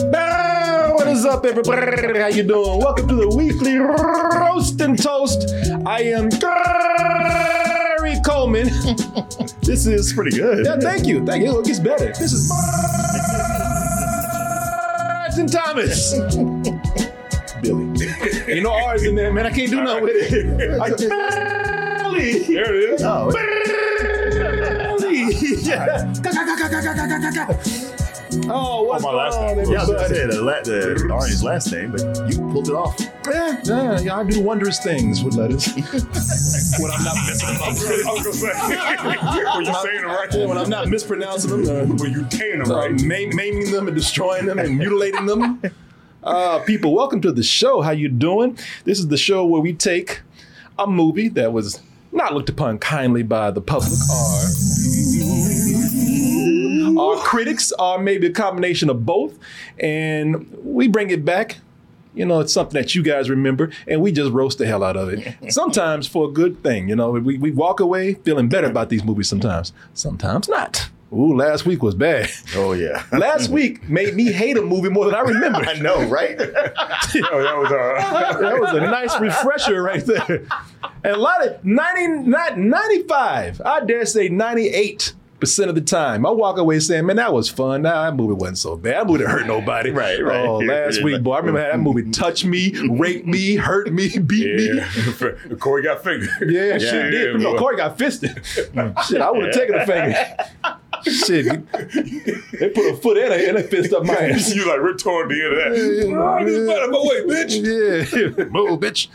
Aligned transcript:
What 0.00 1.08
is 1.08 1.24
up, 1.24 1.44
everybody? 1.44 2.20
How 2.20 2.26
you 2.28 2.42
doing? 2.44 2.78
Welcome 2.80 3.08
to 3.08 3.14
the 3.14 3.28
weekly 3.36 3.78
roast 3.78 4.80
and 4.80 5.00
toast. 5.02 5.48
I 5.86 6.02
am 6.02 6.28
Gary 6.28 8.20
Coleman. 8.24 8.66
this 9.62 9.86
is 9.86 10.12
Pretty 10.12 10.36
good. 10.36 10.66
Yeah, 10.66 10.78
thank 10.78 11.06
you. 11.06 11.24
Thank 11.24 11.44
you. 11.44 11.58
It 11.60 11.66
gets 11.66 11.80
better. 11.80 12.06
This 12.08 12.32
is 12.32 12.48
Martin 15.38 15.46
Thomas. 15.46 16.14
Billy. 17.62 18.54
You 18.54 18.60
know 18.62 18.72
ours 18.72 19.04
in 19.04 19.14
there, 19.14 19.32
man. 19.32 19.46
I 19.46 19.50
can't 19.50 19.70
do 19.70 19.82
nothing 19.82 20.04
with 20.04 20.16
it. 20.16 20.80
I 20.80 20.88
Billy. 22.02 22.42
There 22.54 22.74
it 22.74 22.94
is. 22.94 23.02
Oh, 23.04 23.30
Billy. 23.30 23.74
Yeah. 25.68 26.12
Oh, 28.50 28.82
what's 28.82 29.04
oh, 29.04 29.12
my 29.12 29.12
last 29.12 29.36
on, 29.36 29.56
name. 29.56 29.70
yeah, 29.70 29.78
I 29.78 29.80
was 29.80 29.90
gonna 29.90 30.02
everybody? 30.02 30.14
say 30.14 30.26
the, 30.26 30.42
la- 30.42 30.62
the 30.62 30.94
Arnie's 31.12 31.42
last 31.42 31.72
name, 31.72 31.92
but 31.92 32.00
you 32.30 32.38
pulled 32.52 32.68
it 32.68 32.74
off. 32.74 32.98
Yeah, 33.26 33.60
yeah, 33.64 34.00
yeah, 34.00 34.16
I 34.16 34.24
do 34.24 34.42
wondrous 34.42 34.78
things 34.78 35.22
with 35.22 35.34
letters. 35.34 35.66
When 36.80 36.90
I'm 36.90 37.04
not 37.04 37.16
messing 37.26 37.48
them 37.48 37.62
I 37.62 37.68
was 37.68 37.82
gonna 37.82 38.34
say, 38.34 38.46
when 39.56 39.64
you 39.66 39.74
saying 39.74 40.00
it 40.00 40.06
right, 40.06 40.28
Yeah, 40.34 40.46
when 40.46 40.58
I'm 40.58 40.70
not 40.70 40.88
mispronouncing 40.88 41.62
them, 41.64 41.96
when 41.96 42.12
you 42.12 42.26
saying 42.30 42.60
it 42.60 42.68
uh, 42.68 42.74
uh, 42.74 42.76
right. 42.88 43.00
maim- 43.02 43.34
maiming 43.34 43.70
them 43.70 43.86
and 43.88 43.96
destroying 43.96 44.46
them 44.46 44.58
and 44.58 44.76
mutilating 44.78 45.26
them. 45.26 45.62
Uh, 46.22 46.58
people, 46.60 46.92
welcome 46.94 47.20
to 47.22 47.32
the 47.32 47.42
show. 47.42 47.80
How 47.80 47.92
you 47.92 48.08
doing? 48.08 48.58
This 48.84 48.98
is 48.98 49.08
the 49.08 49.16
show 49.16 49.44
where 49.46 49.60
we 49.60 49.72
take 49.72 50.20
a 50.78 50.86
movie 50.86 51.28
that 51.28 51.52
was 51.52 51.80
not 52.12 52.34
looked 52.34 52.48
upon 52.48 52.78
kindly 52.78 53.22
by 53.22 53.50
the 53.50 53.60
public 53.60 53.92
or 54.10 54.42
our 57.00 57.16
critics, 57.18 57.72
or 57.78 57.98
maybe 57.98 58.26
a 58.26 58.32
combination 58.32 58.90
of 58.90 59.06
both, 59.06 59.38
and 59.78 60.50
we 60.64 60.88
bring 60.88 61.10
it 61.10 61.24
back. 61.24 61.58
You 62.18 62.26
know, 62.26 62.40
it's 62.40 62.52
something 62.52 62.80
that 62.80 62.96
you 62.96 63.02
guys 63.04 63.30
remember, 63.30 63.70
and 63.86 64.02
we 64.02 64.10
just 64.10 64.32
roast 64.32 64.58
the 64.58 64.66
hell 64.66 64.82
out 64.82 64.96
of 64.96 65.08
it. 65.08 65.36
Sometimes 65.52 66.08
for 66.08 66.28
a 66.28 66.32
good 66.32 66.62
thing. 66.64 66.88
You 66.88 66.96
know, 66.96 67.12
we, 67.12 67.38
we 67.38 67.52
walk 67.52 67.78
away 67.78 68.14
feeling 68.14 68.48
better 68.48 68.66
about 68.66 68.88
these 68.88 69.04
movies 69.04 69.28
sometimes, 69.28 69.72
sometimes 69.94 70.48
not. 70.48 70.88
Ooh, 71.12 71.34
last 71.36 71.64
week 71.64 71.82
was 71.82 71.94
bad. 71.94 72.28
Oh 72.54 72.72
yeah. 72.72 73.02
Last 73.12 73.48
week 73.48 73.88
made 73.88 74.14
me 74.14 74.30
hate 74.30 74.58
a 74.58 74.62
movie 74.62 74.90
more 74.90 75.06
than 75.06 75.14
I 75.14 75.20
remember. 75.20 75.58
I 75.66 75.78
know, 75.78 76.06
right? 76.06 76.36
Oh, 76.38 76.44
that 76.44 77.56
was 77.56 77.72
uh, 77.72 78.38
That 78.40 78.60
was 78.60 78.74
a 78.74 78.80
nice 78.80 79.18
refresher 79.18 79.82
right 79.82 80.04
there. 80.04 80.46
And 81.04 81.14
a 81.14 81.16
lot 81.16 81.46
of 81.46 81.64
90, 81.64 82.28
not 82.28 82.58
95, 82.58 83.62
I 83.64 83.80
dare 83.86 84.04
say 84.04 84.28
98 84.28 85.14
percent 85.40 85.68
of 85.68 85.74
the 85.74 85.80
time, 85.80 86.26
I 86.26 86.30
walk 86.30 86.58
away 86.58 86.78
saying, 86.80 87.06
"Man, 87.06 87.16
that 87.16 87.32
was 87.32 87.48
fun. 87.48 87.82
Nah, 87.82 88.04
that 88.10 88.16
movie 88.16 88.34
wasn't 88.34 88.58
so 88.58 88.76
bad. 88.76 88.94
That 88.96 89.06
movie 89.06 89.18
didn't 89.18 89.30
hurt 89.32 89.46
nobody." 89.46 89.90
Right, 89.90 90.22
right. 90.22 90.44
Oh, 90.46 90.58
last 90.58 90.98
Yeah. 90.98 91.04
week, 91.04 91.22
boy, 91.22 91.32
I 91.34 91.38
remember 91.38 91.62
how 91.64 91.70
that 91.72 91.78
movie 91.80 92.10
touched 92.10 92.44
me, 92.44 92.72
raped 92.90 93.26
me, 93.26 93.56
hurt 93.56 93.92
me, 93.92 94.08
beat 94.18 94.54
me. 94.56 94.76
yeah. 94.76 95.54
Corey 95.58 95.82
got 95.82 96.02
fingered. 96.04 96.28
Yeah, 96.50 96.74
Yeah, 96.74 96.78
shit 96.78 97.10
did. 97.10 97.40
no. 97.40 97.56
Corey 97.56 97.76
got 97.76 97.96
fisted. 97.98 98.40
shit, 98.46 99.20
I 99.20 99.30
would 99.30 99.46
have 99.46 99.54
taken 99.54 99.74
a 99.76 99.86
finger. 99.86 100.14
Shit, 101.04 101.46
they 102.58 102.70
put 102.70 102.90
a 102.92 102.96
foot 103.00 103.16
in 103.18 103.30
a, 103.30 103.48
and 103.48 103.56
a 103.58 103.62
fist 103.62 103.92
up 103.92 104.04
my 104.04 104.14
ass. 104.14 104.52
you 104.54 104.66
like 104.66 104.98
toward 104.98 105.28
the 105.28 105.34
end 105.42 105.52
of 105.52 105.58
that. 105.58 106.16
Oh, 106.18 106.44
this 106.44 106.68
out 106.68 106.84
of 106.84 106.90
my 106.90 106.98
way, 106.98 107.22
bitch. 107.44 108.38
Yeah, 108.38 108.44
move, 108.46 108.80
bitch. 108.80 109.06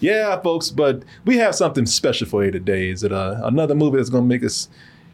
Yeah, 0.00 0.40
folks, 0.40 0.70
but 0.70 1.02
we 1.24 1.38
have 1.38 1.54
something 1.54 1.86
special 1.86 2.26
for 2.26 2.44
you 2.44 2.50
today. 2.50 2.88
Is 2.88 3.02
it 3.04 3.12
uh, 3.12 3.40
another 3.44 3.74
movie 3.74 3.96
that's 3.98 4.10
going 4.10 4.24
to 4.24 4.28
make 4.28 4.44
us 4.44 4.68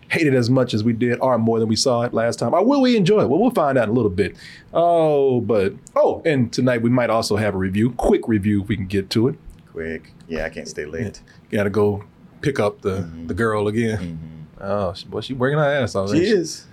hate 0.09 0.26
it 0.26 0.34
as 0.34 0.50
much 0.50 0.75
as 0.75 0.84
we 0.84 0.92
did, 0.92 1.19
or 1.20 1.38
more 1.38 1.59
than 1.59 1.69
we 1.69 1.76
saw 1.76 2.03
it 2.03 2.15
last 2.15 2.38
time? 2.38 2.54
Or 2.54 2.65
will 2.65 2.81
we 2.81 2.97
enjoy 2.97 3.22
it? 3.22 3.28
Well, 3.28 3.41
we'll 3.41 3.50
find 3.50 3.78
out 3.78 3.84
in 3.84 3.91
a 3.91 3.92
little 3.92 4.10
bit. 4.10 4.37
Oh, 4.72 5.41
but 5.41 5.75
oh, 5.97 6.22
and 6.25 6.53
tonight 6.53 6.82
we 6.82 6.91
might 6.91 7.10
also 7.10 7.37
have 7.37 7.54
a 7.54 7.59
review, 7.59 7.91
quick 7.92 8.28
review 8.28 8.62
if 8.62 8.69
we 8.69 8.76
can 8.76 8.87
get 8.87 9.10
to 9.10 9.28
it. 9.28 9.37
Quick. 9.72 10.12
Yeah, 10.28 10.44
I 10.44 10.50
can't 10.50 10.69
stay 10.69 10.84
late. 10.87 11.20
Got 11.50 11.65
to 11.65 11.70
go 11.70 12.04
pick 12.41 12.60
up 12.60 12.82
the 12.82 12.91
the 12.91 13.00
mm-hmm. 13.03 13.32
girl 13.32 13.69
again. 13.69 13.98
Mm-hmm. 13.98 14.62
Oh, 14.62 14.94
she, 14.94 15.06
boy, 15.06 15.20
she 15.20 15.34
working 15.34 15.59
her 15.59 15.65
ass 15.65 15.94
off. 15.94 16.10
She 16.10 16.25
is. 16.25 16.66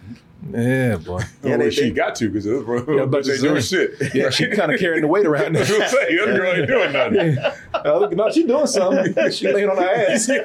Yeah, 0.52 0.98
boy. 0.98 1.20
Yeah, 1.44 1.50
Yeah, 1.52 1.58
they- 1.58 1.70
she 1.70 1.82
they- 1.82 1.92
got 1.92 2.16
to 2.16 2.28
because 2.28 2.46
it 2.48 2.66
was 2.66 2.84
Yeah, 2.88 3.06
but 3.06 3.26
they 3.26 3.38
doing 3.38 3.58
it's, 3.58 3.68
shit. 3.68 3.92
Yeah, 4.16 4.30
she 4.32 4.48
kind 4.48 4.72
of 4.72 4.80
carrying 4.80 5.02
the 5.02 5.08
weight 5.08 5.26
around. 5.28 5.54
That's 5.54 5.70
what 5.70 5.84
I'm 5.84 5.90
saying. 5.90 6.16
The 6.18 6.24
other 6.24 6.38
girl 6.38 6.54
ain't 6.54 6.68
doing 6.68 6.92
nothing. 6.92 7.38
Uh, 7.74 8.00
look, 8.00 8.12
no, 8.14 8.32
she 8.32 8.46
doing 8.46 8.66
something. 8.68 9.14
She 9.32 9.52
laying 9.54 9.70
on 9.70 9.78
her 9.78 9.84
ass. 9.84 10.30
I 10.30 10.40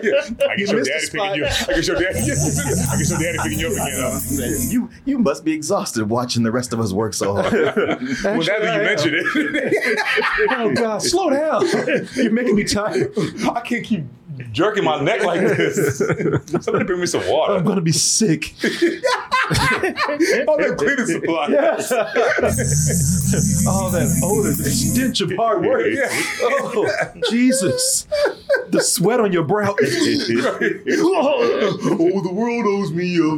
guess 0.57 0.71
your 0.71 0.83
daddy 0.85 1.07
picking 1.11 1.35
you. 1.35 1.45
I 1.47 1.49
guess 1.49 1.87
your 1.89 1.97
daddy. 1.97 2.19
I 2.19 2.25
guess 2.27 3.11
your 3.11 3.19
daddy 3.19 3.39
picking 3.43 3.59
you 3.59 3.67
up 3.69 3.73
again. 3.73 4.01
Huh? 4.01 4.21
You 4.69 4.91
you 5.07 5.19
must 5.19 5.45
be 5.45 5.53
exhausted 5.53 6.09
watching 6.09 6.43
the 6.43 6.53
rest 6.53 6.73
of 6.73 6.81
us 6.81 6.93
work 6.93 7.15
so 7.15 7.35
hard. 7.35 7.53
Well, 7.53 7.97
now 7.97 8.43
that 8.43 8.77
you 8.77 8.83
mentioned 8.83 9.15
it, 9.17 9.99
Oh 10.51 10.73
God, 10.75 11.03
slow 11.03 11.31
down! 11.31 11.65
You're 12.15 12.31
making 12.33 12.55
me 12.57 12.65
tired. 12.65 13.13
I 13.51 13.61
can't 13.61 13.85
keep 13.85 14.05
jerking 14.53 14.85
my 14.85 15.01
neck 15.01 15.23
like 15.25 15.41
this. 15.41 15.99
Somebody 16.61 16.85
bring 16.85 17.01
me 17.01 17.07
some 17.07 17.27
water. 17.29 17.55
I'm 17.55 17.65
gonna 17.65 17.81
be 17.81 17.93
sick. 17.93 18.55
Oh, 19.49 20.57
that 20.59 20.77
cleaning 20.77 21.07
supply. 21.07 21.47
Yes. 21.51 21.93
oh, 23.69 23.91
that 23.91 24.21
odor, 24.25 24.51
the 24.51 24.65
stench 24.65 25.21
of 25.21 25.33
hard 25.37 25.65
work. 25.65 25.87
Yeah. 25.89 26.09
Oh, 26.43 26.89
Jesus. 27.31 28.09
The 28.71 28.81
sweat 28.81 29.21
on 29.21 29.33
your 29.33 29.45
brow. 29.45 29.77
oh, 29.79 29.85
the 32.25 32.33
world 32.33 32.67
owes 32.67 32.91
me 32.91 33.21
oh, 33.21 33.37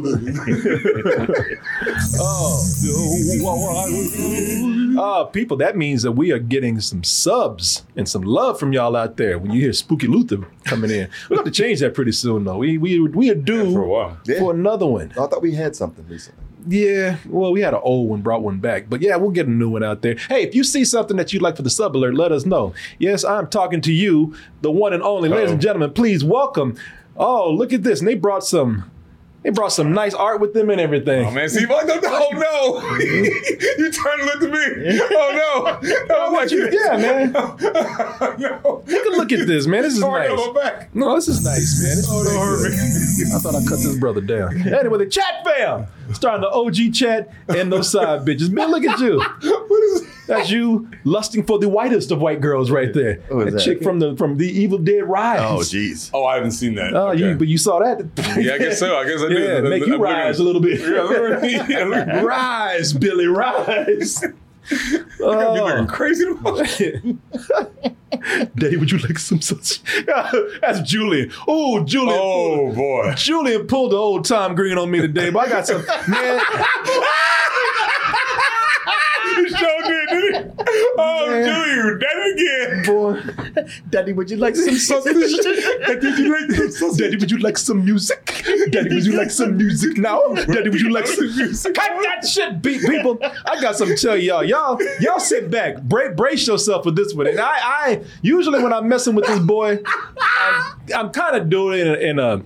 uh, 4.99 5.23
people, 5.25 5.57
that 5.57 5.77
means 5.77 6.03
that 6.03 6.11
we 6.11 6.31
are 6.31 6.39
getting 6.39 6.79
some 6.81 7.03
subs 7.03 7.85
and 7.95 8.07
some 8.07 8.21
love 8.21 8.59
from 8.59 8.73
y'all 8.73 8.95
out 8.95 9.17
there 9.17 9.39
when 9.39 9.51
you 9.51 9.61
hear 9.61 9.73
Spooky 9.73 10.07
Luther 10.07 10.45
coming 10.65 10.91
in. 10.91 11.09
We 11.29 11.35
have 11.37 11.45
to 11.45 11.51
change 11.51 11.79
that 11.79 11.93
pretty 11.93 12.11
soon, 12.11 12.43
though. 12.43 12.57
We 12.57 12.77
we 12.77 12.99
we 12.99 13.29
are 13.29 13.35
due 13.35 13.71
for 13.71 13.83
a 13.83 13.87
while. 13.87 14.17
Yeah. 14.25 14.39
for 14.39 14.53
another 14.53 14.85
one. 14.85 15.11
I 15.11 15.27
thought 15.27 15.41
we 15.41 15.53
had 15.53 15.75
something 15.75 16.05
recently. 16.07 16.43
Yeah, 16.67 17.17
well, 17.27 17.53
we 17.53 17.61
had 17.61 17.73
an 17.73 17.79
old 17.83 18.09
one, 18.09 18.21
brought 18.21 18.43
one 18.43 18.59
back. 18.59 18.89
But 18.89 19.01
yeah, 19.01 19.15
we'll 19.15 19.31
get 19.31 19.47
a 19.47 19.51
new 19.51 19.69
one 19.69 19.83
out 19.83 20.01
there. 20.01 20.15
Hey, 20.15 20.43
if 20.43 20.53
you 20.53 20.63
see 20.63 20.83
something 20.83 21.15
that 21.17 21.31
you'd 21.31 21.41
like 21.41 21.55
for 21.55 21.61
the 21.61 21.69
sub 21.69 21.95
alert, 21.95 22.15
let 22.15 22.31
us 22.33 22.45
know. 22.45 22.73
Yes, 22.97 23.23
I'm 23.23 23.47
talking 23.47 23.79
to 23.81 23.93
you, 23.93 24.35
the 24.61 24.69
one 24.69 24.91
and 24.93 25.01
only. 25.01 25.29
Ladies 25.29 25.51
and 25.51 25.61
gentlemen, 25.61 25.93
please 25.93 26.23
welcome. 26.23 26.75
Oh, 27.15 27.49
look 27.49 27.71
at 27.71 27.83
this. 27.83 27.99
And 27.99 28.07
they 28.07 28.15
brought 28.15 28.43
some 28.43 28.91
they 29.43 29.49
brought 29.51 29.71
some 29.71 29.93
nice 29.93 30.13
art 30.13 30.39
with 30.41 30.53
them 30.53 30.69
and 30.69 30.79
everything. 30.81 31.25
Oh 31.25 31.31
man, 31.31 31.47
see, 31.49 31.65
oh 31.69 31.81
no, 31.85 31.99
oh 32.03 32.29
no, 32.33 32.97
you 32.99 33.91
trying 33.91 34.19
to 34.19 34.25
look 34.25 34.43
at 34.43 34.51
me? 34.51 34.99
Oh 35.11 35.79
no, 35.81 35.89
oh, 36.15 36.31
what 36.31 36.51
you- 36.51 36.69
yeah, 36.71 36.97
man. 36.97 37.31
no, 38.39 38.83
Take 38.87 39.05
a 39.05 39.09
look 39.09 39.31
at 39.31 39.47
this, 39.47 39.65
man. 39.67 39.83
This 39.83 39.93
is 39.93 40.03
oh, 40.03 40.07
Sorry, 40.07 40.27
nice. 40.35 40.49
back. 40.55 40.95
No, 40.95 41.15
this 41.15 41.27
is 41.27 41.43
nice, 41.43 41.81
man. 41.81 41.95
This 41.95 41.99
is 41.99 42.09
Oh, 42.11 42.23
really 42.23 42.37
hurt 42.37 42.71
me. 42.71 43.35
I 43.35 43.39
thought 43.39 43.55
I 43.55 43.59
cut 43.67 43.79
this 43.79 43.95
brother 43.97 44.21
down. 44.21 44.67
Anyway, 44.73 44.97
the 44.99 45.05
chat 45.07 45.43
fam. 45.45 45.87
Starting 46.13 46.41
the 46.41 46.49
OG 46.49 46.93
chat 46.93 47.29
and 47.47 47.71
those 47.71 47.91
side 47.91 48.21
bitches. 48.25 48.49
Man, 48.49 48.71
look 48.71 48.83
at 48.85 48.99
you. 48.99 49.19
What 49.19 49.83
is? 49.83 50.07
That's 50.27 50.51
you 50.51 50.87
lusting 51.05 51.43
for 51.43 51.57
the 51.57 51.67
whitest 51.67 52.11
of 52.11 52.19
white 52.21 52.39
girls 52.39 52.69
right 52.69 52.93
there. 52.93 53.15
Who 53.29 53.39
is 53.41 53.45
that 53.45 53.51
that? 53.53 53.61
chick 53.63 53.81
from 53.81 53.97
the 53.99 54.15
from 54.15 54.37
the 54.37 54.47
Evil 54.47 54.77
Dead 54.77 55.03
Rise. 55.03 55.39
Oh, 55.41 55.57
jeez. 55.59 56.11
Oh, 56.13 56.23
I 56.25 56.35
haven't 56.35 56.51
seen 56.51 56.75
that. 56.75 56.93
Oh, 56.93 57.09
Okay. 57.09 57.29
you, 57.29 57.35
but 57.35 57.47
you 57.47 57.57
saw 57.57 57.79
that? 57.79 58.05
yeah, 58.39 58.53
I 58.53 58.57
guess 58.59 58.77
so. 58.79 58.95
I 58.95 59.05
guess 59.07 59.21
I 59.23 59.27
did. 59.29 59.39
Yeah, 59.63 59.67
make 59.67 59.79
you 59.87 59.95
I'm 59.95 59.99
looking- 59.99 60.01
rise 60.15 60.37
a 60.39 60.43
little 60.43 60.61
bit. 60.61 60.79
Yeah, 60.89 61.01
look 61.01 61.31
at 61.31 61.41
me. 61.41 61.53
Yeah, 61.53 61.83
look 61.85 61.97
at 61.97 62.07
me. 62.07 62.21
rise, 62.21 62.93
Billy, 62.93 63.25
rise. 63.27 64.23
I 64.71 64.75
be 64.75 65.23
Oh. 65.23 65.65
looking 65.65 65.87
crazy. 65.87 66.25
tomorrow. 66.33 66.63
Daddy, 68.55 68.77
would 68.77 68.91
you 68.91 68.97
like 68.99 69.17
some 69.19 69.41
such? 69.41 69.81
That's 70.61 70.81
Julian. 70.81 71.31
Oh, 71.47 71.83
Julian. 71.83 72.19
Oh 72.21 72.71
boy. 72.73 73.13
Julian 73.15 73.67
pulled 73.67 73.91
the 73.91 73.97
old 73.97 74.25
Tom 74.25 74.55
Green 74.55 74.77
on 74.77 74.89
me 74.91 74.99
today, 75.01 75.29
but 75.29 75.47
I 75.47 75.49
got 75.49 75.67
some 75.67 75.83
man. 76.07 76.39
You 79.37 79.49
sure 79.49 79.81
did? 79.83 79.98
Oh. 81.01 81.43
Julie, 81.45 81.75
you 81.75 81.95
again. 81.95 82.85
Boy, 82.85 83.21
Daddy, 83.89 84.13
would 84.13 84.29
you 84.29 84.37
like 84.37 84.55
some 84.55 84.75
sausage? 84.75 85.13
Daddy, 85.85 86.07
would 86.07 86.19
you 86.19 86.31
like 86.31 86.71
some? 86.71 86.95
Daddy, 86.95 87.17
would 87.17 87.31
you 87.31 87.37
like 87.39 87.57
some 87.57 87.85
music? 87.85 88.43
Daddy, 88.71 88.93
would 88.95 89.05
you 89.05 89.17
like 89.17 89.31
some 89.31 89.57
music 89.57 89.97
now? 89.97 90.21
Daddy, 90.33 90.69
would 90.69 90.81
you 90.81 90.91
like 90.91 91.07
some 91.07 91.25
music? 91.25 91.75
Cut 91.75 92.01
that 92.03 92.27
shit, 92.27 92.61
beat 92.61 92.81
people. 92.81 93.17
I 93.45 93.61
got 93.61 93.75
something 93.75 93.95
to 93.95 94.01
tell 94.01 94.17
y'all. 94.17 94.43
Y'all, 94.43 94.79
y'all 94.99 95.19
sit 95.19 95.49
back, 95.49 95.81
Bra- 95.81 96.13
brace 96.13 96.47
yourself 96.47 96.83
for 96.83 96.91
this 96.91 97.13
one. 97.13 97.27
And 97.27 97.39
I, 97.39 97.55
I 97.59 98.01
usually 98.21 98.61
when 98.61 98.73
I'm 98.73 98.87
messing 98.87 99.15
with 99.15 99.25
this 99.25 99.39
boy, 99.39 99.79
I'm, 100.41 100.75
I'm 100.95 101.09
kind 101.11 101.35
of 101.35 101.49
doing 101.49 101.79
it 101.79 101.87
in 101.87 101.93
a, 101.93 102.09
in 102.09 102.19
a 102.19 102.43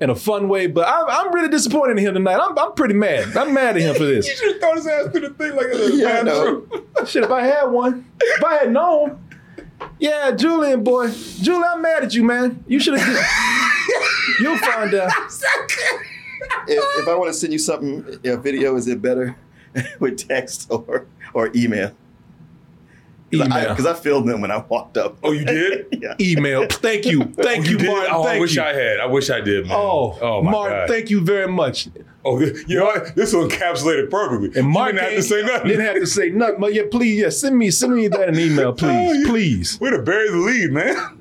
in 0.00 0.10
a 0.10 0.14
fun 0.14 0.48
way. 0.48 0.66
But 0.66 0.88
I'm, 0.88 1.04
I'm 1.08 1.34
really 1.34 1.48
disappointed 1.48 1.98
in 1.98 2.06
him 2.06 2.14
tonight. 2.14 2.38
I'm, 2.42 2.58
I'm 2.58 2.72
pretty 2.74 2.94
mad. 2.94 3.36
I'm 3.36 3.54
mad 3.54 3.76
at 3.76 3.82
him 3.82 3.94
for 3.94 4.04
this. 4.04 4.26
You 4.28 4.36
should 4.36 4.52
have 4.52 4.60
thrown 4.60 4.76
his 4.76 4.86
ass 4.86 5.08
through 5.12 5.20
the 5.20 5.30
thing 5.30 5.56
like 5.56 5.66
a 5.66 5.90
Yeah, 5.94 6.20
I 6.20 6.22
bathroom. 6.24 6.86
Shit, 7.06 7.24
if 7.24 7.30
I 7.30 7.42
had 7.42 7.64
one, 7.66 8.04
if 8.20 8.44
I 8.44 8.54
had 8.54 8.72
known. 8.72 9.18
Yeah, 9.98 10.30
Julian, 10.32 10.84
boy. 10.84 11.10
Julian, 11.40 11.64
I'm 11.66 11.82
mad 11.82 12.04
at 12.04 12.14
you, 12.14 12.22
man. 12.24 12.64
You 12.68 12.78
should 12.80 12.98
have. 12.98 13.26
You'll 14.40 14.58
find 14.58 14.94
out. 14.94 15.10
If, 16.68 17.00
if 17.00 17.08
I 17.08 17.14
want 17.14 17.32
to 17.32 17.34
send 17.34 17.52
you 17.52 17.58
something, 17.58 18.04
a 18.24 18.36
video, 18.36 18.76
is 18.76 18.86
it 18.88 19.02
better 19.02 19.36
with 19.98 20.26
text 20.28 20.68
or 20.70 21.06
or 21.34 21.50
email? 21.54 21.92
Email. 23.34 23.68
Because 23.70 23.86
I, 23.86 23.94
filled 23.94 24.26
them 24.26 24.40
when 24.40 24.50
I 24.50 24.58
walked 24.58 24.96
up. 24.98 25.16
Oh, 25.22 25.32
you 25.32 25.44
did? 25.44 25.86
yeah. 26.02 26.14
Email. 26.20 26.66
Thank 26.68 27.06
you. 27.06 27.22
Oh, 27.38 27.42
thank 27.42 27.68
you, 27.68 27.78
did? 27.78 27.88
Martin. 27.88 28.12
Oh, 28.14 28.24
Thank 28.24 28.36
I 28.36 28.40
wish 28.40 28.56
you. 28.56 28.62
I 28.62 28.72
had. 28.72 29.00
I 29.00 29.06
wish 29.06 29.30
I 29.30 29.40
did, 29.40 29.66
man. 29.66 29.76
Oh, 29.76 30.18
oh 30.20 30.42
my 30.42 30.50
Martin, 30.50 30.78
God. 30.78 30.88
thank 30.88 31.10
you 31.10 31.20
very 31.20 31.48
much. 31.48 31.88
Oh, 32.24 32.38
you 32.40 32.78
know? 32.78 32.92
This 33.16 33.32
will 33.32 33.48
encapsulate 33.48 34.04
it 34.04 34.10
perfectly. 34.10 34.58
And 34.60 34.68
Mark 34.70 34.92
didn't 34.92 35.04
have 35.04 35.14
to 35.16 35.22
say 35.22 35.42
nothing. 35.42 35.68
Didn't 35.68 35.86
have 35.86 35.94
to 35.96 36.06
say 36.06 36.30
nothing. 36.30 36.60
But 36.60 36.74
yeah, 36.74 36.82
please, 36.90 37.20
yeah, 37.20 37.30
send 37.30 37.56
me, 37.58 37.70
send 37.70 37.94
me 37.94 38.08
that 38.08 38.28
an 38.28 38.38
email, 38.38 38.70
Oh, 38.82 39.22
please, 39.26 39.78
We're 39.80 39.90
to 39.96 40.02
bury 40.02 40.30
the 40.30 40.36
lead, 40.36 40.72
man. 40.72 41.18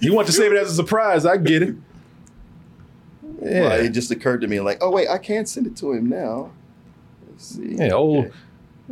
You 0.00 0.14
want 0.14 0.26
to 0.28 0.32
save 0.32 0.52
it 0.52 0.58
as 0.58 0.70
a 0.70 0.74
surprise? 0.74 1.26
I 1.26 1.36
get 1.38 1.62
it. 1.62 1.74
Yeah, 3.42 3.60
Well, 3.62 3.80
it 3.80 3.90
just 3.90 4.10
occurred 4.10 4.40
to 4.42 4.46
me, 4.48 4.60
like, 4.60 4.78
oh 4.80 4.90
wait, 4.90 5.08
I 5.08 5.18
can't 5.18 5.48
send 5.48 5.66
it 5.66 5.76
to 5.78 5.92
him 5.92 6.08
now. 6.08 6.52
Let's 7.28 7.44
see. 7.56 7.74
yeah, 7.76 7.92
old, 7.92 8.30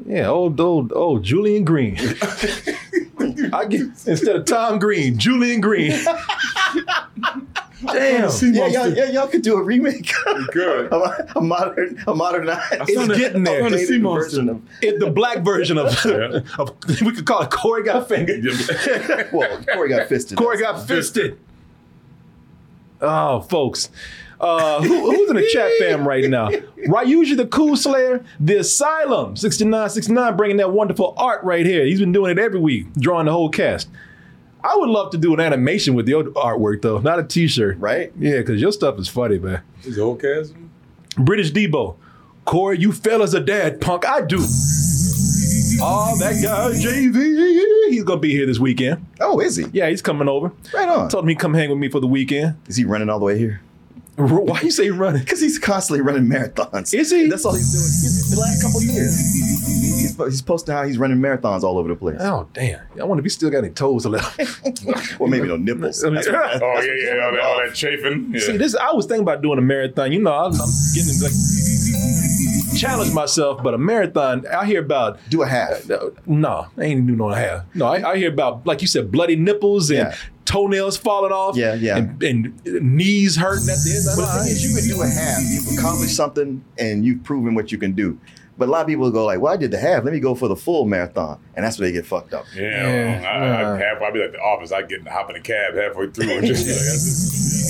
yeah, 0.07 0.27
old, 0.27 0.61
old, 0.61 0.93
old 0.93 1.23
Julian 1.23 1.65
Green. 1.65 1.97
I 3.53 3.65
get 3.67 3.81
instead 4.07 4.37
of 4.37 4.45
Tom 4.47 4.79
Green, 4.79 5.19
Julian 5.19 5.61
Green. 5.61 5.93
Damn, 7.83 8.31
Yeah, 8.43 8.67
y'all, 8.67 8.89
yeah, 8.89 9.05
y'all 9.11 9.27
could 9.27 9.43
do 9.43 9.55
a 9.57 9.63
remake. 9.63 10.13
Good. 10.53 10.87
a, 10.93 11.39
a 11.39 11.41
modern, 11.41 12.03
a 12.07 12.15
modernized. 12.15 12.75
it's 12.89 13.17
getting 13.19 13.43
there. 13.45 13.63
found 13.63 13.75
a 13.75 13.79
sea 13.79 13.99
monster. 13.99 14.25
version 14.37 14.49
of. 14.51 14.63
It, 14.83 15.01
the 15.01 15.11
black 15.11 15.39
version 15.39 15.79
of, 15.79 15.87
Yeah. 16.05 16.41
of 16.59 16.75
we 17.01 17.13
could 17.13 17.25
call 17.25 17.43
it 17.43 17.51
Corey 17.51 17.83
got 17.83 18.07
fingered. 18.09 18.45
Well, 19.33 19.63
Corey 19.73 19.89
got 19.89 20.09
fisted. 20.09 20.37
Corey 20.37 20.59
got 20.59 20.87
fisted. 20.87 21.39
Oh, 23.01 23.41
folks. 23.41 23.89
Uh, 24.41 24.81
who, 24.83 25.11
who's 25.11 25.29
in 25.31 25.37
the 25.37 25.47
chat 25.53 25.71
fam 25.79 26.09
right 26.09 26.25
now? 26.29 26.49
Ryuji 26.49 27.37
the 27.37 27.47
Cool 27.47 27.77
Slayer, 27.77 28.25
The 28.39 28.57
Asylum, 28.61 29.37
6969, 29.37 30.37
bringing 30.37 30.57
that 30.57 30.73
wonderful 30.73 31.13
art 31.19 31.45
right 31.45 31.67
here. 31.67 31.85
He's 31.85 32.01
been 32.01 32.13
doing 32.13 32.31
it 32.33 32.39
every 32.39 32.59
week, 32.59 32.93
drawing 32.95 33.27
the 33.27 33.33
whole 33.33 33.51
cast. 33.51 33.89
I 34.65 34.77
would 34.77 34.89
love 34.89 35.11
to 35.13 35.19
do 35.19 35.33
an 35.35 35.41
animation 35.41 35.95
with 35.95 36.09
your 36.09 36.25
artwork, 36.25 36.83
though, 36.83 36.99
not 36.99 37.19
a 37.19 37.23
t 37.25 37.47
shirt. 37.49 37.79
right. 37.79 38.13
Yeah, 38.19 38.39
because 38.39 38.61
your 38.61 38.73
stuff 38.73 38.99
is 38.99 39.09
funny, 39.09 39.39
man. 39.39 39.63
His 39.83 39.97
whole 39.99 40.17
cast. 40.17 40.55
British 41.17 41.51
Debo, 41.53 41.97
Corey, 42.45 42.79
you 42.79 42.93
fellas 42.93 43.35
are 43.35 43.41
dad, 43.45 43.81
punk. 43.81 44.07
I 44.07 44.21
do. 44.23 44.39
Oh, 45.83 46.15
that 46.19 46.41
guy, 46.43 46.71
JV, 46.73 47.91
he's 47.91 48.05
going 48.05 48.19
to 48.19 48.21
be 48.21 48.31
here 48.33 48.45
this 48.45 48.59
weekend. 48.59 49.05
Oh, 49.21 49.41
is 49.41 49.57
he? 49.57 49.65
Yeah, 49.73 49.89
he's 49.89 50.03
coming 50.03 50.29
over. 50.29 50.53
Right 50.75 50.89
on. 50.89 51.09
Told 51.09 51.25
him 51.25 51.29
he'd 51.29 51.39
come 51.39 51.55
hang 51.55 51.71
with 51.71 51.79
me 51.79 51.89
for 51.89 52.01
the 52.01 52.07
weekend. 52.07 52.57
Is 52.67 52.77
he 52.77 52.85
running 52.85 53.09
all 53.09 53.19
the 53.19 53.25
way 53.25 53.39
here? 53.39 53.63
Why 54.45 54.61
you 54.61 54.71
say 54.71 54.91
running? 54.91 55.21
Because 55.23 55.41
he's 55.41 55.59
constantly 55.59 56.03
running 56.03 56.25
marathons. 56.29 56.93
Is 56.95 57.11
he? 57.11 57.29
That's 57.29 57.45
all 57.45 57.55
he's 57.55 57.73
doing. 57.73 57.83
He's, 57.83 58.31
the 58.35 58.41
last 58.41 58.63
couple 58.63 58.83
years, 58.83 59.17
he's, 59.19 60.17
he's 60.17 60.43
posting 60.43 60.75
how 60.75 60.85
he's 60.85 60.99
running 60.99 61.19
marathons 61.19 61.63
all 61.63 61.79
over 61.79 61.89
the 61.89 61.97
place. 61.97 62.17
Oh 62.21 62.49
damn! 62.53 62.81
I 63.01 63.05
wonder 63.05 63.21
if 63.21 63.25
he 63.25 63.31
still 63.31 63.51
got 63.51 63.59
any 63.65 63.71
toes 63.71 64.07
left. 64.07 64.39
Well, 65.21 65.29
maybe 65.29 65.47
no 65.49 65.57
nipples. 65.57 66.03
I 66.05 66.07
mean, 66.11 66.15
That's 66.17 66.29
Oh 66.29 66.33
that's 66.33 66.87
yeah, 66.87 66.93
yeah, 66.95 67.05
set 67.07 67.21
all 67.21 67.33
that, 67.33 67.41
all 67.41 67.57
that 67.67 67.75
chafing. 67.75 68.31
Yeah. 68.33 68.41
See, 68.41 68.57
this 68.57 68.75
I 68.77 68.93
was 68.93 69.07
thinking 69.07 69.23
about 69.23 69.43
doing 69.43 69.59
a 69.59 69.63
marathon. 69.63 70.13
You 70.13 70.21
know, 70.21 70.33
I'm, 70.33 70.53
I'm 70.53 70.69
getting 70.95 71.21
like 71.23 71.33
challenge 72.79 73.13
myself, 73.13 73.63
but 73.63 73.75
a 73.75 73.79
marathon. 73.79 74.47
I 74.47 74.65
hear 74.67 74.81
about. 74.81 75.19
Do 75.29 75.43
a 75.43 75.47
half. 75.47 75.91
uh, 75.91 76.11
No, 76.27 76.67
I 76.79 76.85
ain't 76.85 77.07
do 77.07 77.17
no 77.17 77.29
half. 77.31 77.65
No, 77.75 77.87
I, 77.87 78.13
I 78.13 78.17
hear 78.17 78.31
about 78.33 78.67
like 78.67 78.81
you 78.83 78.89
said, 78.89 79.11
bloody 79.13 79.37
nipples 79.37 79.91
and 79.91 79.99
Yeah. 79.99 80.15
Toenails 80.51 80.97
falling 80.97 81.33
off. 81.33 81.57
Yeah, 81.57 81.75
yeah. 81.75 81.99
and, 81.99 82.23
and 82.23 82.65
knees 82.65 83.37
hurting 83.37 83.69
at 83.69 83.79
the 83.85 83.95
end. 83.97 84.05
But 84.17 84.27
the 84.39 84.45
thing 84.45 84.53
is, 84.53 84.65
you 84.65 84.75
can 84.77 84.89
do 84.89 85.03
a 85.03 85.07
half. 85.07 85.41
You've 85.49 85.79
accomplished 85.79 86.17
something, 86.17 86.65
and 86.79 87.05
you've 87.05 87.23
proven 87.23 87.55
what 87.55 87.71
you 87.73 87.79
can 87.79 87.93
do. 87.93 88.19
But 88.59 88.69
a 88.69 88.73
lot 88.73 88.83
of 88.83 88.89
people 88.89 89.11
go 89.11 89.25
like, 89.25 89.41
"Well, 89.41 89.53
I 89.53 89.57
did 89.57 89.71
the 89.71 89.79
half. 89.79 90.05
Let 90.05 90.13
me 90.13 90.21
go 90.21 90.35
for 90.35 90.49
the 90.49 90.57
full 90.57 90.85
marathon," 90.85 91.39
and 91.55 91.65
that's 91.65 91.79
where 91.79 91.89
they 91.89 91.95
get 91.95 92.05
fucked 92.05 92.35
up. 92.35 92.45
Yeah, 92.55 93.21
Yeah, 93.21 93.29
I, 93.29 93.37
I, 93.39 93.63
uh. 93.65 93.77
half, 93.79 94.03
I'd 94.03 94.13
be 94.13 94.21
like 94.21 94.33
the 94.33 94.41
office. 94.41 94.71
I 94.73 94.83
get 94.83 95.07
hop 95.09 95.31
in 95.31 95.37
the 95.37 95.41
cab 95.41 95.75
halfway 95.77 96.11
through 96.11 96.39
and 96.39 96.47
just 96.47 96.67
like, 96.67 96.77
that's 96.77 97.70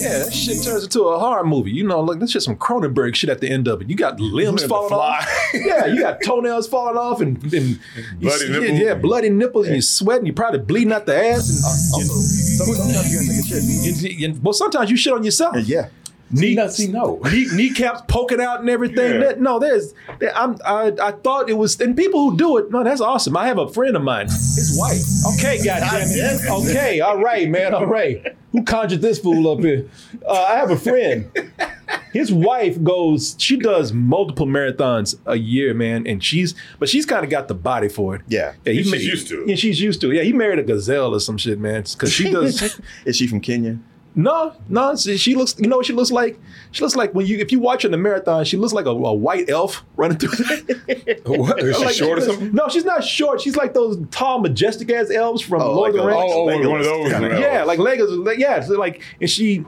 Yeah, 0.00 0.18
that 0.24 0.32
shit 0.32 0.62
turns 0.64 0.84
into 0.84 1.02
a 1.02 1.18
horror 1.18 1.44
movie. 1.44 1.70
You 1.72 1.86
know, 1.86 2.00
like 2.00 2.18
that's 2.18 2.32
just 2.32 2.46
some 2.46 2.56
Cronenberg 2.56 3.14
shit 3.14 3.30
at 3.30 3.40
the 3.40 3.48
end 3.50 3.68
of 3.68 3.80
it. 3.82 3.90
You 3.90 3.96
got 3.96 4.18
limbs 4.20 4.64
falling 4.64 4.92
off. 4.92 5.28
yeah, 5.54 5.86
you 5.86 6.00
got 6.00 6.18
toenails 6.24 6.68
falling 6.68 6.96
off 6.96 7.20
and, 7.20 7.42
and 7.42 7.52
you 7.52 7.78
Bloody 8.20 8.46
see- 8.46 8.52
nipples. 8.52 8.78
Yeah, 8.80 8.94
bloody 8.94 9.30
nipples 9.30 9.66
and 9.66 9.74
you're 9.76 9.82
sweating. 9.82 10.26
You're 10.26 10.34
probably 10.34 10.60
bleeding 10.60 10.92
out 10.92 11.06
the 11.06 11.16
ass. 11.16 11.62
Also, 11.94 12.00
sometimes 12.64 13.12
you 13.12 13.18
gotta 13.18 13.28
take 13.28 13.38
a 13.38 13.48
shit. 13.48 14.04
And, 14.04 14.04
and- 14.24 14.34
and- 14.36 14.44
well, 14.44 14.52
sometimes 14.54 14.90
you 14.90 14.96
shit 14.96 15.12
on 15.12 15.24
yourself. 15.24 15.56
Yeah. 15.66 15.88
Knee, 16.32 16.54
no, 16.54 16.68
see, 16.68 16.86
no. 16.86 17.20
knee, 17.24 17.46
kneecaps 17.52 18.02
poking 18.08 18.40
out 18.40 18.60
and 18.60 18.70
everything. 18.70 19.14
Yeah. 19.14 19.18
That- 19.18 19.40
no, 19.40 19.58
there's. 19.58 19.94
there- 20.20 20.36
I'm, 20.36 20.56
I, 20.64 20.92
I 21.02 21.12
thought 21.12 21.50
it 21.50 21.54
was, 21.54 21.80
and 21.80 21.96
people 21.96 22.30
who 22.30 22.36
do 22.36 22.56
it, 22.58 22.70
no, 22.70 22.84
that's 22.84 23.00
awesome. 23.00 23.36
I 23.36 23.46
have 23.46 23.58
a 23.58 23.68
friend 23.68 23.96
of 23.96 24.02
mine, 24.02 24.26
his 24.26 24.76
wife. 24.78 25.34
Okay, 25.34 25.58
goddamn 25.64 26.02
it. 26.08 26.50
Okay, 26.70 27.00
all 27.00 27.18
right, 27.18 27.48
man, 27.48 27.74
all 27.74 27.86
right. 27.86 28.36
Who 28.52 28.62
conjured 28.64 29.00
this 29.00 29.18
fool 29.18 29.48
up 29.50 29.60
here? 29.60 29.88
Uh, 30.26 30.32
I 30.32 30.56
have 30.56 30.70
a 30.70 30.76
friend. 30.76 31.30
His 32.12 32.32
wife 32.32 32.82
goes, 32.82 33.36
she 33.38 33.56
does 33.56 33.92
multiple 33.92 34.46
marathons 34.46 35.14
a 35.26 35.36
year, 35.36 35.74
man, 35.74 36.06
and 36.06 36.22
she's, 36.22 36.54
but 36.80 36.88
she's 36.88 37.06
kind 37.06 37.24
of 37.24 37.30
got 37.30 37.46
the 37.48 37.54
body 37.54 37.88
for 37.88 38.16
it. 38.16 38.22
Yeah. 38.26 38.54
Yeah, 38.64 38.72
he 38.72 38.82
She's 38.82 39.06
used 39.06 39.28
to 39.28 39.42
it. 39.42 39.48
Yeah, 39.48 39.54
she's 39.56 39.80
used 39.80 40.00
to 40.00 40.10
it. 40.10 40.16
Yeah, 40.16 40.22
he 40.22 40.32
married 40.32 40.58
a 40.58 40.62
gazelle 40.64 41.14
or 41.14 41.20
some 41.20 41.38
shit, 41.38 41.58
man, 41.60 41.82
because 41.92 42.12
she 42.12 42.30
does. 42.32 42.80
Is 43.04 43.16
she 43.16 43.26
from 43.28 43.40
Kenya? 43.40 43.78
No, 44.14 44.54
no. 44.68 44.96
She, 44.96 45.16
she 45.16 45.34
looks. 45.36 45.54
You 45.58 45.68
know 45.68 45.76
what 45.76 45.86
she 45.86 45.92
looks 45.92 46.10
like? 46.10 46.38
She 46.72 46.82
looks 46.82 46.96
like 46.96 47.14
when 47.14 47.26
you, 47.26 47.38
if 47.38 47.52
you 47.52 47.60
watch 47.60 47.82
her 47.82 47.86
in 47.86 47.92
the 47.92 47.98
marathon, 47.98 48.44
she 48.44 48.56
looks 48.56 48.72
like 48.72 48.86
a, 48.86 48.90
a 48.90 49.14
white 49.14 49.48
elf 49.48 49.84
running 49.96 50.18
through. 50.18 50.30
The, 50.30 51.20
What? 51.26 51.60
Is 51.60 51.76
she 51.78 51.84
like, 51.84 51.94
short 51.94 52.18
or 52.18 52.22
something? 52.22 52.52
No, 52.52 52.68
she's 52.68 52.84
not 52.84 53.04
short. 53.04 53.40
She's 53.40 53.54
like 53.56 53.72
those 53.72 53.98
tall, 54.10 54.40
majestic 54.40 54.90
ass 54.90 55.10
elves 55.10 55.42
from 55.42 55.62
Oh, 55.62 55.74
Lord 55.74 55.92
like 55.94 56.00
of 56.00 56.06
the 56.06 56.12
Rings. 56.16 56.32
Oh, 56.34 56.48
oh, 56.50 56.52
Legolas 56.52 56.70
one 56.70 56.80
of 56.80 56.84
those. 56.86 57.12
kinda. 57.12 57.40
yeah, 57.40 57.62
like 57.62 57.78
Legos. 57.78 58.26
Like, 58.26 58.38
yeah, 58.38 58.60
so 58.60 58.74
like, 58.78 59.00
and 59.20 59.30
she, 59.30 59.64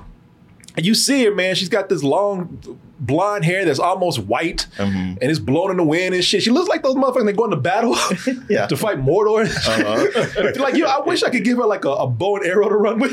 you 0.77 0.95
see 0.95 1.25
her, 1.25 1.35
man. 1.35 1.55
She's 1.55 1.69
got 1.69 1.89
this 1.89 2.03
long 2.03 2.59
blonde 3.03 3.45
hair 3.45 3.65
that's 3.65 3.79
almost 3.79 4.21
white, 4.21 4.67
Mhm. 4.79 5.19
and 5.21 5.23
it's 5.31 5.39
blown 5.41 5.71
in 5.71 5.77
the 5.77 5.85
wind 5.85 6.15
and 6.15 6.25
shit. 6.25 6.43
She 6.43 6.51
looks 6.51 6.69
like 6.69 6.83
those 6.83 6.95
motherfuckers 6.95 7.27
that 7.27 7.37
go 7.37 7.45
into 7.45 7.57
battle 7.57 7.97
Yeah. 8.49 8.67
to 8.69 8.77
fight 8.77 8.99
Mordor. 9.05 9.43
Uh-huh. 9.73 10.53
like, 10.63 10.75
you, 10.75 10.85
know, 10.85 10.89
I 10.91 11.01
wish 11.01 11.23
I 11.23 11.31
could 11.31 11.45
give 11.45 11.59
her 11.59 11.65
like 11.67 11.85
a, 11.85 11.91
a 11.91 12.07
bow 12.07 12.37
and 12.37 12.47
arrow 12.47 12.69
to 12.69 12.77
run 12.77 12.99
with. 12.99 13.13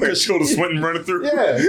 like 0.00 0.14
Tilda 0.14 0.44
Swinton 0.46 0.82
running 0.82 1.02
through. 1.04 1.26
Yeah, 1.26 1.62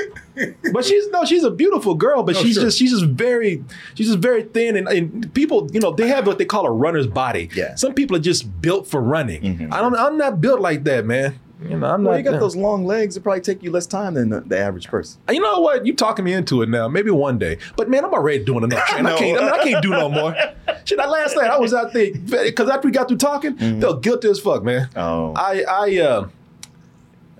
but 0.74 0.84
she's 0.86 1.08
no, 1.10 1.26
she's 1.26 1.44
a 1.44 1.52
beautiful 1.52 1.96
girl, 1.96 2.24
but 2.24 2.36
Oh, 2.38 2.42
she's 2.44 2.56
sure. 2.56 2.64
just 2.64 2.78
she's 2.78 2.92
just 2.92 3.06
very 3.06 3.64
she's 3.96 4.08
just 4.08 4.20
very 4.20 4.44
thin, 4.44 4.76
and, 4.76 4.88
and 4.88 5.34
people 5.34 5.70
you 5.72 5.80
know 5.80 5.92
they 5.94 6.08
have 6.08 6.26
what 6.28 6.38
they 6.38 6.46
call 6.46 6.66
a 6.66 6.72
runner's 6.72 7.08
body. 7.08 7.50
Yeah. 7.56 7.76
some 7.76 7.94
people 7.94 8.16
are 8.18 8.20
just 8.22 8.62
built 8.62 8.88
for 8.88 9.02
running. 9.02 9.42
Mhm. 9.42 9.74
I 9.74 9.82
don't, 9.82 9.96
I'm 9.96 10.18
not 10.18 10.42
built 10.42 10.60
like 10.60 10.84
that, 10.86 11.06
man. 11.06 11.40
You 11.62 11.70
know, 11.78 11.88
I'm 11.88 12.04
Well, 12.04 12.14
not. 12.14 12.18
you 12.18 12.24
got 12.24 12.36
uh, 12.36 12.40
those 12.40 12.56
long 12.56 12.86
legs. 12.86 13.18
It 13.18 13.22
probably 13.22 13.42
take 13.42 13.64
you 13.64 13.72
less 13.72 13.88
time 13.88 14.14
than 14.14 14.30
the, 14.30 14.42
the 14.42 14.58
average 14.60 14.88
person. 14.88 15.20
You 15.30 15.42
know 15.42 15.60
what? 15.60 15.86
You 15.88 15.96
talking 15.96 16.24
me 16.24 16.34
into 16.34 16.62
it 16.62 16.70
now. 16.70 16.88
Maybe 16.88 17.10
one 17.10 17.40
day. 17.40 17.58
But 17.76 17.90
man, 17.90 18.06
I'm 18.06 18.14
already 18.14 18.44
doing 18.44 18.64
enough. 18.64 18.86
training. 18.88 19.08
I 19.08 19.18
can't. 19.18 19.40
I, 19.42 19.44
mean, 19.46 19.54
I 19.54 19.64
can't 19.64 19.82
do 19.82 19.90
no 19.90 20.08
more. 20.10 20.36
Shit, 20.86 20.98
that 21.00 21.10
last 21.10 21.36
night 21.36 21.50
I 21.50 21.58
was 21.58 21.74
out 21.74 21.94
there 21.94 22.12
because 22.14 22.70
after 22.70 22.88
we 22.88 22.92
got 22.92 23.08
through 23.08 23.18
talking, 23.18 23.58
felt 23.82 24.04
guilty 24.04 24.30
as 24.30 24.40
fuck, 24.40 24.64
man. 24.64 24.88
Oh. 24.96 25.34
I 25.36 25.64
I 25.68 25.98
uh 25.98 26.28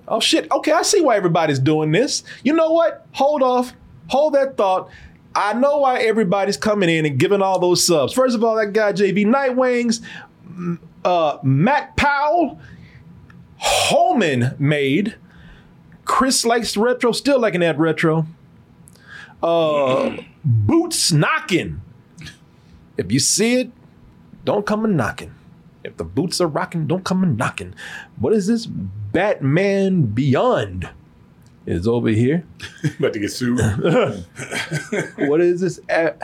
oh 0.08 0.20
shit. 0.20 0.50
Okay, 0.50 0.72
I 0.72 0.82
see 0.82 1.00
why 1.00 1.16
everybody's 1.16 1.58
doing 1.60 1.92
this. 1.92 2.24
You 2.42 2.52
know 2.54 2.72
what? 2.72 3.06
Hold 3.12 3.42
off. 3.42 3.72
Hold 4.08 4.34
that 4.34 4.56
thought. 4.56 4.90
I 5.34 5.52
know 5.52 5.78
why 5.78 6.00
everybody's 6.00 6.56
coming 6.56 6.88
in 6.88 7.06
and 7.06 7.18
giving 7.18 7.40
all 7.40 7.58
those 7.60 7.86
subs. 7.86 8.12
First 8.12 8.34
of 8.34 8.42
all, 8.42 8.56
that 8.56 8.72
guy 8.72 8.92
JV 8.92 9.24
Nightwings, 9.24 10.02
uh, 11.04 11.38
Matt 11.42 11.96
Powell, 11.96 12.58
Holman 13.58 14.54
made. 14.58 15.16
Chris 16.04 16.44
likes 16.44 16.76
retro, 16.76 17.12
still 17.12 17.40
liking 17.40 17.60
that 17.60 17.78
retro. 17.78 18.26
Uh, 19.42 20.16
boots 20.44 21.12
knocking. 21.12 21.80
If 22.96 23.12
you 23.12 23.20
see 23.20 23.60
it, 23.60 23.70
don't 24.44 24.66
come 24.66 24.84
a 24.84 24.88
knocking. 24.88 25.34
If 25.84 25.96
the 25.96 26.04
boots 26.04 26.40
are 26.40 26.48
rocking, 26.48 26.86
don't 26.86 27.04
come 27.04 27.22
a 27.22 27.26
knocking. 27.26 27.74
What 28.18 28.32
is 28.32 28.46
this? 28.46 28.66
Batman 28.66 30.02
Beyond 30.06 30.88
is 31.66 31.86
over 31.86 32.08
here. 32.08 32.44
About 32.98 33.12
to 33.12 33.18
get 33.20 33.30
sued. 33.32 33.60
What 35.28 35.40
is 35.40 35.60
this? 35.60 35.80
A- 35.88 36.14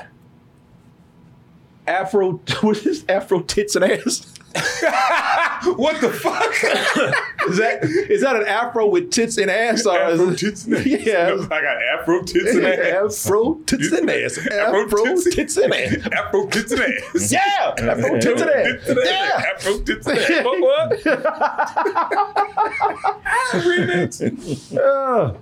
Afro, 1.87 2.33
what 2.63 2.79
is 2.79 2.85
this? 2.85 3.05
Afro 3.09 3.41
tits 3.41 3.77
and 3.77 3.85
ass? 3.85 4.33
What 5.77 6.01
the 6.01 6.11
fuck? 6.11 6.53
Is 7.49 7.57
that 7.59 7.83
is 7.85 8.23
that 8.23 8.37
an 8.37 8.47
afro 8.47 8.87
with 8.87 9.11
tits 9.11 9.37
and 9.39 9.51
ass? 9.51 9.85
Or 9.87 9.99
is 10.09 10.21
Afro 10.21 10.33
it- 10.33 10.39
tits 10.39 10.65
and 10.65 10.77
ass. 10.77 10.87
Yeah. 10.87 11.37
I 11.51 11.61
got 11.61 11.83
afro 12.01 12.23
tits 12.23 12.55
and 12.55 12.65
ass. 12.65 13.27
Afro 13.27 13.55
tits 13.67 13.93
and 13.93 14.11
ass. 14.11 14.39
Afro 14.47 14.87
tits 14.87 15.57
and 15.57 15.73
ass. 15.75 16.07
Afro 16.13 16.47
tits 16.47 16.73
and 16.73 16.81
ass. 16.81 17.33
Yeah. 17.33 17.75
Afro 17.79 18.19
tits 18.21 18.41
and 18.41 18.51
ass. 18.51 18.67
Tits 18.67 18.89
and 18.89 18.99
ass. 18.99 19.05
Yeah. 19.07 19.43
Afro 19.55 19.79
tits 19.81 20.07
and 20.07 20.19
ass. 20.19 20.45
What? 20.45 20.61
what? 20.61 20.91
Remix. 23.65 24.77
Uh, 24.77 25.35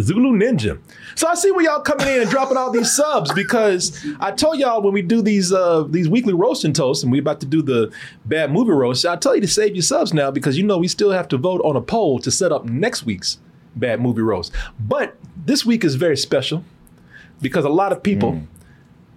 Zulu 0.00 0.32
Ninja. 0.32 0.78
So 1.14 1.28
I 1.28 1.34
see 1.34 1.50
where 1.50 1.64
y'all 1.64 1.80
coming 1.80 2.08
in 2.08 2.22
and 2.22 2.30
dropping 2.30 2.56
all 2.56 2.70
these 2.70 2.94
subs 2.94 3.32
because 3.32 4.04
I 4.20 4.32
told 4.32 4.58
y'all 4.58 4.82
when 4.82 4.92
we 4.92 5.02
do 5.02 5.22
these 5.22 5.52
uh 5.52 5.84
these 5.88 6.08
weekly 6.08 6.34
roasting 6.34 6.72
toasts 6.72 7.02
and 7.02 7.12
we 7.12 7.18
about 7.18 7.40
to 7.40 7.46
do 7.46 7.62
the 7.62 7.92
bad 8.24 8.52
movie 8.52 8.72
roast, 8.72 9.06
I 9.06 9.16
tell 9.16 9.34
you 9.34 9.40
to 9.40 9.48
save 9.48 9.74
your 9.74 9.82
subs 9.82 10.12
now 10.12 10.30
because 10.30 10.58
you 10.58 10.64
know 10.64 10.78
we 10.78 10.88
still 10.88 11.12
have 11.12 11.28
to 11.28 11.36
vote 11.36 11.60
on 11.64 11.76
a 11.76 11.80
poll 11.80 12.18
to 12.20 12.30
set 12.30 12.52
up 12.52 12.64
next 12.64 13.04
week's 13.04 13.38
bad 13.76 14.00
movie 14.00 14.22
roast. 14.22 14.52
But 14.78 15.16
this 15.46 15.64
week 15.64 15.84
is 15.84 15.94
very 15.94 16.16
special 16.16 16.64
because 17.40 17.64
a 17.64 17.70
lot 17.70 17.92
of 17.92 18.02
people 18.02 18.42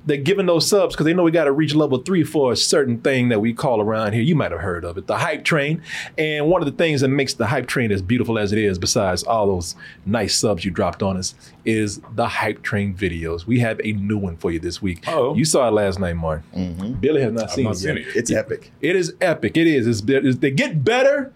they're 0.08 0.18
giving 0.18 0.46
those 0.46 0.68
subs 0.68 0.96
because 0.96 1.06
they 1.06 1.14
know 1.14 1.22
we 1.24 1.32
got 1.32 1.44
to 1.44 1.52
reach 1.52 1.76
level 1.76 2.00
three 2.00 2.24
for 2.24 2.52
a 2.52 2.56
certain 2.56 3.00
thing 3.02 3.30
that 3.30 3.40
we 3.42 3.54
call 3.54 3.82
around 3.82 4.14
here. 4.14 4.22
You 4.24 4.36
might 4.36 4.52
have 4.52 4.62
heard 4.62 4.86
of 4.86 4.98
it, 4.98 5.06
the 5.06 5.18
hype 5.18 5.44
train. 5.44 5.84
And 6.18 6.48
one 6.48 6.62
of 6.62 6.66
the 6.66 6.72
things 6.72 7.02
that 7.02 7.10
makes 7.10 7.34
the 7.34 7.46
hype 7.48 7.68
train 7.68 7.92
as 7.92 8.02
beautiful 8.02 8.40
as 8.40 8.52
it 8.54 8.58
is, 8.58 8.80
besides 8.80 9.24
all 9.24 9.48
those 9.48 9.76
nice 10.06 10.36
subs 10.36 10.64
you 10.66 10.72
dropped 10.72 11.04
on 11.04 11.18
us, 11.18 11.36
is 11.66 12.00
the 12.16 12.28
hype 12.28 12.64
train 12.64 12.96
videos. 12.96 13.46
We 13.46 13.60
have 13.60 13.80
a 13.84 13.92
new 13.92 14.18
one 14.18 14.38
for 14.38 14.50
you 14.50 14.60
this 14.60 14.82
week. 14.82 15.04
Oh. 15.08 15.36
you 15.36 15.44
saw 15.46 15.68
it 15.68 15.72
last 15.72 16.00
night, 16.00 16.16
Martin. 16.16 16.44
Mm-hmm. 16.56 16.94
Billy 17.02 17.22
has 17.22 17.34
not 17.34 17.52
seen 17.52 17.66
not 17.66 17.74
it 17.74 17.78
seen 17.80 17.98
yet. 17.98 18.08
it. 18.08 18.16
It's 18.16 18.32
epic. 18.32 18.72
It 18.82 18.96
is 18.96 19.14
epic. 19.22 19.58
It 19.58 19.68
is. 19.68 19.86
It's, 19.86 20.02
it's- 20.10 20.38
they 20.38 20.52
get 20.52 20.84
better 20.86 21.34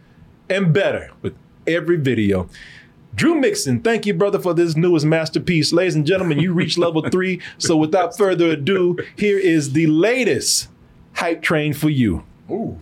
and 0.49 0.73
better 0.73 1.11
with 1.21 1.33
every 1.67 1.97
video. 1.97 2.49
Drew 3.13 3.35
Mixon, 3.35 3.81
thank 3.81 4.05
you, 4.05 4.13
brother, 4.13 4.39
for 4.39 4.53
this 4.53 4.75
newest 4.75 5.05
masterpiece. 5.05 5.73
Ladies 5.73 5.95
and 5.95 6.05
gentlemen, 6.05 6.39
you 6.39 6.53
reached 6.53 6.77
level 6.77 7.01
three. 7.11 7.41
So 7.57 7.75
without 7.75 8.17
further 8.17 8.51
ado, 8.51 8.97
here 9.17 9.37
is 9.37 9.73
the 9.73 9.87
latest 9.87 10.69
hype 11.13 11.41
train 11.41 11.73
for 11.73 11.89
you. 11.89 12.23
Ooh. 12.49 12.79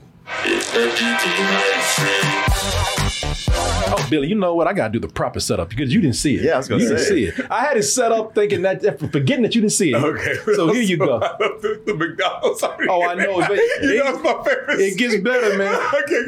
Oh, 3.92 4.08
Billy, 4.10 4.28
you 4.28 4.36
know 4.36 4.54
what? 4.54 4.68
I 4.68 4.74
gotta 4.74 4.94
do 4.94 5.00
the 5.00 5.08
proper 5.08 5.40
setup 5.40 5.70
because 5.70 5.92
you 5.94 6.00
didn't 6.02 6.16
see 6.16 6.36
it. 6.36 6.44
Yeah, 6.44 6.54
I 6.54 6.58
was 6.58 6.68
gonna 6.68 6.84
you 6.84 6.90
didn't 6.90 7.04
say. 7.04 7.10
see 7.10 7.24
it. 7.26 7.48
I 7.52 7.62
had 7.62 7.78
it 7.78 7.84
set 7.84 8.12
up 8.12 8.36
thinking 8.36 8.62
that 8.62 8.82
forgetting 9.00 9.42
that 9.44 9.56
you 9.56 9.62
didn't 9.62 9.74
see 9.74 9.92
it. 9.94 9.96
Okay. 9.96 10.36
So 10.54 10.72
here 10.74 10.84
you 10.84 10.98
go. 10.98 11.20
The, 11.20 11.82
the 11.88 11.94
McDonald's. 11.96 12.62
Oh, 12.64 13.04
I 13.04 13.16
know, 13.16 13.40
but 13.40 13.58
you 13.58 13.80
it- 13.82 14.06
know 14.06 14.14
it's 14.14 14.24
my 14.24 14.44
favorite. 14.44 14.80
It 14.80 14.98
gets 14.98 15.16
better, 15.18 15.58
man. 15.58 15.76
okay, 16.04 16.26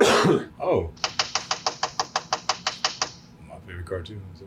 go. 0.00 0.44
oh. 0.60 0.90
My 3.92 3.98
favorite 3.98 4.22
cartoon. 4.22 4.22
so. 4.34 4.46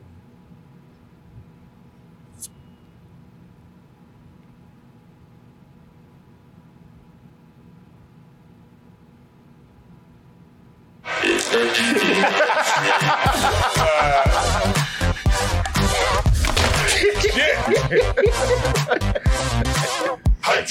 Hype 20.41 20.65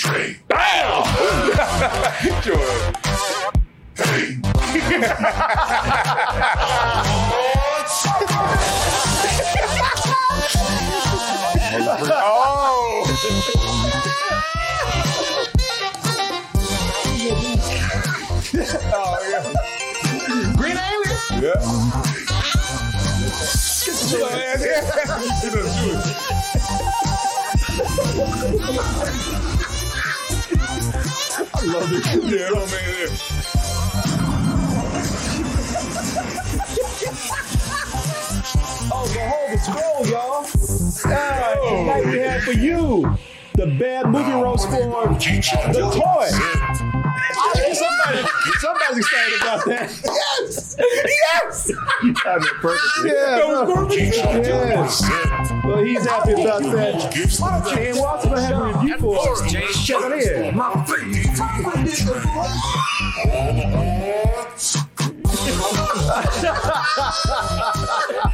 oh. 12.02 13.04
yeah. 19.30 19.42
Green 20.56 20.76
alien. 20.76 21.18
Yeah. 21.42 21.54
I 31.52 31.66
love 31.66 31.92
it. 31.92 32.04
Yeah, 32.24 32.50
yeah. 32.50 33.14
Oh, 38.92 39.06
the 39.08 39.58
scroll, 39.58 40.06
y'all. 40.06 40.63
Ah, 41.06 41.54
tonight 41.68 42.06
we 42.06 42.18
have 42.18 42.42
for 42.42 42.52
you 42.52 43.16
the 43.54 43.66
bad 43.78 44.06
movie 44.10 44.32
roast 44.32 44.68
for 44.68 44.76
the 44.76 45.90
toy. 45.92 46.28
Somebody, 47.74 48.26
somebody's 48.60 48.98
excited 48.98 49.40
about 49.40 49.64
that. 49.66 49.90
Yes! 50.04 50.76
Yes! 50.78 51.70
You 52.02 52.14
timed 52.14 52.44
it 52.44 52.52
perfectly. 52.60 53.10
Yeah, 53.10 53.36
no. 53.38 53.86
perfect. 53.86 55.64
Well, 55.64 55.84
he's 55.84 56.06
happy 56.06 56.32
about 56.32 56.62
that. 56.62 57.16
And 57.78 57.98
Walt's 57.98 58.24
gonna 58.24 58.40
have 58.40 58.58
a 58.58 58.64
review 58.78 58.98
for 58.98 59.18
us. 59.30 59.42
Check 59.52 59.98
it 60.00 60.12
in. 60.48 60.54
Billy 60.86 61.24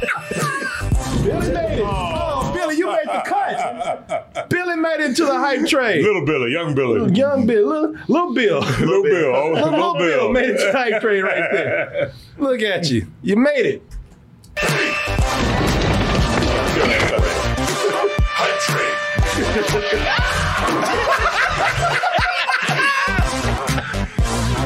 cut. 4.91 4.97
Billy 4.97 5.07
made 5.07 5.11
it 5.11 5.15
to 5.17 5.25
the 5.25 5.39
hype 5.39 5.65
train. 5.67 6.03
Little 6.03 6.25
Billy, 6.25 6.51
young 6.51 6.75
Billy. 6.75 7.13
Young 7.13 7.45
Bill, 7.45 7.67
little, 7.67 7.95
little 8.07 8.33
Bill. 8.33 8.59
Little 8.79 9.03
Bill. 9.03 9.35
Oh, 9.35 9.51
Little, 9.53 9.71
little 9.71 9.93
Bill. 9.93 9.97
Bill. 9.97 10.31
made 10.31 10.49
it 10.49 10.57
to 10.57 10.65
the 10.65 10.77
hype 10.77 11.01
train 11.01 11.23
right 11.23 11.51
there. 11.51 12.13
Look 12.37 12.61
at 12.61 12.89
you. 12.89 13.07
You 13.21 13.37
made 13.37 13.65
it. 13.65 13.83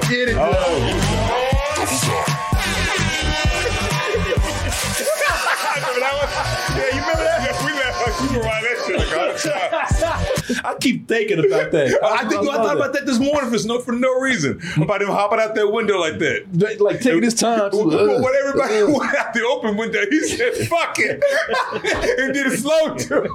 Get 0.08 0.30
it. 0.30 0.36
Oh. 0.38 1.05
I 10.64 10.76
keep 10.80 11.08
thinking 11.08 11.40
about 11.40 11.72
that. 11.72 12.00
I 12.04 12.28
think 12.28 12.42
I, 12.42 12.44
love 12.44 12.56
thought 12.66 12.76
about 12.76 12.94
that 12.94 13.06
this 13.06 13.20
morning 13.20 13.50
for 13.52 13.68
no 13.68 13.80
for 13.80 13.92
no 13.92 14.20
reason. 14.20 14.60
About 14.82 15.02
him 15.02 15.08
hopping 15.10 15.40
out 15.40 15.56
that 15.56 15.68
window 15.72 16.00
like 16.00 16.18
that. 16.20 16.80
Like 16.82 17.00
taking 17.02 17.24
his 17.24 17.34
time. 17.34 17.72
to- 17.72 17.78
When 17.78 18.22
when 18.22 18.36
everybody 18.36 18.84
went 18.84 19.16
out 19.16 19.34
the 19.34 19.44
open 19.46 19.78
window, 19.78 20.04
he 20.10 20.28
said, 20.28 20.54
fuck 20.68 20.96
it. 21.00 21.22
and 22.20 22.34
did 22.34 22.48
it 22.48 22.60
slow 22.60 22.96
too. 22.96 23.28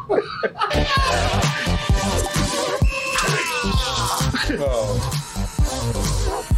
oh. 4.63 4.99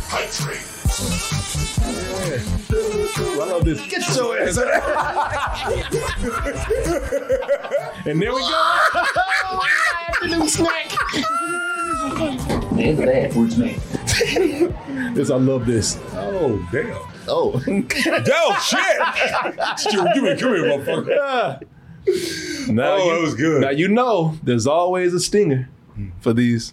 Hype 0.09 0.31
train. 0.31 0.59
I 3.17 3.21
love 3.37 3.65
this. 3.65 3.81
Get 3.89 4.17
your 4.17 4.39
ass 4.39 4.57
And 8.07 8.21
there 8.21 8.33
we 8.35 8.41
go. 8.41 8.73
Afternoon 10.09 10.49
snack. 10.49 10.89
There's 12.73 12.99
that 12.99 13.33
for 13.33 13.47
me. 13.61 13.79
Yes, 15.17 15.31
I 15.31 15.37
love 15.37 15.67
this. 15.67 15.99
Oh, 16.13 16.59
damn. 16.73 16.97
Oh, 17.29 17.63
Oh, 17.65 18.53
shit. 18.63 18.99
you, 19.93 20.01
you, 20.15 20.23
come 20.37 20.55
here, 20.55 20.65
motherfucker. 20.65 21.63
Now 22.69 22.95
Oh, 22.95 22.97
you, 23.05 23.13
that 23.15 23.21
was 23.21 23.35
good. 23.37 23.61
Now 23.61 23.71
you 23.71 23.87
know 23.89 24.35
there's 24.43 24.67
always 24.67 25.15
a 25.15 25.21
stinger 25.21 25.69
for 26.21 26.33
these. 26.33 26.73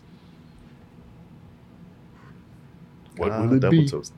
What 3.17 3.31
Ah, 3.31 3.41
will 3.43 3.53
it 3.53 3.59
double 3.59 3.77
be? 3.77 3.87
toasted. 3.87 4.17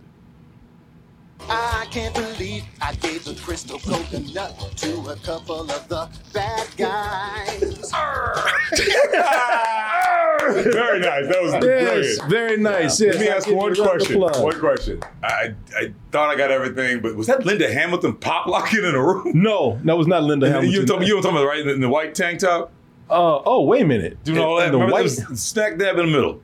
I 1.50 1.86
can't 1.92 2.14
believe 2.14 2.64
I 2.82 2.94
gave 2.96 3.26
the 3.26 3.36
crystal 3.36 3.80
coconut 3.80 4.58
to 4.78 5.00
a 5.10 5.16
couple 5.18 5.62
of 5.70 5.88
the 5.90 6.10
bad 6.34 6.68
guys. 6.78 7.92
Very 10.74 11.00
nice. 11.00 11.28
That 11.28 11.42
was 11.42 11.52
Yes, 11.54 11.62
brilliant. 11.62 12.30
very 12.30 12.58
nice. 12.58 13.00
Yes, 13.00 13.16
Let 13.16 13.22
me 13.22 13.28
ask 13.30 13.48
one 13.48 13.76
you 13.76 13.84
a 13.84 13.88
round 13.88 14.02
of 14.02 14.08
question. 14.08 14.44
One 14.44 14.60
question. 14.60 15.02
I 15.24 15.54
I 15.76 15.94
thought 16.12 16.30
I 16.30 16.36
got 16.36 16.52
everything, 16.52 17.02
but 17.02 17.16
was 17.16 17.28
that 17.28 17.46
Linda 17.46 17.72
Hamilton 17.72 18.16
pop 18.16 18.48
locking 18.48 18.84
in 18.84 18.96
a 18.96 19.02
room? 19.02 19.32
No, 19.42 19.80
that 19.84 19.98
was 19.98 20.08
not 20.08 20.24
Linda 20.24 20.48
Hamilton. 20.48 20.72
You 20.72 20.82
were 20.82 20.86
talking, 20.86 21.08
you 21.08 21.16
were 21.16 21.22
talking 21.22 21.38
about 21.38 21.48
right 21.48 21.66
in 21.66 21.82
the 21.82 21.90
white 21.90 22.16
tank 22.16 22.40
top, 22.40 22.72
uh, 23.10 23.42
oh, 23.46 23.64
wait 23.66 23.82
a 23.82 23.86
minute. 23.86 24.24
doing 24.24 24.40
all 24.40 24.58
that. 24.58 24.68
The 24.72 24.78
Remember 24.78 24.94
white. 24.94 25.10
that 25.10 25.38
snack 25.38 25.78
dab 25.78 25.98
in 25.98 26.06
the 26.08 26.12
middle. 26.12 26.42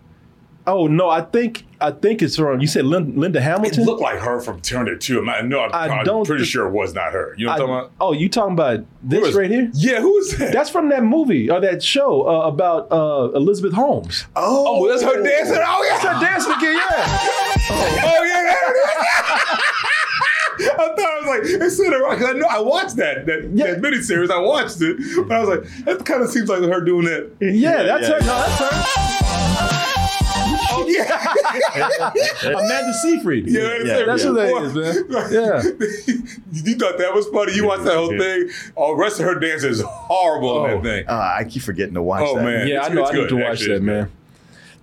Oh 0.69 0.85
no, 0.87 1.09
I 1.09 1.21
think 1.21 1.65
I 1.79 1.91
think 1.91 2.21
it's 2.21 2.35
from. 2.35 2.59
You 2.59 2.67
said 2.67 2.83
Lin- 2.85 3.17
Linda 3.19 3.39
Hamilton. 3.39 3.83
It 3.83 3.85
looked 3.85 4.01
like 4.01 4.19
her 4.19 4.41
from 4.41 4.59
Terminator 4.59 4.97
2. 4.97 5.29
I 5.29 5.41
know. 5.41 5.61
I'm, 5.61 5.73
I 5.73 5.87
I'm 5.87 6.25
pretty 6.25 6.43
thi- 6.43 6.49
sure 6.49 6.67
it 6.67 6.71
was 6.71 6.93
not 6.93 7.13
her. 7.13 7.33
You 7.37 7.45
know 7.45 7.53
what 7.53 7.61
I'm 7.61 7.67
talking 7.67 7.75
about? 7.75 7.91
oh, 8.01 8.11
you 8.11 8.27
talking 8.27 8.53
about 8.53 8.79
this 9.01 9.19
Who 9.21 9.25
is- 9.27 9.35
right 9.35 9.49
here? 9.49 9.71
Yeah, 9.73 10.01
who 10.01 10.17
is 10.17 10.37
that? 10.37 10.51
That's 10.51 10.69
from 10.69 10.89
that 10.89 11.03
movie 11.03 11.49
or 11.49 11.61
that 11.61 11.81
show 11.81 12.27
uh, 12.27 12.47
about 12.47 12.91
uh, 12.91 13.31
Elizabeth 13.33 13.71
Holmes. 13.73 14.25
Oh, 14.35 14.65
oh, 14.85 14.89
that's 14.89 15.03
her 15.03 15.23
dancing. 15.23 15.57
Oh 15.59 15.83
yeah, 15.85 16.03
That's 16.03 16.05
her 16.05 16.19
dancing 16.25 16.51
again, 16.53 16.75
yeah. 16.75 16.83
Oh 18.03 18.23
yeah, 18.23 18.43
that- 18.43 19.63
I 20.59 20.75
thought 20.75 20.99
I 20.99 21.19
was 21.19 21.27
like, 21.27 21.61
it's 21.61 21.79
in 21.79 21.91
her. 21.93 22.01
'cause 22.17 22.23
I 22.23 22.33
know 22.33 22.47
I 22.49 22.59
watched 22.59 22.95
that 22.97 23.25
that, 23.27 23.51
Yeah. 23.53 23.67
that 23.75 23.81
miniseries. 23.81 24.31
I 24.31 24.39
watched 24.39 24.81
it, 24.81 24.97
but 25.27 25.35
I 25.35 25.39
was 25.39 25.49
like, 25.49 25.85
that 25.85 26.03
kind 26.05 26.23
of 26.23 26.29
seems 26.29 26.49
like 26.49 26.61
her 26.63 26.81
doing 26.81 27.05
that. 27.05 27.31
Yeah, 27.39 27.83
that's 27.83 28.09
yeah, 28.09 28.15
her. 28.15 28.19
No, 28.21 28.25
that's 28.25 28.59
her. 28.59 29.26
Yeah, 30.95 32.11
Amanda 32.45 32.93
Seyfried. 33.01 33.47
yeah, 33.47 33.77
Yeah, 33.83 34.03
That's 34.05 34.23
yeah. 34.23 34.29
who 34.29 34.35
that 34.35 34.63
is, 34.63 34.73
man. 34.73 35.31
Yeah. 35.31 35.61
you 36.51 36.75
thought 36.75 36.97
that 36.97 37.13
was 37.13 37.27
funny? 37.27 37.53
You 37.55 37.65
watched 37.67 37.83
that 37.83 37.95
whole 37.95 38.17
thing? 38.17 38.49
Oh, 38.75 38.95
rest 38.95 39.19
of 39.19 39.25
her 39.25 39.39
dance 39.39 39.63
is 39.63 39.81
horrible 39.85 40.65
in 40.65 40.71
Oh. 40.71 40.75
that 40.75 40.83
thing. 40.83 41.07
Uh, 41.07 41.13
I 41.39 41.43
keep 41.43 41.61
forgetting 41.63 41.93
to 41.95 42.01
watch 42.01 42.23
Oh, 42.25 42.35
that. 42.37 42.43
man. 42.43 42.67
Yeah, 42.67 42.75
I 42.81 42.85
It's- 42.87 42.93
know. 42.93 43.01
it's 43.03 43.11
I 43.11 43.15
need 43.15 43.29
to 43.29 43.35
watch 43.35 43.45
Actually, 43.61 43.73
that, 43.75 43.83
man. 43.83 44.11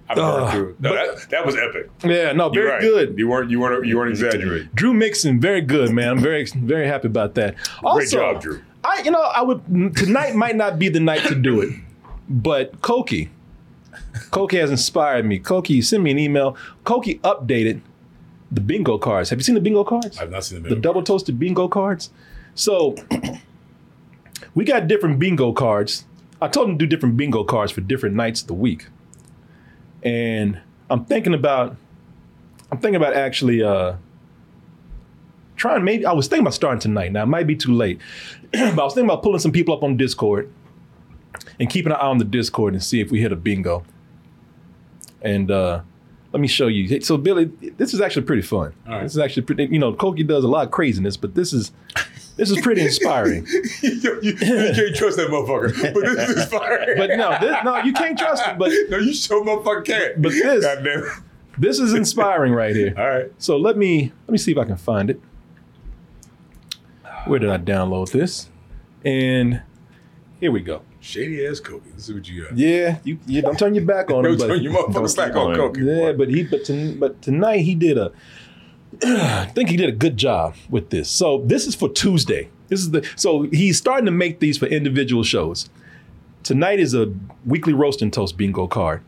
I've 0.06 0.16
been 0.16 0.24
Ugh. 0.24 0.50
through 0.52 0.68
it. 0.70 0.80
No, 0.80 0.94
that, 0.94 1.30
that 1.30 1.46
was 1.46 1.56
epic. 1.56 1.88
Yeah, 2.04 2.32
no, 2.32 2.50
very 2.50 2.66
right. 2.68 2.80
good. 2.80 3.14
You 3.18 3.26
weren't 3.26 3.50
you 3.50 3.58
weren't 3.58 3.86
you 3.86 3.96
weren't 3.96 4.10
exaggerating. 4.10 4.68
Drew 4.74 4.92
Mixon, 4.92 5.40
very 5.40 5.62
good, 5.62 5.90
man. 5.92 6.08
I'm 6.10 6.18
very 6.18 6.44
very 6.44 6.86
happy 6.86 7.06
about 7.06 7.34
that. 7.36 7.54
Also, 7.82 8.18
job, 8.18 8.42
Drew. 8.42 8.60
I 8.84 9.00
you 9.02 9.10
know 9.10 9.22
I 9.22 9.40
would 9.40 9.62
tonight 9.96 10.34
might 10.34 10.56
not 10.56 10.78
be 10.78 10.90
the 10.90 11.00
night 11.00 11.22
to 11.28 11.34
do 11.34 11.62
it, 11.62 11.70
but 12.28 12.82
Koki, 12.82 13.30
Koki 14.30 14.58
has 14.58 14.70
inspired 14.70 15.24
me. 15.26 15.38
Koki, 15.38 15.82
send 15.82 16.04
me 16.04 16.10
an 16.10 16.18
email. 16.18 16.56
Koki 16.84 17.18
updated 17.18 17.80
the 18.50 18.60
bingo 18.60 18.98
cards. 18.98 19.30
Have 19.30 19.38
you 19.38 19.42
seen 19.42 19.54
the 19.54 19.60
bingo 19.60 19.84
cards? 19.84 20.18
I've 20.18 20.30
not 20.30 20.44
seen 20.44 20.62
the, 20.62 20.70
the 20.70 20.76
double 20.76 21.02
toasted 21.02 21.38
bingo 21.38 21.68
cards. 21.68 22.10
So 22.54 22.94
we 24.54 24.64
got 24.64 24.86
different 24.86 25.18
bingo 25.18 25.52
cards. 25.52 26.04
I 26.40 26.48
told 26.48 26.68
him 26.68 26.78
to 26.78 26.84
do 26.84 26.88
different 26.88 27.16
bingo 27.16 27.42
cards 27.44 27.72
for 27.72 27.80
different 27.80 28.14
nights 28.14 28.42
of 28.42 28.46
the 28.46 28.54
week. 28.54 28.86
And 30.02 30.60
I'm 30.90 31.04
thinking 31.04 31.34
about 31.34 31.76
I'm 32.70 32.78
thinking 32.78 32.96
about 32.96 33.14
actually 33.14 33.62
uh 33.62 33.94
trying 35.56 35.84
maybe 35.84 36.06
I 36.06 36.12
was 36.12 36.28
thinking 36.28 36.44
about 36.44 36.54
starting 36.54 36.80
tonight. 36.80 37.12
Now 37.12 37.24
it 37.24 37.26
might 37.26 37.46
be 37.46 37.56
too 37.56 37.72
late. 37.72 38.00
but 38.52 38.78
I 38.78 38.84
was 38.84 38.94
thinking 38.94 39.10
about 39.10 39.22
pulling 39.22 39.40
some 39.40 39.52
people 39.52 39.74
up 39.74 39.82
on 39.82 39.96
Discord 39.96 40.52
and 41.58 41.68
keeping 41.68 41.92
an 41.92 41.98
eye 41.98 42.06
on 42.06 42.18
the 42.18 42.24
Discord 42.24 42.74
and 42.74 42.82
see 42.82 43.00
if 43.00 43.10
we 43.10 43.20
hit 43.20 43.32
a 43.32 43.36
bingo. 43.36 43.84
And 45.24 45.50
uh 45.50 45.80
let 46.32 46.40
me 46.40 46.48
show 46.48 46.66
you. 46.66 47.00
So 47.00 47.16
Billy, 47.16 47.44
this 47.76 47.94
is 47.94 48.00
actually 48.00 48.22
pretty 48.26 48.42
fun. 48.42 48.74
Right. 48.88 49.04
This 49.04 49.12
is 49.12 49.18
actually 49.18 49.42
pretty. 49.44 49.66
You 49.66 49.78
know, 49.78 49.94
Koki 49.94 50.24
does 50.24 50.42
a 50.42 50.48
lot 50.48 50.64
of 50.66 50.72
craziness, 50.72 51.16
but 51.16 51.34
this 51.36 51.52
is 51.52 51.70
this 52.36 52.50
is 52.50 52.60
pretty 52.60 52.82
inspiring. 52.82 53.46
you, 53.82 53.90
you, 54.00 54.18
you 54.20 54.34
can't 54.36 54.96
trust 54.96 55.16
that 55.16 55.28
motherfucker. 55.30 55.94
But 55.94 56.00
this 56.02 56.28
is 56.28 56.36
inspiring. 56.42 56.98
but 56.98 57.10
no, 57.16 57.36
this, 57.40 57.56
no, 57.64 57.76
you 57.78 57.92
can't 57.92 58.18
trust 58.18 58.44
him. 58.44 58.58
But 58.58 58.72
no, 58.88 58.98
you 58.98 59.14
sure 59.14 59.44
motherfucker 59.44 59.84
can't. 59.84 60.20
But 60.22 60.32
this- 60.32 60.64
God 60.64 61.22
this 61.56 61.78
is 61.78 61.94
inspiring 61.94 62.52
right 62.52 62.74
here. 62.74 62.92
All 62.98 63.06
right. 63.08 63.32
So 63.38 63.56
let 63.56 63.76
me 63.76 64.12
let 64.26 64.32
me 64.32 64.38
see 64.38 64.50
if 64.50 64.58
I 64.58 64.64
can 64.64 64.76
find 64.76 65.08
it. 65.10 65.20
Where 67.26 67.38
did 67.38 67.50
I 67.50 67.58
download 67.58 68.10
this? 68.10 68.48
And 69.04 69.62
here 70.40 70.50
we 70.50 70.60
go. 70.60 70.82
Shady 71.04 71.46
ass 71.46 71.60
Kobe. 71.60 71.84
Let's 71.90 72.06
see 72.06 72.14
what 72.14 72.26
you 72.26 72.44
got. 72.44 72.56
Yeah, 72.56 72.98
you, 73.04 73.18
you 73.26 73.42
don't 73.42 73.58
turn 73.58 73.74
your 73.74 73.84
back 73.84 74.10
on 74.10 74.24
him. 74.24 74.38
Don't 74.38 74.48
turn 74.48 74.62
your 74.62 74.72
motherfucker 74.72 75.14
Don't 75.14 75.16
back 75.16 75.36
on 75.36 75.50
on 75.50 75.56
Kobe. 75.56 75.80
yeah, 75.82 76.12
but 76.12 76.30
he 76.30 76.44
but 76.44 76.64
to, 76.64 76.98
but 76.98 77.20
tonight 77.20 77.58
he 77.58 77.74
did 77.74 77.98
a. 77.98 78.10
I 79.02 79.44
think 79.54 79.68
he 79.68 79.76
did 79.76 79.90
a 79.90 79.92
good 79.92 80.16
job 80.16 80.54
with 80.70 80.88
this. 80.88 81.10
So 81.10 81.42
this 81.44 81.66
is 81.66 81.74
for 81.74 81.90
Tuesday. 81.90 82.48
This 82.68 82.80
is 82.80 82.90
the 82.92 83.06
so 83.16 83.42
he's 83.42 83.76
starting 83.76 84.06
to 84.06 84.12
make 84.12 84.40
these 84.40 84.56
for 84.56 84.64
individual 84.64 85.22
shows. 85.22 85.68
Tonight 86.42 86.80
is 86.80 86.94
a 86.94 87.12
weekly 87.44 87.74
roast 87.74 88.00
and 88.00 88.10
toast 88.10 88.38
bingo 88.38 88.66
card. 88.66 89.02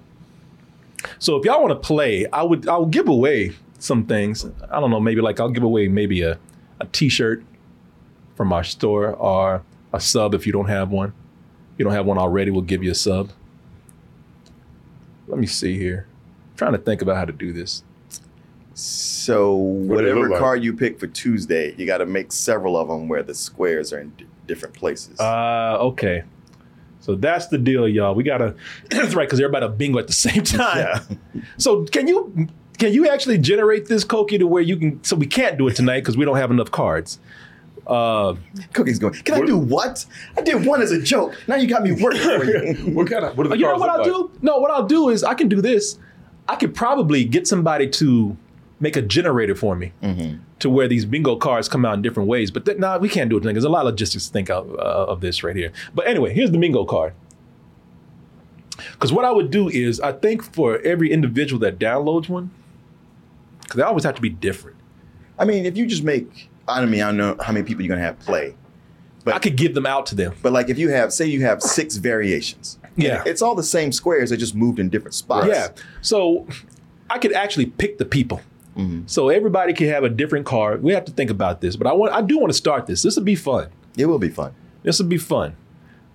So 1.18 1.37
if 1.37 1.47
y'all 1.47 1.62
want 1.62 1.71
to 1.71 1.87
play, 1.87 2.27
I 2.31 2.42
would 2.42 2.68
I'll 2.68 2.85
give 2.85 3.09
away 3.09 3.53
some 3.79 4.05
things. 4.05 4.44
I 4.71 4.81
don't 4.81 4.90
know, 4.90 5.01
maybe 5.01 5.23
like 5.23 5.40
I'll 5.40 5.49
give 5.49 5.62
away 5.62 5.88
maybe 5.88 6.21
a, 6.21 6.38
a 6.79 6.85
t-shirt 6.87 7.42
from 8.35 8.53
our 8.53 8.64
store 8.64 9.14
or 9.14 9.62
a 9.94 10.01
sub 10.01 10.35
if 10.35 10.47
you 10.47 10.53
don't 10.53 10.68
have 10.68 10.90
one. 10.90 11.14
If 11.77 11.81
you 11.81 11.85
don't 11.85 11.93
have 11.93 12.07
one 12.07 12.17
already, 12.17 12.51
we'll 12.51 12.62
give 12.62 12.83
you 12.83 12.91
a 12.91 12.95
sub. 12.95 13.33
Let 15.29 15.39
me 15.39 15.47
see 15.47 15.77
here. 15.77 16.07
trying 16.57 16.73
to 16.73 16.79
think 16.79 17.03
about 17.03 17.17
how 17.17 17.27
to 17.27 17.33
do 17.33 17.53
this. 17.53 17.83
So 18.73 19.59
do 19.59 19.89
they 19.89 19.95
whatever 19.95 20.31
like? 20.31 20.39
card 20.39 20.65
you 20.65 20.73
pick 20.73 20.99
for 20.99 21.07
Tuesday, 21.07 21.75
you 21.77 21.85
got 21.85 21.99
to 21.99 22.07
make 22.07 22.33
several 22.33 22.79
of 22.79 22.89
them 22.89 23.09
where 23.09 23.23
the 23.23 23.35
squares 23.35 23.93
are 23.93 24.01
in 24.01 24.09
d- 24.17 24.27
different 24.47 24.75
places. 24.75 25.21
Uh, 25.21 25.77
okay. 25.81 26.25
So 27.01 27.15
that's 27.15 27.49
the 27.49 27.59
deal, 27.59 27.87
y'all. 27.87 28.15
We 28.15 28.25
gotta. 28.25 28.55
that's 28.91 29.15
right, 29.15 29.29
because 29.29 29.39
everybody 29.39 29.69
bingo 29.77 29.99
at 29.99 30.07
the 30.07 30.12
same 30.15 30.45
time. 30.45 30.79
yeah. 30.79 31.43
So 31.59 31.85
can 31.85 32.09
you 32.09 32.49
can 32.79 32.95
you 32.95 33.07
actually 33.07 33.37
generate 33.37 33.87
this 33.87 34.03
Koki 34.03 34.39
to 34.39 34.47
where 34.47 34.62
you 34.62 34.79
can? 34.79 35.05
So 35.05 35.15
we 35.15 35.27
can't 35.27 35.59
do 35.59 35.69
it 35.69 35.77
tonight 35.77 36.01
because 36.01 36.17
we 36.17 36.25
don't 36.25 36.37
have 36.39 36.51
enough 36.51 36.71
cards. 36.71 37.19
Uh, 37.87 38.35
Cookie's 38.72 38.99
going. 38.99 39.14
Can 39.14 39.35
I 39.42 39.46
do 39.46 39.57
what? 39.57 40.05
I 40.37 40.40
did 40.42 40.66
one 40.66 40.83
as 40.83 40.90
a 40.90 41.01
joke. 41.01 41.35
Now 41.46 41.55
you 41.57 41.68
got 41.68 41.83
me 41.83 41.92
working 41.92 42.20
for 42.20 42.44
you. 42.44 42.75
What 42.94 43.09
kind 43.09 43.25
of 43.25 43.37
what 43.37 43.44
do 43.44 43.51
the 43.51 43.57
you 43.57 43.62
know 43.64 43.77
what 43.77 43.88
I'll 43.90 44.05
look 44.05 44.33
do? 44.33 44.38
No, 44.42 44.59
what 44.59 44.70
I'll 44.70 44.87
do 44.87 45.09
is 45.09 45.22
I 45.22 45.35
can 45.35 45.49
do 45.49 45.61
this. 45.61 45.99
I 46.49 46.57
could 46.57 46.75
probably 46.75 47.25
get 47.25 47.46
somebody 47.46 47.88
to 47.90 48.37
make 48.79 48.96
a 48.96 49.03
generator 49.03 49.55
for 49.55 49.75
me 49.75 49.92
to 50.59 50.68
where 50.70 50.87
these 50.88 51.05
bingo 51.05 51.37
cards 51.37 51.68
come 51.68 51.85
out 51.85 51.94
in 51.94 52.03
different 52.03 52.29
ways. 52.29 52.51
But 52.51 52.66
th- 52.66 52.79
nah, 52.79 52.99
we 52.99 53.09
can't 53.09 53.31
do 53.31 53.37
it. 53.38 53.42
There's 53.42 53.64
a 53.64 53.68
lot 53.68 53.81
of 53.81 53.87
logistics 53.87 54.27
to 54.27 54.33
think 54.33 54.51
out 54.51 54.68
uh, 54.68 55.07
of 55.12 55.20
this 55.20 55.42
right 55.42 55.57
here. 55.57 55.72
But 55.94 56.07
anyway, 56.07 56.35
here's 56.35 56.51
the 56.51 56.59
bingo 56.59 56.85
card. 56.85 57.14
Because 58.92 59.12
what 59.12 59.25
I 59.25 59.31
would 59.31 59.51
do 59.51 59.68
is 59.68 60.01
I 60.01 60.12
think 60.12 60.42
for 60.42 60.79
every 60.81 61.11
individual 61.11 61.59
that 61.61 61.79
downloads 61.79 62.29
one, 62.29 62.51
because 63.62 63.77
they 63.77 63.83
always 63.83 64.05
have 64.05 64.14
to 64.16 64.22
be 64.22 64.29
different. 64.29 64.77
I 65.38 65.44
mean, 65.44 65.66
if 65.66 65.77
you 65.77 65.87
just 65.87 66.03
make, 66.05 66.49
I 66.68 66.81
don't 66.81 66.90
mean, 66.90 67.02
I 67.02 67.07
don't 67.07 67.16
know 67.16 67.37
how 67.42 67.52
many 67.52 67.64
people 67.64 67.83
you're 67.85 67.94
gonna 67.94 68.07
have 68.07 68.18
play, 68.20 68.55
But 69.24 69.35
I 69.35 69.38
could 69.38 69.57
give 69.57 69.74
them 69.74 69.87
out 69.87 70.07
to 70.07 70.14
them. 70.14 70.35
but 70.42 70.52
like 70.52 70.68
if 70.68 70.79
you 70.79 70.90
have, 70.90 71.12
say, 71.12 71.26
you 71.26 71.42
have 71.42 71.62
six 71.62 71.96
variations. 71.96 72.79
Yeah. 72.96 73.22
It's 73.26 73.42
all 73.42 73.55
the 73.55 73.62
same 73.62 73.92
squares. 73.92 74.31
They 74.31 74.37
just 74.37 74.55
moved 74.55 74.79
in 74.79 74.88
different 74.88 75.14
spots. 75.14 75.48
Yeah. 75.48 75.68
So 76.00 76.46
I 77.11 77.18
could 77.18 77.33
actually 77.33 77.66
pick 77.66 77.98
the 77.98 78.05
people. 78.05 78.40
Mm-hmm. 78.76 79.02
So 79.07 79.29
everybody 79.29 79.72
can 79.72 79.88
have 79.88 80.05
a 80.05 80.09
different 80.09 80.46
card. 80.46 80.83
We 80.83 80.92
have 80.92 81.05
to 81.07 81.12
think 81.12 81.31
about 81.31 81.61
this, 81.61 81.76
but 81.76 81.87
I 81.87 81.92
want 81.92 82.12
I 82.12 82.20
do 82.22 82.38
want 82.38 82.50
to 82.50 82.57
start 82.57 82.87
this. 82.87 83.02
This 83.02 83.16
would 83.16 83.24
be 83.24 83.35
fun. 83.35 83.68
It 83.96 84.07
will 84.07 84.18
be 84.18 84.29
fun. 84.29 84.55
This 84.83 84.98
would 84.98 85.09
be 85.09 85.18
fun. 85.18 85.57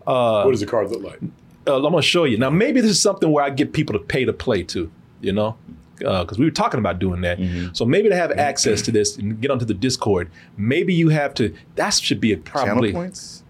like? 0.05 0.45
What 0.45 0.51
does 0.51 0.59
the 0.59 0.65
card 0.67 0.91
look 0.91 1.01
like? 1.03 1.19
Uh, 1.67 1.77
I'm 1.77 1.83
gonna 1.83 2.01
show 2.01 2.23
you 2.25 2.37
now. 2.37 2.49
Maybe 2.49 2.81
this 2.81 2.91
is 2.91 3.01
something 3.01 3.31
where 3.31 3.43
I 3.43 3.49
get 3.49 3.73
people 3.73 3.93
to 3.93 3.99
pay 3.99 4.25
to 4.25 4.33
play 4.33 4.63
too. 4.63 4.91
You 5.21 5.31
know, 5.33 5.51
mm-hmm. 5.51 5.73
Because 6.01 6.37
we 6.39 6.45
were 6.45 6.51
talking 6.51 6.79
about 6.79 6.99
doing 6.99 7.21
that. 7.21 7.39
So 7.73 7.85
maybe 7.85 8.09
to 8.09 8.15
have 8.15 8.31
access 8.31 8.81
to 8.83 8.91
this 8.91 9.17
and 9.17 9.39
get 9.41 9.51
onto 9.51 9.65
the 9.65 9.73
Discord, 9.73 10.29
maybe 10.57 10.93
you 10.93 11.09
have 11.09 11.33
to. 11.35 11.53
That 11.75 11.93
should 11.93 12.19
be 12.19 12.33
a 12.33 12.37
probably 12.37 12.89
Channel 12.89 13.03
points. 13.03 13.43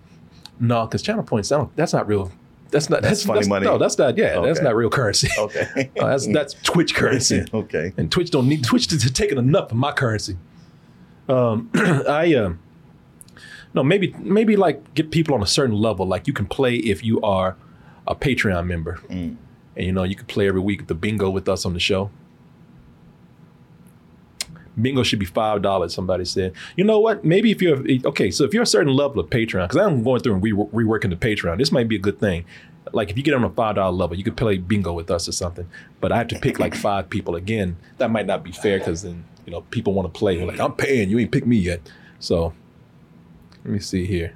no, 0.59 0.85
because 0.85 1.01
channel 1.01 1.23
points. 1.23 1.51
That's 1.75 1.93
not 1.93 2.07
real. 2.07 2.31
That's 2.69 2.89
not. 2.89 3.01
That's 3.01 3.25
funny 3.25 3.45
money. 3.47 3.65
No, 3.65 3.77
that's 3.77 3.97
not. 3.97 4.17
Yeah, 4.17 4.39
that's 4.41 4.61
not 4.61 4.75
real 4.75 4.89
currency. 4.89 5.27
Okay. 5.37 5.89
Uh, 5.99 6.07
that's 6.07 6.27
that's 6.27 6.53
Twitch 6.63 6.95
currency. 6.95 7.45
okay. 7.53 7.93
and 7.97 8.09
Twitch 8.11 8.31
don't 8.31 8.47
need 8.47 8.63
Twitch 8.63 8.91
is 8.93 9.11
taking 9.11 9.37
enough 9.37 9.71
of 9.71 9.77
my 9.77 9.91
currency. 9.91 10.37
Um, 11.27 11.69
I 11.75 12.33
um, 12.35 12.59
no 13.73 13.83
maybe 13.83 14.15
maybe 14.19 14.55
like 14.55 14.93
get 14.93 15.11
people 15.11 15.35
on 15.35 15.41
a 15.43 15.47
certain 15.47 15.75
level. 15.75 16.05
Like 16.05 16.27
you 16.27 16.33
can 16.33 16.45
play 16.45 16.75
if 16.75 17.03
you 17.03 17.19
are 17.21 17.55
a 18.07 18.15
Patreon 18.15 18.65
member, 18.67 18.99
and 19.09 19.37
you 19.75 19.91
know 19.91 20.03
you 20.03 20.15
can 20.15 20.25
play 20.27 20.47
every 20.47 20.61
week 20.61 20.87
the 20.87 20.95
bingo 20.95 21.29
with 21.29 21.49
us 21.49 21.65
on 21.65 21.73
the 21.73 21.79
show. 21.79 22.09
Bingo 24.79 25.03
should 25.03 25.19
be 25.19 25.25
five 25.25 25.61
dollars. 25.61 25.93
Somebody 25.93 26.25
said. 26.25 26.53
You 26.75 26.83
know 26.83 26.99
what? 26.99 27.25
Maybe 27.25 27.51
if 27.51 27.61
you're 27.61 27.83
okay, 28.05 28.31
so 28.31 28.43
if 28.43 28.53
you're 28.53 28.63
a 28.63 28.67
certain 28.67 28.93
level 28.93 29.19
of 29.19 29.29
Patreon, 29.29 29.67
because 29.67 29.77
I'm 29.85 30.03
going 30.03 30.21
through 30.21 30.35
and 30.35 30.43
re- 30.43 30.51
reworking 30.51 31.09
the 31.09 31.15
Patreon, 31.15 31.57
this 31.57 31.71
might 31.71 31.87
be 31.87 31.95
a 31.95 31.99
good 31.99 32.19
thing. 32.19 32.45
Like 32.93 33.09
if 33.09 33.17
you 33.17 33.23
get 33.23 33.33
on 33.33 33.43
a 33.43 33.49
five 33.49 33.75
dollar 33.75 33.91
level, 33.91 34.17
you 34.17 34.23
could 34.23 34.37
play 34.37 34.57
bingo 34.57 34.93
with 34.93 35.11
us 35.11 35.27
or 35.27 35.31
something. 35.31 35.67
But 35.99 36.11
I 36.11 36.17
have 36.17 36.27
to 36.29 36.39
pick 36.39 36.59
like 36.59 36.75
five 36.75 37.09
people 37.09 37.35
again. 37.35 37.77
That 37.97 38.11
might 38.11 38.25
not 38.25 38.43
be 38.43 38.51
fair 38.51 38.79
because 38.79 39.01
then 39.03 39.25
you 39.45 39.51
know 39.51 39.61
people 39.61 39.93
want 39.93 40.11
to 40.11 40.17
play. 40.17 40.37
You're 40.37 40.47
like 40.47 40.59
I'm 40.59 40.73
paying, 40.73 41.09
you 41.09 41.19
ain't 41.19 41.31
pick 41.31 41.45
me 41.45 41.57
yet. 41.57 41.81
So 42.19 42.53
let 43.63 43.73
me 43.73 43.79
see 43.79 44.05
here. 44.05 44.35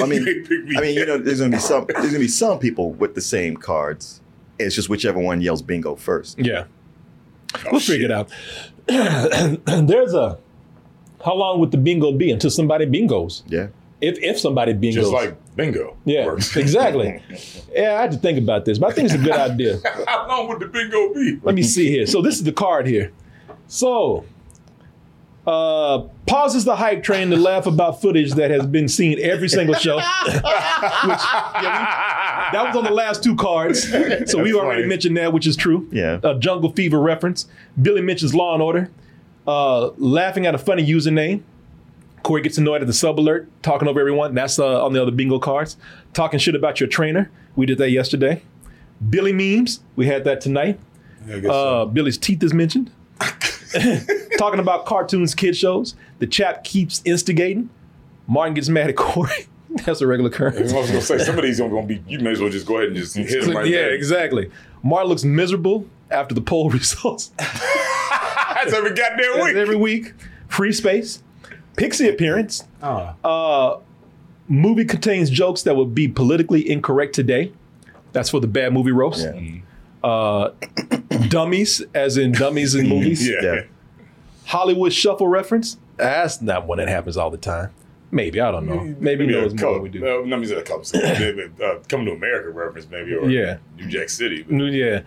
I 0.00 0.06
mean, 0.06 0.24
me. 0.24 0.76
I 0.76 0.80
mean, 0.80 0.94
you 0.94 1.06
know, 1.06 1.18
there's 1.18 1.40
gonna 1.40 1.52
be 1.52 1.58
some. 1.58 1.86
There's 1.86 2.06
gonna 2.06 2.18
be 2.18 2.28
some 2.28 2.58
people 2.58 2.92
with 2.92 3.14
the 3.14 3.20
same 3.20 3.56
cards. 3.56 4.20
It's 4.58 4.74
just 4.74 4.88
whichever 4.88 5.18
one 5.18 5.40
yells 5.40 5.62
bingo 5.62 5.94
first. 5.94 6.38
Yeah, 6.38 6.64
Oh, 7.66 7.68
we'll 7.72 7.80
figure 7.80 8.06
it 8.06 8.12
out. 8.12 8.30
There's 8.86 10.14
a 10.14 10.38
how 11.24 11.34
long 11.34 11.58
would 11.60 11.70
the 11.72 11.78
bingo 11.78 12.12
be 12.12 12.30
until 12.30 12.50
somebody 12.50 12.86
bingos? 12.86 13.42
Yeah. 13.46 13.68
If 14.00 14.18
if 14.22 14.38
somebody 14.38 14.72
bingos, 14.74 14.94
Just 14.94 15.12
like 15.12 15.36
bingo. 15.56 15.96
yeah, 16.04 16.26
works. 16.26 16.56
exactly. 16.64 17.20
Yeah, 17.72 17.94
I 17.98 18.02
had 18.02 18.12
to 18.12 18.18
think 18.18 18.38
about 18.38 18.64
this, 18.64 18.78
but 18.78 18.92
I 18.92 18.94
think 18.94 19.06
it's 19.06 19.14
a 19.14 19.18
good 19.18 19.32
idea. 19.50 19.80
How 20.06 20.28
long 20.28 20.48
would 20.48 20.60
the 20.60 20.66
bingo 20.68 21.12
be? 21.12 21.40
Let 21.42 21.54
me 21.54 21.62
see 21.62 21.88
here. 21.90 22.06
So 22.06 22.22
this 22.22 22.36
is 22.36 22.44
the 22.44 22.52
card 22.52 22.86
here. 22.86 23.10
So 23.66 24.24
uh 25.46 26.00
pauses 26.26 26.64
the 26.66 26.76
hype 26.76 27.02
train 27.02 27.30
to 27.30 27.36
laugh 27.36 27.66
about 27.66 28.00
footage 28.02 28.32
that 28.34 28.50
has 28.50 28.66
been 28.66 28.86
seen 28.88 29.18
every 29.20 29.48
single 29.48 29.74
show. 29.74 29.96
Which, 30.24 30.34
yeah, 30.34 31.06
we- 31.06 32.52
that 32.52 32.64
was 32.66 32.76
on 32.76 32.84
the 32.84 32.90
last 32.90 33.22
two 33.22 33.34
cards. 33.36 33.88
So 34.30 34.42
we've 34.42 34.54
already 34.54 34.82
funny. 34.82 34.88
mentioned 34.88 35.16
that, 35.16 35.32
which 35.32 35.46
is 35.46 35.56
true. 35.56 35.88
Yeah. 35.92 36.18
A 36.22 36.38
jungle 36.38 36.70
fever 36.72 36.98
reference. 37.00 37.46
Billy 37.80 38.00
mentions 38.00 38.34
Law 38.34 38.54
and 38.54 38.62
Order. 38.62 38.90
Uh, 39.46 39.88
laughing 39.98 40.46
at 40.46 40.54
a 40.54 40.58
funny 40.58 40.84
username. 40.86 41.42
Corey 42.22 42.42
gets 42.42 42.58
annoyed 42.58 42.80
at 42.80 42.86
the 42.86 42.92
sub 42.92 43.18
alert, 43.20 43.48
talking 43.62 43.86
over 43.88 44.00
everyone. 44.00 44.34
That's 44.34 44.58
uh, 44.58 44.84
on 44.84 44.92
the 44.92 45.00
other 45.00 45.10
bingo 45.12 45.38
cards. 45.38 45.76
Talking 46.14 46.38
shit 46.38 46.54
about 46.54 46.80
your 46.80 46.88
trainer. 46.88 47.30
We 47.56 47.64
did 47.66 47.78
that 47.78 47.90
yesterday. 47.90 48.42
Billy 49.08 49.32
memes. 49.32 49.80
We 49.96 50.06
had 50.06 50.24
that 50.24 50.40
tonight. 50.40 50.78
Yeah, 51.26 51.36
I 51.36 51.40
guess 51.40 51.50
Uh, 51.50 51.84
Billy's 51.86 52.18
teeth 52.18 52.42
is 52.42 52.52
mentioned. 52.54 52.90
Talking 54.38 54.60
about 54.60 54.86
cartoons, 54.86 55.34
kid 55.34 55.56
shows. 55.56 55.94
The 56.18 56.26
chap 56.26 56.64
keeps 56.64 57.02
instigating. 57.04 57.70
Martin 58.26 58.54
gets 58.54 58.68
mad 58.68 58.90
at 58.90 58.96
Corey. 58.96 59.46
That's 59.84 60.00
a 60.00 60.06
regular 60.06 60.30
so. 60.32 60.46
I 60.46 60.62
was 60.62 60.72
gonna 60.72 61.00
say 61.00 61.18
some 61.18 61.36
of 61.36 61.42
these 61.42 61.60
are 61.60 61.68
gonna 61.68 61.86
be. 61.86 62.02
You 62.08 62.18
may 62.20 62.30
as 62.30 62.40
well 62.40 62.50
just 62.50 62.66
go 62.66 62.76
ahead 62.76 62.88
and 62.88 62.96
just 62.96 63.16
hit 63.16 63.44
them 63.44 63.56
right 63.56 63.66
yeah, 63.66 63.82
there. 63.82 63.94
exactly. 63.94 64.50
Martin 64.82 65.08
looks 65.08 65.24
miserable 65.24 65.86
after 66.10 66.34
the 66.34 66.40
poll 66.40 66.70
results. 66.70 67.32
That's 67.38 68.72
every 68.72 68.90
goddamn 68.90 69.18
That's 69.18 69.44
week. 69.44 69.56
every 69.56 69.76
week. 69.76 70.14
Free 70.48 70.72
space. 70.72 71.22
Pixie 71.76 72.08
appearance. 72.08 72.64
Ah. 72.82 73.14
Uh, 73.22 73.80
movie 74.48 74.84
contains 74.84 75.30
jokes 75.30 75.62
that 75.62 75.76
would 75.76 75.94
be 75.94 76.08
politically 76.08 76.68
incorrect 76.68 77.14
today. 77.14 77.52
That's 78.12 78.30
for 78.30 78.40
the 78.40 78.46
bad 78.46 78.72
movie 78.72 78.90
roast. 78.90 79.28
Yeah. 79.32 79.60
Uh, 80.02 80.50
dummies, 81.28 81.82
as 81.94 82.16
in 82.16 82.32
dummies 82.32 82.74
in 82.74 82.88
movies. 82.90 83.28
yeah. 83.28 83.36
Yeah. 83.42 83.60
Hollywood 84.46 84.92
shuffle 84.92 85.28
reference. 85.28 85.76
That's 85.96 86.40
not 86.40 86.66
one 86.66 86.78
that 86.78 86.88
happens 86.88 87.16
all 87.16 87.30
the 87.30 87.36
time. 87.36 87.70
Maybe 88.10 88.40
I 88.40 88.50
don't 88.50 88.64
know. 88.66 88.80
Maybe, 88.80 88.96
Maybe 89.00 89.26
he 89.26 89.32
knows 89.32 89.52
more 89.60 89.74
than 89.74 89.82
we 89.82 89.88
do. 89.90 90.00
No, 90.24 90.38
he's 90.40 90.50
a 90.50 90.62
couple. 90.62 90.80
Uh, 90.96 91.74
coming 91.88 92.06
to 92.06 92.12
America 92.12 92.48
reference 92.48 92.88
maybe, 92.90 93.12
or 93.14 93.28
Yeah. 93.28 93.58
New 93.76 93.86
Jack 93.88 94.08
City. 94.08 94.44
but- 94.44 94.54
Yeah. 94.72 95.02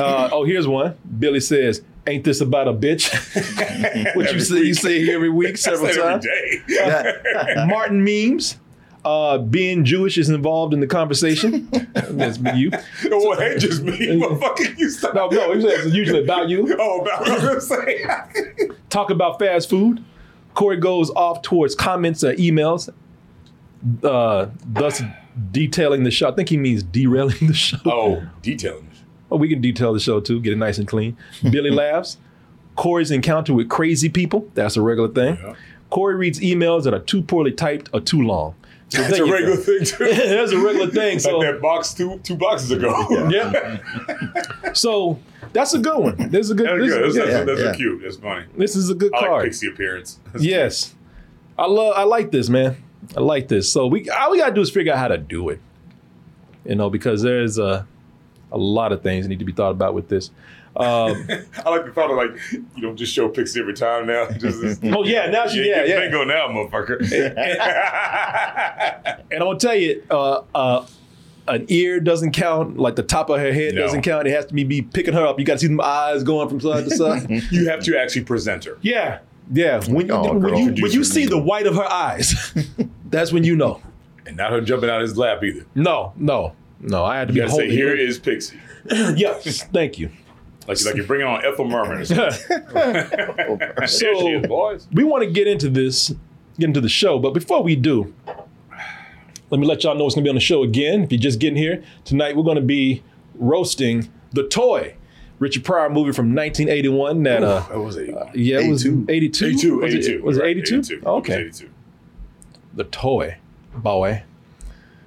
Uh, 0.00 0.28
oh, 0.30 0.44
here's 0.44 0.68
one. 0.68 0.94
Billy 1.18 1.40
says, 1.40 1.82
"Ain't 2.06 2.22
this 2.22 2.40
about 2.40 2.68
a 2.68 2.72
bitch?" 2.72 3.10
what 4.14 4.26
you 4.26 4.28
Every 4.28 4.40
say 4.40 4.54
you 4.58 4.62
week. 4.62 4.74
say 4.76 5.12
every 5.12 5.30
week, 5.30 5.50
I 5.52 5.54
several 5.56 5.92
say 5.92 5.98
it 6.00 6.04
every 6.04 6.12
times. 6.12 7.54
day. 7.56 7.64
Martin 7.66 8.04
memes. 8.04 8.58
Uh, 9.06 9.38
being 9.38 9.84
Jewish 9.84 10.18
is 10.18 10.30
involved 10.30 10.74
in 10.74 10.80
the 10.80 10.86
conversation. 10.88 11.68
That's 11.94 12.38
you. 12.56 12.72
oh, 13.12 13.32
it 13.34 13.52
ain't 13.52 13.60
just 13.60 13.84
me, 13.84 13.92
motherfucker. 14.20 14.76
You 14.76 14.90
stop. 14.90 15.14
No, 15.14 15.28
no, 15.28 15.52
it's 15.52 15.94
usually 15.94 16.24
about 16.24 16.48
you. 16.48 16.76
Oh, 16.76 17.02
about 17.02 17.20
what 17.20 17.30
I 17.30 17.34
was 17.54 17.68
gonna 17.68 17.84
say. 17.84 18.04
Talk 18.90 19.10
about 19.10 19.38
fast 19.38 19.70
food. 19.70 20.02
Corey 20.54 20.78
goes 20.78 21.10
off 21.10 21.40
towards 21.42 21.76
comments 21.76 22.24
or 22.24 22.34
emails, 22.34 22.88
uh, 24.02 24.46
thus 24.66 25.02
detailing 25.52 26.02
the 26.02 26.10
show. 26.10 26.28
I 26.28 26.32
think 26.32 26.48
he 26.48 26.56
means 26.56 26.82
derailing 26.82 27.46
the 27.46 27.54
show. 27.54 27.78
oh, 27.86 28.26
detailing. 28.42 28.90
Oh, 29.30 29.36
we 29.36 29.48
can 29.48 29.60
detail 29.60 29.92
the 29.92 30.00
show 30.00 30.18
too, 30.18 30.40
get 30.40 30.52
it 30.52 30.56
nice 30.56 30.78
and 30.78 30.88
clean. 30.88 31.16
Billy 31.48 31.70
laughs. 31.70 32.18
Corey's 32.74 33.12
encounter 33.12 33.54
with 33.54 33.68
crazy 33.68 34.08
people. 34.08 34.50
That's 34.54 34.76
a 34.76 34.82
regular 34.82 35.10
thing. 35.10 35.38
Yeah. 35.40 35.54
Corey 35.90 36.16
reads 36.16 36.40
emails 36.40 36.82
that 36.82 36.92
are 36.92 36.98
too 36.98 37.22
poorly 37.22 37.52
typed 37.52 37.88
or 37.94 38.00
too 38.00 38.20
long. 38.20 38.56
So 38.88 38.98
That's 39.02 39.14
there 39.18 39.24
a 39.24 39.30
regular 39.30 39.56
go. 39.56 39.62
thing 39.62 39.84
too. 39.84 40.04
That's 40.14 40.52
a 40.52 40.58
regular 40.58 40.86
thing. 40.88 41.18
So 41.18 41.38
like 41.38 41.54
that 41.54 41.60
box 41.60 41.92
two 41.92 42.18
two 42.22 42.36
boxes 42.36 42.70
ago. 42.70 43.28
yeah. 43.30 43.78
So 44.74 45.18
that's 45.52 45.74
a 45.74 45.78
good 45.78 45.98
one. 45.98 46.16
This 46.30 46.46
is 46.46 46.50
a 46.50 46.54
good. 46.54 46.66
That's 46.68 46.80
This, 46.80 46.92
good. 46.94 47.04
That's, 47.04 47.16
yeah, 47.16 47.24
that's, 47.24 47.46
that's 47.46 47.60
yeah. 47.60 47.74
cute. 47.74 48.02
That's 48.02 48.16
funny. 48.16 48.46
this 48.56 48.76
is 48.76 48.88
a 48.90 48.94
good 48.94 49.12
I 49.14 49.18
like 49.18 49.28
card. 49.28 49.44
Pixie 49.44 49.68
appearance. 49.68 50.20
That's 50.32 50.44
Yes, 50.44 50.94
I 51.58 51.66
love. 51.66 51.94
I 51.96 52.04
like 52.04 52.30
this, 52.30 52.48
man. 52.48 52.76
I 53.16 53.20
like 53.20 53.48
this. 53.48 53.70
So 53.70 53.86
we 53.86 54.08
all 54.10 54.30
we 54.30 54.38
gotta 54.38 54.54
do 54.54 54.60
is 54.60 54.70
figure 54.70 54.92
out 54.92 54.98
how 54.98 55.08
to 55.08 55.18
do 55.18 55.48
it. 55.48 55.60
You 56.64 56.74
know, 56.76 56.88
because 56.90 57.22
there's 57.22 57.58
a 57.58 57.86
a 58.52 58.58
lot 58.58 58.92
of 58.92 59.02
things 59.02 59.24
that 59.24 59.28
need 59.30 59.40
to 59.40 59.44
be 59.44 59.52
thought 59.52 59.72
about 59.72 59.94
with 59.94 60.08
this. 60.08 60.30
Um, 60.76 61.26
I 61.64 61.70
like 61.70 61.86
the 61.86 61.92
thought 61.94 62.10
of 62.10 62.16
like 62.16 62.30
you 62.52 62.82
don't 62.82 62.96
just 62.96 63.12
show 63.12 63.28
Pixie 63.28 63.60
every 63.60 63.74
time 63.74 64.06
now. 64.06 64.28
Just, 64.38 64.60
just 64.60 64.84
oh 64.84 65.04
yeah, 65.04 65.26
now 65.30 65.46
she 65.46 65.68
yeah 65.68 65.84
yeah. 65.84 66.00
Bingo 66.00 66.24
now, 66.24 66.48
motherfucker. 66.48 67.00
And 69.30 69.32
I'm 69.32 69.38
gonna 69.40 69.58
tell 69.58 69.74
you, 69.74 70.02
uh, 70.10 70.42
uh, 70.54 70.86
an 71.48 71.64
ear 71.68 72.00
doesn't 72.00 72.32
count. 72.32 72.78
Like 72.78 72.96
the 72.96 73.02
top 73.02 73.30
of 73.30 73.40
her 73.40 73.52
head 73.52 73.74
No. 73.74 73.82
doesn't 73.82 74.02
count. 74.02 74.26
It 74.26 74.32
has 74.32 74.46
to 74.46 74.54
be, 74.54 74.64
be 74.64 74.82
picking 74.82 75.14
her 75.14 75.26
up. 75.26 75.38
You 75.38 75.44
got 75.44 75.54
to 75.54 75.58
see 75.60 75.66
them 75.68 75.80
eyes 75.82 76.22
going 76.22 76.48
from 76.48 76.60
side 76.60 76.84
to 76.84 76.90
side. 76.96 77.30
you 77.50 77.68
have 77.68 77.82
to 77.84 77.98
actually 77.98 78.24
present 78.24 78.64
her. 78.64 78.78
yeah, 78.82 79.20
yeah. 79.52 79.80
When 79.88 80.06
you 80.08 80.12
Oh, 80.12 80.32
when 80.32 80.40
girl. 80.40 80.58
you 80.58 80.82
when 80.82 80.92
you 80.92 81.04
see 81.04 81.26
the 81.26 81.38
white 81.38 81.66
of 81.66 81.76
her 81.76 81.84
eyes, 81.90 82.52
that's 83.06 83.32
when 83.32 83.44
you 83.44 83.56
know. 83.56 83.80
And 84.26 84.36
not 84.36 84.50
her 84.50 84.60
jumping 84.60 84.90
out 84.90 85.00
of 85.02 85.08
his 85.08 85.16
lap 85.16 85.42
either. 85.44 85.64
No, 85.74 86.12
no, 86.16 86.52
no. 86.80 87.04
I 87.04 87.18
had 87.18 87.28
to 87.28 87.34
You 87.34 87.42
be 87.42 87.46
gotta 87.46 87.52
say, 87.52 87.62
holding. 87.62 87.70
here 87.78 87.88
her. 87.90 87.96
is 87.96 88.18
Pixie. 88.18 88.58
Yes, 89.16 89.62
thank 89.72 89.98
you. 89.98 90.10
Like, 90.68 90.84
like 90.84 90.96
you're 90.96 91.06
bringing 91.06 91.26
on 91.26 91.44
Ethel 91.44 91.66
Merman 91.68 91.98
or 92.00 92.04
she 93.86 93.86
So- 93.86 94.28
is, 94.28 94.46
boys. 94.46 94.86
we 94.92 95.04
want 95.04 95.22
to 95.24 95.30
get 95.30 95.46
into 95.46 95.68
this, 95.68 96.08
get 96.58 96.66
into 96.66 96.80
the 96.80 96.88
show. 96.88 97.18
But 97.18 97.34
before 97.34 97.62
we 97.62 97.76
do, 97.76 98.12
let 99.50 99.60
me 99.60 99.66
let 99.66 99.84
y'all 99.84 99.94
know 99.94 100.04
what's 100.04 100.14
going 100.16 100.24
to 100.24 100.26
be 100.26 100.30
on 100.30 100.34
the 100.34 100.40
show 100.40 100.62
again. 100.62 101.04
If 101.04 101.12
you're 101.12 101.20
just 101.20 101.38
getting 101.38 101.56
here, 101.56 101.82
tonight 102.04 102.36
we're 102.36 102.42
going 102.42 102.56
to 102.56 102.62
be 102.62 103.02
roasting 103.36 104.10
The 104.32 104.48
Toy, 104.48 104.96
Richard 105.38 105.64
Pryor 105.64 105.88
movie 105.88 106.12
from 106.12 106.34
1981 106.34 107.22
that, 107.24 107.42
uh, 107.44 107.60
That 107.68 107.78
was 107.78 107.96
a 107.96 108.30
yeah, 108.34 108.58
it 108.60 108.70
was 108.70 108.84
82. 108.84 109.06
82. 109.08 109.46
82. 109.48 109.76
Was 109.78 109.94
82. 109.94 110.12
it, 110.14 110.24
was 110.24 110.36
it 110.36 110.40
Right, 110.40 110.50
82? 110.56 110.74
82. 110.78 110.94
It 110.94 111.02
was 111.04 111.08
Okay. 111.18 111.34
82. 111.42 111.70
The 112.74 112.84
Toy, 112.84 113.36
boy. 113.74 114.22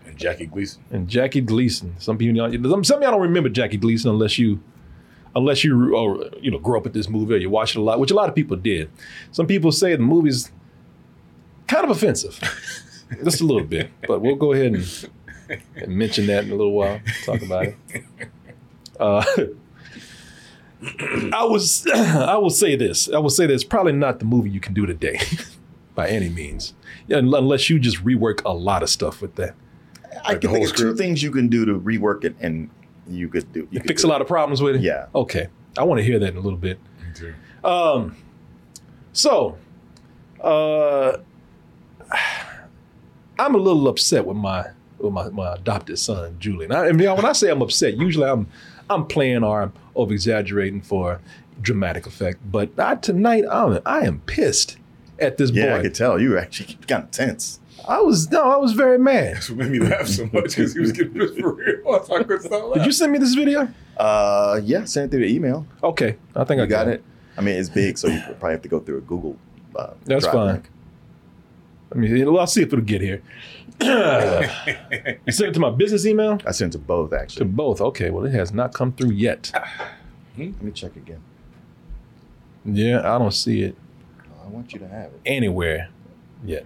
And 0.06 0.18
Jackie 0.18 0.46
Gleason. 0.46 0.84
And 0.92 1.08
Jackie 1.08 1.42
Gleason. 1.42 1.96
Some 2.00 2.18
people, 2.18 2.50
some 2.70 2.84
some 2.84 2.98
of 2.98 3.04
y'all 3.04 3.12
don't 3.12 3.22
remember 3.22 3.50
Jackie 3.50 3.78
Gleason 3.78 4.10
unless 4.10 4.40
you, 4.40 4.60
unless 5.36 5.64
you, 5.64 5.96
uh, 5.96 6.38
you 6.42 6.52
know, 6.52 6.58
grew 6.58 6.78
up 6.78 6.84
with 6.84 6.94
this 6.94 7.10
movie 7.10 7.34
or 7.36 7.38
you 7.38 7.50
watch 7.50 7.76
it 7.76 7.80
a 7.80 7.82
lot, 7.82 8.00
which 8.00 8.12
a 8.12 8.16
lot 8.16 8.30
of 8.30 8.36
people 8.36 8.58
did. 8.58 8.90
Some 9.32 9.48
people 9.48 9.72
say 9.72 9.96
the 9.96 10.02
movie's 10.02 10.52
kind 11.68 11.84
of 11.84 11.92
offensive, 11.92 12.40
just 13.24 13.42
a 13.42 13.46
little 13.46 13.64
bit. 13.64 13.92
But 14.08 14.22
we'll 14.22 14.36
go 14.36 14.54
ahead 14.54 14.74
and, 14.74 15.10
and 15.76 15.96
mention 15.96 16.28
that 16.28 16.46
in 16.46 16.52
a 16.52 16.56
little 16.56 16.74
while. 16.74 17.00
Talk 17.26 17.42
about 17.42 17.66
it. 17.66 17.76
Uh, 19.00 19.24
I 21.34 21.44
was, 21.44 21.88
I 21.94 22.38
will 22.38 22.50
say 22.50 22.76
this. 22.76 23.10
I 23.10 23.20
will 23.20 23.30
say 23.30 23.46
this. 23.46 23.64
Probably 23.64 23.94
not 23.94 24.20
the 24.20 24.26
movie 24.26 24.50
you 24.50 24.60
can 24.60 24.74
do 24.74 24.86
today, 24.86 25.20
by 25.96 26.08
any 26.08 26.30
means, 26.30 26.74
Yeah, 27.08 27.18
unless 27.18 27.70
you 27.70 27.80
just 27.80 28.04
rework 28.04 28.44
a 28.46 28.54
lot 28.54 28.84
of 28.84 28.90
stuff 28.90 29.22
with 29.22 29.36
that. 29.36 29.56
I 30.24 30.34
the 30.34 30.40
can 30.40 30.52
think 30.52 30.70
of 30.70 30.76
two 30.76 30.96
things 30.96 31.22
you 31.22 31.32
can 31.32 31.50
do 31.50 31.66
to 31.66 31.80
rework 31.80 32.24
it, 32.24 32.36
and 32.40 32.70
you 33.12 33.28
could 33.30 33.52
do. 33.52 33.68
You 33.72 33.80
could 33.80 33.88
fix 33.88 34.02
do 34.02 34.08
a 34.08 34.10
lot 34.10 34.22
of 34.22 34.28
problems 34.28 34.62
with 34.62 34.76
it? 34.76 34.82
Yeah. 34.82 35.08
Okay. 35.16 35.48
I 35.78 35.84
want 35.84 36.00
to 36.00 36.04
hear 36.04 36.20
that 36.20 36.30
in 36.30 36.38
a 36.38 36.42
little 36.42 36.60
bit. 36.60 36.80
Um, 37.64 38.16
so, 39.14 39.58
uh, 40.42 41.18
I'm 43.40 43.56
a 43.56 43.58
little 43.58 43.88
upset 43.88 44.26
with 44.26 44.38
my 44.38 44.66
with 44.98 45.14
my, 45.14 45.30
my 45.30 45.54
adopted 45.54 45.98
son 45.98 46.36
Julian. 46.40 46.72
I, 46.72 46.88
I 46.88 46.92
mean, 46.92 47.10
when 47.16 47.26
I 47.26 47.32
say 47.32 47.50
I'm 47.50 47.62
upset, 47.62 47.98
usually 47.98 48.28
I'm 48.28 48.48
I'm 48.90 49.06
playing 49.06 49.44
or 49.44 49.62
I'm 49.62 49.74
over 49.96 50.14
exaggerating 50.14 50.82
for 50.82 51.22
dramatic 51.62 52.06
effect. 52.06 52.40
But 52.52 52.76
not 52.78 53.04
tonight. 53.04 53.46
I'm 53.50 53.80
I 53.86 54.02
am 54.02 54.20
pissed 54.22 54.78
at 55.20 55.38
this 55.38 55.52
boy. 55.52 55.60
Yeah, 55.60 55.76
I 55.76 55.78
boy. 55.78 55.84
could 55.84 55.96
tell 55.96 56.20
you 56.20 56.32
were 56.32 56.38
actually 56.38 56.78
kind 56.88 57.04
of 57.04 57.12
tense. 57.12 57.60
I 57.90 58.00
was 58.02 58.30
no, 58.30 58.52
I 58.52 58.58
was 58.58 58.74
very 58.74 59.00
mad. 59.00 59.36
That's 59.38 59.50
what 59.50 59.58
made 59.58 59.72
me 59.72 59.80
laugh 59.80 60.08
so 60.08 60.26
much 60.32 60.56
because 60.56 60.74
he 60.74 60.80
was 60.80 60.92
getting 60.92 61.14
this 61.18 61.36
for 61.38 61.54
real. 61.56 61.96
I 61.96 62.00
thought 62.00 62.22
I 62.22 62.24
could 62.24 62.42
stop 62.44 62.74
Did 62.76 62.86
you 62.86 62.92
send 62.92 63.12
me 63.12 63.18
this 63.18 63.34
video? 63.34 63.68
Uh, 63.98 64.62
yeah, 64.64 64.86
send 64.86 65.08
it 65.08 65.12
through 65.12 65.26
the 65.28 65.34
email. 65.34 65.66
Okay, 65.84 66.16
I 66.36 66.44
think 66.44 66.60
I 66.60 66.66
You 66.66 66.70
got 66.70 66.88
it. 66.88 67.04
I 67.36 67.42
mean, 67.42 67.56
it's 67.56 67.70
big, 67.70 67.98
so 67.98 68.08
you 68.08 68.22
probably 68.22 68.52
have 68.52 68.62
to 68.62 68.70
go 68.70 68.80
through 68.80 69.00
a 69.00 69.02
Google. 69.02 69.38
Uh, 69.76 69.94
That's 70.06 70.28
fine. 70.28 70.48
link. 70.54 70.70
I 71.92 71.96
mean, 71.98 72.26
well, 72.26 72.42
I'll 72.42 72.48
see 72.48 72.62
if 72.62 72.72
it'll 72.72 72.86
get 72.86 73.02
here. 73.02 73.24
you 73.82 75.32
sent 75.32 75.50
it 75.50 75.54
to 75.54 75.60
my 75.60 75.72
business 75.72 76.06
email? 76.06 76.40
I 76.46 76.52
sent 76.52 76.76
it 76.76 76.78
to 76.78 76.84
both 76.84 77.12
actually. 77.12 77.40
To 77.40 77.46
both. 77.46 77.82
Okay, 77.82 78.12
well, 78.12 78.26
it 78.26 78.34
has 78.34 78.54
not 78.54 78.74
come 78.74 78.92
through 78.92 79.12
yet. 79.12 79.52
Let 80.38 80.62
me 80.62 80.72
check 80.72 80.96
again. 80.96 81.22
Yeah, 82.66 83.00
I 83.00 83.18
don't 83.18 83.34
see 83.34 83.64
it 83.64 83.76
I 84.44 84.48
want 84.48 84.74
you 84.74 84.80
to 84.80 84.88
have 84.88 85.12
it. 85.12 85.22
anywhere 85.26 85.90
yet. 86.44 86.66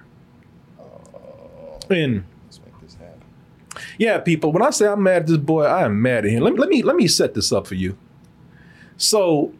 And 1.89 2.23
Let's 2.45 2.59
make 2.59 2.79
this 2.81 2.95
happen. 2.95 3.21
yeah, 3.97 4.19
people, 4.19 4.51
when 4.51 4.61
I 4.63 4.69
say 4.69 4.87
I'm 4.87 5.03
mad 5.03 5.23
at 5.23 5.27
this 5.27 5.37
boy, 5.37 5.63
I 5.63 5.85
am 5.85 6.01
mad 6.01 6.25
at 6.25 6.31
him. 6.31 6.43
Let 6.43 6.53
me 6.53 6.59
let 6.59 6.69
me 6.69 6.83
let 6.83 6.95
me 6.95 7.07
set 7.07 7.33
this 7.33 7.51
up 7.51 7.67
for 7.67 7.75
you. 7.75 7.97
So 8.97 9.53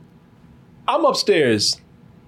I'm 0.88 1.06
upstairs 1.06 1.80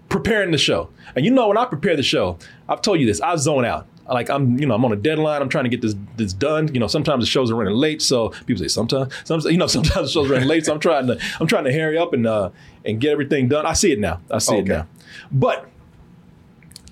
preparing 0.10 0.52
the 0.52 0.58
show. 0.58 0.90
And 1.16 1.26
you 1.26 1.32
know, 1.32 1.48
when 1.48 1.58
I 1.58 1.66
prepare 1.66 1.96
the 1.96 2.04
show, 2.04 2.38
I've 2.68 2.82
told 2.82 3.00
you 3.00 3.06
this, 3.06 3.22
I 3.22 3.36
zone 3.38 3.66
out. 3.66 3.88
like 4.08 4.30
I'm, 4.30 4.60
you 4.60 4.66
know, 4.66 4.76
I'm 4.76 4.84
on 4.86 4.92
a 4.92 4.96
deadline. 4.98 5.42
I'm 5.42 5.50
trying 5.50 5.64
to 5.66 5.70
get 5.70 5.82
this 5.82 5.96
this 6.18 6.34
done. 6.34 6.74
You 6.74 6.80
know, 6.80 6.88
sometimes 6.88 7.24
the 7.24 7.28
shows 7.30 7.52
are 7.52 7.56
running 7.56 7.76
late, 7.76 8.02
so 8.02 8.30
people 8.46 8.62
say 8.62 8.68
sometimes, 8.68 9.14
sometimes, 9.24 9.46
you 9.52 9.58
know, 9.58 9.68
sometimes 9.78 10.08
the 10.08 10.12
shows 10.12 10.30
are 10.30 10.34
running 10.34 10.48
late. 10.48 10.66
So 10.66 10.74
I'm 10.74 10.80
trying 10.80 11.08
to, 11.08 11.20
I'm 11.40 11.48
trying 11.48 11.64
to 11.66 11.74
hurry 11.74 11.98
up 11.98 12.14
and 12.14 12.26
uh 12.28 12.50
and 12.84 13.00
get 13.00 13.12
everything 13.12 13.48
done. 13.48 13.66
I 13.66 13.74
see 13.74 13.92
it 13.94 14.00
now. 14.00 14.20
I 14.30 14.40
see 14.40 14.58
it 14.58 14.68
now. 14.68 14.88
But 15.32 15.70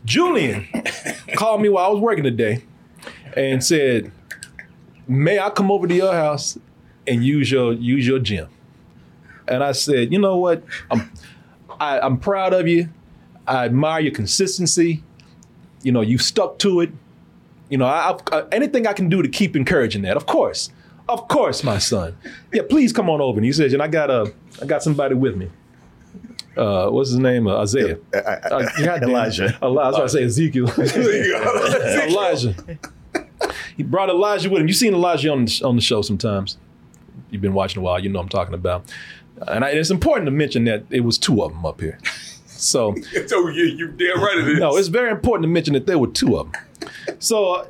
Julian 0.06 0.68
called 1.36 1.62
me 1.62 1.70
while 1.70 1.86
I 1.86 1.90
was 1.90 2.00
working 2.00 2.24
today 2.24 2.64
and 3.36 3.64
said, 3.64 4.12
"May 5.08 5.40
I 5.40 5.50
come 5.50 5.72
over 5.72 5.88
to 5.88 5.94
your 5.94 6.14
house 6.14 6.58
and 7.08 7.24
use 7.24 7.52
your 7.52 7.74
use 7.74 8.06
your 8.08 8.20
gym?" 8.20 8.48
And 9.48 9.64
I 9.64 9.72
said, 9.74 10.12
"You 10.12 10.20
know 10.20 10.38
what? 10.38 10.64
I'm 10.92 11.12
I, 11.80 12.00
I'm 12.00 12.18
proud 12.18 12.54
of 12.54 12.68
you. 12.68 12.90
I 13.48 13.66
admire 13.66 14.02
your 14.02 14.14
consistency. 14.14 15.04
You 15.82 15.92
know, 15.92 16.02
you 16.02 16.18
stuck 16.18 16.60
to 16.60 16.80
it. 16.82 16.92
You 17.70 17.78
know, 17.78 17.86
I, 17.86 18.18
I, 18.32 18.44
anything 18.52 18.88
I 18.88 18.94
can 18.94 19.10
do 19.10 19.22
to 19.22 19.28
keep 19.28 19.56
encouraging 19.56 20.04
that, 20.04 20.16
of 20.16 20.26
course, 20.28 20.70
of 21.10 21.28
course, 21.28 21.64
my 21.64 21.78
son. 21.80 22.16
Yeah, 22.54 22.62
please 22.70 22.94
come 22.94 23.10
on 23.10 23.20
over." 23.22 23.38
And 23.38 23.46
he 23.46 23.52
says, 23.52 23.74
"And 23.74 23.82
I 23.82 23.88
got 23.88 24.10
a, 24.10 24.34
I 24.62 24.66
got 24.66 24.82
somebody 24.84 25.16
with 25.16 25.36
me. 25.36 25.50
Uh, 26.56 26.88
what's 26.90 27.10
his 27.10 27.18
name? 27.18 27.48
Uh, 27.48 27.58
Isaiah. 27.62 27.98
I- 28.14 28.18
I- 28.20 28.36
Uh, 28.36 28.70
goddamn. 28.86 29.10
Elijah. 29.10 29.58
Elijah. 29.64 29.98
I 29.98 30.02
was 30.04 30.12
to 30.14 30.18
say 30.20 30.24
Ezekiel. 30.24 30.70
Elijah. 32.08 32.56
He 33.78 33.84
brought 33.84 34.10
Elijah 34.10 34.50
with 34.50 34.62
him. 34.62 34.68
You've 34.68 34.78
seen 34.78 34.94
Elijah 34.94 35.32
on 35.32 35.46
the, 35.46 35.62
on 35.66 35.76
the 35.76 35.82
show 35.82 36.02
sometimes. 36.02 36.58
You've 37.30 37.42
been 37.42 37.54
watching 37.54 37.80
a 37.80 37.84
while. 37.84 38.00
You 38.00 38.10
know 38.10 38.20
what 38.20 38.24
I'm 38.24 38.30
talking 38.30 38.54
about. 38.54 38.92
And 39.48 39.66
I, 39.66 39.70
it's 39.70 39.90
important 39.90 40.28
to 40.28 40.32
mention 40.32 40.66
that 40.66 40.84
it 40.90 41.02
was 41.02 41.18
two 41.18 41.44
of 41.44 41.52
them 41.52 41.66
up 41.66 41.82
here. 41.82 41.98
So 42.46 42.96
so 43.28 43.48
you, 43.50 43.64
you 43.66 43.88
damn 43.90 44.22
right 44.22 44.38
it 44.38 44.48
is. 44.48 44.60
no, 44.60 44.78
it's 44.78 44.88
very 44.90 45.12
important 45.12 45.44
to 45.44 45.48
mention 45.50 45.74
that 45.74 45.88
there 45.88 45.98
were 45.98 46.08
two 46.08 46.38
of 46.38 46.52
them. 46.52 46.62
So 47.20 47.54
uh, 47.56 47.66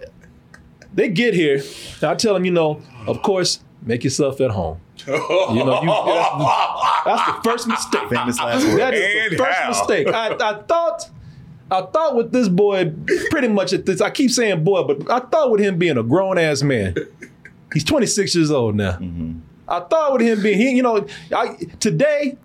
they 0.94 1.10
get 1.10 1.34
here. 1.34 1.62
And 2.02 2.04
I 2.12 2.16
tell 2.16 2.34
them, 2.34 2.46
you 2.46 2.52
know, 2.52 2.82
of 3.08 3.22
course, 3.22 3.62
make 3.82 4.04
yourself 4.04 4.40
at 4.42 4.52
home. 4.52 4.80
You 5.08 5.14
know, 5.14 5.82
you, 5.82 5.88
that's, 5.88 6.30
the, 6.38 7.02
that's 7.06 7.26
the 7.32 7.42
first 7.50 7.68
mistake. 7.68 8.10
Famous 8.10 8.38
last 8.40 8.66
word. 8.66 8.80
That 8.80 8.94
is 8.94 9.24
And 9.24 9.32
the 9.34 9.38
first 9.38 9.58
how? 9.60 9.70
mistake. 9.70 10.08
I, 10.08 10.28
I 10.36 10.62
thought, 10.64 11.10
I 11.72 11.82
thought 11.82 12.16
with 12.16 12.32
this 12.32 12.48
boy, 12.50 12.94
pretty 13.32 13.48
much 13.48 13.74
at 13.74 13.86
this. 13.86 14.02
I 14.02 14.10
keep 14.10 14.30
saying 14.32 14.64
boy, 14.64 14.84
but 14.84 15.10
I 15.10 15.20
thought 15.20 15.50
with 15.52 15.62
him 15.62 15.78
being 15.78 15.98
a 15.98 16.04
grown 16.04 16.38
ass 16.38 16.62
man. 16.62 16.96
He's 17.74 17.84
26 17.84 18.36
years 18.36 18.52
old 18.52 18.76
now. 18.76 19.00
I 19.68 19.80
thought 19.80 20.14
with 20.14 20.22
him 20.22 20.44
being, 20.44 20.58
he, 20.60 20.72
you 20.72 20.84
know, 20.84 21.08
I, 21.36 21.56
today, 21.80 22.38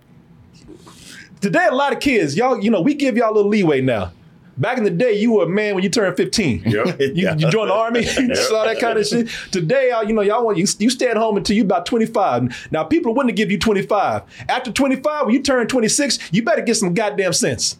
today 1.41 1.67
a 1.69 1.75
lot 1.75 1.93
of 1.93 1.99
kids, 1.99 2.35
y'all, 2.35 2.59
you 2.59 2.71
know, 2.71 2.81
we 2.81 2.93
give 2.95 3.17
y'all 3.17 3.31
a 3.31 3.35
little 3.35 3.49
leeway 3.49 3.81
now. 3.81 4.11
Back 4.57 4.77
in 4.77 4.83
the 4.83 4.89
day, 4.89 5.13
you 5.13 5.33
were 5.33 5.43
a 5.45 5.47
man 5.47 5.75
when 5.75 5.83
you 5.85 5.89
turned 5.89 6.17
15. 6.17 6.63
Yep. 6.65 6.99
You, 6.99 7.11
Yeah. 7.13 7.35
you 7.37 7.49
joined 7.49 7.69
the 7.69 7.73
army, 7.73 7.99
you 8.17 8.35
saw 8.35 8.65
that 8.65 8.77
kind 8.79 8.97
of 8.99 9.07
shit. 9.07 9.29
Today, 9.51 9.91
uh, 9.91 10.01
you 10.01 10.13
know, 10.13 10.21
y'all 10.21 10.43
want 10.43 10.57
you, 10.57 10.65
you 10.79 10.89
stay 10.89 11.07
at 11.07 11.15
home 11.15 11.37
until 11.37 11.55
you 11.55 11.63
about 11.63 11.85
25. 11.85 12.67
Now, 12.71 12.83
people 12.83 13.13
to 13.15 13.31
give 13.31 13.51
you 13.51 13.57
25. 13.59 14.23
After 14.49 14.71
25, 14.71 15.25
when 15.27 15.33
you 15.35 15.41
turn 15.41 15.65
26, 15.67 16.33
you 16.33 16.43
better 16.43 16.61
get 16.61 16.75
some 16.75 16.93
goddamn 16.93 17.31
sense. 17.33 17.77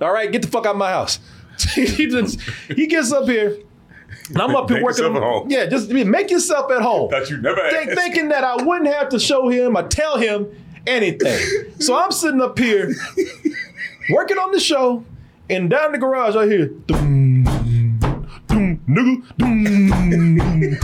All 0.00 0.12
right, 0.12 0.30
get 0.30 0.42
the 0.42 0.48
fuck 0.48 0.66
out 0.66 0.72
of 0.72 0.76
my 0.78 0.90
house. 0.90 1.18
he, 1.74 2.06
just, 2.08 2.40
he 2.68 2.86
gets 2.86 3.12
up 3.12 3.26
here, 3.28 3.58
and 4.28 4.38
I'm 4.42 4.54
up 4.56 4.68
here 4.68 4.78
Make 4.78 4.84
working. 4.84 5.04
yourself 5.04 5.16
at 5.16 5.22
home. 5.22 5.50
Yeah, 5.50 5.66
just 5.66 5.88
make 5.90 6.30
yourself 6.30 6.70
at 6.72 6.82
home. 6.82 7.10
That 7.10 7.30
you 7.30 7.36
never 7.40 7.60
Think- 7.70 7.92
thinking 7.92 8.28
that 8.30 8.42
I 8.44 8.56
wouldn't 8.62 8.92
have 8.92 9.08
to 9.10 9.18
show 9.20 9.48
him 9.48 9.76
or 9.76 9.84
tell 9.86 10.16
him 10.18 10.48
anything. 10.86 11.72
so 11.80 11.96
I'm 11.96 12.10
sitting 12.10 12.40
up 12.40 12.58
here 12.58 12.92
working 14.10 14.36
on 14.38 14.50
the 14.52 14.60
show, 14.60 15.04
and 15.48 15.70
down 15.70 15.86
in 15.86 15.92
the 15.92 15.98
garage 15.98 16.34
I 16.36 16.46
hear 16.46 16.66
doom, 16.66 17.44
doom, 18.48 18.80
nigga, 18.88 19.36
doom, 19.38 20.78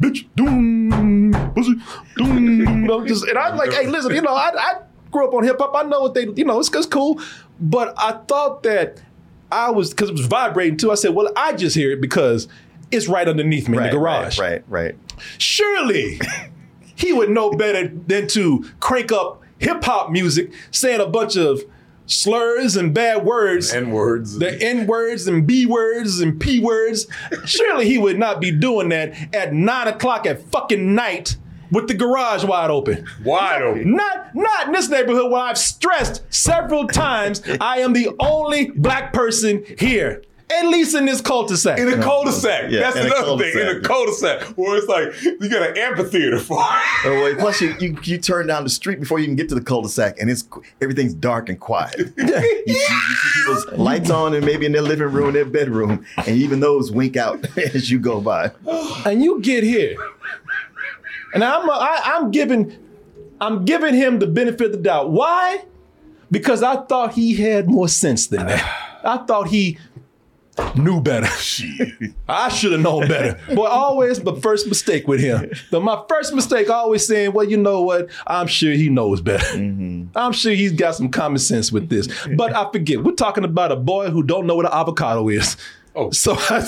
bitch, 0.00 0.26
doom, 0.36 1.52
pussy, 1.54 1.74
doom. 2.16 2.90
I'm 2.90 3.06
just, 3.06 3.24
and 3.28 3.38
I'm 3.38 3.56
like, 3.56 3.72
hey, 3.72 3.86
listen, 3.86 4.14
you 4.14 4.22
know, 4.22 4.34
I, 4.34 4.50
I 4.56 4.74
grew 5.10 5.26
up 5.28 5.34
on 5.34 5.44
hip 5.44 5.56
hop. 5.58 5.72
I 5.74 5.82
know 5.88 6.00
what 6.00 6.14
they, 6.14 6.26
you 6.26 6.44
know, 6.44 6.58
it's, 6.60 6.72
it's 6.74 6.86
cool. 6.86 7.20
But 7.60 7.94
I 7.98 8.12
thought 8.28 8.62
that 8.64 9.02
I 9.52 9.70
was, 9.70 9.90
because 9.90 10.08
it 10.10 10.16
was 10.16 10.26
vibrating 10.26 10.76
too. 10.76 10.90
I 10.90 10.96
said, 10.96 11.14
well, 11.14 11.30
I 11.36 11.52
just 11.52 11.76
hear 11.76 11.92
it 11.92 12.00
because 12.00 12.48
it's 12.90 13.08
right 13.08 13.26
underneath 13.28 13.68
me 13.68 13.78
Right, 13.78 13.86
in 13.88 13.92
the 13.94 13.98
garage 13.98 14.38
Right, 14.38 14.64
right, 14.68 14.94
right. 14.96 15.16
surely 15.38 16.20
he 16.94 17.12
would 17.12 17.30
know 17.30 17.50
better 17.52 17.88
than 17.88 18.26
to 18.28 18.64
crank 18.80 19.12
up 19.12 19.42
hip 19.58 19.82
hop 19.84 20.10
music, 20.10 20.52
saying 20.70 21.00
a 21.00 21.06
bunch 21.06 21.36
of 21.36 21.62
slurs 22.06 22.76
and 22.76 22.92
bad 22.92 23.24
words, 23.24 23.72
N 23.72 23.90
words. 23.90 24.38
the 24.38 24.60
N 24.62 24.86
words 24.86 25.26
and 25.26 25.46
B 25.46 25.64
words 25.66 26.20
and 26.20 26.38
P 26.38 26.60
words. 26.60 27.06
Surely 27.46 27.86
he 27.88 27.96
would 27.98 28.18
not 28.18 28.40
be 28.40 28.50
doing 28.50 28.90
that 28.90 29.34
at 29.34 29.54
nine 29.54 29.88
o'clock 29.88 30.26
at 30.26 30.42
fucking 30.42 30.94
night 30.94 31.36
with 31.74 31.88
the 31.88 31.94
garage 31.94 32.44
wide 32.44 32.70
open. 32.70 33.06
Wide 33.24 33.62
open. 33.62 33.96
Not, 33.96 34.34
not 34.34 34.66
in 34.66 34.72
this 34.72 34.88
neighborhood 34.88 35.30
where 35.30 35.42
I've 35.42 35.58
stressed 35.58 36.22
several 36.32 36.86
times 36.86 37.42
I 37.60 37.78
am 37.80 37.92
the 37.92 38.10
only 38.20 38.70
black 38.70 39.12
person 39.12 39.64
here. 39.78 40.22
At 40.52 40.66
least 40.68 40.94
in 40.94 41.06
this 41.06 41.22
cul-de-sac. 41.22 41.78
In 41.78 41.88
a 41.88 42.02
cul-de-sac. 42.02 42.70
Yeah, 42.70 42.80
That's 42.80 42.96
in 42.96 43.02
a 43.06 43.06
another 43.06 43.38
thing. 43.50 43.58
In 43.66 43.76
a 43.78 43.80
cul-de-sac. 43.80 44.42
Where 44.58 44.76
it's 44.76 44.86
like 44.86 45.20
you 45.40 45.48
got 45.48 45.70
an 45.70 45.78
amphitheater 45.78 46.38
for 46.38 46.58
it. 46.60 47.06
Oh, 47.06 47.24
wait, 47.24 47.38
plus 47.38 47.62
you, 47.62 47.74
you 47.80 47.98
you 48.02 48.18
turn 48.18 48.46
down 48.46 48.62
the 48.62 48.68
street 48.70 49.00
before 49.00 49.18
you 49.18 49.24
can 49.24 49.36
get 49.36 49.48
to 49.48 49.54
the 49.54 49.62
cul-de-sac, 49.62 50.20
and 50.20 50.30
it's 50.30 50.44
everything's 50.82 51.14
dark 51.14 51.48
and 51.48 51.58
quiet. 51.58 51.98
You, 51.98 52.12
you- 52.18 52.62
you 52.66 52.74
see 52.74 52.98
people's 53.36 53.66
lights 53.78 54.10
on, 54.10 54.34
and 54.34 54.44
maybe 54.44 54.66
in 54.66 54.72
their 54.72 54.82
living 54.82 55.08
room, 55.10 55.32
their 55.32 55.46
bedroom, 55.46 56.04
and 56.18 56.28
even 56.28 56.60
those 56.60 56.92
wink 56.92 57.16
out 57.16 57.44
as 57.74 57.90
you 57.90 57.98
go 57.98 58.20
by. 58.20 58.50
and 59.06 59.24
you 59.24 59.40
get 59.40 59.64
here, 59.64 59.96
and 61.34 61.44
I'm 61.44 61.68
I, 61.68 62.00
I'm 62.04 62.30
giving 62.30 62.76
I'm 63.40 63.64
giving 63.64 63.94
him 63.94 64.20
the 64.20 64.26
benefit 64.26 64.66
of 64.66 64.72
the 64.72 64.78
doubt. 64.78 65.10
Why? 65.10 65.64
Because 66.30 66.62
I 66.62 66.76
thought 66.76 67.14
he 67.14 67.34
had 67.34 67.68
more 67.68 67.88
sense 67.88 68.28
than 68.28 68.46
that. 68.46 69.00
I 69.04 69.18
thought 69.18 69.48
he 69.48 69.78
knew 70.76 71.00
better. 71.00 71.26
I 72.28 72.48
should 72.48 72.72
have 72.72 72.80
known 72.80 73.08
better. 73.08 73.38
But 73.48 73.70
always 73.70 74.20
the 74.20 74.36
first 74.36 74.66
mistake 74.66 75.06
with 75.06 75.20
him. 75.20 75.50
The, 75.70 75.80
my 75.80 76.02
first 76.08 76.32
mistake 76.34 76.70
always 76.70 77.06
saying, 77.06 77.32
well, 77.32 77.44
you 77.44 77.56
know 77.56 77.82
what? 77.82 78.08
I'm 78.26 78.46
sure 78.46 78.72
he 78.72 78.88
knows 78.88 79.20
better. 79.20 79.44
Mm-hmm. 79.58 80.16
I'm 80.16 80.32
sure 80.32 80.52
he's 80.52 80.72
got 80.72 80.94
some 80.94 81.10
common 81.10 81.38
sense 81.38 81.70
with 81.70 81.88
this. 81.88 82.08
But 82.36 82.54
I 82.54 82.70
forget. 82.70 83.02
We're 83.02 83.12
talking 83.12 83.44
about 83.44 83.72
a 83.72 83.76
boy 83.76 84.10
who 84.10 84.22
don't 84.22 84.46
know 84.46 84.56
what 84.56 84.66
an 84.66 84.72
avocado 84.72 85.28
is. 85.28 85.56
Oh. 85.94 86.10
So 86.10 86.34
I, 86.38 86.66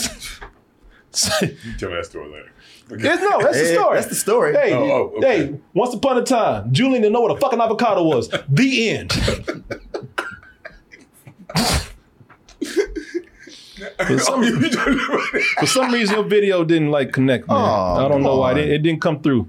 You 1.41 1.77
tell 1.79 1.89
me 1.89 1.97
that 1.97 2.07
story 2.07 2.29
later. 2.29 2.53
It's, 2.88 3.03
no, 3.03 3.40
that's 3.42 3.59
the 3.59 3.66
story. 3.72 3.96
that's 3.96 4.07
the 4.09 4.14
story. 4.14 4.55
Hey, 4.55 4.72
Oh, 4.72 4.90
oh, 4.90 5.18
okay. 5.18 5.46
hey, 5.46 5.61
once 5.75 5.92
upon 5.92 6.18
a 6.18 6.22
time, 6.22 6.72
Julian 6.72 7.03
didn't 7.03 7.14
know 7.14 7.20
what 7.20 7.33
a 7.33 7.40
fucking 7.40 7.61
avocado 7.61 8.03
was. 8.05 8.29
the 8.49 8.90
end. 8.90 9.12
For 14.07 14.18
some, 14.18 14.42
for 15.59 15.66
some 15.66 15.92
reason, 15.92 16.14
your 16.16 16.25
video 16.25 16.64
didn't 16.64 16.90
like 16.90 17.12
connect, 17.12 17.46
man. 17.49 17.57
Aw, 17.59 18.05
I 18.07 18.09
don't 18.09 18.22
know 18.22 18.31
come 18.31 18.38
why. 18.38 18.53
It 18.53 18.55
didn't, 18.55 18.70
it 18.72 18.79
didn't 18.79 19.01
come 19.03 19.20
through. 19.22 19.49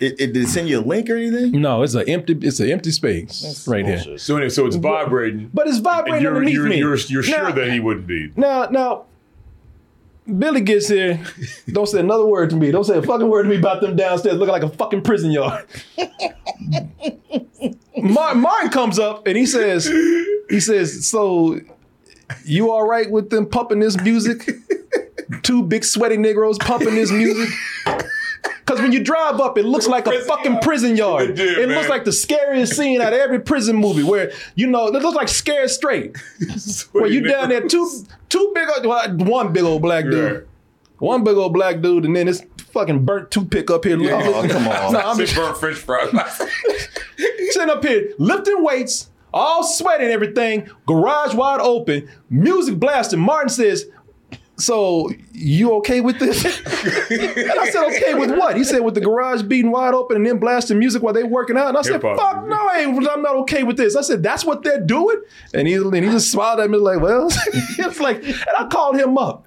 It, 0.00 0.20
it 0.20 0.32
did 0.32 0.44
it 0.44 0.48
send 0.48 0.68
you 0.68 0.80
a 0.80 0.82
link 0.82 1.08
or 1.10 1.16
anything? 1.16 1.60
No, 1.60 1.82
it's 1.82 1.94
an 1.94 2.08
empty. 2.08 2.38
It's 2.42 2.60
an 2.60 2.70
empty 2.70 2.90
space 2.90 3.66
right 3.66 3.84
here. 3.84 4.18
so 4.18 4.36
anyway, 4.36 4.50
so 4.50 4.66
it's 4.66 4.76
vibrating. 4.76 5.50
But 5.54 5.68
it's 5.68 5.78
vibrating 5.78 6.22
you're, 6.22 6.32
underneath 6.36 6.54
you're, 6.54 6.68
me. 6.68 6.78
you're, 6.78 6.96
you're 6.96 7.22
sure 7.22 7.50
that 7.50 7.72
he 7.72 7.80
wouldn't 7.80 8.06
be. 8.06 8.30
Now, 8.36 8.66
now, 8.66 9.06
Billy 10.36 10.60
gets 10.60 10.88
here. 10.88 11.20
Don't 11.68 11.86
say 11.86 12.00
another 12.00 12.26
word 12.26 12.50
to 12.50 12.56
me. 12.56 12.70
Don't 12.70 12.84
say 12.84 12.98
a 12.98 13.02
fucking 13.02 13.28
word 13.28 13.44
to 13.44 13.48
me 13.48 13.56
about 13.56 13.80
them 13.80 13.96
downstairs 13.96 14.36
looking 14.36 14.52
like 14.52 14.62
a 14.62 14.68
fucking 14.68 15.02
prison 15.02 15.30
yard. 15.30 15.66
Mar- 17.96 18.34
Martin 18.34 18.70
comes 18.70 18.98
up 18.98 19.26
and 19.26 19.36
he 19.36 19.46
says, 19.46 19.86
he 20.48 20.60
says, 20.60 21.06
so 21.06 21.58
you 22.44 22.70
all 22.70 22.86
right 22.86 23.10
with 23.10 23.30
them 23.30 23.46
pumping 23.46 23.80
this 23.80 23.98
music? 24.00 24.48
Two 25.42 25.62
big 25.62 25.84
sweaty 25.84 26.16
Negroes 26.16 26.58
pumping 26.58 26.94
this 26.94 27.10
music? 27.10 27.48
Because 28.68 28.82
when 28.82 28.92
you 28.92 29.02
drive 29.02 29.40
up, 29.40 29.56
it 29.56 29.64
looks 29.64 29.86
like 29.86 30.06
a 30.06 30.20
fucking 30.20 30.52
yard. 30.52 30.62
prison 30.62 30.94
yard. 30.94 31.30
It 31.30 31.36
did, 31.36 31.56
It 31.56 31.68
looks 31.70 31.88
like 31.88 32.04
the 32.04 32.12
scariest 32.12 32.76
scene 32.76 33.00
out 33.00 33.14
of 33.14 33.18
every 33.18 33.40
prison 33.40 33.76
movie 33.76 34.02
where, 34.02 34.30
you 34.56 34.66
know, 34.66 34.88
it 34.88 34.92
looks 34.92 35.16
like 35.16 35.28
Scared 35.28 35.70
Straight. 35.70 36.14
Where 36.92 37.06
you 37.06 37.22
down 37.22 37.48
there, 37.48 37.66
two 37.66 37.90
two 38.28 38.52
big 38.54 38.68
old, 38.68 38.84
well, 38.84 39.08
one 39.16 39.54
big 39.54 39.62
old 39.62 39.80
black 39.80 40.04
dude, 40.04 40.32
Right. 40.32 40.42
one 40.98 41.24
big 41.24 41.36
old 41.38 41.54
black 41.54 41.80
dude, 41.80 42.04
and 42.04 42.14
then 42.14 42.26
this 42.26 42.44
fucking 42.72 43.06
burnt 43.06 43.30
toothpick 43.30 43.70
up 43.70 43.86
here. 43.86 43.96
Oh, 44.14 44.46
come 44.46 44.68
on. 44.68 44.92
Nah, 44.92 45.12
I'm 45.12 45.16
just 45.18 45.34
burnt 45.34 45.56
French 45.56 45.78
fries. 45.78 46.10
sitting 47.50 47.70
up 47.70 47.82
here 47.82 48.12
lifting 48.18 48.62
weights, 48.62 49.08
all 49.32 49.64
sweating 49.64 50.04
and 50.06 50.12
everything, 50.12 50.68
garage 50.86 51.32
wide 51.34 51.60
open, 51.60 52.06
music 52.28 52.78
blasting. 52.78 53.20
Martin 53.20 53.48
says, 53.48 53.86
"So 54.58 55.10
you 55.32 55.72
okay 55.76 56.00
with 56.00 56.18
this?" 56.18 56.44
and 57.10 57.50
I 57.60 57.70
said, 57.70 57.84
"Okay 57.96 58.14
with 58.14 58.30
what?" 58.30 58.56
He 58.56 58.64
said, 58.64 58.80
"With 58.80 58.94
the 58.94 59.00
garage 59.00 59.42
beating 59.42 59.70
wide 59.70 59.94
open 59.94 60.16
and 60.16 60.26
then 60.26 60.38
blasting 60.38 60.78
music 60.78 61.02
while 61.02 61.14
they 61.14 61.24
working 61.24 61.56
out." 61.56 61.68
And 61.68 61.78
I 61.78 61.82
said, 61.82 61.94
Hip-hop 61.94 62.18
"Fuck 62.18 62.46
no, 62.48 62.56
I 62.56 62.80
ain't, 62.80 63.08
I'm 63.08 63.22
not 63.22 63.36
okay 63.36 63.62
with 63.62 63.76
this." 63.76 63.96
I 63.96 64.02
said, 64.02 64.22
"That's 64.22 64.44
what 64.44 64.62
they're 64.62 64.80
doing," 64.84 65.20
and 65.54 65.66
he 65.68 65.74
and 65.74 65.94
he 65.94 66.02
just 66.02 66.30
smiled 66.30 66.60
at 66.60 66.70
me 66.70 66.78
like, 66.78 67.00
"Well," 67.00 67.28
it's 67.54 68.00
like, 68.00 68.22
and 68.24 68.44
I 68.58 68.66
called 68.66 68.96
him 68.96 69.16
up. 69.16 69.44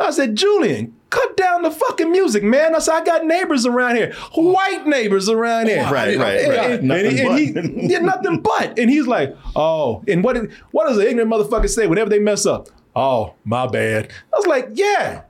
I 0.00 0.10
said, 0.12 0.36
Julian, 0.36 0.94
cut 1.10 1.36
down 1.36 1.62
the 1.62 1.72
fucking 1.72 2.12
music, 2.12 2.44
man. 2.44 2.72
I 2.72 2.78
said, 2.78 2.94
I 2.94 3.04
got 3.04 3.24
neighbors 3.26 3.66
around 3.66 3.96
here, 3.96 4.12
white 4.36 4.86
neighbors 4.86 5.28
around 5.28 5.66
here. 5.66 5.82
Right, 5.82 6.16
right, 6.16 6.38
And- 6.40 6.48
right. 6.52 6.70
And, 6.70 6.82
Nothing 6.88 7.06
and 7.06 7.38
he, 7.38 7.52
but. 7.52 7.64
and 7.64 7.80
he- 7.80 7.92
yeah, 7.92 7.98
nothing 7.98 8.40
but. 8.40 8.78
And 8.78 8.88
he's 8.88 9.08
like, 9.08 9.36
oh, 9.56 10.04
and 10.06 10.22
what, 10.22 10.36
what 10.70 10.86
does 10.86 10.98
an 10.98 11.06
ignorant 11.08 11.32
motherfucker 11.32 11.68
say 11.68 11.88
whenever 11.88 12.10
they 12.10 12.20
mess 12.20 12.46
up? 12.46 12.68
Oh, 12.98 13.34
my 13.44 13.66
bad. 13.68 14.12
I 14.34 14.36
was 14.36 14.46
like, 14.46 14.70
yeah. 14.74 15.22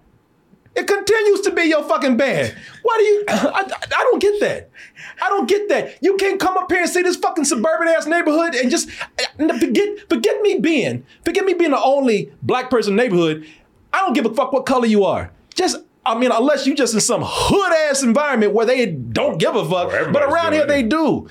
It 0.75 0.87
continues 0.87 1.41
to 1.43 1.51
be 1.51 1.65
your 1.65 1.83
fucking 1.83 2.17
bad. 2.17 2.57
Why 2.83 2.97
do 2.99 3.05
you? 3.05 3.25
I, 3.29 3.71
I, 3.71 4.03
don't 4.05 4.23
get 4.23 4.41
that. 4.41 4.71
I 5.21 5.29
don't 5.29 5.49
get 5.49 5.69
that. 5.69 5.99
You 6.01 6.17
can't 6.17 6.41
come 6.41 6.57
up 6.57 6.71
here 6.71 6.83
and 6.83 6.89
see 6.89 7.03
this 7.03 7.17
fucking 7.17 7.45
suburban 7.45 7.89
ass 7.89 8.07
neighborhood 8.07 8.55
and 8.55 8.71
just 8.71 8.89
forget 9.37 10.09
forget 10.09 10.41
me 10.41 10.61
being 10.61 11.05
forget 11.25 11.45
me 11.45 11.55
being 11.55 11.73
the 11.73 11.83
only 11.83 12.33
black 12.43 12.71
person 12.71 12.93
in 12.93 12.97
the 12.97 13.03
neighborhood. 13.03 13.45
I 13.93 13.99
don't 13.99 14.13
give 14.13 14.25
a 14.25 14.33
fuck 14.33 14.53
what 14.53 14.67
color 14.67 14.87
you 14.87 15.05
are. 15.05 15.33
Just 15.55 15.79
I 16.07 16.17
mean, 16.17 16.31
unless 16.33 16.67
you 16.67 16.75
just 16.75 16.95
in 16.95 17.01
some 17.01 17.23
hood 17.25 17.73
ass 17.91 18.03
environment 18.03 18.53
where 18.53 18.65
they 18.65 18.87
don't 18.87 19.39
give 19.39 19.57
a 19.57 19.69
fuck, 19.69 20.13
but 20.13 20.23
around 20.23 20.53
here 20.53 20.65
doing 20.65 20.83
they 20.83 20.83
do. 20.89 21.29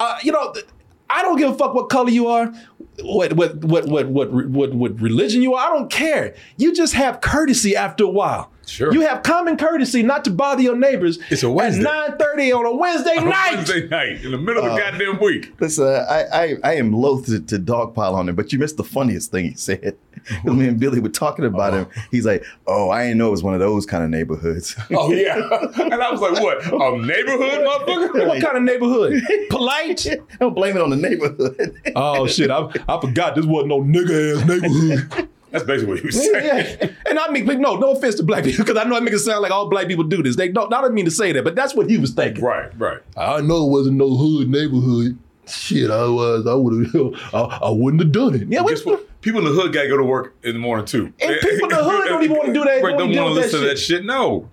Uh, 0.00 0.18
you 0.22 0.32
know, 0.32 0.52
th- 0.52 0.66
I 1.10 1.22
don't 1.22 1.36
give 1.36 1.50
a 1.50 1.54
fuck 1.54 1.74
what 1.74 1.88
color 1.88 2.10
you 2.10 2.28
are, 2.28 2.52
what 3.00 3.32
what 3.34 3.56
what 3.64 3.86
what 3.86 4.08
what 4.08 4.32
what, 4.32 4.74
what 4.74 5.00
religion 5.00 5.42
you 5.42 5.54
are. 5.54 5.70
I 5.70 5.74
don't 5.74 5.90
care. 5.90 6.34
You 6.56 6.74
just 6.74 6.94
have 6.94 7.20
courtesy 7.20 7.74
after 7.76 8.04
a 8.04 8.08
while. 8.08 8.52
Sure. 8.68 8.92
You 8.92 9.00
have 9.02 9.22
common 9.22 9.56
courtesy 9.56 10.02
not 10.02 10.24
to 10.24 10.30
bother 10.30 10.62
your 10.62 10.76
neighbors. 10.76 11.18
It's 11.30 11.42
a 11.42 11.50
Wednesday. 11.50 11.84
At 11.84 12.18
9:30 12.18 12.56
on 12.56 12.66
a 12.66 12.76
Wednesday 12.76 13.16
night. 13.16 13.54
Wednesday 13.56 13.88
night 13.88 14.24
in 14.24 14.30
the 14.30 14.38
middle 14.38 14.64
of 14.64 14.74
the 14.74 14.82
uh, 14.82 14.90
goddamn 14.90 15.20
week. 15.20 15.54
Listen, 15.60 15.86
I, 15.86 16.24
I, 16.32 16.56
I 16.64 16.74
am 16.74 16.92
loath 16.92 17.26
to, 17.26 17.40
to 17.40 17.58
dogpile 17.58 18.14
on 18.14 18.28
him, 18.28 18.34
but 18.34 18.52
you 18.52 18.58
missed 18.58 18.76
the 18.76 18.84
funniest 18.84 19.30
thing 19.30 19.46
he 19.46 19.54
said. 19.54 19.96
me 20.44 20.68
and 20.68 20.78
Billy 20.78 21.00
were 21.00 21.08
talking 21.08 21.44
about 21.44 21.74
him. 21.74 21.84
Uh-huh. 21.84 22.00
He's 22.10 22.26
like, 22.26 22.44
"Oh, 22.66 22.90
I 22.90 23.04
didn't 23.04 23.18
know 23.18 23.28
it 23.28 23.32
was 23.32 23.42
one 23.42 23.54
of 23.54 23.60
those 23.60 23.86
kind 23.86 24.04
of 24.04 24.10
neighborhoods." 24.10 24.76
Oh 24.98 25.12
yeah, 25.12 25.36
and 25.76 25.94
I 25.94 26.10
was 26.10 26.20
like, 26.20 26.42
"What? 26.42 26.64
A 26.64 26.96
neighborhood, 26.98 27.66
motherfucker?" 27.66 28.26
What 28.26 28.42
kind 28.42 28.56
of 28.56 28.62
neighborhood? 28.62 29.22
Polite? 29.48 30.06
Don't 30.40 30.54
blame 30.54 30.76
it 30.76 30.82
on 30.82 30.90
the 30.90 30.96
neighborhood. 30.96 31.80
Oh 31.94 32.26
shit! 32.26 32.50
I, 32.50 32.68
I 32.88 33.00
forgot 33.00 33.34
this 33.36 33.44
wasn't 33.46 33.68
no 33.68 33.80
nigga 33.82 34.40
ass 34.40 34.48
neighborhood. 34.48 35.28
That's 35.50 35.64
basically 35.64 35.94
what 35.94 36.00
he 36.00 36.06
was 36.06 36.16
saying. 36.16 36.78
yeah. 36.82 36.90
And 37.08 37.18
I 37.18 37.30
mean, 37.30 37.46
no, 37.60 37.76
no 37.76 37.92
offense 37.92 38.16
to 38.16 38.22
black 38.22 38.44
people, 38.44 38.64
because 38.64 38.76
I 38.80 38.84
know 38.88 38.96
I 38.96 39.00
make 39.00 39.14
it 39.14 39.18
sound 39.20 39.40
like 39.42 39.50
all 39.50 39.68
black 39.68 39.88
people 39.88 40.04
do 40.04 40.22
this. 40.22 40.36
They 40.36 40.48
don't. 40.48 40.72
I 40.72 40.80
don't 40.82 40.94
mean 40.94 41.06
to 41.06 41.10
say 41.10 41.32
that, 41.32 41.42
but 41.44 41.54
that's 41.54 41.74
what 41.74 41.88
he 41.88 41.96
was 41.96 42.10
thinking. 42.12 42.44
Right, 42.44 42.70
right. 42.78 43.00
I 43.16 43.40
know 43.40 43.66
it 43.66 43.70
wasn't 43.70 43.96
no 43.96 44.14
hood 44.16 44.48
neighborhood. 44.48 45.18
Shit, 45.46 45.90
I 45.90 46.02
was. 46.06 46.46
I 46.46 46.52
would 46.54 46.86
have. 46.92 47.14
I, 47.34 47.40
I 47.66 47.70
wouldn't 47.70 48.02
have 48.02 48.12
done 48.12 48.34
it. 48.34 48.48
Yeah, 48.48 48.62
Guess 48.66 48.84
what? 48.84 49.04
People 49.22 49.40
in 49.40 49.46
the 49.46 49.60
hood 49.60 49.72
gotta 49.72 49.88
go 49.88 49.96
to 49.96 50.04
work 50.04 50.34
in 50.44 50.52
the 50.52 50.58
morning 50.60 50.84
too. 50.86 51.12
And 51.20 51.36
people 51.40 51.68
in 51.70 51.76
the 51.76 51.82
hood 51.84 52.08
don't 52.08 52.22
even 52.22 52.36
wanna 52.36 52.52
do 52.52 52.64
that- 52.64 52.82
Right, 52.82 52.96
don't 52.96 53.10
don't 53.12 53.24
want 53.24 53.34
to 53.36 53.40
listen 53.40 53.60
to 53.62 53.66
that 53.68 53.78
shit. 53.78 54.04
No. 54.04 54.48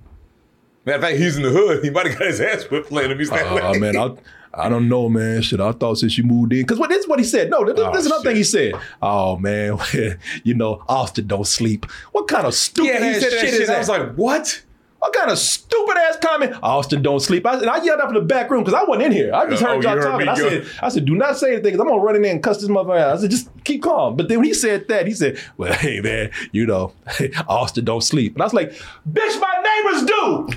Matter 0.85 0.97
of 0.97 1.03
fact, 1.03 1.17
he's 1.17 1.35
in 1.37 1.43
the 1.43 1.49
hood. 1.49 1.81
He 1.83 1.89
might 1.89 2.07
have 2.07 2.17
got 2.17 2.27
his 2.27 2.39
ass 2.41 2.63
whipped 2.63 2.87
playing 2.89 3.11
him. 3.11 3.19
He's 3.19 3.31
uh, 3.31 3.35
like, 3.35 3.63
Oh 3.63 3.77
man, 3.77 3.97
I 3.97 4.09
I 4.57 4.69
don't 4.69 4.87
know, 4.87 5.09
man. 5.09 5.41
Shit, 5.41 5.59
I 5.59 5.71
thought 5.73 5.97
since 5.97 6.17
you 6.17 6.23
moved 6.23 6.53
in, 6.53 6.59
because 6.61 6.79
what 6.79 6.89
this 6.89 6.99
is 7.03 7.07
what 7.07 7.19
he 7.19 7.25
said. 7.25 7.49
No, 7.49 7.65
this, 7.65 7.73
Oh, 7.77 7.91
this 7.91 8.01
is 8.01 8.05
another 8.07 8.21
shit. 8.23 8.27
thing 8.29 8.35
he 8.37 8.43
said. 8.43 8.73
Oh 9.01 9.37
man, 9.37 9.77
you 10.43 10.53
know 10.53 10.81
Austin 10.87 11.27
don't 11.27 11.45
sleep. 11.47 11.85
What 12.11 12.27
kind 12.27 12.47
of 12.47 12.53
stupid 12.53 12.87
yeah, 12.87 13.07
he 13.13 13.19
said 13.19 13.31
that 13.33 13.39
shit, 13.41 13.49
shit. 13.49 13.61
is 13.61 13.67
that? 13.67 13.75
I 13.75 13.79
was 13.79 13.89
like, 13.89 14.13
what? 14.15 14.61
What 15.05 15.13
kind 15.13 15.29
of 15.31 15.37
stupid 15.37 15.97
ass 15.97 16.17
comment? 16.21 16.55
Austin 16.63 17.01
don't 17.01 17.19
sleep. 17.19 17.45
I, 17.45 17.57
and 17.59 17.69
I 17.69 17.83
yelled 17.83 17.99
out 18.01 18.07
from 18.07 18.15
the 18.15 18.21
back 18.21 18.49
room 18.49 18.63
because 18.63 18.79
I 18.79 18.83
wasn't 18.83 19.05
in 19.07 19.11
here. 19.11 19.33
I 19.33 19.47
just 19.49 19.61
Oh, 19.63 19.67
heard 19.67 19.83
you 19.83 19.89
y'all 19.89 19.97
heard 19.97 20.03
talking. 20.03 20.25
me 20.25 20.31
I 20.31 20.35
said, 20.35 20.65
I 20.81 20.89
said, 20.89 21.05
do 21.05 21.15
not 21.15 21.37
say 21.37 21.47
anything 21.53 21.63
because 21.73 21.79
I'm 21.79 21.87
gonna 21.87 22.01
run 22.01 22.15
in 22.15 22.21
there 22.23 22.31
and 22.31 22.41
cuss 22.41 22.59
this 22.59 22.69
motherfucker 22.69 22.99
out. 22.99 23.17
I 23.17 23.21
said, 23.21 23.29
just 23.31 23.49
keep 23.63 23.83
calm. 23.83 24.15
But 24.15 24.27
then 24.29 24.39
when 24.39 24.47
he 24.47 24.53
said 24.53 24.87
that, 24.87 25.05
he 25.07 25.13
said, 25.13 25.39
well, 25.57 25.73
hey 25.77 26.01
man, 26.01 26.31
you 26.51 26.65
know, 26.65 26.93
Austin 27.47 27.85
don't 27.85 28.01
sleep. 28.03 28.33
And 28.33 28.41
I 28.41 28.45
was 28.45 28.53
like, 28.53 28.71
bitch, 29.09 29.39
my 29.39 29.63
neighbors 29.83 30.05
do. 30.05 30.47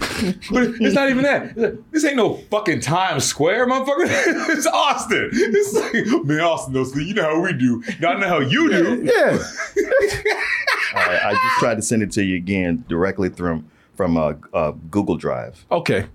But 0.51 0.63
it's 0.81 0.95
not 0.95 1.11
even 1.11 1.23
that. 1.25 1.55
This 1.93 2.05
ain't 2.05 2.17
no 2.17 2.37
fucking 2.51 2.81
Times 2.81 3.25
Square, 3.25 3.67
motherfucker. 3.69 4.07
it's 4.51 4.67
Austin. 4.67 5.29
It's 5.33 5.75
like, 5.75 6.25
man, 6.25 6.41
Austin 6.41 6.73
knows. 6.75 6.95
You 6.97 7.15
know 7.15 7.23
how 7.23 7.41
we 7.41 7.53
do. 7.53 7.83
Now 8.01 8.13
I 8.13 8.19
know 8.21 8.29
how 8.29 8.39
you 8.41 8.69
do. 8.71 9.03
Yeah. 9.05 9.39
All 10.95 11.07
right, 11.07 11.23
I 11.25 11.33
just 11.33 11.59
tried 11.59 11.75
to 11.77 11.83
send 11.83 12.03
it 12.03 12.11
to 12.13 12.25
you 12.25 12.37
again 12.37 12.85
directly 12.89 13.29
from 13.29 13.69
from 13.99 14.17
uh, 14.17 14.35
uh, 14.55 14.71
Google 14.91 15.17
Drive. 15.17 15.67
Okay. 15.73 16.07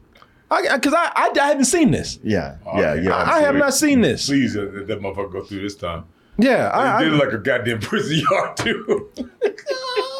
Because 0.50 0.94
I, 0.94 1.12
I, 1.16 1.32
I 1.38 1.48
haven't 1.48 1.66
seen 1.66 1.92
this. 1.92 2.18
Yeah, 2.24 2.56
Oh, 2.66 2.80
yeah, 2.80 2.94
yeah. 2.94 3.16
I, 3.16 3.40
I 3.40 3.42
have 3.42 3.56
not 3.56 3.74
seen 3.74 4.00
this. 4.00 4.28
Please, 4.28 4.56
uh, 4.56 4.72
let 4.74 4.88
that 4.88 5.02
motherfucker 5.02 5.34
go 5.34 5.44
through 5.44 5.62
this 5.62 5.76
time. 5.76 6.06
Yeah, 6.38 6.70
I, 6.70 6.84
I, 6.84 6.98
I, 6.98 7.04
did 7.04 7.14
like 7.14 7.34
a 7.34 7.38
goddamn 7.38 7.80
prison 7.82 8.20
yard 8.32 8.56
too. 8.56 9.12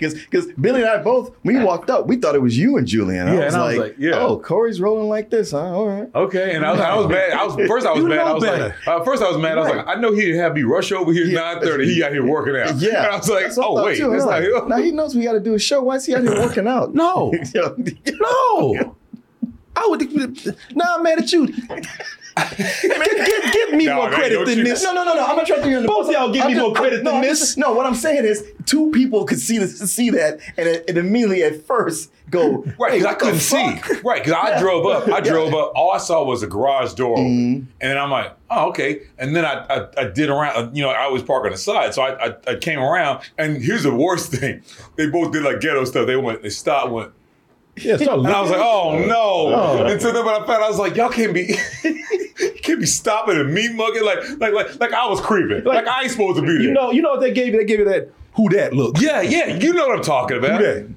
Because 0.00 0.14
because 0.14 0.46
Billy 0.60 0.80
and 0.80 0.90
I 0.90 1.02
both, 1.02 1.34
when 1.42 1.56
he 1.58 1.62
walked 1.62 1.90
up, 1.90 2.06
we 2.06 2.16
thought 2.16 2.34
it 2.34 2.40
was 2.42 2.56
you 2.56 2.78
and 2.78 2.86
Julian. 2.86 3.28
I 3.28 3.34
Yeah, 3.34 3.44
was 3.44 3.54
and 3.54 3.62
I 3.62 3.66
like, 3.66 3.78
was 3.78 3.88
like, 3.90 3.96
yeah. 3.98 4.18
oh, 4.18 4.38
Korey's 4.40 4.80
rolling 4.80 5.08
like 5.08 5.28
this, 5.30 5.50
huh? 5.52 5.58
All 5.76 5.86
right. 5.86 6.08
Okay, 6.14 6.54
and 6.54 6.64
I 6.64 6.72
was, 6.72 6.80
I 6.80 6.96
was 6.96 7.06
mad. 7.08 7.30
I 7.32 7.44
was 7.44 7.54
first. 7.68 7.86
I 7.86 7.92
was 7.92 8.02
You 8.02 8.08
mad. 8.08 8.18
I 8.18 8.32
was 8.32 8.42
better. 8.44 8.64
like, 8.68 8.88
uh, 8.88 9.04
first 9.04 9.22
I 9.22 9.28
was 9.28 9.38
mad. 9.38 9.58
I 9.58 9.60
was 9.60 9.70
like, 9.76 9.86
I 9.86 9.94
know 10.00 10.12
he 10.12 10.22
didn't 10.22 10.40
have 10.40 10.54
me 10.54 10.62
rush 10.62 10.90
over 10.90 11.12
here 11.12 11.24
Yeah. 11.26 11.40
nine 11.40 11.60
thirty. 11.60 11.92
He 11.92 12.02
out 12.02 12.12
here 12.12 12.26
working 12.26 12.56
out. 12.56 12.76
Yeah. 12.76 13.04
and 13.04 13.06
I 13.12 13.16
was 13.18 13.28
like, 13.28 13.44
That's 13.44 13.58
oh 13.58 13.84
wait, 13.84 13.98
too. 13.98 14.10
that's 14.10 14.24
I'm 14.24 14.42
not 14.42 14.52
like, 14.54 14.68
now 14.68 14.76
he 14.78 14.90
knows 14.90 15.14
we 15.14 15.22
got 15.24 15.32
to 15.32 15.40
do 15.40 15.54
a 15.54 15.58
show. 15.58 15.82
Why 15.82 15.96
is 15.96 16.06
he 16.06 16.14
out 16.14 16.22
here 16.22 16.34
working 16.40 16.66
out? 16.66 16.94
no, 16.94 17.32
no. 17.54 18.96
I 19.82 19.86
would, 19.88 20.46
nah, 20.76 20.96
I'm 20.96 21.02
mad 21.02 21.18
at 21.18 21.32
you. 21.32 21.48
Get, 22.36 22.96
get, 23.26 23.52
give 23.52 23.72
me 23.72 23.86
No, 23.86 23.96
more 23.96 24.08
man, 24.10 24.18
credit 24.18 24.46
than 24.46 24.62
this. 24.64 24.82
No, 24.84 24.94
no, 24.94 25.04
no, 25.04 25.14
no. 25.14 25.26
I'm 25.26 25.36
not 25.36 25.46
trying 25.46 25.62
to 25.62 25.68
hear 25.68 25.84
Both 25.84 26.06
of 26.06 26.12
y'all 26.12 26.32
give 26.32 26.46
me 26.46 26.54
more 26.54 26.72
credit 26.72 27.02
no, 27.02 27.10
than 27.10 27.14
I'm 27.16 27.22
this. 27.28 27.40
just- 27.40 27.58
no, 27.58 27.72
what 27.72 27.86
I'm 27.86 27.94
saying 27.96 28.24
is 28.24 28.44
two 28.66 28.90
people 28.92 29.24
could 29.24 29.40
see 29.40 29.58
this, 29.58 29.78
see 29.92 30.10
that, 30.10 30.38
and 30.56 30.68
it, 30.68 30.84
it 30.88 30.96
immediately 30.96 31.42
at 31.42 31.66
first 31.66 32.10
go 32.30 32.64
Right, 32.78 32.92
"Hey, 32.92 32.98
because 32.98 33.04
I 33.06 33.14
couldn't 33.14 33.40
see. 33.40 34.00
Right, 34.04 34.22
because 34.24 34.32
I 34.32 34.58
drove 34.60 34.86
up. 34.86 35.08
I 35.08 35.20
drove 35.20 35.52
up. 35.52 35.72
All 35.74 35.90
I 35.90 35.98
saw 35.98 36.24
was 36.24 36.42
a 36.42 36.46
garage 36.46 36.94
door. 36.94 37.18
Mm-hmm. 37.18 37.64
and 37.80 37.90
then 37.90 37.98
I'm 37.98 38.10
like, 38.10 38.32
oh, 38.48 38.68
okay. 38.68 39.00
And 39.18 39.34
then 39.34 39.44
I, 39.44 39.66
I, 39.68 39.86
I 39.98 40.04
did 40.04 40.30
around. 40.30 40.56
uh, 40.56 40.70
You 40.72 40.82
know, 40.84 40.90
I 40.90 41.08
was 41.08 41.22
parked 41.24 41.46
on 41.46 41.52
the 41.52 41.58
side, 41.58 41.92
so 41.94 42.02
I, 42.02 42.28
I, 42.28 42.34
I 42.46 42.54
came 42.56 42.78
around. 42.78 43.22
And 43.38 43.60
here's 43.62 43.82
the 43.82 43.94
worst 43.94 44.30
thing: 44.36 44.62
they 44.96 45.08
both 45.10 45.32
did 45.32 45.42
like 45.42 45.60
ghetto 45.60 45.84
stuff. 45.84 46.06
They 46.06 46.16
went, 46.16 46.42
they 46.42 46.50
stopped, 46.50 46.92
went, 46.92 47.10
Yeah, 47.76 47.94
and 47.94 48.08
I 48.08 48.40
was 48.40 48.50
like, 48.50 48.60
oh 48.62 49.04
no. 49.06 49.54
Oh. 49.54 49.86
And 49.86 50.00
so 50.00 50.12
then 50.12 50.24
when 50.24 50.34
I 50.34 50.38
found, 50.38 50.50
out, 50.50 50.62
I 50.62 50.68
was 50.68 50.78
like, 50.78 50.96
y'all 50.96 51.08
can't 51.08 51.32
be, 51.32 51.46
can't 52.62 52.80
be 52.80 52.86
stopping 52.86 53.36
and 53.36 53.52
me 53.52 53.72
mugging 53.72 54.04
like, 54.04 54.18
like, 54.38 54.52
like, 54.52 54.80
like 54.80 54.92
I 54.92 55.06
was 55.08 55.20
creeping. 55.20 55.64
Like, 55.64 55.86
I 55.86 56.02
ain't 56.02 56.10
supposed 56.10 56.36
to 56.36 56.42
be 56.42 56.48
there. 56.48 56.60
you 56.60 56.72
know, 56.72 56.90
you 56.90 57.02
know 57.02 57.10
what 57.10 57.20
they 57.20 57.32
gave 57.32 57.54
you? 57.54 57.58
They 57.58 57.64
gave 57.64 57.78
you 57.78 57.84
that 57.86 58.12
who 58.34 58.48
that 58.50 58.72
look. 58.72 59.00
Yeah, 59.00 59.22
yeah, 59.22 59.56
you 59.56 59.72
know 59.72 59.88
what 59.88 59.98
I'm 59.98 60.04
talking 60.04 60.38
about. 60.38 60.60
Who 60.60 60.66
that? 60.66 60.88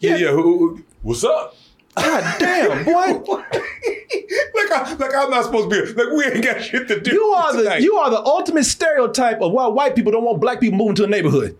Yeah, 0.00 0.16
yeah. 0.16 0.30
Who, 0.30 0.82
what's 1.02 1.24
up? 1.24 1.56
God 1.96 2.38
damn, 2.38 2.84
boy. 2.84 2.90
like, 2.92 3.52
I, 4.70 4.96
like 4.98 5.14
I'm 5.14 5.30
not 5.30 5.44
supposed 5.44 5.70
to 5.70 5.82
be. 5.82 5.92
Like 5.92 6.12
we 6.12 6.24
ain't 6.24 6.44
got 6.44 6.62
shit 6.62 6.88
to 6.88 7.00
do. 7.00 7.12
You 7.12 7.24
are 7.24 7.52
the 7.56 7.80
you 7.80 7.96
are 7.96 8.10
the 8.10 8.22
ultimate 8.22 8.64
stereotype 8.64 9.40
of 9.40 9.52
why 9.52 9.66
white 9.66 9.96
people 9.96 10.12
don't 10.12 10.24
want 10.24 10.40
black 10.40 10.60
people 10.60 10.78
moving 10.78 10.94
to 10.96 11.02
the 11.02 11.08
neighborhood. 11.08 11.56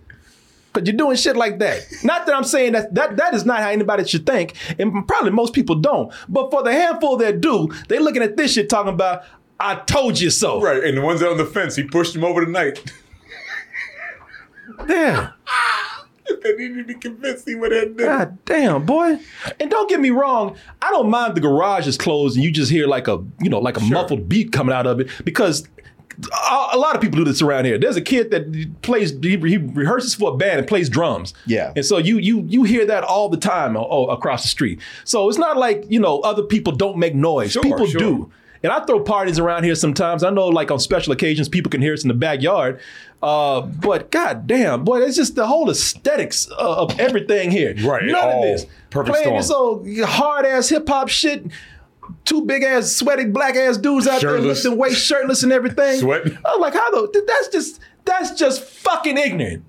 Cause 0.77 0.87
you're 0.87 0.95
doing 0.95 1.17
shit 1.17 1.37
like 1.37 1.59
that. 1.61 1.87
Not 2.05 2.27
that 2.27 2.35
I'm 2.35 2.45
saying 2.45 2.73
that 2.73 2.95
that 2.95 3.17
that 3.17 3.33
is 3.33 3.47
not 3.47 3.61
how 3.61 3.71
anybody 3.71 4.05
should 4.05 4.27
think, 4.27 4.57
and 4.79 5.09
probably 5.09 5.31
most 5.31 5.55
people 5.55 5.75
don't. 5.77 6.13
But 6.29 6.51
for 6.51 6.63
the 6.63 6.71
handful 6.71 7.17
that 7.17 7.41
do, 7.41 7.71
they 7.89 7.99
looking 7.99 8.23
at 8.23 8.37
this 8.37 8.53
shit 8.53 8.69
talking 8.69 8.93
about, 8.93 9.23
"I 9.59 9.77
told 9.77 10.21
you 10.21 10.29
so." 10.29 10.61
right. 10.61 10.85
And 10.85 10.99
the 10.99 11.01
ones 11.01 11.21
that 11.21 11.31
on 11.31 11.39
the 11.39 11.47
fence, 11.47 11.77
he 11.77 11.85
pushed 11.85 12.15
him 12.15 12.25
over 12.25 12.45
the 12.45 12.51
night. 12.51 12.93
Damn. 14.87 15.33
they 16.43 16.57
need 16.57 16.75
to 16.77 16.85
be 16.85 16.95
convinced 16.95 17.49
he 17.49 17.55
would 17.55 17.73
have 17.73 17.97
done. 17.97 18.07
God 18.07 18.39
damn, 18.45 18.85
boy. 18.85 19.19
And 19.59 19.71
don't 19.71 19.89
get 19.89 19.99
me 19.99 20.11
wrong, 20.11 20.59
I 20.83 20.91
don't 20.91 21.09
mind 21.09 21.37
the 21.37 21.41
garage 21.41 21.87
is 21.87 21.97
closed 21.97 22.37
and 22.37 22.45
you 22.45 22.51
just 22.51 22.71
hear 22.71 22.87
like 22.87 23.09
a, 23.09 23.25
you 23.41 23.49
know, 23.49 23.61
like 23.61 23.79
a 23.79 23.81
muffled 23.81 24.29
beat 24.29 24.53
coming 24.53 24.75
out 24.75 24.87
of 24.87 25.01
it 25.01 25.09
because 25.25 25.67
a, 26.73 26.79
lot 26.79 26.95
of 26.95 27.01
people 27.01 27.19
do 27.19 27.25
this 27.25 27.43
around 27.43 27.65
here. 27.65 27.79
There's 27.79 27.97
a 27.97 28.03
kid 28.03 28.31
that 28.31 28.83
plays, 28.83 29.11
he, 29.11 29.37
he 29.37 29.59
rehearses 29.59 30.15
for 30.15 30.33
a 30.33 30.37
band 30.37 30.59
and 30.59 30.69
plays 30.69 30.89
drums. 30.89 31.35
Yeah. 31.47 31.73
And 31.77 31.85
so 31.85 31.99
you 31.99 32.19
you 32.19 32.43
you 32.49 32.65
hear 32.65 32.87
that 32.87 33.05
all 33.05 33.29
the 33.29 33.37
time 33.37 33.77
o- 33.77 33.87
o- 33.89 34.07
across 34.09 34.43
the 34.43 34.49
street. 34.49 34.81
So 35.05 35.29
it's 35.29 35.39
not 35.39 35.57
like, 35.57 35.85
you 35.89 36.01
know, 36.01 36.21
other 36.21 36.43
people 36.43 36.73
don't 36.73 36.97
make 36.99 37.15
noise. 37.15 37.53
Sure, 37.53 37.63
people 37.63 37.87
sure. 37.87 38.01
do. 38.01 38.33
And 38.63 38.73
I 38.73 38.85
throw 38.85 39.01
parties 39.01 39.39
around 39.39 39.65
here 39.65 39.75
sometimes. 39.75 40.25
I 40.25 40.31
know, 40.31 40.49
like 40.49 40.71
on 40.71 40.81
special 40.81 41.13
occasions, 41.13 41.49
people 41.49 41.71
can 41.71 41.83
hear 41.83 41.93
us 41.93 42.03
in 42.03 42.09
the 42.09 42.15
backyard. 42.15 42.81
Uh, 43.23 43.61
but 43.61 44.11
god 44.11 44.47
damn, 44.47 44.85
boy, 44.85 45.03
it's 45.03 45.17
just 45.17 45.37
the 45.37 45.47
whole 45.47 45.71
aesthetics 45.71 46.51
uh, 46.51 46.83
of 46.83 46.99
everything 46.99 47.51
here. 47.51 47.75
Right, 47.83 48.05
None 48.05 48.15
all 48.17 48.43
of 48.43 48.43
this. 48.43 48.67
perfect 48.91 49.17
Playing 49.17 49.37
this 49.37 49.51
old 49.51 49.87
hard 50.01 50.47
ass 50.47 50.69
hip 50.69 50.89
hop 50.89 51.09
shit. 51.09 51.45
Two 52.25 52.45
big 52.45 52.63
ass 52.63 52.93
sweaty 52.93 53.25
black 53.27 53.57
ass 53.57 53.77
dudes 53.77 54.07
out 54.07 54.21
Shirtless. 54.21 54.63
there 54.63 54.71
lifting 54.73 54.79
weights, 54.79 54.97
shirtless 54.97 55.43
and 55.43 55.53
everything. 55.53 56.01
Sweating. 56.01 56.39
I'm 56.45 56.61
like, 56.61 56.75
how 56.75 56.91
the? 56.91 57.25
That's 57.27 57.49
just 57.49 57.81
that's 58.05 58.33
just 58.39 58.63
fucking 58.63 59.17
ignorant. 59.19 59.65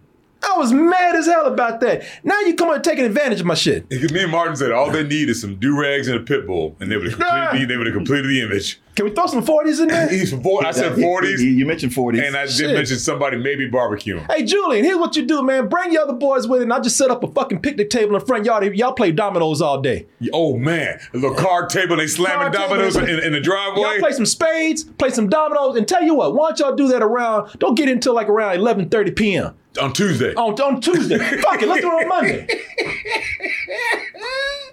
I 0.57 0.59
was 0.59 0.73
mad 0.73 1.15
as 1.15 1.27
hell 1.27 1.45
about 1.45 1.79
that. 1.81 2.03
Now 2.23 2.39
you 2.41 2.55
come 2.55 2.71
and 2.71 2.83
taking 2.83 3.05
advantage 3.05 3.39
of 3.39 3.45
my 3.45 3.53
shit. 3.53 3.87
Because 3.89 4.11
me 4.11 4.23
and 4.23 4.31
Martin 4.31 4.55
said 4.55 4.71
all 4.71 4.91
they 4.91 5.03
need 5.07 5.29
is 5.29 5.39
some 5.41 5.55
do 5.55 5.79
rags 5.79 6.07
and 6.07 6.19
a 6.19 6.23
pit 6.23 6.45
bull, 6.47 6.75
and 6.79 6.91
they 6.91 6.97
would 6.97 7.09
have 7.11 7.19
Nah. 7.19 7.49
completed, 7.49 7.69
they 7.69 7.77
would 7.77 7.87
have 7.87 7.95
completed 7.95 8.25
the 8.29 8.41
image. 8.41 8.79
Can 8.95 9.05
we 9.05 9.11
throw 9.11 9.27
some 9.27 9.45
40s 9.45 9.79
in 9.79 9.89
there? 9.89 10.09
He's 10.09 10.31
from 10.31 10.41
40, 10.41 10.65
I 10.67 10.71
said 10.71 10.95
forties, 10.99 11.43
You, 11.43 11.51
you 11.51 11.67
mentioned 11.67 11.91
40s. 11.91 12.19
and 12.25 12.35
I 12.35 12.45
did 12.47 12.51
Shit. 12.55 12.73
mention 12.73 12.97
somebody 12.97 13.37
maybe 13.37 13.69
barbecuing. 13.69 14.25
Hey 14.31 14.43
Julian, 14.43 14.83
here's 14.83 14.97
what 14.97 15.15
you 15.15 15.23
do, 15.23 15.43
man. 15.43 15.69
Bring 15.69 15.91
your 15.93 16.01
other 16.01 16.13
boys 16.13 16.47
with 16.47 16.61
it, 16.61 16.63
and 16.63 16.73
I'll 16.73 16.81
just 16.81 16.97
set 16.97 17.11
up 17.11 17.23
a 17.23 17.27
fucking 17.27 17.61
picnic 17.61 17.91
table 17.91 18.15
in 18.15 18.19
the 18.19 18.25
front 18.25 18.45
yard. 18.45 18.65
Y'all 18.75 18.93
play 18.93 19.11
dominoes 19.11 19.61
all 19.61 19.79
day. 19.81 20.07
Oh 20.33 20.57
man, 20.57 20.99
a 21.13 21.17
little 21.17 21.35
card 21.37 21.69
table, 21.69 21.91
and 21.93 22.01
they 22.01 22.07
slamming 22.07 22.51
Card 22.51 22.53
dominoes 22.53 22.95
in, 22.95 23.07
in 23.07 23.33
the 23.33 23.39
driveway. 23.39 23.81
Y'all 23.81 23.99
play 23.99 24.11
some 24.13 24.25
spades, 24.25 24.83
play 24.83 25.11
some 25.11 25.29
dominoes, 25.29 25.75
and 25.75 25.87
tell 25.87 26.01
you 26.01 26.15
what, 26.15 26.33
why 26.33 26.47
don't 26.49 26.59
y'all 26.59 26.75
do 26.75 26.87
that 26.87 27.03
around? 27.03 27.51
Don't 27.59 27.75
get 27.75 27.87
until 27.89 28.15
like 28.15 28.29
around 28.29 28.57
11:30 28.57 29.15
p.m. 29.15 29.55
on 29.77 29.93
Tuesday. 29.93 30.33
on 30.35 30.53
on 30.61 30.81
Tuesday. 30.81 31.17
Fuck 31.41 31.61
it, 31.61 31.67
let's 31.67 31.81
do 31.81 31.87
it 31.87 32.03
on 32.03 32.07
Monday. 32.07 32.45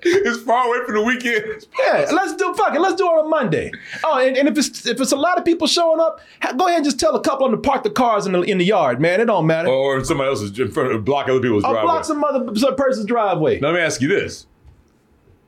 It's 0.06 0.42
far 0.42 0.66
away 0.68 0.84
from 0.84 0.96
the 0.96 1.02
weekend. 1.02 1.66
Yeah, 1.78 2.06
let's 2.12 2.34
do 2.36 2.52
fuck 2.54 2.74
it. 2.74 2.80
Let's 2.80 2.94
do 2.96 3.04
it 3.06 3.10
on 3.10 3.30
Monday. 3.30 3.70
Oh, 4.04 4.18
and, 4.18 4.36
and 4.36 4.48
if 4.48 4.58
it's 4.58 4.86
if 4.86 5.00
it's 5.00 5.12
a 5.12 5.16
lot 5.16 5.38
of 5.38 5.44
people 5.46 5.66
showing 5.66 5.98
up, 6.00 6.20
go 6.58 6.66
ahead 6.66 6.76
and 6.78 6.84
just 6.84 7.00
tell 7.00 7.14
a 7.16 7.22
couple 7.22 7.46
of 7.46 7.52
them 7.52 7.62
to 7.62 7.66
park 7.68 7.84
the 7.84 7.90
cars 7.90 8.26
in 8.26 8.32
the 8.32 8.42
in 8.42 8.58
the 8.58 8.64
yard, 8.66 9.00
man. 9.00 9.20
It 9.20 9.26
don't 9.26 9.46
matter. 9.46 9.68
Or 9.68 10.04
somebody 10.04 10.28
else 10.28 10.42
is 10.42 10.58
in 10.58 10.70
front 10.70 10.92
of 10.92 11.04
block 11.04 11.28
other 11.28 11.40
people's 11.40 11.64
I'll 11.64 11.72
driveway. 11.72 11.90
block 11.92 12.04
some 12.04 12.22
other 12.22 12.54
some 12.56 12.76
person's 12.76 13.06
driveway. 13.06 13.60
Now, 13.60 13.68
let 13.68 13.76
me 13.76 13.80
ask 13.80 14.02
you 14.02 14.08
this: 14.08 14.46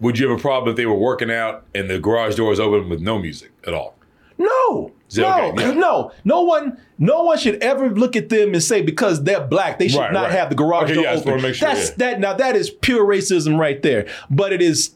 Would 0.01 0.19
you 0.19 0.29
have 0.29 0.39
a 0.39 0.41
problem 0.41 0.71
if 0.71 0.77
they 0.77 0.87
were 0.87 0.95
working 0.95 1.31
out 1.31 1.65
and 1.75 1.91
the 1.91 1.99
garage 1.99 2.37
door 2.37 2.51
is 2.53 2.59
open 2.61 2.89
with 2.89 3.01
no 3.01 3.19
music 3.19 3.53
at 3.67 3.75
all? 3.75 3.95
No. 4.39 4.93
No, 5.17 5.51
okay? 5.53 5.69
Yeah. 5.69 5.75
no, 5.75 6.13
no 6.25 6.43
one, 6.43 6.79
no 6.99 7.23
one 7.23 7.39
should 7.39 7.63
ever 7.63 7.91
look 7.91 8.17
at 8.17 8.29
them 8.29 8.55
and 8.55 8.63
say 8.63 8.83
because 8.83 9.23
they're 9.23 9.47
black 9.47 9.79
they 9.79 9.89
should 9.89 9.99
Right, 10.01 10.13
not 10.13 10.25
right. 10.25 10.33
have 10.33 10.49
the 10.49 10.57
garage 10.57 10.85
Okay, 10.85 10.95
door 10.95 11.05
yeah, 11.05 11.13
open. 11.15 11.41
sure, 11.53 11.69
That's 11.69 11.91
yeah. 11.91 11.95
that. 11.99 12.21
Now 12.21 12.35
that 12.35 12.57
is 12.57 12.71
pure 12.71 13.07
racism 13.07 13.59
right 13.59 13.81
there. 13.83 14.09
But 14.31 14.53
it 14.53 14.61
is, 14.63 14.95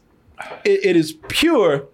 it, 0.65 0.83
it 0.85 0.95
is 0.95 1.13
pure. 1.29 1.85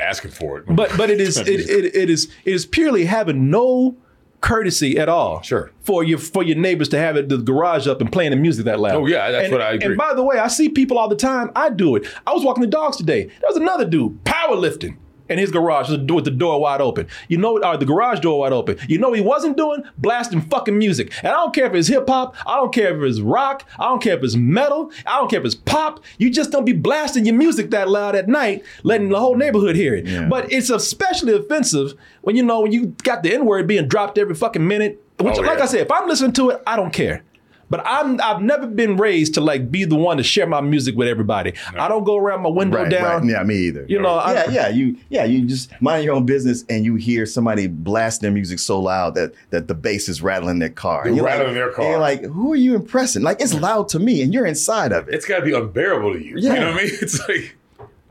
Asking 0.00 0.30
for 0.30 0.58
it, 0.58 0.64
But 0.68 0.96
but 0.96 1.10
it 1.10 1.20
is 1.26 1.36
it, 1.38 1.48
it, 1.48 1.94
it 1.94 2.10
is 2.10 2.30
it 2.44 2.54
is 2.54 2.66
purely 2.66 3.06
having 3.06 3.50
no 3.50 3.96
courtesy 4.42 4.98
at 4.98 5.08
all. 5.08 5.40
Sure. 5.42 5.70
For 5.82 6.04
your 6.04 6.18
for 6.18 6.42
your 6.42 6.56
neighbors 6.56 6.88
to 6.90 6.98
have 6.98 7.16
it 7.16 7.28
the 7.30 7.38
garage 7.38 7.86
up 7.86 8.00
and 8.02 8.12
playing 8.12 8.30
the 8.32 8.36
music 8.36 8.66
that 8.66 8.78
loud. 8.78 8.94
Oh, 8.96 9.06
yeah, 9.06 9.30
that's 9.30 9.44
And- 9.44 9.52
what 9.52 9.62
I 9.62 9.72
agree. 9.72 9.86
And 9.88 9.96
by 9.96 10.12
the 10.14 10.22
way, 10.22 10.38
I 10.38 10.48
see 10.48 10.68
people 10.68 10.98
all 10.98 11.08
the 11.08 11.16
time. 11.16 11.50
I 11.56 11.70
do 11.70 11.96
it. 11.96 12.06
I 12.26 12.32
was 12.34 12.44
walking 12.44 12.60
the 12.60 12.66
dogs 12.68 12.96
today. 12.98 13.24
There 13.24 13.48
was 13.48 13.56
another 13.56 13.84
dude 13.86 14.22
powerlifting. 14.24 14.96
In 15.28 15.38
his 15.38 15.50
garage 15.50 15.90
with 15.90 16.06
the- 16.24 16.30
door 16.30 16.60
wide 16.60 16.80
open. 16.80 17.06
You 17.28 17.38
know, 17.38 17.58
or 17.62 17.76
the 17.76 17.84
garage 17.86 18.20
door 18.20 18.40
wide 18.40 18.52
open. 18.52 18.76
You 18.88 18.98
know 18.98 19.08
what 19.10 19.18
he 19.18 19.24
wasn't 19.24 19.56
doing? 19.56 19.82
Blasting 19.98 20.40
fucking 20.42 20.76
music. 20.78 21.12
And 21.22 21.28
I 21.32 21.36
don't 21.36 21.54
care 21.54 21.66
if 21.66 21.74
it's 21.74 21.88
hip 21.88 22.08
hop. 22.08 22.34
I 22.46 22.56
don't 22.56 22.72
care 22.72 22.96
if 22.96 23.02
it's 23.10 23.20
rock. 23.20 23.64
I 23.78 23.84
don't 23.84 24.02
care 24.02 24.16
if 24.16 24.22
it's 24.22 24.36
metal. 24.36 24.90
I 25.06 25.18
don't 25.18 25.28
care 25.30 25.40
if 25.40 25.46
it's 25.46 25.54
pop. 25.54 26.00
You 26.18 26.30
just 26.30 26.50
don't 26.50 26.64
be 26.64 26.72
blasting 26.72 27.24
your 27.26 27.34
music 27.34 27.70
that 27.70 27.88
loud 27.88 28.14
at 28.14 28.28
night, 28.28 28.64
letting 28.82 29.08
the 29.08 29.18
whole 29.18 29.36
neighborhood 29.36 29.76
hear 29.76 29.94
it. 29.94 30.06
Yeah. 30.06 30.26
But 30.28 30.52
it's 30.52 30.70
especially 30.70 31.32
offensive 31.34 31.94
when 32.22 32.36
you 32.36 32.42
know 32.42 32.60
when 32.60 32.72
you 32.72 32.94
got 33.02 33.22
the 33.22 33.34
N 33.34 33.44
word 33.46 33.66
being 33.66 33.88
dropped 33.88 34.18
every 34.18 34.34
fucking 34.34 34.66
minute. 34.66 35.02
Which, 35.18 35.38
Oh, 35.38 35.40
like. 35.40 35.60
I 35.60 35.66
said, 35.66 35.80
if 35.80 35.90
I'm 35.90 36.06
listening 36.06 36.32
to 36.34 36.50
it, 36.50 36.62
I 36.66 36.76
don't 36.76 36.92
care. 36.92 37.22
But 37.68 37.82
I'm 37.84 38.20
I've 38.20 38.40
never 38.42 38.66
been 38.66 38.96
raised 38.96 39.34
to 39.34 39.40
like 39.40 39.70
be 39.72 39.84
the 39.84 39.96
one 39.96 40.18
to 40.18 40.22
share 40.22 40.46
my 40.46 40.60
music 40.60 40.94
with 40.96 41.08
everybody. 41.08 41.52
I 41.76 41.88
don't 41.88 42.04
go 42.04 42.16
around 42.16 42.42
my 42.42 42.48
window 42.48 42.78
Right, 42.78 42.88
down. 42.90 43.22
right. 43.22 43.24
Yeah, 43.30 43.42
me 43.42 43.56
either. 43.56 43.84
You 43.88 44.00
know, 44.00 44.14
I- 44.14 44.32
yeah, 44.34 44.50
yeah, 44.50 44.68
you, 44.68 44.96
yeah, 45.08 45.24
you 45.24 45.44
just 45.46 45.72
mind 45.82 46.04
your 46.04 46.14
own 46.14 46.26
business, 46.26 46.64
and 46.68 46.84
you 46.84 46.94
hear 46.94 47.26
somebody 47.26 47.66
blast 47.66 48.20
their 48.20 48.30
music 48.30 48.60
so 48.60 48.78
loud 48.80 49.16
that 49.16 49.32
that 49.50 49.66
the 49.66 49.74
bass 49.74 50.08
is 50.08 50.22
rattling 50.22 50.60
their 50.60 50.68
car. 50.68 51.02
They're 51.02 51.08
And 51.08 51.16
you're 51.16 51.24
rattling 51.26 51.48
like, 51.48 51.54
their 51.56 51.72
car. 51.72 51.84
and 51.84 51.90
you're 51.90 52.00
like, 52.00 52.22
who 52.24 52.52
are 52.52 52.56
you 52.56 52.76
impressing? 52.76 53.22
Like, 53.22 53.40
it's 53.40 53.54
loud 53.54 53.88
to 53.90 53.98
me, 53.98 54.22
and 54.22 54.32
you're 54.32 54.46
inside 54.46 54.92
of 54.92 55.08
it. 55.08 55.14
it's 55.14 55.26
got 55.26 55.38
to 55.40 55.44
be 55.44 55.52
unbearable 55.52 56.12
to 56.14 56.24
you. 56.24 56.36
Yeah. 56.38 56.54
You 56.54 56.60
know 56.60 56.66
what 56.72 56.80
I 56.80 56.84
mean? 56.84 56.92
It's 57.02 57.28
like 57.28 57.56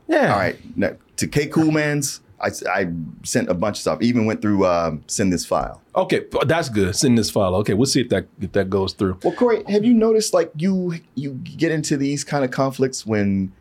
Yeah. 0.06 0.32
All 0.34 0.38
right, 0.38 0.56
now, 0.76 0.96
to 1.16 1.26
K 1.26 1.46
Cool 1.46 1.72
Man's, 1.72 2.20
I, 2.40 2.50
I 2.70 2.92
sent 3.24 3.48
a 3.48 3.54
bunch 3.54 3.76
of 3.76 3.80
stuff. 3.80 4.02
Even 4.02 4.26
went 4.26 4.42
through 4.42 4.66
um, 4.66 5.02
send 5.06 5.32
this 5.32 5.46
file. 5.46 5.80
Okay, 5.94 6.24
that's 6.46 6.68
good. 6.68 6.94
Send 6.94 7.16
this 7.16 7.30
file. 7.30 7.54
Okay, 7.56 7.74
we'll 7.74 7.86
see 7.86 8.00
if 8.02 8.10
that 8.10 8.26
if 8.40 8.52
that 8.52 8.68
goes 8.68 8.92
through. 8.92 9.18
Well, 9.22 9.32
Korey, 9.32 9.66
have 9.68 9.84
you 9.84 9.94
noticed 9.94 10.34
like 10.34 10.50
you 10.56 11.00
you 11.14 11.32
get 11.32 11.72
into 11.72 11.96
these 11.96 12.24
kind 12.24 12.44
of 12.44 12.50
conflicts 12.50 13.06
when 13.06 13.52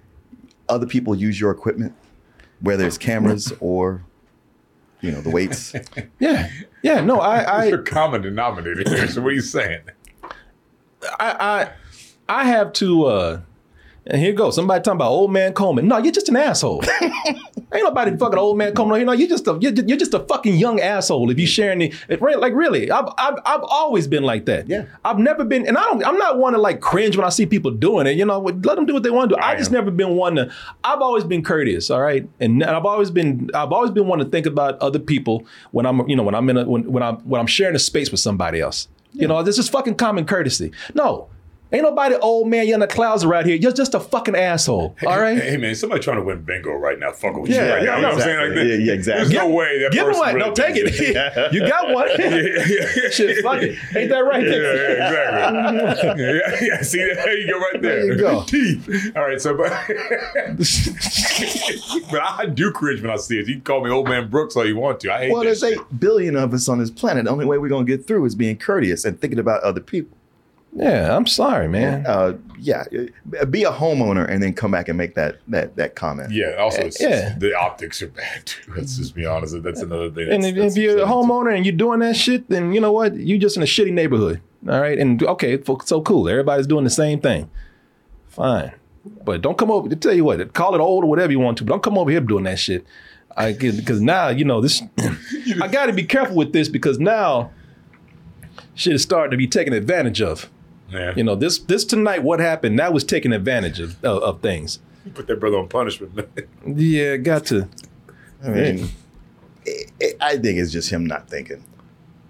other 0.68 0.86
people 0.86 1.16
use 1.16 1.40
your 1.40 1.52
equipment, 1.52 1.94
whether 2.60 2.86
it's 2.86 2.98
cameras 2.98 3.54
or 3.60 4.04
you 5.02 5.12
know 5.12 5.22
the 5.22 5.30
weights? 5.30 5.74
Yeah. 6.20 6.50
Yeah. 6.82 7.02
No, 7.02 7.20
I 7.20 7.42
I 7.44 7.66
your 7.66 7.82
common 7.82 8.22
denominator 8.22 8.84
here. 8.90 9.08
So 9.08 9.22
what 9.22 9.30
are 9.30 9.36
you 9.36 9.42
saying? 9.42 9.82
I 11.20 11.70
I, 12.30 12.42
I 12.42 12.44
have 12.46 12.74
to 12.74 13.06
uh 13.06 13.42
and 14.08 14.22
here 14.22 14.34
goes. 14.34 14.56
Somebody 14.56 14.84
talking 14.84 14.98
about 14.98 15.10
old 15.10 15.32
man 15.32 15.54
Coleman. 15.54 15.88
No, 15.88 15.98
you're 15.98 16.12
just 16.12 16.30
an 16.30 16.36
asshole. 16.36 16.84
Ain't 17.02 17.84
nobody 17.84 18.16
fucking 18.16 18.38
old 18.38 18.58
man 18.58 18.74
Coleman. 18.74 19.00
You 19.00 19.06
know, 19.06 19.14
you're 19.14 19.28
just 19.28 19.48
a 19.48 19.58
you're, 19.60 19.74
you're 19.74 19.98
just 19.98 20.14
a 20.14 20.20
fucking 20.20 20.56
young 20.56 20.80
asshole 20.80 21.32
if 21.32 21.40
you 21.40 21.48
sharing 21.48 21.80
the 21.80 21.94
re- 22.22 22.36
like 22.36 22.54
really. 22.54 22.92
I've, 22.92 23.08
I've 23.18 23.40
I've 23.46 23.64
always 23.64 24.08
been 24.08 24.24
like 24.24 24.46
that. 24.46 24.70
Yeah. 24.70 24.86
I've 25.04 25.18
never 25.18 25.44
been, 25.44 25.68
and 25.68 25.78
I 25.78 25.84
don't. 25.84 26.06
I'm 26.06 26.18
not 26.18 26.38
one 26.38 26.54
to 26.54 26.60
like 26.60 26.82
cringe 26.82 27.18
when 27.18 27.26
I 27.26 27.30
see 27.30 27.48
people 27.48 27.72
doing 27.72 28.06
it. 28.06 28.16
You 28.16 28.26
know, 28.26 28.40
let 28.40 28.76
them 28.76 28.86
do 28.86 28.94
what 28.94 29.02
they 29.02 29.10
want 29.10 29.30
to 29.32 29.36
do. 29.36 29.42
I, 29.42 29.54
I 29.54 29.56
just 29.56 29.70
am. 29.70 29.74
never 29.74 29.90
been 29.90 30.16
one 30.16 30.36
to. 30.36 30.52
I've 30.84 31.02
always 31.02 31.24
been 31.24 31.44
courteous. 31.44 31.90
All 31.90 32.02
right, 32.02 32.30
and 32.40 32.64
I've 32.64 32.86
always 32.86 33.10
been. 33.10 33.50
I've 33.56 33.72
always 33.72 33.92
been 33.92 34.08
one 34.08 34.20
to 34.20 34.26
think 34.26 34.46
about 34.46 34.78
other 34.80 35.00
people 35.00 35.46
when 35.72 35.88
I'm. 35.88 36.08
You 36.08 36.16
know, 36.16 36.24
when 36.24 36.36
I'm 36.36 36.48
in 36.50 36.58
a 36.58 36.66
when 36.66 36.92
when 36.92 37.02
I'm 37.02 37.18
when 37.20 37.42
I'm 37.42 37.48
sharing 37.48 37.76
a 37.76 37.80
space 37.80 38.12
with 38.12 38.20
somebody 38.20 38.62
else. 38.62 38.88
You 39.14 39.30
know, 39.30 39.42
this 39.44 39.58
is 39.58 39.70
fucking 39.70 39.96
common 39.96 40.26
courtesy. 40.26 40.74
No. 40.94 41.30
Ain't 41.76 41.84
nobody 41.84 42.16
old 42.16 42.48
man, 42.48 42.66
you 42.68 42.74
in 42.74 42.80
the 42.80 42.88
clouds 42.88 43.26
around 43.26 43.48
here. 43.48 43.58
You're 43.58 43.74
just 43.74 43.94
a 43.96 44.00
fucking 44.00 44.34
asshole. 44.34 44.96
All 45.06 45.20
right? 45.20 45.38
Hey, 45.38 45.58
man, 45.58 45.76
somebody 45.76 46.02
trying 46.02 46.16
to 46.16 46.24
win 46.24 46.42
bingo 46.42 46.72
right 46.72 46.98
now. 46.98 47.12
Fuck 47.12 47.36
with 47.36 47.52
Yeah, 47.52 47.66
you 47.66 47.74
right 47.74 47.84
yeah, 47.84 47.90
now. 47.90 47.96
You 47.98 48.02
know 48.02 48.08
what 48.08 48.16
I'm 48.16 48.22
saying? 48.22 48.38
Like, 48.38 48.48
exactly. 48.48 48.70
Yeah, 48.70 48.78
yeah, 48.78 48.94
exactly. 48.94 49.24
There's 49.26 49.44
no 49.44 49.50
way 49.54 49.80
that 49.82 49.92
Give 49.92 50.02
him 50.04 50.08
person 50.08 50.20
one. 50.22 50.36
really 50.36 50.48
No, 50.48 50.54
take 50.56 50.76
thinks 50.76 51.00
it. 51.02 51.54
you 51.54 51.68
got 51.68 51.94
one. 51.94 52.08
yeah, 52.18 52.30
yeah, 52.30 52.88
yeah. 52.96 53.10
Shit, 53.12 53.44
fuck 53.44 53.62
it. 53.62 53.78
Ain't 53.94 54.10
that 54.10 54.20
right? 54.20 54.42
Yeah, 54.42 54.52
yeah, 54.56 55.90
exactly. 55.90 56.24
yeah, 56.24 56.58
yeah, 56.62 56.82
see 56.82 57.00
that? 57.00 57.16
There 57.26 57.38
you 57.40 57.50
go, 57.52 57.60
right 57.60 57.82
there. 57.82 57.96
There 57.96 58.14
you 58.14 58.18
go. 58.20 58.44
Teeth. 58.44 59.12
All 59.18 59.24
right, 59.24 59.42
so 59.42 59.58
but 59.58 59.74
but 62.10 62.22
I 62.22 62.46
do 62.46 62.72
cringe 62.72 63.02
when 63.02 63.12
I 63.12 63.18
see 63.18 63.38
it. 63.40 63.48
You 63.48 63.56
can 63.56 63.64
call 63.64 63.84
me 63.84 63.90
old 63.92 64.08
man 64.08 64.30
Brooks 64.30 64.56
all 64.56 64.66
you 64.66 64.78
want 64.78 65.02
to. 65.02 65.14
I 65.14 65.18
hate 65.26 65.32
well, 65.32 65.42
that 65.42 65.48
there's 65.48 65.60
shit. 65.60 65.78
eight 65.78 66.00
billion 66.00 66.38
of 66.38 66.54
us 66.54 66.70
on 66.70 66.80
this 66.80 66.90
planet. 66.90 67.26
The 67.26 67.32
only 67.32 67.46
way 67.46 67.58
we're 67.58 67.68
gonna 67.68 67.84
get 67.84 68.08
through 68.08 68.24
is 68.24 68.34
being 68.36 68.56
courteous 68.56 69.04
and 69.04 69.20
thinking 69.20 69.40
about 69.40 69.62
other 69.62 69.82
people. 69.82 70.16
Yeah, 70.78 71.16
I'm 71.16 71.26
sorry, 71.26 71.70
man. 71.70 72.06
Uh, 72.06 72.34
yeah, 72.60 72.84
be 73.50 73.64
a 73.64 73.72
homeowner 73.72 74.30
and 74.30 74.44
then 74.44 74.54
come 74.54 74.72
back 74.72 74.90
and 74.90 74.98
make 74.98 75.16
that 75.16 75.38
that 75.48 75.78
that 75.78 75.96
comment. 75.96 76.32
Yeah, 76.32 76.56
also 76.60 76.82
it's 76.82 77.02
Yeah. 77.02 77.36
the 77.38 77.58
optics 77.58 78.02
are 78.02 78.08
bad 78.08 78.46
too. 78.46 78.74
Let's 78.78 78.98
just 78.98 79.16
be 79.16 79.26
honest. 79.26 79.64
That's 79.64 79.82
another 79.82 80.12
thing. 80.12 80.30
And 80.30 80.44
if, 80.46 80.56
that's 80.56 80.76
if 80.76 80.84
you're 80.84 80.98
a 80.98 81.04
upsetting, 81.04 81.24
too. 81.24 81.32
homeowner 81.34 81.56
and 81.56 81.66
you're 81.66 81.76
doing 81.76 82.00
that 82.00 82.18
shit, 82.18 82.50
then 82.50 82.74
you 82.74 82.82
know 82.82 82.92
what? 82.92 83.16
You're 83.16 83.40
just 83.40 83.56
in 83.56 83.64
a 83.64 83.66
shitty 83.66 83.94
neighborhood. 83.94 84.42
All 84.68 84.82
right. 84.82 85.00
And 85.00 85.24
okay, 85.24 85.62
so 85.86 86.02
cool. 86.02 86.28
Everybody's 86.28 86.68
doing 86.68 86.84
the 86.84 86.90
same 86.90 87.22
thing. 87.22 87.50
Fine. 88.28 88.74
But 89.24 89.42
don't 89.42 89.58
come 89.58 89.72
over 89.72 89.88
to 89.88 89.96
tell 89.96 90.14
you 90.14 90.26
what, 90.26 90.54
call 90.54 90.76
it 90.76 90.82
old 90.82 91.06
or 91.06 91.08
whatever 91.08 91.32
you 91.32 91.40
want 91.40 91.58
to, 91.60 91.64
but 91.64 91.70
don't 91.72 91.84
come 91.84 91.98
over 91.98 92.12
here 92.12 92.20
doing 92.20 92.44
that 92.46 92.60
shit. 92.60 92.86
I 93.38 93.54
because 93.54 94.02
now, 94.02 94.28
you 94.30 94.44
know, 94.44 94.60
this 94.60 94.82
I 95.62 95.68
gotta 95.68 95.94
be 95.94 96.04
careful 96.04 96.36
with 96.36 96.52
this 96.52 96.68
because 96.68 97.00
now 97.00 97.52
shit 98.74 98.94
is 98.94 99.04
starting 99.04 99.32
to 99.32 99.38
be 99.38 99.48
taken 99.48 99.72
advantage 99.74 100.22
of. 100.22 100.50
Yeah. 100.90 101.14
You 101.16 101.24
know, 101.24 101.36
this 101.36 101.58
this 101.60 101.84
tonight, 101.86 102.24
what 102.24 102.40
happened, 102.40 102.78
that 102.80 102.94
was 102.94 103.04
taking 103.04 103.34
advantage 103.34 103.80
of, 103.80 104.04
of, 104.04 104.22
of 104.24 104.42
things. 104.42 104.80
put 105.14 105.28
that 105.28 105.40
brother 105.40 105.58
on 105.58 105.68
punishment. 105.68 106.16
man. 106.16 106.48
Yeah, 106.78 107.18
got 107.18 107.46
to. 107.48 107.68
I 108.44 108.50
mean, 108.50 108.90
it, 109.66 109.92
it- 110.00 110.18
I 110.22 110.38
think 110.38 110.60
it's 110.60 110.72
just 110.72 110.90
him 110.92 111.06
not 111.06 111.28
thinking. 111.30 111.64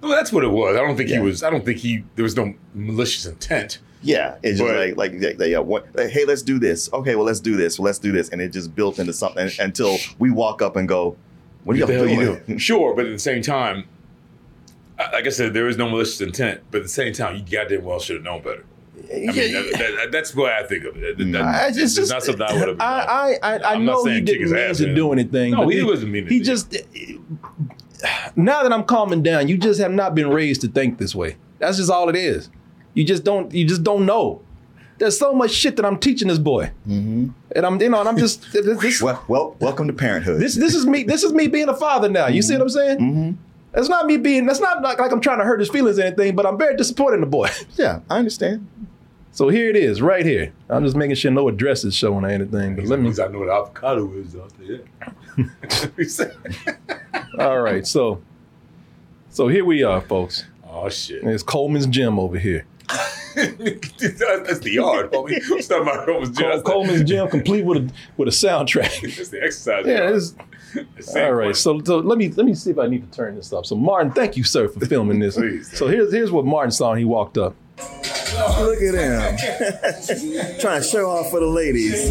well, 0.01 0.12
that's 0.12 0.32
what 0.32 0.43
it 0.43 0.51
was. 0.51 0.76
I 0.78 0.80
don't 0.80 0.95
think 0.95 1.10
Yeah. 1.10 1.18
he 1.18 1.22
was. 1.24 1.43
I 1.43 1.49
don't 1.49 1.66
think 1.66 1.80
he. 1.80 2.03
There 2.16 2.24
was 2.24 2.36
no 2.38 2.53
malicious 2.74 3.26
intent. 3.26 3.80
Yeah, 4.01 4.36
it's 4.43 4.60
just 4.60 4.70
But- 4.70 4.78
like 4.78 4.97
like 4.97 5.20
they, 5.20 5.34
they, 5.34 5.56
uh, 5.56 5.62
what, 5.64 5.88
like, 5.95 6.10
hey, 6.10 6.26
let's 6.26 6.41
do 6.43 6.60
this. 6.60 6.89
Okay, 6.93 7.16
well, 7.16 7.26
let's 7.26 7.39
do 7.39 7.56
this. 7.58 7.80
Well, 7.80 7.86
let's 7.88 7.99
do 7.99 8.12
this, 8.12 8.30
and 8.30 8.39
it 8.41 8.49
just 8.53 8.74
built 8.76 8.99
into 8.99 9.14
something 9.14 9.49
until 9.60 9.97
we 10.20 10.30
walk 10.32 10.62
up 10.62 10.76
and 10.76 10.88
go, 10.88 11.18
"What 11.64 11.76
are 11.76 11.80
you 11.80 11.86
What 11.86 11.91
doing?" 11.91 12.20
you 12.20 12.41
do? 12.47 12.58
Sure, 12.60 12.93
but 12.95 13.06
at 13.08 13.12
the 13.12 13.20
same 13.20 13.41
time, 13.41 13.78
I- 13.80 13.86
like 14.98 15.26
I 15.26 15.30
said, 15.30 15.54
there 15.54 15.68
is 15.68 15.78
no 15.78 15.89
malicious 15.89 16.22
intent. 16.22 16.62
But 16.72 16.78
at 16.80 16.84
the 16.84 16.89
same 16.89 17.14
time, 17.14 17.36
you 17.36 17.43
goddamn 17.43 17.84
well 17.84 18.00
should 18.00 18.18
have 18.18 18.24
known 18.24 18.41
better. 18.41 18.66
I 18.98 19.18
mean, 19.18 19.34
that, 19.34 19.96
that, 19.98 20.10
that's 20.12 20.32
the 20.32 20.41
way 20.41 20.56
I 20.58 20.64
think 20.66 20.86
of 20.86 20.96
it. 20.98 21.18
That, 21.18 21.32
that- 21.34 21.41
I- 21.41 21.68
it's 21.68 21.78
it's 21.78 21.96
just 21.96 22.12
not 22.12 22.24
something 22.24 22.41
I 22.48 22.54
would 22.54 22.68
have. 22.70 22.78
done. 22.78 22.88
I 22.88 23.38
I, 23.43 23.56
I, 23.58 23.74
I 23.74 23.78
know 23.78 24.04
he 24.06 24.22
didn't 24.22 24.52
mean 24.52 24.58
ass 24.58 24.78
to 24.78 24.93
do 24.96 25.12
anything. 25.12 25.52
No, 25.52 25.66
but 25.66 25.74
he 25.74 25.84
wasn't 25.84 26.12
meaning 26.12 26.30
He 26.30 26.39
to. 26.39 26.46
just 26.46 26.74
now 28.36 28.64
that 28.64 28.72
I'm 28.74 28.84
calming 28.84 29.22
down, 29.24 29.48
you 29.48 29.58
just 29.58 29.80
have 29.80 29.91
not 29.91 30.16
been 30.16 30.30
raised 30.30 30.62
to 30.62 30.68
think 30.68 30.98
this 30.98 31.14
way. 31.16 31.38
That's 31.60 31.78
just 31.78 31.89
all 31.91 32.10
it 32.10 32.16
is. 32.16 32.50
You 32.93 33.04
just 33.04 33.24
don't. 33.24 33.54
You 33.54 33.66
just 33.68 33.84
don't 33.84 34.06
know. 34.06 34.41
There's 34.98 35.20
so 35.20 35.34
much 35.34 35.52
shit 35.52 35.76
that 35.76 35.86
I'm 35.86 35.98
teaching 36.00 36.30
this 36.30 36.38
boy, 36.39 36.72
and 36.86 37.34
I'm 37.54 37.82
you 37.82 37.89
know, 37.89 38.00
and 38.00 38.08
I'm 38.08 38.18
just 38.18 38.54
this. 38.54 39.02
Well, 39.02 39.24
well, 39.28 39.56
welcome 39.60 39.88
to 39.88 39.93
parenthood. 39.93 40.39
This 40.39 40.56
this 40.56 40.74
is 40.74 40.86
me. 40.86 41.04
This 41.04 41.24
is 41.24 41.34
me 41.34 41.48
being 41.48 41.68
a 41.68 41.76
father 41.76 42.08
now. 42.08 42.28
You 42.28 42.41
see 42.41 42.54
what 42.54 42.62
I'm 42.62 42.70
saying? 42.70 42.98
Mm-hmm. 43.00 43.32
That's 43.76 43.90
not 43.90 44.06
me 44.08 44.18
being. 44.18 44.46
That's 44.46 44.60
not 44.62 44.82
like, 44.82 45.00
like 45.00 45.12
I'm 45.12 45.20
trying 45.22 45.40
to 45.40 45.44
hurt 45.46 45.60
his 45.60 45.70
feelings 45.70 46.00
or 46.00 46.04
anything. 46.04 46.36
But 46.36 46.46
I'm 46.46 46.58
very 46.58 46.76
disappointed 46.78 47.16
in 47.16 47.22
the 47.22 47.28
boy. 47.28 47.50
Yeah, 47.76 48.00
I 48.10 48.18
understand. 48.18 48.68
So 49.32 49.50
here 49.50 49.70
it 49.70 49.76
is, 49.76 50.02
right 50.02 50.26
here. 50.26 50.54
I'm 50.70 50.86
just 50.86 50.96
making 50.96 51.16
sure 51.18 51.30
no 51.30 51.50
address 51.50 51.84
is 51.84 51.94
showing 51.94 52.24
or 52.24 52.30
anything. 52.30 52.76
But 52.78 52.86
let 52.86 53.00
me. 53.00 53.06
Because 53.10 53.20
I 53.20 53.28
know 53.28 53.40
what 53.40 53.50
avocado 53.50 54.10
is 54.14 54.34
out 54.36 54.52
there. 54.58 54.80
All 57.40 57.60
right, 57.62 57.86
so. 57.86 58.22
So 59.30 59.50
here 59.50 59.66
we 59.66 59.84
are, 59.84 60.00
folks. 60.00 60.46
oh 60.70 60.88
shit. 60.90 61.22
It's 61.26 61.44
Coleman's 61.44 61.88
gym 61.88 62.18
over 62.18 62.40
here. 62.40 62.66
That's 63.36 64.60
the 64.60 64.72
yard, 64.72 65.12
homie. 65.12 65.36
I'm 65.52 65.60
talking 65.62 65.82
about 65.82 66.06
Coleman's 66.06 66.30
gym. 66.30 66.36
Col- 66.46 66.50
That's 66.52 66.64
the- 66.64 66.72
Coleman's 66.72 67.04
gym, 67.10 67.28
complete 67.28 67.66
with 67.66 67.78
a 67.90 67.94
with 68.16 68.28
a 68.30 68.32
soundtrack. 68.32 69.02
That's 69.18 69.28
the 69.30 69.44
exercise. 69.44 69.86
Yeah, 69.86 70.10
it's, 70.16 70.32
The 70.32 70.38
same 70.38 70.46
all 71.16 71.34
right. 71.34 71.56
So, 71.56 71.80
so 71.84 71.98
let 72.00 72.18
me 72.18 72.30
let 72.30 72.46
me 72.46 72.56
see 72.56 72.72
if 72.72 72.80
I 72.80 72.88
need 72.88 73.10
to 73.12 73.18
turn 73.18 73.36
this 73.36 73.52
up. 73.54 73.66
So 73.66 73.76
Martin, 73.76 74.12
thank 74.12 74.38
you, 74.38 74.44
sir, 74.44 74.68
for 74.68 74.86
filming 74.86 75.20
this. 75.20 75.36
So 75.76 75.88
here's 75.88 76.12
here's 76.12 76.32
what 76.32 76.46
Martin 76.46 76.72
saw 76.72 76.90
when 76.90 77.00
he 77.00 77.06
walked 77.06 77.38
up. 77.38 77.56
Look 78.60 78.82
at 78.82 78.94
him. 78.96 79.38
Trying 80.60 80.82
to 80.82 80.88
show 80.88 81.10
off 81.10 81.30
for 81.30 81.40
the 81.40 81.48
ladies. 81.48 82.10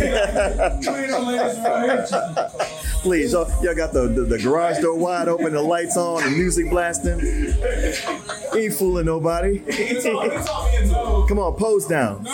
Please, 3.04 3.32
y'all, 3.34 3.46
y'all 3.62 3.74
got 3.74 3.92
the, 3.92 4.08
the, 4.08 4.22
the 4.22 4.38
garage 4.38 4.78
door 4.80 4.96
wide 4.96 5.28
open, 5.28 5.52
the 5.52 5.60
lights 5.60 5.94
on, 5.98 6.24
the 6.24 6.30
music 6.30 6.70
blasting. 6.70 7.20
Ain't 8.58 8.72
fooling 8.72 9.04
nobody. 9.04 9.58
Come 11.28 11.38
on, 11.38 11.54
pose 11.56 11.86
down. 11.86 12.24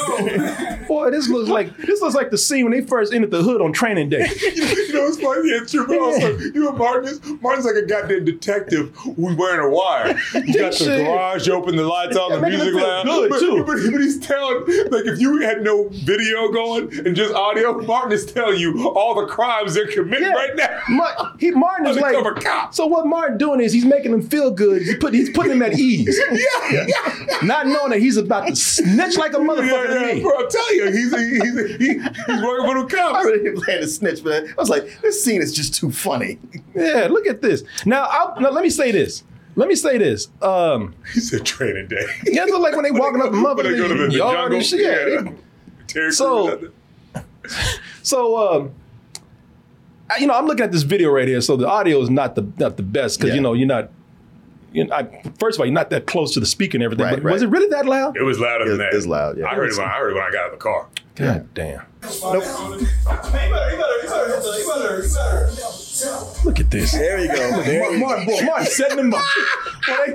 Boy, 0.87 1.11
this 1.11 1.29
looks 1.29 1.49
like 1.49 1.77
this 1.79 2.01
looks 2.01 2.15
like 2.15 2.31
the 2.31 2.39
scene 2.39 2.65
when 2.65 2.73
they 2.73 2.83
first 2.87 3.13
entered 3.13 3.33
the 3.33 3.43
hood 3.43 3.61
on 3.61 3.73
training 3.73 4.11
day. 4.11 4.19
you 4.55 4.93
know, 4.93 5.07
it's 5.07 5.21
funny. 5.21 5.51
Yeah, 5.51 5.61
true. 5.67 5.87
But 5.89 5.99
also, 5.99 6.39
you 6.39 6.63
know, 6.65 6.73
Martin 6.73 7.09
is 7.09 7.21
Martin's 7.41 7.67
like 7.67 7.75
a 7.77 7.87
goddamn 7.87 8.25
detective 8.25 8.95
who's 8.95 9.35
wearing 9.37 9.61
a 9.67 9.71
wire. 9.75 10.15
He's 10.45 10.57
got 10.57 10.73
the 10.73 10.79
Shit. 10.85 11.05
garage 11.07 11.49
open, 11.49 11.75
the 11.77 11.85
lights 11.85 12.17
on, 12.17 12.31
Yeah, 12.31 12.37
the 12.41 12.47
music 12.49 12.75
feel 12.75 12.83
loud. 12.83 13.07
good, 13.07 13.31
but, 13.31 13.41
too. 13.41 13.65
But, 13.65 13.77
but 13.93 14.01
he's 14.03 14.21
telling, 14.21 14.59
like, 14.91 15.07
if 15.07 15.19
you 15.21 15.41
had 15.41 15.63
no 15.63 15.89
video 15.89 16.49
going 16.53 16.97
and 17.07 17.17
just 17.17 17.35
audio, 17.35 17.81
Martin 17.83 18.13
is 18.13 18.31
telling 18.31 18.59
you 18.61 18.89
all 18.91 19.15
the 19.21 19.27
crimes 19.27 19.75
they're 19.75 19.87
committing 19.91 20.29
Yeah. 20.29 20.35
right 20.35 20.55
now. 20.57 20.60
Ma- 20.89 21.33
he, 21.39 21.51
Martin 21.53 21.87
is 21.87 21.97
like, 21.97 22.17
cop. 22.43 22.75
so 22.75 22.87
what 22.87 23.07
Martin 23.07 23.39
doing 23.39 23.61
is 23.61 23.73
he's 23.73 23.85
making 23.85 24.13
him 24.13 24.23
feel 24.23 24.51
good. 24.51 24.83
He's, 24.83 24.97
put, 24.99 25.15
he's 25.15 25.31
putting 25.31 25.53
him 25.53 25.63
at 25.63 25.79
ease, 25.79 26.19
yeah, 26.33 26.87
yeah. 26.87 27.37
not 27.43 27.67
knowing 27.67 27.91
that 27.91 28.01
he's 28.01 28.17
about 28.17 28.49
to 28.49 28.57
snitch 28.57 29.17
like 29.17 29.33
a 29.35 29.37
motherfucker 29.39 29.89
Yeah, 29.89 30.09
to 30.09 30.15
me. 30.17 30.23
bro, 30.23 30.37
I'm 30.39 30.49
telling 30.51 30.75
you, 30.77 30.87
he's 30.91 31.11
he's 31.17 31.77
he, 31.79 31.87
he's 31.95 32.43
working 32.43 32.67
for 32.67 32.83
the 32.83 32.87
cops. 32.89 32.93
I 32.97 33.13
cops. 33.13 33.25
really 33.27 33.61
planned 33.61 33.81
to 33.83 33.87
snitch, 33.89 34.23
but 34.25 34.45
I 34.49 34.55
was 34.57 34.69
like, 34.71 35.01
this 35.03 35.23
scene 35.25 35.41
is 35.43 35.55
just 35.55 35.75
too 35.75 35.91
funny. 35.93 36.39
Yeah, 36.75 37.09
look 37.11 37.27
at 37.27 37.43
this. 37.43 37.63
Now, 37.87 38.07
I'll, 38.11 38.41
now 38.41 38.51
let 38.51 38.63
me 38.63 38.71
say 38.71 38.91
this. 38.93 39.23
Let 39.57 39.69
me 39.69 39.75
say 39.75 39.99
this. 39.99 40.29
Um, 40.41 40.95
He 41.13 41.21
said 41.21 41.45
training 41.45 41.89
day. 41.89 42.07
yeah, 42.25 42.45
it 42.45 42.49
look 42.51 42.63
like 42.63 42.75
when 42.77 42.85
they 42.85 42.91
walking 42.93 43.21
up 43.21 43.33
the 43.33 43.43
When 43.43 43.57
they 43.57 43.77
go 43.77 43.89
to 43.89 43.95
the, 43.95 43.95
motherfucking 43.95 44.13
the 44.13 44.19
jungle. 44.19 44.57
and 44.57 44.65
shit. 44.67 44.81
Yeah, 44.81 45.07
Yeah. 45.07 45.33
they- 46.07 46.11
So- 46.13 46.57
Crews 46.57 46.61
out 46.61 46.61
there. 46.61 47.23
So, 48.03 48.37
um, 48.39 48.67
I- 48.67 48.71
you 50.19 50.27
know, 50.27 50.35
I'm 50.35 50.47
looking 50.47 50.65
at 50.65 50.73
this 50.73 50.83
video 50.83 51.11
right 51.11 51.29
here. 51.29 51.41
So 51.41 51.57
the 51.57 51.69
audio 51.69 52.01
is 52.01 52.11
not 52.11 52.35
the 52.35 52.47
not 52.59 52.77
the 52.77 52.83
best 52.83 53.19
because 53.19 53.31
Yeah. 53.31 53.37
you 53.37 53.41
know 53.41 53.53
you're 53.53 53.67
not. 53.69 53.91
You 54.73 54.85
know, 54.85 54.95
I, 54.95 55.03
first 55.41 55.57
of 55.57 55.61
all, 55.61 55.67
you're 55.67 55.75
not 55.75 55.91
that 55.91 56.07
close 56.07 56.33
to 56.35 56.41
the 56.41 56.47
speaker 56.47 56.77
and 56.77 56.85
everything. 56.85 57.05
Right, 57.05 57.21
but 57.21 57.33
was 57.33 57.43
it 57.43 57.49
really 57.49 57.67
that 57.71 57.87
loud? 57.87 58.17
It 58.17 58.23
was 58.23 58.39
louder 58.39 58.67
than 58.67 58.75
It- 58.75 58.79
that. 58.79 58.95
it's 58.95 59.05
loud, 59.07 59.37
yeah. 59.37 59.47
I 59.47 59.55
heard 59.57 59.69
it 59.71 59.77
when 59.77 59.85
I 59.87 59.91
heard 59.99 60.11
it 60.13 60.15
when 60.15 60.23
I 60.23 60.31
got 60.31 60.41
out 60.45 60.47
of 60.47 60.53
the 60.53 60.63
car. 60.63 60.87
God 61.17 61.55
damn! 61.55 61.83
Nope. 62.03 62.45
Look 66.45 66.61
at 66.61 66.71
this. 66.71 66.93
There 66.93 67.21
you 67.21 67.29
go. 67.29 67.63
There 67.63 67.99
Martin, 67.99 68.29
you 68.29 68.37
boy, 68.41 68.45
Martin 68.47 68.67
setting 68.67 68.97
them 68.97 69.13
up. 69.13 69.21
Boy, 69.87 69.97
they, 70.07 70.13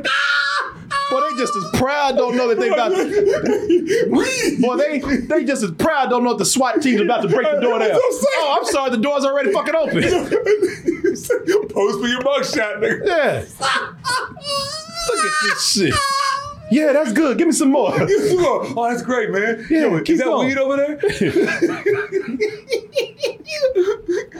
boy, 1.11 1.21
they 1.21 1.37
just 1.37 1.53
as 1.55 1.79
proud 1.79 2.15
don't 2.17 2.35
know 2.35 2.47
that 2.47 2.59
they 2.59 2.69
about. 2.69 2.89
To, 2.89 4.57
boy, 4.61 4.77
they 4.77 4.99
they 5.27 5.43
just 5.45 5.61
as 5.63 5.71
proud 5.71 6.09
don't 6.09 6.23
know 6.23 6.31
that 6.31 6.39
the 6.39 6.45
SWAT 6.45 6.81
team's 6.81 7.01
about 7.01 7.21
to 7.21 7.27
break 7.27 7.47
the 7.51 7.59
door 7.59 7.77
down. 7.77 7.91
I'm. 7.91 7.99
Oh, 7.99 8.57
I'm 8.57 8.65
sorry, 8.65 8.89
the 8.89 8.97
door's 8.97 9.25
already 9.25 9.51
fucking 9.51 9.75
open. 9.75 10.01
Post 11.69 11.99
for 11.99 12.07
your 12.07 12.21
mugshot, 12.21 12.79
nigga. 12.79 13.05
Yeah. 13.05 13.45
Look 15.07 15.19
at 15.19 15.33
this 15.43 15.71
shit. 15.71 15.93
Yeah, 16.71 16.93
that's 16.93 17.13
good. 17.13 17.37
Give 17.37 17.47
me 17.47 17.53
some 17.53 17.71
more. 17.71 17.91
Give 18.07 18.07
me 18.07 18.29
some 18.29 18.41
more. 18.41 18.65
oh, 18.75 18.89
that's 18.89 19.03
great, 19.03 19.29
man. 19.31 19.65
Yeah, 19.69 19.81
Yo, 19.81 19.99
keep 19.99 20.09
is 20.09 20.19
that 20.19 20.25
going. 20.25 20.47
weed 20.47 20.57
over 20.57 20.77
there? 20.77 20.99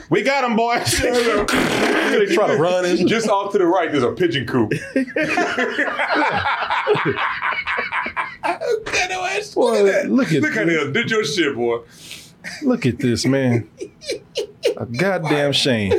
We 0.08 0.22
got 0.22 0.44
him, 0.44 0.56
boys. 0.56 0.98
they 0.98 2.26
try 2.34 2.46
to 2.48 2.56
run 2.58 2.84
and 2.84 3.08
Just 3.08 3.28
off 3.28 3.50
to 3.52 3.58
the 3.58 3.66
right, 3.66 3.90
there's 3.90 4.04
a 4.04 4.12
pigeon 4.12 4.46
coop. 4.46 4.70
Boy, 9.54 9.82
look 10.08 10.32
at 10.32 10.40
Look 10.42 10.56
at 10.56 10.68
him. 10.68 10.92
Did 10.92 11.10
your 11.10 11.24
shit, 11.24 11.54
boy. 11.56 11.80
look 12.62 12.86
at 12.86 12.98
this, 12.98 13.26
man. 13.26 13.68
A 14.76 14.86
goddamn 14.86 15.52
shame. 15.52 15.92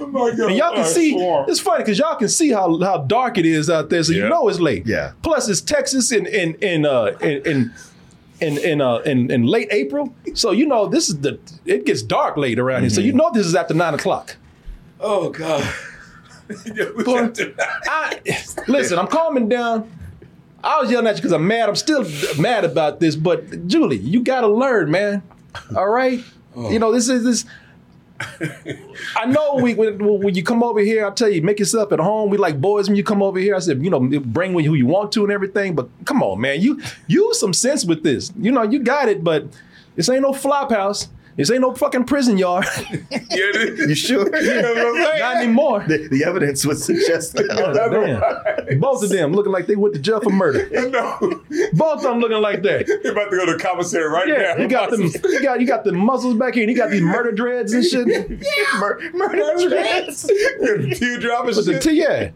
Oh. 0.00 0.46
And 0.48 0.56
y'all 0.56 0.74
can 0.74 0.84
see 0.84 1.12
swarm. 1.12 1.48
it's 1.48 1.60
funny 1.60 1.84
because 1.84 1.98
y'all 1.98 2.16
can 2.16 2.28
see 2.28 2.50
how 2.50 2.78
how 2.80 2.98
dark 2.98 3.38
it 3.38 3.46
is 3.46 3.68
out 3.68 3.90
there, 3.90 4.02
so 4.02 4.12
you 4.12 4.28
know 4.28 4.48
it's 4.48 4.58
late. 4.60 4.86
Yeah. 4.86 5.12
Plus 5.22 5.48
it's 5.48 5.60
Texas 5.60 6.10
in 6.12 6.26
in 6.26 6.54
in 6.56 6.86
uh 6.86 7.16
in 7.20 7.42
in 7.46 7.72
in 8.40 8.56
in, 8.58 8.80
uh, 8.80 8.96
in, 9.00 9.30
in 9.30 9.42
late 9.44 9.68
April, 9.70 10.14
so 10.34 10.50
you 10.50 10.66
know 10.66 10.86
this 10.86 11.10
is 11.10 11.20
the 11.20 11.38
it 11.66 11.84
gets 11.84 12.00
dark 12.02 12.38
late 12.38 12.58
around 12.58 12.80
here, 12.82 12.90
so 12.90 13.02
you 13.02 13.12
know 13.12 13.30
this 13.34 13.44
is 13.46 13.54
after 13.54 13.74
nine 13.74 13.92
o'clock. 13.94 14.36
Oh 14.98 15.30
God. 15.30 15.62
Yeah, 16.74 16.86
we 16.96 17.04
Boy, 17.04 17.26
got 17.26 17.34
to- 17.36 17.54
I 17.86 18.18
listen. 18.66 18.98
I'm 18.98 19.06
calming 19.06 19.48
down. 19.48 19.88
I 20.64 20.80
was 20.80 20.90
yelling 20.90 21.06
at 21.06 21.14
you 21.14 21.18
because 21.22 21.30
I'm 21.30 21.46
mad. 21.46 21.68
I'm 21.68 21.76
still 21.76 22.04
mad 22.40 22.64
about 22.64 22.98
this, 22.98 23.14
but 23.14 23.68
Julie, 23.68 23.98
you 23.98 24.24
got 24.24 24.40
to 24.40 24.48
learn, 24.48 24.90
man. 24.90 25.22
All 25.76 25.88
right, 25.88 26.20
you 26.56 26.80
know 26.80 26.90
this 26.90 27.08
is 27.08 27.22
this. 27.22 27.44
I 29.16 29.26
know 29.26 29.56
we 29.56 29.74
when, 29.74 29.98
when 29.98 30.34
you 30.34 30.42
come 30.42 30.62
over 30.62 30.80
here, 30.80 31.06
I 31.06 31.10
tell 31.10 31.28
you, 31.28 31.42
make 31.42 31.58
yourself 31.58 31.92
at 31.92 32.00
home. 32.00 32.30
We 32.30 32.36
like 32.38 32.60
boys 32.60 32.88
when 32.88 32.96
you 32.96 33.02
come 33.02 33.22
over 33.22 33.38
here. 33.38 33.54
I 33.54 33.60
said, 33.60 33.82
you 33.82 33.90
know, 33.90 34.00
bring 34.00 34.52
who 34.52 34.74
you 34.74 34.86
want 34.86 35.12
to 35.12 35.22
and 35.22 35.32
everything. 35.32 35.74
But 35.74 35.88
come 36.04 36.22
on, 36.22 36.40
man, 36.40 36.60
you 36.60 36.80
use 37.06 37.40
some 37.40 37.52
sense 37.52 37.84
with 37.84 38.02
this. 38.02 38.32
You 38.38 38.52
know, 38.52 38.62
you 38.62 38.80
got 38.80 39.08
it, 39.08 39.24
but 39.24 39.46
this 39.96 40.08
ain't 40.08 40.22
no 40.22 40.32
flop 40.32 40.70
house. 40.70 41.08
This 41.40 41.50
ain't 41.50 41.62
no 41.62 41.74
fucking 41.74 42.04
prison 42.04 42.36
yard. 42.38 42.66
Yeah. 43.10 43.46
You 43.86 43.94
sure? 43.94 44.24
You 44.42 44.62
know 44.62 44.74
what 44.74 45.12
I'm? 45.14 45.18
Not 45.20 45.36
anymore. 45.36 45.84
the, 45.86 46.08
the 46.08 46.24
evidence 46.24 46.66
would 46.66 46.78
suggest 46.78 47.34
that. 47.34 47.46
Damn. 48.68 48.80
Both 48.80 49.02
of 49.04 49.08
them 49.10 49.32
looking 49.32 49.52
like 49.52 49.66
they 49.66 49.76
went 49.76 49.94
to 49.94 50.00
jail 50.00 50.20
for 50.20 50.30
murder. 50.30 50.68
No, 50.90 51.16
Both 51.72 51.98
of 51.98 52.02
them 52.02 52.18
looking 52.20 52.40
like 52.42 52.62
that. 52.62 52.86
they're 53.02 53.12
about 53.12 53.30
to 53.30 53.36
go 53.36 53.46
to 53.46 53.56
commissary 53.58 54.08
right 54.08 54.28
Yeah, 54.28 54.54
now. 54.56 54.62
you 54.62 54.68
got 54.68 54.90
them. 54.90 55.02
You 55.02 55.42
got 55.42 55.60
you 55.60 55.66
got 55.66 55.84
the 55.84 55.92
muscles 55.92 56.34
back 56.36 56.54
here, 56.54 56.64
and 56.64 56.70
you 56.70 56.76
got 56.76 56.90
these 56.90 57.00
murder 57.02 57.30
dreads 57.32 57.72
and 57.72 57.84
shit. 57.84 58.06
Mur- 58.78 59.00
murder 59.14 59.68
dreads. 59.68 60.24
Teardrop 60.98 61.46
and 61.46 61.54
But 61.56 61.64
the. 61.66 61.78
T, 61.80 61.92
yeah, 61.92 62.30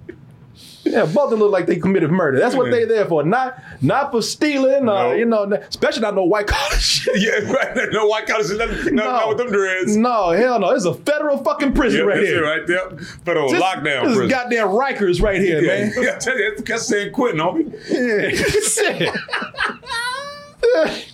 yeah, 0.85 1.05
both 1.07 1.25
of 1.25 1.31
them 1.31 1.41
look 1.41 1.51
like 1.53 1.67
they 1.67 1.77
committed 1.77 2.11
murder. 2.11 2.39
That's 2.39 2.55
what 2.55 2.71
they 2.71 2.85
there 2.85 3.05
for. 3.07 3.23
Not 3.25 3.63
not 3.81 4.11
for 4.13 4.21
stealing. 4.23 4.89
Uh, 4.89 5.09
No. 5.09 5.13
you 5.13 5.25
know, 5.25 5.45
especially 5.53 6.03
not 6.03 6.15
no 6.15 6.25
white 6.25 6.47
collar 6.47 6.77
shit. 6.79 7.21
yeah, 7.21 7.51
right. 7.51 7.89
No 7.93 8.07
white 8.07 8.27
collars, 8.27 8.51
nothing, 8.57 8.77
nothing 8.77 8.95
not 8.95 9.29
with 9.29 9.39
them 9.39 9.49
dreads. 9.51 9.97
No, 9.97 10.31
hell 10.31 10.59
no. 10.61 10.71
It's 10.71 10.85
a 10.85 10.95
federal 10.95 11.39
fucking 11.39 11.73
prison 11.73 12.01
Yep, 12.01 12.09
right 12.09 12.17
that's 12.17 12.29
it 12.29 12.33
here. 12.33 12.43
right 12.45 12.67
there. 12.67 12.99
Federal 13.25 13.51
This, 13.51 13.63
lockdown 13.63 14.03
this 14.03 14.11
is 14.13 14.17
prison. 14.17 14.29
goddamn 14.29 14.69
Rikers 14.69 15.23
right 15.23 15.41
here, 15.41 15.61
yeah, 15.63 15.85
man. 15.85 15.93
yeah, 15.97 16.15
I 16.17 16.19
tell 16.19 16.39
you, 16.39 16.51
that's, 16.57 16.69
that's 16.69 16.87
San 16.87 17.13
Quentin, 17.13 17.41
homie. 17.41 17.73
Yeah. 17.91 19.11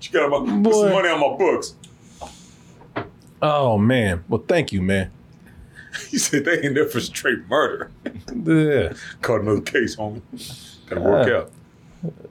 You 0.00 0.10
got 0.12 0.30
my, 0.30 0.62
put 0.62 0.74
some 0.74 0.90
money 0.92 1.08
on 1.08 1.20
my 1.20 1.36
books. 1.36 1.74
oh 3.42 3.76
man. 3.78 4.24
Well, 4.28 4.42
thank 4.46 4.72
you, 4.72 4.80
man. 4.80 5.10
He 6.10 6.18
said 6.18 6.44
they 6.44 6.60
ain't 6.62 6.74
there 6.74 6.86
for 6.86 7.00
straight 7.00 7.46
murder. 7.48 7.90
Yeah. 8.34 8.92
Caught 9.22 9.40
another 9.42 9.60
case, 9.60 9.96
homie. 9.96 10.22
Gotta 10.88 11.00
work 11.00 11.28
Uh, 11.28 11.36
out. 11.36 11.50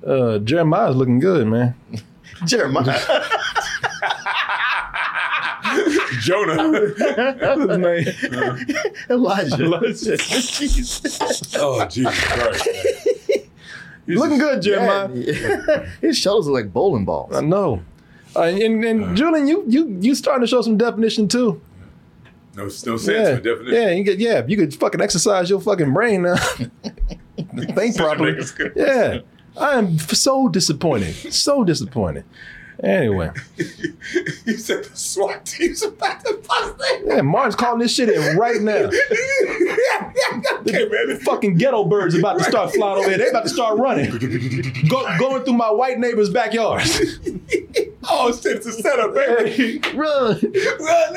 Uh, 0.07 0.39
Jeremiah's 0.39 0.95
looking 0.95 1.19
good, 1.19 1.47
man. 1.47 1.75
Jeremiah. 2.45 2.85
Jonah. 6.21 6.71
His 6.71 7.77
name. 7.77 8.07
Elijah. 9.09 9.79
Jesus. 9.93 11.55
oh, 11.57 11.85
Jesus 11.87 12.19
Christ. 12.23 12.67
man. 14.07 14.17
looking 14.17 14.37
good, 14.37 14.61
Jeremiah. 14.61 15.09
Yeah. 15.13 15.85
His 16.01 16.17
shoulders 16.17 16.47
are 16.47 16.51
like 16.53 16.71
bowling 16.73 17.05
balls. 17.05 17.35
I 17.35 17.41
know. 17.41 17.81
Uh, 18.35 18.41
and 18.43 18.83
and 18.83 19.17
Julian, 19.17 19.47
you 19.47 19.63
you 19.67 19.97
you 20.01 20.15
starting 20.15 20.41
to 20.41 20.47
show 20.47 20.61
some 20.61 20.77
definition 20.77 21.27
too. 21.27 21.59
No, 22.57 22.63
no 22.63 22.69
sense 22.69 23.07
Yeah, 23.07 23.35
for 23.35 23.41
definition. 23.41 23.73
yeah, 23.81 23.91
you 23.91 24.03
get 24.03 24.17
yeah. 24.19 24.43
You 24.45 24.57
could 24.57 24.73
fucking 24.73 24.99
exercise 24.99 25.49
your 25.49 25.61
fucking 25.61 25.93
brain 25.93 26.23
now. 26.23 26.35
Think 27.75 27.95
properly. 27.95 28.35
Yeah, 28.75 29.19
I 29.55 29.77
am 29.77 29.97
so 29.99 30.49
disappointed. 30.49 31.13
So 31.33 31.63
disappointed. 31.63 32.25
Anyway, 32.83 33.31
He 33.57 34.53
said 34.57 34.83
the 34.83 34.91
SWAT 34.93 35.43
team's 35.47 35.81
about 35.81 36.23
to 36.23 36.39
bust 36.47 36.75
it. 36.79 37.05
yeah, 37.07 37.21
Martin's 37.21 37.55
calling 37.55 37.79
this 37.79 37.91
shit 37.93 38.07
in 38.09 38.37
right 38.37 38.61
now. 38.61 38.73
okay, 40.59 40.87
man. 40.87 41.19
Fucking 41.21 41.57
ghetto 41.57 41.85
birds 41.85 42.13
about 42.13 42.37
to 42.37 42.43
start 42.43 42.71
flying 42.73 42.99
over 42.99 43.09
here. 43.09 43.17
They 43.17 43.29
about 43.29 43.43
to 43.43 43.49
start 43.49 43.79
running, 43.79 44.11
Go, 44.89 45.17
going 45.17 45.43
through 45.43 45.53
my 45.53 45.71
white 45.71 45.97
neighbor's 45.97 46.29
backyard. 46.29 46.83
Oh 48.09 48.31
shit, 48.31 48.57
it's 48.57 48.67
a 48.67 48.71
setup, 48.73 49.13
baby. 49.15 49.79
Run, 49.95 50.39
Run. 50.79 51.15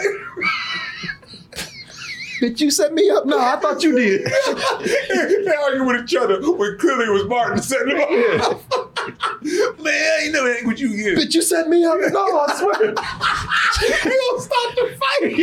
Bitch! 2.41 2.61
You 2.61 2.71
set 2.71 2.93
me 2.93 3.11
up. 3.11 3.27
No, 3.27 3.39
I 3.39 3.57
thought 3.57 3.83
you 3.83 3.93
did. 3.97 4.25
they 5.45 5.55
argue 5.63 5.85
with 5.85 6.03
each 6.05 6.15
other 6.17 6.41
when 6.53 6.77
clearly 6.79 7.05
it 7.07 7.13
was 7.13 7.25
Martin 7.27 7.63
setting 7.63 7.97
them 7.97 8.41
up. 8.41 8.61
Man, 9.81 9.95
I 9.95 10.21
ain't 10.25 10.33
never 10.33 10.53
hang 10.55 10.67
with 10.67 10.79
you 10.81 10.93
again. 10.93 11.17
Bitch, 11.17 11.35
you 11.35 11.43
set 11.43 11.69
me 11.69 11.85
up. 11.85 11.99
No, 12.13 12.41
I 12.41 12.55
swear. 12.57 12.89
you 12.89 12.95
gonna 12.95 14.41
stop 14.41 14.75
the 14.75 14.85
fight. 14.99 15.37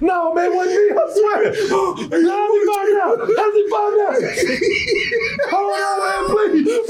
No, 0.00 0.32
man, 0.34 0.54
wasn't 0.54 0.76
me. 0.76 0.96
I 0.96 0.98
swear. 1.12 1.44
How's 1.52 1.98
he 2.00 2.64
find 2.72 2.92
out? 3.02 3.18
How's 3.36 3.54
he 3.54 3.62
find 3.68 3.96
out? 4.00 4.16
Hold 5.50 5.70
on, 5.76 5.96
man, 6.00 6.22
please. 6.30 6.88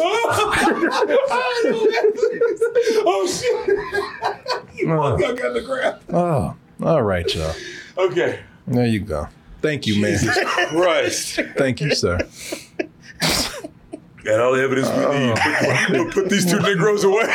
oh 3.07 3.27
shit! 3.27 4.77
you 4.79 4.85
Uh. 4.93 5.17
got 5.17 5.53
the 5.55 5.61
ground. 5.63 5.97
Oh, 6.13 6.55
all 6.85 7.03
right, 7.03 7.35
y'all. 7.35 7.55
Okay. 7.97 8.41
There 8.67 8.87
you 8.87 9.01
go. 9.01 9.29
Thank 9.63 9.87
you, 9.87 10.01
man. 10.01 10.19
Christ. 10.69 11.41
Thank 11.57 11.81
you, 11.81 11.95
sir. 11.95 12.19
Got 14.25 14.41
all 14.41 14.53
the 14.53 14.63
evidence 14.63 14.89
we 14.89 14.97
need. 14.97 15.35
Oh. 15.37 16.05
Put, 16.05 16.15
put 16.15 16.29
these 16.31 16.51
two 16.51 16.59
Negroes 16.61 17.05
away 17.05 17.27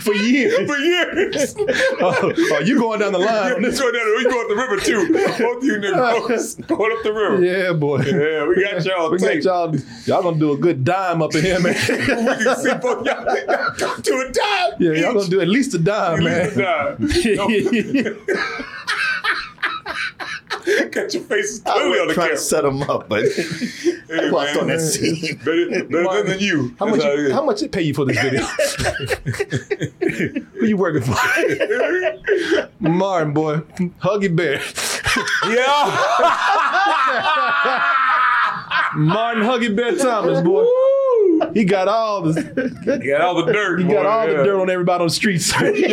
For 0.00 0.14
years. 0.14 0.54
for 0.68 0.76
years. 0.76 1.54
Oh, 2.00 2.32
oh, 2.36 2.60
you 2.60 2.78
going 2.78 3.00
down 3.00 3.12
the 3.12 3.18
line 3.18 3.52
on 3.54 3.62
this? 3.62 3.80
One 3.80 3.92
down, 3.92 4.06
we 4.16 4.24
go 4.24 4.40
up 4.40 4.48
the 4.48 4.54
river 4.54 4.76
too. 4.76 5.12
Both 5.12 5.58
of 5.58 5.64
you 5.64 5.78
Negroes 5.78 6.54
going 6.54 6.92
up 6.96 7.02
the 7.02 7.12
river. 7.12 7.44
Yeah, 7.44 7.72
boy. 7.72 8.02
Yeah, 8.02 8.46
we 8.46 8.62
got 8.62 8.84
y'all. 8.84 9.10
We 9.10 9.18
got 9.18 9.42
y'all. 9.42 9.74
Y'all 10.04 10.22
gonna 10.22 10.38
do 10.38 10.52
a 10.52 10.56
good 10.56 10.84
dime 10.84 11.22
up 11.22 11.34
in 11.34 11.42
here, 11.44 11.58
man. 11.60 11.74
we 11.74 12.44
can 12.44 12.56
see 12.56 12.72
both 12.80 13.04
y'all, 13.04 13.24
to 14.02 14.26
a 14.28 14.32
dime. 14.32 14.72
Yeah, 14.78 14.92
y'all 14.92 15.14
gonna 15.14 15.28
do 15.28 15.40
at 15.40 15.48
least 15.48 15.74
a 15.74 15.78
dime, 15.78 16.24
At 16.26 16.56
man. 16.56 16.96
least 17.00 17.26
a 17.26 17.36
dime. 17.36 18.68
No, 20.80 20.88
Got 20.90 21.14
your 21.14 21.22
faces 21.24 21.62
I 21.64 21.72
clearly 21.72 21.98
on 22.00 22.06
was 22.06 22.08
the 22.08 22.14
trying 22.14 22.26
camera. 22.28 22.36
to 22.36 22.42
set 22.42 22.62
them 22.62 22.82
up, 22.82 23.08
but 23.08 23.22
Hey, 24.08 24.26
I 24.26 24.30
lost 24.30 24.54
man. 24.54 24.62
on 24.62 24.68
that 24.68 24.80
scene. 24.80 25.36
Better, 25.44 25.84
better 25.84 26.22
than 26.22 26.38
you. 26.40 26.74
How 26.78 26.86
much? 26.86 27.00
it 27.02 27.18
You, 27.18 27.32
how 27.32 27.44
much 27.44 27.62
it 27.62 27.72
pay 27.72 27.82
you 27.82 27.92
for 27.94 28.04
this 28.06 28.18
video? 28.20 28.40
Who 30.60 30.66
you 30.66 30.76
working 30.78 31.02
for? 31.02 31.14
Martin, 32.80 33.32
boy, 33.34 33.58
Huggy 34.00 34.34
Bear. 34.34 34.60
Yeah. 35.46 35.84
Martin 38.96 39.42
Huggy 39.44 39.74
Bear 39.76 39.94
Thomas, 39.96 40.40
boy. 40.42 40.64
He 41.58 41.64
got 41.64 41.88
all 41.88 42.22
the 42.22 43.00
He 43.02 43.08
got 43.08 43.20
all 43.20 43.44
the 43.44 43.52
dirt. 43.52 43.80
he 43.80 43.84
boy, 43.84 43.94
got 43.94 44.06
all 44.06 44.28
yeah. 44.28 44.36
the 44.36 44.44
dirt 44.44 44.60
on 44.60 44.70
everybody 44.70 45.00
on 45.00 45.08
the 45.08 45.12
streets. 45.12 45.52
All 45.60 45.66
you 45.66 45.88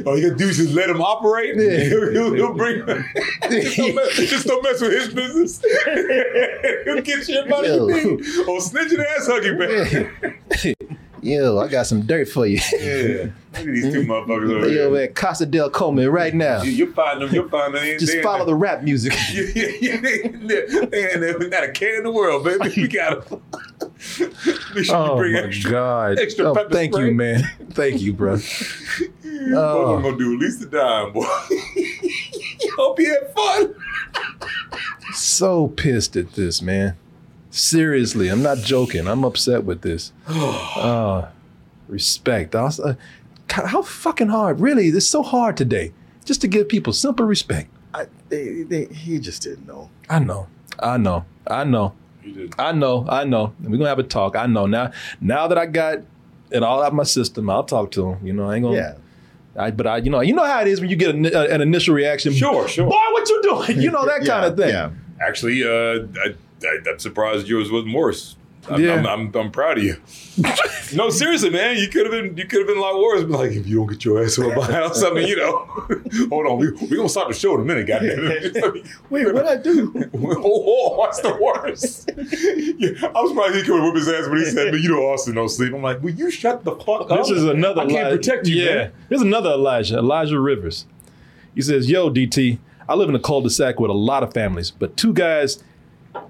gotta 0.00 0.34
do 0.34 0.48
is 0.48 0.56
just 0.56 0.72
let 0.72 0.88
him 0.88 1.02
operate. 1.02 1.56
Yeah. 1.56 1.78
He'll, 1.90 2.10
he'll, 2.10 2.34
he'll 2.34 2.54
bring. 2.54 2.86
just, 2.86 3.76
don't 3.76 3.94
mess, 3.96 4.16
just 4.16 4.46
don't 4.46 4.62
mess 4.64 4.80
with 4.80 4.92
his 4.92 5.12
business. 5.12 5.60
he'll 5.60 7.02
get 7.02 7.28
you 7.28 7.36
everybody 7.36 7.68
oh, 7.68 7.88
you 7.88 7.96
Yo. 7.96 8.16
need. 8.16 8.20
Oh, 8.48 8.60
snitching 8.62 9.04
ass 9.04 9.28
huggy 9.28 9.58
man. 9.58 10.76
Yo, 11.20 11.58
I 11.58 11.68
got 11.68 11.86
some 11.86 12.06
dirt 12.06 12.26
for 12.26 12.46
you. 12.46 12.58
Yeah. 12.72 13.26
Look 13.52 13.60
at 13.60 13.64
these 13.66 13.92
two 13.92 14.04
mm-hmm. 14.04 14.10
motherfuckers 14.10 14.54
over 14.54 14.68
Yo, 14.70 14.94
here. 14.94 15.02
at 15.02 15.14
Casa 15.14 15.44
del 15.44 15.68
Come 15.68 15.98
right 15.98 16.34
now. 16.34 16.62
You, 16.62 16.70
you'll 16.70 16.94
find 16.94 17.20
them. 17.20 17.28
You'll 17.30 17.50
find 17.50 17.74
them. 17.74 17.84
Just 17.98 18.14
they- 18.14 18.22
follow 18.22 18.46
the 18.46 18.54
rap 18.54 18.82
music. 18.82 19.12
Yeah, 19.34 19.42
yeah, 19.54 19.66
yeah. 19.82 20.00
They, 20.00 20.22
they, 20.22 20.86
they, 20.86 21.32
they 21.34 21.48
not 21.48 21.64
a 21.64 21.72
care 21.72 21.98
in 21.98 22.04
the 22.04 22.10
world, 22.10 22.44
baby. 22.44 22.72
We 22.74 22.88
got 22.88 23.28
them. 23.28 23.42
Make 24.74 24.84
sure 24.86 24.96
Oh 24.96 25.14
you 25.14 25.20
bring 25.20 25.32
my 25.34 25.38
extra. 25.40 25.70
God! 25.70 26.18
extra 26.18 26.50
Oh, 26.50 26.54
pepper 26.54 26.70
thank 26.70 26.94
spray. 26.94 27.08
you, 27.08 27.14
man. 27.14 27.42
Thank 27.70 28.00
you, 28.00 28.12
bro. 28.12 28.36
Both 28.36 28.46
Oh. 29.54 29.94
of 29.96 30.02
them 30.02 30.12
gonna 30.12 30.18
do 30.18 30.34
at 30.34 30.40
least 30.40 30.62
a 30.62 30.66
dime, 30.66 31.12
boy. 31.12 31.24
Hope 32.76 32.98
you 32.98 33.08
had 33.08 33.32
fun. 33.34 33.74
So 35.12 35.68
pissed 35.68 36.16
at 36.16 36.32
this, 36.32 36.62
man. 36.62 36.96
Seriously, 37.50 38.28
I'm 38.28 38.42
not 38.42 38.58
joking. 38.58 39.06
I'm 39.08 39.24
upset 39.24 39.64
with 39.64 39.82
this. 39.82 40.12
Uh, 40.28 41.28
respect. 41.88 42.54
I 42.54 42.62
was, 42.62 42.80
uh, 42.80 42.94
how 43.50 43.82
fucking 43.82 44.28
hard? 44.28 44.60
Really, 44.60 44.88
it's 44.88 45.06
so 45.06 45.22
hard 45.22 45.56
today. 45.56 45.92
Just 46.24 46.40
to 46.42 46.48
give 46.48 46.68
people 46.68 46.92
simple 46.92 47.26
respect. 47.26 47.70
I, 47.92 48.06
they, 48.28 48.62
they, 48.62 48.84
he 48.86 49.18
just 49.18 49.42
didn't 49.42 49.66
know. 49.66 49.90
I 50.08 50.20
know. 50.20 50.46
I 50.78 50.96
know. 50.96 51.24
I 51.46 51.64
know. 51.64 51.94
I 52.58 52.72
know. 52.72 53.06
I 53.08 53.24
know. 53.24 53.52
We're 53.60 53.76
gonna 53.76 53.88
have 53.88 53.98
a 53.98 54.04
talk. 54.04 54.36
I 54.36 54.46
know. 54.46 54.66
Now, 54.66 54.92
now 55.20 55.48
that 55.48 55.58
I 55.58 55.66
got 55.66 55.98
it 56.50 56.62
all 56.62 56.82
out 56.82 56.88
of 56.88 56.94
my 56.94 57.04
system, 57.04 57.48
I'll 57.48 57.64
talk 57.64 57.90
to 57.92 58.10
him. 58.10 58.26
You 58.26 58.32
know, 58.32 58.50
I 58.50 58.56
ain't 58.56 58.64
gonna. 58.64 58.76
Yeah. 58.76 58.94
I, 59.56 59.70
but 59.72 59.86
I, 59.86 59.96
you 59.98 60.10
know, 60.10 60.20
you 60.20 60.32
know 60.32 60.44
how 60.44 60.60
it 60.60 60.68
is 60.68 60.80
when 60.80 60.90
you 60.90 60.96
get 60.96 61.14
an, 61.14 61.26
uh, 61.26 61.46
an 61.50 61.60
initial 61.60 61.94
reaction. 61.94 62.32
Sure, 62.32 62.68
sure. 62.68 62.86
Boy, 62.86 62.92
what 62.92 63.28
you 63.28 63.42
doing? 63.42 63.80
You 63.82 63.90
know 63.90 64.06
that 64.06 64.24
kind 64.24 64.46
of 64.46 64.56
thing. 64.56 64.68
Yeah. 64.68 64.90
Actually, 65.20 65.62
uh, 65.64 66.06
I, 66.24 66.34
I, 66.64 66.78
I'm 66.88 66.98
surprised 66.98 67.48
yours 67.48 67.70
wasn't 67.70 67.94
worse. 67.94 68.36
I'm, 68.68 68.80
Yeah. 68.84 68.94
I'm, 68.94 69.06
I'm, 69.06 69.34
I'm 69.34 69.50
proud 69.50 69.78
of 69.78 69.84
you. 69.84 69.96
no, 70.94 71.08
seriously, 71.10 71.50
man, 71.50 71.76
you 71.78 71.88
could 71.88 72.04
have 72.06 72.12
been 72.12 72.36
you 72.36 72.46
could 72.46 72.60
have 72.60 72.66
been 72.68 72.76
a 72.76 72.80
lot 72.80 72.98
worse. 73.00 73.22
But 73.22 73.30
like, 73.38 73.50
if 73.52 73.66
you 73.66 73.76
don't 73.78 73.86
get 73.86 74.04
your 74.04 74.22
ass 74.22 74.38
out 74.38 74.50
of 74.50 74.56
my 74.56 74.70
house, 74.70 75.02
I 75.02 75.10
mean, 75.12 75.26
you 75.28 75.36
know, 75.36 75.56
hold 76.28 76.46
on, 76.46 76.58
we 76.58 76.68
are 76.68 76.96
gonna 76.96 77.08
stop 77.08 77.28
the 77.28 77.34
show 77.34 77.54
in 77.54 77.62
a 77.62 77.64
minute, 77.64 77.86
goddamn 77.86 78.18
it. 78.20 78.86
Wait, 79.10 79.32
what 79.32 79.46
I 79.46 79.56
do? 79.56 79.92
oh, 80.14 80.44
oh, 80.44 80.96
what's 80.98 81.20
the 81.20 81.34
worst? 81.36 82.10
yeah, 82.16 83.08
I 83.14 83.20
was 83.20 83.32
probably 83.32 83.60
he 83.60 83.66
could 83.66 83.82
whip 83.82 83.94
his 83.96 84.08
ass 84.08 84.28
when 84.28 84.38
he 84.38 84.44
said, 84.44 84.70
"But 84.70 84.80
you 84.80 84.90
know 84.90 85.02
Austin 85.08 85.34
don't 85.34 85.48
sleep." 85.48 85.72
I'm 85.74 85.82
like, 85.82 86.02
"Will 86.02 86.10
you 86.14 86.30
shut 86.30 86.64
the 86.64 86.76
fuck 86.76 87.10
up?" 87.10 87.18
This 87.18 87.30
is 87.30 87.44
another. 87.44 87.82
I 87.82 87.86
can't 87.86 88.10
protect 88.10 88.46
you, 88.46 88.56
Yeah, 88.62 88.74
man. 88.74 88.92
there's 89.08 89.22
another 89.22 89.50
Elijah. 89.50 89.98
Elijah 89.98 90.38
Rivers. 90.38 90.86
He 91.54 91.62
says, 91.62 91.90
"Yo, 91.90 92.10
DT, 92.10 92.58
I 92.88 92.94
live 92.94 93.08
in 93.08 93.14
a 93.14 93.20
cul-de-sac 93.20 93.78
with 93.80 93.90
a 93.90 93.94
lot 93.94 94.22
of 94.22 94.32
families, 94.32 94.70
but 94.70 94.96
two 94.96 95.12
guys 95.12 95.62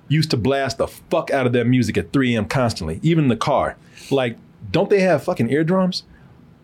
used 0.09 0.31
to 0.31 0.37
blast 0.37 0.79
the 0.79 0.87
fuck 0.89 1.31
out 1.31 1.47
of 1.47 1.53
their 1.53 1.65
music 1.65 1.97
at 1.97 2.13
3 2.13 2.35
a.m. 2.35 2.47
constantly, 2.47 3.01
even 3.03 3.25
in 3.25 3.29
the 3.29 3.37
car. 3.37 3.77
Like, 4.11 4.37
don't 4.71 4.91
they 4.91 5.01
have 5.01 5.25
fucking 5.25 5.51
eardrums? 5.51 6.05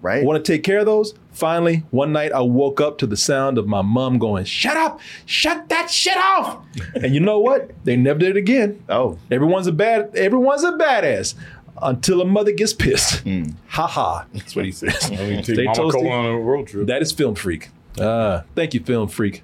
Right? 0.02 0.24
Want 0.24 0.44
to 0.44 0.52
take 0.52 0.62
care 0.62 0.80
of 0.80 0.86
those? 0.86 1.14
Finally, 1.32 1.82
one 1.90 2.12
night 2.12 2.30
I 2.32 2.40
woke 2.40 2.80
up 2.80 2.98
to 2.98 3.06
the 3.06 3.16
sound 3.16 3.58
of 3.58 3.66
my 3.66 3.82
mom 3.82 4.18
going, 4.18 4.44
"Shut 4.44 4.76
up! 4.76 5.00
Shut 5.24 5.68
that 5.70 5.90
shit 5.90 6.16
off!" 6.16 6.64
and 6.94 7.12
you 7.14 7.20
know 7.20 7.40
what? 7.40 7.70
They 7.84 7.96
never 7.96 8.18
did 8.18 8.30
it 8.30 8.36
again. 8.36 8.82
oh, 8.88 9.18
Everyone's 9.30 9.66
a 9.66 9.72
bad. 9.72 10.14
Everyone's 10.14 10.62
a 10.64 10.72
badass 10.72 11.34
until 11.82 12.20
a 12.20 12.24
mother 12.24 12.52
gets 12.52 12.72
pissed. 12.72 13.24
Ha 13.68 13.86
ha. 13.86 14.26
That's 14.32 14.54
what 14.54 14.64
he 14.64 14.70
says. 14.72 15.04
I 15.12 15.16
mean, 15.16 15.42
take 15.42 15.56
Stay 15.56 15.64
Mama 15.64 15.78
toasty. 15.78 16.10
On 16.10 16.24
a 16.26 16.38
road 16.38 16.68
trip. 16.68 16.86
That 16.86 17.02
is 17.02 17.10
film 17.10 17.34
freak. 17.34 17.70
Uh, 17.98 18.42
thank 18.54 18.74
you, 18.74 18.80
film 18.80 19.08
freak. 19.08 19.42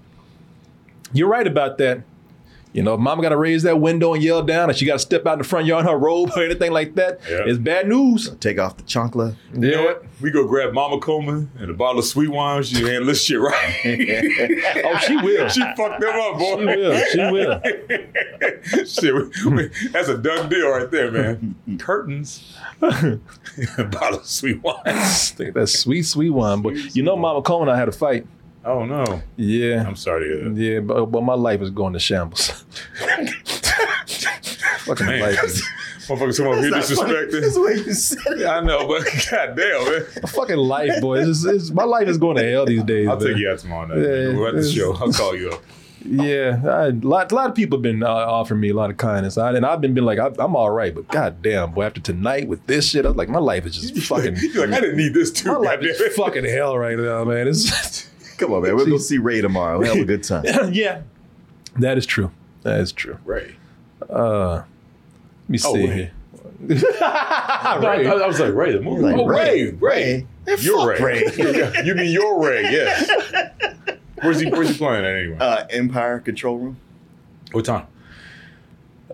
You're 1.12 1.28
right 1.28 1.46
about 1.46 1.78
that. 1.78 2.02
You 2.72 2.82
know, 2.82 2.94
if 2.94 3.00
mama 3.00 3.20
got 3.20 3.28
to 3.30 3.36
raise 3.36 3.64
that 3.64 3.80
window 3.80 4.14
and 4.14 4.22
yell 4.22 4.42
down, 4.42 4.70
and 4.70 4.78
she 4.78 4.86
got 4.86 4.94
to 4.94 4.98
step 4.98 5.26
out 5.26 5.34
in 5.34 5.38
the 5.40 5.44
front 5.44 5.66
yard 5.66 5.84
in 5.84 5.90
her 5.92 5.98
robe 5.98 6.30
or 6.34 6.42
anything 6.42 6.72
like 6.72 6.94
that, 6.94 7.20
Yeah. 7.28 7.42
it's 7.44 7.58
bad 7.58 7.86
news. 7.86 8.30
take 8.40 8.58
off 8.58 8.78
the 8.78 8.82
chancla. 8.84 9.36
You 9.52 9.70
know 9.72 9.84
what? 9.84 10.04
We 10.22 10.30
go 10.30 10.46
grab 10.46 10.72
Mama 10.72 10.98
Coleman 10.98 11.50
and 11.58 11.70
a 11.70 11.74
bottle 11.74 11.98
of 11.98 12.04
sweet 12.06 12.28
wine. 12.28 12.62
She 12.62 12.76
handle 12.82 13.06
this 13.06 13.22
shit 13.22 13.38
right. 13.40 13.74
Oh, 14.84 14.98
she 15.06 15.16
will. 15.16 15.48
she 15.48 15.60
fucked 15.76 16.00
them 16.00 16.14
up, 16.14 16.38
boy. 16.38 16.58
She 16.58 16.64
will. 16.64 17.04
She 17.10 17.18
will. 17.18 17.60
Shit, 18.86 19.14
we- 19.14 19.50
we- 19.54 19.70
that's 19.90 20.08
a 20.08 20.16
done 20.16 20.48
deal 20.48 20.70
right 20.70 20.90
there, 20.90 21.10
man. 21.10 21.54
Curtains, 21.78 22.56
a 22.82 23.18
bottle 23.90 24.20
of 24.20 24.26
sweet 24.26 24.62
wine. 24.62 24.76
That's 24.84 25.78
sweet, 25.78 26.02
sweet 26.04 26.30
wine. 26.30 26.62
But 26.62 26.74
you 26.96 27.02
know, 27.02 27.16
Mama 27.16 27.42
Coleman, 27.42 27.68
I 27.68 27.76
had 27.76 27.88
a 27.88 27.92
fight. 27.92 28.26
Oh 28.64 28.84
no, 28.84 29.22
Yeah. 29.36 29.84
I'm 29.86 29.96
sorry 29.96 30.28
to 30.28 30.34
hear 30.36 30.48
that. 30.50 30.60
Yeah, 30.60 30.80
but, 30.80 31.06
but 31.06 31.22
my 31.22 31.34
life 31.34 31.60
is 31.62 31.70
going 31.70 31.92
to 31.94 31.98
shambles. 31.98 32.48
Fucking 34.82 35.06
Man, 35.06 35.20
life. 35.20 35.42
is- 35.44 35.62
motherfuckers 36.08 36.36
come 36.38 36.46
over 36.48 36.60
here 36.60 36.70
That's 36.70 36.90
not 36.90 37.06
funny. 37.06 37.14
disrespecting. 37.14 37.40
That's 37.40 37.54
the 37.54 37.60
way 37.62 37.74
you 37.74 37.92
said 37.94 38.40
it. 38.40 38.46
I 38.46 38.60
know, 38.60 38.86
but 38.88 39.04
goddamn, 39.30 39.84
man. 39.92 40.04
fucking 40.28 40.56
life, 40.56 41.00
boy. 41.00 41.20
It's, 41.28 41.44
it's, 41.44 41.70
my 41.70 41.84
life 41.84 42.08
is 42.08 42.18
going 42.18 42.36
to 42.36 42.50
hell 42.50 42.66
these 42.66 42.82
days. 42.82 43.08
I'll 43.08 43.18
man. 43.18 43.28
take 43.28 43.36
you 43.38 43.48
out 43.50 43.58
tomorrow 43.60 43.86
night. 43.86 43.98
Yeah. 43.98 44.36
We're 44.36 44.48
at 44.48 44.54
the 44.56 44.68
show. 44.70 44.94
I'll 44.94 45.12
call 45.12 45.36
you 45.36 45.50
up. 45.50 45.62
Yeah, 46.04 46.60
I, 46.64 46.86
a 46.86 46.90
lot, 46.90 47.30
a 47.30 47.34
lot 47.36 47.48
of 47.50 47.54
people 47.54 47.78
have 47.78 47.82
been 47.82 48.02
uh, 48.02 48.08
offering 48.08 48.58
me 48.58 48.70
a 48.70 48.74
lot 48.74 48.90
of 48.90 48.96
kindness, 48.96 49.38
I, 49.38 49.52
and 49.52 49.64
I've 49.64 49.80
been 49.80 49.94
been 49.94 50.04
like, 50.04 50.18
I, 50.18 50.32
I'm 50.40 50.56
all 50.56 50.70
right, 50.72 50.92
but 50.92 51.06
goddamn, 51.06 51.74
boy, 51.74 51.84
after 51.84 52.00
tonight 52.00 52.48
with 52.48 52.66
this 52.66 52.88
shit, 52.88 53.04
I 53.04 53.08
was 53.08 53.16
like, 53.16 53.28
my 53.28 53.38
life 53.38 53.64
is 53.66 53.76
just 53.76 53.96
fucking, 54.08 54.34
like, 54.34 54.70
I 54.70 54.80
didn't 54.80 54.96
need 54.96 55.14
this 55.14 55.30
too. 55.30 55.52
my 55.52 55.58
life 55.58 55.78
is 55.82 56.16
fucking 56.16 56.44
hell 56.44 56.76
right 56.76 56.98
now, 56.98 57.22
man. 57.24 57.46
It's 57.46 58.10
Come 58.42 58.52
on, 58.54 58.62
man. 58.62 58.74
We'll 58.76 58.86
go 58.86 58.98
see 58.98 59.18
Ray 59.18 59.40
tomorrow. 59.40 59.78
We'll 59.78 59.94
have 59.94 60.02
a 60.02 60.04
good 60.06 60.24
time. 60.24 60.44
yeah, 60.72 61.02
that 61.78 61.96
is 61.96 62.06
true. 62.06 62.30
That 62.62 62.80
is 62.80 62.92
true. 62.92 63.18
Right. 63.24 63.54
Uh, 64.10 64.54
let 64.56 64.64
me 65.48 65.58
see 65.58 65.68
Oh, 65.68 65.72
wait. 65.74 65.92
here. 65.92 66.12
I, 67.00 67.78
I 68.22 68.26
was 68.26 68.38
like, 68.40 68.52
Ray, 68.54 68.72
the 68.72 68.80
movie. 68.80 69.02
Like, 69.02 69.16
oh, 69.16 69.26
Ray, 69.26 69.70
Ray. 69.72 70.26
Ray. 70.46 70.56
You're 70.60 70.96
fuck 70.96 71.00
Ray. 71.04 71.24
you 71.84 71.94
mean 71.94 72.10
your 72.12 72.40
Ray, 72.44 72.62
yes. 72.62 73.08
Where's 74.20 74.40
he, 74.40 74.48
where's 74.50 74.68
he 74.70 74.74
playing 74.76 75.04
at 75.04 75.14
anyway? 75.14 75.36
Uh, 75.40 75.66
Empire 75.70 76.20
Control 76.20 76.58
Room. 76.58 76.76
what 77.52 77.64
time? 77.64 77.86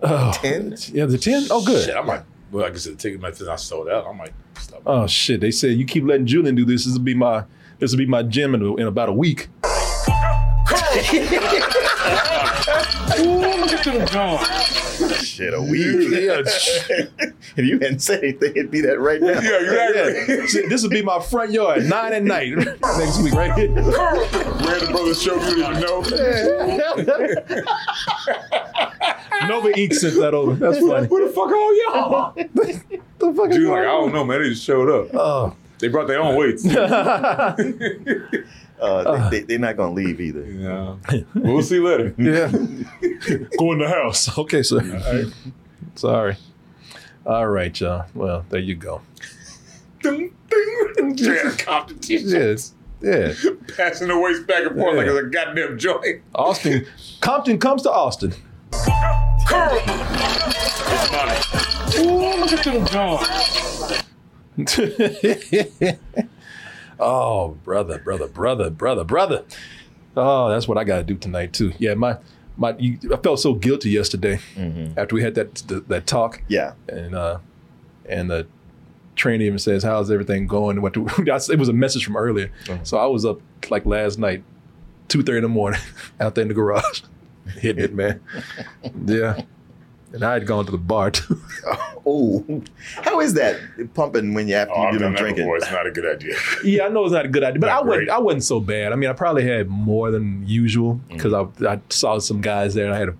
Oh, 0.01 0.31
10? 0.35 0.75
yeah, 0.93 1.05
the 1.05 1.17
ten. 1.17 1.45
Oh, 1.49 1.63
good. 1.65 1.85
Shit, 1.85 1.95
I 1.95 2.01
might, 2.01 2.23
well, 2.51 2.63
like 2.63 2.73
I 2.73 2.77
said, 2.77 2.93
the 2.93 2.97
ticket 2.97 3.19
method 3.21 3.47
I 3.47 3.55
sold 3.57 3.89
out. 3.89 4.05
I 4.07 4.13
might 4.13 4.33
stop. 4.59 4.81
Oh 4.85 5.07
shit! 5.07 5.41
They 5.41 5.51
said 5.51 5.71
you 5.77 5.85
keep 5.85 6.03
letting 6.03 6.25
Julian 6.25 6.55
do 6.55 6.65
this. 6.65 6.85
This 6.85 6.93
will 6.93 7.01
be 7.03 7.13
my 7.15 7.43
this 7.79 7.91
will 7.91 7.97
be 7.97 8.05
my 8.05 8.23
gym 8.23 8.55
in, 8.55 8.61
in 8.79 8.87
about 8.87 9.09
a 9.09 9.13
week. 9.13 9.47
Shit, 15.23 15.53
a 15.53 15.61
week. 15.61 16.09
Yeah, 16.11 16.41
if 17.55 17.57
you 17.57 17.79
hadn't 17.79 17.99
said 17.99 18.21
anything, 18.23 18.51
it'd 18.55 18.71
be 18.71 18.81
that 18.81 18.99
right 18.99 19.21
now. 19.21 19.39
yeah, 19.39 19.59
exactly. 19.61 20.35
yeah. 20.35 20.45
Shit, 20.45 20.69
This 20.69 20.83
will 20.83 20.89
be 20.89 21.01
my 21.01 21.19
front 21.21 21.51
yard 21.51 21.85
nine 21.85 22.13
at 22.13 22.23
night 22.23 22.55
next 22.57 23.21
week, 23.21 23.33
right 23.33 23.53
here. 23.53 23.71
Random 23.71 24.91
Brothers 24.91 25.21
show 25.21 25.35
you 25.35 25.55
didn't 25.55 25.79
know. 25.79 26.01
Nova 29.47 29.69
Inc. 29.71 29.93
sent 29.93 30.15
that 30.19 30.33
over. 30.33 30.53
That's 30.55 30.79
funny. 30.79 31.07
Who 31.07 31.25
the 31.27 31.33
fuck 31.33 31.49
are 31.49 31.73
y'all? 31.73 32.33
the 32.35 33.33
fuck 33.33 33.49
is 33.49 33.55
Dude, 33.57 33.69
like, 33.69 33.79
I 33.79 33.83
don't 33.83 34.13
know, 34.13 34.25
man. 34.25 34.41
They 34.41 34.49
just 34.49 34.63
showed 34.63 34.89
up. 34.89 35.13
Oh, 35.15 35.55
They 35.79 35.87
brought 35.87 36.07
their 36.07 36.21
own 36.21 36.35
weights. 36.35 36.65
Uh, 38.81 39.29
they, 39.29 39.39
they, 39.39 39.41
they're 39.43 39.59
not 39.59 39.75
gonna 39.75 39.91
leave 39.93 40.21
either. 40.21 40.45
yeah. 40.45 40.95
We'll 41.35 41.61
see 41.61 41.79
later. 41.79 42.13
yeah. 42.17 42.47
Go 43.57 43.73
in 43.73 43.79
the 43.79 43.89
house. 43.89 44.37
Okay, 44.37 44.63
sir. 44.63 45.29
Sorry. 45.95 46.37
All 47.25 47.47
right, 47.47 47.77
y'all. 47.77 48.05
Well, 48.13 48.45
there 48.49 48.61
you 48.61 48.75
go. 48.75 49.01
Ding, 50.01 50.33
ding. 50.49 51.17
Competition. 51.57 52.29
Yes. 52.29 52.73
Yeah. 53.01 53.33
Passing 53.75 54.07
the 54.07 54.17
weights 54.17 54.39
back 54.41 54.63
and 54.65 54.77
forth 54.79 54.95
like 54.95 55.07
it's 55.07 55.17
a 55.19 55.23
goddamn 55.23 55.77
joint. 55.77 56.21
Austin. 56.35 56.85
Compton 57.19 57.57
comes 57.59 57.81
to 57.83 57.91
Austin. 57.91 58.33
Curl. 58.71 59.81
Money. 61.11 61.37
Ooh, 61.99 62.39
look 62.39 62.53
at 62.53 62.63
them 62.63 62.85
going. 62.85 63.25
oh, 66.99 67.49
brother, 67.63 67.99
brother, 67.99 68.27
brother, 68.27 68.69
brother, 68.69 69.03
brother. 69.03 69.43
Oh, 70.17 70.49
that's 70.49 70.67
what 70.67 70.77
I 70.77 70.83
got 70.83 70.97
to 70.97 71.03
do 71.03 71.15
tonight 71.15 71.53
too. 71.53 71.73
Yeah, 71.79 71.93
my 71.93 72.17
my. 72.57 72.75
You, 72.77 72.97
I 73.13 73.17
felt 73.17 73.39
so 73.39 73.53
guilty 73.53 73.89
yesterday 73.91 74.39
after 74.97 75.15
we 75.15 75.21
had 75.21 75.35
that 75.35 75.55
that 75.87 76.07
talk, 76.07 76.41
Yeah. 76.47 76.73
and 76.87 77.15
uh, 77.15 77.39
and 78.07 78.29
the 78.29 78.47
trainer 79.15 79.43
even 79.43 79.59
says, 79.59 79.83
"How's 79.83 80.11
everything 80.11 80.47
going?" 80.47 80.81
What 80.81 80.97
it 80.97 81.59
was 81.59 81.69
a 81.69 81.73
message 81.73 82.03
from 82.05 82.17
earlier, 82.17 82.51
so 82.83 82.97
I 82.97 83.05
was 83.05 83.25
up 83.25 83.39
like 83.69 83.85
last 83.85 84.19
night, 84.19 84.43
two 85.07 85.23
thirty 85.23 85.37
in 85.37 85.43
the 85.43 85.49
morning, 85.49 85.79
out 86.19 86.35
there 86.35 86.41
in 86.41 86.47
the 86.49 86.53
garage, 86.53 87.01
hitting 87.59 87.83
it, 87.83 87.93
man. 87.93 88.19
yeah, 89.05 89.41
and 90.13 90.23
I 90.23 90.33
had 90.33 90.45
gone 90.45 90.65
to 90.65 90.71
the 90.71 90.77
bar 90.77 91.11
too. 91.11 91.41
Oh, 92.05 92.63
how 93.03 93.19
is 93.19 93.33
that 93.35 93.59
pumping 93.93 94.33
when 94.33 94.47
you 94.47 94.55
after 94.55 94.73
Oh, 94.73 94.81
you 94.83 94.87
I've 94.87 94.93
do 94.93 94.99
done 94.99 95.13
them 95.13 95.21
drinking? 95.21 95.43
before. 95.43 95.57
It's 95.57 95.69
not 95.69 95.85
a 95.85 95.91
good 95.91 96.05
idea. 96.07 96.33
Yeah, 96.63 96.85
I 96.85 96.89
know 96.89 97.03
it's 97.03 97.13
not 97.13 97.25
a 97.25 97.27
good 97.27 97.43
idea, 97.43 97.59
but 97.59 97.67
Not 97.67 97.83
I 97.83 97.85
wasn't. 97.85 98.09
I 98.09 98.17
wasn't 98.19 98.43
so 98.45 98.59
bad. 98.61 98.93
I 98.93 98.95
mean, 98.95 99.09
I 99.09 99.13
probably 99.13 99.45
had 99.45 99.67
more 99.67 100.09
than 100.09 100.43
usual 100.47 100.99
because 101.09 101.33
I, 101.33 101.45
I 101.67 101.79
saw 101.89 102.17
some 102.19 102.41
guys 102.41 102.73
there 102.73 102.85
and 102.85 102.95
I 102.95 102.99
had 102.99 103.09
a, 103.09 103.15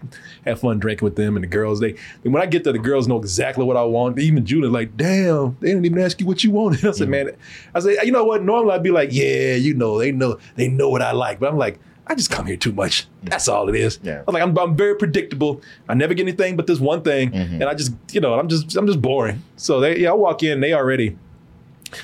had 0.45 0.59
fun 0.59 0.79
drinking 0.79 1.05
with 1.05 1.17
them 1.17 1.35
and 1.35 1.43
the 1.43 1.47
girls. 1.47 1.81
They 1.81 1.95
when 2.23 2.41
I 2.41 2.45
get 2.47 2.63
there, 2.63 2.73
the 2.73 2.79
girls 2.79 3.07
know 3.07 3.17
exactly 3.19 3.65
what 3.65 3.77
I 3.77 3.83
want. 3.83 4.17
Even 4.17 4.45
Julie, 4.45 4.69
like, 4.69 4.95
damn, 4.97 5.57
they 5.59 5.67
didn't 5.67 5.85
even 5.85 5.99
ask 5.99 6.19
you 6.19 6.25
what 6.25 6.43
you 6.43 6.49
wanted. 6.51 6.83
I 6.85 6.91
said, 6.91 7.09
mm. 7.09 7.11
man, 7.11 7.31
I 7.75 7.79
said, 7.81 7.97
you 8.03 8.11
know 8.11 8.23
what? 8.23 8.43
Normally 8.43 8.73
I'd 8.73 8.81
be 8.83 8.91
like, 8.91 9.09
yeah, 9.11 9.55
you 9.55 9.73
know, 9.75 9.99
they 9.99 10.11
know, 10.11 10.39
they 10.55 10.69
know 10.69 10.89
what 10.89 11.01
I 11.01 11.11
like, 11.11 11.39
but 11.39 11.49
I'm 11.49 11.57
like. 11.57 11.79
I 12.09 12.15
just 12.15 12.31
come 12.31 12.47
here 12.47 12.57
too 12.57 12.71
much. 12.71 13.07
That's 13.23 13.47
all 13.47 13.69
it 13.69 13.75
is. 13.75 13.99
Yeah. 14.01 14.23
I'm 14.27 14.33
like 14.33 14.41
I'm, 14.43 14.57
I'm 14.57 14.75
very 14.75 14.95
predictable. 14.95 15.61
I 15.87 15.93
never 15.93 16.13
get 16.15 16.23
anything 16.23 16.55
but 16.57 16.65
this 16.67 16.79
one 16.79 17.03
thing, 17.03 17.33
and 17.33 17.63
I 17.63 17.73
just 17.75 17.93
you 18.11 18.19
know 18.19 18.33
I'm 18.33 18.47
just 18.49 18.75
I'm 18.75 18.87
just 18.87 19.01
boring. 19.01 19.43
So 19.57 19.79
they 19.79 19.99
yeah 19.99 20.09
I 20.09 20.13
walk 20.13 20.41
in 20.43 20.59
they 20.59 20.73
already 20.73 21.15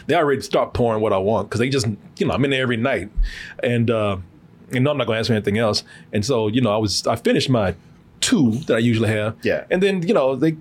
they 0.07 0.15
already 0.15 0.41
start 0.41 0.73
pouring 0.73 1.01
what 1.01 1.11
I 1.13 1.17
want 1.17 1.47
because 1.49 1.59
they 1.59 1.69
just, 1.69 1.85
you 2.17 2.25
know, 2.25 2.33
I'm 2.33 2.43
in 2.45 2.51
there 2.51 2.61
every 2.63 2.77
night, 2.77 3.09
and 3.63 3.89
uh, 3.91 4.17
and 4.71 4.83
no, 4.83 4.91
I'm 4.91 4.97
not 4.97 5.05
going 5.07 5.15
to 5.17 5.19
ask 5.19 5.27
for 5.27 5.33
anything 5.33 5.57
else. 5.59 5.83
And 6.13 6.25
so, 6.25 6.47
you 6.47 6.61
know, 6.61 6.71
I 6.73 6.77
was 6.77 7.05
I 7.07 7.15
finished 7.15 7.49
my 7.49 7.75
two 8.19 8.51
that 8.67 8.75
I 8.75 8.79
usually 8.79 9.09
have, 9.09 9.35
Yeah. 9.43 9.65
and 9.71 9.81
then 9.83 10.01
you 10.07 10.13
know 10.13 10.35
they. 10.35 10.55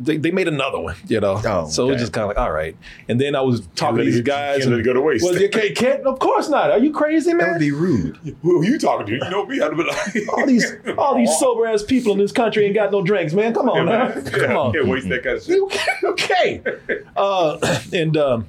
They, 0.00 0.16
they 0.16 0.30
made 0.30 0.48
another 0.48 0.78
one, 0.78 0.94
you 1.08 1.20
know. 1.20 1.40
Oh, 1.44 1.68
so 1.68 1.88
it 1.88 1.92
was 1.92 2.00
just 2.00 2.12
kind 2.12 2.22
of 2.22 2.28
like, 2.28 2.38
all 2.38 2.52
right. 2.52 2.76
And 3.08 3.20
then 3.20 3.34
I 3.34 3.40
was 3.40 3.66
talking 3.74 3.98
to 3.98 4.04
these 4.04 4.18
it- 4.18 4.24
guys. 4.24 4.58
can't 4.58 4.70
let 4.70 4.78
and- 4.78 4.80
it 4.80 4.84
go 4.84 4.92
to 4.94 5.00
waste. 5.00 5.24
Well, 5.24 5.36
you 5.40 5.48
can't, 5.48 5.74
can't, 5.76 6.06
of 6.06 6.18
course 6.18 6.48
not. 6.48 6.70
Are 6.70 6.78
you 6.78 6.92
crazy, 6.92 7.32
man? 7.34 7.38
That 7.46 7.52
would 7.54 7.58
be 7.60 7.72
rude. 7.72 8.16
Who 8.42 8.60
are 8.60 8.64
you 8.64 8.78
talking 8.78 9.06
to? 9.06 9.12
You 9.12 9.30
know 9.30 9.44
me. 9.46 9.60
I'd 9.60 9.76
be 9.76 9.82
like, 9.82 10.28
all 10.38 10.46
these, 10.46 10.72
all 10.96 11.16
these 11.16 11.36
sober 11.38 11.66
ass 11.66 11.82
people 11.82 12.12
in 12.12 12.18
this 12.18 12.32
country 12.32 12.64
ain't 12.64 12.74
got 12.74 12.92
no 12.92 13.02
drinks, 13.02 13.32
man. 13.34 13.52
Come 13.54 13.68
on, 13.68 13.86
Yeah, 13.86 14.08
man. 14.14 14.24
Come 14.24 14.40
Yeah, 14.40 14.56
on. 14.56 14.72
Can't 14.72 14.88
waste 14.88 15.08
that 15.08 15.22
kind 15.24 15.36
of 15.36 15.42
shit. 15.42 15.56
You 15.56 15.70
okay? 16.10 16.62
Uh, 17.16 17.58
and 17.92 18.16
um, 18.16 18.46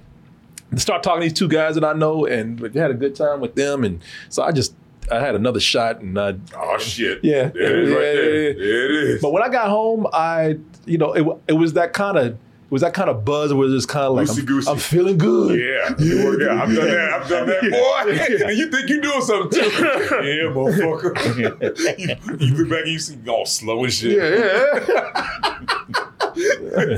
start 0.75 1.03
talking 1.03 1.21
to 1.21 1.27
these 1.29 1.37
two 1.37 1.47
guys 1.47 1.75
that 1.75 1.83
I 1.83 1.93
know, 1.93 2.25
and 2.25 2.59
we 2.59 2.69
had 2.79 2.91
a 2.91 2.95
good 2.95 3.15
time 3.15 3.39
with 3.39 3.55
them. 3.55 3.83
And 3.83 4.01
so 4.29 4.43
I 4.43 4.51
just 4.51 4.73
I 5.11 5.19
had 5.19 5.35
another 5.35 5.59
shot, 5.59 5.99
and 6.01 6.17
I. 6.19 6.35
Oh 6.55 6.77
shit. 6.77 7.19
Yeah. 7.23 7.49
There 7.49 7.79
it 7.79 7.83
is 7.85 7.89
right 7.91 7.99
there. 7.99 8.41
yeah, 8.41 8.49
yeah. 8.49 8.53
There 8.57 8.85
it 8.85 8.91
is. 9.15 9.21
But 9.21 9.31
when 9.31 9.43
I 9.43 9.49
got 9.49 9.69
home, 9.69 10.07
I 10.13 10.57
you 10.85 10.97
know 10.97 11.13
it 11.13 11.25
it 11.47 11.53
was 11.53 11.73
that 11.73 11.93
kind 11.93 12.17
of. 12.17 12.35
It 12.35 12.71
was 12.73 12.81
that 12.81 12.95
kind 12.95 13.07
of 13.07 13.23
buzz 13.23 13.53
where 13.53 13.67
it 13.67 13.71
was 13.71 13.85
kind 13.85 14.05
of 14.07 14.15
like 14.15 14.27
I'm, 14.29 14.67
I'm 14.67 14.77
feeling 14.79 15.15
good. 15.19 15.59
Yeah, 15.59 15.93
yeah, 15.99 16.63
I've 16.63 16.73
done 16.73 16.87
that. 16.87 17.13
I've 17.13 17.29
done 17.29 17.45
that, 17.47 17.61
boy. 17.69 18.11
and 18.47 18.57
you 18.57 18.67
think 18.71 18.89
you're 18.89 18.99
doing 18.99 19.21
something 19.21 19.61
too? 19.61 19.69
Yeah, 19.69 20.49
motherfucker. 20.49 21.13
you, 21.99 22.15
you 22.47 22.53
look 22.55 22.69
back 22.71 22.81
and 22.83 22.91
you 22.91 22.97
see 22.97 23.15
all 23.29 23.45
slow 23.45 23.83
and 23.83 23.93
shit. 23.93 24.17
Yeah, 24.17 24.79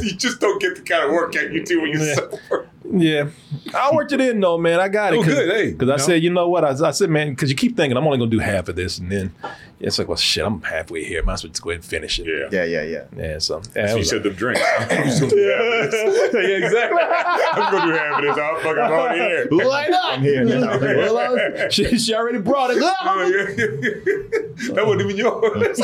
you 0.01 0.11
just 0.15 0.39
don't 0.39 0.61
get 0.61 0.75
the 0.77 0.81
kind 0.81 1.03
of 1.05 1.11
workout 1.11 1.51
you 1.51 1.65
do 1.65 1.81
when 1.81 1.91
you're 1.91 2.03
Yeah. 2.03 2.15
sober. 2.15 2.69
Yeah. 2.91 3.29
I 3.73 3.91
worked 3.93 4.11
it 4.11 4.21
in 4.21 4.39
though, 4.39 4.57
man. 4.57 4.79
I 4.79 4.87
got 4.87 5.13
it. 5.13 5.17
Oh, 5.17 5.23
Cause, 5.23 5.33
good, 5.33 5.49
hey, 5.49 5.71
Because 5.71 5.89
I 5.89 5.93
you 5.93 5.97
know? 5.97 6.03
said, 6.05 6.23
you 6.23 6.29
know 6.29 6.49
what? 6.49 6.63
I, 6.63 6.87
I 6.87 6.91
said, 6.91 7.09
man, 7.09 7.29
because 7.31 7.49
you 7.49 7.55
keep 7.55 7.75
thinking 7.75 7.97
I'm 7.97 8.05
only 8.05 8.17
gonna 8.17 8.31
do 8.31 8.39
half 8.39 8.69
of 8.69 8.75
this, 8.75 8.97
and 8.99 9.11
then 9.11 9.33
it's 9.79 9.97
like, 9.99 10.07
well, 10.07 10.17
shit, 10.17 10.45
I'm 10.45 10.61
halfway 10.61 11.03
here. 11.03 11.21
Might 11.23 11.33
as 11.33 11.43
well 11.43 11.49
just 11.51 11.61
go 11.61 11.69
ahead 11.71 11.81
and 11.81 11.85
finish 11.89 12.19
it. 12.19 12.27
Yeah. 12.27 12.63
Yeah, 12.63 12.81
yeah, 12.81 12.83
yeah. 12.83 13.03
Yeah. 13.17 13.37
So 13.39 13.61
yeah, 13.75 13.85
it 13.85 13.89
She 13.89 13.95
was 13.97 14.09
said 14.09 14.23
them 14.23 14.33
drinks. 14.33 14.61
I'm 14.79 15.03
just 15.03 15.21
gonna 15.21 15.31
do 15.33 15.49
half 15.49 15.85
of 15.85 15.91
this. 15.91 16.33
yeah, 16.33 16.65
exactly. 16.65 17.01
I'm 17.53 17.71
gonna 17.71 17.91
do 17.91 17.97
half 17.97 18.17
of 18.19 18.21
this. 18.23 18.37
I'm 18.37 18.55
fucking 18.63 18.83
on 18.83 19.15
here. 19.15 19.47
Why 19.51 19.87
not? 19.87 20.13
I'm 20.13 20.21
here 20.21 20.43
now. 20.45 20.79
Well, 20.79 21.17
I- 21.17 21.69
she, 21.69 21.97
she 21.97 22.13
already 22.13 22.39
brought 22.39 22.71
it. 22.71 22.77
Oh, 22.81 23.21
yeah, 23.27 23.55
yeah, 23.57 23.65
yeah. 23.81 24.73
That 24.75 24.85
wasn't 24.85 25.01
even 25.09 25.17
yours. 25.17 25.79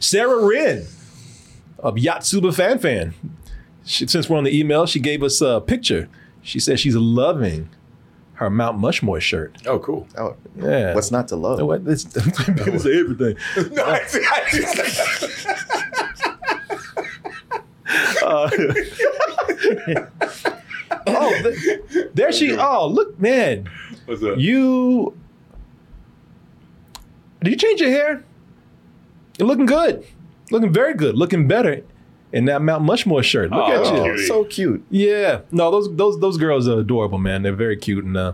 Sarah 0.00 0.44
Wren 0.44 0.86
of 1.78 1.94
Yatsuba 1.96 2.54
Fan 2.54 2.78
Fan. 2.78 3.14
She, 3.84 4.06
since 4.06 4.28
we're 4.28 4.38
on 4.38 4.44
the 4.44 4.56
email, 4.58 4.86
she 4.86 5.00
gave 5.00 5.22
us 5.22 5.40
a 5.40 5.60
picture. 5.60 6.08
She 6.42 6.60
said 6.60 6.78
she's 6.80 6.96
loving 6.96 7.68
her 8.34 8.48
Mount 8.50 8.78
Mushmore 8.78 9.20
shirt. 9.20 9.56
Oh, 9.66 9.78
cool. 9.78 10.06
Oh, 10.18 10.36
Yeah. 10.56 10.94
what's 10.94 11.10
not 11.10 11.28
to 11.28 11.36
love? 11.36 11.60
What? 11.62 11.84
This, 11.84 12.04
people 12.46 12.78
say 12.78 12.98
everything. 13.00 13.36
No, 13.72 13.84
I, 13.84 14.00
I, 14.30 15.28
Uh, 18.22 18.48
oh, 21.06 21.42
th- 21.42 22.06
there 22.14 22.32
she. 22.32 22.56
Oh, 22.56 22.86
look, 22.88 23.18
man. 23.20 23.68
what's 24.06 24.22
up? 24.22 24.38
You. 24.38 25.14
Did 27.42 27.50
you 27.50 27.56
change 27.56 27.80
your 27.80 27.90
hair? 27.90 28.24
You're 29.38 29.48
looking 29.48 29.66
good. 29.66 30.06
Looking 30.50 30.72
very 30.72 30.94
good. 30.94 31.16
Looking 31.16 31.48
better 31.48 31.82
in 32.32 32.46
that 32.46 32.62
Mount 32.62 32.84
Mushmore 32.84 33.22
shirt. 33.22 33.50
Look 33.50 33.60
Oh, 33.62 33.72
at 33.84 33.92
you. 33.94 34.00
Oh, 34.00 34.04
Cutie. 34.04 34.26
so 34.26 34.44
cute. 34.44 34.84
Yeah. 34.90 35.40
No, 35.50 35.70
those 35.70 35.94
those 35.96 36.18
those 36.20 36.36
girls 36.38 36.66
are 36.68 36.78
adorable, 36.80 37.18
man. 37.18 37.42
They're 37.42 37.52
very 37.52 37.76
cute, 37.76 38.04
and 38.04 38.16
uh, 38.16 38.32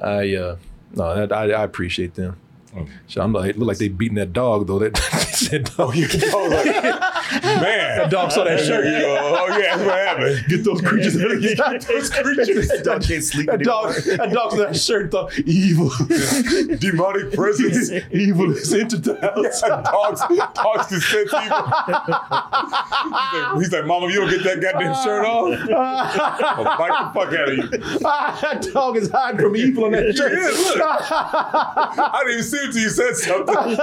I 0.00 0.34
uh, 0.34 0.56
no, 0.94 1.14
that, 1.14 1.32
I, 1.32 1.50
I 1.52 1.64
appreciate 1.64 2.14
them. 2.14 2.36
Oh. 2.76 2.86
So 3.06 3.22
I'm 3.22 3.32
like, 3.32 3.56
look 3.56 3.68
like 3.68 3.78
they 3.78 3.88
beating 3.88 4.16
that 4.16 4.32
dog 4.32 4.66
though. 4.66 4.78
That, 4.78 4.94
that 5.50 5.72
dog. 5.76 5.94
Oh, 6.34 6.48
like, 6.50 7.17
man. 7.42 7.98
That 7.98 8.10
dog 8.10 8.32
saw 8.32 8.44
that 8.44 8.60
shirt. 8.60 8.84
Oh, 8.86 9.46
yeah, 9.58 9.76
that's 9.76 9.82
what 9.82 9.94
happened. 9.98 10.44
Get 10.48 10.64
those 10.64 10.80
creatures 10.80 11.16
out 11.22 11.30
of 11.32 11.40
here. 11.40 11.54
Get 11.56 11.82
those 11.86 12.10
creatures. 12.10 12.68
That 12.68 12.84
dog 12.84 13.02
can't 13.02 13.24
sleep 13.24 13.46
That 13.48 13.60
dog, 13.62 13.94
anymore. 13.96 14.16
that 14.26 14.32
dog 14.32 14.50
saw 14.52 14.56
that 14.58 14.76
shirt. 14.76 15.10
Thought 15.10 15.38
evil, 15.40 15.90
Demonic 16.78 17.32
presence. 17.32 17.90
evil 18.12 18.52
is 18.56 18.72
entered 18.74 19.04
the 19.04 19.14
house. 19.20 19.60
dogs, 19.62 20.20
dogs 20.54 20.86
can 20.88 21.00
sense 21.00 21.32
evil. 21.32 21.38
he's, 21.38 23.12
like, 23.32 23.58
he's 23.58 23.72
like, 23.72 23.84
Mama, 23.86 24.06
you 24.08 24.20
don't 24.20 24.30
get 24.30 24.42
that 24.44 24.60
goddamn 24.60 24.94
shirt 25.04 25.24
off. 25.24 25.52
I'll 25.70 26.78
bite 26.78 27.12
the 27.12 27.20
fuck 27.20 27.32
out 27.34 27.48
of 27.48 27.56
you. 27.56 27.68
that 28.00 28.68
dog 28.72 28.96
is 28.96 29.10
hiding 29.10 29.40
from 29.40 29.56
evil 29.56 29.84
on 29.86 29.92
that 29.92 30.06
Yeah, 30.06 30.12
shirt. 30.12 30.32
look. 30.78 30.80
I 30.82 32.20
didn't 32.24 32.32
even 32.32 32.44
see 32.44 32.56
it 32.58 32.64
until 32.66 32.82
you 32.82 32.90
said 32.90 33.16
something. 33.16 33.78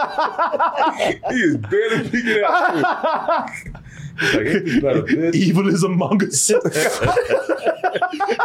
he 1.31 1.41
is 1.41 1.57
barely 1.57 2.09
peeking 2.09 2.43
out. 2.45 3.34
Like, 3.37 4.47
ain't 4.47 4.65
this 4.65 4.77
about 4.77 4.95
a 4.97 5.01
bitch? 5.03 5.35
Evil 5.35 5.67
is 5.67 5.83
among 5.83 6.23
us. 6.23 6.51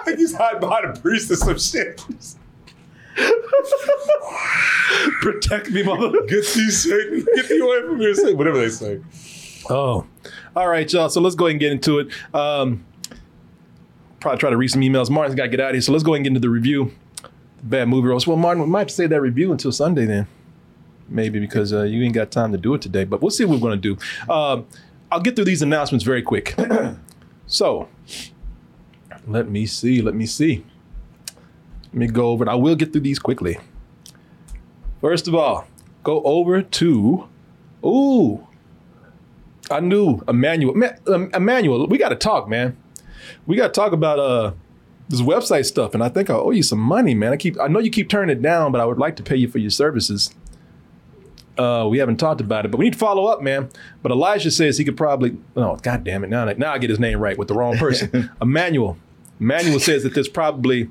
Like 0.07 0.16
he's 0.18 0.34
hiding 0.34 0.61
behind 0.61 0.84
a 0.84 1.01
priest 1.01 1.30
or 1.30 1.36
some 1.36 1.59
shit. 1.59 2.05
Protect 5.20 5.70
me, 5.70 5.82
mother. 5.82 6.11
Get 6.26 6.47
these 6.55 6.82
Satan. 6.82 7.26
Get 7.34 7.49
thee 7.49 7.59
away 7.59 7.82
from 7.82 8.01
here, 8.01 8.14
Satan. 8.14 8.36
Whatever 8.38 8.59
they 8.59 8.68
say. 8.68 9.01
Oh, 9.68 10.07
all 10.57 10.68
right, 10.68 10.91
y'all. 10.93 11.09
So 11.09 11.20
let's 11.20 11.34
go 11.34 11.47
ahead 11.47 11.53
and 11.55 11.61
get 11.61 11.72
into 11.72 11.99
it. 11.99 12.09
Um, 12.34 12.84
probably 14.20 14.38
try 14.38 14.51
to 14.51 14.57
read 14.57 14.68
some 14.68 14.80
emails. 14.82 15.11
Martin's 15.11 15.34
got 15.34 15.45
to 15.45 15.49
get 15.49 15.61
out 15.61 15.70
of 15.70 15.74
here, 15.74 15.82
so 15.82 15.93
let's 15.93 16.05
go 16.05 16.12
ahead 16.14 16.18
and 16.18 16.24
get 16.24 16.30
into 16.30 16.41
the 16.41 16.49
review. 16.51 16.93
Bad 17.62 17.88
movie 17.88 18.09
roast. 18.09 18.26
Well, 18.26 18.36
Martin, 18.36 18.62
we 18.62 18.68
might 18.68 18.80
have 18.80 18.88
to 18.88 18.95
save 18.95 19.11
that 19.11 19.20
review 19.20 19.53
until 19.53 19.72
Sunday 19.72 20.07
then, 20.07 20.26
maybe 21.11 21.40
because 21.40 21.72
uh, 21.72 21.82
you 21.82 22.02
ain't 22.02 22.14
got 22.14 22.30
time 22.30 22.52
to 22.52 22.58
do 22.58 22.74
it 22.74 22.82
today. 22.82 23.04
But 23.04 23.20
we'll 23.20 23.30
see 23.30 23.44
what 23.44 23.54
we're 23.54 23.68
going 23.68 23.80
to 23.80 23.94
do. 23.94 24.32
Um, 24.32 24.66
I'll 25.12 25.20
get 25.20 25.36
through 25.36 25.44
these 25.46 25.62
announcements 25.62 26.04
very 26.04 26.22
quick. 26.22 26.54
so, 27.46 27.88
let 29.26 29.48
me 29.48 29.66
see. 29.66 30.00
Let 30.00 30.14
me 30.14 30.26
see. 30.26 30.64
Let 31.86 31.94
me 31.94 32.06
go 32.06 32.28
over 32.28 32.44
it. 32.44 32.48
I 32.48 32.54
will 32.54 32.76
get 32.76 32.92
through 32.92 33.02
these 33.02 33.18
quickly. 33.18 33.58
First 35.00 35.26
of 35.26 35.34
all, 35.34 35.66
go 36.04 36.22
over 36.22 36.62
to. 36.62 37.28
Ooh, 37.84 38.46
I 39.70 39.80
knew 39.80 40.22
Emmanuel. 40.28 40.74
Ma- 40.74 40.96
um, 41.06 41.30
Emmanuel, 41.34 41.86
we 41.86 41.98
got 41.98 42.11
to 42.11 42.16
talk, 42.16 42.48
man. 42.48 42.76
We 43.46 43.56
got 43.56 43.68
to 43.68 43.80
talk 43.80 43.92
about 43.92 44.18
uh 44.18 44.52
this 45.08 45.20
website 45.20 45.66
stuff, 45.66 45.92
and 45.92 46.04
I 46.04 46.08
think 46.08 46.30
I 46.30 46.34
owe 46.34 46.52
you 46.52 46.62
some 46.62 46.78
money, 46.78 47.14
man. 47.14 47.32
I 47.32 47.36
keep, 47.36 47.58
I 47.58 47.66
know 47.66 47.80
you 47.80 47.90
keep 47.90 48.08
turning 48.08 48.36
it 48.36 48.40
down, 48.40 48.70
but 48.70 48.80
I 48.80 48.84
would 48.84 48.98
like 48.98 49.16
to 49.16 49.24
pay 49.24 49.34
you 49.34 49.48
for 49.48 49.58
your 49.58 49.70
services. 49.70 50.32
Uh, 51.61 51.86
we 51.86 51.98
haven't 51.98 52.16
talked 52.16 52.40
about 52.40 52.64
it, 52.64 52.70
but 52.70 52.78
we 52.78 52.86
need 52.86 52.94
to 52.94 52.98
follow 52.98 53.26
up, 53.26 53.42
man. 53.42 53.68
But 54.02 54.12
Elijah 54.12 54.50
says 54.50 54.78
he 54.78 54.84
could 54.84 54.96
probably. 54.96 55.36
Oh, 55.56 55.76
god 55.76 56.04
damn 56.04 56.24
it! 56.24 56.30
Now, 56.30 56.46
I- 56.46 56.54
now 56.54 56.72
I 56.72 56.78
get 56.78 56.88
his 56.90 56.98
name 56.98 57.18
right 57.20 57.36
with 57.36 57.48
the 57.48 57.54
wrong 57.54 57.76
person. 57.76 58.30
Emmanuel. 58.42 58.96
Emmanuel 59.38 59.80
says 59.80 60.02
that 60.02 60.12
there's 60.14 60.28
probably 60.28 60.90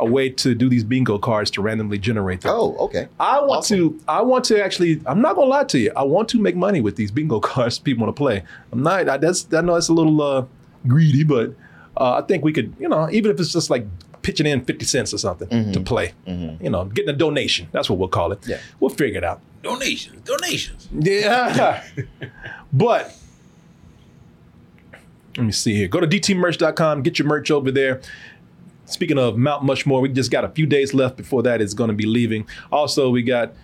a 0.00 0.06
way 0.06 0.30
to 0.30 0.54
do 0.54 0.70
these 0.70 0.84
bingo 0.84 1.18
cards 1.18 1.50
to 1.50 1.60
randomly 1.60 1.98
generate 1.98 2.40
them. 2.40 2.52
Oh, 2.54 2.74
okay. 2.86 3.08
I 3.20 3.42
want 3.42 3.66
to. 3.66 4.00
I 4.08 4.22
want 4.22 4.44
to 4.46 4.62
actually. 4.62 5.00
I'm 5.06 5.20
not 5.20 5.36
gonna 5.36 5.48
lie 5.48 5.64
to 5.64 5.78
you. 5.78 5.92
I 5.96 6.02
want 6.02 6.28
to 6.30 6.38
make 6.38 6.56
money 6.56 6.80
with 6.80 6.96
these 6.96 7.10
bingo 7.10 7.40
cards 7.52 7.78
people 7.78 8.04
want 8.06 8.14
to 8.16 8.18
play. 8.20 8.42
I'm 8.72 8.82
not. 8.82 9.08
I, 9.08 9.16
that's. 9.18 9.46
I 9.54 9.60
know 9.60 9.74
that's 9.74 9.88
a 9.88 9.94
little 9.94 10.20
uh, 10.22 10.46
greedy, 10.86 11.24
but 11.24 11.54
uh, 11.96 12.14
I 12.14 12.22
think 12.22 12.42
we 12.44 12.52
could. 12.52 12.74
You 12.78 12.88
know, 12.88 13.08
even 13.10 13.30
if 13.30 13.38
it's 13.40 13.52
just 13.52 13.68
like 13.70 13.86
pitching 14.22 14.46
in 14.46 14.64
50 14.64 14.84
cents 14.86 15.12
or 15.12 15.18
something 15.18 15.72
to 15.72 15.80
play. 15.80 16.12
You 16.26 16.70
know, 16.70 16.86
getting 16.86 17.10
a 17.10 17.16
donation. 17.16 17.68
That's 17.72 17.88
what 17.90 17.98
we'll 17.98 18.08
call 18.08 18.32
it. 18.32 18.46
Yeah. 18.46 18.58
We'll 18.80 18.90
figure 18.90 19.18
it 19.18 19.24
out. 19.24 19.40
Donations. 19.64 20.20
Donations. 20.22 20.88
Yeah. 20.92 21.82
but 22.72 23.16
let 25.36 25.46
me 25.46 25.52
see 25.52 25.74
here. 25.74 25.88
Go 25.88 26.00
to 26.00 26.06
dtmerch.com, 26.06 27.02
get 27.02 27.18
your 27.18 27.26
merch 27.26 27.50
over 27.50 27.70
there. 27.72 28.00
Speaking 28.84 29.18
of 29.18 29.38
Mount 29.38 29.64
Mushmore, 29.64 30.02
we 30.02 30.10
just 30.10 30.30
got 30.30 30.44
a 30.44 30.50
few 30.50 30.66
days 30.66 30.92
left 30.92 31.16
before 31.16 31.42
that 31.44 31.60
is 31.60 31.72
going 31.72 31.88
to 31.88 31.94
be 31.94 32.04
leaving. 32.04 32.46
Also, 32.70 33.08
we 33.08 33.22
got 33.22 33.54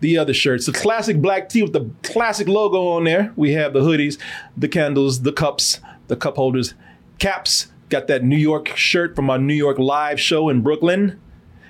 the 0.00 0.18
other 0.18 0.34
shirts, 0.34 0.66
the 0.66 0.72
classic 0.72 1.18
black 1.22 1.48
tee 1.48 1.62
with 1.62 1.72
the 1.72 1.88
classic 2.02 2.48
logo 2.48 2.88
on 2.88 3.04
there. 3.04 3.32
We 3.36 3.52
have 3.52 3.72
the 3.72 3.80
hoodies, 3.80 4.18
the 4.56 4.68
candles, 4.68 5.22
the 5.22 5.32
cups, 5.32 5.80
the 6.08 6.16
cup 6.16 6.36
holders, 6.36 6.74
caps. 7.18 7.68
Got 7.88 8.08
that 8.08 8.24
New 8.24 8.36
York 8.36 8.76
shirt 8.76 9.14
from 9.14 9.30
our 9.30 9.38
New 9.38 9.54
York 9.54 9.78
live 9.78 10.20
show 10.20 10.48
in 10.48 10.62
Brooklyn. 10.62 11.20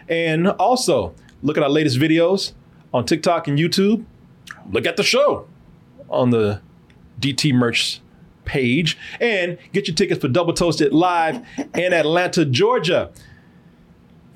And 0.08 0.48
also, 0.48 1.14
look 1.42 1.58
at 1.58 1.62
our 1.62 1.68
latest 1.68 1.98
videos 1.98 2.54
on 2.94 3.04
TikTok 3.04 3.48
and 3.48 3.58
YouTube. 3.58 4.06
Look 4.70 4.86
at 4.86 4.96
the 4.96 5.02
show 5.02 5.46
on 6.08 6.30
the 6.30 6.62
DT 7.20 7.52
merch 7.52 8.00
page 8.44 8.96
and 9.20 9.58
get 9.72 9.88
your 9.88 9.96
tickets 9.96 10.20
for 10.20 10.28
Double 10.28 10.52
Toasted 10.54 10.92
live 10.92 11.44
in 11.74 11.92
Atlanta, 11.92 12.44
Georgia 12.44 13.10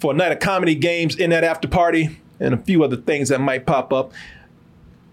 for 0.00 0.12
a 0.12 0.14
night 0.14 0.32
of 0.32 0.40
comedy 0.40 0.74
games 0.74 1.16
in 1.16 1.30
that 1.30 1.44
after 1.44 1.68
party 1.68 2.18
and 2.40 2.52
a 2.52 2.56
few 2.58 2.82
other 2.82 2.96
things 2.96 3.28
that 3.28 3.40
might 3.40 3.64
pop 3.64 3.92
up. 3.92 4.12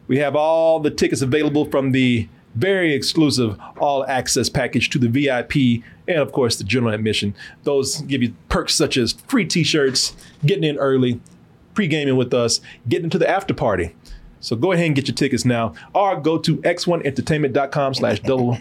We 0.08 0.18
have 0.20 0.36
all 0.36 0.80
the 0.80 0.92
tickets 0.92 1.22
available 1.22 1.66
from 1.66 1.92
the 1.92 2.28
very 2.56 2.94
exclusive 2.94 3.60
all 3.78 4.06
access 4.06 4.50
package 4.50 4.90
to 4.92 4.98
the 4.98 5.10
VIP 5.10 5.84
and 6.08 6.20
of 6.20 6.32
course 6.32 6.56
the 6.56 6.64
general 6.64 6.94
admission. 6.94 7.36
Those 7.64 8.02
give 8.02 8.24
you 8.24 8.34
perks 8.50 8.74
such 8.74 8.98
as 8.98 9.14
free 9.28 9.46
t-shirts, 9.46 10.16
getting 10.46 10.64
in 10.64 10.78
early, 10.78 11.20
pre-gaming 11.76 12.16
with 12.16 12.34
us, 12.34 12.62
getting 12.90 13.06
into 13.06 13.20
the 13.20 13.30
after 13.30 13.54
party. 13.54 13.96
So 14.40 14.56
go 14.56 14.72
ahead 14.72 14.86
and 14.86 14.96
get 14.96 15.08
your 15.08 15.16
tickets 15.16 15.46
now 15.46 15.74
or 15.94 16.20
go 16.20 16.38
to 16.38 16.58
x1entertainment.com 16.58 17.94
slash 17.94 18.20
double 18.22 18.58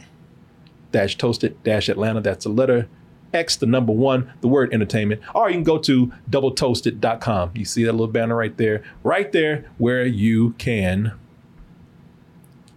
dash 0.92 1.16
toasted 1.16 1.62
dash 1.62 1.88
Atlanta. 1.88 2.20
That's 2.20 2.44
the 2.44 2.50
letter 2.50 2.88
X, 3.34 3.56
the 3.56 3.66
number 3.66 3.92
one, 3.92 4.32
the 4.40 4.48
word 4.48 4.72
entertainment. 4.72 5.20
Or 5.34 5.48
you 5.48 5.56
can 5.56 5.64
go 5.64 5.78
to 5.78 6.12
doubletoasted.com. 6.30 7.52
You 7.54 7.64
see 7.64 7.84
that 7.84 7.92
little 7.92 8.06
banner 8.06 8.36
right 8.36 8.56
there, 8.56 8.82
right 9.02 9.30
there 9.32 9.66
where 9.78 10.06
you 10.06 10.50
can 10.52 11.12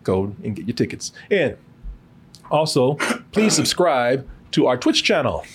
go 0.04 0.36
and 0.44 0.56
get 0.56 0.66
your 0.66 0.76
tickets. 0.76 1.14
And 1.30 1.58
also, 2.50 2.96
please 3.32 3.54
subscribe 3.54 4.28
to 4.52 4.68
our 4.68 4.78
Twitch 4.78 5.04
channel. 5.04 5.46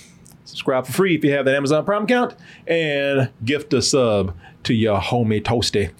Subscribe 0.45 0.87
for 0.87 0.93
free 0.93 1.17
if 1.17 1.25
you 1.25 1.33
have 1.33 1.47
that 1.47 1.55
Amazon 1.55 1.85
Prime 1.85 2.05
account 2.05 2.37
and 2.67 3.31
gift 3.45 3.73
a 3.73 3.81
sub 3.83 4.37
to 4.65 4.75
your 4.75 5.01
homie 5.01 5.43
Toasty. 5.43 5.91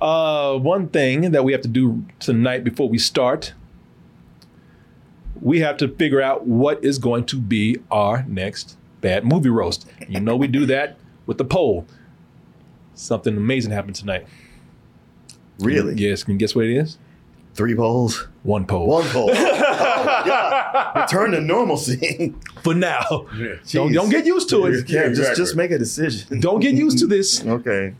Uh, 0.00 0.58
one 0.58 0.88
thing 0.88 1.32
that 1.32 1.44
we 1.44 1.52
have 1.52 1.62
to 1.62 1.68
do 1.68 2.04
tonight 2.20 2.64
before 2.64 2.88
we 2.88 2.98
start 2.98 3.54
we 5.42 5.58
have 5.60 5.76
to 5.78 5.88
figure 5.88 6.22
out 6.22 6.46
what 6.46 6.82
is 6.84 6.98
going 6.98 7.24
to 7.26 7.36
be 7.36 7.76
our 7.90 8.24
next 8.28 8.76
bad 9.00 9.24
movie 9.24 9.48
roast. 9.50 9.86
You 10.08 10.20
know, 10.20 10.36
we 10.36 10.46
do 10.46 10.64
that 10.66 10.96
with 11.26 11.38
the 11.38 11.44
poll. 11.44 11.86
Something 12.94 13.36
amazing 13.36 13.72
happened 13.72 13.96
tonight. 13.96 14.26
Really? 15.58 15.94
Yes, 15.94 16.22
can 16.22 16.34
you 16.34 16.38
guess 16.38 16.54
what 16.54 16.64
it 16.66 16.76
is? 16.76 16.98
Three 17.54 17.74
polls, 17.74 18.28
One 18.44 18.64
poll. 18.66 18.86
one 18.86 19.04
poll. 19.08 19.30
oh, 19.34 20.22
God. 20.24 21.02
Return 21.02 21.32
to 21.32 21.40
normalcy. 21.40 22.34
For 22.62 22.74
now. 22.74 23.26
Don't, 23.70 23.92
don't 23.92 24.08
get 24.08 24.24
used 24.24 24.48
to 24.50 24.66
it. 24.66 24.88
Yeah, 24.88 25.08
just 25.10 25.36
just 25.36 25.54
make 25.54 25.70
a 25.70 25.78
decision. 25.78 26.40
Don't 26.40 26.60
get 26.60 26.74
used 26.74 26.98
to 27.00 27.06
this. 27.06 27.44
Okay. 27.46 27.94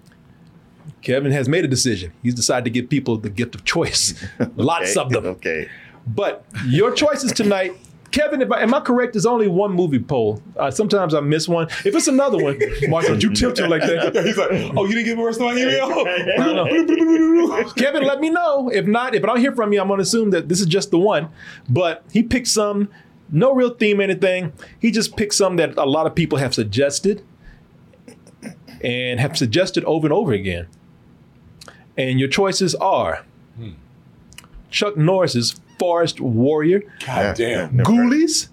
Kevin 1.03 1.33
has 1.33 1.49
made 1.49 1.65
a 1.65 1.69
decision. 1.69 2.13
He's 2.23 2.35
decided 2.35 2.65
to 2.65 2.71
give 2.71 2.89
people 2.89 3.17
the 3.19 3.31
gift 3.31 3.55
of 3.55 3.65
choice. 3.65 4.15
Lots 4.57 4.97
Okay. 4.97 5.01
of 5.01 5.11
them. 5.11 5.27
Okay. 5.27 5.69
But 6.07 6.45
your 6.67 6.93
choices 6.93 7.33
tonight, 7.33 7.75
Kevin, 8.13 8.41
if 8.43 8.51
I, 8.53 8.61
am 8.63 8.75
I 8.75 8.81
correct? 8.81 9.15
There's 9.15 9.25
only 9.27 9.49
one 9.49 9.73
movie 9.73 9.99
poll. 9.99 10.43
Uh, 10.57 10.71
sometimes 10.71 11.15
I 11.15 11.21
miss 11.21 11.49
one. 11.49 11.67
If 11.85 11.95
it's 11.95 12.09
another 12.09 12.39
one, 12.39 12.59
Mark, 12.89 13.07
don't 13.07 13.23
you 13.23 13.33
tilt 13.33 13.59
him 13.59 13.71
like 13.71 13.81
that. 13.83 14.15
Yeah, 14.15 14.23
He's 14.27 14.37
like, 14.37 14.51
oh, 14.77 14.85
you 14.85 14.95
didn't 14.95 15.07
get 15.07 15.17
the 15.17 15.25
rest 15.25 15.41
of 15.41 15.47
my 15.47 15.57
email? 15.57 16.05
Kevin, 17.75 18.03
let 18.03 18.21
me 18.21 18.29
know. 18.31 18.69
If 18.69 18.87
not, 18.87 19.15
if 19.15 19.25
I 19.25 19.29
don't 19.29 19.41
hear 19.41 19.53
from 19.55 19.73
you, 19.73 19.81
I'm 19.81 19.89
going 19.89 19.99
to 19.99 20.03
assume 20.03 20.31
that 20.31 20.49
this 20.49 20.61
is 20.61 20.67
just 20.67 20.91
the 20.91 20.99
one. 20.99 21.29
But 21.69 22.05
he 22.13 22.23
picked 22.23 22.49
some, 22.49 22.89
no 23.31 23.55
real 23.55 23.71
theme, 23.71 24.01
or 24.01 24.03
anything. 24.03 24.53
He 24.79 24.91
just 24.91 25.17
picked 25.17 25.35
some 25.35 25.57
that 25.57 25.77
a 25.79 25.87
lot 25.87 26.07
of 26.07 26.15
people 26.15 26.39
have 26.39 26.55
suggested 26.55 27.25
and 28.83 29.21
have 29.21 29.39
suggested 29.39 29.85
over 29.85 30.07
and 30.07 30.13
over 30.13 30.33
again. 30.33 30.67
And 31.97 32.19
your 32.19 32.29
choices 32.29 32.75
are 32.77 33.25
Chuck 34.71 34.97
Norris's 34.97 35.61
Forest 35.79 36.21
Warrior, 36.21 36.83
God 37.05 37.37
damn. 37.37 37.77
Never. 37.77 37.91
Ghoulies, 37.91 38.49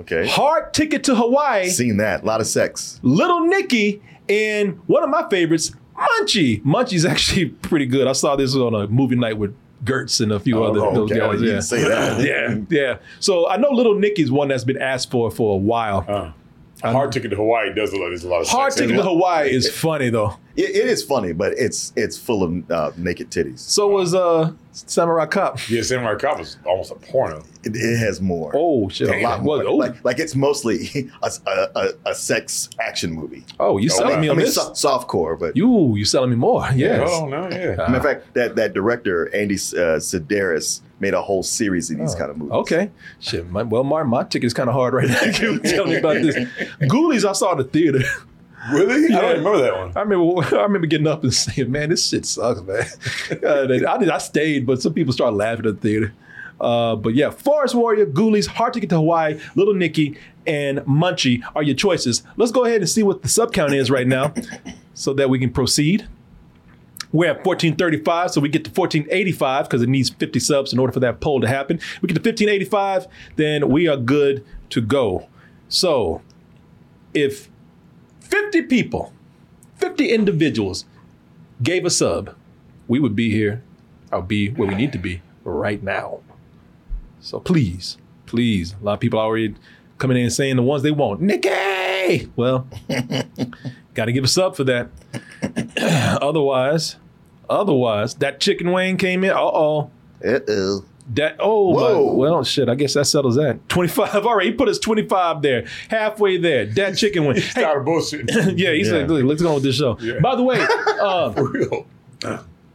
Okay. 0.00 0.28
Hard 0.28 0.72
Ticket 0.72 1.02
to 1.04 1.14
Hawaii, 1.16 1.68
Seen 1.70 1.96
that. 1.96 2.22
A 2.22 2.26
lot 2.26 2.40
of 2.40 2.46
sex. 2.46 3.00
Little 3.02 3.40
Nicky, 3.40 4.00
and 4.28 4.78
one 4.86 5.02
of 5.02 5.10
my 5.10 5.28
favorites, 5.28 5.72
Munchie. 5.96 6.62
Munchie's 6.62 7.04
actually 7.12 7.46
pretty 7.46 7.86
good. 7.86 8.06
I 8.06 8.12
saw 8.12 8.36
this 8.36 8.54
on 8.54 8.74
a 8.74 8.86
movie 8.86 9.16
night 9.16 9.36
with 9.38 9.56
Gertz 9.84 10.20
and 10.20 10.30
a 10.30 10.38
few 10.38 10.62
other 10.62 10.80
Oh, 10.84 10.94
those 10.94 11.10
okay. 11.10 11.18
guys. 11.20 11.40
You 11.40 11.46
Yeah. 11.46 11.52
didn't 11.54 11.62
say 11.62 11.82
that. 11.88 12.24
yeah, 12.24 12.58
yeah. 12.70 12.98
So 13.18 13.48
I 13.48 13.56
know 13.56 13.70
Little 13.70 13.98
Nicky's 13.98 14.30
one 14.30 14.46
that's 14.48 14.62
been 14.64 14.80
asked 14.80 15.10
for 15.10 15.30
for 15.32 15.54
a 15.54 15.58
while. 15.58 16.04
Uh, 16.06 16.30
Hard 16.82 17.12
ticket 17.12 17.30
to 17.30 17.36
Hawaii 17.36 17.74
does 17.74 17.92
a 17.92 17.96
lot. 17.96 18.08
There's 18.08 18.24
a 18.24 18.28
lot 18.28 18.42
of 18.42 18.48
Hard 18.48 18.72
Ticket 18.72 18.96
to 18.96 19.02
Hawaii 19.02 19.50
is 19.50 19.68
funny 19.70 20.10
though. 20.10 20.36
It, 20.56 20.70
it 20.70 20.86
is 20.86 21.02
funny, 21.02 21.32
but 21.32 21.52
it's 21.52 21.92
it's 21.96 22.16
full 22.18 22.42
of 22.42 22.70
uh, 22.70 22.92
naked 22.96 23.30
titties. 23.30 23.58
So 23.60 23.88
was 23.88 24.14
uh 24.14 24.52
Samurai 24.72 25.26
Cop. 25.26 25.68
Yeah, 25.68 25.82
Samurai 25.82 26.16
Cop 26.16 26.38
was 26.38 26.56
almost 26.64 26.92
a 26.92 26.94
porno. 26.94 27.42
It, 27.64 27.74
it 27.74 27.98
has 27.98 28.20
more. 28.20 28.52
Oh 28.54 28.88
shit! 28.88 29.08
a 29.08 29.20
lot 29.22 29.42
more. 29.42 29.64
oh, 29.64 29.74
Like, 29.74 30.04
like 30.04 30.18
it's 30.20 30.36
mostly 30.36 31.10
a, 31.22 31.30
a, 31.46 31.50
a, 31.74 31.88
a 32.06 32.14
sex 32.14 32.70
action 32.80 33.12
movie. 33.12 33.44
oh, 33.58 33.78
you 33.78 33.88
selling 33.88 34.16
wow. 34.16 34.20
me 34.20 34.28
I 34.28 34.30
on 34.30 34.36
mean, 34.36 34.46
this? 34.46 34.54
so, 34.54 34.70
softcore, 34.70 35.38
but 35.38 35.56
You 35.56 35.96
you 35.96 36.04
selling 36.04 36.30
me 36.30 36.36
more? 36.36 36.68
Yes. 36.74 37.08
Oh, 37.12 37.26
no, 37.26 37.48
yeah. 37.50 37.74
matter 37.76 37.96
of 37.96 38.02
fact, 38.02 38.34
that 38.34 38.54
that 38.56 38.72
director 38.72 39.34
Andy 39.34 39.56
uh, 39.56 39.98
Sidaris 39.98 40.80
made 41.00 41.14
a 41.14 41.22
whole 41.22 41.42
series 41.42 41.90
of 41.90 41.98
these 41.98 42.14
kind 42.14 42.30
of 42.30 42.36
movies. 42.38 42.52
Oh, 42.54 42.60
Okay. 42.60 42.90
Shit. 43.20 43.48
My, 43.50 43.62
well, 43.62 43.84
Martin, 43.84 44.10
my 44.10 44.24
ticket's 44.24 44.54
kind 44.54 44.68
of 44.68 44.74
hard 44.74 44.94
right 44.94 45.08
now. 45.08 45.20
Tell 45.62 45.86
me 45.86 45.96
about 45.96 46.14
this. 46.22 46.34
Ghoulies, 46.82 47.24
I 47.28 47.32
saw 47.32 47.52
in 47.52 47.58
the 47.58 47.64
theater. 47.64 48.00
Really? 48.72 49.06
Yeah. 49.10 49.18
I 49.18 49.20
don't 49.20 49.36
remember 49.38 49.58
that 49.62 49.76
one. 49.76 49.92
I 49.96 50.00
remember, 50.02 50.56
I 50.58 50.62
remember 50.64 50.86
getting 50.88 51.06
up 51.06 51.22
and 51.22 51.32
saying, 51.32 51.70
"Man, 51.70 51.90
this 51.90 52.08
shit 52.08 52.26
sucks, 52.26 52.60
man." 52.62 52.84
Uh, 53.44 53.66
they- 53.66 53.84
I 53.84 53.96
did, 53.98 54.10
I 54.10 54.18
stayed, 54.18 54.66
but 54.66 54.82
some 54.82 54.92
people 54.92 55.12
started 55.12 55.36
laughing 55.36 55.64
at 55.66 55.76
the 55.76 55.80
theater. 55.80 56.12
Uh, 56.60 56.96
but 56.96 57.14
yeah, 57.14 57.30
Forest 57.30 57.76
Warrior, 57.76 58.06
Ghoulies, 58.06 58.46
Hard 58.48 58.72
Ticket 58.74 58.90
to 58.90 58.96
Hawaii, 58.96 59.38
Little 59.54 59.74
Nicky, 59.74 60.18
and 60.46 60.80
Munchie 60.80 61.40
are 61.54 61.62
your 61.62 61.76
choices. 61.76 62.24
Let's 62.36 62.50
go 62.50 62.64
ahead 62.64 62.80
and 62.80 62.88
see 62.90 63.04
what 63.04 63.22
the 63.22 63.28
sub 63.28 63.52
count 63.52 63.72
is 63.74 63.90
right 63.92 64.06
now 64.08 64.34
so 64.92 65.14
that 65.14 65.30
we 65.30 65.38
can 65.38 65.50
proceed. 65.50 66.08
We're 67.12 67.30
at 67.30 67.46
1435, 67.46 68.32
so 68.32 68.40
we 68.40 68.48
get 68.48 68.64
to 68.64 68.70
1485 68.70 69.64
because 69.64 69.82
it 69.82 69.88
needs 69.88 70.10
50 70.10 70.38
subs 70.40 70.72
in 70.72 70.78
order 70.78 70.92
for 70.92 71.00
that 71.00 71.20
poll 71.20 71.40
to 71.40 71.48
happen. 71.48 71.80
We 72.02 72.08
get 72.08 72.22
to 72.22 72.28
1585, 72.28 73.06
then 73.36 73.68
we 73.68 73.88
are 73.88 73.96
good 73.96 74.44
to 74.70 74.80
go. 74.80 75.26
So 75.68 76.20
if 77.14 77.48
50 78.20 78.62
people, 78.62 79.12
50 79.76 80.10
individuals 80.10 80.84
gave 81.62 81.84
a 81.86 81.90
sub, 81.90 82.34
we 82.86 83.00
would 83.00 83.16
be 83.16 83.30
here, 83.30 83.62
I'll 84.12 84.22
be 84.22 84.50
where 84.50 84.68
we 84.68 84.74
need 84.74 84.92
to 84.92 84.98
be 84.98 85.22
right 85.44 85.82
now. 85.82 86.20
So 87.20 87.40
please, 87.40 87.96
please, 88.26 88.74
a 88.80 88.84
lot 88.84 88.94
of 88.94 89.00
people 89.00 89.18
already 89.18 89.54
coming 89.98 90.16
in 90.16 90.30
saying 90.30 90.56
the 90.56 90.62
ones 90.62 90.82
they 90.82 90.90
want. 90.90 91.20
Nikki! 91.20 92.30
Well, 92.36 92.66
got 93.98 94.06
to 94.06 94.12
give 94.12 94.24
us 94.24 94.38
up 94.38 94.56
for 94.56 94.64
that. 94.64 94.88
otherwise, 96.22 96.96
otherwise, 97.50 98.14
that 98.14 98.40
chicken 98.40 98.72
wing 98.72 98.96
came 98.96 99.24
in. 99.24 99.30
Uh 99.30 99.40
oh. 99.40 99.90
Uh-oh. 100.24 100.84
That 101.14 101.36
oh 101.40 101.70
Whoa. 101.70 102.04
well, 102.04 102.16
well 102.16 102.44
shit. 102.44 102.68
I 102.68 102.74
guess 102.74 102.94
that 102.94 103.06
settles 103.06 103.36
that. 103.36 103.66
Twenty 103.68 103.88
five. 103.88 104.14
All 104.26 104.36
right, 104.36 104.46
he 104.46 104.52
put 104.52 104.68
us 104.68 104.78
twenty 104.78 105.06
five 105.08 105.40
there, 105.42 105.66
halfway 105.88 106.36
there. 106.36 106.66
That 106.66 106.96
chicken 106.96 107.24
wing. 107.24 107.36
Hey, 107.54 107.62
Tired 107.62 107.78
of 107.78 107.84
bullshit. 107.86 108.30
yeah, 108.58 108.72
he 108.72 108.84
said, 108.84 109.10
"Look, 109.10 109.24
let's 109.24 109.40
go 109.42 109.48
on 109.48 109.54
with 109.54 109.62
this 109.64 109.76
show." 109.76 109.96
Yeah. 110.00 110.20
By 110.20 110.36
the 110.36 110.42
way, 110.42 110.58
uh, 111.00 111.32
For 111.32 111.48
real. 111.50 111.86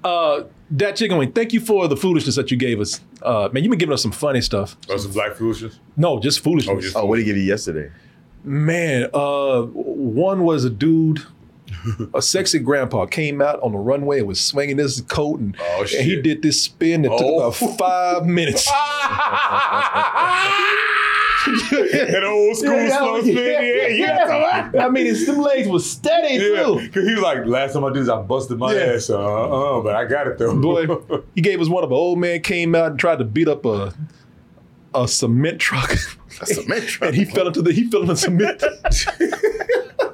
uh, 0.04 0.44
that 0.72 0.96
chicken 0.96 1.18
wing. 1.20 1.32
Thank 1.32 1.54
you 1.54 1.60
for 1.60 1.88
the 1.88 1.96
foolishness 1.96 2.36
that 2.36 2.50
you 2.50 2.58
gave 2.58 2.80
us. 2.80 3.02
Uh, 3.22 3.50
man, 3.54 3.64
you've 3.64 3.70
been 3.70 3.78
giving 3.78 3.94
us 3.94 4.02
some 4.02 4.12
funny 4.12 4.42
stuff. 4.42 4.76
Oh, 4.90 4.98
some 4.98 5.12
black 5.12 5.34
foolishness. 5.36 5.80
No, 5.96 6.20
just 6.20 6.40
foolishness. 6.40 6.76
Oh, 6.76 6.82
just 6.82 6.96
Oh, 6.96 7.06
what 7.06 7.18
did 7.18 7.22
he 7.24 7.26
give 7.28 7.38
you 7.38 7.44
yesterday? 7.44 7.92
Man, 8.46 9.10
uh, 9.14 9.62
one 9.64 10.44
was 10.44 10.66
a 10.66 10.70
dude, 10.70 11.22
a 12.14 12.22
sexy 12.22 12.60
grandpa 12.60 13.06
came 13.06 13.42
out 13.42 13.62
on 13.62 13.72
the 13.72 13.78
runway 13.78 14.20
and 14.20 14.28
was 14.28 14.42
swinging 14.42 14.78
his 14.80 15.00
coat, 15.08 15.40
and, 15.40 15.56
Oh, 15.60 15.82
and 15.82 16.06
he 16.06 16.22
did 16.22 16.42
this 16.42 16.62
spin 16.62 17.04
that 17.04 17.12
Oh. 17.14 17.52
took 17.52 17.62
about 17.62 17.78
five 17.78 18.26
minutes. 18.28 18.68
An 21.46 22.24
old 22.24 22.56
school 22.58 22.72
Yeah, 22.74 22.98
slow 22.98 23.16
yeah, 23.18 23.22
spin. 23.22 23.98
Yeah, 23.98 24.70
yeah. 24.74 24.86
I 24.86 24.90
mean, 24.90 25.06
his 25.06 25.28
legs 25.28 25.68
was 25.68 25.90
steady 25.90 26.36
Yeah, 26.36 26.64
too. 26.64 26.80
because 26.82 27.08
he 27.08 27.14
was 27.14 27.24
like, 27.24 27.46
last 27.46 27.74
time 27.74 27.84
I 27.84 27.92
did 27.92 28.04
this, 28.04 28.10
I 28.10 28.22
busted 28.22 28.58
my 28.58 28.74
Yeah. 28.74 28.94
ass. 28.94 29.10
Uh, 29.10 29.20
uh, 29.78 29.82
but 29.82 29.96
I 29.96 30.06
got 30.06 30.28
it 30.28 30.38
though. 30.38 30.56
Boy, 30.60 30.88
he 31.36 31.42
gave 31.42 31.60
us 31.62 31.68
one 31.70 31.84
of 31.84 31.92
an 31.92 31.98
old 31.98 32.20
man 32.20 32.42
came 32.42 32.76
out 32.76 32.92
and 32.92 33.00
tried 33.00 33.20
to 33.20 33.26
beat 33.26 33.48
up 33.48 33.66
a 33.66 33.94
a 34.96 35.08
cement 35.08 35.60
truck. 35.60 35.92
A 36.42 36.46
cement 36.46 36.88
truck. 36.88 37.08
and 37.10 37.16
he 37.18 37.26
fell 37.26 37.48
into 37.48 37.62
the 37.62 37.72
he 37.74 37.90
fell 37.90 38.02
into 38.02 38.16
cement. 38.18 38.64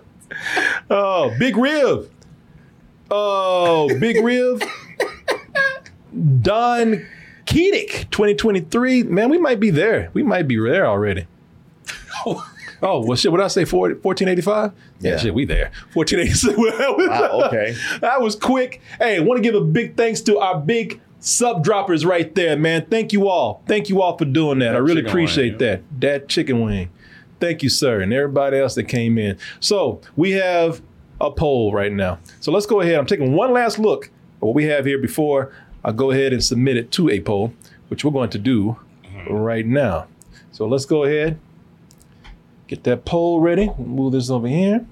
oh, 0.89 1.33
big 1.39 1.57
rib. 1.57 2.09
Oh, 3.11 3.87
big 3.99 4.23
rib. 4.23 4.63
Don 6.41 7.05
Keating, 7.45 7.87
2023. 8.11 9.03
Man, 9.03 9.29
we 9.29 9.37
might 9.37 9.59
be 9.59 9.69
there. 9.69 10.09
We 10.13 10.23
might 10.23 10.47
be 10.47 10.57
there 10.57 10.85
already. 10.85 11.27
Oh, 12.81 13.05
well, 13.05 13.17
shit. 13.17 13.29
What 13.29 13.39
did 13.39 13.43
I 13.43 13.47
say? 13.49 13.65
40, 13.65 13.95
1485? 13.95 14.71
Yeah, 15.01 15.11
Yeah. 15.11 15.17
shit, 15.17 15.33
we 15.33 15.43
there. 15.43 15.69
1486. 15.93 16.57
Wow, 16.57 17.41
okay. 17.47 17.75
That 17.99 18.21
was 18.21 18.37
quick. 18.37 18.79
Hey, 18.99 19.19
want 19.19 19.37
to 19.37 19.41
give 19.43 19.53
a 19.53 19.59
big 19.59 19.97
thanks 19.97 20.21
to 20.21 20.37
our 20.39 20.57
big 20.61 21.01
sub 21.19 21.63
droppers 21.63 22.05
right 22.05 22.33
there, 22.35 22.57
man. 22.57 22.85
Thank 22.89 23.13
you 23.13 23.27
all. 23.27 23.63
Thank 23.67 23.89
you 23.89 24.01
all 24.01 24.17
for 24.17 24.25
doing 24.25 24.59
that. 24.59 24.75
I 24.75 24.79
really 24.79 25.05
appreciate 25.05 25.51
wing, 25.51 25.57
that. 25.59 25.81
That 25.99 26.29
chicken 26.29 26.61
wing. 26.61 26.89
Thank 27.39 27.63
you, 27.63 27.69
sir, 27.69 28.01
and 28.01 28.11
everybody 28.13 28.57
else 28.57 28.75
that 28.75 28.85
came 28.85 29.17
in. 29.17 29.37
So 29.59 30.01
we 30.15 30.31
have 30.31 30.81
a 31.21 31.31
poll 31.31 31.73
right 31.73 31.91
now. 31.91 32.19
So 32.39 32.51
let's 32.51 32.65
go 32.65 32.81
ahead. 32.81 32.95
I'm 32.95 33.05
taking 33.05 33.33
one 33.33 33.53
last 33.53 33.79
look 33.79 34.05
at 34.05 34.11
what 34.41 34.55
we 34.55 34.65
have 34.65 34.85
here 34.85 34.97
before 34.97 35.53
I 35.83 35.91
go 35.91 36.11
ahead 36.11 36.33
and 36.33 36.43
submit 36.43 36.77
it 36.77 36.91
to 36.93 37.09
a 37.09 37.19
poll, 37.19 37.53
which 37.87 38.03
we're 38.03 38.11
going 38.11 38.29
to 38.31 38.39
do 38.39 38.77
right 39.29 39.65
now. 39.65 40.07
So 40.51 40.67
let's 40.67 40.85
go 40.85 41.03
ahead, 41.03 41.39
get 42.67 42.83
that 42.83 43.05
poll 43.05 43.39
ready. 43.39 43.71
Move 43.77 44.13
this 44.13 44.29
over 44.29 44.47
here. 44.47 44.85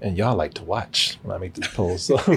And 0.00 0.16
y'all 0.16 0.36
like 0.36 0.54
to 0.54 0.64
watch 0.64 1.18
when 1.22 1.36
I 1.36 1.38
make 1.38 1.54
this 1.54 1.68
poll. 1.68 1.98
So 1.98 2.16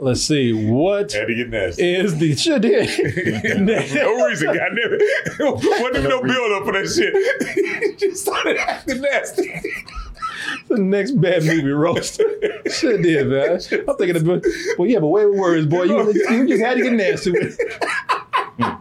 let's 0.00 0.22
see 0.22 0.52
what 0.52 1.12
Had 1.12 1.26
to 1.28 1.34
get 1.34 1.48
nasty. 1.50 1.94
is 1.94 2.18
the 2.18 2.34
shit 2.36 2.64
here. 2.64 2.84
no 3.60 4.26
reason, 4.26 4.48
God 4.48 4.56
goddamn 4.56 4.98
it. 4.98 5.02
Wasn't 5.40 5.96
even 5.96 6.08
no 6.10 6.22
build 6.22 6.52
up 6.52 6.64
for 6.64 6.72
that 6.72 6.88
shit. 6.88 7.98
just 7.98 8.22
started 8.24 8.56
acting 8.58 9.00
nasty. 9.00 9.62
the 10.68 10.78
next 10.78 11.12
bad 11.12 11.44
movie 11.44 11.68
roast. 11.70 12.16
Shit 12.72 13.02
did, 13.02 13.28
man. 13.28 13.52
I'm 13.88 13.96
thinking 13.96 14.16
of 14.16 14.26
well, 14.78 14.88
yeah, 14.88 14.98
but 14.98 15.08
way 15.08 15.26
with 15.26 15.38
words, 15.38 15.66
boy. 15.66 15.84
You, 15.84 16.12
you 16.30 16.48
just 16.48 16.62
had 16.62 16.76
to 16.78 16.82
get 16.82 16.92
nasty 16.94 17.30
with 17.32 17.58
it. 17.60 18.76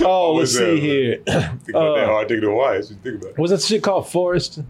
Oh, 0.00 0.34
let's 0.34 0.52
What's 0.54 0.58
see 0.58 0.64
that? 0.64 0.78
here. 0.80 1.16
Think 1.16 1.68
about 1.70 1.94
that 1.96 2.04
Uh, 2.04 2.06
hard 2.06 2.28
ticket 2.28 2.42
to 2.42 2.50
Hawaii. 2.50 2.76
That's 2.76 2.90
what 2.90 2.96
you 3.04 3.10
think 3.12 3.22
about 3.22 3.32
it. 3.34 3.38
Was 3.38 3.50
that 3.50 3.60
shit 3.62 3.82
called 3.82 4.08
Forest? 4.08 4.60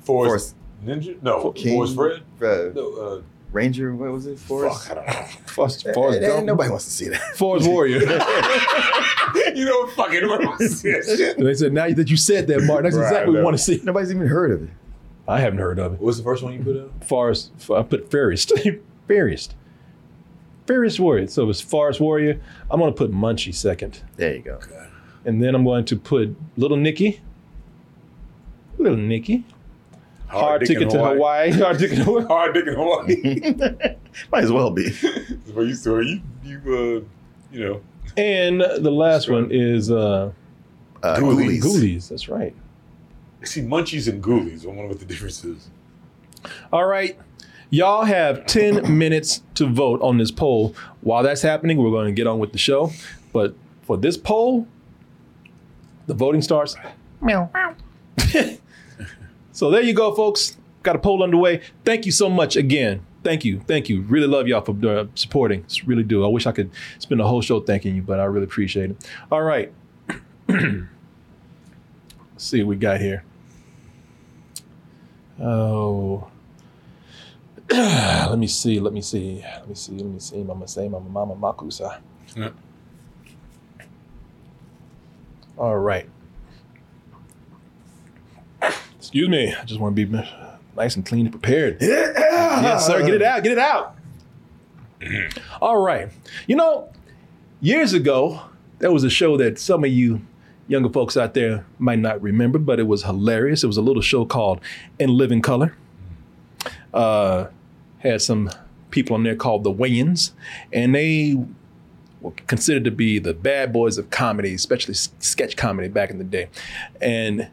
Forest 0.00 0.56
Ninja? 0.84 1.20
No, 1.22 1.52
King- 1.52 1.74
Forest 1.76 1.94
Fred? 1.94 2.22
Uh, 2.42 2.72
No, 2.74 3.22
Ranger, 3.52 3.94
what 3.94 4.12
was 4.12 4.26
it? 4.26 4.38
Forest? 4.38 4.88
fuck, 4.88 4.98
I 4.98 5.00
don't 5.02 5.06
know. 5.06 5.22
Forest, 5.46 5.86
Forest, 5.94 6.20
Gump? 6.20 6.44
nobody 6.46 6.70
wants 6.70 6.84
to 6.84 6.90
see 6.90 7.08
that. 7.08 7.36
Forest 7.36 7.66
Warrior. 7.70 8.00
you 9.54 9.64
know, 9.64 9.86
fucking 9.88 10.20
shit. 10.82 11.38
they 11.38 11.54
said, 11.54 11.72
now 11.72 11.88
that 11.88 12.10
you 12.10 12.16
said 12.16 12.46
that, 12.48 12.62
Martin, 12.62 12.84
that's 12.84 12.96
Right, 12.96 13.06
exactly 13.06 13.32
what 13.32 13.38
we 13.38 13.44
want 13.44 13.56
to 13.56 13.62
see. 13.62 13.80
Nobody's 13.82 14.10
even 14.10 14.26
heard 14.26 14.50
of 14.50 14.62
it. 14.64 14.68
I 15.26 15.40
haven't 15.40 15.58
heard 15.60 15.78
of 15.78 15.94
it. 15.94 16.00
What's 16.00 16.18
the 16.18 16.22
first 16.24 16.42
one 16.42 16.52
you 16.54 16.60
put 16.62 16.76
out? 16.76 17.04
Forest, 17.04 17.52
I 17.74 17.82
put 17.82 18.10
Fairest. 18.10 18.52
Fairest. 19.06 19.54
Fairest 20.66 21.00
Warrior. 21.00 21.26
So 21.28 21.42
it 21.42 21.46
was 21.46 21.60
Forest 21.60 22.00
Warrior. 22.00 22.40
I'm 22.70 22.78
going 22.80 22.92
to 22.92 22.96
put 22.96 23.10
Munchie 23.12 23.54
second. 23.54 24.02
There 24.16 24.34
you 24.36 24.42
go. 24.42 24.60
And 25.24 25.42
then 25.42 25.54
I'm 25.54 25.64
going 25.64 25.84
to 25.86 25.96
put 25.96 26.36
Little 26.56 26.76
Nicky. 26.76 27.20
Little 28.78 28.98
Nicky. 28.98 29.44
Hard, 30.28 30.60
Dick 30.60 30.68
ticket 30.68 30.90
to 30.90 30.98
Hawaii. 31.04 31.50
Hard 31.52 31.78
ticket 31.78 31.98
to 31.98 32.04
Hawaii. 32.04 32.26
Hard 32.26 32.54
dick 32.54 32.66
in 32.66 32.74
Hawaii. 32.74 33.40
Might 34.32 34.44
as 34.44 34.52
well 34.52 34.70
be. 34.70 34.90
Where 35.52 35.64
you, 35.64 35.74
so 35.74 35.98
you, 36.00 36.20
you, 36.44 36.58
uh, 36.66 37.54
you 37.54 37.64
know, 37.64 37.80
And 38.16 38.60
the 38.60 38.90
last 38.90 39.30
one 39.30 39.48
is 39.50 39.90
uh, 39.90 40.30
Uh, 41.02 41.16
Ghoulies. 41.16 41.60
Ghoulies. 41.60 41.62
Ghoulies. 41.62 42.08
That's 42.08 42.28
right. 42.28 42.54
I 43.40 43.44
see 43.46 43.62
munchies 43.62 44.08
and 44.08 44.22
ghoulies. 44.22 44.64
I 44.64 44.68
wonder 44.68 44.88
what 44.88 44.98
the 44.98 45.04
difference 45.06 45.44
is. 45.44 45.70
All 46.72 46.84
right. 46.86 47.18
Y'all 47.70 48.04
have 48.04 48.44
10 48.46 48.98
minutes 48.98 49.42
to 49.54 49.66
vote 49.66 50.00
on 50.02 50.18
this 50.18 50.30
poll. 50.30 50.74
While 51.00 51.22
that's 51.22 51.42
happening, 51.42 51.78
we're 51.78 51.90
going 51.90 52.06
to 52.06 52.12
get 52.12 52.26
on 52.26 52.38
with 52.38 52.52
the 52.52 52.58
show. 52.58 52.90
But 53.32 53.54
for 53.82 53.96
this 53.96 54.16
poll, 54.18 54.66
the 56.06 56.14
voting 56.14 56.42
starts. 56.42 56.76
Meow. 57.22 57.50
so 59.58 59.72
there 59.72 59.82
you 59.82 59.92
go, 59.92 60.14
folks. 60.14 60.56
Got 60.84 60.94
a 60.94 61.00
poll 61.00 61.20
underway. 61.20 61.62
Thank 61.84 62.06
you 62.06 62.12
so 62.12 62.30
much 62.30 62.54
again. 62.54 63.04
Thank 63.24 63.44
you. 63.44 63.58
Thank 63.66 63.88
you. 63.88 64.02
Really 64.02 64.28
love 64.28 64.46
y'all 64.46 64.60
for 64.60 64.70
uh, 64.88 65.06
supporting. 65.16 65.64
Just 65.64 65.82
really 65.82 66.04
do. 66.04 66.24
I 66.24 66.28
wish 66.28 66.46
I 66.46 66.52
could 66.52 66.70
spend 67.00 67.18
the 67.18 67.26
whole 67.26 67.40
show 67.40 67.58
thanking 67.58 67.96
you, 67.96 68.02
but 68.02 68.20
I 68.20 68.26
really 68.26 68.44
appreciate 68.44 68.92
it. 68.92 69.10
All 69.32 69.42
right. 69.42 69.72
Let's 70.48 70.86
see 72.36 72.62
what 72.62 72.68
we 72.68 72.76
got 72.76 73.00
here. 73.00 73.24
Oh. 75.42 76.28
let 77.68 78.38
me 78.38 78.46
see. 78.46 78.78
Let 78.78 78.92
me 78.92 79.02
see. 79.02 79.42
Let 79.42 79.68
me 79.68 79.74
see. 79.74 79.92
Let 79.98 80.06
me 80.06 80.20
see. 80.20 80.44
Mama 80.44 80.68
say, 80.68 80.88
Mama, 80.88 81.08
Mama, 81.08 81.34
Makusa. 81.34 81.98
Yeah. 82.36 82.50
All 85.58 85.76
right. 85.76 86.08
Excuse 88.98 89.28
me. 89.28 89.54
I 89.54 89.64
just 89.64 89.80
want 89.80 89.96
to 89.96 90.06
be 90.06 90.28
nice 90.76 90.96
and 90.96 91.06
clean 91.06 91.26
and 91.26 91.32
prepared. 91.32 91.78
Yes, 91.80 92.86
sir. 92.86 93.04
Get 93.04 93.14
it 93.14 93.22
out. 93.22 93.42
Get 93.42 93.52
it 93.52 93.58
out. 93.58 93.96
All 95.60 95.78
right. 95.78 96.10
You 96.46 96.56
know, 96.56 96.92
years 97.60 97.92
ago, 97.92 98.42
there 98.80 98.92
was 98.92 99.04
a 99.04 99.10
show 99.10 99.36
that 99.36 99.58
some 99.58 99.84
of 99.84 99.90
you 99.90 100.20
younger 100.66 100.90
folks 100.90 101.16
out 101.16 101.34
there 101.34 101.64
might 101.78 101.98
not 101.98 102.20
remember, 102.20 102.58
but 102.58 102.78
it 102.78 102.86
was 102.86 103.04
hilarious. 103.04 103.64
It 103.64 103.68
was 103.68 103.76
a 103.76 103.82
little 103.82 104.02
show 104.02 104.24
called 104.24 104.60
In 104.98 105.10
Living 105.10 105.42
Color. 105.42 105.74
Uh, 106.92 107.46
had 107.98 108.20
some 108.20 108.50
people 108.90 109.14
on 109.14 109.22
there 109.22 109.36
called 109.36 109.64
the 109.64 109.72
Wayans, 109.72 110.32
and 110.72 110.94
they 110.94 111.36
were 112.20 112.32
considered 112.46 112.84
to 112.84 112.90
be 112.90 113.18
the 113.18 113.34
bad 113.34 113.72
boys 113.72 113.98
of 113.98 114.10
comedy, 114.10 114.54
especially 114.54 114.94
sketch 114.94 115.56
comedy 115.56 115.88
back 115.88 116.10
in 116.10 116.18
the 116.18 116.24
day. 116.24 116.48
And 117.00 117.48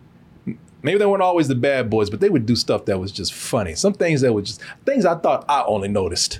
maybe 0.85 0.99
they 0.99 1.05
weren't 1.05 1.23
always 1.23 1.47
the 1.47 1.55
bad 1.55 1.89
boys, 1.89 2.09
but 2.09 2.19
they 2.19 2.29
would 2.29 2.45
do 2.45 2.55
stuff 2.55 2.85
that 2.85 2.99
was 2.99 3.11
just 3.11 3.33
funny. 3.33 3.75
Some 3.75 3.93
things 3.93 4.21
that 4.21 4.31
were 4.33 4.41
just 4.41 4.61
things 4.85 5.05
I 5.05 5.15
thought 5.15 5.43
I 5.49 5.63
only 5.63 5.87
noticed. 5.87 6.39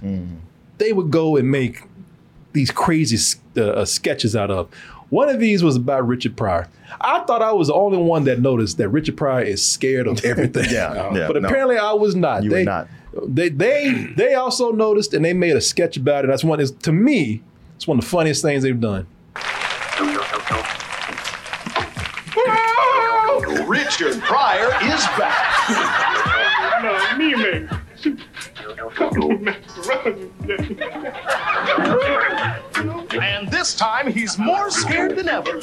They 0.78 0.94
would 0.94 1.12
go 1.12 1.36
and 1.36 1.50
make 1.50 1.84
these 2.54 2.72
crazy 2.72 3.18
uh, 3.58 3.62
uh, 3.62 3.86
sketches 3.86 4.36
out 4.36 4.52
of. 4.52 4.74
One 5.10 5.30
of 5.30 5.40
these 5.40 5.64
was 5.64 5.76
about 5.76 6.08
Richard 6.08 6.36
Pryor. 6.36 6.68
I 7.00 7.20
thought 7.26 7.42
I 7.42 7.52
was 7.52 7.68
the 7.68 7.74
only 7.74 7.98
one 7.98 8.24
that 8.26 8.40
noticed 8.40 8.78
that 8.78 8.90
Richard 8.90 9.18
Pryor 9.18 9.44
is 9.44 9.66
scared 9.66 10.08
of 10.08 10.24
everything. 10.26 10.66
Yeah, 10.70 11.14
yeah, 11.14 11.28
but 11.28 11.42
no. 11.42 11.48
apparently 11.48 11.78
I 11.78 11.94
was 11.94 12.16
not. 12.16 12.44
You 12.44 12.50
were 12.50 12.56
they, 12.58 12.64
not. 12.64 12.88
They 13.28 13.50
they 13.50 14.14
they 14.16 14.34
also 14.34 14.72
noticed 14.72 15.14
and 15.14 15.24
they 15.24 15.34
made 15.34 15.56
a 15.56 15.62
sketch 15.62 15.98
about 15.98 16.26
it. 16.26 16.28
That's 16.28 16.44
one 16.44 16.60
is 16.60 16.72
to 16.72 16.92
me, 16.92 17.42
it's 17.76 17.88
one 17.88 17.98
of 17.98 18.04
the 18.04 18.10
funniest 18.10 18.42
things 18.42 18.64
they've 18.64 18.80
done. 18.80 19.08
Richard 23.98 24.22
Pryor 24.24 24.72
is 24.84 25.06
back. 25.18 25.70
And 33.22 33.50
this 33.50 33.74
time 33.74 34.12
he's 34.12 34.38
more 34.38 34.70
scared 34.70 35.16
than 35.16 35.30
ever. 35.30 35.62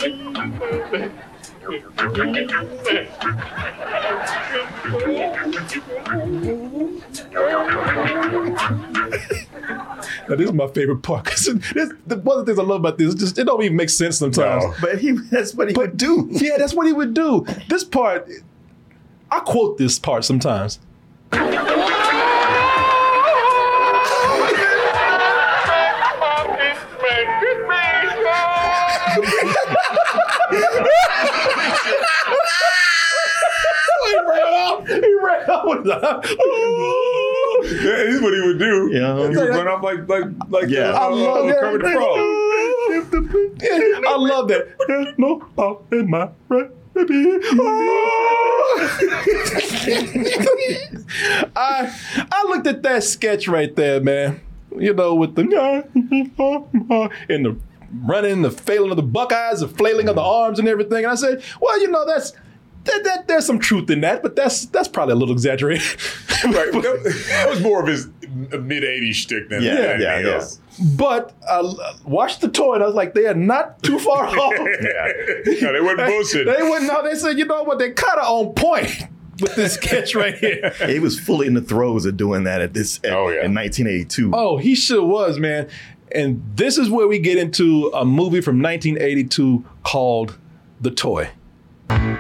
Now, 10.29 10.37
this 10.37 10.47
is 10.49 10.53
my 10.53 10.69
favorite 10.69 11.03
part 11.03 11.25
because 11.25 11.45
the, 12.07 12.17
one 12.23 12.39
of 12.39 12.47
the 12.47 12.53
things 12.53 12.59
I 12.59 12.63
love 12.63 12.81
about 12.81 12.99
this 12.99 13.09
is 13.09 13.15
just 13.17 13.39
it 13.39 13.45
don't 13.45 13.63
even 13.63 13.77
make 13.77 13.91
sense 13.91 14.19
sometimes. 14.19 14.65
No. 14.65 14.75
But 14.81 15.01
he 15.01 15.13
that's 15.31 15.55
what 15.55 15.69
he 15.69 15.75
would 15.75 15.97
do. 15.97 16.29
Yeah, 16.31 16.57
that's 16.59 16.75
what 16.75 16.87
he 16.87 16.93
would 16.93 17.15
do. 17.15 17.45
This 17.69 17.85
part, 17.85 18.29
I 19.31 19.41
quote 19.41 19.79
this 19.79 19.99
part 19.99 20.25
sometimes. 20.25 20.79
he 21.33 21.39
ran 34.19 34.43
off. 34.55 34.87
He 34.87 35.15
ran 35.23 35.51
off 35.51 37.19
with. 37.73 37.83
Yeah, 37.85 37.97
this 38.05 38.15
is 38.15 38.23
what 38.23 38.35
he 38.35 38.41
would 38.41 38.59
do. 38.59 38.91
Yeah. 38.93 39.15
He 39.29 39.37
would 39.37 39.49
run 39.51 39.69
off 39.69 39.83
like 39.83 40.09
like 40.09 40.25
like 40.49 40.69
Yeah. 40.69 40.91
uh, 40.93 40.99
I 41.01 41.07
love 41.09 41.45
uh, 41.45 41.47
that. 41.49 41.73
The 41.73 41.91
Frog. 41.91 42.19
I 44.07 44.17
love 44.19 44.49
that. 44.49 44.69
There's 44.89 45.15
no 45.19 45.39
pop 45.57 45.93
in 45.93 46.11
my 46.11 46.29
recipe. 46.49 46.73
I 51.57 51.95
I 52.31 52.45
looked 52.49 52.67
at 52.67 52.83
that 52.83 53.05
sketch 53.05 53.49
right 53.49 53.75
there, 53.77 54.01
man. 54.01 54.41
You 54.79 54.95
know, 54.95 55.15
with 55.15 55.35
the 55.35 55.43
and 57.29 57.45
the 57.47 57.57
running, 58.05 58.43
the 58.43 58.51
failing 58.51 58.91
of 58.91 58.97
the 58.97 59.03
Buckeyes, 59.03 59.61
the 59.61 59.69
flailing 59.69 60.09
of 60.09 60.15
the 60.17 60.23
arms 60.23 60.59
and 60.59 60.67
everything. 60.69 61.05
And 61.05 61.13
I 61.13 61.15
said, 61.15 61.43
well, 61.61 61.79
you 61.81 61.89
know, 61.91 62.07
that's 62.07 62.33
that, 62.85 63.05
that 63.05 63.29
there's 63.29 63.47
some 63.47 63.59
truth 63.59 63.89
in 63.91 64.01
that, 64.03 64.23
but 64.23 64.35
that's 64.37 64.67
that's 64.67 64.89
probably 64.89 65.13
a 65.13 65.17
little 65.17 65.35
exaggerated. 65.35 65.87
Right, 66.45 66.71
but 66.73 66.83
that, 66.83 67.25
that 67.29 67.49
was 67.51 67.61
more 67.61 67.81
of 67.81 67.87
his 67.87 68.09
mid 68.29 68.83
'80s 68.83 69.15
shtick 69.15 69.49
than 69.49 69.63
Yeah, 69.63 69.71
anything 69.75 70.01
yeah, 70.01 70.19
yeah. 70.19 70.45
But 70.97 71.33
uh, 71.49 71.73
I 71.79 71.95
watched 72.05 72.41
the 72.41 72.49
toy 72.49 72.75
and 72.75 72.83
I 72.83 72.87
was 72.87 72.97
like, 72.97 73.15
they 73.15 73.27
are 73.27 73.35
not 73.35 73.81
too 73.85 74.01
far 74.01 74.27
off. 74.27 74.53
Yeah, 74.59 75.13
no, 75.63 75.73
they 75.73 75.81
wasn't 75.81 76.07
bullshit. 76.09 76.47
They 76.47 76.63
wouldn't 76.69 76.89
know. 76.93 77.01
They 77.05 77.15
said, 77.15 77.39
you 77.39 77.45
know 77.45 77.63
what? 77.63 77.79
They're 77.79 77.93
kind 77.95 78.19
of 78.19 78.25
on 78.27 78.55
point 78.55 79.05
with 79.41 79.55
this 79.55 79.75
sketch 79.75 80.17
right 80.17 80.35
here. 80.35 80.75
He 80.89 80.99
was 80.99 81.17
fully 81.21 81.47
in 81.47 81.55
the 81.55 81.63
throes 81.63 82.07
of 82.07 82.17
doing 82.17 82.43
that 82.43 82.61
at 82.61 82.75
this 82.75 82.99
at- 83.05 83.13
Oh, 83.13 83.29
yeah. 83.29 83.45
in 83.45 83.55
1982. 83.55 84.33
Oh, 84.35 84.57
he 84.57 84.75
sure 84.75 85.07
was, 85.07 85.39
man. 85.39 85.69
And 86.13 86.43
this 86.57 86.77
is 86.77 86.91
where 86.91 87.07
we 87.07 87.21
get 87.21 87.39
into 87.39 87.89
a 87.95 88.05
movie 88.05 88.41
from 88.41 88.61
1982 88.61 89.65
called 89.85 90.39
The 90.81 90.91
Toy. 90.91 91.31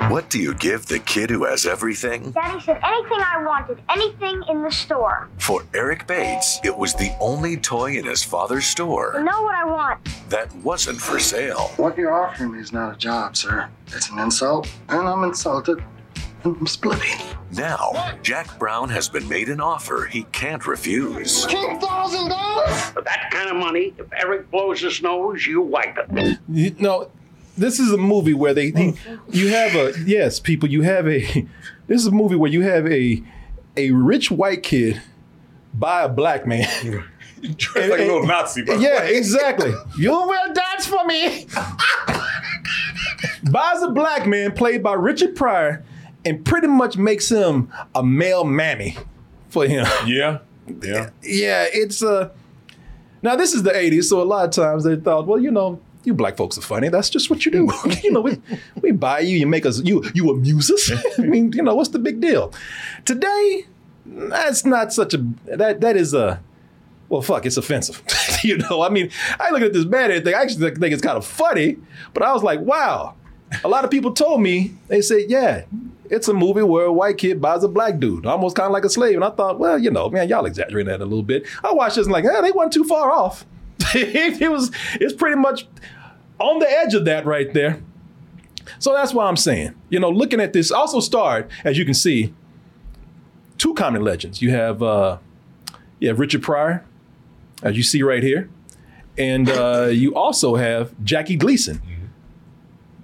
What 0.09 0.28
do 0.30 0.38
you 0.38 0.55
give 0.55 0.86
the 0.86 0.98
kid 0.98 1.30
who 1.30 1.44
has 1.44 1.64
everything? 1.66 2.32
Daddy 2.32 2.61
said 2.61 2.80
anything 2.82 3.18
I 3.20 3.42
wanted, 3.44 3.80
anything 3.88 4.42
in 4.48 4.62
the 4.62 4.70
store. 4.70 5.28
For 5.38 5.64
Eric 5.74 6.07
Bates, 6.07 6.61
it 6.64 6.76
was 6.76 6.94
the 6.94 7.14
only 7.20 7.57
toy 7.57 7.96
in 7.96 8.05
his 8.05 8.22
father's 8.22 8.64
I 8.64 8.66
store 8.66 9.22
know 9.22 9.42
what 9.42 9.55
I 9.55 9.64
want. 9.64 10.00
that 10.28 10.55
wasn't 10.57 11.00
for 11.00 11.18
sale. 11.18 11.70
What 11.76 11.96
you're 11.96 12.12
offering 12.12 12.53
me 12.53 12.59
is 12.59 12.72
not 12.72 12.94
a 12.94 12.98
job, 12.98 13.36
sir. 13.36 13.68
It's 13.88 14.11
an 14.11 14.18
insult, 14.18 14.68
and 14.88 15.09
I'm 15.09 15.24
insulted. 15.24 15.82
I'm 16.44 16.66
splitting. 16.66 17.18
Now, 17.53 18.14
Jack 18.22 18.59
Brown 18.59 18.88
has 18.88 19.09
been 19.09 19.28
made 19.28 19.48
an 19.48 19.61
offer 19.61 20.07
he 20.11 20.24
can't 20.24 20.66
refuse. 20.66 21.46
Ten 21.46 21.78
thousand 21.78 22.28
dollars? 22.28 22.80
For 22.90 23.03
that 23.03 23.30
kind 23.30 23.50
of 23.50 23.57
money, 23.57 23.94
if 23.98 24.07
Eric 24.12 24.50
blows 24.50 24.80
his 24.80 25.00
nose, 25.03 25.46
you 25.46 25.61
wipe 25.61 25.96
it. 25.98 26.38
You 26.48 26.74
know, 26.80 27.11
this 27.57 27.78
is 27.78 27.92
a 27.92 27.96
movie 27.98 28.34
where 28.34 28.55
they, 28.55 28.70
he- 28.70 28.94
you 29.30 29.48
have 29.48 29.74
a 29.74 29.92
yes, 30.07 30.40
people, 30.40 30.68
you 30.68 30.82
have 30.82 31.07
a 31.09 31.20
this 31.86 32.00
is 32.00 32.07
a 32.07 32.11
movie 32.12 32.36
where 32.36 32.50
you 32.50 32.62
have 32.62 32.86
a 32.86 33.22
a 33.76 33.90
rich 33.90 34.30
white 34.30 34.62
kid 34.62 35.00
buy 35.74 36.03
a 36.03 36.09
black 36.09 36.46
man. 36.46 36.68
Dressed 37.57 37.90
like 37.90 37.98
a 38.00 38.05
little 38.05 38.24
Nazi. 38.24 38.62
by 38.62 38.76
the 38.76 38.82
Yeah, 38.82 39.00
way. 39.00 39.16
exactly. 39.16 39.72
You 39.98 40.12
will 40.12 40.53
dance 40.55 40.86
for 40.86 41.05
me. 41.07 41.46
Buys 43.50 43.82
a 43.82 43.90
black 43.90 44.26
man 44.26 44.53
played 44.53 44.82
by 44.82 44.92
Richard 44.94 45.34
Pryor 45.34 45.84
and 46.24 46.44
pretty 46.44 46.68
much 46.68 46.96
makes 46.96 47.28
him 47.28 47.72
a 47.94 48.03
male 48.05 48.44
mammy 48.44 48.96
for 49.48 49.66
him. 49.66 49.84
Yeah, 50.07 50.38
yeah. 50.82 51.11
yeah, 51.22 51.66
it's 51.72 52.03
uh 52.03 52.30
now 53.22 53.34
this 53.36 53.55
is 53.55 53.62
the 53.64 53.70
80s, 53.72 54.05
so 54.05 54.20
a 54.20 54.24
lot 54.24 54.44
of 54.44 54.50
times 54.53 54.84
they 54.84 54.96
thought, 54.96 55.26
well, 55.26 55.38
you 55.40 55.50
know, 55.50 55.80
you 56.05 56.14
black 56.14 56.36
folks 56.36 56.59
are 56.59 56.62
funny. 56.62 56.88
That's 56.88 57.11
just 57.11 57.30
what 57.30 57.44
you 57.44 57.53
do. 57.53 57.70
you 58.03 58.12
know, 58.12 58.20
we, 58.20 58.40
we 58.80 58.92
buy 58.92 59.20
you, 59.20 59.38
you 59.38 59.46
make 59.46 59.66
us 59.66 59.82
you 59.82 60.03
you 60.14 60.30
amuse 60.30 60.70
us. 60.70 60.90
I 61.18 61.22
mean, 61.22 61.53
you 61.53 61.62
know, 61.62 61.74
what's 61.74 61.90
the 61.90 61.98
big 61.98 62.20
deal? 62.20 62.53
Today, 63.05 63.66
that's 64.07 64.64
not 64.64 64.92
such 64.92 65.14
a 65.14 65.18
that 65.46 65.80
that 65.80 65.96
is 65.96 66.14
a 66.14 66.40
well, 67.09 67.20
fuck, 67.20 67.44
it's 67.44 67.59
offensive. 67.59 68.03
you 68.42 68.57
know, 68.57 68.80
I 68.80 68.88
mean, 68.88 69.11
I 69.38 69.50
look 69.50 69.61
at 69.61 69.74
this 69.74 69.84
bad 69.84 70.24
thing. 70.24 70.34
I 70.34 70.40
actually 70.40 70.70
think 70.70 70.94
it's 70.94 71.03
kind 71.03 71.18
of 71.18 71.26
funny, 71.26 71.76
but 72.14 72.22
I 72.22 72.32
was 72.32 72.42
like, 72.42 72.61
wow. 72.61 73.14
A 73.64 73.68
lot 73.68 73.84
of 73.84 73.90
people 73.90 74.14
told 74.14 74.40
me, 74.40 74.72
they 74.88 75.03
said, 75.03 75.24
yeah, 75.28 75.64
it's 76.09 76.28
a 76.28 76.32
movie 76.32 76.62
where 76.62 76.86
a 76.86 76.92
white 76.92 77.18
kid 77.18 77.38
buys 77.38 77.64
a 77.64 77.68
black 77.68 77.98
dude, 77.98 78.24
almost 78.24 78.57
kind 78.57 78.66
of 78.66 78.72
like 78.72 78.86
a 78.86 78.88
slave. 78.88 79.14
And 79.14 79.24
I 79.24 79.28
thought, 79.28 79.59
well, 79.59 79.78
you 79.78 79.90
know, 79.90 80.09
man, 80.09 80.26
y'all 80.26 80.46
exaggerating 80.46 80.90
that 80.90 81.03
a 81.03 81.05
little 81.05 81.22
bit. 81.22 81.46
I 81.62 81.72
watched 81.72 81.96
this 81.96 82.07
and 82.07 82.12
like, 82.12 82.24
eh, 82.24 82.40
they 82.40 82.50
weren't 82.50 82.72
too 82.72 82.84
far 82.84 83.11
off. 83.11 83.44
it 83.95 84.51
was, 84.51 84.70
it's 84.95 85.14
pretty 85.14 85.37
much 85.37 85.66
on 86.39 86.59
the 86.59 86.70
edge 86.70 86.95
of 86.95 87.05
that 87.05 87.26
right 87.26 87.53
there. 87.53 87.80
So 88.78 88.93
that's 88.93 89.12
why 89.12 89.26
I'm 89.26 89.37
saying, 89.37 89.74
you 89.89 89.99
know, 89.99 90.11
looking 90.11 90.41
at 90.41 90.53
this 90.53 90.70
also 90.70 91.01
starred, 91.01 91.51
as 91.64 91.78
you 91.78 91.85
can 91.85 91.95
see, 91.95 92.33
two 93.59 93.74
common 93.74 94.03
legends. 94.03 94.41
You 94.41 94.51
have, 94.51 94.83
uh, 94.83 95.18
you 95.99 96.09
have 96.09 96.18
Richard 96.18 96.43
Pryor, 96.43 96.85
as 97.62 97.76
you 97.76 97.83
see 97.83 98.03
right 98.03 98.22
here, 98.22 98.49
and 99.16 99.49
uh, 99.49 99.89
you 99.91 100.14
also 100.14 100.57
have 100.57 100.93
Jackie 101.05 101.37
Gleason. 101.37 101.80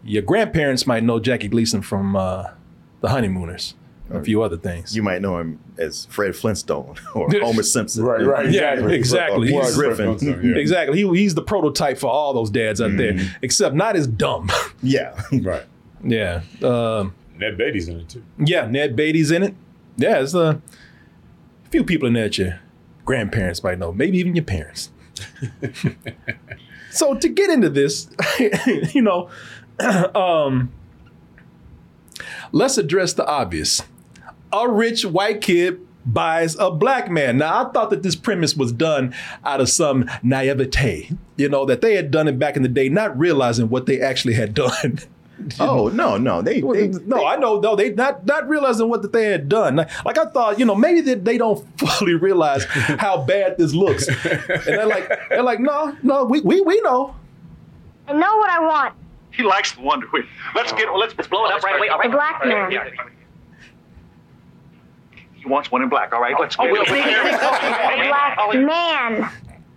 Your 0.04 0.22
grandparents 0.22 0.86
might 0.86 1.04
know 1.04 1.20
Jackie 1.20 1.48
Gleason 1.48 1.82
from 1.82 2.16
uh, 2.16 2.50
The 3.00 3.10
Honeymooners, 3.10 3.74
a 4.10 4.22
few 4.22 4.42
other 4.42 4.56
things. 4.56 4.96
You 4.96 5.02
might 5.02 5.20
know 5.22 5.38
him 5.38 5.58
as 5.76 6.06
Fred 6.06 6.34
Flintstone 6.34 6.94
or 7.14 7.28
Homer 7.40 7.62
Simpson. 7.62 8.04
Right, 8.04 8.24
right. 8.24 8.50
Yeah, 8.50 8.72
exactly. 8.72 8.94
exactly. 8.96 9.48
Or 9.54 9.62
He's- 9.62 9.76
Griffin. 9.76 10.18
Yeah. 10.20 10.56
Exactly. 10.56 11.02
He, 11.02 11.08
he's 11.18 11.34
the 11.34 11.42
prototype 11.42 11.98
for 11.98 12.08
all 12.08 12.32
those 12.32 12.50
dads 12.50 12.80
out 12.80 12.96
there, 12.96 13.18
except 13.42 13.74
not 13.74 13.96
as 13.96 14.06
dumb. 14.06 14.50
Yeah. 14.82 15.20
Right. 15.42 15.64
yeah. 16.04 16.42
Um, 16.62 17.14
Ned 17.36 17.58
Beatty's 17.58 17.88
in 17.88 18.00
it 18.00 18.08
too. 18.08 18.22
yeah, 18.38 18.66
Ned 18.66 18.94
Beatty's 18.96 19.30
in 19.30 19.42
it. 19.42 19.54
Yeah, 19.96 20.14
there's 20.14 20.34
a 20.34 20.60
few 21.70 21.82
people 21.84 22.06
in 22.08 22.14
there 22.14 22.24
that 22.24 22.38
your 22.38 22.60
grandparents 23.04 23.62
might 23.64 23.78
know, 23.78 23.92
maybe 23.92 24.18
even 24.18 24.34
your 24.36 24.44
parents. 24.44 24.90
so 26.90 27.14
to 27.14 27.28
get 27.28 27.50
into 27.50 27.68
this, 27.68 28.08
you 28.94 29.02
know, 29.02 29.28
um, 30.14 30.70
let's 32.52 32.78
address 32.78 33.12
the 33.12 33.26
obvious. 33.26 33.82
A 34.52 34.68
rich 34.68 35.04
white 35.04 35.40
kid 35.40 35.86
buys 36.06 36.56
a 36.58 36.70
black 36.70 37.10
man. 37.10 37.38
Now, 37.38 37.66
I 37.66 37.70
thought 37.70 37.90
that 37.90 38.02
this 38.02 38.16
premise 38.16 38.56
was 38.56 38.72
done 38.72 39.14
out 39.44 39.60
of 39.60 39.68
some 39.68 40.08
naivete, 40.22 41.10
you 41.36 41.48
know, 41.48 41.64
that 41.66 41.80
they 41.80 41.96
had 41.96 42.10
done 42.10 42.28
it 42.28 42.38
back 42.38 42.56
in 42.56 42.62
the 42.62 42.68
day, 42.68 42.88
not 42.88 43.18
realizing 43.18 43.68
what 43.68 43.86
they 43.86 44.00
actually 44.00 44.34
had 44.34 44.54
done. 44.54 45.00
Oh 45.60 45.86
no, 45.86 46.16
no, 46.16 46.42
they, 46.42 46.60
they 46.60 46.88
no, 46.88 47.24
I 47.24 47.36
know. 47.36 47.60
No, 47.60 47.76
they 47.76 47.90
not 47.90 48.26
not 48.26 48.48
realizing 48.48 48.88
what 48.88 49.02
that 49.02 49.12
they 49.12 49.26
had 49.26 49.48
done. 49.48 49.76
Like, 49.76 50.04
like 50.04 50.18
I 50.18 50.24
thought, 50.24 50.58
you 50.58 50.64
know, 50.64 50.74
maybe 50.74 51.00
they, 51.00 51.14
they 51.14 51.38
don't 51.38 51.64
fully 51.78 52.14
realize 52.14 52.64
how 52.64 53.24
bad 53.24 53.56
this 53.56 53.72
looks, 53.72 54.08
and 54.08 54.16
they're 54.66 54.84
like, 54.84 55.08
they're 55.28 55.44
like, 55.44 55.60
no, 55.60 55.96
no, 56.02 56.24
we 56.24 56.40
we, 56.40 56.60
we 56.60 56.80
know. 56.80 57.14
I 58.08 58.14
know 58.14 58.36
what 58.36 58.50
I 58.50 58.58
want. 58.58 58.94
He 59.30 59.44
likes 59.44 59.70
the 59.72 59.82
Wonder 59.82 60.08
Woman. 60.12 60.28
Let's 60.56 60.72
get 60.72 60.92
let's, 60.92 61.16
let's 61.16 61.28
blow 61.28 61.46
it 61.46 61.52
up 61.52 61.62
right 61.62 61.78
away. 61.78 61.88
All 61.88 62.02
The 62.02 62.08
black 62.08 62.44
man. 62.44 62.72
He 62.72 62.78
wants 65.48 65.70
one 65.70 65.82
in 65.82 65.88
black. 65.88 66.12
All 66.12 66.20
right. 66.20 66.34
Let's 66.38 66.56
get 66.56 66.70
A 66.70 66.74
black 66.74 68.54
man. 68.54 69.30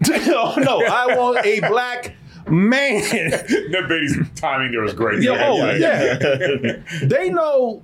oh 0.09 0.55
no, 0.57 0.83
I 0.83 1.15
want 1.15 1.45
a 1.45 1.59
black 1.59 2.15
man. 2.49 3.01
that 3.29 3.85
baby's 3.87 4.17
timing 4.35 4.71
there 4.71 4.81
was 4.81 4.93
great. 4.93 5.21
Yeah, 5.21 5.47
oh, 5.47 5.71
yeah. 5.73 6.81
they 7.03 7.29
know 7.29 7.83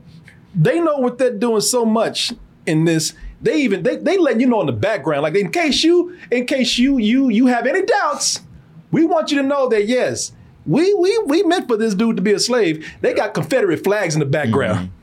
they 0.56 0.80
know 0.80 0.98
what 0.98 1.20
they're 1.20 1.38
doing 1.38 1.62
so 1.62 1.86
much 1.86 2.34
in 2.66 2.86
this. 2.86 3.14
They 3.42 3.58
even 3.62 3.84
they 3.84 3.98
they 3.98 4.18
let 4.18 4.40
you 4.40 4.48
know 4.48 4.62
in 4.62 4.66
the 4.66 4.74
background, 4.74 5.22
like 5.22 5.36
in 5.36 5.52
case 5.52 5.84
you 5.84 6.18
in 6.32 6.48
case 6.48 6.78
you 6.78 6.98
you 6.98 7.30
you 7.30 7.46
have 7.48 7.68
any 7.68 7.84
doubts, 7.84 8.42
we 8.92 9.06
want 9.06 9.30
you 9.30 9.38
to 9.40 9.48
know 9.48 9.70
that 9.70 9.86
yes, 9.86 10.32
we 10.66 10.94
we 10.96 11.18
we 11.26 11.44
meant 11.44 11.68
for 11.68 11.78
this 11.78 11.94
dude 11.94 12.16
to 12.16 12.24
be 12.24 12.34
a 12.34 12.40
slave. 12.40 12.92
They 13.02 13.14
got 13.14 13.36
Confederate 13.36 13.84
flags 13.84 14.16
in 14.16 14.20
the 14.20 14.26
background. 14.26 14.90
Mm-hmm. 14.90 14.97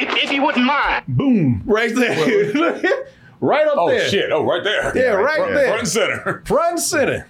If, 0.00 0.24
if 0.24 0.32
you 0.32 0.42
wouldn't 0.42 0.64
mind. 0.64 1.04
Boom, 1.08 1.62
right 1.66 1.92
there, 1.94 2.54
right 3.40 3.66
up 3.66 3.74
Oh 3.76 3.88
there. 3.88 4.04
Oh, 4.04 4.08
shit! 4.08 4.30
Oh, 4.32 4.44
right 4.44 4.62
there. 4.62 4.96
Yeah, 4.96 5.14
right 5.14 5.36
front, 5.36 5.54
there. 5.54 5.66
Front 5.66 5.80
and 5.80 5.88
center. 5.88 6.42
Front 6.46 6.70
and 6.70 6.80
center. 6.80 7.26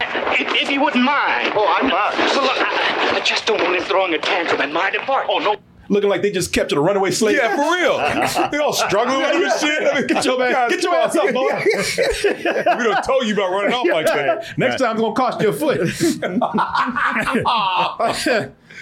If, 0.00 0.62
if 0.62 0.70
you 0.70 0.80
wouldn't 0.80 1.04
mind. 1.04 1.52
Oh, 1.54 1.66
I'm 1.78 1.88
not. 1.88 2.14
So 2.30 2.40
look, 2.42 2.56
I, 2.56 3.16
I 3.16 3.20
just 3.20 3.46
don't 3.46 3.60
want 3.62 3.76
him 3.76 3.82
throwing 3.82 4.14
a 4.14 4.18
tantrum 4.18 4.60
in 4.62 4.72
my 4.72 4.90
department. 4.90 5.40
Oh, 5.40 5.52
no. 5.52 5.56
Looking 5.88 6.08
like 6.08 6.22
they 6.22 6.30
just 6.30 6.52
captured 6.52 6.78
a 6.78 6.80
runaway 6.80 7.10
slave. 7.10 7.36
Yeah, 7.36 7.56
for 7.56 7.74
real. 7.74 7.98
they 8.50 8.58
all 8.58 8.72
struggling 8.72 9.18
with 9.18 9.34
him 9.34 9.42
and 9.42 9.60
shit. 9.60 9.92
I 9.92 9.98
mean, 9.98 10.06
Get 10.06 10.24
your, 10.24 10.38
man, 10.38 10.70
get 10.70 10.82
your 10.84 10.94
ass 10.94 11.16
up, 11.16 11.34
boy. 11.34 11.50
we 12.78 12.84
don't 12.84 13.04
told 13.04 13.26
you 13.26 13.34
about 13.34 13.50
running 13.50 13.72
off 13.74 13.86
like 13.90 14.06
that. 14.06 14.56
Next 14.56 14.80
time 14.80 14.92
it's 14.92 15.00
gonna 15.00 15.14
cost 15.14 15.40
you 15.40 15.48
a 15.48 15.52
foot. 15.52 15.80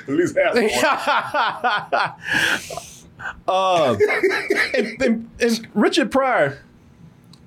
At 0.06 0.08
least 0.08 0.36
half. 0.36 0.54
Uh, 3.46 3.96
and, 4.74 5.02
and, 5.02 5.30
and 5.40 5.68
Richard 5.74 6.10
Pryor, 6.10 6.58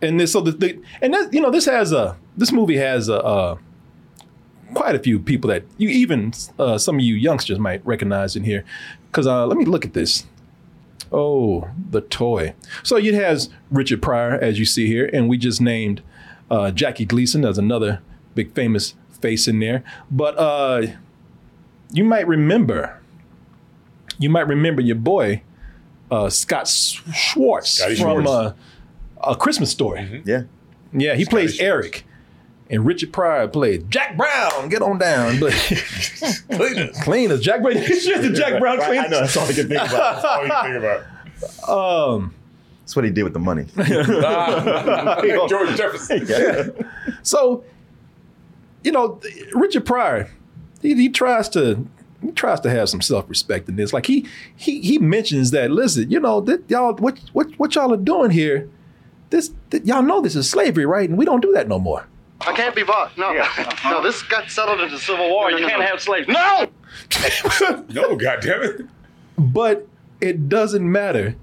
and 0.01 0.19
this 0.19 0.31
so 0.31 0.41
the, 0.41 0.51
the 0.51 0.81
and 1.01 1.13
this, 1.13 1.29
you 1.31 1.41
know 1.41 1.51
this 1.51 1.65
has 1.65 1.91
a 1.91 2.17
this 2.37 2.51
movie 2.51 2.77
has 2.77 3.09
a, 3.09 3.21
uh 3.23 3.57
quite 4.73 4.95
a 4.95 4.99
few 4.99 5.19
people 5.19 5.49
that 5.49 5.63
you 5.77 5.89
even 5.89 6.33
uh, 6.59 6.77
some 6.77 6.95
of 6.95 7.01
you 7.01 7.15
youngsters 7.15 7.59
might 7.59 7.85
recognize 7.85 8.35
in 8.35 8.43
here 8.43 8.63
because 9.07 9.27
uh, 9.27 9.45
let 9.45 9.57
me 9.57 9.65
look 9.65 9.85
at 9.85 9.93
this. 9.93 10.25
Oh, 11.11 11.69
the 11.89 11.99
toy. 11.99 12.53
So 12.83 12.95
it 12.95 13.13
has 13.13 13.49
Richard 13.69 14.01
Pryor 14.01 14.39
as 14.39 14.57
you 14.57 14.65
see 14.65 14.87
here, 14.87 15.09
and 15.11 15.27
we 15.27 15.37
just 15.37 15.59
named 15.59 16.01
uh, 16.49 16.71
Jackie 16.71 17.03
Gleason 17.03 17.43
as 17.43 17.57
another 17.57 18.01
big 18.33 18.53
famous 18.53 18.95
face 19.19 19.45
in 19.47 19.59
there. 19.59 19.83
But 20.09 20.37
uh, 20.37 20.87
you 21.91 22.05
might 22.05 22.27
remember, 22.27 23.01
you 24.19 24.29
might 24.29 24.47
remember 24.47 24.81
your 24.81 24.95
boy 24.95 25.43
uh, 26.11 26.29
Scott 26.29 26.67
Schwartz 26.67 27.71
Scotty 27.71 27.95
from 27.95 28.23
Schwartz. 28.23 28.29
Uh, 28.29 28.53
A 29.23 29.35
Christmas 29.35 29.71
Story. 29.71 30.21
Yeah. 30.25 30.43
Yeah, 30.93 31.15
he 31.15 31.25
plays 31.25 31.59
Eric. 31.59 32.05
And 32.69 32.85
Richard 32.85 33.11
Pryor 33.11 33.47
played 33.49 33.89
Jack 33.91 34.15
Brown. 34.15 34.69
Get 34.69 34.81
on 34.81 34.97
down. 34.97 35.39
But 35.39 35.51
Cleaners. 36.49 36.97
cleaners. 37.01 37.41
Jack 37.41 37.61
Brown. 37.61 37.77
It's 37.79 38.05
just 38.05 38.21
the 38.21 38.29
Jack 38.31 38.59
Brown 38.59 38.77
Right, 38.77 38.99
I 38.99 39.07
know. 39.07 39.21
That's 39.21 39.35
all 39.35 39.43
I 39.45 39.53
can 39.53 39.67
think 39.67 39.71
about. 39.81 39.89
That's 40.21 40.25
all 40.25 40.43
you 40.45 40.79
think 40.79 41.65
about. 41.67 41.69
Um, 42.15 42.33
That's 42.81 42.95
what 42.95 43.03
he 43.05 43.11
did 43.11 43.23
with 43.23 43.33
the 43.33 43.39
money. 43.39 43.65
Ah, 43.77 45.21
George 45.49 45.75
Jefferson. 45.75 46.25
Yeah. 46.27 46.67
so, 47.23 47.63
you 48.83 48.91
know, 48.91 49.19
Richard 49.53 49.85
Pryor, 49.85 50.29
he, 50.81 50.93
he 50.95 51.09
tries 51.09 51.49
to 51.49 51.87
he 52.21 52.31
tries 52.31 52.59
to 52.61 52.69
have 52.69 52.89
some 52.89 53.01
self 53.01 53.29
respect 53.29 53.67
in 53.69 53.75
this. 53.75 53.93
Like 53.93 54.05
he 54.05 54.27
he 54.55 54.81
he 54.81 54.99
mentions 54.99 55.51
that 55.51 55.71
listen, 55.71 56.11
you 56.11 56.19
know, 56.19 56.41
that 56.41 56.69
y'all 56.69 56.93
what 56.95 57.19
what 57.33 57.47
what 57.57 57.75
y'all 57.75 57.93
are 57.93 57.97
doing 57.97 58.31
here, 58.31 58.69
this 59.29 59.51
that 59.71 59.85
y'all 59.85 60.03
know 60.03 60.21
this 60.21 60.35
is 60.35 60.49
slavery, 60.49 60.85
right? 60.85 61.09
And 61.09 61.17
we 61.17 61.25
don't 61.25 61.41
do 61.41 61.51
that 61.53 61.67
no 61.67 61.79
more. 61.79 62.07
I 62.41 62.53
can't 62.53 62.75
be 62.75 62.83
bought. 62.83 63.17
No. 63.17 63.31
No, 63.83 64.01
this 64.01 64.21
got 64.23 64.49
settled 64.49 64.79
into 64.79 64.95
the 64.95 65.01
civil 65.01 65.29
war. 65.29 65.51
No, 65.51 65.57
you 65.57 65.63
no, 65.63 65.69
can't 65.69 65.81
no. 65.81 65.87
have 65.87 66.01
slaves. 66.01 66.27
No! 66.27 66.67
No, 67.89 68.15
goddammit. 68.15 68.87
But 69.37 69.87
it 70.21 70.49
doesn't 70.49 70.89
matter 70.89 71.35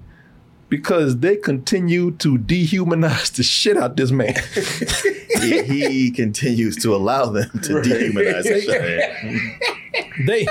because 0.69 1.17
they 1.17 1.35
continue 1.35 2.11
to 2.11 2.37
dehumanize 2.37 3.31
the 3.33 3.43
shit 3.43 3.75
out 3.75 3.97
this 3.97 4.11
man. 4.11 4.35
he, 5.41 5.63
he 5.63 6.11
continues 6.11 6.75
to 6.77 6.95
allow 6.95 7.25
them 7.25 7.49
to 7.63 7.73
dehumanize 7.73 8.43
the 8.43 8.61
shit. 8.61 10.15
they 10.25 10.47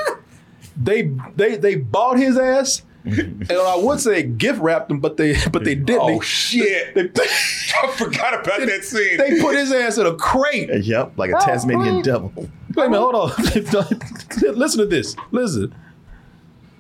they 0.77 1.11
they 1.37 1.57
they 1.57 1.75
bought 1.77 2.19
his 2.19 2.37
ass. 2.37 2.83
And 3.05 3.53
I 3.53 3.77
would 3.77 4.01
say 4.01 4.23
gift 4.23 4.61
wrapped 4.61 4.91
him, 4.91 5.01
but 5.01 5.17
they 5.17 5.35
but 5.51 5.65
they 5.65 5.75
didn't. 5.77 6.03
Oh 6.03 6.19
They- 6.19 6.25
shit! 6.27 6.95
They, 6.95 7.09
I 7.83 7.87
forgot 7.93 8.35
about 8.35 8.61
that 8.67 8.85
scene. 8.85 9.17
they 9.17 9.41
put 9.41 9.57
his 9.57 9.73
ass 9.73 9.97
in 9.97 10.05
a 10.07 10.15
crate. 10.15 10.69
Yep, 10.85 11.13
like 11.17 11.31
a 11.31 11.37
oh, 11.37 11.41
Tasmanian 11.41 12.03
devil. 12.03 12.33
Wait 12.37 12.49
a 12.77 12.91
minute, 12.91 12.99
hold 12.99 13.15
on. 13.15 13.31
Listen 14.59 14.81
to 14.81 14.87
this. 14.87 15.17
Listen. 15.31 15.75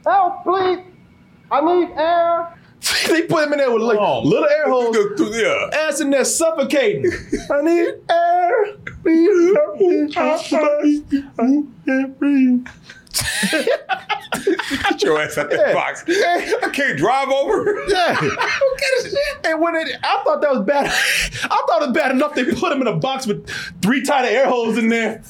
Help, 0.05 0.43
please. 0.43 0.81
I 1.51 1.61
need 1.63 1.91
air. 1.97 2.58
they 3.09 3.23
put 3.23 3.45
him 3.45 3.53
in 3.53 3.59
there 3.59 3.71
with 3.73 3.83
like 3.83 3.99
Oh. 3.99 4.23
little 4.23 4.49
air 4.49 4.69
holes. 4.69 4.97
Yeah. 5.37 5.71
Ass 5.87 6.01
in 6.01 6.11
there 6.11 6.25
suffocating. 6.25 7.11
I 7.51 7.63
need 7.63 7.95
air. 8.11 8.67
Please 9.03 9.55
help 10.15 10.51
me. 10.53 11.03
I 11.39 11.63
can't 11.87 12.19
breathe. 12.19 12.67
Get 14.89 15.03
your 15.03 15.21
ass 15.21 15.37
out 15.39 15.51
that 15.51 15.59
Yeah. 15.69 15.73
box. 15.75 16.05
I 16.09 16.71
can't 16.73 16.97
drive 16.99 17.29
over. 17.31 17.85
Yeah. 17.89 18.21
and 19.45 19.61
when 19.61 19.75
it, 19.77 19.97
I 20.03 20.21
thought 20.25 20.41
that 20.43 20.51
was 20.51 20.65
bad. 20.65 20.87
I 20.87 21.49
thought 21.49 21.83
it 21.83 21.89
was 21.89 21.93
bad 21.95 22.11
enough 22.13 22.35
they 22.35 22.45
put 22.45 22.73
him 22.73 22.81
in 22.83 22.87
a 22.87 22.95
box 22.97 23.27
with 23.27 23.49
three 23.83 24.03
tiny 24.03 24.29
air 24.29 24.47
holes 24.49 24.77
in 24.79 24.89
there, 24.89 25.23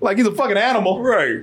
like 0.00 0.16
he's 0.16 0.26
a 0.26 0.32
fucking 0.34 0.56
animal. 0.56 1.02
Right. 1.02 1.40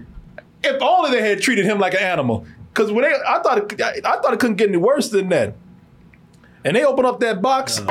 If 0.64 0.82
only 0.82 1.12
they 1.12 1.28
had 1.28 1.42
treated 1.42 1.66
him 1.66 1.78
like 1.80 1.94
an 1.94 2.00
animal. 2.02 2.46
Because 2.76 2.92
when 2.92 3.04
they, 3.04 3.14
I 3.26 3.40
thought, 3.42 3.72
it, 3.72 3.82
I, 3.82 4.02
I 4.04 4.22
thought 4.22 4.34
it 4.34 4.40
couldn't 4.40 4.58
get 4.58 4.68
any 4.68 4.78
worse 4.78 5.08
than 5.08 5.30
that. 5.30 5.56
And 6.66 6.76
they 6.76 6.84
open 6.84 7.06
up 7.06 7.22
that 7.22 7.42
box. 7.42 7.78
He's 7.78 7.86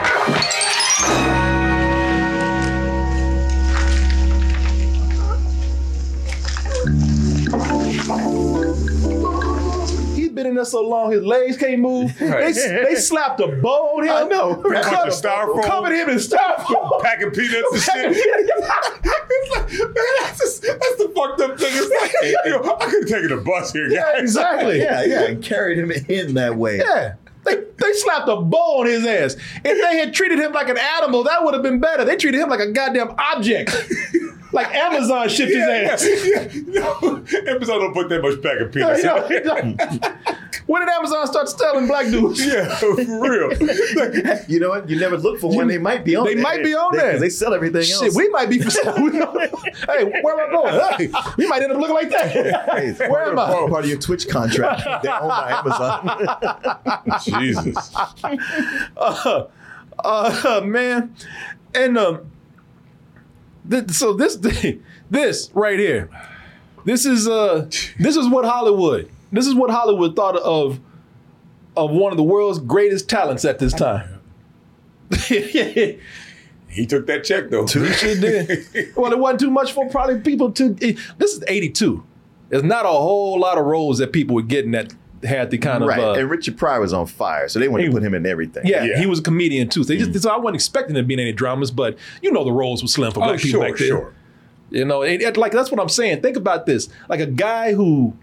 been 10.44 10.50
in 10.50 10.56
there 10.56 10.64
so 10.64 10.86
long, 10.86 11.10
his 11.10 11.24
legs 11.24 11.56
can't 11.56 11.80
move. 11.80 12.14
Right. 12.34 12.54
They, 12.54 12.84
they 12.88 12.94
slapped 12.96 13.38
a 13.40 13.48
bow 13.48 13.98
on 13.98 14.04
him. 14.04 14.10
I 14.10 14.22
know. 14.24 14.56
Bunch 14.56 14.76
of 14.78 14.84
Covered, 14.84 15.12
styrofoam. 15.12 15.64
covered 15.64 15.92
him 15.92 16.08
in 16.08 16.16
styrofoam. 16.16 17.00
Packing 17.02 17.30
peanuts 17.30 17.88
and 17.94 18.14
shit. 18.14 18.16
it's 18.16 19.56
like, 19.56 19.72
man, 19.78 19.94
that's, 20.20 20.38
just, 20.38 20.62
that's 20.62 20.96
the 20.96 21.12
fucked 21.14 21.40
up 21.40 21.58
thing. 21.58 21.70
It's 21.72 22.00
like, 22.00 22.34
yo, 22.46 22.76
I 22.76 22.86
could 22.90 23.08
have 23.08 23.20
taken 23.20 23.38
a 23.38 23.40
bus 23.42 23.72
here, 23.72 23.88
guys. 23.88 23.94
Yeah, 23.94 24.20
exactly. 24.20 24.78
Yeah, 24.80 25.04
yeah, 25.04 25.22
and 25.24 25.44
carried 25.44 25.78
him 25.78 25.90
in 26.08 26.34
that 26.34 26.56
way. 26.56 26.78
Yeah. 26.78 27.14
They, 27.44 27.56
they 27.56 27.92
slapped 27.92 28.28
a 28.28 28.36
bow 28.36 28.80
on 28.80 28.86
his 28.86 29.06
ass. 29.06 29.36
If 29.64 29.90
they 29.90 29.98
had 29.98 30.14
treated 30.14 30.38
him 30.38 30.52
like 30.52 30.68
an 30.68 30.78
animal, 30.78 31.24
that 31.24 31.44
would 31.44 31.54
have 31.54 31.62
been 31.62 31.78
better. 31.78 32.04
They 32.04 32.16
treated 32.16 32.40
him 32.40 32.48
like 32.48 32.60
a 32.60 32.72
goddamn 32.72 33.14
object. 33.18 33.70
Like 34.54 34.74
Amazon 34.74 35.28
shipped 35.28 35.52
Yeah, 35.52 35.96
his 35.96 36.02
ass. 36.02 36.26
yeah, 36.26 36.48
yeah. 36.66 36.80
No, 36.80 37.24
Amazon 37.48 37.80
don't 37.80 37.92
put 37.92 38.08
that 38.08 38.22
much 38.22 38.40
packing 38.42 38.68
peanuts. 38.68 39.02
You 39.02 39.06
know, 39.08 39.26
in. 39.26 39.32
you 39.32 39.40
know. 39.44 40.34
when 40.66 40.80
did 40.82 40.88
Amazon 40.90 41.26
start 41.26 41.48
selling 41.48 41.86
black 41.86 42.06
dudes? 42.06 42.44
Yeah, 42.46 42.74
for 42.76 42.94
real. 42.94 43.52
You 44.48 44.60
know 44.60 44.70
what? 44.70 44.88
You 44.88 44.98
never 44.98 45.18
look 45.18 45.40
for 45.40 45.54
when 45.54 45.66
they 45.68 45.78
might 45.78 46.04
be 46.04 46.16
on 46.16 46.24
They 46.24 46.34
there. 46.34 46.42
might 46.42 46.62
be 46.62 46.74
on 46.74 46.92
They- 46.92 46.98
there. 47.02 47.12
'cause 47.12 47.20
They 47.20 47.28
sell 47.30 47.52
everything 47.52 47.82
Shit, 47.82 48.02
else. 48.02 48.16
we 48.16 48.28
might 48.30 48.48
be 48.48 48.58
for 48.60 48.70
sale. 48.70 48.94
We 49.02 49.10
hey, 49.12 50.04
where 50.22 50.38
am 50.40 50.48
I 50.48 50.50
going? 50.50 50.80
Hey, 50.98 51.12
we 51.36 51.46
might 51.48 51.62
end 51.62 51.72
up 51.72 51.78
looking 51.78 51.94
like 51.94 52.10
that. 52.10 52.30
Hey, 52.30 52.92
where 53.08 53.24
am 53.24 53.38
I? 53.38 53.52
of, 53.52 53.70
part 53.70 53.84
of 53.84 53.90
your 53.90 53.98
Twitch 53.98 54.28
contract. 54.28 54.82
They're 55.02 55.14
owned 55.20 55.28
by 55.28 55.50
Amazon. 55.64 57.20
Jesus. 57.22 57.94
uh, 58.96 59.44
uh, 59.98 60.60
man, 60.64 61.14
and 61.74 61.98
um, 61.98 62.30
so 63.88 64.12
this 64.12 64.36
this 65.10 65.50
right 65.54 65.78
here, 65.78 66.10
this 66.84 67.06
is 67.06 67.26
uh, 67.28 67.68
this 67.98 68.16
is 68.16 68.28
what 68.28 68.44
Hollywood. 68.44 69.10
This 69.32 69.46
is 69.46 69.54
what 69.54 69.70
Hollywood 69.70 70.14
thought 70.16 70.36
of 70.36 70.80
of 71.76 71.90
one 71.90 72.12
of 72.12 72.16
the 72.16 72.22
world's 72.22 72.58
greatest 72.60 73.08
talents 73.08 73.44
at 73.44 73.58
this 73.58 73.72
time. 73.72 74.20
he 75.26 75.98
He 76.68 76.86
took 76.86 77.06
that 77.06 77.22
check 77.22 77.50
though. 77.50 77.66
sure 77.66 77.86
did. 77.86 78.66
well, 78.96 79.12
it 79.12 79.18
wasn't 79.18 79.40
too 79.40 79.50
much 79.50 79.72
for 79.72 79.88
probably 79.90 80.18
people 80.20 80.50
to. 80.52 80.76
it- 80.80 80.98
this 81.18 81.32
is 81.34 81.44
'82. 81.46 82.02
There's 82.48 82.64
not 82.64 82.84
a 82.84 82.88
whole 82.88 83.38
lot 83.38 83.58
of 83.58 83.64
roles 83.64 83.98
that 83.98 84.12
people 84.12 84.34
were 84.34 84.42
getting 84.42 84.72
that 84.72 84.92
had 85.24 85.50
the 85.50 85.58
kind 85.58 85.84
right. 85.86 85.98
of. 85.98 86.16
Uh, 86.16 86.20
and 86.20 86.30
Richard 86.30 86.56
Pryor 86.56 86.80
was 86.80 86.92
on 86.92 87.06
fire, 87.06 87.48
so 87.48 87.58
they 87.58 87.68
wanted 87.68 87.84
He- 87.84 87.88
to 87.90 87.94
put 87.94 88.02
him 88.02 88.14
in 88.14 88.26
everything. 88.26 88.66
Yeah, 88.66 88.84
Yeah. 88.84 88.98
he 88.98 89.06
was 89.06 89.18
a 89.18 89.22
comedian 89.22 89.68
too. 89.68 89.82
So, 89.84 89.88
they 89.88 89.98
just, 89.98 90.22
so 90.22 90.30
I 90.30 90.36
wasn't 90.36 90.56
expecting 90.56 90.94
there 90.94 91.02
to 91.02 91.06
be 91.06 91.14
any 91.14 91.32
dramas, 91.32 91.70
but 91.70 91.96
you 92.22 92.30
know 92.32 92.44
the 92.44 92.52
roles 92.52 92.82
were 92.82 92.88
slim 92.88 93.12
for 93.12 93.22
Oh, 93.24 93.28
people 93.36 93.38
sure, 93.50 93.60
back 93.68 93.78
then. 93.78 93.88
sure. 93.88 94.12
You 94.70 94.84
know, 94.84 95.02
it, 95.02 95.20
it- 95.22 95.36
like 95.36 95.52
that's 95.52 95.70
what 95.70 95.80
I'm 95.80 95.88
saying. 95.88 96.20
Think 96.22 96.36
about 96.36 96.66
this: 96.66 96.88
like 97.08 97.20
a 97.20 97.26
guy 97.26 97.72
who 97.74 98.16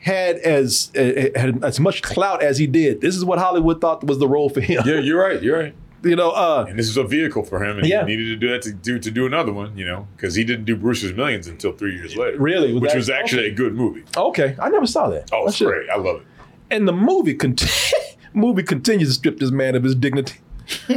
had 0.00 0.36
as 0.36 0.90
uh, 0.96 1.28
had 1.38 1.62
as 1.62 1.78
much 1.78 2.02
clout 2.02 2.42
as 2.42 2.58
he 2.58 2.66
did. 2.66 3.00
This 3.00 3.16
is 3.16 3.24
what 3.24 3.38
Hollywood 3.38 3.80
thought 3.80 4.02
was 4.04 4.18
the 4.18 4.28
role 4.28 4.48
for 4.48 4.60
him. 4.60 4.82
Yeah, 4.86 4.98
you're 5.00 5.20
right. 5.20 5.42
You're 5.42 5.58
right. 5.58 5.74
You 6.02 6.16
know, 6.16 6.30
uh, 6.30 6.64
and 6.68 6.78
this 6.78 6.88
is 6.88 6.96
a 6.96 7.04
vehicle 7.04 7.42
for 7.44 7.62
him, 7.62 7.78
and 7.78 7.86
Yeah. 7.86 8.00
he 8.06 8.16
needed 8.16 8.24
to 8.26 8.36
do 8.36 8.48
that 8.52 8.62
to 8.62 8.72
do 8.72 8.98
to 8.98 9.10
do 9.10 9.26
another 9.26 9.52
one, 9.52 9.76
you 9.76 9.84
know, 9.84 10.06
because 10.16 10.34
he 10.34 10.44
didn't 10.44 10.64
do 10.64 10.74
Brewster's 10.74 11.12
Millions 11.12 11.46
until 11.46 11.72
three 11.72 11.94
years 11.94 12.16
later. 12.16 12.38
Really? 12.38 12.72
Was 12.72 12.80
which 12.82 12.90
that- 12.92 12.96
was 12.96 13.10
actually 13.10 13.46
a 13.48 13.52
good 13.52 13.74
movie. 13.74 14.04
okay, 14.16 14.56
I 14.58 14.70
never 14.70 14.86
saw 14.86 15.10
that. 15.10 15.28
Oh, 15.32 15.44
I 15.44 15.48
it's 15.48 15.56
should- 15.56 15.66
great. 15.68 15.90
I 15.90 15.96
love 15.98 16.16
it. 16.22 16.26
And 16.70 16.88
the 16.88 16.92
movie 16.94 17.34
cont- 17.34 17.66
movie 18.34 18.62
continues 18.62 19.08
to 19.08 19.14
strip 19.14 19.38
this 19.40 19.50
man 19.50 19.74
of 19.74 19.82
his 19.82 19.94
dignity. 19.94 20.38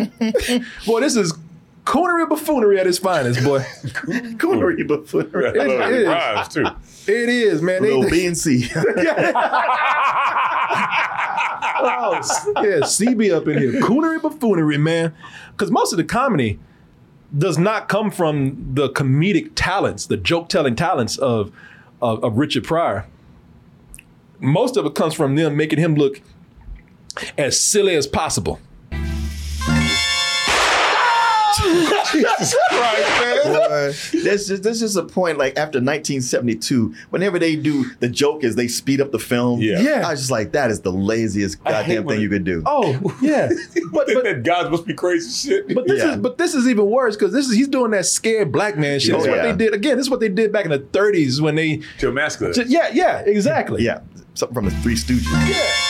boy, 0.85 1.01
this 1.01 1.15
is 1.17 1.33
coonery 1.83 2.29
buffoonery 2.29 2.79
at 2.79 2.87
its 2.87 2.97
finest, 2.99 3.43
boy. 3.43 3.59
Coonery 4.37 4.87
buffoonery. 4.87 5.59
I 5.59 5.65
love 5.65 5.91
it 5.91 5.93
it. 5.95 6.01
is. 6.03 6.07
Rhymes 6.07 6.47
too. 6.47 6.65
It 7.11 7.27
is, 7.29 7.61
man. 7.61 7.81
They- 7.81 7.89
Little 7.91 8.09
B 8.09 8.25
and 8.25 8.37
C. 8.37 8.69
s- 11.85 12.47
yeah, 12.57 12.79
CB 12.81 13.33
up 13.35 13.47
in 13.47 13.57
here. 13.57 13.73
Coonery 13.81 14.21
buffoonery, 14.21 14.77
man. 14.77 15.13
Because 15.51 15.71
most 15.71 15.93
of 15.93 15.97
the 15.97 16.03
comedy 16.03 16.59
does 17.37 17.57
not 17.57 17.89
come 17.89 18.11
from 18.11 18.73
the 18.75 18.89
comedic 18.89 19.51
talents, 19.55 20.05
the 20.05 20.17
joke 20.17 20.49
telling 20.49 20.75
talents 20.75 21.17
of, 21.17 21.51
of 22.01 22.23
of 22.23 22.37
Richard 22.37 22.63
Pryor. 22.63 23.05
Most 24.39 24.77
of 24.77 24.85
it 24.85 24.93
comes 24.95 25.13
from 25.13 25.35
them 25.35 25.55
making 25.55 25.79
him 25.79 25.95
look 25.95 26.21
as 27.37 27.59
silly 27.59 27.95
as 27.95 28.05
possible. 28.07 28.59
Jesus 31.57 32.55
Christ, 32.69 33.21
man. 33.21 33.43
Boy, 33.53 33.93
There's 34.23 34.47
just, 34.47 34.63
there's 34.63 34.79
just 34.79 34.95
a 34.97 35.03
point 35.03 35.37
like 35.37 35.53
after 35.57 35.77
1972, 35.79 36.93
whenever 37.09 37.39
they 37.39 37.55
do 37.55 37.85
the 37.99 38.09
joke 38.09 38.43
is 38.43 38.55
they 38.55 38.67
speed 38.67 39.01
up 39.01 39.11
the 39.11 39.19
film. 39.19 39.61
Yeah. 39.61 39.79
Yeah. 39.79 40.07
I 40.07 40.11
was 40.11 40.19
just 40.21 40.31
like, 40.31 40.51
that 40.53 40.71
is 40.71 40.81
the 40.81 40.91
laziest 40.91 41.57
I 41.65 41.83
hate 41.83 41.95
goddamn 41.95 42.03
when 42.05 42.15
thing 42.15 42.19
it- 42.21 42.23
you 42.23 42.29
could 42.29 42.43
do. 42.43 42.63
Oh, 42.65 43.17
yeah. 43.21 43.49
but, 43.91 44.07
but, 44.13 44.23
that 44.23 44.43
God 44.43 44.71
must 44.71 44.85
be 44.85 44.93
crazy 44.93 45.49
shit. 45.49 45.73
but 45.75 45.87
this 45.87 45.99
Yeah. 46.03 46.11
is 46.11 46.17
but 46.17 46.37
this 46.37 46.53
is 46.53 46.67
even 46.67 46.89
worse 46.89 47.15
because 47.15 47.33
this 47.33 47.47
is 47.47 47.55
he's 47.55 47.67
doing 47.67 47.91
that 47.91 48.05
scared 48.05 48.51
black 48.51 48.77
man 48.77 48.99
shit. 48.99 49.11
That's 49.13 49.27
what 49.27 49.39
oh, 49.39 49.43
Yeah. 49.43 49.51
they 49.51 49.65
did 49.65 49.73
again. 49.73 49.97
This 49.97 50.07
is 50.07 50.09
what 50.09 50.19
they 50.19 50.29
did 50.29 50.51
back 50.51 50.65
in 50.65 50.71
the 50.71 50.79
30s 50.79 51.41
when 51.41 51.55
they 51.55 51.81
to 51.99 52.09
emasculate. 52.09 52.57
yeah, 52.67 52.89
yeah, 52.93 53.19
exactly. 53.19 53.83
Yeah. 53.83 54.01
Something 54.35 54.55
from 54.55 54.65
the 54.65 54.71
Three 54.81 54.95
Stooges. 54.95 55.89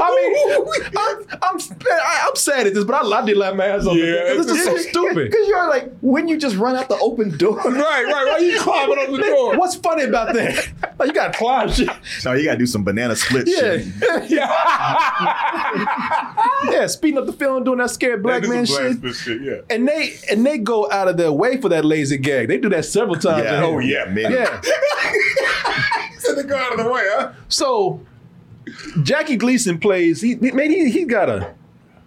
I 0.00 0.10
mean, 0.14 0.66
I'm, 0.96 1.38
I'm, 1.42 1.58
I- 1.90 2.24
I'm 2.28 2.36
sad 2.36 2.66
at 2.66 2.74
this, 2.74 2.84
but 2.84 2.94
I, 3.04 3.20
I 3.20 3.24
did 3.24 3.36
laugh 3.36 3.54
my 3.54 3.66
ass 3.66 3.86
off. 3.86 3.96
Yeah, 3.96 4.30
because 4.30 4.46
this 4.46 4.58
is 4.58 4.64
so 4.64 4.76
stupid. 4.76 5.30
Because 5.30 5.46
you're 5.48 5.68
like, 5.68 5.92
when 6.00 6.28
you 6.28 6.36
just 6.38 6.56
run 6.56 6.76
out 6.76 6.88
the 6.88 6.98
open 6.98 7.36
door. 7.36 7.56
right, 7.56 7.74
right. 7.74 8.26
Why 8.26 8.38
you 8.38 8.56
climbing 8.60 8.98
up 8.98 9.10
the 9.10 9.18
door? 9.18 9.56
What's 9.56 9.76
funny 9.76 10.04
about 10.04 10.34
that? 10.34 10.68
Like, 10.98 11.08
you 11.08 11.14
got 11.14 11.32
to 11.32 11.38
climb 11.38 11.70
shit. 11.70 11.88
No, 12.24 12.32
you 12.32 12.44
gotta 12.44 12.58
do 12.58 12.66
some 12.66 12.84
banana 12.84 13.16
split 13.16 13.46
Yeah, 13.48 13.78
shit. 13.78 14.30
yeah, 14.30 14.46
yeah, 16.70 16.86
speeding 16.86 17.18
up 17.18 17.26
the 17.26 17.32
film, 17.32 17.64
doing 17.64 17.78
that 17.78 17.90
scared 17.90 18.22
black 18.22 18.42
That 18.42 18.48
man 18.48 18.66
shit. 18.66 19.14
shit. 19.14 19.42
Yeah. 19.42 19.54
And 19.70 19.86
they 19.88 20.16
and 20.30 20.44
they 20.44 20.58
go 20.58 20.90
out 20.90 21.08
of 21.08 21.16
their 21.16 21.32
way 21.32 21.60
for 21.60 21.68
that 21.70 21.84
lazy 21.84 22.18
gag. 22.18 22.48
They 22.48 22.58
do 22.58 22.68
that 22.70 22.84
several 22.84 23.16
times. 23.16 23.44
Yeah. 23.44 23.64
Oh 23.64 23.78
yeah, 23.78 24.04
Man. 24.06 24.32
yeah. 24.32 24.60
So 26.18 26.34
they 26.34 26.42
go 26.42 26.56
out 26.56 26.72
of 26.78 26.84
the 26.84 26.90
way, 26.90 27.02
huh? 27.04 27.32
So 27.48 28.00
Jackie 29.02 29.36
Gleason 29.36 29.78
plays. 29.78 30.20
He 30.20 30.34
he- 30.36 30.52
man, 30.52 30.70
he 30.70 30.90
he 30.90 31.04
got 31.04 31.28
a. 31.28 31.54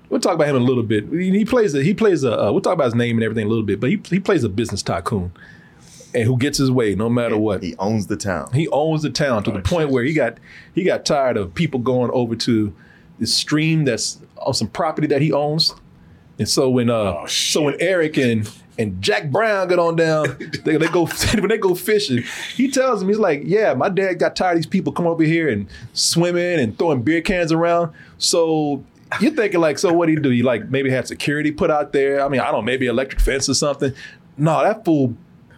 We'll 0.10 0.20
talk 0.20 0.34
about 0.34 0.48
him 0.48 0.56
in 0.56 0.62
a 0.64 0.66
little 0.66 0.84
bit. 0.84 1.08
He 1.10 1.30
he 1.32 1.46
plays 1.46 1.76
a 1.76 1.84
he 1.84 1.94
plays 1.94 2.24
a. 2.24 2.48
Uh, 2.48 2.52
we'll 2.52 2.62
talk 2.62 2.74
about 2.74 2.86
his 2.86 2.96
name 2.96 3.18
and 3.18 3.24
everything 3.24 3.46
a 3.46 3.50
little 3.50 3.64
bit, 3.64 3.80
but 3.80 3.90
he 3.90 4.02
he 4.10 4.20
plays 4.20 4.44
a 4.44 4.50
business 4.50 4.82
tycoon, 4.82 5.32
and 6.16 6.24
who 6.24 6.36
gets 6.38 6.58
his 6.58 6.72
way 6.72 6.96
no 6.96 7.10
matter 7.10 7.38
what. 7.38 7.62
He 7.62 7.76
owns 7.78 8.08
the 8.08 8.18
town. 8.18 8.52
He 8.54 8.68
owns 8.70 9.04
the 9.04 9.12
town 9.12 9.44
to 9.44 9.52
the 9.52 9.60
point 9.62 9.90
where 9.92 10.04
he 10.04 10.14
got 10.14 10.38
he 10.74 10.84
got 10.84 11.06
tired 11.06 11.38
of 11.38 11.54
people 11.54 11.80
going 11.80 12.10
over 12.12 12.36
to 12.38 12.74
the 13.20 13.28
stream 13.28 13.86
that's 13.86 14.20
on 14.38 14.54
some 14.54 14.68
property 14.70 15.06
that 15.08 15.22
he 15.22 15.32
owns. 15.32 15.76
And 16.40 16.48
so 16.50 16.70
when 16.70 16.90
uh 16.90 16.94
Oh, 17.20 17.26
so 17.28 17.64
when 17.64 17.76
Eric 17.80 18.18
and 18.18 18.50
and 18.80 19.02
Jack 19.02 19.30
Brown 19.30 19.68
get 19.68 19.78
on 19.78 19.96
down, 19.98 20.38
they, 20.64 20.78
they 20.78 20.88
go 20.88 21.06
when 21.36 21.50
they 21.50 21.58
go 21.58 21.76
fishing. 21.76 22.24
He 22.56 22.72
tells 22.72 23.02
him 23.02 23.10
he's 23.10 23.20
like, 23.20 23.42
yeah, 23.44 23.74
my 23.74 23.90
dad 23.90 24.18
got 24.18 24.36
tired 24.36 24.54
of 24.54 24.58
these 24.60 24.66
people 24.66 24.94
coming 24.94 25.12
over 25.12 25.24
here 25.24 25.50
and 25.50 25.68
swimming 25.94 26.60
and 26.60 26.78
throwing 26.80 27.04
beer 27.04 27.22
cans 27.22 27.52
around. 27.52 27.94
So 28.18 28.84
you're 29.20 29.34
thinking 29.34 29.60
like, 29.60 29.78
so 29.78 29.94
what 29.94 30.06
do 30.06 30.14
you 30.14 30.20
do? 30.20 30.32
You 30.32 30.44
like 30.44 30.70
maybe 30.70 30.90
have 30.90 31.08
security 31.08 31.52
put 31.52 31.70
out 31.70 31.92
there? 31.92 32.24
I 32.24 32.30
mean, 32.30 32.40
I 32.40 32.46
don't 32.46 32.54
know, 32.54 32.62
maybe 32.62 32.88
electric 32.88 33.22
fence 33.22 33.50
or 33.50 33.54
something. 33.54 33.94
No, 34.38 34.64
that 34.64 34.86
fool 34.86 35.16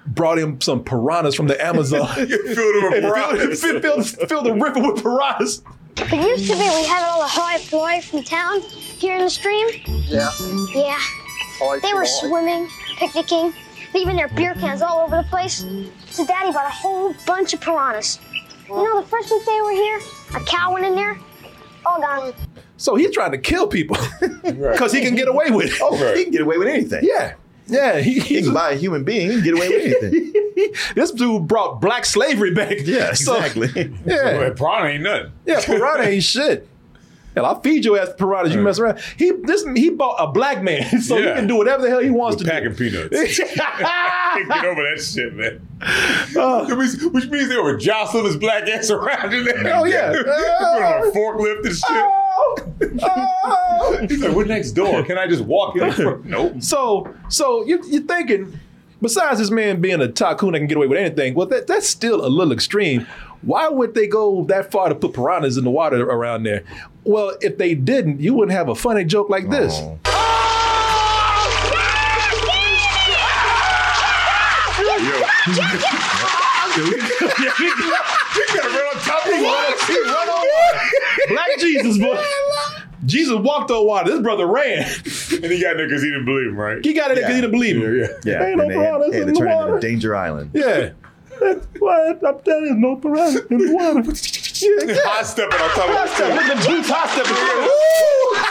brought 0.07 0.39
him 0.39 0.59
some 0.59 0.83
piranhas 0.83 1.35
from 1.35 1.45
the 1.45 1.63
Amazon. 1.63 2.07
Filled 2.15 2.27
him 2.27 2.91
with 2.91 3.03
piranhas. 3.03 3.61
Fill, 3.61 3.79
fill, 3.81 4.03
fill 4.03 4.41
the 4.41 4.53
river 4.53 4.79
with 4.79 5.03
piranhas. 5.03 5.61
It 5.97 6.11
used 6.13 6.49
to 6.49 6.53
be 6.53 6.59
we 6.59 6.85
had 6.85 7.07
all 7.07 7.21
the 7.21 7.27
high 7.27 7.59
fly 7.59 8.01
from 8.01 8.23
town 8.23 8.61
here 8.61 9.15
in 9.15 9.21
the 9.21 9.29
stream. 9.29 9.67
Yeah. 10.07 10.31
Yeah. 10.73 10.97
I 11.61 11.79
They 11.81 11.93
were 11.93 12.05
swimming, 12.05 12.67
picnicking, 13.01 13.53
leaving 13.95 14.15
their 14.15 14.27
beer 14.29 14.53
cans 14.53 14.81
all 14.81 14.99
over 15.01 15.17
the 15.17 15.23
place. 15.23 15.65
So 16.11 16.25
Daddy 16.25 16.51
bought 16.51 16.65
a 16.67 16.69
whole 16.69 17.13
bunch 17.25 17.53
of 17.53 17.61
piranhas. 17.61 18.19
You 18.67 18.75
know, 18.75 19.01
the 19.01 19.07
first 19.07 19.29
week 19.31 19.43
they 19.45 19.61
were 19.61 19.71
here, 19.71 19.99
a 20.35 20.39
cow 20.45 20.71
went 20.73 20.85
in 20.85 20.95
there, 20.95 21.17
all 21.85 21.99
gone. 21.99 22.33
So 22.77 22.95
he's 22.95 23.11
trying 23.11 23.31
to 23.31 23.37
kill 23.37 23.67
people 23.67 23.97
because 24.43 24.91
he 24.93 25.01
can 25.01 25.15
get 25.15 25.27
away 25.27 25.49
with 25.51 25.67
it. 25.73 25.79
Oh, 25.81 25.95
he 26.15 26.23
can 26.23 26.31
get 26.31 26.41
away 26.41 26.57
with 26.57 26.67
anything. 26.67 27.01
Yeah. 27.03 27.33
Yeah. 27.67 27.99
He, 27.99 28.13
He 28.13 28.19
he's, 28.35 28.45
can 28.45 28.53
buy 28.53 28.71
a 28.71 28.75
human 28.75 29.03
being. 29.03 29.29
He 29.29 29.35
can 29.35 29.43
get 29.43 29.53
away 29.55 29.69
with 29.69 30.03
anything. 30.03 30.33
this 30.95 31.11
dude 31.11 31.47
brought 31.47 31.81
black 31.81 32.05
slavery 32.05 32.51
back. 32.53 32.77
Yeah, 32.83 33.13
So- 33.13 33.35
exactly. 33.41 33.93
yeah. 34.05 34.37
Well, 34.37 34.51
Piranha 34.53 34.87
ain't 34.89 35.03
nothing. 35.03 35.31
Yeah, 35.45 35.61
piranha 35.65 36.03
ain't 36.07 36.23
shit. 36.23 36.67
Hell, 37.33 37.45
I'll 37.45 37.61
feed 37.61 37.85
your 37.85 37.97
ass 37.97 38.09
piranhas. 38.17 38.53
You 38.53 38.61
mess 38.61 38.77
around. 38.77 38.99
He 39.17 39.31
this 39.43 39.65
he 39.75 39.89
bought 39.89 40.17
a 40.19 40.27
black 40.31 40.61
man, 40.61 41.01
so 41.01 41.15
he 41.17 41.23
can 41.23 41.47
do 41.47 41.55
whatever 41.55 41.83
the 41.83 41.89
hell 41.89 41.99
he 41.99 42.09
wants 42.09 42.37
With 42.37 42.45
to 42.47 42.51
packing 42.51 42.73
do. 42.73 42.91
peanuts. 43.09 43.37
Can't 43.55 44.47
get 44.49 44.65
over 44.65 44.83
that 44.83 45.01
shit, 45.01 45.33
man. 45.33 45.65
Uh, 46.37 46.65
Which 46.65 46.77
means, 46.77 47.03
which 47.13 47.25
means 47.29 47.49
they 47.49 47.57
were 47.57 47.77
jostling 47.77 48.25
his 48.25 48.37
black 48.37 48.67
ass 48.69 48.89
around 48.89 49.33
in 49.33 49.45
there. 49.45 49.75
Oh, 49.75 49.85
yeah. 49.85 50.11
Put 50.15 50.27
on 50.27 51.07
a 51.07 51.11
forklift 51.11 51.65
and 51.65 51.75
shit. 51.75 53.01
oh, 53.03 53.39
oh. 53.43 54.05
He's 54.07 54.19
like, 54.21 54.35
we're 54.35 54.45
next 54.45 54.71
door. 54.71 55.03
Can 55.03 55.17
I 55.17 55.27
just 55.27 55.41
walk 55.43 55.75
in? 55.75 55.91
front?" 55.91 56.25
Nope. 56.25 56.61
So, 56.61 57.13
so 57.29 57.65
you, 57.65 57.81
you're 57.87 58.03
thinking, 58.03 58.59
besides 59.01 59.39
this 59.39 59.51
man 59.51 59.81
being 59.81 60.01
a 60.01 60.07
tycoon 60.07 60.51
that 60.53 60.59
can 60.59 60.67
get 60.67 60.77
away 60.77 60.87
with 60.87 60.97
anything, 60.97 61.33
well, 61.33 61.47
that, 61.47 61.67
that's 61.67 61.87
still 61.87 62.25
a 62.25 62.29
little 62.29 62.53
extreme. 62.53 63.07
Why 63.41 63.67
would 63.69 63.93
they 63.95 64.07
go 64.07 64.43
that 64.45 64.71
far 64.71 64.89
to 64.89 64.95
put 64.95 65.13
piranhas 65.13 65.57
in 65.57 65.63
the 65.63 65.71
water 65.71 66.03
around 66.03 66.43
there? 66.43 66.63
Well, 67.03 67.35
if 67.41 67.57
they 67.57 67.73
didn't, 67.73 68.19
you 68.21 68.33
wouldn't 68.35 68.55
have 68.55 68.69
a 68.69 68.75
funny 68.75 69.03
joke 69.03 69.29
like 69.29 69.49
this. 69.49 69.73
Oh. 69.75 69.97
He 79.87 79.99
run 79.99 80.29
on 80.29 80.45
water. 80.45 80.79
Black 81.29 81.47
Jesus, 81.59 81.97
boy. 81.97 82.23
Jesus 83.05 83.35
walked 83.39 83.71
on 83.71 83.85
water. 83.85 84.11
This 84.11 84.21
brother 84.21 84.45
ran. 84.45 84.83
And 84.83 85.51
he 85.51 85.61
got 85.61 85.77
there 85.77 85.87
because 85.87 86.03
he 86.03 86.09
didn't 86.09 86.25
believe 86.25 86.47
him, 86.49 86.55
right? 86.57 86.83
He 86.85 86.93
got 86.93 87.11
it 87.11 87.15
because 87.15 87.29
he 87.35 87.41
didn't 87.41 87.51
believe 87.51 87.77
him. 87.77 87.97
Yeah, 87.99 88.07
Yeah, 88.23 88.47
Ain't 88.47 88.57
no 88.57 88.63
and 88.63 88.71
they 88.71 88.75
had, 88.75 89.01
they 89.11 89.21
in 89.21 89.33
the 89.33 89.39
water. 89.45 89.75
into 89.75 89.87
Danger 89.87 90.15
Island. 90.15 90.51
Yeah. 90.53 90.91
That's 91.41 91.65
what 91.79 92.23
I'm 92.25 92.39
telling 92.43 92.65
you, 92.65 92.75
no 92.75 92.95
piranha 92.97 93.39
in 93.49 93.57
the 93.57 93.73
water. 93.73 94.01
Yeah, 94.61 94.93
yeah. 94.93 95.01
High 95.03 95.23
stepping 95.23 95.59
on 95.59 95.69
top 95.71 95.89
of 95.89 96.09
step, 96.13 96.29
the 96.29 96.35
with 96.37 96.47
the 96.47 96.69
boots 96.69 96.89
high 96.91 97.07
stepping. 97.09 98.41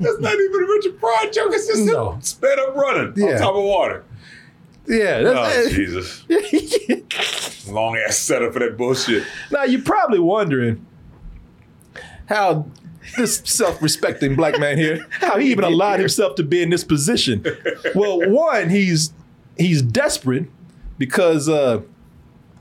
That's 0.00 0.20
not 0.20 0.32
even 0.34 0.64
a 0.64 0.66
Richard 0.66 0.98
Pryor 1.00 1.30
joke. 1.30 1.50
It's 1.52 1.66
just 1.66 1.84
No. 1.84 2.12
him 2.12 2.20
sped 2.20 2.58
up 2.58 2.74
running 2.76 3.12
Yeah. 3.16 3.34
on 3.34 3.38
top 3.38 3.54
of 3.56 3.64
water. 3.64 4.04
Yeah, 4.86 5.22
Oh, 5.26 5.68
Jesus. 5.68 6.24
Long 7.68 7.96
ass 7.96 8.16
setup 8.18 8.52
for 8.54 8.58
that 8.60 8.76
bullshit. 8.78 9.24
Now 9.50 9.64
you're 9.64 9.82
probably 9.82 10.18
wondering 10.18 10.84
how 12.26 12.66
this 13.16 13.42
self-respecting 13.44 14.36
black 14.36 14.58
man 14.58 14.76
here, 14.78 15.06
how 15.10 15.38
he 15.38 15.50
even 15.50 15.64
allowed 15.64 16.00
himself 16.00 16.34
to 16.36 16.42
be 16.42 16.62
in 16.62 16.70
this 16.70 16.84
position. 16.84 17.44
Well, 17.94 18.30
one, 18.30 18.68
he's 18.70 19.12
he's 19.56 19.82
desperate 19.82 20.46
because 20.98 21.48
uh, 21.48 21.80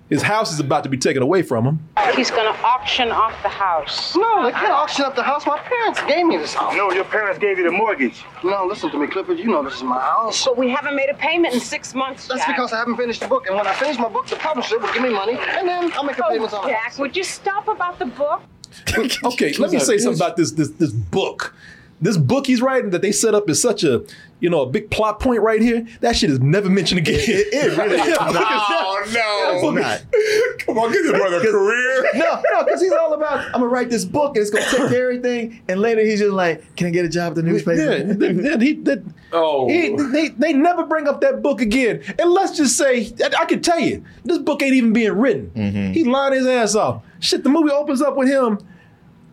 his 0.10 0.22
house 0.22 0.54
is 0.54 0.60
about 0.60 0.84
to 0.84 0.90
be 0.90 0.98
taken 0.98 1.22
away 1.22 1.42
from 1.42 1.66
him. 1.66 1.90
He's 2.16 2.32
going 2.32 2.52
to 2.52 2.60
auction 2.62 3.12
off 3.12 3.34
the 3.44 3.50
house. 3.50 4.16
No, 4.16 4.44
they 4.46 4.52
can't 4.52 4.72
auction 4.72 5.04
up 5.06 5.16
the 5.16 5.22
house. 5.22 5.46
My 5.46 5.60
parents 5.60 6.02
gave 6.08 6.26
me 6.26 6.38
this 6.38 6.54
house. 6.54 6.74
No, 6.76 6.92
your 6.92 7.04
parents 7.04 7.38
gave 7.40 7.58
you 7.58 7.66
the 7.66 7.72
mortgage. 7.72 8.24
No, 8.44 8.66
listen 8.66 8.90
to 8.92 8.98
me, 8.98 9.08
Clifford. 9.08 9.38
You 9.38 9.46
know 9.46 9.62
this 9.64 9.76
is 9.76 9.84
my 9.84 10.00
house. 10.00 10.46
But 10.46 10.58
we 10.58 10.70
haven't 10.70 10.96
made 10.96 11.10
a 11.10 11.14
payment 11.14 11.54
in 11.54 11.60
six 11.60 11.94
months, 11.94 12.28
That's 12.28 12.40
Jack. 12.40 12.56
because 12.56 12.74
I 12.74 12.78
haven't 12.80 12.96
finished 12.98 13.20
the 13.22 13.28
book. 13.28 13.48
And 13.48 13.56
when 13.56 13.68
I 13.68 13.74
finish 13.74 14.00
my 14.00 14.08
book, 14.10 14.28
the 14.28 14.38
publisher 14.38 14.80
will 14.80 14.92
give 14.94 15.04
me 15.04 15.10
money, 15.10 15.34
and 15.38 15.68
then 15.68 15.92
I'll 15.94 16.04
make 16.04 16.16
the 16.16 16.24
payments 16.24 16.54
on 16.54 16.68
it. 16.68 16.72
Jack, 16.72 16.98
would 16.98 17.16
you 17.16 17.24
stop 17.24 17.68
about 17.68 18.00
the 18.00 18.06
book? 18.06 18.42
Okay, 19.24 19.54
let 19.54 19.72
me 19.72 19.80
say 19.80 19.98
something 19.98 20.22
about 20.22 20.38
this 20.38 20.52
this 20.52 20.70
this 20.72 20.92
book. 20.92 21.54
This 22.00 22.16
book 22.18 22.46
he's 22.46 22.62
writing 22.62 22.92
that 22.92 23.02
they 23.02 23.12
set 23.12 23.34
up 23.34 23.50
is 23.50 23.60
such 23.62 23.84
a 23.84 24.04
you 24.40 24.50
know 24.52 24.62
a 24.62 24.66
big 24.70 24.92
plot 24.92 25.20
point 25.20 25.42
right 25.42 25.62
here. 25.62 25.86
That 26.02 26.16
shit 26.16 26.30
is 26.30 26.40
never 26.40 26.70
mentioned 26.70 27.00
again. 27.00 27.20
It, 27.20 27.48
it 27.54 27.78
really 27.78 27.96
is 28.00 28.18
No, 28.18 28.32
no. 28.32 29.72
Not. 29.72 30.04
Come 30.60 30.78
on, 30.78 30.92
give 30.92 31.04
this 31.04 31.12
brother 31.12 31.38
a 31.38 31.52
career. 31.52 31.94
No, 32.18 32.42
no, 32.54 32.64
because 32.64 32.82
he's 32.82 32.92
all 32.92 33.14
about 33.14 33.46
I'm 33.48 33.52
gonna 33.54 33.68
write 33.68 33.90
this 33.90 34.06
book 34.06 34.36
and 34.36 34.42
it's 34.44 34.50
gonna 34.52 34.66
take 34.66 34.78
care 34.78 34.86
of 34.86 34.94
everything. 34.94 35.62
And 35.68 35.80
later 35.82 36.02
he's 36.02 36.20
just 36.20 36.34
like, 36.34 36.76
Can 36.76 36.88
I 36.88 36.90
get 36.92 37.06
a 37.06 37.10
job 37.10 37.32
at 37.32 37.36
the 37.36 37.44
newspaper? 37.44 37.82
Yeah, 37.82 38.14
th- 38.14 38.38
th- 38.38 38.62
he, 38.62 38.74
that, 38.84 39.04
Oh. 39.34 39.68
he, 39.68 39.90
they, 40.12 40.30
they 40.30 40.54
never 40.54 40.86
bring 40.86 41.08
up 41.08 41.20
that 41.22 41.42
book 41.42 41.62
again. 41.62 42.02
And 42.20 42.30
let's 42.32 42.56
just 42.56 42.78
say, 42.78 43.12
I, 43.24 43.42
I 43.42 43.46
can 43.46 43.62
tell 43.62 43.80
you, 43.80 44.04
this 44.24 44.38
book 44.38 44.62
ain't 44.62 44.74
even 44.74 44.94
being 44.94 45.12
written. 45.18 45.52
Mm-hmm. 45.56 45.92
He 45.94 46.04
lying 46.06 46.34
his 46.34 46.48
ass 46.48 46.76
off. 46.76 47.04
Shit, 47.20 47.44
the 47.44 47.50
movie 47.50 47.72
opens 47.72 48.02
up 48.02 48.16
with 48.16 48.30
him 48.30 48.60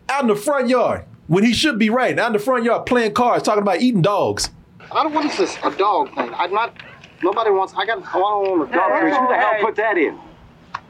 out 0.09 0.23
in 0.23 0.29
the 0.29 0.35
front 0.37 0.69
yard 0.69 1.05
when 1.27 1.45
he 1.45 1.53
should 1.53 1.79
be 1.79 1.91
right. 1.91 2.15
Now 2.15 2.27
in 2.29 2.33
the 2.33 2.39
front 2.39 2.65
yard 2.65 2.87
playing 2.87 3.15
cards, 3.15 3.45
talking 3.45 3.63
about 3.63 3.81
eating 3.81 4.03
dogs. 4.03 4.51
I 4.93 5.03
don't 5.03 5.13
want 5.15 5.33
this 5.37 5.57
a 5.65 5.71
dog 5.71 6.15
thing. 6.15 6.31
I'm 6.35 6.53
not. 6.53 6.77
Nobody 7.23 7.51
wants. 7.51 7.75
I 7.77 7.87
got. 7.87 7.99
I 8.07 8.13
don't 8.19 8.59
want 8.59 8.71
a 8.71 8.75
dog. 8.75 8.93
Hey, 8.93 9.11
Who 9.11 9.29
the 9.29 9.37
hell 9.37 9.55
put 9.61 9.77
that 9.77 9.97
in? 9.97 10.19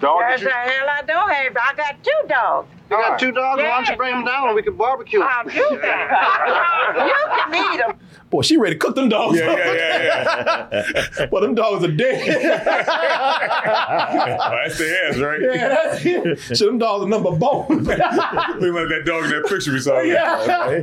Dog. 0.01 0.21
Yes, 0.21 0.41
did 0.41 0.49
the 0.49 0.53
hell 0.53 0.89
I 0.89 1.03
don't 1.03 1.31
have. 1.31 1.57
I 1.57 1.75
got 1.77 2.03
two 2.03 2.29
dogs. 2.29 2.69
You 2.99 3.05
got 3.09 3.19
two 3.19 3.33
dogs. 3.33 3.63
Why 3.63 3.77
don't 3.77 3.89
you 3.89 3.97
bring 3.97 4.15
them 4.15 4.25
down 4.25 4.47
and 4.49 4.57
we 4.57 4.63
can 4.63 4.77
barbecue? 4.77 5.21
Um, 5.21 5.47
you 5.47 5.79
can. 5.81 7.07
you 7.07 7.15
can 7.29 7.75
eat 7.75 7.79
them. 7.79 7.99
Boy, 8.31 8.43
she 8.43 8.57
ready 8.57 8.75
to 8.75 8.79
cook 8.79 8.95
them 8.97 9.09
dogs. 9.09 9.39
Yeah, 9.39 9.57
yeah, 9.57 9.75
yeah, 9.75 10.69
yeah. 10.73 11.27
well, 11.31 11.43
them 11.43 11.55
dogs 11.55 11.85
are 11.85 11.93
dead. 11.93 12.21
Oh, 12.27 12.31
that's 14.65 14.79
the 14.79 14.99
ass, 15.09 15.19
right? 15.19 15.41
yeah, 15.41 15.69
that's 15.69 16.05
it. 16.05 16.39
Shit, 16.57 16.67
them 16.67 16.79
dogs 16.79 17.05
are 17.05 17.09
number 17.09 17.31
bone. 17.33 17.67
We 18.61 18.71
like 18.71 18.89
that 18.89 19.03
dog 19.05 19.25
in 19.25 19.31
that 19.31 19.47
picture 19.49 19.73
we 19.73 19.81
saw. 19.81 20.01
yeah. 20.01 20.79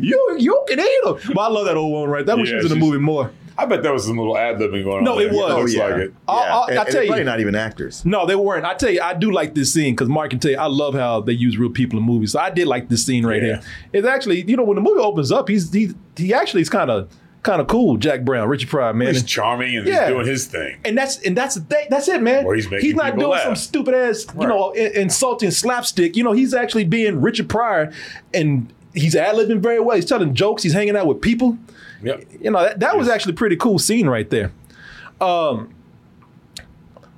you 0.00 0.36
you 0.38 0.64
can 0.68 0.80
eat 0.80 1.00
them. 1.04 1.18
But 1.34 1.40
I 1.40 1.48
love 1.48 1.66
that 1.66 1.76
old 1.76 1.92
one 1.92 2.08
right. 2.08 2.24
That 2.26 2.38
was 2.38 2.50
Yeah, 2.50 2.60
in 2.60 2.68
the 2.68 2.76
movie 2.76 2.98
more. 2.98 3.30
I 3.60 3.66
bet 3.66 3.82
that 3.82 3.92
was 3.92 4.06
some 4.06 4.16
little 4.16 4.38
ad 4.38 4.56
libbing 4.58 4.84
going 4.84 4.98
on. 4.98 5.04
No, 5.04 5.18
it 5.18 5.24
there. 5.30 5.32
was. 5.34 5.52
Oh, 5.52 5.58
Looks 5.60 5.74
Oh, 5.74 5.76
yeah. 5.78 5.84
like 5.86 5.96
it. 6.04 6.14
I'll- 6.28 6.38
I'll- 6.60 6.66
and, 6.68 6.78
I 6.78 6.84
tell 6.84 7.02
you. 7.02 7.08
probably 7.08 7.24
not 7.24 7.40
even 7.40 7.54
actors. 7.56 8.04
No, 8.06 8.24
they 8.24 8.36
weren't. 8.36 8.64
I 8.64 8.74
tell 8.74 8.90
you, 8.90 9.00
I 9.02 9.14
do 9.14 9.32
like 9.32 9.54
this 9.54 9.72
scene 9.74 9.94
because 9.94 10.08
Mark 10.08 10.30
can 10.30 10.38
tell 10.38 10.52
you, 10.52 10.58
I 10.58 10.66
love 10.66 10.94
how 10.94 11.20
they 11.20 11.32
use 11.32 11.58
real 11.58 11.70
people 11.70 11.98
in 11.98 12.04
movies. 12.04 12.32
So 12.32 12.38
I 12.38 12.50
did 12.50 12.68
like 12.68 12.88
this 12.88 13.04
scene 13.04 13.26
right 13.26 13.42
Yeah. 13.42 13.46
here. 13.56 13.60
It's 13.92 14.06
actually, 14.06 14.42
you 14.48 14.56
know, 14.56 14.62
when 14.62 14.76
the 14.76 14.80
movie 14.80 15.00
opens 15.00 15.32
up, 15.32 15.48
he's 15.48 15.72
he 15.72 15.90
he 16.16 16.32
actually 16.32 16.62
is 16.62 16.68
kind 16.70 16.88
of 16.90 17.08
kind 17.42 17.60
of 17.60 17.66
cool. 17.66 17.96
Jack 17.96 18.24
Brown, 18.24 18.48
Richard 18.48 18.68
Pryor, 18.68 18.92
man. 18.94 19.08
He's 19.14 19.22
charming 19.24 19.76
and 19.76 19.86
Yeah. 19.86 20.04
he's 20.06 20.08
doing 20.14 20.26
his 20.26 20.46
thing. 20.46 20.76
and 20.84 20.96
that's 20.96 21.18
and 21.22 21.36
that's 21.36 21.56
the 21.56 21.62
thing. 21.62 21.86
That's 21.90 22.06
it, 22.08 22.22
man. 22.22 22.44
Or 22.44 22.54
he's 22.54 22.70
making 22.70 22.86
he's 22.86 22.94
not 22.94 23.16
doing 23.16 23.30
laugh. 23.30 23.42
some 23.42 23.56
stupid 23.56 23.94
ass, 23.94 24.24
you 24.38 24.46
know, 24.46 24.70
in- 24.70 24.92
insulting 24.92 25.50
slapstick. 25.50 26.16
You 26.16 26.22
know, 26.22 26.32
he's 26.32 26.54
actually 26.54 26.84
being 26.84 27.20
Richard 27.20 27.48
Pryor, 27.48 27.90
and 28.34 28.72
he's 28.94 29.16
ad 29.16 29.34
libbing 29.36 29.60
very 29.60 29.80
well. 29.80 29.96
He's 29.96 30.04
telling 30.04 30.34
jokes. 30.34 30.62
He's 30.62 30.72
hanging 30.74 30.96
out 30.96 31.06
with 31.08 31.20
people. 31.20 31.58
Yep. 32.02 32.24
You 32.40 32.50
know, 32.50 32.62
that, 32.62 32.80
that 32.80 32.96
was 32.96 33.08
actually 33.08 33.32
a 33.32 33.36
pretty 33.36 33.56
cool 33.56 33.78
scene 33.78 34.06
right 34.08 34.28
there. 34.30 34.52
Um, 35.20 35.74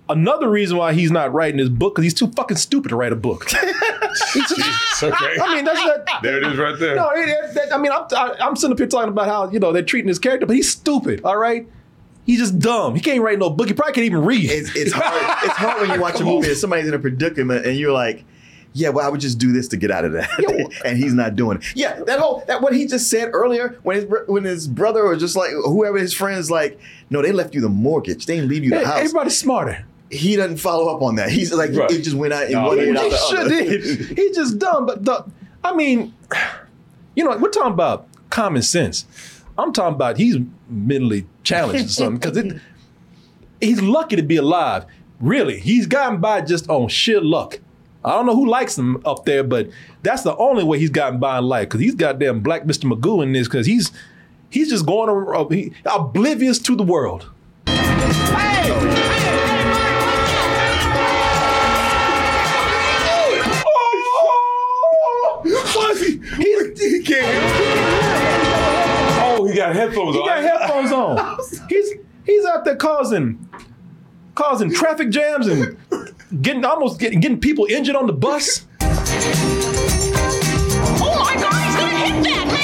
another 0.08 0.48
reason 0.48 0.76
why 0.76 0.92
he's 0.92 1.10
not 1.10 1.32
writing 1.32 1.58
this 1.58 1.68
book 1.68 1.94
because 1.94 2.04
he's 2.04 2.14
too 2.14 2.28
fucking 2.32 2.56
stupid 2.56 2.88
to 2.90 2.96
write 2.96 3.12
a 3.12 3.16
book. 3.16 3.46
Jesus, 4.32 5.02
okay. 5.02 5.36
I 5.40 5.54
mean, 5.54 5.64
that's 5.64 5.84
that. 5.84 6.06
there 6.22 6.38
it 6.38 6.44
is 6.52 6.58
right 6.58 6.78
there. 6.78 6.96
No, 6.96 7.10
it- 7.10 7.28
it- 7.28 7.54
that- 7.54 7.72
I 7.72 7.78
mean, 7.78 7.92
I'm, 7.92 8.04
I, 8.16 8.34
I'm 8.40 8.56
sitting 8.56 8.72
up 8.72 8.78
here 8.78 8.88
talking 8.88 9.08
about 9.10 9.26
how 9.28 9.50
you 9.50 9.60
know 9.60 9.72
they're 9.72 9.82
treating 9.82 10.08
his 10.08 10.18
character, 10.18 10.46
but 10.46 10.56
he's 10.56 10.70
stupid. 10.70 11.20
All 11.24 11.36
right, 11.36 11.68
he's 12.26 12.40
just 12.40 12.58
dumb. 12.58 12.94
He 12.96 13.00
can't 13.00 13.20
write 13.22 13.38
no 13.38 13.50
book. 13.50 13.68
He 13.68 13.74
probably 13.74 13.92
can't 13.94 14.06
even 14.06 14.24
read. 14.24 14.50
It's, 14.50 14.74
it's 14.74 14.92
hard. 14.92 15.38
It's 15.44 15.54
hard 15.56 15.80
when 15.82 15.94
you 15.96 16.00
watch 16.02 16.20
a 16.20 16.24
movie 16.24 16.48
and 16.50 16.56
somebody's 16.56 16.88
in 16.88 16.94
a 16.94 16.98
predicament 16.98 17.64
and 17.66 17.76
you're 17.76 17.92
like, 17.92 18.24
yeah, 18.72 18.90
well, 18.90 19.04
I 19.04 19.08
would 19.08 19.20
just 19.20 19.38
do 19.38 19.52
this 19.52 19.66
to 19.68 19.76
get 19.76 19.90
out 19.90 20.04
of 20.04 20.12
that, 20.12 20.30
and 20.84 20.96
he's 20.96 21.12
not 21.14 21.34
doing 21.36 21.58
it. 21.58 21.64
Yeah, 21.74 22.00
that 22.04 22.20
whole 22.20 22.44
that 22.46 22.62
what 22.62 22.74
he 22.74 22.86
just 22.86 23.10
said 23.10 23.30
earlier 23.32 23.78
when 23.82 23.96
his 23.96 24.06
when 24.26 24.44
his 24.44 24.68
brother 24.68 25.02
or 25.02 25.16
just 25.16 25.34
like 25.36 25.50
whoever 25.50 25.98
his 25.98 26.14
friends 26.14 26.50
like, 26.50 26.78
no, 27.10 27.20
they 27.22 27.32
left 27.32 27.54
you 27.54 27.60
the 27.60 27.68
mortgage, 27.68 28.26
they 28.26 28.36
didn't 28.36 28.48
leave 28.48 28.62
you 28.64 28.70
the 28.70 28.78
Hey, 28.78 28.84
house. 28.84 28.98
Everybody's 28.98 29.36
smarter. 29.38 29.84
He 30.10 30.34
doesn't 30.36 30.56
follow 30.58 30.94
up 30.94 31.02
on 31.02 31.14
that. 31.16 31.30
He's 31.30 31.52
like, 31.52 31.72
Right. 31.72 31.90
it 31.90 32.02
just 32.02 32.16
went 32.16 32.32
out 32.32 32.46
in 32.46 32.52
No, 32.52 32.66
one 32.68 32.78
he 32.78 32.84
ear 32.84 32.88
and 32.90 32.98
out 32.98 33.04
He 33.04 33.10
the 33.10 33.16
sure 33.16 33.38
other. 33.38 33.48
did. 33.50 33.84
He's 34.18 34.36
just 34.36 34.58
dumb. 34.58 34.86
But 34.86 35.04
the, 35.04 35.24
I 35.62 35.72
mean, 35.74 36.12
you 37.14 37.22
know, 37.24 37.36
we're 37.38 37.50
talking 37.50 37.72
about 37.72 38.08
common 38.28 38.62
sense. 38.62 39.04
I'm 39.58 39.72
talking 39.72 39.94
about 39.94 40.16
he's 40.16 40.36
mentally 40.68 41.26
challenged 41.44 41.84
or 41.86 41.88
something 41.88 42.32
because 42.32 42.60
he's 43.60 43.80
lucky 43.82 44.16
to 44.16 44.22
be 44.22 44.36
alive. 44.36 44.84
Really, 45.20 45.60
he's 45.60 45.86
gotten 45.86 46.20
by 46.20 46.40
just 46.40 46.68
on 46.70 46.88
sheer 46.88 47.20
luck. 47.20 47.60
I 48.04 48.10
don't 48.12 48.26
know 48.26 48.34
who 48.34 48.48
likes 48.48 48.78
him 48.78 49.02
up 49.04 49.26
there, 49.26 49.44
but 49.44 49.68
that's 50.02 50.22
the 50.22 50.34
only 50.36 50.64
way 50.64 50.78
he's 50.78 50.90
gotten 50.90 51.20
by 51.20 51.38
in 51.38 51.44
life 51.44 51.68
because 51.68 51.80
he's 51.80 51.94
goddamn 51.94 52.40
black 52.40 52.62
Mr. 52.62 52.90
Magoo 52.90 53.22
in 53.22 53.32
this 53.32 53.46
because 53.46 53.66
he's 53.66 53.92
he's 54.48 54.70
just 54.70 54.86
going 54.86 55.10
around, 55.10 55.52
he, 55.52 55.72
oblivious 55.84 56.58
to 56.60 56.74
the 56.74 56.82
world. 56.82 57.28
Why 65.42 65.90
is 65.92 66.00
he? 66.00 66.18
He's, 66.36 66.80
he 66.80 67.02
can't. 67.02 67.54
Oh, 69.22 69.46
he 69.46 69.54
got 69.56 69.74
headphones 69.74 70.14
He 70.14 70.20
on. 70.22 70.24
He 70.24 70.28
got 70.28 70.60
headphones 70.60 70.92
on. 70.92 71.38
He's 71.68 71.92
he's 72.24 72.44
out 72.44 72.64
there 72.64 72.76
causing 72.76 73.48
causing 74.34 74.72
traffic 74.72 75.10
jams 75.10 75.46
and 75.46 75.76
getting 76.42 76.64
almost 76.64 77.00
getting, 77.00 77.20
getting 77.20 77.40
people 77.40 77.66
injured 77.66 77.96
on 77.96 78.06
the 78.06 78.12
bus. 78.12 78.66
Oh 78.82 78.86
my 81.18 81.34
god, 81.40 81.64
he's 81.64 81.76
gonna 81.76 81.98
hit 81.98 82.22
that 82.24 82.46
man! 82.46 82.60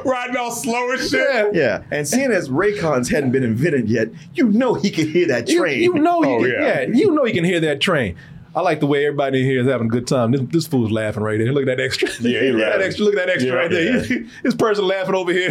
Riding 0.04 0.36
all 0.36 0.50
slow 0.50 0.90
and 0.92 1.00
shit. 1.00 1.26
Yeah. 1.32 1.50
Yeah, 1.52 1.82
and 1.90 2.06
seeing 2.06 2.30
as 2.32 2.48
Raycons 2.48 3.10
hadn't 3.10 3.32
been 3.32 3.44
invented 3.44 3.88
yet, 3.88 4.08
you 4.34 4.48
know 4.50 4.74
he 4.74 4.90
could 4.90 5.08
hear 5.08 5.26
that 5.28 5.46
train. 5.48 5.82
you 5.82 5.94
know, 5.94 6.22
Oh, 6.24 6.44
you, 6.44 6.52
yeah. 6.52 6.82
yeah. 6.82 6.88
you 6.88 7.10
know 7.12 7.24
you 7.24 7.32
can 7.34 7.44
hear 7.44 7.60
that 7.60 7.80
train. 7.80 8.16
I 8.60 8.62
like 8.62 8.80
the 8.80 8.86
way 8.86 9.06
everybody 9.06 9.40
in 9.40 9.46
here 9.46 9.60
is 9.62 9.66
having 9.66 9.86
a 9.86 9.90
good 9.90 10.06
time. 10.06 10.32
This, 10.32 10.42
this 10.50 10.66
fool's 10.66 10.90
laughing 10.90 11.22
right 11.22 11.38
there. 11.38 11.50
Look 11.50 11.62
at 11.66 11.78
that 11.78 11.80
extra. 11.82 12.08
Yeah, 12.20 12.40
he 12.42 12.50
that 12.58 12.82
extra. 12.82 13.06
Look 13.06 13.14
at 13.16 13.26
that 13.26 13.30
extra 13.30 13.52
Yeah, 13.52 13.58
right 13.58 13.70
there. 13.70 13.96
yeah. 13.96 14.02
He- 14.02 14.26
this 14.42 14.54
person 14.54 14.86
laughing 14.86 15.14
over 15.14 15.32
here. 15.32 15.50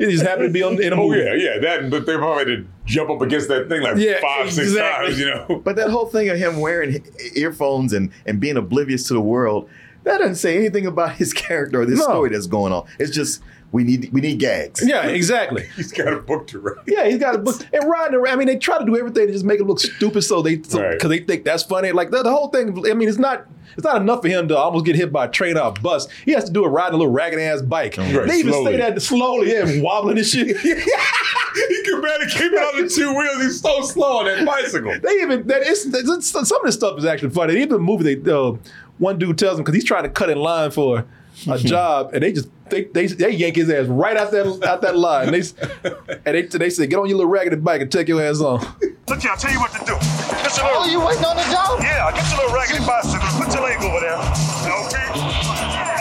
he 0.00 0.06
just 0.06 0.24
happened 0.24 0.48
to 0.48 0.52
be 0.52 0.64
on 0.64 0.82
in 0.82 0.92
a 0.92 0.96
oh, 0.96 1.08
movie. 1.08 1.22
Oh 1.22 1.32
yeah, 1.32 1.54
yeah. 1.54 1.58
That, 1.60 1.90
but 1.90 2.06
they 2.06 2.16
probably 2.16 2.38
had 2.52 2.58
to 2.64 2.66
jump 2.86 3.10
up 3.10 3.20
against 3.20 3.46
that 3.48 3.68
thing 3.68 3.82
like 3.82 3.96
Yeah, 3.98 4.20
five, 4.20 4.52
six 4.52 4.68
exactly. 4.70 5.06
times. 5.10 5.20
You 5.20 5.26
know. 5.26 5.62
But 5.64 5.76
that 5.76 5.90
whole 5.90 6.06
thing 6.06 6.28
of 6.28 6.36
him 6.38 6.58
wearing 6.58 7.04
earphones 7.36 7.92
and, 7.92 8.10
and 8.26 8.40
being 8.40 8.56
oblivious 8.56 9.06
to 9.08 9.14
the 9.14 9.20
world, 9.20 9.70
that 10.02 10.18
doesn't 10.18 10.34
say 10.34 10.58
anything 10.58 10.86
about 10.86 11.12
his 11.12 11.32
character 11.32 11.82
or 11.82 11.86
this 11.86 12.00
No. 12.00 12.06
story 12.06 12.30
that's 12.30 12.48
going 12.48 12.72
on. 12.72 12.86
It's 12.98 13.14
just 13.14 13.42
we 13.74 13.82
need 13.84 14.10
we 14.12 14.20
need 14.20 14.38
gags. 14.38 14.80
Yeah, 14.86 15.06
exactly. 15.08 15.66
He's 15.76 15.90
got 15.92 16.12
a 16.12 16.20
book 16.20 16.46
to 16.48 16.60
write. 16.60 16.76
Yeah, 16.86 17.06
he's 17.08 17.18
got 17.18 17.34
a 17.34 17.38
book. 17.38 17.56
And 17.72 17.90
riding 17.90 18.14
around, 18.14 18.32
I 18.32 18.36
mean, 18.36 18.46
they 18.46 18.56
try 18.56 18.78
to 18.78 18.84
do 18.84 18.96
everything 18.96 19.26
to 19.26 19.32
just 19.32 19.44
make 19.44 19.58
it 19.60 19.64
look 19.64 19.80
stupid 19.80 20.22
so 20.22 20.40
they, 20.42 20.56
because 20.56 20.74
Right. 20.76 21.00
they 21.00 21.18
think 21.18 21.44
that's 21.44 21.64
funny. 21.64 21.90
Like 21.92 22.10
the, 22.10 22.22
the 22.22 22.30
whole 22.30 22.48
thing, 22.48 22.68
I 22.88 22.94
mean, 22.94 23.08
it's 23.08 23.18
not 23.18 23.46
it's 23.76 23.82
not 23.82 24.00
enough 24.00 24.22
for 24.22 24.28
him 24.28 24.46
to 24.48 24.56
almost 24.56 24.84
get 24.86 24.94
hit 24.94 25.12
by 25.12 25.24
a 25.24 25.28
train 25.28 25.58
or 25.58 25.66
a 25.68 25.72
bus. 25.72 26.06
He 26.24 26.30
has 26.32 26.44
to 26.44 26.52
do 26.52 26.64
it 26.64 26.68
riding 26.68 26.94
a 26.94 26.98
little 26.98 27.12
ragged 27.12 27.40
ass 27.40 27.60
bike. 27.62 27.96
Right, 27.98 28.28
they 28.28 28.36
even 28.38 28.52
slowly. 28.52 28.72
say 28.74 28.76
that 28.78 29.02
slowly, 29.02 29.52
yeah, 29.52 29.82
wobbling 29.82 30.18
and 30.18 30.26
shit. 30.26 30.56
he 30.58 31.82
can 31.82 32.00
barely 32.00 32.26
keep 32.26 32.52
it 32.52 32.76
on 32.76 32.82
the 32.84 32.88
two 32.88 33.12
wheels. 33.16 33.42
He's 33.42 33.60
so 33.60 33.82
slow 33.82 34.18
on 34.20 34.26
that 34.26 34.46
bicycle. 34.46 34.92
They 35.02 35.10
even 35.22 35.46
that 35.48 35.62
it's, 35.62 35.84
it's- 35.86 36.26
some 36.48 36.60
of 36.60 36.66
this 36.66 36.76
stuff 36.76 36.96
is 36.98 37.04
actually 37.04 37.30
funny. 37.30 37.54
Even 37.56 37.70
the 37.70 37.78
movie, 37.80 38.14
they 38.14 38.30
uh, 38.32 38.52
one 38.98 39.18
dude 39.18 39.36
tells 39.38 39.58
him 39.58 39.64
because 39.64 39.74
he's 39.74 39.84
trying 39.84 40.04
to 40.04 40.08
cut 40.08 40.30
in 40.30 40.38
line 40.38 40.70
for 40.70 41.04
a 41.48 41.58
job, 41.74 42.10
and 42.14 42.22
they 42.22 42.32
just 42.32 42.48
they, 42.70 42.84
they 42.84 43.06
they 43.06 43.30
yank 43.30 43.56
his 43.56 43.68
ass 43.70 43.86
right 43.86 44.16
out 44.16 44.30
that 44.32 44.46
out 44.66 44.80
that 44.82 44.96
line. 44.96 45.32
And 45.32 45.42
They 45.42 45.90
and 46.26 46.34
they 46.34 46.42
they 46.42 46.70
say, 46.70 46.86
"Get 46.86 46.98
on 46.98 47.08
your 47.08 47.18
little 47.18 47.30
raggedy 47.32 47.56
bike 47.56 47.80
and 47.82 47.90
take 47.92 48.08
your 48.08 48.22
ass 48.22 48.40
on." 48.40 48.60
Look 49.08 49.20
here, 49.20 49.30
I'll 49.32 49.36
tell 49.36 49.52
you 49.52 49.60
what 49.60 49.70
to 49.72 49.78
do. 49.84 49.94
Get 50.42 50.56
your 50.56 50.66
Oh, 50.66 50.86
you 50.88 50.98
waiting 51.04 51.24
on 51.24 51.36
the 51.36 51.44
job? 51.52 51.78
yeah, 51.82 52.10
get 52.16 52.24
your 52.30 52.40
little 52.40 52.56
raggedy 52.56 52.80
bicycle. 52.86 53.28
Put 53.36 53.52
your 53.52 53.62
leg 53.62 53.76
over 53.84 54.00
there. 54.00 54.16
Okay? 54.16 55.08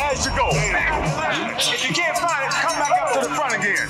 As 0.07 0.23
you 0.25 0.31
go. 0.37 0.47
If 0.53 1.87
you 1.87 1.93
can't 1.93 2.17
to 3.23 3.29
the 3.29 3.35
front 3.35 3.55
again. 3.55 3.87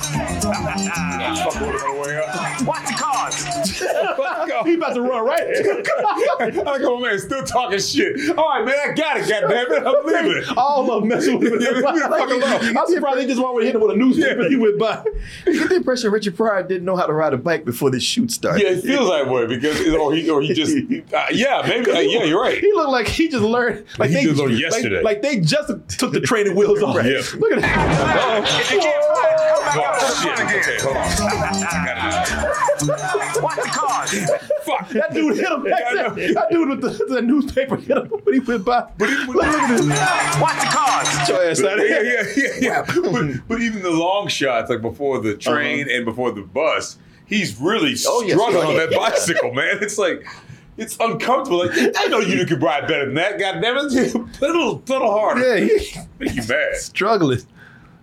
Fuck 1.36 1.60
with 1.60 1.80
the 1.82 2.02
way 2.02 2.16
up. 2.18 2.66
Watch 2.66 2.86
the 2.86 2.94
cards. 2.96 4.64
he 4.64 4.74
about 4.74 4.94
to 4.94 5.02
run 5.02 5.24
right. 5.24 5.42
I 6.66 6.78
go, 6.78 6.98
man, 6.98 7.18
still 7.18 7.44
talking 7.44 7.78
shit. 7.78 8.36
All 8.38 8.48
right, 8.48 8.64
man, 8.64 8.74
I 8.90 8.94
got 8.94 9.16
it, 9.18 9.28
goddamn 9.28 9.72
it. 9.72 9.86
I'm 9.86 10.04
leaving. 10.26 10.56
All 10.56 10.90
of 10.90 11.00
them 11.00 11.08
messing 11.08 11.38
with 11.38 11.52
him. 11.52 11.54
Yeah, 11.64 11.80
the 11.80 12.16
fuck 12.16 12.30
alone. 12.30 12.76
I'm 12.76 12.86
surprised 12.86 13.18
they 13.18 13.26
just 13.26 13.40
want 13.40 13.58
to 13.60 13.64
hit 13.66 13.74
him 13.74 13.80
with 13.80 13.92
a 13.92 13.96
newspaper. 13.96 14.48
He 14.48 14.56
went 14.56 14.78
by. 14.78 15.04
You 15.46 15.60
get 15.60 15.68
the 15.70 15.76
impression 15.76 16.10
Richard 16.10 16.36
Pryor 16.36 16.62
didn't 16.62 16.84
know 16.84 16.96
how 16.96 17.06
to 17.06 17.12
ride 17.12 17.32
a 17.32 17.36
bike 17.38 17.64
before 17.64 17.90
this 17.90 18.02
shoot 18.02 18.30
started. 18.30 18.62
Yeah, 18.62 18.70
it 18.70 18.82
feels 18.82 19.08
that 19.10 19.28
way 19.28 19.46
because, 19.46 19.80
or 19.94 20.14
he, 20.14 20.28
or 20.28 20.42
he 20.42 20.52
just, 20.52 20.76
uh, 21.14 21.26
yeah, 21.32 21.62
maybe, 21.66 21.90
uh, 21.90 22.00
yeah, 22.00 22.24
you're 22.24 22.40
right. 22.40 22.58
He 22.58 22.72
looked 22.72 22.90
like 22.90 23.08
he 23.08 23.28
just 23.28 23.42
learned. 23.42 23.86
Like 23.98 24.10
He 24.10 24.16
they 24.16 24.24
just 24.24 24.40
learned 24.40 24.58
yesterday. 24.58 25.02
Like, 25.02 25.22
they 25.22 25.40
just 25.40 25.68
took 25.98 26.12
the 26.12 26.20
training 26.20 26.54
wheels 26.56 26.82
off. 26.82 26.96
Yeah. 27.04 27.22
Look 27.38 27.52
at 27.52 27.60
that. 27.62 29.23
If 29.24 29.40
you 29.40 29.46
can't 29.46 29.64
find 29.64 29.64
it, 29.64 29.64
come 29.64 29.74
back 29.74 29.88
up 29.88 29.98
to 29.98 30.06
Oh, 30.06 30.20
shit. 30.22 30.40
Okay, 30.40 30.78
hold 30.80 30.96
on. 30.96 31.02
I 31.04 31.84
got 31.86 33.36
it. 33.36 33.42
Watch 33.42 33.56
the 33.56 33.68
cars. 33.68 34.10
Fuck. 34.64 34.88
That 34.90 35.12
dude 35.14 35.36
hit 35.36 35.50
him. 35.50 35.64
That, 35.64 36.14
that 36.34 36.46
dude 36.50 36.68
with 36.68 36.80
the, 36.80 37.04
the 37.14 37.22
newspaper 37.22 37.76
hit 37.76 37.96
him 37.96 38.06
when 38.08 38.34
he 38.34 38.40
went 38.40 38.64
by. 38.64 38.88
But 38.98 39.08
he, 39.08 39.16
look 39.26 39.44
at 39.44 39.68
this. 39.68 40.40
Watch 40.40 40.60
the 40.60 40.66
cars. 40.66 41.08
Get 41.16 41.28
your 41.28 41.44
ass 41.44 41.62
out 41.62 41.78
of 41.78 41.88
yeah, 41.88 42.02
here. 42.02 42.32
yeah, 42.36 42.44
yeah, 42.60 42.84
yeah. 42.86 43.10
but, 43.12 43.48
but 43.48 43.60
even 43.60 43.82
the 43.82 43.90
long 43.90 44.28
shots, 44.28 44.70
like 44.70 44.82
before 44.82 45.20
the 45.20 45.32
uh-huh. 45.32 45.50
train 45.52 45.88
and 45.90 46.04
before 46.04 46.32
the 46.32 46.42
bus, 46.42 46.98
he's 47.26 47.58
really 47.60 47.94
Oh, 48.06 48.22
yes, 48.22 48.38
struggling 48.38 48.66
on 48.66 48.74
yeah. 48.74 48.86
that 48.86 48.96
bicycle, 48.96 49.52
man. 49.52 49.78
It's 49.80 49.98
like 49.98 50.26
it's 50.76 50.96
uncomfortable. 51.00 51.66
Like 51.66 51.72
I 51.96 52.06
know 52.06 52.18
you 52.20 52.44
could 52.46 52.62
ride 52.62 52.86
better 52.88 53.06
than 53.06 53.14
that. 53.14 53.38
God 53.38 53.60
damn 53.60 53.76
it, 53.76 54.12
put 54.12 54.42
a 54.42 54.52
little, 54.52 54.78
put 54.78 55.02
a 55.02 55.06
harder. 55.06 55.58
Yeah, 55.58 55.64
he 55.66 56.00
Make 56.18 56.34
you 56.34 56.42
mad. 56.48 56.74
struggling. 56.76 57.40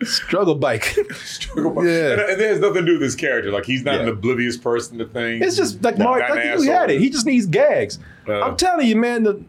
Struggle 0.03 0.56
bike. 0.56 0.84
Struggle 1.23 1.72
by- 1.72 1.84
Yeah. 1.86 2.11
and, 2.14 2.22
and 2.22 2.41
it 2.41 2.49
has 2.49 2.60
nothing 2.60 2.82
to 2.82 2.86
do 2.86 2.94
with 2.94 3.02
his 3.02 3.15
character. 3.15 3.52
Like 3.52 3.65
he's 3.65 3.84
not 3.84 4.02
an 4.02 4.07
oblivious 4.07 4.57
person 4.57 4.98
to 4.99 5.06
things. 5.06 5.45
It's 5.45 5.56
just 5.57 5.82
like 5.84 5.98
Not- 5.98 6.06
Mark, 6.06 6.19
not 6.22 6.32
like 6.32 6.45
an 6.45 6.64
you 6.64 6.72
had 6.72 6.90
it. 6.91 6.99
He 7.02 7.10
just 7.10 7.26
needs 7.26 7.45
gags. 7.45 7.99
Uh. 8.28 8.41
I'm 8.41 8.57
telling 8.57 8.88
you, 8.88 8.95
man, 8.95 9.23
the 9.23 9.44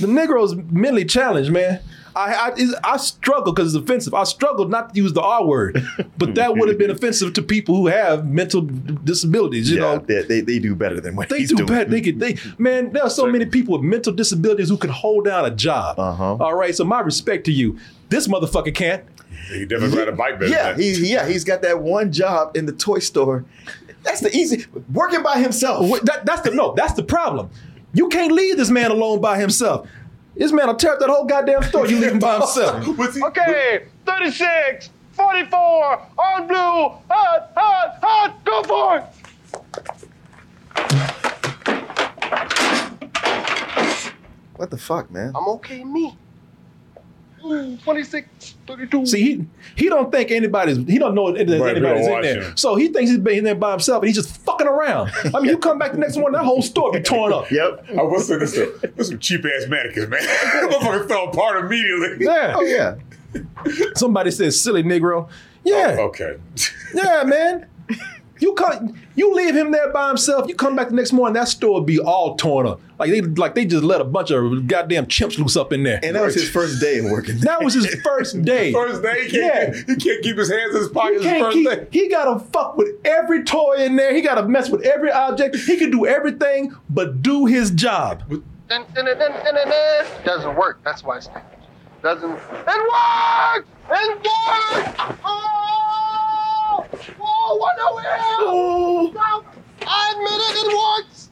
the 0.00 0.06
Negro's 0.06 0.54
mentally 0.54 1.04
challenged, 1.04 1.50
man. 1.50 1.80
I 2.14 2.50
I, 2.84 2.92
I 2.94 2.96
struggle 2.96 3.52
because 3.52 3.74
it's 3.74 3.82
offensive. 3.84 4.14
I 4.14 4.24
struggled 4.24 4.70
not 4.70 4.94
to 4.94 5.00
use 5.00 5.12
the 5.12 5.20
R 5.20 5.44
word, 5.44 5.82
but 6.16 6.34
that 6.36 6.56
would 6.56 6.68
have 6.70 6.78
been 6.78 6.90
offensive 6.98 7.34
to 7.34 7.42
people 7.42 7.74
who 7.76 7.88
have 7.88 8.26
mental 8.26 8.62
disabilities. 8.62 9.70
You 9.70 9.76
yeah, 9.76 9.82
know, 9.82 9.98
they, 9.98 10.22
they, 10.22 10.40
they 10.40 10.58
do 10.58 10.74
better 10.74 10.98
than 10.98 11.14
what 11.14 11.28
they 11.28 11.40
he's 11.40 11.50
do 11.50 11.56
doing. 11.56 11.68
bad. 11.68 11.90
They 11.90 12.00
could. 12.00 12.18
They 12.18 12.36
man, 12.58 12.92
there 12.92 13.02
are 13.02 13.10
so 13.10 13.26
many 13.26 13.44
people 13.44 13.74
with 13.74 13.82
mental 13.82 14.14
disabilities 14.14 14.70
who 14.70 14.78
can 14.78 14.90
hold 14.90 15.26
down 15.26 15.44
a 15.44 15.50
job. 15.50 15.98
Uh-huh. 15.98 16.36
All 16.36 16.54
right, 16.54 16.74
so 16.74 16.84
my 16.84 17.00
respect 17.00 17.44
to 17.46 17.52
you. 17.52 17.78
This 18.08 18.28
motherfucker 18.28 18.74
can't. 18.74 19.04
He 19.48 19.64
definitely 19.64 19.98
ride 19.98 20.08
a 20.08 20.12
bike 20.12 20.38
better. 20.40 20.50
Yeah, 20.50 20.72
than 20.72 20.76
that. 20.78 20.82
he, 20.82 21.12
yeah, 21.12 21.26
he's 21.26 21.44
got 21.44 21.62
that 21.62 21.80
one 21.80 22.12
job 22.12 22.56
in 22.56 22.66
the 22.66 22.72
toy 22.72 22.98
store. 22.98 23.44
That's 24.02 24.20
the 24.20 24.34
easy 24.36 24.66
working 24.92 25.22
by 25.22 25.38
himself. 25.38 25.86
Wh- 25.88 26.04
That, 26.04 26.24
that's 26.26 26.42
the 26.42 26.50
no. 26.52 26.74
That's 26.74 26.92
the 26.94 27.02
problem. 27.02 27.50
You 27.92 28.08
can't 28.08 28.32
leave 28.32 28.56
this 28.56 28.70
man 28.70 28.90
alone 28.90 29.20
by 29.20 29.38
himself. 29.38 29.88
This 30.36 30.52
man 30.52 30.66
will 30.66 30.74
tear 30.74 30.92
up 30.92 30.98
that 31.00 31.08
whole 31.08 31.24
goddamn 31.24 31.62
store. 31.64 31.86
You 31.86 31.98
leave 31.98 32.12
him 32.12 32.18
by 32.18 32.34
himself. 32.38 32.86
What's 32.98 33.16
he- 33.16 33.22
Okay, 33.22 33.86
36, 34.04 34.90
44, 35.12 36.02
on 36.18 36.46
blue, 36.46 36.56
hot, 36.56 37.52
hot, 37.56 37.98
hot, 38.02 38.44
go 38.44 38.62
for 38.64 38.98
it. 38.98 40.06
What 44.56 44.70
the 44.70 44.78
fuck, 44.78 45.10
man? 45.10 45.32
I'm 45.36 45.48
okay, 45.48 45.84
me. 45.84 46.16
Ooh, 47.46 47.76
26, 47.78 48.54
32. 48.66 49.06
See, 49.06 49.22
he 49.22 49.46
he 49.76 49.88
don't 49.88 50.10
think 50.10 50.30
anybody's 50.30 50.76
he 50.78 50.98
don't 50.98 51.14
know 51.14 51.32
that 51.32 51.38
Right, 51.48 51.76
anybody's 51.76 52.06
we 52.06 52.12
don't 52.12 52.24
in 52.24 52.40
there. 52.40 52.42
him. 52.50 52.56
So 52.56 52.74
he 52.76 52.88
thinks 52.88 53.10
he's 53.10 53.18
been 53.20 53.38
in 53.38 53.44
there 53.44 53.54
by 53.54 53.70
himself 53.70 54.02
and 54.02 54.08
he's 54.08 54.16
just 54.16 54.36
fucking 54.38 54.66
around. 54.66 55.10
I 55.34 55.40
mean, 55.40 55.46
you 55.46 55.58
come 55.58 55.78
back 55.78 55.92
the 55.92 55.98
next 55.98 56.16
morning, 56.16 56.38
that 56.38 56.44
whole 56.44 56.62
store 56.62 56.92
be 56.92 57.00
torn 57.00 57.32
up. 57.32 57.50
Yep. 57.50 57.86
I 57.98 58.02
was 58.02 58.26
saying 58.26 58.40
this. 58.40 58.52
There's 58.54 59.08
some 59.08 59.18
cheap 59.18 59.44
ass 59.44 59.68
mannequins, 59.68 60.08
man. 60.08 60.20
Motherfucker 60.70 61.08
fell 61.08 61.28
apart 61.28 61.64
immediately. 61.64 62.24
Yeah. 62.26 62.54
Oh 62.56 62.62
yeah. 62.62 62.96
Somebody 63.94 64.30
says 64.30 64.60
silly 64.60 64.82
Negro. 64.82 65.28
Yeah. 65.64 65.96
Oh, 65.98 66.04
okay. 66.04 66.36
Yeah, 66.94 67.22
man. 67.24 67.66
You 68.38 68.52
come, 68.54 68.94
you 69.14 69.34
leave 69.34 69.54
him 69.56 69.70
there 69.72 69.90
by 69.92 70.08
himself. 70.08 70.48
You 70.48 70.54
come 70.54 70.76
back 70.76 70.88
the 70.88 70.94
next 70.94 71.12
morning, 71.12 71.34
that 71.34 71.48
store 71.48 71.82
be 71.84 71.98
all 71.98 72.36
torn 72.36 72.66
up. 72.66 72.80
Like 72.98 73.10
they, 73.10 73.20
like 73.22 73.54
they 73.54 73.64
just 73.64 73.82
let 73.84 74.00
a 74.00 74.04
bunch 74.04 74.30
of 74.30 74.66
goddamn 74.66 75.06
chimps 75.06 75.38
loose 75.38 75.56
up 75.56 75.72
in 75.72 75.82
there. 75.82 76.00
And 76.02 76.16
that 76.16 76.22
was 76.22 76.34
his 76.34 76.48
first 76.50 76.80
day 76.80 76.98
of 76.98 77.06
working. 77.06 77.38
that 77.40 77.62
was 77.62 77.74
his 77.74 77.94
first 78.02 78.42
day. 78.44 78.72
First 78.72 79.02
day, 79.02 79.24
he 79.24 79.30
can't, 79.30 79.74
Yeah. 79.76 79.82
he 79.86 79.96
can't 79.96 80.22
keep 80.22 80.36
his 80.36 80.50
hands 80.50 80.74
in 80.74 80.80
his 80.80 80.88
He 80.88 80.92
pockets. 80.94 81.24
His 81.24 81.42
first 81.42 81.54
keep, 81.56 81.68
day. 81.70 81.86
he 81.90 82.08
gotta 82.08 82.38
fuck 82.46 82.76
with 82.76 82.88
every 83.04 83.42
toy 83.44 83.76
in 83.78 83.96
there. 83.96 84.14
He 84.14 84.20
gotta 84.22 84.46
mess 84.46 84.68
with 84.70 84.82
every 84.82 85.10
object. 85.10 85.56
He 85.56 85.76
can 85.78 85.90
do 85.90 86.06
everything 86.06 86.74
but 86.90 87.22
do 87.22 87.46
his 87.46 87.70
job. 87.70 88.22
Dun, 88.28 88.84
dun, 88.94 89.04
dun, 89.04 89.18
dun, 89.18 89.18
dun, 89.18 89.54
dun, 89.54 89.68
dun. 89.68 90.06
Doesn't 90.24 90.56
work. 90.56 90.80
That's 90.84 91.02
why 91.04 91.18
it's 91.18 91.28
doesn't. 92.02 92.30
It 92.30 92.40
works. 92.40 93.68
It 93.88 94.08
worked! 94.16 94.26
Oh! 94.98 95.14
Ah! 95.24 95.95
Whoa, 97.18 97.56
what 97.56 97.76
the 97.76 98.02
hell? 98.02 99.10
Stop! 99.12 99.56
I 99.86 100.12
admit 100.14 100.40
it, 100.40 100.66
it 100.66 101.04
works! 101.04 101.30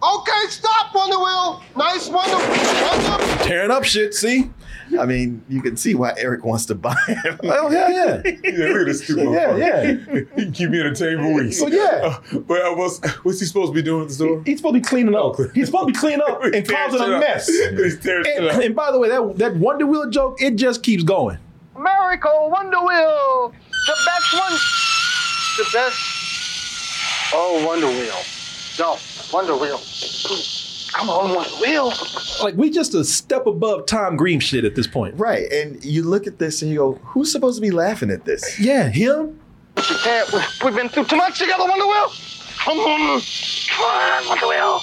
Okay, 0.00 0.48
stop, 0.48 0.94
Wonder 0.94 1.18
Wheel! 1.18 1.62
Nice 1.76 2.08
Wonder 2.08 2.36
Wonder 2.36 3.44
Tearing 3.44 3.70
up 3.70 3.84
shit, 3.84 4.14
see? 4.14 4.50
I 4.98 5.04
mean, 5.04 5.44
you 5.50 5.60
can 5.60 5.76
see 5.76 5.94
why 5.94 6.14
Eric 6.16 6.44
wants 6.46 6.64
to 6.66 6.74
buy 6.74 6.94
him. 7.08 7.38
Oh, 7.44 7.70
yeah, 7.70 7.88
yeah. 7.90 8.22
Yeah, 8.24 8.68
look 8.68 8.80
at 8.80 8.86
this 8.86 9.04
stupid 9.04 9.30
Yeah, 9.32 9.56
yeah. 9.56 9.86
He 10.14 10.24
can 10.24 10.52
keep 10.52 10.70
me 10.70 10.80
entertained 10.80 11.20
for 11.20 11.34
weeks. 11.34 11.60
Oh, 11.60 11.66
yeah. 11.66 12.18
Uh, 12.32 12.38
but 12.38 12.62
uh, 12.62 12.74
what's, 12.74 13.04
what's 13.24 13.40
he 13.40 13.44
supposed 13.46 13.72
to 13.72 13.74
be 13.74 13.82
doing 13.82 14.02
at 14.02 14.08
the 14.08 14.14
store? 14.14 14.42
He's 14.46 14.58
supposed 14.58 14.76
to 14.76 14.80
be 14.80 14.84
cleaning 14.86 15.14
up. 15.14 15.34
He's 15.52 15.66
supposed 15.66 15.88
to 15.88 15.92
be 15.92 15.98
cleaning 15.98 16.22
up 16.26 16.42
and 16.54 16.66
causing 16.66 17.00
a 17.02 17.16
up. 17.16 17.20
mess. 17.20 17.46
He's 17.76 18.00
tearing 18.00 18.24
And, 18.36 18.46
up. 18.46 18.62
and 18.62 18.74
by 18.74 18.90
the 18.90 18.98
way, 18.98 19.08
that, 19.10 19.34
that 19.36 19.56
Wonder 19.56 19.86
Wheel 19.86 20.08
joke, 20.08 20.40
it 20.40 20.56
just 20.56 20.82
keeps 20.82 21.02
going. 21.02 21.36
Miracle 21.78 22.48
Wonder 22.50 22.78
Wheel! 22.80 23.52
The 23.88 23.96
best 24.04 24.32
one! 24.34 24.52
The 25.56 25.64
best. 25.72 27.32
Oh, 27.34 27.64
Wonder 27.66 27.86
Wheel. 27.88 28.14
No, 28.78 28.96
Wonder 29.32 29.56
Wheel. 29.56 29.80
Come 30.92 31.08
on, 31.10 31.34
Wonder 31.34 31.50
Wheel. 31.60 31.92
Like, 32.42 32.54
we 32.54 32.68
just 32.70 32.94
a 32.94 33.02
step 33.04 33.46
above 33.46 33.86
Tom 33.86 34.16
Green 34.16 34.40
shit 34.40 34.64
at 34.64 34.74
this 34.74 34.86
point. 34.86 35.14
Right. 35.18 35.50
And 35.50 35.82
you 35.84 36.02
look 36.04 36.26
at 36.26 36.38
this 36.38 36.60
and 36.62 36.70
you 36.70 36.76
go, 36.78 36.92
who's 37.02 37.32
supposed 37.32 37.56
to 37.56 37.62
be 37.62 37.70
laughing 37.70 38.10
at 38.10 38.24
this? 38.24 38.60
Yeah, 38.60 38.88
him. 38.88 39.38
We 39.76 39.82
can't. 39.82 40.32
we- 40.32 40.40
We've 40.64 40.74
been 40.76 40.88
through 40.88 41.04
too 41.04 41.16
much 41.16 41.38
together, 41.38 41.64
Wonder 41.66 41.86
Wheel. 41.86 42.12
Come 42.58 42.78
on. 42.78 43.20
Come 43.70 43.84
on, 43.84 44.28
Wonder 44.28 44.48
Wheel. 44.48 44.80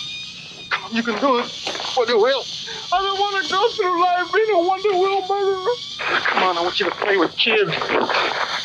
Come 0.72 0.84
on, 0.86 0.92
you 0.96 1.04
can 1.04 1.20
do 1.20 1.40
it. 1.40 1.52
Wonder 1.96 2.18
Wheel. 2.18 2.44
I 2.92 3.02
don't 3.02 3.20
want 3.20 3.44
to 3.44 3.54
go 3.54 3.70
through 3.72 4.02
life 4.02 4.34
being 4.34 4.52
a 4.56 4.60
Wonder 4.60 4.92
Wheel 4.98 5.28
murderer. 5.28 5.76
Come 6.00 6.44
on, 6.44 6.58
I 6.58 6.62
want 6.62 6.80
you 6.80 6.86
to 6.90 6.96
play 6.96 7.18
with 7.18 7.36
kids. 7.38 7.72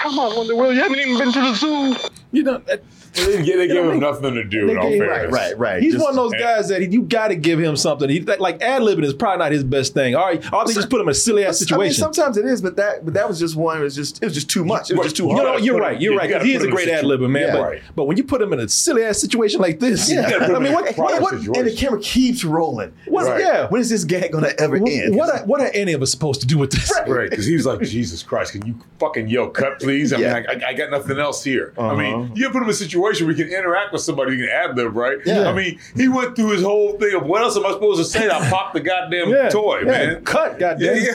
Come 0.01 0.19
on, 0.19 0.37
Wonder 0.37 0.57
Wheel. 0.57 0.73
You 0.73 0.81
haven't 0.83 0.99
even 1.01 1.19
been 1.19 1.33
to 1.33 1.41
the 1.41 1.55
zoo. 1.55 1.97
You 2.33 2.43
know, 2.45 2.59
that- 2.67 2.85
They, 3.15 3.25
didn't 3.27 3.45
get- 3.45 3.57
they 3.57 3.67
gave 3.69 3.85
him 3.85 3.99
nothing 4.01 4.35
to 4.35 4.45
do, 4.45 4.67
They 4.67 4.73
in 4.73 4.79
all 4.79 4.89
gave- 4.91 5.01
fairness. 5.01 5.33
Right, 5.33 5.59
right. 5.59 5.83
He's 5.83 5.95
Just- 5.95 6.05
one 6.05 6.11
of 6.11 6.17
those 6.17 6.33
guys 6.41 6.69
that 6.69 6.81
he, 6.81 6.89
you 6.89 7.03
got 7.03 7.29
to 7.29 7.35
give 7.35 7.59
him 7.59 7.77
something. 7.77 8.09
He, 8.09 8.21
like 8.21 8.63
ad 8.63 8.83
libbing 8.83 9.05
is 9.05 9.15
probably 9.15 9.39
not 9.39 9.53
his 9.53 9.65
best 9.65 9.95
thing. 9.95 10.15
All 10.15 10.25
right, 10.27 10.53
all 10.53 10.65
they 10.67 10.73
just 10.75 10.91
put 10.91 11.01
him 11.01 11.07
in 11.09 11.13
a 11.13 11.15
silly 11.15 11.45
ass 11.45 11.59
situation. 11.59 11.81
I 11.81 11.85
mean, 11.85 11.93
sometimes 12.15 12.37
it 12.37 12.45
is, 12.47 12.63
but 12.63 12.77
that 12.77 13.05
but 13.05 13.15
that 13.15 13.29
was 13.29 13.39
just 13.39 13.57
one. 13.57 13.79
It 13.79 13.83
was 13.83 13.95
just 13.95 14.23
it 14.23 14.27
was 14.27 14.35
just 14.35 14.49
too 14.49 14.65
much. 14.65 14.91
It 14.91 14.97
was 14.97 15.07
just 15.07 15.17
too 15.17 15.25
you 15.25 15.33
hard. 15.33 15.45
know, 15.45 15.57
you're 15.57 15.75
him- 15.77 15.81
right. 15.83 16.01
You're 16.01 16.13
you 16.13 16.19
right. 16.19 16.29
'cause 16.31 16.35
gotta 16.39 16.45
he 16.45 16.55
is 16.55 16.63
a 16.65 16.69
great 16.69 16.89
a 16.89 16.95
ad 16.99 17.05
libber, 17.05 17.29
man. 17.29 17.43
Yeah. 17.49 17.53
but, 17.57 17.63
Right. 17.63 17.83
but 17.97 18.05
when 18.05 18.17
you 18.17 18.25
put 18.25 18.41
him 18.41 18.53
in 18.53 18.61
a 18.61 18.69
silly 18.69 19.05
ass 19.05 19.19
situation 19.19 19.61
like 19.61 19.81
this, 19.81 20.11
Yeah. 20.11 20.27
I 20.41 20.49
mean, 20.59 20.67
in 20.67 20.73
a 20.73 20.73
what, 20.73 21.21
what, 21.21 21.33
and 21.35 21.67
the 21.67 21.75
camera 21.77 22.01
keeps 22.01 22.45
rolling. 22.45 22.93
what, 23.07 23.27
Right. 23.27 23.41
yeah. 23.41 23.67
When 23.69 23.81
is 23.81 23.91
this 23.91 24.05
gag 24.05 24.33
gonna 24.33 24.53
ever 24.59 24.77
end? 24.77 25.15
What 25.17 25.31
are, 25.31 25.45
what 25.47 25.61
are 25.61 25.71
any 25.75 25.93
of 25.93 26.03
us 26.03 26.11
supposed 26.11 26.41
to 26.43 26.47
do 26.47 26.59
with 26.59 26.71
this? 26.73 26.93
Right, 27.09 27.29
because 27.31 27.47
he 27.47 27.55
was 27.55 27.67
like, 27.67 27.81
Jesus 27.83 28.23
Christ, 28.23 28.53
can 28.53 28.65
you 28.67 28.75
fucking 28.99 29.29
yell 29.29 29.49
cut, 29.49 29.81
please? 29.81 30.13
I 30.13 30.17
mean, 30.19 30.27
I, 30.29 30.39
I, 30.39 30.61
I 30.69 30.75
got 30.75 30.91
nothing 30.91 31.19
else 31.19 31.43
here. 31.43 31.73
I 31.77 31.81
Uh-huh. 31.81 31.97
mean, 31.97 32.33
you 32.35 32.49
put 32.51 32.59
him 32.59 32.65
in 32.65 32.71
a 32.71 32.73
situation 32.75 33.00
where 33.01 33.13
he 33.13 33.35
can 33.35 33.49
interact 33.53 33.93
with 33.93 34.03
somebody 34.03 34.37
who 34.37 34.45
can 34.47 34.49
ad 34.55 34.77
lib, 34.77 34.95
right? 34.95 35.19
Yeah. 35.25 35.49
I 35.49 35.53
mean, 35.55 35.79
he 35.97 36.09
went 36.09 36.37
through 36.37 36.51
his 36.51 36.63
whole 36.63 36.99
thing 36.99 37.15
of 37.15 37.25
what 37.25 37.43
else 37.43 37.57
am 37.57 37.67
I 37.67 37.71
supposed 37.73 37.99
to 37.99 38.05
say? 38.05 38.29
I 38.29 38.39
popped 38.51 38.75
the 38.75 38.81
goddamn 38.81 39.29
Yeah. 39.31 39.49
toy, 39.49 39.79
Yeah. 39.81 39.85
man. 39.91 40.25
Cut, 40.25 40.59
goddamn. 40.59 40.97
yeah. 41.03 41.13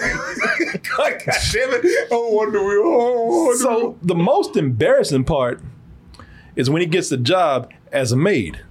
God, 0.98 1.22
God 1.26 1.36
damn 1.52 1.70
it. 1.74 2.08
Oh, 2.12 2.32
Wonder 2.34 2.64
Wheel. 2.64 2.82
Oh, 2.86 3.24
Wonder 3.26 3.50
Wheel. 3.50 3.58
So 3.58 3.98
the 4.02 4.16
most 4.16 4.56
embarrassing 4.58 5.24
part 5.26 5.62
is 6.56 6.70
when 6.70 6.82
he 6.82 6.88
gets 6.88 7.10
the 7.10 7.18
job 7.18 7.72
as 7.92 8.12
a 8.12 8.18
maid 8.18 8.62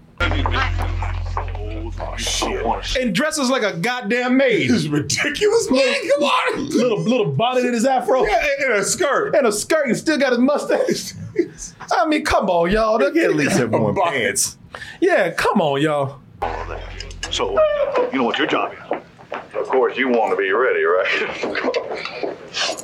Oh, 2.14 2.80
shit. 2.80 3.02
and 3.04 3.14
dresses 3.14 3.50
like 3.50 3.62
a 3.62 3.76
goddamn 3.76 4.36
maid. 4.36 4.68
This 4.70 4.76
is 4.78 4.88
ridiculous, 4.88 5.70
man. 5.70 5.94
Come 6.10 6.22
on. 6.24 6.68
little 6.70 7.00
little 7.00 7.26
bonnet 7.32 7.64
in 7.64 7.72
his 7.74 7.84
afro 7.84 8.24
Yeah, 8.26 8.46
and 8.64 8.72
a 8.74 8.84
skirt. 8.84 9.34
and 9.34 9.46
a 9.46 9.52
skirt 9.52 9.86
and 9.86 9.96
still 9.96 10.18
got 10.18 10.30
his 10.30 10.38
mustache. 10.38 11.14
I 11.92 12.06
mean, 12.06 12.24
come 12.24 12.48
on, 12.48 12.70
y'all. 12.70 13.02
At 13.02 13.14
least 13.34 13.52
have 13.58 13.70
worn 13.72 13.94
Box. 13.94 14.10
pants. 14.10 14.58
Yeah, 15.00 15.30
come 15.30 15.60
on, 15.60 15.80
y'all. 15.82 16.20
So, 17.30 17.50
you 18.12 18.18
know 18.18 18.24
what 18.24 18.38
your 18.38 18.46
job 18.46 18.72
is? 18.72 18.78
Of 19.54 19.66
course, 19.68 19.96
you 19.96 20.08
want 20.08 20.30
to 20.30 20.36
be 20.36 20.50
ready, 20.52 20.82
right? 20.84 21.06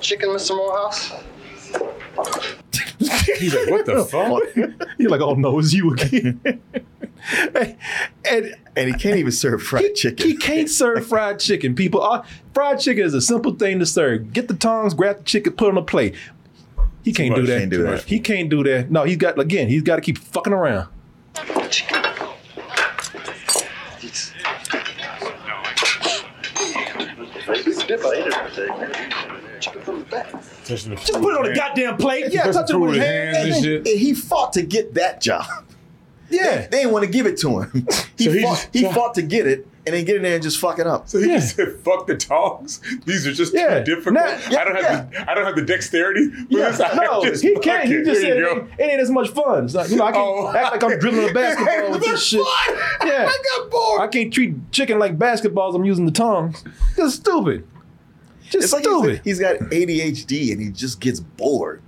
Chicken, 0.01 0.31
Mr. 0.31 0.57
Morehouse. 0.57 1.13
He's 3.39 3.55
like, 3.55 3.71
what 3.71 3.87
the 3.87 4.05
fuck? 4.05 4.43
You're 4.99 5.11
like, 5.11 5.21
oh 5.21 5.35
no, 5.35 5.59
it's 5.59 5.73
you 5.73 5.93
again. 5.93 6.41
and 8.25 8.55
And 8.77 8.89
he 8.89 8.93
can't 8.95 9.17
even 9.17 9.33
serve 9.33 9.63
fried 9.63 9.95
chicken. 9.95 10.27
he 10.27 10.37
can't 10.37 10.69
serve 10.71 11.07
fried 11.07 11.39
chicken. 11.41 11.75
People, 11.75 12.03
uh, 12.03 12.25
fried 12.55 12.81
chicken 12.81 13.05
is 13.05 13.15
a 13.15 13.21
simple 13.21 13.55
thing 13.55 13.79
to 13.79 13.87
serve. 13.87 14.33
Get 14.33 14.49
the 14.49 14.55
tongs, 14.55 14.95
grab 14.95 15.19
the 15.19 15.25
chicken, 15.25 15.53
put 15.55 15.69
it 15.69 15.71
on 15.73 15.79
a 15.79 15.83
plate. 15.83 16.15
He 17.03 17.13
can't 17.13 17.35
do 17.35 17.47
that. 17.47 17.59
Can't 17.59 17.71
do 17.71 17.83
that. 17.85 18.03
He 18.05 18.21
can't 18.21 18.51
do 18.51 18.63
that. 18.65 18.91
No, 18.91 19.05
he's 19.05 19.17
got 19.17 19.39
again. 19.39 19.69
He's 19.69 19.83
got 19.83 19.97
to 19.97 20.03
keep 20.03 20.19
fucking 20.19 20.53
around. 20.53 20.89
Chicken 29.61 29.83
from 29.83 29.99
the 30.01 30.05
back. 30.07 30.31
Touching 30.65 30.91
the 30.91 30.97
Just 30.97 31.13
put 31.13 31.35
it 31.35 31.39
on 31.39 31.45
the 31.45 31.55
goddamn 31.55 31.97
plate. 31.99 32.27
Yeah, 32.33 32.45
Touching 32.45 32.53
touch 32.55 32.71
it 32.71 32.77
with 32.77 32.91
his 32.91 32.99
with 32.99 33.07
hands. 33.07 33.37
hands 33.37 33.57
and 33.57 33.65
shit. 33.65 33.87
And 33.89 34.01
he 34.01 34.15
fought 34.15 34.53
to 34.55 34.63
get 34.63 34.95
that 34.95 35.21
job. 35.21 35.45
Yeah. 36.31 36.67
they, 36.69 36.79
didn't 36.79 36.93
want 36.93 37.05
to 37.05 37.11
give 37.11 37.27
it 37.27 37.37
to 37.39 37.61
him. 37.61 37.87
He 38.17 38.25
So 38.25 38.33
he 38.33 38.43
fought. 38.43 38.57
just- 38.57 38.69
he 38.75 38.85
fought 38.93 39.15
to 39.15 39.23
get 39.23 39.47
it, 39.47 39.67
and 39.87 39.95
then 39.97 40.05
get 40.05 40.17
in 40.17 40.23
there 40.23 40.35
and 40.35 40.43
just 40.43 40.59
fuck 40.61 40.79
it 40.79 40.87
up. 40.87 41.09
So 41.09 41.19
he 41.19 41.27
just 41.29 41.57
said, 41.57 41.77
"Fuck 41.83 42.07
the 42.07 42.15
dogs. 42.17 42.81
These 43.07 43.27
are 43.27 43.33
just 43.33 43.55
Yeah. 43.55 43.79
too 43.83 43.95
difficult. 43.97 44.15
Nah, 44.17 44.59
I 44.59 44.65
don't 44.65 44.77
have 44.85 45.11
the 45.11 45.31
I 45.31 45.35
don't 45.35 45.47
have 45.47 45.57
the 45.57 45.63
dexterity. 45.63 46.29
for 46.31 46.47
Yeah, 46.51 46.69
this. 46.71 46.79
No, 46.97 47.25
just 47.25 47.43
he 47.43 47.57
can't. 47.61 47.89
He 47.89 47.95
it. 47.95 48.05
just 48.05 48.21
There 48.21 48.35
said 48.35 48.43
it 48.43 48.59
ain't, 48.63 48.81
it 48.81 48.83
ain't 48.93 49.01
as 49.01 49.11
much 49.11 49.31
fun. 49.31 49.65
It's 49.65 49.75
like, 49.75 49.89
you 49.91 49.97
know, 49.97 50.05
I 50.05 50.13
can't 50.13 50.23
Oh. 50.27 50.55
act 50.55 50.73
like 50.73 50.85
I'm 50.85 50.99
dribbling 50.99 51.31
a 51.31 51.33
basketball 51.33 51.93
with 51.93 52.03
this 52.03 52.23
shit. 52.23 52.41
Yeah, 53.05 53.27
I 53.31 53.43
got 53.57 53.71
bored. 53.71 54.01
I 54.03 54.09
can't 54.09 54.31
treat 54.33 54.71
chicken 54.71 54.99
like 54.99 55.19
basketballs. 55.19 55.75
I'm 55.75 55.85
using 55.87 56.05
the 56.05 56.13
tongs. 56.13 56.63
That's 56.99 57.15
stupid. 57.15 57.67
Just 58.51 58.65
It's 58.65 58.73
like 58.75 58.83
stupid. 58.85 59.21
he's, 59.25 59.39
he's 59.39 59.41
got 59.41 59.57
ADHD 59.71 60.53
and 60.53 60.61
he 60.61 60.69
just 60.71 61.01
gets 61.01 61.21
bored. 61.21 61.81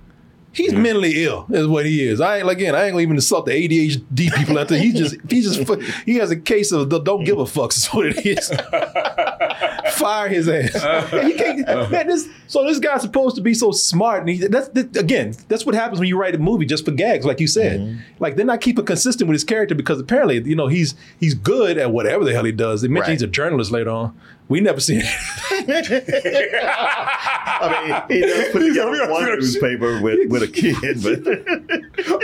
He's 0.53 0.71
mentally 0.71 1.23
ill, 1.23 1.47
is 1.49 1.67
what 1.67 1.85
he 1.85 2.07
is. 2.07 2.21
I 2.21 2.37
ain't 2.37 2.49
again. 2.49 2.75
I 2.75 2.85
ain't 2.85 2.93
gonna 2.93 3.01
even 3.01 3.15
insult 3.15 3.47
the 3.47 3.51
ADHD 3.51 4.33
people 4.35 4.59
out 4.59 4.67
there. 4.67 4.79
He 4.79 4.91
just, 4.91 5.15
he 5.27 5.41
just, 5.41 5.59
he 6.05 6.15
has 6.17 6.29
a 6.31 6.37
case 6.37 6.71
of 6.71 6.89
the 6.89 6.99
don't 6.99 7.23
give 7.23 7.39
a 7.39 7.45
fuck. 7.45 7.73
Is 7.73 7.87
what 7.87 8.05
it 8.05 8.25
is. 8.25 8.51
Fire 9.93 10.27
his 10.29 10.47
ass. 10.49 10.75
Uh, 10.83 11.07
and 11.13 11.27
he 11.27 11.33
can't, 11.35 11.67
uh. 11.69 11.87
man, 11.89 12.07
this, 12.07 12.27
so 12.47 12.65
this 12.65 12.79
guy's 12.79 13.01
supposed 13.01 13.35
to 13.35 13.41
be 13.41 13.53
so 13.53 13.71
smart, 13.71 14.19
and 14.21 14.29
he, 14.29 14.37
that's 14.47 14.67
that, 14.69 14.95
again, 14.97 15.33
that's 15.47 15.65
what 15.65 15.75
happens 15.75 15.99
when 15.99 16.07
you 16.09 16.17
write 16.17 16.35
a 16.35 16.37
movie 16.37 16.65
just 16.65 16.83
for 16.85 16.91
gags, 16.91 17.25
like 17.25 17.39
you 17.39 17.47
said. 17.47 17.79
Mm-hmm. 17.79 17.99
Like 18.19 18.35
they're 18.35 18.45
not 18.45 18.61
keeping 18.61 18.85
consistent 18.85 19.27
with 19.27 19.35
his 19.35 19.43
character 19.43 19.75
because 19.75 19.99
apparently, 19.99 20.41
you 20.43 20.55
know, 20.55 20.67
he's 20.67 20.95
he's 21.19 21.33
good 21.33 21.77
at 21.77 21.91
whatever 21.91 22.23
the 22.25 22.31
hell 22.33 22.43
he 22.43 22.51
does. 22.51 22.81
They 22.81 22.87
mention 22.87 23.01
Right. 23.03 23.11
he's 23.13 23.21
a 23.21 23.27
journalist 23.27 23.71
later 23.71 23.89
on. 23.91 24.17
We 24.49 24.59
never 24.59 24.79
seen 24.81 25.01
it. 25.03 25.07
I 26.71 28.05
mean, 28.09 28.19
he 28.19 28.25
does 28.25 28.49
put 28.51 28.61
He's- 28.61 28.73
together 28.73 28.91
we 28.91 28.97
don't 28.97 29.09
one 29.09 29.23
see 29.23 29.29
no 29.29 29.35
newspaper 29.35 30.01
with, 30.01 30.29
with 30.29 30.43
a 30.43 30.47
kid, 30.47 31.01
but 31.01 31.21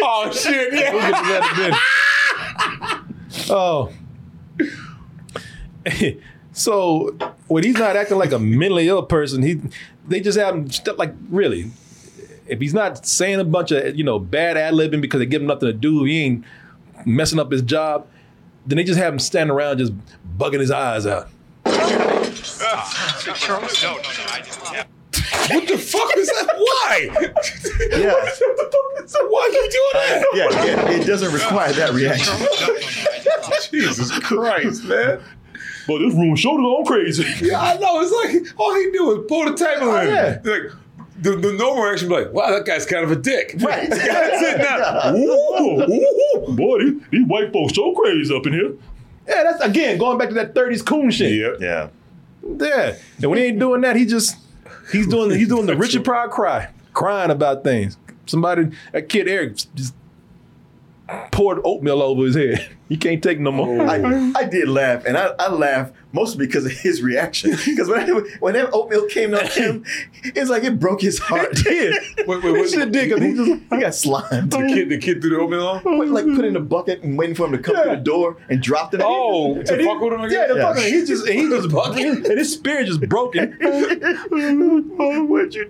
Oh 0.01 0.31
shit! 0.31 0.71
We'll 0.71 0.81
Yeah. 0.81 0.91
get 1.11 1.13
to 1.17 1.27
that 1.29 1.41
in 1.53 1.57
a 1.57 1.61
minute. 1.63 3.51
Oh. 3.51 3.91
So 6.59 7.15
when 7.47 7.63
he's 7.63 7.77
not 7.77 7.95
acting 7.95 8.17
like 8.17 8.31
a 8.31 8.39
mentally 8.39 8.89
ill 8.89 9.03
person, 9.03 9.43
he 9.43 9.61
they 10.07 10.19
just 10.19 10.37
have 10.37 10.55
him 10.55 10.69
stuff 10.69 10.97
like 10.97 11.13
really. 11.29 11.71
If 12.47 12.59
he's 12.59 12.73
not 12.73 13.05
saying 13.05 13.39
a 13.39 13.43
bunch 13.43 13.71
of 13.71 13.95
you 13.95 14.03
know 14.03 14.19
bad 14.19 14.57
ad 14.57 14.73
libbing 14.73 15.01
because 15.01 15.19
they 15.19 15.25
give 15.25 15.41
him 15.41 15.47
nothing 15.47 15.67
to 15.67 15.73
do, 15.73 16.03
he 16.03 16.23
ain't 16.23 16.45
messing 17.05 17.39
up 17.39 17.51
his 17.51 17.61
job. 17.61 18.07
Then 18.65 18.77
they 18.77 18.83
just 18.83 18.99
have 18.99 19.13
him 19.13 19.19
standing 19.19 19.55
around 19.55 19.77
just 19.77 19.93
bugging 20.37 20.59
his 20.59 20.71
eyes 20.71 21.05
out. 21.07 21.29
What 25.49 25.67
the 25.67 25.77
fuck 25.77 26.17
is 26.17 26.27
that? 26.27 26.47
Why? 26.57 27.09
yeah, 27.11 28.13
what 28.13 28.33
the 28.33 28.69
fuck 28.71 29.05
is 29.05 29.13
that? 29.13 29.25
Why 29.29 29.41
are 29.41 29.49
you 29.49 29.69
doing 29.71 29.93
that? 29.93 30.25
yeah, 30.33 30.65
yeah, 30.65 31.01
it 31.01 31.07
doesn't 31.07 31.33
require 31.33 31.71
that 31.73 31.93
reaction. 31.93 32.35
Jesus 33.71 34.11
Christ, 34.19 34.83
man. 34.83 35.21
But 35.89 35.97
this 35.97 36.13
room 36.13 36.35
showed 36.35 36.59
on 36.59 36.85
crazy. 36.85 37.25
Yeah, 37.41 37.59
I 37.59 37.75
know. 37.77 37.99
It's 37.99 38.45
like 38.45 38.59
all 38.59 38.75
he 38.75 38.91
do 38.91 39.05
was 39.05 39.25
pull 39.27 39.45
the 39.45 39.57
table 39.57 39.89
oh, 39.89 40.01
in. 40.01 40.07
yeah. 40.07 40.39
Like 40.43 40.71
the, 41.19 41.35
the 41.35 41.53
normal 41.53 41.83
reaction 41.83 42.09
would 42.09 42.15
be 42.15 42.23
like, 42.25 42.33
wow, 42.33 42.51
that 42.51 42.63
guy's 42.63 42.85
kind 42.85 43.03
of 43.03 43.11
a 43.11 43.15
dick. 43.15 43.55
Right. 43.59 43.89
That's 43.89 44.41
it 44.43 44.57
now. 44.59 45.15
Ooh, 45.15 45.81
ooh, 45.81 46.55
boy, 46.55 46.79
these, 46.79 47.01
these 47.09 47.27
white 47.27 47.51
folks 47.51 47.73
so 47.73 47.95
crazy 47.95 48.35
up 48.35 48.45
in 48.45 48.53
here. 48.53 48.73
Yeah, 49.27 49.43
that's 49.43 49.63
again 49.63 49.97
going 49.97 50.19
back 50.19 50.29
to 50.29 50.35
that 50.35 50.53
30s 50.53 50.85
coon 50.85 51.09
shit. 51.09 51.33
Yep. 51.33 51.57
Yeah. 51.59 51.89
Yeah. 52.43 52.95
And 53.17 53.31
when 53.31 53.39
he 53.39 53.45
ain't 53.45 53.59
doing 53.59 53.81
that, 53.81 53.95
he 53.95 54.05
just 54.05 54.37
he's 54.91 55.07
doing 55.07 55.31
he's 55.31 55.47
doing 55.47 55.65
the 55.65 55.75
Richard 55.75 56.05
Pryor 56.05 56.27
cry, 56.27 56.69
crying 56.93 57.31
about 57.31 57.63
things. 57.63 57.97
Somebody 58.27 58.69
that 58.91 59.09
kid 59.09 59.27
Eric 59.27 59.55
just 59.73 59.95
poured 61.31 61.59
oatmeal 61.63 62.01
over 62.01 62.25
his 62.25 62.35
head. 62.35 62.69
He 62.89 62.97
can't 62.97 63.21
take 63.21 63.39
no 63.39 63.51
more. 63.51 63.83
I, 63.87 64.31
I 64.35 64.45
did 64.45 64.67
laugh, 64.67 65.05
and 65.05 65.15
I, 65.15 65.27
I 65.37 65.51
laughed 65.51 65.93
mostly 66.11 66.47
because 66.47 66.65
of 66.65 66.71
his 66.71 67.03
reaction. 67.03 67.51
Because 67.67 67.87
when, 67.87 68.09
when 68.39 68.55
that 68.55 68.71
oatmeal 68.73 69.05
came 69.05 69.35
out 69.35 69.47
him, 69.47 69.85
it's 70.23 70.49
like 70.49 70.63
it 70.63 70.79
broke 70.79 70.99
his 70.99 71.19
heart. 71.19 71.49
It 71.51 71.63
did. 71.65 71.93
Wait, 72.27 72.43
wait, 72.43 72.55
It 72.55 72.69
shit 72.71 72.91
did, 72.91 73.11
'cause 73.11 73.21
he 73.21 73.33
just 73.35 73.61
He 73.71 73.79
got 73.79 73.93
slimed. 73.93 74.49
The 74.49 74.57
kid, 74.73 74.89
the 74.89 74.97
kid 74.97 75.21
threw 75.21 75.29
the 75.29 75.37
oatmeal 75.37 75.67
on. 75.67 75.81
Put- 75.81 76.07
like 76.09 76.25
put 76.25 76.45
in 76.45 76.55
a 76.55 76.59
bucket 76.59 77.03
and 77.03 77.15
waiting 77.15 77.35
for 77.35 77.45
him 77.45 77.51
to 77.51 77.59
come 77.59 77.75
to 77.75 77.89
the 77.91 77.95
door 77.97 78.37
and 78.49 78.59
dropped 78.59 78.95
it. 78.95 79.01
Oh, 79.03 79.53
to 79.53 79.59
And 79.71 79.81
he- 79.81 79.87
with 79.87 80.11
him 80.13 80.21
again. 80.21 80.31
Yeah, 80.31 80.47
the 80.47 80.55
Yeah. 80.55 80.73
fucking 80.73 80.91
he 80.91 81.05
just 81.05 81.27
he 81.27 81.47
just 81.47 81.69
bucking 81.69 82.07
and 82.07 82.25
his 82.39 82.51
spirit 82.51 82.87
just 82.87 83.01
broken. 83.07 83.55
oh, 83.61 85.25
What'd 85.25 85.53
you 85.53 85.69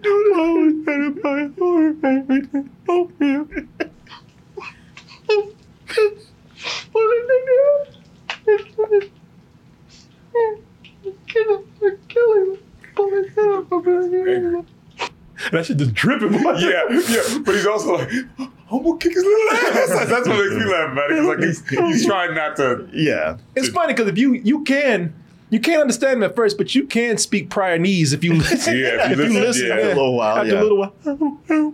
That 15.52 15.66
shit 15.66 15.78
just 15.78 15.94
dripping. 15.94 16.32
boy. 16.44 16.54
Yeah, 16.58 16.84
yeah, 16.90 17.40
but 17.40 17.56
he's 17.56 17.66
also 17.66 17.98
like, 17.98 18.12
I'm 18.40 18.84
gonna 18.84 18.98
kick 18.98 19.14
his 19.14 19.24
little 19.24 19.50
ass. 19.52 20.08
That's 20.10 20.28
what 20.28 20.38
makes 20.38 20.56
me 20.56 20.66
laugh 20.72 20.92
about 20.92 21.12
it. 21.12 21.18
It's 21.18 21.28
like 21.28 21.40
he's, 21.40 21.70
he's 21.70 22.06
trying 22.06 22.36
not 22.36 22.56
to. 22.58 22.88
Yeah. 22.94 23.38
It's 23.56 23.70
funny 23.70 23.94
because 23.94 24.08
if 24.10 24.18
you 24.18 24.34
you 24.34 24.64
can 24.64 25.14
you 25.50 25.60
can't 25.60 25.82
understand 25.82 26.18
him 26.18 26.24
at 26.24 26.36
first, 26.36 26.58
but 26.58 26.76
you 26.76 26.86
can 26.86 27.18
speak 27.18 27.50
Pryorese 27.50 28.14
if 28.14 28.24
you 28.24 28.34
listen. 28.36 28.78
Yeah, 28.78 29.12
if 29.12 29.18
you 29.18 29.42
listen, 29.42 29.68
yeah. 29.68 29.74
After 29.74 29.86
a 29.86 29.96
little 29.96 30.16
while, 30.16 30.38
after 30.38 30.54
yeah. 30.54 30.62
a 30.62 30.64
little 30.64 30.78
while. 30.78 31.74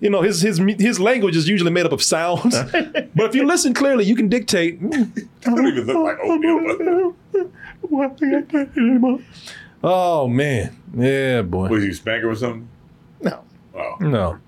You 0.00 0.10
know, 0.10 0.22
his 0.22 0.40
his 0.40 0.58
his 0.78 1.00
language 1.00 1.36
is 1.36 1.48
usually 1.48 1.70
made 1.72 1.84
up 1.86 1.92
of 1.92 2.02
sounds. 2.02 2.56
but 2.72 3.24
if 3.26 3.34
you 3.34 3.44
listen 3.46 3.74
clearly, 3.74 4.04
you 4.04 4.14
can 4.14 4.28
dictate. 4.28 4.78
I 4.82 4.86
don't 5.44 5.66
even 5.66 5.86
look 5.86 5.96
like 5.96 6.18
oatmeal. 6.22 7.16
But 7.90 9.20
Oh 9.82 10.28
man. 10.28 10.76
Yeah, 10.96 11.42
boy. 11.42 11.68
was 11.68 11.82
he 11.84 11.92
spanking 11.92 12.28
or 12.30 12.34
something? 12.34 12.68
No. 13.20 13.44
Oh, 13.74 13.96
No. 14.00 14.38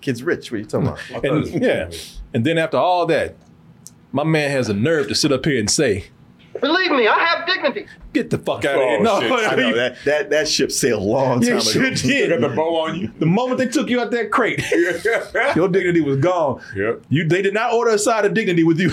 Kid's 0.00 0.22
rich. 0.22 0.50
What 0.52 0.56
are 0.56 0.60
you 0.60 0.66
talking 0.66 0.86
about? 0.88 0.98
I 1.10 1.14
thought 1.14 1.24
it 1.24 1.32
was- 1.32 1.50
And 1.52 1.62
yeah. 1.62 1.90
And 2.34 2.44
then 2.44 2.58
after 2.58 2.76
all 2.76 3.06
that, 3.06 3.34
my 4.12 4.24
man 4.24 4.50
has 4.50 4.68
a 4.68 4.74
nerve 4.74 5.08
to 5.08 5.14
sit 5.14 5.32
up 5.32 5.44
here 5.44 5.58
and 5.58 5.68
say, 5.70 6.06
Believe 6.60 6.90
me, 6.92 7.06
I 7.08 7.18
have 7.18 7.46
dignity. 7.46 7.86
Get 8.12 8.30
the 8.30 8.38
fuck 8.38 8.64
out 8.64 8.76
of 8.76 8.80
Oh, 8.80 8.88
here. 8.88 9.00
No, 9.02 9.20
shit. 9.20 9.30
I 9.52 9.54
know 9.56 9.74
that 9.76 10.04
that 10.06 10.30
that 10.30 10.48
ship 10.48 10.72
sailed 10.72 11.02
a 11.02 11.04
long 11.04 11.42
Yeah, 11.42 11.48
time 11.50 11.58
it 11.58 11.62
ago. 11.62 11.70
sure 11.70 11.90
did. 11.90 12.30
Got 12.40 12.48
the 12.48 12.54
bow 12.56 12.76
on 12.86 12.98
you. 12.98 13.12
The 13.18 13.26
moment 13.26 13.58
they 13.58 13.66
took 13.66 13.90
you 13.90 14.00
out 14.00 14.10
that 14.12 14.30
crate, 14.30 14.62
your 15.56 15.68
dignity 15.68 16.00
was 16.00 16.16
gone. 16.18 16.62
Yep. 16.74 17.02
You 17.10 17.28
they 17.28 17.42
did 17.42 17.52
not 17.54 17.72
order 17.74 17.90
a 17.90 17.98
side 17.98 18.24
of 18.24 18.32
dignity 18.34 18.64
with 18.64 18.80
you. 18.80 18.90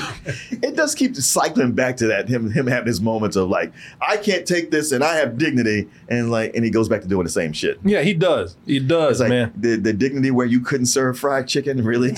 It 0.52 0.76
does 0.76 0.94
keep 0.96 1.16
cycling 1.16 1.72
back 1.74 1.98
to 1.98 2.08
that 2.08 2.28
him 2.30 2.52
him 2.52 2.68
having 2.68 2.88
his 2.88 3.00
moments 3.02 3.36
of 3.36 3.50
like 3.50 3.72
I 4.02 4.18
can't 4.18 4.46
take 4.46 4.72
this 4.72 4.92
and 4.92 5.04
I 5.04 5.16
have 5.16 5.38
dignity 5.38 5.88
and 6.10 6.30
like 6.32 6.54
and 6.56 6.66
he 6.66 6.72
goes 6.72 6.90
back 6.90 7.02
to 7.02 7.08
doing 7.08 7.24
the 7.24 7.30
same 7.30 7.54
shit. 7.54 7.80
yeah, 7.84 8.02
he 8.02 8.14
does. 8.14 8.58
He 8.66 8.80
does, 8.80 9.12
It's 9.12 9.20
like 9.22 9.30
man. 9.30 9.54
the 9.56 9.78
the 9.78 9.94
dignity 9.94 10.32
where 10.32 10.46
you 10.46 10.60
couldn't 10.60 10.88
serve 10.88 11.18
fried 11.18 11.48
chicken 11.48 11.84
really. 11.84 12.14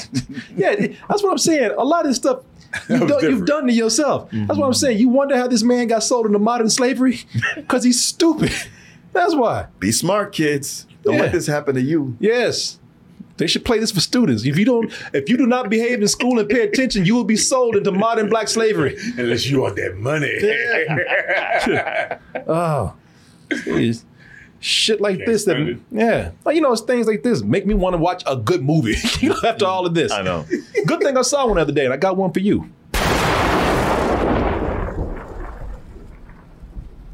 Yeah, 0.55 0.75
that's 1.09 1.21
what 1.21 1.31
I'm 1.31 1.37
saying. 1.37 1.71
A 1.77 1.83
lot 1.83 2.01
of 2.01 2.07
this 2.07 2.17
stuff 2.17 2.39
you 2.89 2.99
was 2.99 3.11
done, 3.11 3.23
you've 3.23 3.45
done 3.45 3.67
to 3.67 3.73
yourself. 3.73 4.29
That's 4.31 4.47
what 4.47 4.57
I'm 4.57 4.71
mm-hmm. 4.71 4.73
saying. 4.73 4.97
You 4.97 5.09
wonder 5.09 5.35
how 5.37 5.47
this 5.47 5.63
man 5.63 5.87
got 5.87 6.03
sold 6.03 6.25
into 6.25 6.39
modern 6.39 6.69
slavery? 6.69 7.21
Because 7.55 7.83
he's 7.83 8.03
stupid. 8.03 8.51
That's 9.13 9.35
why. 9.35 9.67
Be 9.79 9.91
smart, 9.91 10.33
kids. 10.33 10.85
Don't 11.03 11.15
Yeah. 11.15 11.21
let 11.21 11.31
this 11.31 11.47
happen 11.47 11.75
to 11.75 11.81
you. 11.81 12.17
Yes. 12.19 12.79
They 13.37 13.47
should 13.47 13.65
play 13.65 13.79
this 13.79 13.91
for 13.91 13.99
students. 13.99 14.45
If 14.45 14.57
you 14.57 14.65
don't, 14.65 14.91
if 15.13 15.29
you 15.29 15.37
do 15.37 15.45
not 15.45 15.69
behave 15.69 16.01
in 16.01 16.07
school 16.07 16.39
and 16.39 16.47
pay 16.47 16.61
attention, 16.61 17.05
you 17.05 17.15
will 17.15 17.25
be 17.25 17.35
sold 17.35 17.75
into 17.75 17.91
modern 17.91 18.29
black 18.29 18.47
slavery. 18.47 18.97
Unless 19.17 19.47
you 19.47 19.61
want 19.61 19.75
that 19.75 19.97
money. 19.97 20.31
Oh, 22.47 22.93
jeez. 23.49 24.05
Shit 24.65 24.99
like 24.99 25.17
Can't 25.17 25.27
this 25.27 25.45
that 25.45 25.59
it. 25.59 25.77
yeah, 25.91 26.31
well, 26.43 26.55
you 26.55 26.61
know, 26.61 26.73
it's 26.73 26.81
things 26.81 27.05
like 27.05 27.21
this 27.21 27.43
make 27.43 27.67
me 27.67 27.75
want 27.75 27.93
to 27.93 27.99
watch 27.99 28.23
a 28.25 28.35
good 28.35 28.63
movie. 28.63 28.95
you 29.19 29.29
know, 29.29 29.37
after 29.43 29.65
all 29.65 29.85
of 29.85 29.93
this, 29.93 30.11
I 30.11 30.23
know. 30.23 30.43
Good 30.87 31.01
thing 31.01 31.15
I 31.17 31.21
saw 31.21 31.45
one 31.45 31.57
the 31.57 31.61
other 31.61 31.71
day, 31.71 31.85
and 31.85 31.93
I 31.93 31.97
got 31.97 32.17
one 32.17 32.33
for 32.33 32.39
you. 32.39 32.71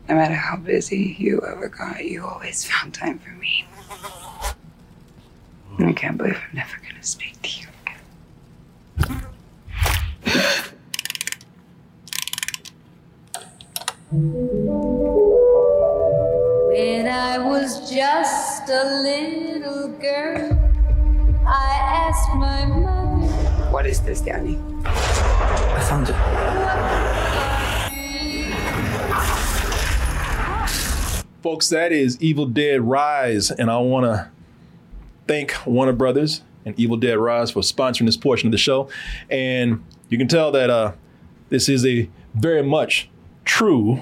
No 0.07 0.15
matter 0.18 0.34
how 0.34 0.57
busy 0.57 1.15
you 1.19 1.41
ever 1.41 1.69
got, 1.69 2.03
you 2.03 2.26
always 2.26 2.65
found 2.65 2.94
time 2.94 3.19
for 3.19 3.32
me. 3.32 3.65
And 5.78 5.90
I 5.90 5.94
can't 5.94 6.18
believe 6.18 6.38
I'm 6.49 6.56
never 6.56 6.78
gonna 6.90 7.03
speak 7.03 7.41
to 7.41 7.61
you 7.61 7.68
again. 9.03 9.26
When 16.72 17.06
I 17.06 17.38
was 17.38 17.91
just 17.91 18.69
a 18.69 19.02
little 19.03 19.89
girl, 19.89 20.57
I 21.45 22.07
asked 22.07 22.34
my 22.35 22.65
mother. 22.65 23.27
What 23.73 23.85
is 23.85 23.99
this, 23.99 24.22
Danny? 24.22 24.57
I 24.85 25.81
found 25.89 26.07
it. 26.07 26.15
Folks, 31.43 31.68
that 31.68 31.91
is 31.91 32.18
Evil 32.22 32.45
Dead 32.45 32.80
Rise, 32.80 33.52
and 33.52 33.69
I 33.69 33.77
want 33.80 34.06
to 34.06 34.30
thank 35.27 35.53
Warner 35.65 35.91
Brothers 35.91 36.41
and 36.64 36.73
Evil 36.80 36.95
Dead 36.95 37.18
Rise 37.18 37.52
for 37.52 37.60
sponsoring 37.64 38.06
this 38.06 38.15
portion 38.15 38.48
of 38.48 38.53
the 38.53 38.57
show. 38.57 38.88
And 39.30 39.84
you 40.07 40.18
can 40.18 40.30
tell 40.30 40.53
that 40.53 40.69
uh, 40.69 40.93
this 41.49 41.68
is 41.68 41.85
a 41.85 42.10
very 42.34 42.64
much 42.64 43.10
true 43.43 44.02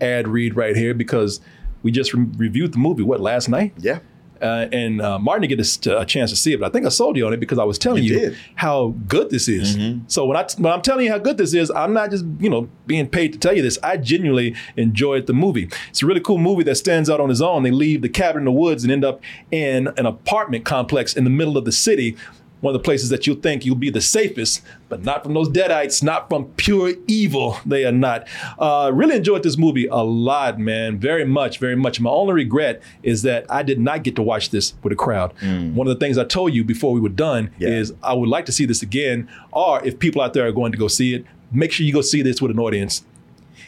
ad 0.00 0.26
read 0.26 0.56
right 0.56 0.74
here 0.74 0.94
because 0.94 1.42
we 1.82 1.90
just 1.90 2.14
re- 2.14 2.26
reviewed 2.36 2.72
the 2.72 2.78
movie, 2.78 3.02
what, 3.02 3.20
last 3.20 3.48
night? 3.48 3.74
Yeah. 3.78 4.00
Uh, 4.40 4.68
and 4.72 5.02
uh, 5.02 5.18
Martin 5.18 5.48
didn't 5.48 5.58
get 5.58 5.86
a, 5.86 6.00
a 6.00 6.06
chance 6.06 6.30
to 6.30 6.36
see 6.36 6.52
it, 6.52 6.60
but 6.60 6.66
I 6.66 6.70
think 6.70 6.86
I 6.86 6.90
sold 6.90 7.16
you 7.16 7.26
on 7.26 7.32
it 7.32 7.40
because 7.40 7.58
I 7.58 7.64
was 7.64 7.76
telling 7.76 8.04
you, 8.04 8.18
You 8.20 8.36
how 8.54 8.94
good 9.08 9.30
this 9.30 9.48
is. 9.48 9.76
So 10.06 10.26
when 10.26 10.36
I 10.36 10.46
when 10.58 10.72
I'm 10.72 10.80
telling 10.82 11.06
you 11.06 11.10
how 11.10 11.18
good 11.18 11.38
this 11.38 11.54
is, 11.54 11.72
I'm 11.72 11.92
not 11.92 12.10
just 12.10 12.24
you 12.38 12.48
know 12.48 12.68
being 12.86 13.08
paid 13.08 13.32
to 13.32 13.38
tell 13.40 13.56
you 13.56 13.62
this. 13.62 13.78
I 13.82 13.96
genuinely 13.96 14.54
enjoyed 14.76 15.26
the 15.26 15.32
movie. 15.32 15.68
It's 15.88 16.02
a 16.02 16.06
really 16.06 16.20
cool 16.20 16.38
movie 16.38 16.62
that 16.64 16.76
stands 16.76 17.10
out 17.10 17.20
on 17.20 17.32
its 17.32 17.40
own. 17.40 17.64
They 17.64 17.72
leave 17.72 18.02
the 18.02 18.08
cabin 18.08 18.42
in 18.42 18.44
the 18.44 18.52
woods 18.52 18.84
and 18.84 18.92
end 18.92 19.04
up 19.04 19.20
in 19.50 19.88
an 19.96 20.06
apartment 20.06 20.64
complex 20.64 21.14
in 21.14 21.24
the 21.24 21.30
middle 21.30 21.56
of 21.56 21.64
the 21.64 21.72
city. 21.72 22.16
One 22.60 22.74
of 22.74 22.80
the 22.80 22.84
places 22.84 23.08
that 23.10 23.26
you'll 23.26 23.36
think 23.36 23.64
you'll 23.64 23.76
be 23.76 23.90
the 23.90 24.00
safest, 24.00 24.62
but 24.88 25.04
not 25.04 25.22
from 25.22 25.34
those 25.34 25.48
deadites, 25.48 26.02
not 26.02 26.28
from 26.28 26.46
pure 26.56 26.92
evil. 27.06 27.56
They 27.64 27.84
are 27.84 27.92
not. 27.92 28.26
Uh, 28.58 28.90
really 28.92 29.16
enjoyed 29.16 29.42
this 29.44 29.56
movie 29.56 29.86
a 29.86 29.96
lot, 30.02 30.58
man. 30.58 30.98
Very 30.98 31.24
much, 31.24 31.58
very 31.58 31.76
much. 31.76 32.00
My 32.00 32.10
only 32.10 32.34
regret 32.34 32.82
is 33.02 33.22
that 33.22 33.46
I 33.48 33.62
did 33.62 33.78
not 33.78 34.02
get 34.02 34.16
to 34.16 34.22
watch 34.22 34.50
this 34.50 34.74
with 34.82 34.92
a 34.92 34.96
crowd. 34.96 35.32
One 35.74 35.86
of 35.86 35.96
the 35.96 36.04
things 36.04 36.18
I 36.18 36.24
told 36.24 36.52
you 36.52 36.64
before 36.64 36.92
we 36.92 37.00
were 37.00 37.08
done 37.08 37.50
is 37.60 37.92
I 38.02 38.14
would 38.14 38.28
like 38.28 38.46
to 38.46 38.52
see 38.52 38.64
this 38.66 38.82
again, 38.82 39.28
or 39.52 39.84
if 39.84 39.98
people 39.98 40.20
out 40.20 40.32
there 40.34 40.46
are 40.46 40.52
going 40.52 40.72
to 40.72 40.78
go 40.78 40.88
see 40.88 41.14
it, 41.14 41.24
make 41.52 41.70
sure 41.72 41.86
you 41.86 41.92
go 41.92 42.00
see 42.00 42.22
this 42.22 42.42
with 42.42 42.50
an 42.50 42.58
audience. 42.58 43.04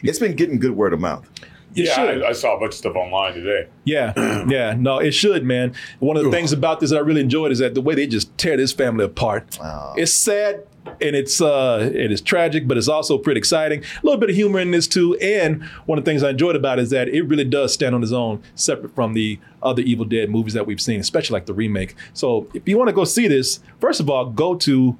It's 0.02 0.18
been 0.18 0.34
getting 0.34 0.58
good 0.58 0.76
word 0.76 0.92
of 0.92 1.00
mouth. 1.00 1.28
It 1.74 1.86
yeah, 1.86 1.94
should. 1.94 2.24
I, 2.24 2.28
I 2.28 2.32
saw 2.32 2.56
a 2.56 2.60
bunch 2.60 2.72
of 2.72 2.78
stuff 2.78 2.96
online 2.96 3.34
today. 3.34 3.68
Yeah, 3.84 4.12
yeah, 4.48 4.74
no, 4.76 4.98
it 4.98 5.12
should, 5.12 5.44
man. 5.44 5.74
One 6.00 6.16
of 6.16 6.24
the 6.24 6.30
things 6.30 6.52
about 6.52 6.80
this 6.80 6.90
that 6.90 6.96
I 6.96 7.00
really 7.00 7.20
enjoyed 7.20 7.52
is 7.52 7.60
that 7.60 7.74
the 7.74 7.80
way 7.80 7.94
they 7.94 8.06
just 8.06 8.36
tear 8.38 8.56
this 8.56 8.72
family 8.72 9.04
apart. 9.04 9.58
It's 9.96 10.12
sad 10.12 10.66
and 11.00 11.14
it's 11.14 11.40
uh 11.40 11.88
it 11.92 12.10
is 12.10 12.20
tragic, 12.20 12.66
but 12.66 12.76
it's 12.76 12.88
also 12.88 13.18
pretty 13.18 13.38
exciting. 13.38 13.82
A 13.82 13.86
little 14.02 14.18
bit 14.18 14.30
of 14.30 14.36
humor 14.36 14.58
in 14.60 14.72
this 14.72 14.88
too. 14.88 15.14
And 15.16 15.62
one 15.86 15.98
of 15.98 16.04
the 16.04 16.10
things 16.10 16.22
I 16.22 16.30
enjoyed 16.30 16.56
about 16.56 16.78
it 16.78 16.82
is 16.82 16.90
that 16.90 17.08
it 17.08 17.22
really 17.22 17.44
does 17.44 17.72
stand 17.72 17.94
on 17.94 18.02
its 18.02 18.12
own, 18.12 18.42
separate 18.54 18.94
from 18.94 19.14
the 19.14 19.38
other 19.62 19.80
Evil 19.82 20.04
Dead 20.04 20.28
movies 20.30 20.54
that 20.54 20.66
we've 20.66 20.80
seen, 20.80 21.00
especially 21.00 21.34
like 21.34 21.46
the 21.46 21.54
remake. 21.54 21.94
So 22.14 22.48
if 22.54 22.68
you 22.68 22.78
want 22.78 22.88
to 22.88 22.94
go 22.94 23.04
see 23.04 23.28
this, 23.28 23.60
first 23.78 24.00
of 24.00 24.10
all, 24.10 24.26
go 24.26 24.56
to 24.56 24.98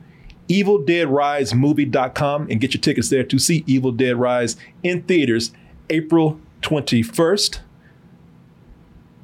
evildeadrisemovie.com 0.49 2.49
and 2.51 2.61
get 2.61 2.75
your 2.75 2.81
tickets 2.81 3.09
there 3.09 3.25
to 3.25 3.39
see 3.39 3.65
Evil 3.67 3.93
Dead 3.93 4.17
Rise 4.17 4.57
in 4.83 5.03
theaters 5.03 5.53
April 5.89 6.41
21st. 6.63 7.61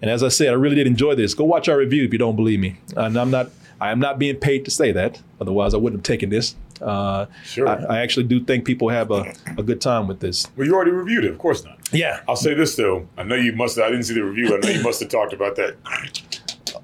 And 0.02 0.10
as 0.10 0.22
I 0.22 0.28
said, 0.28 0.48
I 0.48 0.52
really 0.52 0.76
did 0.76 0.86
enjoy 0.86 1.14
this. 1.14 1.34
Go 1.34 1.44
watch 1.44 1.68
our 1.68 1.78
review 1.78 2.04
if 2.04 2.12
you 2.12 2.18
don't 2.18 2.36
believe 2.36 2.60
me. 2.60 2.78
And 2.96 3.16
I'm 3.18 3.30
not 3.30 3.50
I 3.80 3.90
am 3.90 3.98
not 3.98 4.18
being 4.18 4.36
paid 4.36 4.64
to 4.64 4.70
say 4.70 4.92
that. 4.92 5.20
Otherwise, 5.40 5.74
I 5.74 5.76
wouldn't 5.76 6.00
have 6.00 6.04
taken 6.06 6.30
this. 6.30 6.54
Uh, 6.80 7.26
Sure. 7.44 7.68
I, 7.68 7.96
I 7.96 7.98
actually 8.00 8.24
do 8.24 8.42
think 8.42 8.64
people 8.64 8.88
have 8.88 9.10
a, 9.10 9.32
a 9.58 9.62
good 9.62 9.80
time 9.80 10.06
with 10.06 10.20
this. 10.20 10.46
Well, 10.56 10.66
you 10.66 10.74
already 10.74 10.90
reviewed 10.90 11.24
it, 11.24 11.30
of 11.30 11.38
course 11.38 11.64
not. 11.64 11.78
Yeah. 11.92 12.20
I'll 12.28 12.36
say 12.36 12.54
this 12.54 12.76
though. 12.76 13.06
I 13.16 13.22
know 13.22 13.34
you 13.34 13.52
must. 13.52 13.78
I 13.78 13.88
didn't 13.90 14.04
see 14.04 14.14
the 14.14 14.24
review. 14.24 14.54
I 14.54 14.58
know 14.58 14.68
you 14.68 14.82
must 14.82 15.00
have 15.00 15.08
talked 15.10 15.32
about 15.32 15.56
that. 15.56 15.76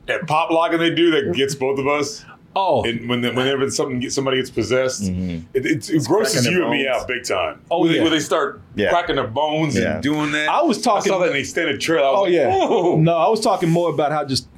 That 0.06 0.26
pop 0.26 0.50
locking 0.50 0.78
they 0.78 0.94
do 0.94 1.10
that 1.12 1.34
gets 1.34 1.54
both 1.54 1.78
of 1.78 1.86
us. 1.86 2.24
Oh, 2.54 2.84
and 2.84 3.08
when 3.08 3.20
the, 3.22 3.32
whenever 3.32 3.70
something 3.70 3.98
gets, 4.00 4.14
somebody 4.14 4.36
gets 4.36 4.50
possessed, 4.50 5.04
mm-hmm. 5.04 5.46
it, 5.54 5.64
it, 5.66 5.88
it 5.90 6.04
grosses 6.04 6.34
cracking 6.34 6.42
their 6.42 6.52
you 6.52 6.62
and 6.62 6.70
me 6.70 6.86
out 6.86 7.08
big 7.08 7.24
time. 7.24 7.60
Oh, 7.70 7.80
where 7.80 7.88
they, 7.88 7.96
yeah. 7.96 8.02
where 8.02 8.10
they 8.10 8.20
start 8.20 8.60
Yeah. 8.74 8.90
cracking 8.90 9.16
their 9.16 9.26
bones 9.26 9.74
Yeah. 9.76 9.94
and 9.94 10.02
doing 10.02 10.32
that. 10.32 10.48
I 10.48 10.62
was 10.62 10.80
talking- 10.82 11.10
I 11.10 11.14
saw 11.14 11.18
that 11.20 11.28
in 11.28 11.32
the 11.32 11.38
extended 11.38 11.80
trailer. 11.80 12.06
I 12.06 12.10
was 12.10 12.18
Oh 12.18 12.22
like, 12.24 12.32
yeah. 12.32 12.48
Whoa. 12.50 12.96
No, 12.96 13.16
I 13.16 13.28
was 13.28 13.40
talking 13.40 13.70
more 13.70 13.90
about 13.90 14.12
how 14.12 14.24
just 14.24 14.48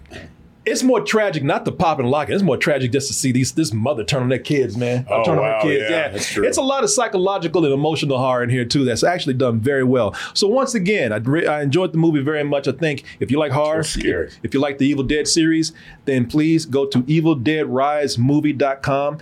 it's 0.66 0.82
more 0.82 1.00
tragic, 1.00 1.44
not 1.44 1.66
the 1.66 1.72
pop 1.72 1.98
and 1.98 2.10
lock. 2.10 2.30
It's 2.30 2.42
more 2.42 2.56
tragic 2.56 2.90
just 2.92 3.08
to 3.08 3.14
see 3.14 3.32
these 3.32 3.52
this 3.52 3.70
mother 3.72 4.02
turn 4.02 4.22
on 4.22 4.30
their 4.30 4.38
kids, 4.38 4.76
man. 4.76 5.06
Oh, 5.10 5.24
turn 5.24 5.38
on 5.38 5.44
wow, 5.44 5.60
her 5.60 5.62
kids. 5.62 5.90
yeah, 5.90 6.08
that's 6.08 6.30
true. 6.30 6.46
It's 6.46 6.56
a 6.56 6.62
lot 6.62 6.84
of 6.84 6.90
psychological 6.90 7.64
and 7.64 7.74
emotional 7.74 8.18
horror 8.18 8.42
in 8.42 8.50
here 8.50 8.64
too. 8.64 8.84
That's 8.84 9.04
actually 9.04 9.34
done 9.34 9.60
very 9.60 9.84
well. 9.84 10.16
So 10.32 10.48
once 10.48 10.74
again, 10.74 11.12
I, 11.12 11.16
re- 11.16 11.46
I 11.46 11.60
enjoyed 11.62 11.92
the 11.92 11.98
movie 11.98 12.22
very 12.22 12.44
much. 12.44 12.66
I 12.66 12.72
think 12.72 13.04
if 13.20 13.30
you 13.30 13.38
like 13.38 13.52
horror, 13.52 13.80
if, 13.80 13.94
if 14.42 14.54
you 14.54 14.60
like 14.60 14.78
the 14.78 14.86
Evil 14.86 15.04
Dead 15.04 15.28
series, 15.28 15.72
then 16.06 16.26
please 16.26 16.64
go 16.64 16.86
to 16.86 17.02
evildeadrisemovie.com 17.02 19.18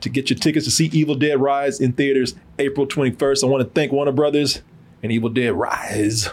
to 0.00 0.08
get 0.08 0.30
your 0.30 0.38
tickets 0.38 0.64
to 0.64 0.70
see 0.70 0.86
Evil 0.86 1.16
Dead 1.16 1.38
Rise 1.40 1.80
in 1.80 1.92
theaters 1.92 2.34
April 2.58 2.86
21st. 2.86 3.44
I 3.44 3.46
want 3.46 3.62
to 3.62 3.68
thank 3.70 3.92
Warner 3.92 4.12
Brothers 4.12 4.62
and 5.02 5.12
Evil 5.12 5.28
Dead 5.28 5.52
Rise 5.52 6.30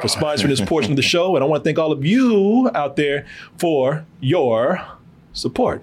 for 0.00 0.08
sponsoring 0.08 0.48
this 0.48 0.60
portion 0.60 0.92
of 0.92 0.96
the 0.96 1.02
show. 1.02 1.36
And 1.36 1.44
I 1.44 1.46
want 1.46 1.62
to 1.62 1.68
thank 1.68 1.78
all 1.78 1.92
of 1.92 2.04
you 2.04 2.70
out 2.74 2.96
there 2.96 3.26
for 3.58 4.04
your 4.20 4.86
support. 5.32 5.82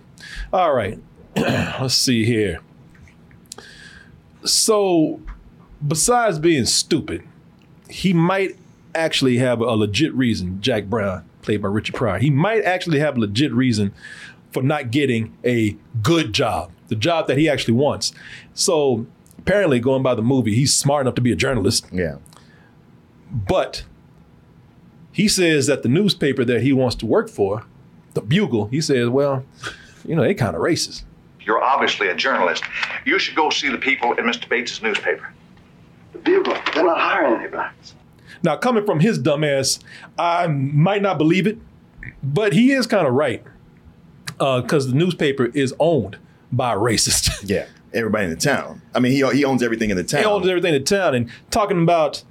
All 0.51 0.73
right, 0.73 0.99
let's 1.35 1.93
see 1.93 2.25
here. 2.25 2.61
So, 4.45 5.21
besides 5.85 6.39
being 6.39 6.65
stupid, 6.65 7.23
he 7.89 8.13
might 8.13 8.57
actually 8.95 9.37
have 9.37 9.61
a 9.61 9.71
legit 9.71 10.13
reason, 10.13 10.61
Jack 10.61 10.85
Brown, 10.85 11.25
played 11.41 11.61
by 11.61 11.69
Richard 11.69 11.95
Pryor. 11.95 12.19
He 12.19 12.29
might 12.29 12.63
actually 12.63 12.99
have 12.99 13.17
a 13.17 13.21
legit 13.21 13.53
reason 13.53 13.93
for 14.51 14.61
not 14.61 14.91
getting 14.91 15.35
a 15.43 15.77
good 16.01 16.33
job, 16.33 16.71
the 16.89 16.95
job 16.95 17.27
that 17.27 17.37
he 17.37 17.49
actually 17.49 17.73
wants. 17.73 18.13
So, 18.53 19.07
apparently, 19.37 19.79
going 19.79 20.03
by 20.03 20.15
the 20.15 20.21
movie, 20.21 20.55
he's 20.55 20.75
smart 20.75 21.01
enough 21.01 21.15
to 21.15 21.21
be 21.21 21.31
a 21.31 21.35
journalist. 21.35 21.87
Yeah. 21.91 22.17
But 23.31 23.83
he 25.13 25.27
says 25.27 25.67
that 25.67 25.83
the 25.83 25.89
newspaper 25.89 26.43
that 26.43 26.61
he 26.61 26.73
wants 26.73 26.95
to 26.97 27.05
work 27.05 27.29
for, 27.29 27.63
the 28.15 28.21
Bugle, 28.21 28.65
he 28.67 28.81
says, 28.81 29.07
well, 29.07 29.45
you 30.05 30.15
know, 30.15 30.23
they 30.23 30.33
kind 30.33 30.55
of 30.55 30.61
racist. 30.61 31.03
You're 31.39 31.63
obviously 31.63 32.07
a 32.07 32.15
journalist. 32.15 32.63
You 33.05 33.19
should 33.19 33.35
go 33.35 33.49
see 33.49 33.69
the 33.69 33.77
people 33.77 34.13
in 34.13 34.25
Mr. 34.25 34.49
Bates' 34.49 34.81
newspaper. 34.81 35.31
The 36.13 36.19
Bugle, 36.19 36.57
they're 36.73 36.83
not 36.83 36.99
hiring 36.99 37.41
any 37.41 37.49
blacks. 37.49 37.93
Now, 38.41 38.57
coming 38.57 38.85
from 38.85 38.99
his 38.99 39.19
dumbass, 39.19 39.79
I 40.17 40.47
might 40.47 41.01
not 41.01 41.17
believe 41.17 41.47
it, 41.47 41.57
but 42.21 42.53
he 42.53 42.71
is 42.71 42.87
kind 42.87 43.07
of 43.07 43.13
right 43.13 43.43
uh, 44.39 44.61
because 44.61 44.87
the 44.87 44.95
newspaper 44.95 45.45
is 45.53 45.73
owned 45.79 46.17
by 46.51 46.73
a 46.73 46.77
racist. 46.77 47.29
Yeah. 47.49 47.67
Everybody 47.93 48.23
in 48.23 48.31
the 48.31 48.35
town. 48.37 48.81
I 48.95 48.99
mean, 48.99 49.11
he, 49.11 49.23
he 49.37 49.45
owns 49.45 49.61
everything 49.61 49.91
in 49.91 49.97
the 49.97 50.03
town. 50.03 50.21
He 50.21 50.25
owns 50.25 50.47
everything 50.47 50.73
in 50.73 50.81
the 50.81 50.87
town. 50.87 51.13
And 51.13 51.29
talking 51.51 51.83
about 51.83 52.23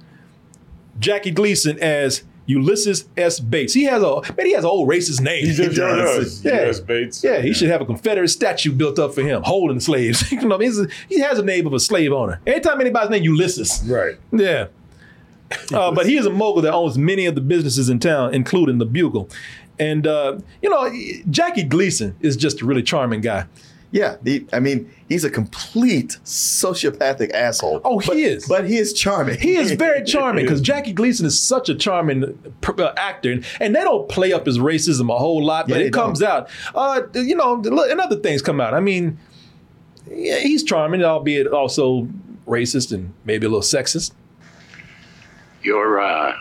Jackie 0.99 1.31
Gleason 1.31 1.79
as 1.79 2.23
Ulysses 2.45 3.07
S. 3.15 3.39
Bates. 3.39 3.73
He 3.73 3.83
has 3.85 4.03
a 4.03 4.21
man, 4.37 4.45
he 4.45 4.51
has 4.53 4.63
an 4.63 4.69
old 4.69 4.89
racist 4.89 5.21
name. 5.21 5.45
He 5.45 5.53
just 5.53 5.75
does. 5.77 6.43
Yeah. 6.43 6.63
U.S. 6.65 6.79
Bates. 6.79 7.23
Yeah, 7.23 7.41
he 7.41 7.53
should 7.53 7.69
have 7.69 7.81
a 7.81 7.85
Confederate 7.85 8.27
statue 8.29 8.71
built 8.71 8.99
up 8.99 9.13
for 9.13 9.21
him, 9.21 9.41
holding 9.43 9.79
slaves. 9.79 10.29
you 10.31 10.45
know, 10.47 10.57
he's 10.57 10.79
a- 10.79 10.87
he 11.07 11.19
has 11.19 11.39
a 11.39 11.43
name 11.43 11.65
of 11.67 11.73
a 11.73 11.79
slave 11.79 12.11
owner. 12.11 12.41
Anytime 12.45 12.81
anybody's 12.81 13.09
named 13.09 13.25
Ulysses. 13.25 13.81
Right. 13.87 14.15
Yeah. 14.31 14.67
Uh, 15.73 15.91
but 15.95 16.05
he 16.05 16.17
is 16.17 16.25
a 16.25 16.29
mogul 16.31 16.61
that 16.63 16.73
owns 16.73 16.97
many 16.97 17.25
of 17.25 17.35
the 17.35 17.41
businesses 17.41 17.87
in 17.89 17.99
town, 17.99 18.33
including 18.33 18.77
the 18.77 18.85
Bugle. 18.85 19.29
And, 19.79 20.05
uh, 20.05 20.37
you 20.61 20.69
know, 20.69 20.91
Jackie 21.29 21.63
Gleason 21.63 22.15
is 22.21 22.35
just 22.37 22.61
a 22.61 22.65
really 22.65 22.83
charming 22.83 23.21
guy. 23.21 23.45
Yeah, 23.93 24.15
he, 24.23 24.47
I 24.51 24.59
mean, 24.59 24.91
he's 25.07 25.23
a 25.23 25.29
complete 25.29 26.17
sociopathic 26.25 27.31
asshole. 27.31 27.79
Oh, 27.85 27.99
he 27.99 28.23
is. 28.23 28.47
But 28.47 28.67
he 28.67 28.77
is 28.77 28.91
charming. 28.91 29.39
He 29.39 29.55
is 29.55 29.73
very 29.73 30.03
charming 30.05 30.45
because 30.45 30.61
Jackie 30.61 30.93
Gleason 30.93 31.27
is 31.27 31.39
such 31.39 31.69
a 31.69 31.75
charming 31.75 32.51
uh, 32.65 32.93
actor, 32.97 33.31
and, 33.31 33.45
and 33.59 33.75
they 33.75 33.81
don't 33.81 34.09
play 34.09 34.33
up 34.33 34.47
his 34.47 34.57
racism 34.57 35.13
a 35.13 35.19
whole 35.19 35.45
lot, 35.45 35.67
but 35.67 35.79
Yeah, 35.79 35.85
it 35.85 35.93
comes 35.93 36.23
out. 36.23 36.49
Uh, 36.73 37.03
you 37.13 37.35
know, 37.35 37.61
and 37.63 38.01
other 38.01 38.15
things 38.15 38.41
come 38.41 38.59
out. 38.59 38.73
I 38.73 38.79
mean, 38.79 39.19
yeah, 40.09 40.39
he's 40.39 40.63
charming, 40.63 41.03
albeit 41.03 41.45
also 41.45 42.07
racist 42.47 42.91
and 42.91 43.13
maybe 43.25 43.45
a 43.45 43.49
little 43.49 43.61
sexist. 43.61 44.11
You're 45.61 46.01
uh, 46.01 46.35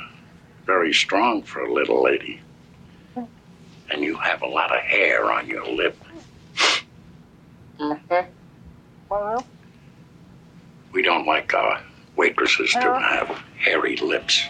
very 0.65 0.95
strong 0.95 1.43
for 1.43 1.61
a 1.61 1.71
little 1.71 2.03
lady. 2.03 2.41
And 3.15 4.03
you 4.03 4.17
have 4.17 4.41
a 4.41 4.49
lot 4.49 4.75
of 4.75 4.81
hair 4.81 5.31
on 5.31 5.47
your 5.47 5.67
lip. 5.67 5.99
Mm-hmm. 7.81 8.15
Well, 9.11 9.47
We 10.93 11.03
don't 11.03 11.27
like 11.27 11.55
our 11.55 11.81
waitresses 12.17 12.73
to 12.73 12.79
have 12.81 13.43
hairy 13.59 13.97
lips. 13.97 14.49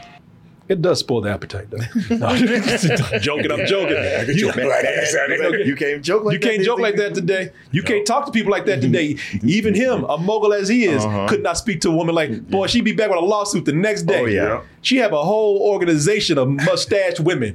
It 0.72 0.80
does 0.80 1.00
spoil 1.00 1.20
the 1.20 1.30
appetite, 1.30 1.68
though. 1.70 1.78
No, 2.16 2.26
I'm 2.28 3.20
joking, 3.20 3.50
I'm 3.52 3.66
joking. 3.66 3.96
You, 4.34 4.52
you 5.66 5.76
can't 5.76 6.02
joke 6.02 6.24
like 6.24 6.32
you 6.32 6.38
that. 6.38 6.48
can't 6.48 6.62
joke 6.64 6.78
like 6.80 6.96
that 6.96 7.14
today. 7.14 7.52
You 7.72 7.82
can't 7.82 8.06
talk 8.06 8.24
to 8.26 8.32
people 8.32 8.50
like 8.50 8.64
that 8.66 8.80
today. 8.80 9.16
Even 9.44 9.74
him, 9.74 10.04
a 10.04 10.16
mogul 10.16 10.52
as 10.54 10.68
he 10.68 10.84
is, 10.84 11.04
Uh-huh. 11.04 11.26
could 11.28 11.42
not 11.42 11.58
speak 11.58 11.82
to 11.82 11.90
a 11.90 11.92
woman 11.94 12.14
like, 12.14 12.48
boy, 12.48 12.66
she'd 12.68 12.84
be 12.84 12.92
back 12.92 13.10
with 13.10 13.18
a 13.18 13.24
lawsuit 13.24 13.66
the 13.66 13.72
next 13.72 14.04
day. 14.04 14.20
Oh, 14.20 14.24
yeah. 14.24 14.62
She 14.80 14.96
have 14.96 15.12
a 15.12 15.22
whole 15.22 15.58
organization 15.60 16.38
of 16.38 16.48
mustache 16.48 17.20
women. 17.20 17.52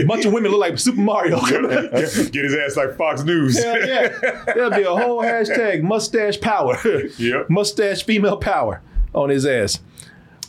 A 0.00 0.04
bunch 0.04 0.24
of 0.24 0.32
women 0.32 0.50
look 0.50 0.60
like 0.60 0.78
Super 0.78 1.00
Mario. 1.00 1.38
Get 1.44 2.34
his 2.44 2.54
ass 2.56 2.76
like 2.76 2.96
Fox 2.96 3.22
News. 3.24 3.62
Hell 3.62 3.86
yeah. 3.86 4.08
There'll 4.54 4.70
be 4.70 4.82
a 4.82 4.94
whole 4.94 5.22
hashtag 5.22 5.82
mustache 5.82 6.40
power. 6.40 6.76
Yep. 7.18 7.50
Mustache 7.50 8.02
female 8.04 8.38
power 8.38 8.80
on 9.14 9.28
his 9.28 9.44
ass. 9.46 9.80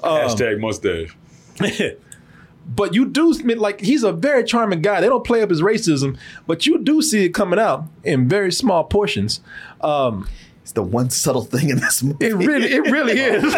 Um, 0.01 0.21
Hashtag 0.29 0.59
mustache. 0.61 1.15
But 2.67 2.93
you 2.93 3.05
do 3.05 3.31
like 3.33 3.81
he's 3.81 4.03
a 4.03 4.11
very 4.11 4.43
charming 4.43 4.81
guy. 4.81 5.01
They 5.01 5.07
don't 5.07 5.23
play 5.23 5.41
up 5.41 5.49
his 5.49 5.61
racism, 5.61 6.17
but 6.47 6.65
you 6.65 6.79
do 6.79 7.01
see 7.01 7.25
it 7.25 7.29
coming 7.29 7.59
out 7.59 7.85
in 8.03 8.27
very 8.27 8.51
small 8.51 8.83
portions. 8.83 9.41
Um, 9.81 10.27
it's 10.63 10.71
the 10.71 10.81
one 10.83 11.11
subtle 11.11 11.43
thing 11.43 11.69
in 11.69 11.77
this 11.77 12.01
movie. 12.01 12.25
It 12.25 12.35
really, 12.35 12.73
it 12.73 12.81
really 12.91 13.13
is. 13.19 13.43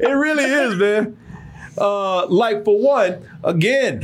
it 0.00 0.10
really 0.10 0.44
is, 0.44 0.76
man. 0.76 1.18
Uh, 1.76 2.26
like 2.26 2.64
for 2.64 2.78
one, 2.78 3.26
again, 3.44 4.02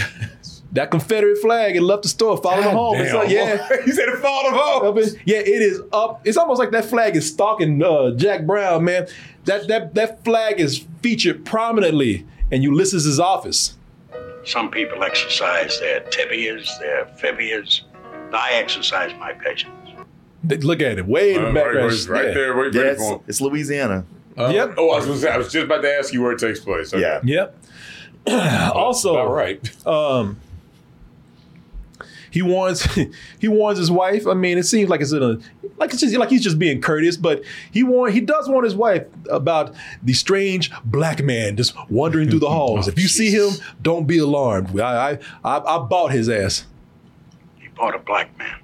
that 0.72 0.90
Confederate 0.90 1.38
flag 1.38 1.76
it 1.76 1.82
left 1.82 2.02
the 2.02 2.08
store, 2.08 2.36
followed 2.36 2.64
him 2.64 2.72
home. 2.72 2.96
It's 2.98 3.12
like, 3.12 3.30
yeah, 3.30 3.66
He 3.84 3.92
said 3.92 4.08
it 4.08 4.18
followed 4.18 4.48
him 4.48 4.54
home. 4.54 4.98
Yeah, 5.24 5.38
it 5.38 5.62
is 5.62 5.80
up. 5.92 6.20
It's 6.26 6.36
almost 6.36 6.58
like 6.58 6.70
that 6.72 6.84
flag 6.84 7.16
is 7.16 7.28
stalking 7.28 7.82
uh, 7.82 8.12
Jack 8.12 8.46
Brown, 8.46 8.84
man. 8.84 9.06
That 9.48 9.66
that 9.68 9.94
that 9.94 10.24
flag 10.24 10.60
is 10.60 10.84
featured 11.02 11.44
prominently 11.46 12.26
in 12.50 12.60
Ulysses' 12.62 13.18
office. 13.18 13.76
Some 14.44 14.70
people 14.70 15.02
exercise 15.02 15.80
their 15.80 16.00
tibias, 16.02 16.68
their 16.80 17.06
fibias. 17.20 17.80
I 18.32 18.50
exercise 18.52 19.10
my 19.18 19.32
patience. 19.32 19.72
Look 20.44 20.80
at 20.82 20.98
it, 20.98 21.06
way 21.06 21.34
in 21.34 21.42
the 21.42 21.48
Uh, 21.48 21.52
background. 21.52 21.92
right, 21.92 22.08
right 22.08 22.26
Yeah. 22.28 22.34
there, 22.34 22.52
right, 22.54 22.72
Yeah, 22.74 22.80
right 22.82 22.92
it's, 22.92 23.02
it's 23.26 23.40
Louisiana. 23.40 24.04
Uh, 24.36 24.50
Yep. 24.54 24.74
Oh, 24.76 24.90
I 24.90 24.96
was, 24.96 25.06
gonna 25.06 25.18
say, 25.18 25.30
I 25.30 25.36
was 25.38 25.50
just 25.50 25.64
about 25.64 25.82
to 25.82 25.92
ask 25.92 26.12
you 26.12 26.22
where 26.22 26.32
it 26.32 26.38
takes 26.38 26.60
place. 26.60 26.92
Okay. 26.94 27.00
Yeah. 27.02 27.20
Yep. 27.24 27.56
also, 28.74 29.16
All 29.16 29.32
right. 29.32 29.60
um, 29.86 30.36
he 32.30 32.42
warns 32.42 32.82
he 33.38 33.48
warns 33.48 33.78
his 33.78 33.90
wife. 33.90 34.26
I 34.26 34.34
mean, 34.34 34.58
it 34.58 34.64
seems 34.64 34.88
like 34.88 35.00
it's 35.00 35.12
in 35.12 35.22
a 35.22 35.38
like 35.78 35.92
it's 35.92 36.00
just 36.00 36.16
like 36.16 36.30
he's 36.30 36.42
just 36.42 36.58
being 36.58 36.80
courteous, 36.80 37.16
but 37.16 37.42
he 37.70 37.82
warn 37.82 38.12
he 38.12 38.20
does 38.20 38.48
warn 38.48 38.64
his 38.64 38.74
wife 38.74 39.06
about 39.30 39.74
the 40.02 40.12
strange 40.12 40.70
black 40.84 41.22
man 41.22 41.56
just 41.56 41.74
wandering 41.90 42.28
through 42.30 42.40
the 42.40 42.50
halls. 42.50 42.88
if 42.88 42.98
you 42.98 43.08
see 43.08 43.30
him, 43.30 43.52
don't 43.82 44.06
be 44.06 44.18
alarmed. 44.18 44.78
I 44.80 45.10
I 45.10 45.18
I, 45.44 45.58
I 45.58 45.78
bought 45.78 46.12
his 46.12 46.28
ass. 46.28 46.66
He 47.58 47.68
bought 47.68 47.94
a 47.94 47.98
black 47.98 48.36
man. 48.38 48.60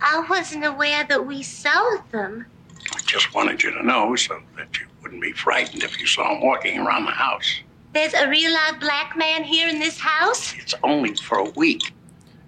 I 0.00 0.24
wasn't 0.28 0.64
aware 0.64 1.04
that 1.04 1.26
we 1.26 1.42
sold 1.42 2.02
them. 2.12 2.46
I 2.94 3.00
just 3.00 3.34
wanted 3.34 3.62
you 3.62 3.72
to 3.72 3.82
know 3.82 4.14
so 4.14 4.40
that 4.56 4.78
you 4.78 4.86
wouldn't 5.02 5.22
be 5.22 5.32
frightened 5.32 5.82
if 5.82 5.98
you 5.98 6.06
saw 6.06 6.34
him 6.34 6.42
walking 6.42 6.78
around 6.78 7.06
the 7.06 7.10
house. 7.10 7.60
There's 7.96 8.12
a 8.12 8.28
real 8.28 8.52
live 8.52 8.78
black 8.78 9.16
man 9.16 9.42
here 9.42 9.70
in 9.70 9.78
this 9.78 9.98
house? 9.98 10.52
It's 10.58 10.74
only 10.82 11.14
for 11.14 11.38
a 11.38 11.48
week. 11.52 11.94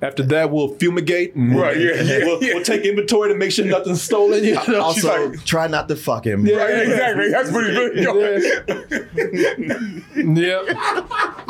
After 0.00 0.22
that, 0.24 0.52
we'll 0.52 0.68
fumigate 0.68 1.34
and 1.34 1.58
Right, 1.58 1.76
yeah, 1.76 2.00
yeah, 2.00 2.18
we'll, 2.18 2.40
yeah. 2.42 2.54
we'll 2.54 2.62
take 2.62 2.84
inventory 2.84 3.30
to 3.32 3.34
make 3.34 3.50
sure 3.50 3.64
nothing's 3.64 4.00
stolen. 4.00 4.44
You 4.44 4.54
know? 4.68 4.80
Also, 4.80 5.32
try 5.44 5.66
not 5.66 5.88
to 5.88 5.96
fuck 5.96 6.24
him. 6.24 6.46
Yeah, 6.46 6.54
Right, 6.56 6.78
exactly. 6.88 7.30
That's 7.30 7.50
what 7.50 7.66
he's 7.66 7.76
really 7.76 8.02
doing. 8.02 8.42
Yep. 10.36 10.76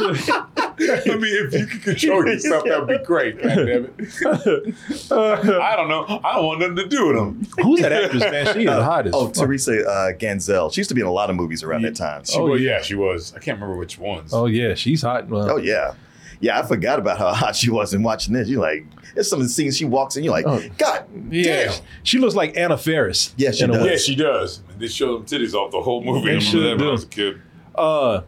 I 0.00 1.16
mean, 1.16 1.46
if 1.46 1.52
you 1.54 1.66
could 1.66 1.82
control 1.82 2.26
yourself, 2.26 2.64
that 2.64 2.86
would 2.86 2.98
be 2.98 3.04
great. 3.04 3.42
God 3.42 3.54
damn 3.54 3.84
it. 3.84 3.90
I 5.12 5.74
don't 5.76 5.88
know. 5.88 6.20
I 6.24 6.36
don't 6.36 6.46
want 6.46 6.60
nothing 6.60 6.76
to 6.76 6.86
do 6.88 7.08
with 7.08 7.16
him. 7.16 7.46
Who's 7.62 7.80
that 7.80 7.92
actress, 7.92 8.22
man? 8.22 8.54
She 8.54 8.60
is 8.60 8.66
the 8.66 8.84
hottest. 8.84 9.14
Oh, 9.14 9.30
Teresa 9.30 9.84
uh, 9.86 10.12
Ganzel. 10.12 10.72
She 10.72 10.80
used 10.80 10.88
to 10.88 10.94
be 10.94 11.00
in 11.00 11.06
a 11.06 11.12
lot 11.12 11.30
of 11.30 11.36
movies 11.36 11.62
around 11.62 11.82
that 11.82 11.96
time. 11.96 12.24
She 12.24 12.40
was, 12.40 12.60
yeah, 12.60 12.80
she 12.80 12.94
was. 12.94 13.34
I 13.34 13.38
can't 13.40 13.56
remember 13.60 13.76
which 13.76 13.98
ones. 13.98 14.32
Oh 14.32 14.46
yeah, 14.46 14.74
she's 14.74 15.02
hot. 15.02 15.28
Well, 15.28 15.50
Oh 15.50 15.56
yeah, 15.56 15.94
yeah. 16.40 16.58
I 16.58 16.66
forgot 16.66 16.98
about 16.98 17.18
how 17.18 17.32
hot 17.34 17.56
she 17.56 17.70
was 17.70 17.94
in 17.94 18.02
watching 18.02 18.34
this. 18.34 18.48
You're 18.48 18.60
like, 18.62 18.84
there's 19.14 19.28
some 19.28 19.40
of 19.40 19.46
the 19.46 19.50
scenes 19.52 19.76
she 19.76 19.84
walks 19.84 20.16
in. 20.16 20.24
You're 20.24 20.32
like, 20.32 20.46
Oh. 20.46 20.62
God, 20.78 21.04
yeah, 21.30 21.66
damn. 21.72 21.82
she 22.02 22.18
looks 22.18 22.34
like 22.34 22.56
Anna 22.56 22.76
Faris. 22.78 23.34
Yeah, 23.36 23.50
she 23.52 23.66
does. 23.66 23.76
way. 23.82 23.90
Yeah, 23.92 23.96
she 23.96 24.14
does. 24.14 24.62
They 24.78 24.86
show 24.88 25.18
them 25.18 25.26
titties 25.26 25.54
off 25.54 25.70
the 25.72 25.80
whole 25.82 26.02
movie. 26.04 26.20
They 26.26 26.32
I 26.32 26.34
remember 26.38 26.44
sure 26.44 26.62
that 26.62 26.78
when. 26.78 26.88
I 26.88 26.92
was 26.92 27.04
a 27.04 27.08
kid. 27.08 27.42
uh 27.74 28.20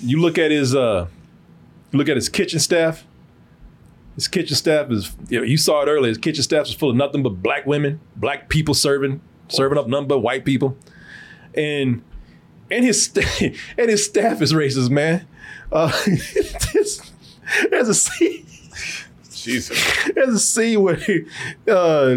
you 0.00 0.20
look 0.20 0.38
at 0.38 0.50
his 0.50 0.74
uh 0.74 1.06
look 1.92 2.08
at 2.08 2.16
his 2.16 2.28
kitchen 2.28 2.60
staff 2.60 3.04
his 4.14 4.28
kitchen 4.28 4.54
staff 4.56 4.90
is 4.90 5.12
you 5.28 5.38
know 5.38 5.44
you 5.44 5.56
saw 5.56 5.82
it 5.82 5.86
earlier 5.88 6.08
his 6.08 6.18
kitchen 6.18 6.42
staff 6.42 6.66
is 6.66 6.74
full 6.74 6.90
of 6.90 6.96
nothing 6.96 7.22
but 7.22 7.30
black 7.42 7.66
women 7.66 7.98
black 8.14 8.48
people 8.48 8.74
serving 8.74 9.20
serving 9.48 9.76
up 9.78 9.88
nothing 9.88 10.06
but 10.08 10.20
white 10.20 10.44
people 10.44 10.76
and 11.54 12.02
and 12.70 12.84
his 12.84 13.02
sta- 13.04 13.52
and 13.78 13.90
his 13.90 14.04
staff 14.04 14.40
is 14.40 14.52
racist 14.52 14.90
man 14.90 15.26
uh 15.72 15.90
there's, 16.72 17.07
there's 17.70 17.88
a 17.88 17.94
scene 17.94 18.46
Jesus. 19.32 19.78
there's 20.14 20.34
a 20.34 20.38
scene 20.38 20.82
where 20.82 20.98
uh 21.70 22.16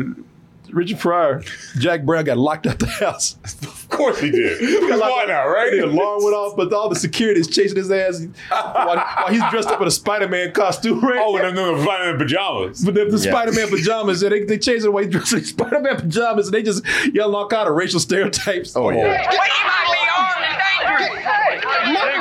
Richard 0.71 0.99
Pryor, 0.99 1.43
Jack 1.79 2.03
Brown 2.03 2.23
got 2.23 2.37
locked 2.37 2.65
out 2.65 2.79
the 2.79 2.85
house. 2.87 3.35
Of 3.61 3.89
course 3.89 4.21
he 4.21 4.31
did. 4.31 4.57
Because 4.81 5.01
why 5.01 5.25
not, 5.27 5.41
right? 5.43 5.69
The 5.71 5.85
alarm 5.85 6.23
went 6.23 6.33
off, 6.33 6.55
but 6.55 6.71
all 6.71 6.87
the 6.87 6.95
security 6.95 7.41
is 7.41 7.47
chasing 7.47 7.75
his 7.75 7.91
ass 7.91 8.25
while, 8.49 8.95
while 8.95 9.27
he's 9.27 9.43
dressed 9.51 9.67
up 9.67 9.81
in 9.81 9.87
a 9.87 9.91
Spider-Man 9.91 10.53
costume. 10.53 11.01
Right? 11.01 11.19
Oh, 11.21 11.35
and 11.35 11.45
then 11.45 11.55
they're 11.55 11.85
finding 11.85 12.11
in 12.11 12.17
pajamas. 12.17 12.85
But 12.85 12.93
the, 12.93 13.03
the 13.03 13.17
Yeah. 13.17 13.31
Spider-Man 13.31 13.67
pajamas, 13.69 14.23
and 14.23 14.31
they, 14.31 14.43
they 14.45 14.57
chase 14.57 14.85
him 14.85 14.93
while 14.93 15.03
he's 15.03 15.11
dressed 15.11 15.33
in 15.33 15.43
Spider-Man 15.43 15.97
pajamas, 15.97 16.47
and 16.47 16.53
they 16.53 16.63
just 16.63 16.85
yell 17.13 17.35
all 17.35 17.47
kind 17.49 17.67
of 17.67 17.75
racial 17.75 17.99
stereotypes. 17.99 18.73
Oh 18.77 18.91
yeah. 18.91 18.97
Well, 18.97 19.11
you 19.11 19.39
might 19.67 19.87
be 19.91 20.07
armed 20.17 20.45
and 20.47 20.57
dangerous. 20.87 21.99
Negro, 21.99 22.20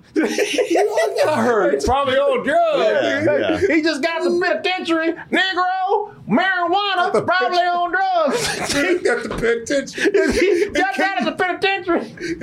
heard. 1.25 1.83
Probably 1.83 2.15
on 2.17 2.43
drugs. 2.43 3.25
Yeah, 3.25 3.37
yeah. 3.59 3.59
He 3.75 3.81
just 3.81 4.01
got 4.01 4.23
the 4.23 4.39
penitentiary, 4.41 5.13
Negro, 5.31 6.13
marijuana, 6.27 7.25
probably 7.25 7.59
on 7.59 7.91
drugs. 7.91 8.01
He 8.81 8.97
got 8.99 9.23
the 9.23 9.29
penitentiary. 9.29 10.11
he 10.33 10.65
got 10.71 10.95
that 10.97 11.21
at 11.21 11.25
the 11.25 11.31
penitentiary. 11.43 12.01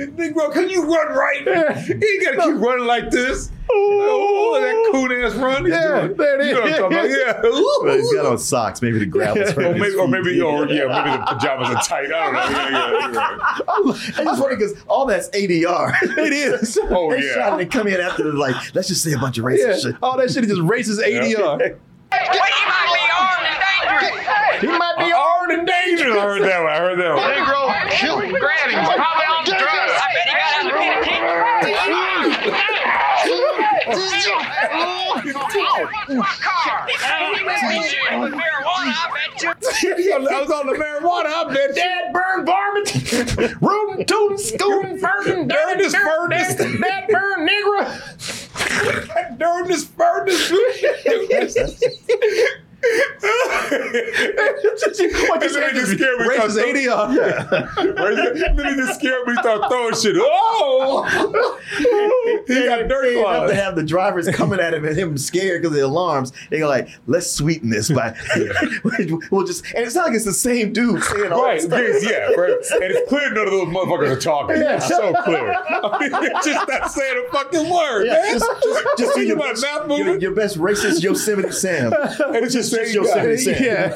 Negro, 0.09 0.51
can 0.53 0.69
you 0.69 0.83
run 0.83 1.15
right? 1.15 1.45
You 1.45 1.95
ain't 1.95 2.37
gotta 2.37 2.51
keep 2.51 2.61
running 2.61 2.85
like 2.85 3.09
this. 3.11 3.51
Oh, 3.71 4.59
that 4.59 4.91
coon 4.91 5.11
ass 5.23 5.35
run. 5.35 5.63
He's 5.63 5.73
Yeah, 5.75 6.01
doing- 6.07 6.17
there 6.17 6.41
you 6.41 6.53
know 6.55 6.61
what 6.61 6.71
I'm 6.73 6.79
talking 6.79 6.97
about. 6.97 7.09
Yeah. 7.11 7.41
Well, 7.83 7.97
he's 7.97 8.13
got 8.13 8.25
on 8.25 8.37
socks. 8.39 8.81
Maybe 8.81 8.97
the 8.97 9.05
gravel's 9.05 9.51
Or 9.51 9.53
hurting 9.61 9.73
maybe, 9.73 9.85
his 9.85 9.95
or 9.95 10.05
feet. 10.07 10.11
maybe, 10.11 10.41
or 10.41 10.65
yeah, 10.67 10.85
maybe 10.87 11.17
the 11.17 11.25
pajamas 11.27 11.69
are 11.69 11.81
tight. 11.83 12.11
I 12.11 12.25
don't 12.25 12.33
know. 12.33 12.39
Yeah, 12.39 12.69
yeah, 12.69 13.01
you're 13.01 13.11
right. 13.13 14.17
I 14.17 14.23
just 14.23 14.41
wonder 14.41 14.55
because 14.55 14.73
all 14.87 15.05
that's 15.05 15.29
ADR. 15.29 15.93
It 16.17 16.33
is. 16.33 16.79
Oh 16.81 17.11
they 17.11 17.23
yeah. 17.27 17.33
Shot 17.59 17.61
and 17.61 17.71
they 17.71 17.77
come 17.77 17.87
in 17.87 17.99
after 18.01 18.33
like, 18.33 18.55
let's 18.75 18.87
just 18.87 19.03
say 19.03 19.13
a 19.13 19.17
bunch 19.19 19.37
of 19.37 19.45
racist 19.45 19.67
Yeah, 19.67 19.77
shit. 19.77 19.95
all 20.01 20.17
that 20.17 20.31
shit 20.31 20.43
is 20.43 20.49
just 20.49 20.61
racist 20.61 20.99
ADR. 21.03 21.37
Well, 21.39 21.59
you 21.59 22.27
might 22.67 22.89
be 22.93 23.03
armed 23.13 23.45
and 23.45 23.59
dangerous. 23.59 24.61
He 24.61 24.67
might 24.67 24.95
be 24.97 25.11
Armed 25.13 25.51
and 25.53 25.67
dangerous. 25.67 26.17
I 26.17 26.21
heard 26.21 26.41
that 26.43 26.61
one. 26.63 26.71
I 26.71 26.77
heard 26.77 26.99
that 26.99 27.15
one. 27.15 27.23
Negro, 27.31 27.69
shoot, 27.91 28.39
grab 28.39 28.69
him. 28.69 28.83
Probably 28.83 29.25
on 29.25 29.45
drugs. 29.45 29.93
I 29.95 30.07
bet 30.13 30.27
he 30.27 30.33
got 30.35 30.49
out 30.49 30.65
of 30.65 30.89
I 40.31 40.41
was 40.41 40.51
on 40.51 40.67
the 40.67 40.73
marijuana. 40.73 41.25
I 41.25 41.43
bet. 41.53 41.75
Dad 41.75 42.13
burn 42.13 42.45
varmint, 42.45 43.61
rootin' 43.61 44.05
tootin' 44.05 44.37
scootin' 44.37 44.99
furtin' 44.99 45.47
Dirty 45.47 45.85
as 45.85 45.95
furnace. 45.95 46.55
Dad 46.55 47.07
burn 47.09 47.47
nigger. 47.47 47.85
This 49.67 49.85
furnace. 49.85 50.51
What 55.29 55.41
you 55.41 55.49
say? 55.49 55.73
just 55.73 55.91
scared 55.93 56.19
me. 56.19 56.27
Racist 56.27 56.51
start 56.51 56.75
ADR. 56.75 57.73
throwing- 57.73 58.55
Then 58.55 58.65
he 58.69 58.75
just 58.75 58.99
scared 58.99 59.27
me. 59.27 59.33
Start 59.35 59.69
throwing 59.69 59.95
shit. 59.95 60.15
Oh, 60.19 61.03
he 62.47 62.65
got 62.65 62.87
dirt 62.87 63.03
They 63.03 63.21
have 63.21 63.47
to 63.49 63.55
have 63.55 63.75
the 63.75 63.83
drivers 63.83 64.27
coming 64.29 64.59
at 64.59 64.73
him 64.73 64.85
and 64.85 64.97
him 64.97 65.17
scared 65.17 65.61
because 65.61 65.75
of 65.75 65.81
the 65.81 65.85
alarms. 65.85 66.31
They 66.49 66.59
go 66.59 66.67
like, 66.67 66.89
let's 67.07 67.29
sweeten 67.31 67.69
this 67.69 67.89
by 67.89 68.15
we'll 69.31 69.45
just 69.45 69.65
and 69.73 69.85
it's 69.85 69.95
not 69.95 70.07
like 70.07 70.15
it's 70.15 70.25
the 70.25 70.33
same 70.33 70.73
dude 70.73 71.03
saying 71.03 71.31
all 71.31 71.43
Right, 71.43 71.61
stuff. 71.61 71.81
yeah, 72.01 72.29
right. 72.37 72.49
And 72.51 72.83
it's 72.83 73.09
clear 73.09 73.31
none 73.33 73.45
of 73.47 73.51
those 73.51 73.67
motherfuckers 73.67 74.09
are 74.15 74.19
talking. 74.19 74.57
Yeah. 74.57 74.75
It's 74.77 74.87
so 74.87 75.13
clear. 75.23 75.53
I 75.53 75.97
mean, 75.99 76.31
just 76.43 76.67
not 76.67 76.91
saying 76.91 77.25
a 77.27 77.31
fucking 77.31 77.69
word, 77.69 78.05
Yeah, 78.05 78.13
man. 78.13 78.39
just, 78.39 78.63
just, 78.63 78.97
just 78.97 79.17
your 79.19 79.37
my 79.37 79.49
best, 79.51 79.63
mouth 79.63 79.87
your, 79.89 80.05
moving. 80.05 80.21
your 80.21 80.31
best 80.33 80.57
racist 80.57 81.01
Yosemite 81.03 81.51
Sam. 81.51 81.93
And 81.93 82.35
it's 82.37 82.53
just 82.53 82.68
Just 82.69 83.13
same 83.13 83.53
guy. 83.53 83.65
Yeah. 83.65 83.93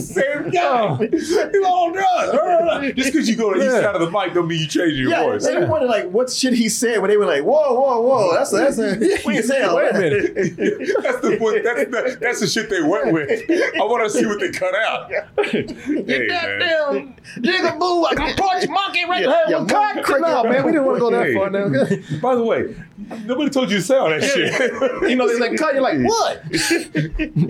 Same 0.00 0.50
guy. 0.50 0.96
He's 1.10 1.32
on 1.64 1.92
drugs. 1.92 2.94
Just 2.96 3.12
because 3.12 3.28
you 3.28 3.36
go 3.36 3.52
to 3.52 3.58
the 3.60 3.66
east 3.66 3.74
side 3.76 3.94
of 3.94 4.00
the 4.00 4.10
mic 4.10 4.32
don't 4.34 4.48
mean 4.48 4.60
you 4.60 4.66
change 4.66 4.94
your 4.94 5.10
Yeah, 5.10 5.22
voice. 5.24 5.44
they 5.46 5.64
wonder 5.64 5.86
like 5.86 6.10
what 6.10 6.30
shit 6.30 6.52
he 6.54 6.68
said 6.68 7.00
when 7.00 7.10
they 7.10 7.16
were 7.16 7.26
like, 7.26 7.42
whoa, 7.42 7.74
whoa, 7.74 8.00
whoa. 8.00 8.34
That's 8.34 8.50
that's 8.50 8.78
a, 8.78 8.96
we 9.26 9.36
ain't 9.36 9.44
say 9.44 9.60
Wait 9.74 9.90
a 9.94 9.98
minute. 9.98 10.34
that's 11.02 11.20
the 11.20 11.36
one, 11.40 11.62
that's, 11.62 11.84
the, 11.90 12.18
that's 12.20 12.40
the 12.40 12.46
shit 12.46 12.70
they 12.70 12.82
went 12.82 13.12
with. 13.12 13.30
I 13.50 13.84
want 13.84 14.04
to 14.04 14.10
see 14.10 14.26
what 14.26 14.40
they 14.40 14.50
cut 14.50 14.74
out. 14.74 15.10
Hey, 15.50 16.26
man. 16.26 16.58
Damn, 16.60 17.14
jigaboo! 17.42 18.06
I 18.10 18.14
can 18.14 18.36
punch 18.36 18.68
monkey 18.68 18.89
right 19.26 19.44
Yeah, 19.48 19.58
yeah, 19.58 19.64
monkey 19.64 20.02
cricket. 20.02 20.28
No, 20.28 20.44
man, 20.44 20.64
we 20.64 20.72
didn't 20.72 20.86
want 20.86 20.96
to 20.96 21.00
go 21.00 21.10
that 21.10 21.34
far 21.34 21.50
now. 21.50 21.68
By 22.20 22.34
the 22.34 22.44
way, 22.44 22.74
nobody 23.24 23.50
told 23.50 23.70
you 23.70 23.78
to 23.78 23.82
say 23.82 23.96
all 23.96 24.08
that 24.10 24.22
shit. 24.22 25.10
you 25.10 25.16
know, 25.16 25.28
they 25.28 25.38
like 25.38 25.58
cut. 25.58 25.74
You're 25.74 25.82
like, 25.82 25.98
what? 26.02 26.42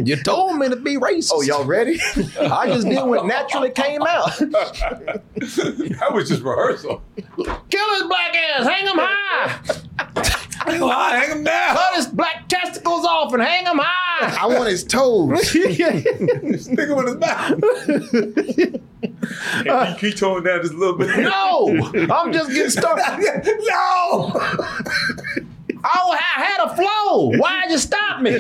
you 0.07 0.17
told 0.17 0.57
me 0.59 0.69
to 0.69 0.77
be 0.77 0.97
racist. 0.97 1.31
Oh, 1.33 1.43
y'all 1.43 1.65
ready? 1.65 2.01
I 2.41 2.67
just 2.69 2.87
did 2.89 3.05
what 3.05 3.27
naturally 3.27 3.71
came 3.71 4.03
out. 4.03 4.37
that 4.39 6.09
was 6.13 6.29
just 6.29 6.43
rehearsal. 6.43 7.03
Kill 7.17 7.95
his 7.95 8.03
black 8.05 8.37
ass. 8.37 8.67
Hang 8.67 8.87
him 8.87 8.97
high. 8.97 9.61
Hang 10.65 10.75
him 10.77 10.89
high, 10.89 11.19
hang 11.19 11.39
him 11.39 11.45
down. 11.45 11.77
Cut 11.77 11.95
his 11.95 12.07
black 12.07 12.49
testicles 12.49 13.05
off 13.05 13.33
and 13.33 13.43
hang 13.43 13.65
him 13.67 13.79
high. 13.79 14.37
I 14.43 14.47
want 14.47 14.69
his 14.69 14.85
toes. 14.85 15.49
Stick 15.49 15.79
him 15.79 16.43
in 16.43 16.53
his 16.53 16.69
mouth. 17.17 17.61
Hey, 19.03 19.65
can 19.65 19.97
you 20.03 20.13
tone 20.13 20.39
it 20.39 20.45
down 20.49 20.61
just 20.61 20.75
a 20.75 20.77
little 20.77 20.97
bit? 20.99 21.09
No, 21.21 21.60
I'm 21.69 22.33
just 22.33 22.51
getting 22.51 22.71
started. 22.81 23.47
no. 23.69 25.47
Oh, 25.83 26.13
I 26.13 26.43
had 26.43 26.65
a 26.67 26.77
flow. 26.77 27.33
Why'd 27.39 27.71
you 27.71 27.79
stop 27.79 28.21
me? 28.21 28.37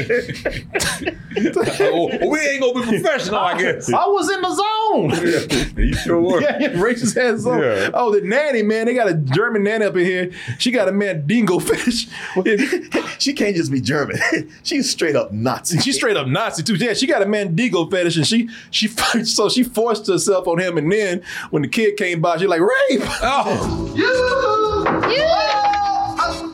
Oh, 1.80 2.28
we 2.28 2.38
ain't 2.40 2.60
gonna 2.60 2.80
be 2.80 3.00
professional, 3.00 3.38
I 3.38 3.60
guess. 3.60 3.92
I 3.92 4.06
was 4.06 4.30
in 4.30 4.42
the 4.42 4.54
zone. 4.54 5.76
you 5.86 5.94
sure 5.94 6.20
were. 6.20 6.40
Yeah, 6.42 6.58
yeah, 6.60 6.68
racist 6.70 7.16
ass 7.16 7.40
zone. 7.40 7.62
Yeah. 7.62 7.90
Oh, 7.94 8.12
the 8.12 8.20
nanny, 8.26 8.62
man. 8.62 8.86
They 8.86 8.94
got 8.94 9.08
a 9.08 9.14
German 9.14 9.62
nanny 9.64 9.84
up 9.84 9.96
in 9.96 10.04
here. 10.04 10.32
She 10.58 10.70
got 10.70 10.88
a 10.88 10.92
man 10.92 11.26
dingo 11.26 11.58
fish. 11.58 12.08
she 13.18 13.32
can't 13.32 13.56
just 13.56 13.70
be 13.70 13.80
German. 13.80 14.18
She's 14.62 14.90
straight 14.90 15.16
up 15.16 15.32
Nazi. 15.32 15.78
She's 15.80 15.96
straight 15.96 16.16
up 16.16 16.26
Nazi 16.26 16.62
too. 16.62 16.74
Yeah, 16.74 16.94
she 16.94 17.06
got 17.06 17.22
a 17.22 17.26
Mandingo 17.26 17.86
fetish, 17.88 18.16
and 18.16 18.26
she 18.26 18.48
she 18.70 18.88
so 18.88 19.48
she 19.48 19.62
forced 19.62 20.06
herself 20.08 20.46
on 20.48 20.58
him. 20.58 20.76
And 20.78 20.90
then 20.90 21.22
when 21.50 21.62
the 21.62 21.68
kid 21.68 21.96
came 21.96 22.20
by, 22.20 22.38
she 22.38 22.46
like 22.46 22.60
rape. 22.60 23.00
Oh, 23.22 23.92
You! 23.96 25.14
You! 25.14 25.59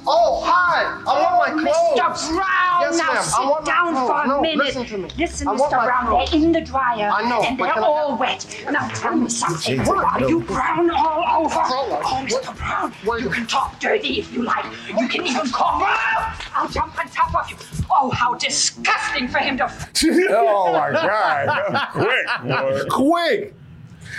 Oh, 0.08 0.40
hi! 0.44 1.02
I 1.06 1.22
want 1.36 1.56
my 1.56 1.62
clothes. 1.62 1.98
Mr. 2.00 2.34
Brown, 2.36 2.80
Yes, 2.80 2.98
now 2.98 3.06
ma'am. 3.06 3.16
I 3.16 3.22
sit 3.22 3.46
want 3.50 3.66
down 3.66 3.92
clothes. 3.94 4.08
for 4.08 4.22
a 4.22 4.26
No, 4.28 4.40
minute. 4.40 4.64
listen 4.64 4.86
to 4.86 4.98
me. 4.98 5.08
Listen, 5.18 5.48
Mr. 5.48 5.70
Brown, 5.70 6.06
clothes. 6.06 6.30
they're 6.30 6.40
in 6.42 6.52
the 6.52 6.60
dryer. 6.60 7.10
I 7.12 7.28
know, 7.28 7.42
And 7.42 7.58
they're 7.58 7.66
can 7.72 7.82
I 7.82 7.86
all 7.86 8.16
wet. 8.16 8.64
Now 8.70 8.88
tell 8.88 9.16
me 9.16 9.28
something. 9.28 9.80
Are 9.80 10.20
you 10.28 10.40
brown 10.42 10.90
all 10.90 11.44
over? 11.44 11.54
Fella, 11.54 12.00
Oh, 12.04 12.24
Mr. 12.26 12.56
Brown, 12.56 12.92
you 13.20 13.30
can 13.30 13.46
talk 13.46 13.80
dirty 13.80 14.20
if 14.20 14.32
you 14.32 14.42
like. 14.44 14.64
You 14.88 15.08
can 15.08 15.26
even 15.26 15.50
call 15.50 15.78
me 15.80 15.86
out. 15.88 16.34
I'll 16.54 16.68
jump 16.68 16.96
on 16.98 17.08
top 17.08 17.34
of 17.34 17.50
you. 17.50 17.56
Oh, 17.90 18.10
how 18.10 18.34
disgusting 18.34 19.26
for 19.28 19.38
him 19.38 19.56
to. 19.58 19.64
oh 20.30 20.72
my 20.72 20.90
God. 20.92 21.88
Quick, 21.92 22.26
boy. 22.44 22.84
Quick. 22.90 23.54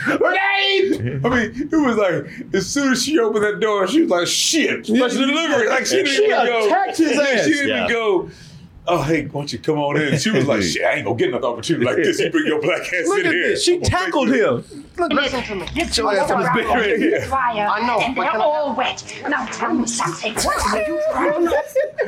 Rape! 0.05 0.21
I 1.25 1.29
mean, 1.29 1.69
it 1.71 1.75
was 1.75 1.97
like 1.97 2.53
as 2.53 2.67
soon 2.67 2.91
as 2.93 3.03
she 3.03 3.17
opened 3.19 3.43
that 3.43 3.59
door, 3.59 3.87
she 3.87 4.01
was 4.01 4.09
like, 4.11 4.27
"Shit!" 4.27 4.85
Special 4.85 5.25
delivery. 5.27 5.67
Like 5.69 5.85
she 5.85 5.97
didn't 5.97 6.11
She 6.11 6.25
even 6.25 6.45
go. 6.45 6.67
attacked 6.67 6.97
his 6.97 7.17
ass. 7.17 7.45
She 7.45 7.51
didn't 7.51 7.67
Yeah. 7.69 7.83
even 7.85 7.91
go. 7.95 8.29
Oh, 8.89 9.01
hey, 9.01 9.25
why 9.25 9.41
don't 9.41 9.51
you 9.51 9.59
come 9.59 9.79
on 9.79 9.97
in? 9.99 10.17
She 10.17 10.29
was 10.31 10.45
like, 10.47 10.61
"Shit, 10.63 10.83
I 10.85 10.93
ain't 10.93 11.05
gonna 11.05 11.17
get 11.17 11.29
another 11.29 11.47
opportunity 11.47 11.85
like 11.85 11.97
this. 11.97 12.19
You 12.19 12.29
bring 12.29 12.45
your 12.45 12.61
black 12.61 12.81
ass 12.81 13.07
Look 13.07 13.19
in 13.19 13.25
at 13.27 13.33
here." 13.33 13.47
this. 13.49 13.63
She 13.63 13.79
tackled 13.79 14.29
him. 14.29 14.63
Look, 14.97 15.11
Listen 15.13 15.43
to 15.43 15.55
me. 15.55 15.65
Listen, 15.75 16.05
Your 16.05 16.17
ass 16.17 16.31
Mr. 16.31 16.35
on 16.35 16.41
his 16.41 16.49
Brown, 16.49 16.55
bed 16.55 16.65
they're 16.67 16.95
in 16.95 17.01
right 17.11 17.21
the 17.21 17.27
dryer. 17.27 17.67
I 17.67 17.85
know, 17.87 17.99
And 17.99 18.17
they're 18.17 18.25
can 18.31 18.41
I- 18.41 18.43
all 18.43 18.75
wet. 18.75 19.21
Now 19.29 19.45
tell 19.47 19.73
me 19.73 19.85
something. 19.87 20.35
Are 20.37 20.87
you 20.87 21.01
brown? 21.13 21.49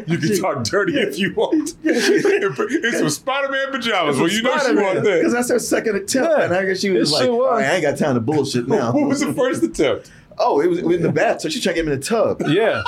You 0.08 0.18
can 0.18 0.42
talk 0.42 0.64
dirty 0.64 0.98
if 0.98 1.20
you 1.20 1.34
want. 1.36 1.76
it's 1.84 2.98
some 3.00 3.10
Spider-Man 3.10 3.72
pajamas. 3.72 4.18
Well, 4.18 4.28
you 4.30 4.42
know 4.42 4.58
she 4.58 4.74
want 4.76 5.04
Because 5.04 5.34
that's 5.34 5.50
her 5.50 5.60
second 5.60 5.98
attempt. 5.98 6.30
Yeah. 6.38 6.46
And 6.46 6.54
I 6.54 6.66
guess 6.66 6.80
she 6.80 6.90
was 6.92 7.12
It 7.12 7.14
like, 7.14 7.24
sure 7.26 7.34
was. 7.36 7.46
"All 7.46 7.52
right, 7.58 7.66
I 7.66 7.74
ain't 7.76 7.82
got 7.84 7.98
time 7.98 8.16
to 8.16 8.22
bullshit 8.22 8.68
now. 8.70 8.92
What 8.94 9.08
was 9.08 9.20
the 9.20 9.34
first 9.34 9.62
attempt? 9.64 10.10
Oh, 10.40 10.62
it 10.62 10.68
was, 10.68 10.80
it 10.80 10.86
was 10.86 10.98
in 10.98 11.04
the 11.04 11.12
bathtub. 11.12 11.52
She 11.52 11.62
trying 11.62 11.76
to 11.76 11.82
get 11.82 11.88
him 11.88 11.94
in 11.94 12.00
the 12.00 12.06
tub. 12.06 12.42
Yeah. 12.48 12.82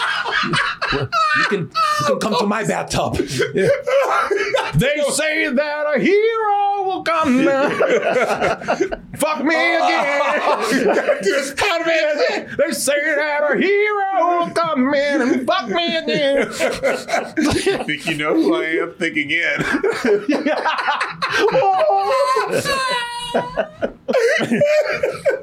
you 1.38 1.44
can 1.50 1.60
you 2.00 2.06
can 2.06 2.20
come 2.20 2.36
to 2.40 2.46
my 2.46 2.64
bathtub. 2.64 3.18
Yeah. 3.54 3.70
They 4.76 5.04
say 5.10 5.50
that 5.50 5.96
a 5.96 6.00
hero 6.00 6.84
will 6.84 7.04
come 7.04 7.44
now. 7.44 7.70
Fuck 9.18 9.44
me 9.44 9.76
again. 9.76 10.22
Just 11.24 11.58
Spider-Man. 11.58 12.56
They 12.58 12.72
say 12.72 13.16
that 13.16 13.52
a 13.52 13.58
hero 13.58 14.40
will 14.40 14.50
come 14.52 14.94
in 14.94 15.22
and 15.22 15.46
fuck 15.46 15.68
me 15.70 15.98
again. 15.98 16.50
Think 17.86 18.06
you 18.08 18.16
know 18.16 18.34
who 18.34 18.56
I 18.56 18.66
am? 18.82 18.94
Think 18.94 19.18
again. 19.18 19.64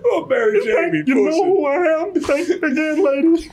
oh, 0.05 0.27
Mary 0.29 0.61
Jane. 0.65 1.05
you 1.07 1.15
know 1.15 1.45
who 1.45 1.67
I 1.67 2.03
am. 2.03 2.15
Thank 2.15 2.49
again, 2.49 3.05
lady. 3.05 3.49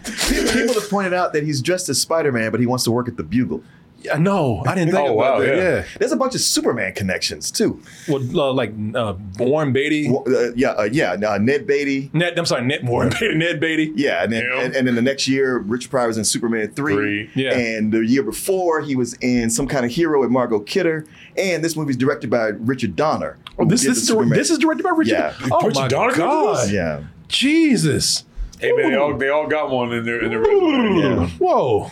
People 0.54 0.74
have 0.80 0.90
pointed 0.90 1.14
out 1.14 1.34
that 1.34 1.44
he's 1.44 1.62
dressed 1.62 1.90
as 1.90 2.02
Spider 2.02 2.32
Man, 2.32 2.52
but 2.52 2.60
he 2.60 2.66
wants 2.66 2.84
to 2.86 2.92
work 2.92 3.08
at 3.08 3.18
the 3.18 3.24
Bugle. 3.24 3.64
Yeah, 4.02 4.18
no, 4.20 4.62
I 4.68 4.76
didn't 4.76 4.92
think 4.94 5.08
Oh, 5.10 5.14
about 5.18 5.34
wow, 5.34 5.40
that. 5.40 5.48
yeah. 5.48 5.64
Yeah. 5.78 5.84
There's 5.98 6.12
a 6.12 6.16
bunch 6.16 6.36
of 6.36 6.42
Superman 6.42 6.94
connections 6.94 7.50
too. 7.50 7.82
Well, 8.08 8.22
uh, 8.40 8.54
like 8.54 8.72
uh, 8.94 9.16
Warren 9.40 9.74
Beatty. 9.74 10.12
Well, 10.12 10.24
Uh, 10.28 10.52
yeah, 10.56 10.74
uh, 10.74 10.84
yeah. 10.92 11.14
Uh, 11.14 11.40
Ned 11.40 11.66
Beatty. 11.66 12.12
Ned, 12.14 12.38
I'm 12.38 12.46
sorry, 12.46 12.64
Ned 12.66 12.88
Warren 12.88 13.10
Beatty. 13.10 13.34
Ned 13.34 13.60
Beatty. 13.60 13.94
Yeah, 13.96 14.22
and 14.24 14.32
then, 14.32 14.44
Yeah. 14.44 14.62
and, 14.62 14.76
and 14.76 14.88
then 14.88 14.94
the 14.94 15.02
next 15.02 15.28
year, 15.28 15.58
Richard 15.58 15.90
Pryor 15.90 16.06
was 16.06 16.20
in 16.20 16.24
Superman 16.24 16.70
3. 16.74 16.94
Three. 16.94 17.30
Yeah. 17.34 17.58
And 17.58 17.92
the 17.92 18.06
year 18.06 18.22
before, 18.22 18.82
he 18.82 18.96
was 18.96 19.16
in 19.22 19.50
some 19.50 19.66
kind 19.68 19.84
of 19.84 19.90
hero 19.92 20.22
with 20.22 20.30
Margot 20.30 20.60
Kidder. 20.60 21.08
And 21.38 21.64
this 21.64 21.76
movie 21.76 21.92
is 21.92 21.98
directed 21.98 22.30
by 22.30 22.48
Richard 22.48 22.96
Donner. 22.96 23.38
Oh, 23.58 23.66
this 23.66 23.82
did 23.82 23.92
this 23.92 23.98
the 23.98 24.02
is 24.02 24.08
Superman- 24.08 24.38
this 24.38 24.50
is 24.50 24.58
directed 24.58 24.84
by 24.84 24.92
Richard. 24.92 25.14
Yeah. 25.14 25.34
Oh 25.52 25.68
Richard 25.68 25.80
my 25.82 25.88
Donner 25.88 26.16
God. 26.16 26.70
Yeah. 26.70 27.04
Jesus. 27.28 28.24
Hey 28.60 28.72
man, 28.72 28.92
they 28.92 28.98
all 28.98 29.18
they 29.18 29.30
all 29.30 29.48
got 29.48 29.70
one 29.70 29.92
in 29.92 30.06
their 30.06 30.24
in 30.24 30.30
their 30.30 30.40
resume. 30.40 30.98
Yeah. 31.00 31.28
Whoa. 31.38 31.92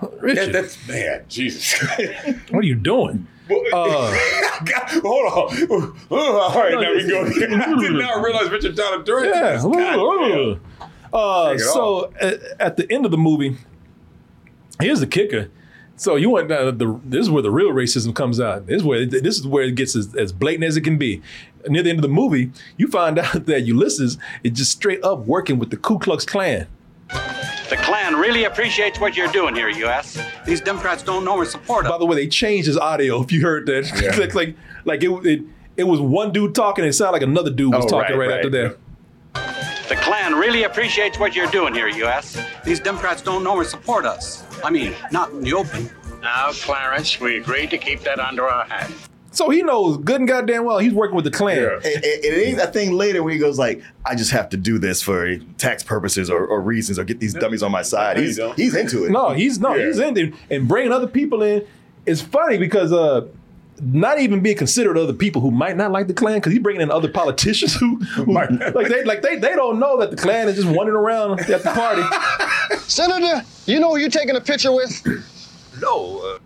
That, 0.00 0.22
Richard, 0.22 0.52
that's 0.52 0.88
man, 0.88 1.24
Jesus. 1.28 1.80
what 2.50 2.64
are 2.64 2.66
you 2.66 2.74
doing? 2.74 3.26
Uh, 3.50 4.16
God, 4.64 4.88
hold 5.02 5.52
on. 5.52 5.96
all 6.10 6.54
right, 6.54 6.72
now 6.72 6.92
we 6.92 7.08
go. 7.08 7.24
I 7.24 7.32
did 7.32 7.50
not 7.92 8.24
realize 8.24 8.50
Richard 8.50 8.74
Donner 8.76 9.02
directed 9.02 9.34
yeah. 9.34 9.52
this. 9.52 9.62
God. 9.62 10.60
Uh, 11.12 11.58
so 11.58 12.12
at, 12.20 12.40
at 12.58 12.76
the 12.76 12.90
end 12.90 13.04
of 13.04 13.10
the 13.10 13.18
movie, 13.18 13.58
here's 14.80 15.00
the 15.00 15.06
kicker. 15.06 15.50
So 16.02 16.16
you 16.16 16.30
want 16.30 16.50
uh, 16.50 16.72
the 16.72 16.98
this 17.04 17.20
is 17.20 17.30
where 17.30 17.44
the 17.44 17.50
real 17.52 17.70
racism 17.70 18.12
comes 18.12 18.40
out. 18.40 18.66
This 18.66 18.78
is 18.78 18.82
where 18.82 19.06
this 19.06 19.38
is 19.38 19.46
where 19.46 19.62
it 19.62 19.76
gets 19.76 19.94
as, 19.94 20.12
as 20.16 20.32
blatant 20.32 20.64
as 20.64 20.76
it 20.76 20.80
can 20.80 20.98
be. 20.98 21.22
Near 21.68 21.84
the 21.84 21.90
end 21.90 22.00
of 22.00 22.02
the 22.02 22.08
movie, 22.08 22.50
you 22.76 22.88
find 22.88 23.18
out 23.20 23.46
that 23.46 23.60
Ulysses 23.62 24.18
is 24.42 24.50
just 24.50 24.72
straight 24.72 25.04
up 25.04 25.20
working 25.20 25.60
with 25.60 25.70
the 25.70 25.76
Ku 25.76 26.00
Klux 26.00 26.24
Klan. 26.26 26.66
The 27.08 27.76
Klan 27.82 28.16
really 28.16 28.42
appreciates 28.44 28.98
what 28.98 29.16
you're 29.16 29.30
doing 29.30 29.54
here, 29.54 29.68
U.S. 29.68 30.20
These 30.44 30.60
Democrats 30.60 31.04
don't 31.04 31.24
know 31.24 31.36
or 31.36 31.44
support 31.44 31.86
By 31.86 31.98
the 31.98 32.04
way, 32.06 32.16
they 32.16 32.26
changed 32.26 32.66
his 32.66 32.76
audio. 32.76 33.22
If 33.22 33.30
you 33.30 33.40
heard 33.40 33.66
that, 33.66 33.84
Yeah. 34.02 34.16
like 34.18 34.34
like 34.34 34.56
like 34.84 35.04
it, 35.04 35.10
it 35.24 35.42
it 35.76 35.84
was 35.84 36.00
one 36.00 36.32
dude 36.32 36.56
talking. 36.56 36.84
It 36.84 36.94
sounded 36.94 37.12
like 37.12 37.22
another 37.22 37.50
dude 37.50 37.72
was 37.72 37.84
Oh, 37.84 37.88
talking 37.88 38.16
right, 38.16 38.28
right, 38.28 38.36
after 38.38 38.50
that. 38.50 38.76
The 39.92 39.98
Klan 40.00 40.34
really 40.34 40.62
appreciates 40.62 41.18
what 41.18 41.36
you're 41.36 41.50
doing 41.50 41.74
here, 41.74 41.86
U.S. 41.86 42.42
These 42.64 42.80
Democrats 42.80 43.20
don't 43.20 43.44
know 43.44 43.56
or 43.56 43.64
support 43.64 44.06
us. 44.06 44.42
I 44.64 44.70
mean, 44.70 44.94
not 45.10 45.32
in 45.32 45.42
the 45.42 45.52
open. 45.52 45.90
Now, 46.22 46.48
Clarence, 46.52 47.20
we 47.20 47.36
agreed 47.36 47.68
to 47.72 47.76
keep 47.76 48.00
that 48.00 48.18
under 48.18 48.48
our 48.48 48.64
hat. 48.64 48.90
So 49.32 49.50
he 49.50 49.62
knows 49.62 49.98
good 49.98 50.20
and 50.22 50.26
goddamn 50.26 50.64
well 50.64 50.78
he's 50.78 50.94
working 50.94 51.14
with 51.14 51.26
the 51.26 51.30
Klan. 51.30 51.58
Yeah. 51.58 51.74
And, 51.74 51.84
and 51.84 52.04
it 52.24 52.48
ain't 52.48 52.58
a 52.58 52.68
thing 52.68 52.92
later 52.92 53.22
where 53.22 53.34
he 53.34 53.38
goes 53.38 53.58
like, 53.58 53.82
I 54.06 54.14
just 54.14 54.30
have 54.30 54.48
to 54.48 54.56
do 54.56 54.78
this 54.78 55.02
for 55.02 55.36
tax 55.58 55.82
purposes 55.82 56.30
or, 56.30 56.46
or 56.46 56.62
reasons 56.62 56.98
or 56.98 57.04
get 57.04 57.20
these 57.20 57.34
dummies 57.34 57.62
on 57.62 57.70
my 57.70 57.82
side. 57.82 58.16
He's, 58.16 58.40
he's 58.56 58.74
into 58.74 59.04
it. 59.04 59.10
No, 59.10 59.34
he's 59.34 59.60
no, 59.60 59.74
Yeah. 59.74 59.88
he's 59.88 59.98
in 59.98 60.14
there. 60.14 60.30
And 60.48 60.66
bringing 60.66 60.92
other 60.92 61.06
people 61.06 61.42
in 61.42 61.66
is 62.06 62.22
funny 62.22 62.56
because 62.56 62.94
uh 62.94 63.26
not 63.82 64.20
even 64.20 64.40
being 64.40 64.56
considered 64.56 64.96
other 64.96 65.12
people 65.12 65.42
who 65.42 65.50
might 65.50 65.76
not 65.76 65.90
like 65.90 66.06
the 66.06 66.14
Klan 66.14 66.36
because 66.36 66.52
he's 66.52 66.62
bringing 66.62 66.82
in 66.82 66.90
other 66.90 67.10
politicians 67.10 67.74
who, 67.74 67.96
who 67.96 68.32
like 68.32 68.48
they 68.88 69.02
like 69.04 69.22
they 69.22 69.36
they 69.36 69.54
don't 69.54 69.78
know 69.80 69.98
that 69.98 70.10
the 70.10 70.16
Klan 70.16 70.48
is 70.48 70.56
just 70.56 70.68
wandering 70.68 70.96
around 70.96 71.40
at 71.40 71.62
the 71.62 71.70
party. 71.70 72.02
Senator, 72.88 73.44
you 73.66 73.80
know 73.80 73.90
who 73.90 73.96
you're 73.98 74.08
taking 74.08 74.36
a 74.36 74.40
picture 74.40 74.72
with? 74.72 75.02
no, 75.80 76.18
uh, 76.20 76.38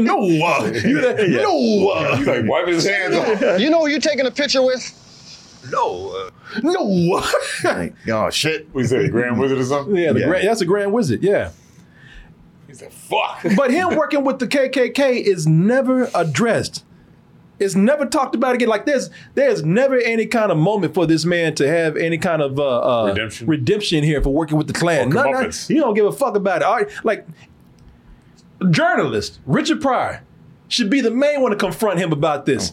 no, 0.00 0.18
uh, 0.20 0.70
you 0.84 1.00
that, 1.00 1.28
no, 1.28 1.88
uh, 1.90 2.16
He's 2.16 2.26
like 2.26 2.44
wiping 2.46 2.74
his 2.74 2.86
hands 2.86 3.14
off. 3.16 3.60
You 3.60 3.68
know 3.70 3.80
who 3.80 3.88
you're 3.88 3.98
taking 3.98 4.26
a 4.26 4.30
picture 4.30 4.62
with? 4.62 5.00
no, 5.70 6.10
uh, 6.10 6.30
no. 6.62 7.20
Oh, 8.08 8.30
shit. 8.30 8.68
We 8.74 8.84
said 8.84 9.10
Grand 9.10 9.40
Wizard 9.40 9.58
or 9.58 9.64
something. 9.64 9.96
yeah, 9.96 10.12
the 10.12 10.20
Yeah. 10.20 10.26
Grand, 10.26 10.48
that's 10.48 10.60
a 10.60 10.66
Grand 10.66 10.92
Wizard. 10.92 11.22
Yeah. 11.22 11.50
He 12.74 12.78
said, 12.78 12.92
"Fuck." 12.92 13.44
But 13.56 13.70
him 13.70 13.94
working 13.94 14.24
with 14.24 14.40
the 14.40 14.48
KKK 14.48 15.22
is 15.22 15.46
never 15.46 16.10
addressed. 16.14 16.84
It's 17.60 17.76
never 17.76 18.04
talked 18.04 18.34
about 18.34 18.56
again. 18.56 18.68
Like 18.68 18.84
there's 18.84 19.10
there's 19.34 19.64
never 19.64 19.96
any 19.96 20.26
kind 20.26 20.50
of 20.50 20.58
moment 20.58 20.92
for 20.92 21.06
this 21.06 21.24
man 21.24 21.54
to 21.54 21.68
have 21.68 21.96
any 21.96 22.18
kind 22.18 22.42
of 22.42 22.58
uh, 22.58 22.78
uh, 22.78 23.06
Redemption. 23.06 23.46
redemption 23.46 24.02
here 24.02 24.20
for 24.20 24.30
working 24.30 24.58
with 24.58 24.66
the 24.66 24.72
Klan. 24.72 25.10
None- 25.10 25.30
none- 25.30 25.52
he 25.52 25.74
don't 25.74 25.94
give 25.94 26.04
a 26.04 26.10
fuck 26.12 26.34
about 26.34 26.62
it. 26.62 26.64
All 26.64 26.74
right, 26.76 26.90
like 27.04 27.26
journalist 28.70 29.38
Richard 29.46 29.80
Pryor 29.80 30.24
should 30.66 30.90
be 30.90 31.00
the 31.00 31.12
main 31.12 31.42
one 31.42 31.52
to 31.52 31.56
confront 31.56 32.00
him 32.00 32.12
about 32.12 32.44
this. 32.44 32.72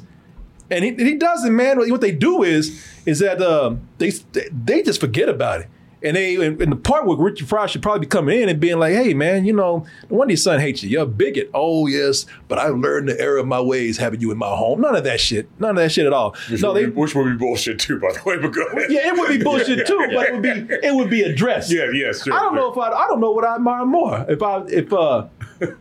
And 0.71 0.83
he, 0.83 0.95
he 0.95 1.15
doesn't, 1.15 1.55
man. 1.55 1.77
What 1.77 2.01
they 2.01 2.11
do 2.13 2.41
is 2.41 2.83
is 3.05 3.19
that 3.19 3.39
uh, 3.39 3.75
they 3.99 4.09
they 4.51 4.81
just 4.81 4.99
forget 4.99 5.29
about 5.29 5.61
it. 5.61 5.67
And 6.03 6.15
they 6.15 6.35
in, 6.35 6.57
the 6.57 6.75
part 6.75 7.05
where 7.05 7.17
Richard 7.17 7.47
Pryor 7.47 7.67
should 7.67 7.81
probably 7.81 8.01
be 8.01 8.07
coming 8.07 8.41
in 8.41 8.49
and 8.49 8.59
being 8.59 8.79
like, 8.79 8.93
"Hey, 8.93 9.13
man, 9.13 9.45
you 9.45 9.53
know, 9.53 9.85
no 10.09 10.17
wonder 10.17 10.31
your 10.31 10.37
son 10.37 10.59
hates 10.59 10.81
you. 10.81 10.89
You're 10.89 11.03
a 11.03 11.05
bigot." 11.05 11.49
Oh 11.53 11.85
yes, 11.87 12.25
but 12.47 12.57
I 12.57 12.67
learned 12.67 13.09
the 13.09 13.19
error 13.21 13.37
of 13.37 13.47
my 13.47 13.61
ways 13.61 13.97
having 13.97 14.19
you 14.19 14.31
in 14.31 14.37
my 14.37 14.47
home. 14.47 14.81
None 14.81 14.95
of 14.95 15.03
that 15.03 15.19
shit. 15.19 15.47
None 15.59 15.71
of 15.71 15.75
that 15.77 15.91
shit 15.91 16.05
at 16.07 16.13
all. 16.13 16.35
Which, 16.49 16.61
no, 16.61 16.73
would 16.73 16.81
they. 16.81 16.85
be, 16.87 16.91
which 16.91 17.13
would 17.15 17.25
be 17.25 17.37
bullshit 17.37 17.79
too, 17.79 17.99
by 17.99 18.13
the 18.13 18.21
way. 18.25 18.37
But 18.37 18.51
go 18.51 18.65
ahead. 18.65 18.91
Yeah, 18.91 19.09
it 19.09 19.19
would 19.19 19.29
be 19.29 19.37
bullshit 19.43 19.85
too, 19.85 20.07
but 20.13 20.27
it 20.27 20.33
would 20.33 20.41
be 20.41 20.49
it 20.49 20.95
would 20.95 21.09
be 21.09 21.21
addressed. 21.21 21.71
Yeah, 21.71 21.91
yeah, 21.93 22.11
sure. 22.13 22.33
I 22.33 22.39
don't 22.39 22.55
know 22.55 22.71
if 22.71 22.77
I 22.77 22.89
I 22.89 23.07
don't 23.07 23.19
know 23.19 23.31
what 23.31 23.45
I 23.45 23.55
admire 23.55 23.85
more. 23.85 24.25
If 24.27 24.41
I 24.41 24.63
if 24.67 24.91
uh 24.91 25.27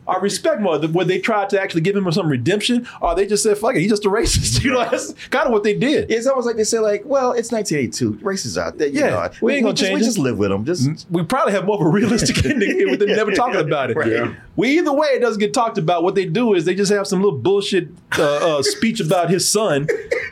I 0.09 0.17
respect 0.19 0.61
more 0.61 0.79
would 0.79 1.09
they 1.09 1.19
try 1.19 1.47
to 1.47 1.61
actually 1.61 1.81
give 1.83 1.97
him 1.97 2.11
some 2.13 2.29
redemption, 2.29 2.87
or 3.01 3.15
they 3.15 3.27
just 3.27 3.43
said 3.43 3.59
fuck 3.59 3.75
it, 3.77 3.81
he's 3.81 3.91
just 3.91 4.05
a 4.05 4.09
racist. 4.11 4.63
You 4.71 4.73
know, 4.73 4.89
that's 4.89 5.13
kind 5.31 5.47
of 5.47 5.53
what 5.53 5.63
they 5.63 5.75
did. 5.75 6.11
It's 6.11 6.27
almost 6.27 6.47
like 6.47 6.57
they 6.57 6.65
say, 6.65 6.79
like, 6.81 7.03
well, 7.07 7.33
it's 7.33 7.51
1982. 7.51 8.25
Races 8.25 8.59
out 8.59 8.77
there. 8.79 8.89
You 8.89 9.01
Yeah, 9.01 9.11
know, 9.11 9.31
we 9.41 9.55
ain't 9.55 9.63
gonna 9.65 9.75
just, 9.75 9.89
change 9.89 10.01
We 10.01 10.03
it. 10.03 10.09
just 10.09 10.19
live 10.19 10.39
with 10.39 10.51
them. 10.51 10.65
Just 10.65 11.07
We 11.11 11.23
probably 11.23 11.53
have 11.53 11.65
more 11.65 11.77
of 11.81 11.87
a 11.87 11.89
realistic 11.89 12.45
ending 12.45 12.71
here 12.73 12.91
with 12.91 13.01
them 13.01 13.09
never 13.09 13.33
talking 13.33 13.61
about 13.61 13.91
it. 13.91 13.97
Right. 13.97 14.13
Yeah. 14.13 14.35
We 14.57 14.79
either 14.79 14.93
way 14.93 15.09
it 15.09 15.21
doesn't 15.21 15.41
get 15.41 15.55
talked 15.55 15.79
about. 15.79 16.03
What 16.03 16.15
they 16.15 16.27
do 16.27 16.53
is 16.55 16.65
they 16.67 16.75
just 16.75 16.93
have 16.93 17.07
some 17.07 17.23
little 17.23 17.39
bullshit 17.39 17.89
uh, 18.19 18.59
uh, 18.59 18.63
speech 18.63 19.01
about 19.01 19.31
his 19.31 19.49
son, 19.49 19.87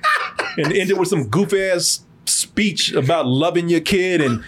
and 0.58 0.72
end 0.72 0.90
it 0.90 0.98
with 0.98 1.08
some 1.08 1.28
goof 1.28 1.52
ass 1.54 2.00
speech 2.26 2.92
about 2.92 3.26
loving 3.26 3.68
your 3.70 3.80
kid 3.80 4.20
and 4.20 4.44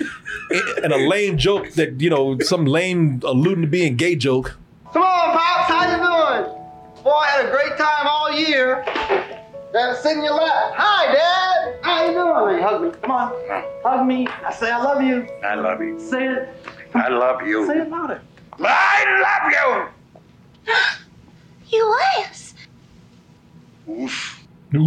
and 0.83 0.93
a 0.93 1.09
lame 1.09 1.39
joke 1.39 1.71
that 1.73 2.01
you 2.01 2.11
know 2.11 2.39
some 2.41 2.67
lame 2.67 3.21
alluding 3.25 3.63
to 3.63 3.69
being 3.69 3.97
gay 3.97 4.15
joke. 4.15 4.59
Come 4.93 5.03
on, 5.03 5.39
Pops, 5.39 5.69
how 5.69 5.85
you 5.85 5.97
doing? 5.99 7.05
Boy, 7.05 7.11
I 7.11 7.27
had 7.29 7.47
a 7.47 7.51
great 7.51 7.79
time 7.79 8.09
all 8.09 8.33
year. 8.33 8.85
Dad, 9.73 9.97
sit 10.03 10.17
in 10.17 10.25
your 10.25 10.35
lap. 10.35 10.73
Hi, 10.77 11.13
Dad. 11.13 11.79
How 11.83 12.07
you 12.07 12.13
doing? 12.13 12.63
Hug 12.63 12.83
me. 12.83 12.91
Come 13.01 13.11
on. 13.13 13.33
Hug 13.85 14.07
me. 14.07 14.27
I 14.27 14.53
say 14.53 14.71
I 14.71 14.83
love 14.83 15.01
you. 15.01 15.29
I 15.45 15.55
love 15.55 15.81
you. 15.81 16.01
Say 16.01 16.27
it. 16.27 16.49
I 16.95 17.09
love 17.09 17.47
you. 17.47 17.67
Say 17.69 17.79
it 17.79 17.89
louder. 17.89 18.21
I 18.59 19.07
love 19.23 19.93
you. 20.67 20.75
U.S. 21.79 22.55
Ooh, 24.73 24.79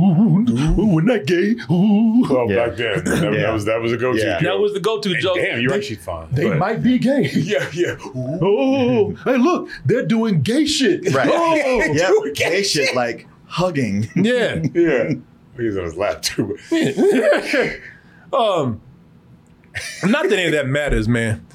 ooh, 0.49 0.85
we're 0.95 1.01
not 1.01 1.25
gay. 1.25 1.55
Ooh. 1.69 2.25
Well, 2.29 2.49
Yeah. 2.49 2.67
back 2.67 2.77
then, 2.77 3.03
that, 3.03 3.33
Yeah. 3.33 3.41
that 3.41 3.53
was 3.53 3.65
that 3.65 3.81
was 3.81 3.91
a 3.91 3.97
go-to. 3.97 4.17
Yeah. 4.19 4.39
joke. 4.39 4.41
That 4.43 4.59
was 4.59 4.73
the 4.73 4.79
go-to 4.79 5.11
And 5.11 5.19
joke. 5.21 5.35
Damn, 5.35 5.59
you're 5.59 5.71
They- 5.71 5.77
actually 5.77 5.95
fine. 5.97 6.27
They 6.31 6.47
But- 6.47 6.57
might 6.57 6.81
be 6.81 6.97
gay. 6.99 7.29
Yeah, 7.33 7.65
yeah. 7.73 7.95
Oh, 8.15 9.13
hey, 9.25 9.35
look, 9.37 9.69
they're 9.85 10.05
doing 10.05 10.41
gay 10.41 10.65
shit. 10.65 11.13
right. 11.13 11.29
Oh, 11.33 11.55
yeah, 11.93 12.11
gay 12.33 12.63
shit 12.63 12.95
like 12.95 13.27
hugging. 13.47 14.09
yeah. 14.15 14.61
Yeah. 14.73 15.13
He's 15.57 15.77
on 15.77 15.83
his 15.83 15.95
lap 15.97 16.21
too. 16.21 16.57
um, 18.31 18.81
not 20.03 20.29
that 20.29 20.33
any 20.33 20.45
of 20.45 20.51
that 20.53 20.67
matters, 20.67 21.07
man. 21.07 21.45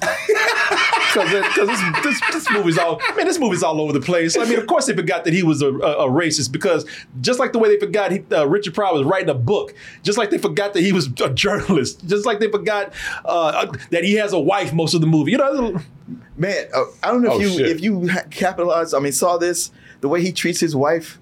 Because 1.13 1.31
this, 1.55 2.03
this, 2.03 2.21
this 2.31 2.51
movie's 2.51 2.77
all 2.77 2.99
man, 3.15 3.25
this 3.25 3.39
movie's 3.39 3.63
all 3.63 3.81
over 3.81 3.91
the 3.93 3.99
place. 3.99 4.37
I 4.37 4.45
mean, 4.45 4.59
of 4.59 4.67
course 4.67 4.85
they 4.85 4.95
forgot 4.95 5.23
that 5.25 5.33
he 5.33 5.43
was 5.43 5.61
a, 5.61 5.67
a, 5.69 6.07
a 6.07 6.09
racist 6.09 6.51
because 6.51 6.85
just 7.21 7.39
like 7.39 7.51
the 7.51 7.59
way 7.59 7.69
they 7.69 7.79
forgot 7.79 8.11
he, 8.11 8.23
uh, 8.31 8.45
Richard 8.47 8.73
Pryor 8.73 8.93
was 8.93 9.03
writing 9.05 9.29
a 9.29 9.33
book, 9.33 9.73
just 10.03 10.17
like 10.17 10.29
they 10.29 10.37
forgot 10.37 10.73
that 10.73 10.81
he 10.81 10.91
was 10.91 11.07
a 11.21 11.29
journalist, 11.29 12.05
just 12.07 12.25
like 12.25 12.39
they 12.39 12.49
forgot 12.49 12.93
uh, 13.25 13.65
that 13.91 14.03
he 14.03 14.13
has 14.15 14.33
a 14.33 14.39
wife 14.39 14.73
most 14.73 14.93
of 14.93 15.01
the 15.01 15.07
movie. 15.07 15.31
You 15.31 15.37
know, 15.37 15.79
Man, 16.37 16.67
uh, 16.73 16.85
I 17.03 17.07
don't 17.11 17.21
know 17.21 17.31
if 17.31 17.35
Oh, 17.35 17.39
you 17.39 17.49
shit. 17.49 17.69
if 17.69 17.81
you 17.81 18.09
capitalized. 18.31 18.93
I 18.95 18.99
mean, 18.99 19.11
saw 19.11 19.37
this 19.37 19.71
the 20.01 20.07
way 20.07 20.21
he 20.21 20.31
treats 20.31 20.59
his 20.59 20.75
wife. 20.75 21.19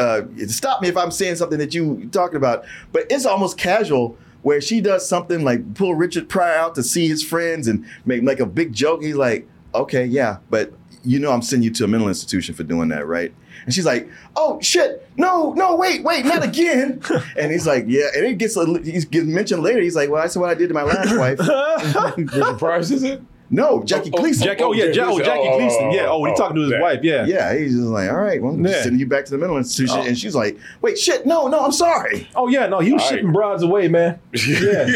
Uh, 0.00 0.22
stop 0.48 0.82
me 0.82 0.88
if 0.88 0.96
I'm 0.96 1.10
saying 1.10 1.36
something 1.36 1.58
that 1.58 1.74
you 1.74 2.08
talking 2.12 2.36
about, 2.36 2.64
but 2.92 3.04
it's 3.10 3.24
almost 3.26 3.56
casual 3.58 4.16
where 4.46 4.60
she 4.60 4.80
does 4.80 5.08
something 5.08 5.42
like 5.42 5.74
pull 5.74 5.96
Richard 5.96 6.28
Pryor 6.28 6.56
out 6.56 6.76
to 6.76 6.82
see 6.84 7.08
his 7.08 7.20
friends 7.20 7.66
and 7.66 7.84
make 8.04 8.22
like 8.22 8.38
a 8.38 8.46
big 8.46 8.72
joke. 8.72 9.02
He's 9.02 9.16
like, 9.16 9.48
okay, 9.74 10.04
yeah, 10.04 10.36
but 10.50 10.72
you 11.02 11.18
know 11.18 11.32
I'm 11.32 11.42
sending 11.42 11.64
you 11.64 11.72
to 11.72 11.84
a 11.84 11.88
mental 11.88 12.06
institution 12.06 12.54
for 12.54 12.62
doing 12.62 12.90
that, 12.90 13.08
right? 13.08 13.34
And 13.64 13.74
she's 13.74 13.86
like, 13.86 14.08
oh 14.36 14.60
shit, 14.60 15.04
no, 15.16 15.52
no, 15.54 15.74
wait, 15.74 16.04
wait, 16.04 16.24
not 16.24 16.44
again. 16.44 17.02
and 17.36 17.50
he's 17.50 17.66
like, 17.66 17.86
yeah, 17.88 18.06
and 18.14 18.24
it 18.24 18.38
gets 18.38 18.54
he 18.54 18.92
gets 18.92 19.26
mentioned 19.26 19.64
later. 19.64 19.80
He's 19.80 19.96
like, 19.96 20.10
well, 20.10 20.22
that's 20.22 20.36
what 20.36 20.48
I 20.48 20.54
did 20.54 20.68
to 20.68 20.74
my 20.74 20.84
last 20.84 21.18
wife. 21.18 21.40
Richard 22.60 22.92
is 22.92 23.02
it? 23.02 23.20
No, 23.48 23.84
Jackie 23.84 24.10
Oh, 24.12 24.16
oh, 24.18 24.20
Gleason. 24.22 24.44
Jackie, 24.44 24.62
oh 24.64 24.72
yeah, 24.72 24.84
oh, 24.86 24.88
Ja- 24.92 25.08
oh, 25.10 25.18
Jackie 25.20 25.40
Oh, 25.48 25.58
Gleason, 25.58 25.90
yeah. 25.92 26.06
Oh, 26.08 26.24
he 26.24 26.30
oh, 26.30 26.32
oh, 26.32 26.36
talking 26.36 26.56
to 26.56 26.62
his 26.62 26.70
that. 26.72 26.80
wife, 26.80 27.00
yeah. 27.02 27.24
Yeah, 27.26 27.56
he's 27.56 27.72
just 27.74 27.84
like, 27.86 28.10
all 28.10 28.16
right, 28.16 28.42
well, 28.42 28.54
I'm 28.54 28.66
Yeah. 28.66 28.82
sending 28.82 28.98
you 28.98 29.06
back 29.06 29.24
to 29.26 29.30
the 29.30 29.38
mental 29.38 29.56
institution. 29.56 29.98
Oh. 30.00 30.02
And 30.06 30.18
she's 30.18 30.34
like, 30.34 30.58
wait, 30.82 30.98
shit, 30.98 31.26
no, 31.26 31.46
no, 31.46 31.60
I'm 31.64 31.70
sorry. 31.72 32.28
Oh 32.34 32.48
yeah, 32.48 32.66
no, 32.66 32.80
he 32.80 32.92
was 32.92 33.02
All 33.02 33.08
right. 33.10 33.14
shipping 33.18 33.32
broads 33.32 33.62
away, 33.62 33.86
man. 33.88 34.18
Yeah. 34.46 34.88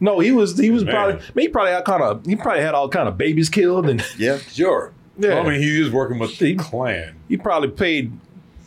No, 0.00 0.20
he 0.20 0.32
was 0.32 0.58
he 0.58 0.70
was 0.70 0.84
Man. 0.84 0.94
probably 0.94 1.14
I 1.14 1.18
mean, 1.34 1.42
he 1.46 1.48
probably 1.48 1.72
had 1.72 1.84
kind 1.84 2.02
of 2.02 2.24
he 2.26 2.36
probably 2.36 2.62
had 2.62 2.74
all 2.74 2.88
kind 2.88 3.08
of 3.08 3.16
babies 3.18 3.48
killed 3.48 3.88
and 3.88 4.04
Yeah. 4.18 4.38
Sure. 4.38 4.92
Yeah. 5.18 5.34
Well, 5.34 5.46
I 5.46 5.50
mean, 5.50 5.60
he 5.62 5.80
is 5.80 5.90
working 5.90 6.18
with 6.18 6.38
the 6.38 6.54
Klan. 6.56 7.14
he 7.28 7.36
probably 7.36 7.70
paid 7.70 8.12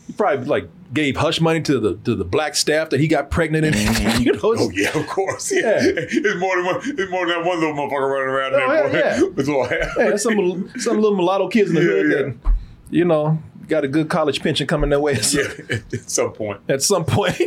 he 0.07 0.13
probably 0.13 0.45
like 0.45 0.67
gave 0.93 1.17
hush 1.17 1.39
money 1.39 1.61
to 1.61 1.79
the 1.79 1.95
to 2.05 2.15
the 2.15 2.23
black 2.25 2.55
staff 2.55 2.89
that 2.89 2.99
he 2.99 3.07
got 3.07 3.29
pregnant 3.29 3.65
in. 3.65 3.73
Mm-hmm. 3.73 4.21
you 4.23 4.33
know, 4.33 4.39
Oh 4.43 4.69
yeah, 4.71 4.97
of 4.97 5.07
course. 5.07 5.51
Yeah. 5.51 5.77
it's 5.81 6.39
more 6.39 6.55
than 6.57 6.65
one. 6.65 6.81
It's 6.83 7.11
more 7.11 7.27
than 7.27 7.37
that 7.41 7.45
one 7.47 7.59
little 7.59 7.75
motherfucker 7.75 8.11
running 8.11 8.29
around 8.29 8.53
Oh, 8.55 8.57
there 8.57 8.67
yeah, 8.67 8.89
boy, 8.89 8.97
yeah. 9.27 9.29
with 9.35 9.47
little 9.47 9.67
hair. 9.67 9.91
yeah, 9.97 10.15
some 10.17 10.35
little- 10.35 10.69
some 10.79 10.95
little 10.99 11.15
mulatto 11.15 11.47
kids 11.49 11.69
in 11.69 11.75
the 11.75 11.81
Yeah, 11.81 11.87
hood 11.87 12.11
yeah. 12.11 12.17
that 12.51 12.53
you 12.89 13.05
know 13.05 13.37
got 13.67 13.83
a 13.83 13.87
good 13.87 14.09
college 14.09 14.41
pension 14.41 14.65
coming 14.65 14.89
their 14.89 14.99
way 14.99 15.13
Yeah, 15.31 15.43
at 15.69 16.09
some 16.09 16.33
point. 16.33 16.59
at 16.67 16.81
some 16.81 17.05
point 17.05 17.39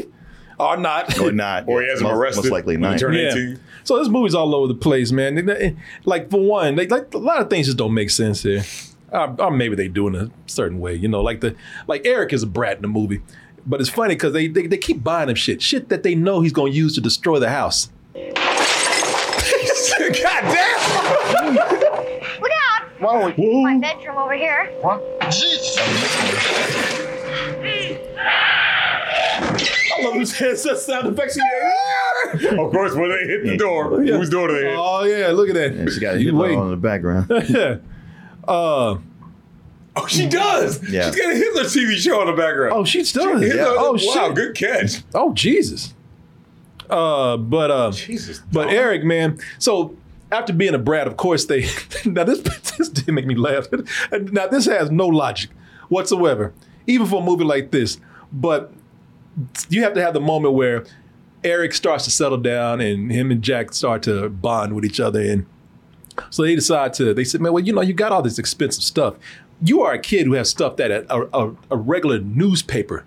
or 0.61 0.77
not. 0.77 1.19
Or 1.19 1.33
not. 1.33 1.65
Or 1.67 1.83
he 1.83 1.89
has 1.89 1.99
him 2.01 2.05
most, 2.07 2.15
arrested. 2.17 2.45
Most 2.45 2.53
likely 2.53 2.77
not. 2.77 2.99
Turn 3.01 3.15
Yeah. 3.15 3.31
18. 3.31 3.59
So 3.83 3.99
this 3.99 4.07
movie's 4.07 4.35
all 4.37 4.55
over 4.55 4.69
the 4.69 4.77
place, 4.79 5.11
man. 5.11 5.37
It- 5.37 5.49
it- 5.49 5.77
Like 6.05 6.31
for 6.31 6.41
one, 6.41 6.77
they, 6.77 6.87
like 6.87 7.13
a 7.15 7.19
lot 7.19 7.41
of 7.43 7.51
things 7.51 7.67
just 7.67 7.79
don't 7.79 7.93
make 7.95 8.11
sense 8.11 8.45
here. 8.45 8.63
Or, 9.13 9.35
or 9.41 9.51
maybe 9.51 9.77
they 9.77 9.89
do 9.89 10.07
in 10.09 10.15
a 10.15 10.31
certain 10.47 10.81
way, 10.81 10.95
you 10.95 11.09
know. 11.09 11.21
Like 11.23 11.41
the 11.41 11.55
like 11.87 12.07
Eric 12.07 12.33
is 12.33 12.43
a 12.43 12.47
brat 12.47 12.77
in 12.77 12.83
the 12.83 12.89
movie, 12.89 13.21
but 13.67 13.81
it's 13.81 13.91
funny 13.91 14.15
because 14.15 14.33
they, 14.33 14.49
they 14.49 14.67
they 14.67 14.79
keep 14.79 15.05
buying 15.05 15.29
him 15.29 15.35
shit, 15.37 15.61
shit 15.63 15.89
that 15.91 16.03
they 16.03 16.15
know 16.15 16.41
he's 16.41 16.53
gonna 16.53 16.71
use 16.71 16.95
to 16.95 17.01
destroy 17.01 17.39
the 17.39 17.51
house. 17.51 17.91
God 18.15 18.35
damn! 20.43 21.55
Look 21.55 21.61
out! 21.61 22.89
Why 22.99 23.21
don't 23.21 23.39
Whoa, 23.39 23.63
My 23.63 23.79
bedroom 23.79 24.17
over 24.17 24.35
here. 24.35 24.71
what? 24.81 25.03
Jesus. 25.31 25.77
I 29.45 30.03
love 30.05 30.15
those 30.15 30.33
headset 30.33 30.79
sound 30.79 31.09
effects. 31.09 31.39
Of 32.35 32.71
course, 32.73 32.95
when 32.95 33.11
they 33.11 33.27
hit 33.27 33.45
the 33.45 33.57
door, 33.57 34.03
Yeah. 34.05 34.17
whose 34.17 34.31
door 34.31 34.49
do 34.49 34.55
they 34.55 34.69
hit? 34.71 34.77
Oh 34.79 35.05
yeah, 35.05 35.29
look 35.29 35.49
at 35.49 35.55
that. 35.55 35.73
And 35.73 35.91
she 35.91 36.01
got 36.01 36.15
a 36.15 36.19
You 36.19 36.27
Hitler 36.39 36.57
on 36.59 36.65
in 36.67 36.71
the 36.71 36.77
background. 36.77 37.27
yeah. 38.49 38.53
Uh, 38.55 38.99
Oh, 39.95 40.07
she 40.07 40.27
does. 40.27 40.83
Yeah. 40.91 41.11
She's 41.11 41.17
got 41.21 41.33
a 41.33 41.37
Hitler 41.37 41.65
TV 41.65 41.97
show 41.97 42.23
in 42.23 42.29
the 42.29 42.33
background. 42.33 42.73
oh, 42.75 42.83
she 42.83 43.05
still 43.05 43.37
is. 43.37 43.53
Hitler, 43.53 43.75
Oh 43.77 43.93
wow, 43.93 43.99
shit. 43.99 44.35
good 44.35 44.55
catch. 44.55 45.03
Oh 45.15 45.35
Jesus. 45.35 45.93
Uh, 46.89 47.37
but 47.37 47.71
uh, 47.71 47.91
Jesus. 47.91 48.41
But 48.51 48.65
dog. 48.65 48.73
Eric, 48.73 49.05
man, 49.05 49.39
so 49.59 49.95
after 50.31 50.55
being 50.55 50.73
a 50.75 50.79
brat, 50.79 51.07
of 51.07 51.19
course 51.19 51.45
they 51.45 51.67
now 52.07 52.25
this 52.25 52.41
this 52.79 52.89
did 52.89 53.13
make 53.13 53.27
me 53.27 53.35
laugh. 53.35 53.67
now 54.33 54.47
this 54.47 54.65
has 54.65 54.91
no 54.91 55.09
logic 55.09 55.51
whatsoever, 55.91 56.55
even 56.87 57.07
for 57.07 57.21
a 57.21 57.25
movie 57.25 57.45
like 57.45 57.71
this. 57.71 57.99
But 58.33 58.73
you 59.69 59.83
have 59.83 59.93
to 59.93 60.01
have 60.03 60.15
the 60.15 60.21
moment 60.21 60.55
where 60.55 60.85
Eric 61.45 61.75
starts 61.75 62.05
to 62.05 62.11
settle 62.11 62.39
down 62.39 62.81
and 62.81 63.13
him 63.13 63.31
and 63.31 63.43
Jack 63.43 63.75
start 63.75 64.03
to 64.05 64.31
bond 64.31 64.75
with 64.75 64.87
each 64.87 65.01
other 65.01 65.21
and 65.21 65.45
so 66.31 66.43
they 66.43 66.55
decide 66.55 66.93
to 66.95 67.15
they 67.15 67.25
said, 67.25 67.41
man, 67.41 67.53
well, 67.53 67.63
you 67.63 67.73
know, 67.73 67.81
you 67.81 67.93
got 67.95 68.13
all 68.13 68.23
this 68.23 68.39
expensive 68.39 68.83
stuff. 68.83 69.17
You 69.65 69.83
are 69.83 69.93
a 69.93 69.99
kid 69.99 70.27
who 70.27 70.33
has 70.33 70.51
stuff 70.51 70.77
that 70.77 70.91
a, 70.91 71.29
a, 71.33 71.55
a 71.71 71.77
regular 71.77 72.19
newspaper 72.19 73.05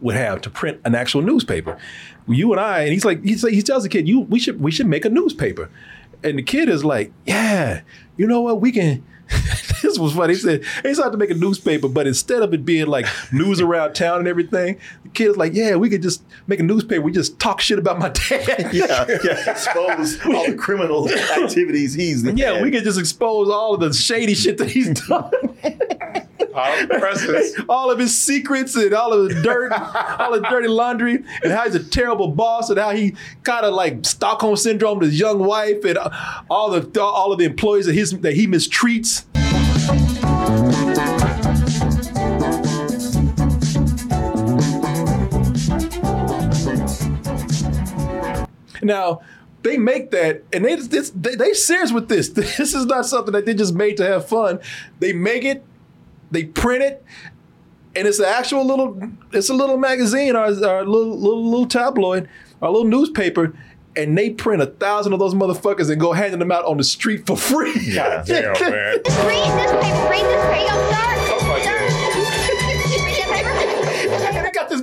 would 0.00 0.16
have 0.16 0.40
to 0.42 0.50
print 0.50 0.80
an 0.84 0.94
actual 0.94 1.22
newspaper. 1.22 1.78
You 2.28 2.52
and 2.52 2.60
I, 2.60 2.82
and 2.82 2.92
he's 2.92 3.04
like, 3.04 3.22
he, 3.24 3.34
he 3.34 3.62
tells 3.62 3.82
the 3.84 3.88
kid, 3.88 4.06
you 4.06 4.20
we 4.20 4.38
should 4.38 4.60
we 4.60 4.70
should 4.70 4.86
make 4.86 5.04
a 5.04 5.10
newspaper. 5.10 5.70
And 6.22 6.38
the 6.38 6.42
kid 6.42 6.68
is 6.68 6.84
like, 6.84 7.12
yeah, 7.26 7.82
you 8.16 8.26
know 8.26 8.40
what, 8.40 8.60
we 8.60 8.72
can. 8.72 9.04
this 9.82 9.98
was 9.98 10.14
funny. 10.14 10.34
He 10.34 10.40
said 10.40 10.64
he 10.82 10.94
started 10.94 11.12
to 11.12 11.18
make 11.18 11.30
a 11.30 11.34
newspaper, 11.34 11.88
but 11.88 12.06
instead 12.06 12.42
of 12.42 12.52
it 12.52 12.64
being 12.64 12.86
like 12.86 13.06
news 13.32 13.60
around 13.60 13.94
town 13.94 14.18
and 14.18 14.28
everything, 14.28 14.78
the 15.02 15.08
kid's 15.10 15.36
like, 15.36 15.54
yeah, 15.54 15.76
we 15.76 15.88
could 15.88 16.02
just 16.02 16.22
make 16.46 16.60
a 16.60 16.62
newspaper. 16.62 17.00
We 17.02 17.12
just 17.12 17.38
talk 17.38 17.60
shit 17.60 17.78
about 17.78 17.98
my 17.98 18.10
dad. 18.10 18.70
yeah, 18.72 19.06
yeah. 19.24 19.50
Expose 19.50 20.20
all 20.26 20.46
the 20.46 20.56
criminal 20.58 21.08
activities 21.08 21.94
he's 21.94 22.22
the 22.22 22.34
Yeah, 22.34 22.62
we 22.62 22.70
could 22.70 22.84
just 22.84 22.98
expose 22.98 23.48
all 23.48 23.74
of 23.74 23.80
the 23.80 23.92
shady 23.92 24.34
shit 24.34 24.58
that 24.58 24.70
he's 24.70 24.90
done. 25.00 25.30
all 27.68 27.90
of 27.90 27.98
his 27.98 28.16
secrets 28.16 28.76
and 28.76 28.94
all 28.94 29.12
of 29.12 29.28
the 29.28 29.42
dirt, 29.42 29.72
all 29.72 30.32
the 30.32 30.40
dirty 30.48 30.68
laundry, 30.68 31.16
and 31.42 31.52
how 31.52 31.64
he's 31.64 31.74
a 31.74 31.82
terrible 31.82 32.28
boss, 32.28 32.70
and 32.70 32.78
how 32.78 32.90
he 32.90 33.16
kind 33.42 33.66
of 33.66 33.74
like 33.74 34.04
Stockholm 34.04 34.56
syndrome 34.56 35.00
to 35.00 35.06
his 35.06 35.18
young 35.18 35.40
wife, 35.40 35.84
and 35.84 35.98
all 36.48 36.70
the 36.70 37.00
all 37.00 37.32
of 37.32 37.38
the 37.38 37.44
employees 37.44 37.86
that 37.86 37.94
his 37.94 38.12
that 38.20 38.34
he 38.34 38.46
mistreats. 38.46 39.23
Now 48.84 49.20
they 49.64 49.78
make 49.78 50.10
that, 50.10 50.44
and 50.52 50.64
they 50.64 50.76
this, 50.76 51.10
they 51.10 51.34
they 51.34 51.54
serious 51.54 51.90
with 51.90 52.08
this. 52.08 52.28
This 52.34 52.74
is 52.74 52.86
not 52.86 53.06
something 53.06 53.32
that 53.32 53.46
they 53.46 53.54
just 53.54 53.74
made 53.74 53.96
to 53.96 54.06
have 54.06 54.28
fun. 54.28 54.60
They 55.00 55.12
make 55.12 55.44
it, 55.44 55.64
they 56.30 56.44
print 56.44 56.82
it, 56.82 57.02
and 57.96 58.06
it's 58.06 58.18
an 58.18 58.26
actual 58.26 58.64
little 58.64 59.00
it's 59.32 59.48
a 59.48 59.54
little 59.54 59.78
magazine 59.78 60.36
or, 60.36 60.44
or 60.44 60.78
a 60.80 60.84
little, 60.84 61.18
little 61.18 61.50
little 61.50 61.66
tabloid 61.66 62.28
or 62.60 62.68
a 62.68 62.70
little 62.70 62.86
newspaper. 62.88 63.56
And 63.96 64.18
they 64.18 64.30
print 64.30 64.60
a 64.60 64.66
thousand 64.66 65.12
of 65.12 65.20
those 65.20 65.34
motherfuckers 65.34 65.88
and 65.88 66.00
go 66.00 66.12
handing 66.12 66.40
them 66.40 66.50
out 66.50 66.64
on 66.64 66.78
the 66.78 66.84
street 66.84 67.28
for 67.28 67.36
free. 67.36 67.94
God 67.94 68.26
damn, 68.26 68.52
man. 68.60 68.96
Read 68.96 69.02
this 69.04 69.70
paper, 69.70 70.10
read 70.10 70.24
this 70.24 70.44
paper. 70.46 70.64
Yo, 70.66 71.23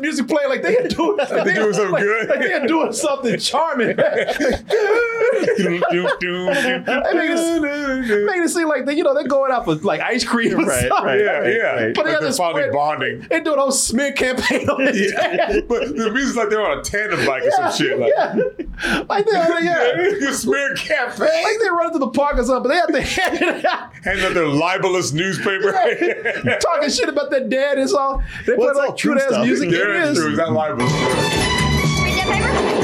music 0.02 0.28
playing 0.28 0.50
like 0.50 0.62
they 0.62 0.78
are 0.78 0.88
doing, 0.88 1.18
like 1.18 1.30
They 1.46 1.54
doing 1.56 1.74
something 1.74 1.92
like, 1.92 2.04
good. 2.04 2.30
Like 2.30 2.40
they 2.40 2.54
are 2.54 2.68
doing 2.68 2.94
something 2.94 3.40
charming. 3.40 3.96
they 3.96 5.70
make 5.70 5.84
it, 5.92 8.26
make 8.26 8.38
it 8.42 8.50
seem 8.50 8.68
like 8.68 8.86
they, 8.86 8.94
you 8.96 9.04
know, 9.04 9.14
they're 9.14 9.28
going 9.28 9.52
out 9.52 9.66
for 9.66 9.76
like 9.76 10.02
ice 10.02 10.24
cream. 10.24 10.60
or 10.60 10.64
Right, 10.66 10.88
something. 10.88 11.06
right, 11.06 11.20
Yeah, 11.20 11.48
yeah. 11.48 11.64
right. 11.86 11.96
But 11.96 12.06
they 12.06 12.12
Like 12.12 12.22
they're 12.22 12.34
finally 12.34 12.62
spread- 12.64 12.74
bonding. 12.74 13.28
They 13.30 13.42
do 13.42 13.54
a 13.54 13.60
whole 13.60 13.72
smear 13.72 14.12
campaign 14.14 14.70
on 14.70 14.86
this. 14.86 15.12
Yeah. 15.14 15.60
But 15.68 15.96
the 15.96 16.12
music's 16.12 16.38
like 16.38 16.50
they're 16.50 16.66
on 16.66 16.80
a 16.80 16.84
tandem 16.84 17.26
bike 17.26 17.44
or 17.44 17.52
some 17.52 17.72
shit. 17.74 18.00
Like, 18.00 18.14
yeah. 18.16 19.04
Like 19.10 19.26
they, 19.26 19.32
yeah. 19.64 19.96
You 19.98 20.34
smear 20.34 20.76
campaign. 20.76 21.44
Like 21.44 21.58
they 21.62 21.70
run 21.70 21.92
to 21.94 22.00
the 22.00 22.10
park 22.10 22.38
or 22.38 22.44
something, 22.44 22.64
but 22.64 22.70
they 22.70 22.76
have 22.76 22.92
to 22.92 23.02
hand 23.22 23.42
it 23.60 23.66
out. 23.66 23.94
Handing 24.04 24.26
out 24.26 24.34
their 24.34 24.48
libelous 24.48 25.12
newspaper. 25.14 25.72
Talking 25.72 26.90
shit 26.90 27.10
about 27.10 27.30
their 27.30 27.48
dad 27.48 27.78
and 27.78 27.92
all. 27.94 28.24
They 28.46 28.56
Well, 28.56 28.70
put 28.74 28.78
all 28.82 28.88
like 28.90 28.98
true 28.98 29.16
cute 29.18 29.32
ass 29.32 29.46
music. 29.46 29.72
Yeah, 29.72 29.91
It 29.94 30.10
it's 30.10 30.12
is. 30.12 30.18
true. 30.18 30.30
It's 30.30 30.38
not 30.38 30.54
libelous. 30.54 30.92
And 30.94 32.81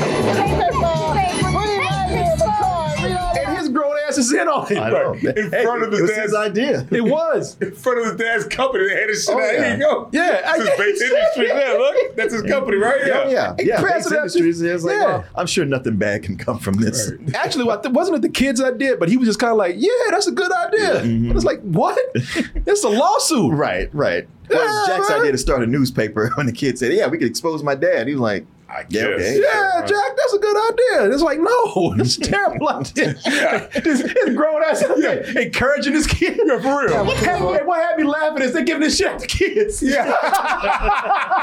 his 4.18 4.31
grown 4.31 4.41
in 4.41 4.48
on 4.49 4.72
it. 4.72 4.77
I 4.77 4.89
know. 4.89 5.14
In 5.14 5.52
Hey, 5.52 5.64
front 5.64 5.84
of 5.84 5.91
his 5.91 6.02
it 6.02 6.07
dad's 6.15 6.22
his 6.31 6.35
idea. 6.35 6.88
It 6.91 7.02
was. 7.06 7.57
in 7.61 7.72
front 7.73 7.99
of 7.99 8.06
his 8.06 8.15
dad's 8.15 8.45
company. 8.45 8.88
They 8.89 8.95
had 8.99 9.10
his 9.10 9.23
shit 9.23 9.35
Oh, 9.35 9.39
out. 9.39 9.53
yeah. 9.53 9.61
Here 9.64 9.72
you 9.77 9.84
go. 9.84 10.10
Yeah, 10.11 10.41
I- 10.45 10.57
This 10.60 10.68
is 10.69 10.77
Bates 10.77 11.02
Industries. 11.11 11.49
Yeah, 11.49 11.73
look. 11.77 12.15
That's 12.15 12.34
his 12.34 12.41
company, 12.44 12.77
right? 12.77 13.02
Yeah, 13.07 13.30
yeah, 13.30 13.56
He 13.60 13.68
yeah. 13.68 13.80
pressed 13.81 14.10
Bates 14.10 14.35
Industries 14.35 14.61
is 14.61 14.84
like, 14.84 14.95
Yeah. 14.98 15.06
well, 15.06 15.26
I'm 15.35 15.48
sure 15.48 15.65
nothing 15.65 15.95
bad 15.98 16.23
can 16.23 16.38
come 16.38 16.60
from 16.60 16.76
this. 16.76 17.11
Actually, 17.35 17.64
what 17.65 17.89
wasn't 17.94 18.18
it 18.18 18.22
the 18.22 18.30
kids 18.30 18.61
I 18.61 18.72
did, 18.72 18.99
but 18.99 19.10
he 19.10 19.18
was 19.18 19.27
just 19.27 19.39
kind 19.39 19.52
of 19.52 19.57
like, 19.57 19.76
"Yeah, 19.77 19.89
that's 20.11 20.27
a 20.27 20.31
good 20.31 20.52
idea." 20.52 21.02
I 21.30 21.34
was 21.34 21.45
like, 21.45 21.61
"What? 21.61 21.98
it's 22.15 22.84
a 22.84 22.89
lawsuit." 22.89 23.53
Right, 23.53 23.89
right. 23.94 24.27
Well, 24.49 24.61
it's 24.61 24.88
Jack's 24.88 25.11
idea 25.11 25.31
to 25.34 25.38
start 25.38 25.61
a 25.64 25.68
newspaper 25.68 26.30
when 26.35 26.45
the 26.45 26.52
kid 26.52 26.77
said, 26.80 26.94
"Yeah, 26.94 27.07
we 27.07 27.18
could 27.18 27.27
expose 27.27 27.64
my 27.64 27.76
dad." 27.76 28.07
He 28.07 28.14
was 28.14 28.22
like, 28.22 28.45
I 28.69 28.85
"Yeah, 28.89 29.02
guess. 29.02 29.11
okay." 29.14 29.39
Yeah, 29.41 29.85
Jack, 29.85 30.18
that's 30.18 30.34
a 30.34 30.39
good 30.39 30.57
idea. 30.73 31.14
It's 31.14 31.22
like, 31.22 31.39
no, 31.39 31.48
oh, 31.52 31.95
it's 31.98 32.18
a 32.18 32.22
terrible 32.22 32.69
idea. 32.69 33.14
his, 33.84 34.02
his 34.02 34.35
grown 34.35 34.64
ass 34.64 34.84
out 34.84 34.98
there 34.98 35.23
encouraging 35.41 35.94
his 35.94 36.07
kid. 36.07 36.39
Yeah, 36.45 36.60
for 36.60 36.85
real. 36.85 37.06
Hey, 37.15 37.41
what 37.64 37.80
had 37.81 37.98
me 37.98 38.03
laughing 38.03 38.44
is 38.44 38.53
they're 38.53 38.64
giving 38.64 38.81
this 38.84 38.98
shit 38.98 39.07
out 39.07 39.19
to 39.19 39.27
kids. 39.27 39.81
Yeah. 39.81 40.14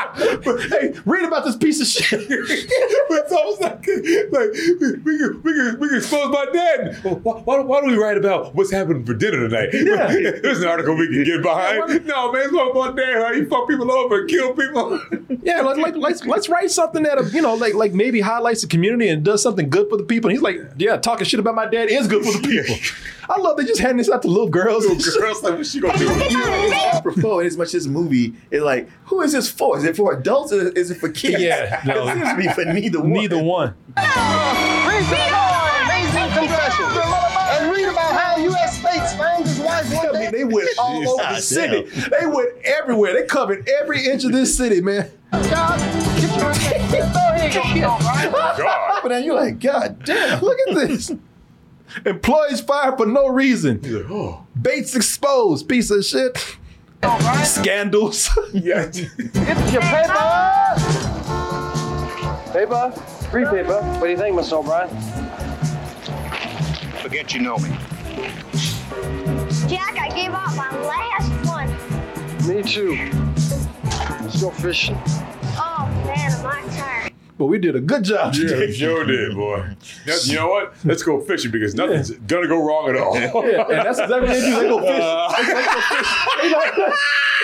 But, 0.45 0.61
hey, 0.69 0.95
read 1.07 1.25
about 1.25 1.45
this 1.45 1.57
piece 1.57 1.81
of 1.81 1.87
shit. 1.87 2.29
but 2.29 3.19
it's 3.19 3.33
almost 3.33 3.61
like, 3.61 3.85
like 4.31 4.51
we 5.05 5.19
can 5.19 5.43
we 5.43 5.53
can 5.55 5.79
we 5.81 5.89
can 5.89 5.97
expose 5.99 6.31
my 6.31 6.47
dad. 6.53 6.97
Why, 7.03 7.33
why, 7.41 7.61
why 7.61 7.81
do 7.81 7.87
we 7.89 7.97
write 7.97 8.17
about 8.17 8.55
what's 8.55 8.71
happening 8.71 9.05
for 9.05 9.15
dinner 9.15 9.49
tonight? 9.49 9.71
Yeah. 9.73 10.07
There's 10.43 10.61
an 10.61 10.69
article 10.69 10.95
we 10.97 11.09
can 11.09 11.25
get 11.25 11.43
behind. 11.43 12.07
No, 12.07 12.33
man, 12.33 12.43
it's 12.43 12.53
about 12.53 12.75
my 12.75 12.93
dad. 12.93 13.15
How 13.23 13.33
he 13.35 13.45
fuck 13.45 13.69
people 13.69 13.91
over 13.91 14.21
and 14.21 14.29
kill 14.29 14.55
people. 14.55 15.01
Yeah, 15.43 15.63
like, 15.63 15.79
like 15.79 15.97
let's 15.97 16.25
let's 16.27 16.49
write 16.49 16.71
something 16.71 17.03
that 17.05 17.14
uh, 17.19 17.25
you 17.33 17.41
know, 17.43 17.55
like 17.55 17.75
like 17.75 17.93
maybe 17.93 18.21
highlights 18.21 18.63
the 18.63 18.69
community 18.69 19.09
and 19.09 19.25
does 19.25 19.43
something 19.43 19.69
good 19.71 19.89
for 19.89 19.97
the 19.97 20.05
people. 20.05 20.31
And 20.31 20.37
he's 20.37 20.43
like, 20.43 20.61
yeah, 20.77 20.97
talking 20.97 21.27
shit 21.27 21.41
about 21.41 21.55
my 21.55 21.67
dad 21.67 21.89
is 21.91 22.07
good 22.07 22.25
for 22.25 22.33
the 22.39 22.47
people. 22.47 22.77
I 23.29 23.41
love 23.41 23.57
they 23.57 23.65
just 23.65 23.81
handing 23.81 23.99
this 23.99 24.11
out 24.11 24.23
to 24.23 24.29
little 24.29 24.49
girls. 24.51 24.85
and 24.85 25.01
shit. 25.01 25.15
Girls, 25.19 25.43
like, 25.43 25.57
what 25.57 25.67
she 25.67 25.81
gonna 25.81 25.97
do? 25.97 26.07
It's 26.11 26.97
apropos, 26.97 27.39
and 27.39 27.47
as 27.47 27.57
much 27.57 27.69
as 27.69 27.73
this 27.73 27.87
movie 27.87 28.35
is 28.51 28.63
like, 28.63 28.89
who 29.07 29.23
is 29.23 29.33
this 29.33 29.51
for? 29.51 29.79
Is 29.79 29.85
it 29.85 29.97
for 29.97 30.13
adults 30.13 30.53
or 30.53 30.69
is 30.77 30.91
it 30.91 30.97
for 30.99 31.09
kids? 31.09 31.43
Yeah, 31.43 31.81
no. 31.87 32.07
it 32.09 32.15
seems 32.15 32.29
to 32.29 32.37
be 32.37 32.49
for 32.49 32.65
neither 32.65 33.01
one. 33.01 33.13
Neither 33.13 33.43
one. 33.43 33.75
Read 33.97 35.33
amazing. 35.85 36.49
And 37.55 37.71
read 37.73 37.89
about 37.89 38.13
how 38.21 38.37
U.S. 38.39 38.79
States 38.79 39.15
found 39.15 39.45
his 39.45 39.59
wife 39.61 39.91
I 39.93 39.97
one 39.97 40.13
mean, 40.13 40.31
day. 40.31 40.39
they 40.39 40.45
went 40.45 40.69
all 40.79 40.97
over 41.09 41.23
the 41.23 41.29
God 41.35 41.43
city. 41.43 41.83
They 42.21 42.27
went 42.27 42.51
everywhere. 42.65 43.15
They 43.15 43.27
covered 43.27 43.69
every 43.81 44.07
inch 44.07 44.25
of 44.25 44.33
this 44.33 44.57
city, 44.57 44.81
man. 44.81 45.11
Oh, 45.37 45.51
God, 45.51 45.79
get 46.21 46.31
your 46.31 46.45
Go 46.45 46.51
ahead, 46.51 47.53
get 47.53 47.65
killed, 47.65 48.03
right? 48.03 48.31
God. 48.33 49.01
But 49.03 49.09
then 49.09 49.25
you're 49.25 49.35
like, 49.35 49.59
God 49.59 50.05
damn. 50.05 50.41
Look 50.41 50.59
at 50.69 50.75
this. 50.77 51.13
Employees 52.07 52.61
fired 52.61 52.97
for 52.97 53.07
no 53.07 53.29
reason. 53.29 53.81
Oh. 54.11 54.47
Bates 54.61 54.95
exposed. 54.95 55.69
Piece 55.69 55.91
of 55.91 56.05
shit. 56.05 56.57
Scandals. 57.45 58.31
Yeah. 58.53 58.87
Get 58.87 59.73
your 59.73 59.83
paper. 59.83 60.75
Paper? 62.53 62.91
Free 63.31 63.45
paper. 63.45 63.83
What 63.83 64.05
do 64.05 64.11
you 64.11 64.17
think, 64.17 64.37
Mr. 64.37 64.55
O'Brien? 64.55 64.89
Forget 67.03 67.35
you 67.35 67.41
know 67.41 67.59
me. 67.59 67.69
Jack, 69.69 69.99
I 69.99 70.09
gave 70.15 70.33
up 70.33 70.55
my 70.57 70.71
last 70.87 71.31
one. 71.47 71.69
Me 72.49 72.63
too. 72.63 73.34
Let's 74.35 74.43
go 74.43 74.51
fishing. 74.51 74.99
Oh 75.07 75.89
man, 76.07 76.33
am 76.33 76.45
I 76.47 76.61
tired. 76.77 77.13
but 77.39 77.47
we 77.47 77.57
did 77.61 77.77
a 77.77 77.81
good 77.81 78.03
job 78.03 78.35
Yeah, 78.35 78.49
today. 78.49 78.73
Joe 78.73 79.05
did, 79.05 79.37
boy. 79.37 79.77
Now, 80.09 80.17
You 80.25 80.35
know 80.35 80.49
what? 80.49 80.75
Let's 80.85 81.05
go 81.05 81.21
fishing 81.21 81.53
because 81.53 81.77
nothing's 81.77 82.11
gonna 82.11 82.49
go 82.49 82.61
wrong 82.61 82.89
at 82.91 82.97
all. 82.97 83.15
Yeah, 83.17 83.63
and 83.69 83.87
that's 83.87 84.01
exactly 84.01 84.21
what 84.23 84.29
they 84.29 84.41
do. 84.41 84.57
They 84.61 84.69
go 84.69 84.81
fish. 84.81 85.01
Uh, 85.01 85.33
they, 85.37 85.53
go 85.53 85.81
fish. 85.81 86.17
They, 86.43 86.51
like, 86.53 86.75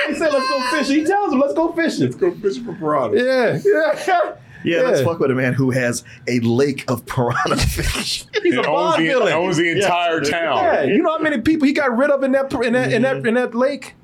they 0.09 0.15
say, 0.15 0.31
let's 0.33 0.49
go 0.51 0.61
fishing. 0.73 0.97
He 0.97 1.05
tells 1.05 1.31
them, 1.31 1.39
let's 1.39 1.55
go 1.55 1.73
fishing. 1.75 2.03
Let's 2.07 2.17
go 2.17 2.33
fishing 2.33 2.65
for 2.65 2.73
piranhas. 2.75 3.65
Yeah, 3.65 4.05
yeah. 4.09 4.35
Yeah, 4.65 4.83
let's 4.89 5.01
fuck 5.03 5.21
with 5.21 5.31
a 5.31 5.35
man 5.37 5.53
who 5.55 5.71
has 5.71 6.03
a 6.27 6.41
lake 6.41 6.85
of 6.91 7.07
piranha 7.07 7.57
fish. 7.57 8.27
He's 8.43 8.55
a 8.55 8.59
owns 8.59 8.67
Bond 8.67 9.03
the, 9.05 9.07
villain. 9.09 9.33
owns 9.33 9.57
the 9.59 9.71
entire 9.71 10.23
Yeah, 10.25 10.29
town. 10.31 10.89
you 10.89 11.03
know 11.03 11.17
how 11.17 11.23
many 11.23 11.41
people 11.41 11.67
he 11.69 11.73
got 11.73 11.97
rid 11.97 12.11
of 12.11 12.25
in 12.25 12.33
that 12.33 12.53
in 12.53 12.73
that 12.73 12.93
in 12.93 13.03
that, 13.03 13.25
in 13.27 13.35
that 13.35 13.55
lake? 13.55 13.95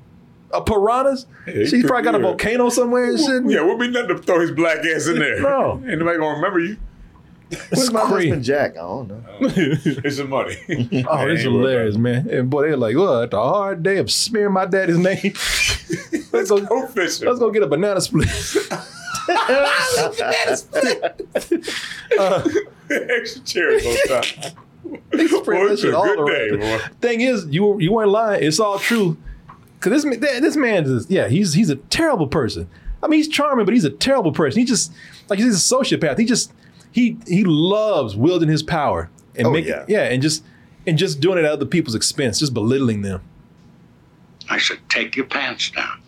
Of 0.51 0.65
piranhas. 0.65 1.25
he 1.45 1.65
She's 1.67 1.85
probably 1.85 2.03
got 2.05 2.15
a 2.15 2.19
yeah. 2.19 2.23
volcano 2.23 2.69
somewhere 2.69 3.09
and 3.09 3.19
shit. 3.19 3.43
Yeah, 3.47 3.61
would 3.63 3.79
be 3.79 3.89
nothing 3.89 4.15
to 4.15 4.17
throw 4.21 4.39
his 4.39 4.51
black 4.51 4.79
ass 4.85 5.07
in 5.07 5.19
there. 5.19 5.41
No. 5.41 5.73
Ain't 5.87 5.99
nobody 5.99 6.17
gonna 6.19 6.35
remember 6.35 6.59
you. 6.59 6.77
Where's 7.73 7.91
my 7.91 8.01
crazy. 8.01 8.27
husband 8.29 8.43
Jack? 8.43 8.71
I 8.73 8.81
don't 8.81 9.07
know. 9.09 9.23
It's 9.41 10.17
some 10.17 10.29
money. 10.29 10.55
Oh, 11.09 11.27
it's 11.27 11.41
hilarious, 11.43 11.95
man. 11.97 12.29
And 12.29 12.49
boy, 12.49 12.63
they're 12.63 12.77
like, 12.77 12.95
well, 12.95 13.23
after 13.23 13.37
a 13.37 13.41
hard 13.41 13.83
day 13.83 13.97
of 13.97 14.11
smearing 14.11 14.53
my 14.53 14.65
daddy's 14.65 14.97
name, 14.97 15.33
let's 16.33 16.49
go 16.49 16.59
Go 16.65 16.87
fishing. 16.87 17.27
let's 17.27 17.39
go 17.39 17.49
get 17.51 17.63
a 17.63 17.67
banana 17.67 18.01
split. 18.01 18.27
uh, 22.19 22.47
Extra 22.89 23.41
cherries 23.43 23.85
on 23.85 23.95
top. 24.07 24.25
they 25.11 25.27
spread 25.27 25.45
Boy, 25.45 25.65
that 25.67 25.71
it's 25.73 25.81
shit 25.81 25.93
a 25.93 25.97
all 25.97 26.05
good 26.05 26.19
around. 26.19 26.59
day, 26.59 26.77
boy. 26.77 26.83
Thing 27.01 27.21
is, 27.21 27.45
you 27.47 27.79
you 27.79 27.91
weren't 27.91 28.11
lying. 28.11 28.43
It's 28.43 28.59
all 28.59 28.79
true. 28.79 29.17
Cause 29.79 30.03
this 30.03 30.17
this 30.19 30.55
man 30.55 30.85
is 30.85 31.09
yeah, 31.09 31.27
he's 31.27 31.53
he's 31.53 31.69
a 31.69 31.75
terrible 31.75 32.27
person. 32.27 32.67
I 33.03 33.07
mean, 33.07 33.19
he's 33.19 33.27
charming, 33.27 33.65
but 33.65 33.73
he's 33.75 33.83
a 33.85 33.91
terrible 33.91 34.31
person. 34.31 34.59
He 34.59 34.65
just 34.65 34.91
like 35.29 35.37
he's 35.39 35.53
a 35.53 35.75
sociopath. 35.75 36.17
He 36.17 36.25
just 36.25 36.51
he 36.91 37.17
he 37.27 37.43
loves 37.43 38.15
wielding 38.15 38.49
his 38.49 38.63
power 38.63 39.09
and 39.35 39.47
Oh, 39.47 39.51
making 39.51 39.69
yeah. 39.69 39.85
yeah, 39.87 40.03
and 40.03 40.21
just 40.21 40.43
and 40.87 40.97
just 40.97 41.19
doing 41.19 41.37
it 41.37 41.45
at 41.45 41.51
other 41.51 41.65
people's 41.65 41.93
expense, 41.95 42.39
just 42.39 42.53
belittling 42.55 43.03
them. 43.03 43.21
I 44.49 44.57
should 44.57 44.79
take 44.89 45.15
your 45.15 45.25
pants 45.25 45.69
down. 45.69 46.01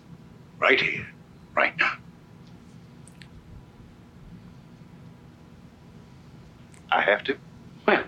Right 0.60 0.82
here. 0.82 1.08
Right 1.54 1.78
now. 1.78 1.94
I 6.92 7.02
have 7.02 7.24
to. 7.26 7.38
Well, 7.88 8.04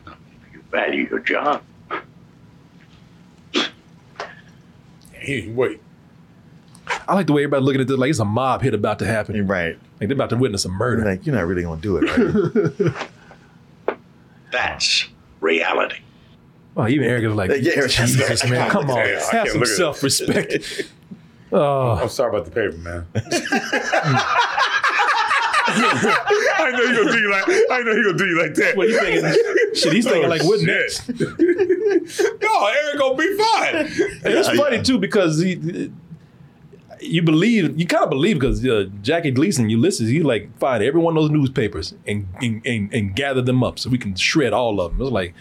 you 0.51 0.63
value 0.71 1.07
your 1.09 1.19
job. 1.19 1.61
He, 5.21 5.47
wait. 5.49 5.79
I 7.07 7.13
like 7.13 7.27
the 7.27 7.33
way 7.33 7.43
everybody 7.43 7.63
looking 7.63 7.81
at 7.81 7.87
this 7.87 7.97
like 7.97 8.09
it's 8.09 8.19
a 8.19 8.25
mob 8.25 8.61
hit 8.61 8.73
about 8.73 8.99
to 8.99 9.05
happen. 9.05 9.47
Right. 9.47 9.77
Like 9.99 10.09
they're 10.09 10.13
about 10.13 10.29
to 10.31 10.37
witness 10.37 10.65
a 10.65 10.69
murder. 10.69 11.05
Like, 11.05 11.25
you're 11.25 11.35
not 11.35 11.45
really 11.45 11.61
gonna 11.63 11.79
do 11.79 11.97
it, 11.97 12.83
right? 12.87 13.97
That's 14.51 15.07
reality. 15.39 15.97
Oh, 16.75 16.87
even 16.87 17.05
Eric 17.07 17.25
was 17.25 17.35
like, 17.35 17.51
Yeah, 17.61 17.73
Eric- 17.75 17.91
Jesus, 17.91 18.49
man, 18.49 18.69
come 18.69 18.89
on, 18.89 18.97
Yeah, 18.97 19.03
I 19.31 19.35
have 19.35 19.47
some 19.49 19.59
look 19.59 19.67
at 19.67 19.73
it. 19.73 19.77
self-respect. 19.77 20.83
Oh. 21.53 21.97
I'm 22.01 22.07
sorry 22.07 22.29
about 22.29 22.45
the 22.45 22.51
paper, 22.51 22.77
man. 22.77 23.05
I 25.73 26.71
know 26.71 26.81
you 26.83 26.97
gonna 26.97 27.11
do 27.11 27.19
you 27.19 27.31
like. 27.31 27.43
I 27.47 27.81
know 27.83 27.91
you 27.91 28.03
gonna 28.05 28.17
do 28.17 28.25
you 28.27 28.41
like 28.41 28.53
that. 28.55 28.75
What 28.77 28.87
he 28.87 28.93
thinking? 28.97 29.75
Shit, 29.75 29.93
he's 29.93 30.05
thinking 30.07 30.29
like, 30.29 30.43
what 30.43 30.59
shit. 30.59 30.67
next? 30.67 31.09
no, 32.41 32.67
Eric 32.67 32.99
gonna 32.99 33.15
be 33.15 33.37
fine. 33.37 33.75
And 33.75 34.33
it's 34.33 34.49
funny 34.49 34.81
too 34.81 34.97
because 34.99 35.39
he, 35.41 35.91
you 36.99 37.21
believe 37.21 37.79
you 37.79 37.85
kind 37.85 38.03
of 38.03 38.09
believe 38.09 38.37
because 38.39 38.65
uh, 38.65 38.85
Jackie 39.01 39.31
Gleason, 39.31 39.69
Ulysses, 39.69 40.09
he 40.09 40.21
like 40.23 40.55
find 40.59 40.83
every 40.83 40.99
one 41.01 41.15
of 41.17 41.23
those 41.23 41.31
newspapers 41.31 41.93
and 42.07 42.27
and, 42.41 42.61
and 42.65 42.93
and 42.93 43.15
gather 43.15 43.41
them 43.41 43.63
up 43.63 43.79
so 43.79 43.89
we 43.89 43.97
can 43.97 44.15
shred 44.15 44.53
all 44.53 44.79
of 44.81 44.91
them. 44.91 45.01
It 45.01 45.03
was 45.05 45.13
like. 45.13 45.33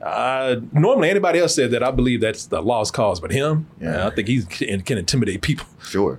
Uh, 0.00 0.56
normally, 0.72 1.08
anybody 1.08 1.38
else 1.38 1.54
said 1.54 1.70
that. 1.70 1.80
I 1.84 1.92
believe 1.92 2.20
that's 2.20 2.46
the 2.46 2.60
lost 2.60 2.92
cause, 2.92 3.20
but 3.20 3.30
him, 3.30 3.68
Yeah. 3.80 4.08
I 4.08 4.10
think 4.10 4.26
he 4.26 4.42
can, 4.42 4.80
can 4.80 4.98
intimidate 4.98 5.42
people. 5.42 5.64
Sure. 5.80 6.18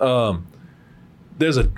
Um, 0.00 0.48
there's 1.38 1.56
a 1.56 1.70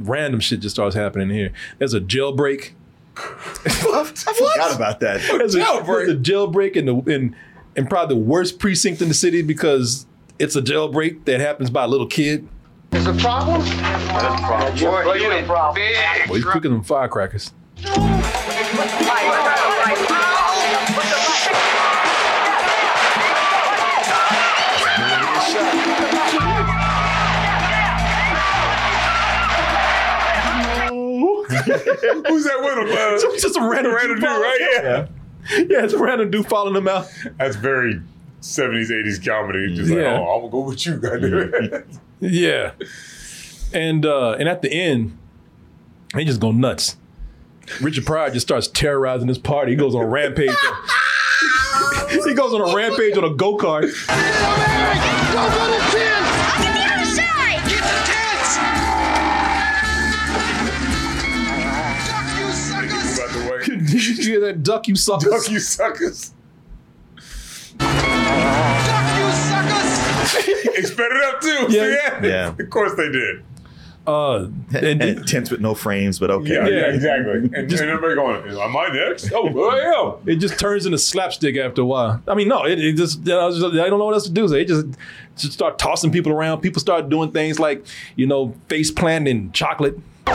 random 0.00 0.40
shit 0.40 0.60
just 0.60 0.76
starts 0.76 0.94
happening 0.94 1.30
here. 1.30 1.52
There's 1.78 1.94
a 1.94 2.00
jailbreak. 2.00 2.72
I 3.16 3.70
forgot 3.70 4.74
about 4.74 5.00
that. 5.00 5.20
There's 5.20 5.54
a 5.54 5.60
jailbreak, 5.60 6.06
there's 6.06 6.12
a 6.12 6.16
jailbreak 6.16 6.72
in 6.76 6.86
the 6.86 6.96
in 7.12 7.36
in 7.76 7.86
probably 7.86 8.16
the 8.16 8.20
worst 8.20 8.58
precinct 8.58 9.02
in 9.02 9.08
the 9.08 9.14
city 9.14 9.42
because 9.42 10.06
it's 10.38 10.56
a 10.56 10.62
jailbreak 10.62 11.24
that 11.26 11.40
happens 11.40 11.70
by 11.70 11.84
a 11.84 11.88
little 11.88 12.06
kid. 12.06 12.48
There's 12.90 13.06
a 13.06 13.14
problem? 13.14 13.60
There's 13.60 13.76
a 13.76 14.36
problem. 14.38 14.78
Boy, 15.04 15.14
you 15.14 15.30
in 15.30 15.46
big 15.74 16.28
Boy, 16.28 16.34
he's 16.34 16.44
quicker 16.44 16.68
than 16.68 16.82
firecrackers. 16.82 17.52
Who's 32.28 32.44
that 32.44 32.60
with 32.60 32.78
him? 32.78 32.96
Uh, 32.96 33.10
Just- 33.20 33.42
just 33.42 33.56
a 33.56 33.60
random 33.68 33.94
random 33.94 34.16
dude 34.20 34.24
dude, 34.24 34.30
right? 34.30 34.58
following- 34.82 34.84
Yeah. 34.84 35.06
Yeah, 35.70 35.84
it's 35.84 35.94
a 35.94 35.98
random 35.98 36.30
dude 36.30 36.46
following 36.46 36.76
him 36.76 36.86
out. 36.88 37.06
That's 37.38 37.56
very 37.56 38.00
70s, 38.42 38.90
80s 38.90 39.24
comedy. 39.26 39.74
Just 39.74 39.90
Yeah. 39.90 40.12
like, 40.12 40.20
oh, 40.20 40.34
I'm 40.34 40.40
gonna 40.42 40.52
go 40.52 40.60
with 40.60 40.86
you, 40.86 40.96
goddamn. 40.96 41.84
Yeah. 42.20 42.72
And 43.72 44.04
uh 44.04 44.32
and 44.32 44.48
at 44.48 44.60
the 44.62 44.70
end, 44.72 45.16
he 46.16 46.24
just 46.24 46.40
go 46.40 46.50
nuts. 46.52 46.96
Richard 47.80 48.04
Pryor 48.04 48.30
just 48.30 48.46
starts 48.46 48.66
terrorizing 48.68 49.28
this 49.28 49.38
party. 49.38 49.72
He 49.72 49.76
goes 49.76 49.94
on 49.94 50.02
a 50.02 50.06
rampage. 50.06 50.50
he 52.10 52.34
goes 52.34 52.52
on 52.52 52.60
a 52.60 52.74
rampage 52.76 53.16
on 53.16 53.24
a 53.24 53.30
go-kart. 53.34 53.88
You 64.24 64.32
hear 64.32 64.40
that 64.52 64.62
duck 64.62 64.88
you 64.88 64.96
suckers? 64.96 65.30
Duck 65.30 65.50
you 65.50 65.58
suckers. 65.60 66.32
They 70.74 70.82
sped 70.86 71.08
it 71.10 71.22
up 71.24 71.40
too. 71.40 71.66
Yeah. 71.70 71.88
Yeah. 71.88 72.26
Yeah. 72.26 72.54
Of 72.58 72.70
course 72.70 72.94
they 72.96 73.10
did. 73.10 73.42
Uh 74.06 74.46
And, 74.74 75.02
and 75.02 75.28
tents 75.28 75.50
with 75.50 75.60
no 75.60 75.74
frames, 75.74 76.18
but 76.18 76.30
okay. 76.30 76.54
Yeah, 76.54 76.66
yeah, 76.68 76.94
exactly. 76.94 77.32
And, 77.34 77.54
and 77.54 77.72
everybody 77.72 78.14
going, 78.14 78.42
am 78.58 78.76
I 78.76 78.88
next? 78.88 79.30
Oh, 79.34 79.46
I 79.70 79.78
am. 80.22 80.28
it 80.28 80.36
just 80.36 80.58
turns 80.58 80.86
into 80.86 80.98
slapstick 80.98 81.56
after 81.58 81.82
a 81.82 81.84
while. 81.84 82.22
I 82.26 82.34
mean, 82.34 82.48
no, 82.48 82.64
it, 82.64 82.78
it 82.78 82.96
just, 82.96 83.20
I 83.28 83.50
just- 83.50 83.62
I 83.62 83.88
don't 83.88 83.98
know 83.98 84.06
what 84.06 84.14
else 84.14 84.24
to 84.24 84.32
do. 84.32 84.48
So 84.48 84.54
they 84.54 84.64
just, 84.64 84.86
just 85.36 85.52
start 85.52 85.78
tossing 85.78 86.10
people 86.10 86.32
around. 86.32 86.60
People 86.60 86.80
start 86.80 87.08
doing 87.10 87.30
things 87.30 87.58
like, 87.60 87.84
you 88.16 88.26
know, 88.26 88.54
face 88.68 88.90
planting 88.90 89.52
chocolate. 89.52 89.98
What 90.24 90.34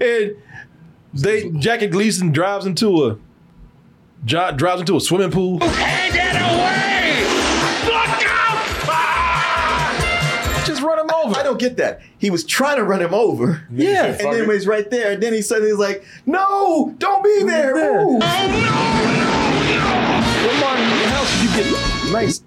and 0.00 0.36
they 1.12 1.50
Jackie 1.50 1.88
Gleason 1.88 2.32
drives 2.32 2.66
into 2.66 3.06
a 3.06 3.18
dri- 4.24 4.52
drives 4.56 4.80
into 4.80 4.96
a 4.96 5.00
swimming 5.00 5.30
pool. 5.30 5.58
Just 10.64 10.82
run 10.82 10.98
him 11.00 11.10
over. 11.10 11.36
I 11.36 11.42
don't 11.42 11.58
get 11.58 11.76
that. 11.78 12.00
He 12.18 12.30
was 12.30 12.44
trying 12.44 12.76
to 12.76 12.84
run 12.84 13.00
him 13.00 13.14
over. 13.14 13.66
Yeah. 13.72 14.06
And 14.06 14.18
then 14.18 14.46
when 14.46 14.56
he's 14.56 14.66
right 14.66 14.88
there, 14.90 15.12
and 15.12 15.22
then 15.22 15.32
he 15.32 15.42
suddenly 15.42 15.72
was 15.72 15.80
like, 15.80 16.04
no, 16.26 16.94
don't 16.98 17.24
be 17.24 17.42
there. 17.44 17.76
Ooh. 17.76 18.18
Well, 20.40 20.60
Martin, 20.60 20.84
how 20.84 21.18
else 21.18 21.40
would 21.40 21.50
you 21.50 21.56
get 21.62 22.12
nice 22.12 22.42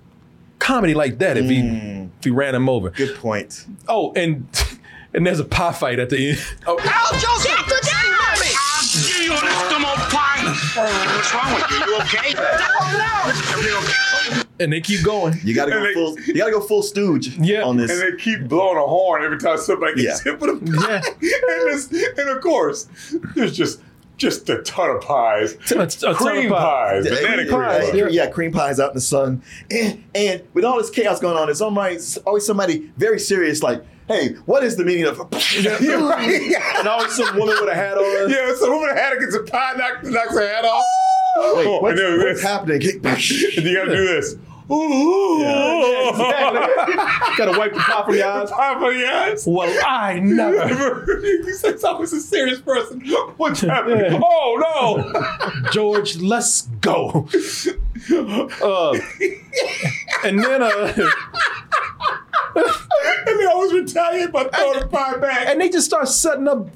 comedy 0.60 0.94
like 0.94 1.20
that 1.20 1.38
if 1.38 1.46
he 1.46 1.62
mm. 1.62 2.10
if 2.18 2.24
he 2.24 2.30
ran 2.30 2.56
him 2.56 2.70
over? 2.70 2.92
Good 2.92 3.18
point. 3.18 3.66
Oh, 3.88 4.14
and 4.14 4.48
and 5.14 5.26
there's 5.26 5.40
a 5.40 5.46
pie 5.46 5.72
fight 5.72 6.00
at 6.00 6.10
the 6.10 6.30
end. 6.32 6.40
Oh, 6.68 6.78
Al 6.80 7.12
Joseph! 7.20 7.70
Save 7.84 8.12
mommy! 8.12 8.52
Give 9.08 9.26
you 9.26 9.32
an 9.34 9.40
Eskimo 9.40 9.94
pie. 10.10 10.44
What's 11.16 11.34
wrong 11.34 11.54
with 11.56 11.70
you? 11.72 11.78
You 11.78 11.98
okay? 12.02 12.34
Everything 13.54 13.76
okay? 13.84 14.44
and 14.60 14.72
they 14.72 14.82
keep 14.82 15.04
going. 15.04 15.34
You 15.44 15.54
gotta 15.56 15.72
go 15.72 15.82
they- 15.84 15.94
full. 15.94 16.20
You 16.22 16.36
gotta 16.36 16.52
go 16.52 16.62
full 16.62 16.84
stooge. 16.84 17.38
Yeah. 17.38 17.64
On 17.64 17.76
this. 17.78 17.92
And 17.92 18.00
they 18.02 18.18
keep 18.22 18.48
blowing 18.48 18.78
a 18.78 18.86
horn 18.86 19.24
every 19.24 19.40
time 19.40 19.58
somebody 19.58 20.02
gets 20.04 20.26
Yeah. 20.26 20.32
hit 20.34 20.42
with 20.42 20.50
a 20.52 20.78
pie. 20.82 20.96
and, 21.06 21.74
this, 21.74 21.92
and 22.18 22.30
of 22.30 22.42
course, 22.42 22.88
there's 23.36 23.56
just 23.56 23.82
just 24.18 24.48
a 24.50 24.62
ton 24.62 24.92
of 24.92 25.02
pies. 25.02 25.54
A- 25.72 25.80
a 25.82 25.88
ton 25.88 26.12
of 26.12 26.18
cream 26.18 26.50
pie. 26.50 27.02
pies, 27.02 27.04
banana 27.10 27.36
cream 27.36 27.48
cream 27.48 27.60
pies, 27.60 27.90
pies. 27.92 28.14
yeah. 28.14 28.30
cream 28.30 28.52
pies 28.52 28.80
out 28.80 28.90
in 28.92 28.96
the 28.96 29.02
sun, 29.02 29.42
and 29.72 30.04
and 30.14 30.44
with 30.54 30.64
all 30.64 30.78
this 30.78 30.90
chaos 30.92 31.20
going 31.20 31.36
on, 31.38 31.48
there's 31.48 31.62
always 31.62 32.18
always 32.18 32.46
somebody 32.46 32.92
very 32.98 33.20
serious, 33.20 33.64
like, 33.64 33.84
"Hey, 34.08 34.34
what 34.46 34.64
is 34.64 34.76
the 34.78 34.86
meaning 34.86 35.06
of?" 35.06 35.18
Yeah, 35.60 35.94
right. 36.10 36.56
And 36.80 36.88
always 36.88 37.12
some 37.16 37.38
woman 37.38 37.56
with 37.62 37.70
a 37.70 37.76
hat 37.76 37.98
on. 37.98 38.30
Yeah, 38.30 38.54
so 38.56 38.72
woman 38.72 38.96
had 38.96 39.12
to 39.12 39.20
get 39.20 39.32
some 39.32 39.46
pie, 39.46 39.74
knock, 39.78 40.04
knocks 40.04 40.34
her 40.34 40.48
hat 40.48 40.66
off. 40.66 40.84
Wait, 41.56 41.66
Oh, 41.68 41.80
what's, 41.82 42.00
what's 42.00 42.24
this. 42.24 42.42
happening? 42.44 42.82
And 42.84 43.66
you 43.66 43.76
gotta 43.76 43.96
do 43.96 44.06
this. 44.08 44.36
Ooh 44.72 45.44
Gotta 47.38 47.58
wipe 47.58 47.74
the 47.74 47.80
pie 47.80 48.04
from 48.06 48.16
your 48.16 48.28
eyes. 48.28 48.50
Pie 48.52 48.74
from 48.76 48.98
your 48.98 49.12
eyes. 49.12 49.46
Well, 49.48 49.80
I 49.86 50.20
never. 50.20 51.06
you 51.22 51.54
say 51.54 51.76
someone's 51.78 52.14
a 52.14 52.22
serious 52.22 52.62
person. 52.62 53.02
What's 53.38 53.62
happening? 53.62 54.22
Oh 54.24 55.12
no! 55.14 55.70
George, 55.72 56.18
let's 56.18 56.64
go. 56.82 57.28
Uh, 58.12 58.98
and 60.24 60.44
then 60.44 60.62
uh, 60.64 60.94
and 62.56 63.40
they 63.40 63.46
always 63.46 63.74
retaliate 63.74 64.32
by 64.32 64.44
throwing 64.46 64.80
the 64.80 64.88
pie 64.88 65.18
back. 65.18 65.48
and 65.48 65.60
they 65.62 65.70
just 65.70 65.86
start 65.86 66.08
setting 66.08 66.48
up. 66.48 66.68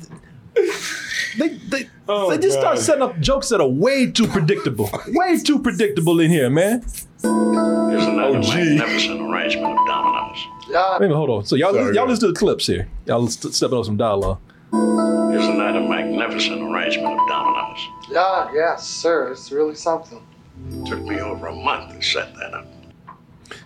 They 1.38 1.50
they, 1.50 1.90
Oh, 2.10 2.30
they 2.30 2.38
just 2.38 2.58
start 2.58 2.80
setting 2.80 3.02
up 3.04 3.20
jokes 3.20 3.50
that 3.50 3.60
are 3.62 3.68
way 3.68 4.10
too 4.10 4.28
predictable. 4.28 4.90
way 5.08 5.38
too 5.40 5.60
predictable 5.60 6.20
in 6.22 6.32
here, 6.32 6.50
man. 6.50 6.82
Isn't 6.84 7.24
that 7.26 8.28
Oh, 8.30 8.34
magnificent 8.34 9.22
arrangement 9.22 9.78
of 9.78 9.88
dominoes? 9.88 10.38
Yeah, 10.70 10.92
Wait 10.92 10.98
a 10.98 11.00
minute, 11.02 11.16
hold 11.16 11.30
on. 11.30 11.46
So 11.46 11.56
y'all 11.56 11.74
Sorry, 11.74 11.96
y'all 11.96 12.06
guys. 12.06 12.10
listen 12.16 12.28
to 12.30 12.34
the 12.34 12.40
clips 12.40 12.66
here. 12.68 12.88
Y'all 13.06 13.28
st- 13.28 13.54
stepping 13.54 13.78
on 13.78 13.84
some 13.84 13.98
dialogue. 13.98 14.40
Isn't 14.74 15.58
that 15.60 15.76
a 15.76 15.82
magnificent 15.82 16.62
arrangement 16.62 17.20
of 17.20 17.28
dominoes? 17.30 17.80
Yeah, 18.10 18.50
yes, 18.54 18.88
sir. 18.88 19.32
It's 19.32 19.52
really 19.52 19.76
something. 19.76 20.22
Took 20.86 21.02
me 21.02 21.20
over 21.20 21.48
a 21.48 21.56
month 21.56 21.96
to 21.96 22.02
set 22.02 22.34
that 22.36 22.54
up. 22.54 22.68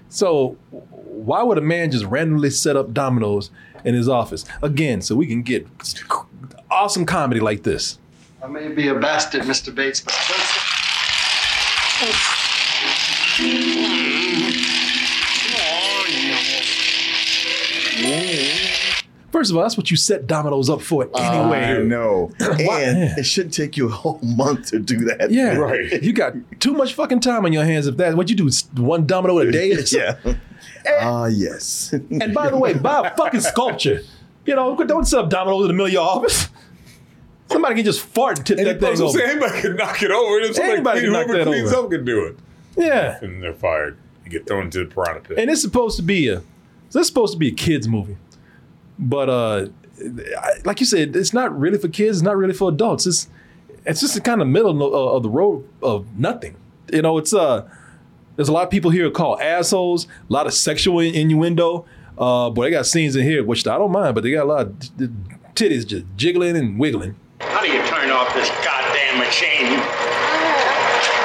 So 0.10 0.58
why 0.70 1.44
would 1.44 1.58
a 1.58 1.62
man 1.62 1.92
just 1.92 2.06
randomly 2.06 2.50
set 2.50 2.76
up 2.76 2.94
dominoes 2.94 3.52
in 3.84 3.96
his 3.96 4.10
office 4.10 4.46
again 4.62 5.02
so 5.02 5.16
we 5.16 5.26
can 5.26 5.42
get 5.42 5.68
awesome 6.70 7.06
comedy 7.06 7.40
like 7.40 7.64
this? 7.64 7.98
I 8.44 8.48
may 8.48 8.70
be 8.70 8.88
a 8.88 8.96
bastard, 8.96 9.44
Mr. 9.44 9.74
Bates, 9.74 10.02
but 10.02 10.14
I 10.18 10.24
First 19.32 19.50
of 19.52 19.58
all, 19.58 19.64
that's 19.64 19.78
what 19.78 19.90
you 19.90 19.98
set 19.98 20.28
dominoes 20.28 20.70
up 20.70 20.82
for 20.82 21.04
anyway. 21.16 21.60
I 21.64 21.78
know, 21.80 22.32
and 22.40 23.18
it 23.18 23.24
shouldn't 23.24 23.54
take 23.54 23.78
you 23.78 23.88
a 23.88 23.92
whole 23.92 24.20
month 24.22 24.72
to 24.72 24.80
do 24.80 25.00
that. 25.06 25.32
Yeah, 25.32 25.56
Right. 25.58 26.02
You 26.04 26.12
got 26.14 26.34
too 26.60 26.74
much 26.74 26.94
fucking 26.94 27.22
time 27.22 27.46
on 27.46 27.54
your 27.54 27.64
hands. 27.64 27.88
If 27.88 27.98
that, 27.98 28.16
what 28.16 28.30
you 28.30 28.36
do, 28.36 28.48
is 28.48 28.68
one 28.76 29.06
domino 29.08 29.40
a 29.40 29.50
day. 29.52 29.74
yeah. 29.92 30.18
Ah, 31.00 31.28
yes. 31.28 31.94
And 31.94 32.34
by 32.34 32.50
the 32.50 32.58
way, 32.58 32.74
buy 32.74 33.08
a 33.08 33.16
fucking 33.16 33.42
sculpture. 33.42 34.02
You 34.46 34.56
know, 34.56 34.76
don't 34.84 35.06
set 35.06 35.20
up 35.20 35.30
dominoes 35.30 35.62
in 35.62 35.68
the 35.68 35.74
middle 35.74 35.86
of 35.86 35.94
your 35.94 36.08
office. 36.08 36.50
Somebody 37.52 37.76
can 37.76 37.86
just 37.86 38.02
fart 38.02 38.38
and 38.38 38.48
tip 38.48 38.58
And 38.58 38.68
that 38.68 38.80
thing 38.80 39.02
over. 39.02 39.22
Anybody 39.22 39.62
can 39.62 39.76
knock 39.76 40.02
it 40.02 40.12
over. 40.12 40.40
If 40.40 40.56
somebody 40.56 40.74
Anybody 40.74 41.00
clean, 41.02 41.12
can 41.12 41.14
knock 41.14 41.26
whoever 41.28 41.38
that 41.46 41.48
cleans 41.48 41.74
over. 41.74 41.86
up 41.86 41.92
can 41.92 42.06
do 42.06 42.26
it. 42.26 42.38
Yeah, 42.78 43.20
And 43.22 43.44
they're 43.44 43.54
fired. 43.54 43.98
You 44.26 44.32
get 44.32 44.48
thrown 44.48 44.66
into 44.66 44.86
the 44.86 44.94
piranha 44.94 45.20
pit. 45.20 45.38
and 45.38 45.50
it's 45.50 45.62
supposed 45.62 45.98
to 45.98 46.04
be 46.04 46.30
a. 46.30 46.42
It's 46.94 47.08
supposed 47.08 47.34
to 47.34 47.40
be 47.40 47.50
a 47.50 47.54
kids 47.54 47.88
movie, 47.88 48.18
But 49.02 49.30
uh, 49.30 49.66
I- 50.40 50.52
like 50.64 50.80
you 50.80 50.86
said, 50.86 51.16
it's 51.16 51.34
not 51.34 51.58
really 51.60 51.78
for 51.80 51.88
kids. 51.90 52.18
It's 52.20 52.24
not 52.24 52.38
really 52.38 52.54
for 52.54 52.70
adults. 52.70 53.06
It's 53.08 53.28
it's 53.86 54.00
just 54.00 54.14
the 54.14 54.22
kind 54.22 54.42
of 54.42 54.48
middle 54.48 54.70
of, 54.86 54.94
of 54.94 55.24
the 55.24 55.30
road 55.30 55.68
of 55.82 56.06
nothing. 56.18 56.56
You 56.94 57.02
know, 57.02 57.18
it's 57.18 57.34
uh, 57.34 57.68
there's 58.36 58.48
a 58.48 58.52
lot 58.54 58.64
of 58.64 58.70
people 58.70 58.92
here 58.92 59.10
called 59.10 59.42
assholes. 59.42 60.06
A 60.06 60.34
lot 60.34 60.46
of 60.48 60.54
sexual 60.54 61.00
innuendo. 61.00 61.86
Uh, 62.18 62.50
but 62.52 62.62
they 62.64 62.70
got 62.70 62.86
scenes 62.86 63.16
in 63.16 63.24
here 63.24 63.44
which 63.44 63.66
I 63.66 63.78
don't 63.80 63.92
mind, 63.92 64.14
but 64.14 64.24
they 64.24 64.32
got 64.32 64.44
a 64.44 64.50
lot 64.50 64.62
of 64.68 64.74
titties 65.56 65.88
just 65.88 66.06
jiggling 66.16 66.56
and 66.56 66.78
wiggling. 66.78 67.16
How 67.40 67.62
do 67.62 67.68
you 67.68 67.82
turn 67.88 68.12
off 68.12 68.32
this 68.36 68.50
goddamn 68.64 69.18
machine? 69.18 69.80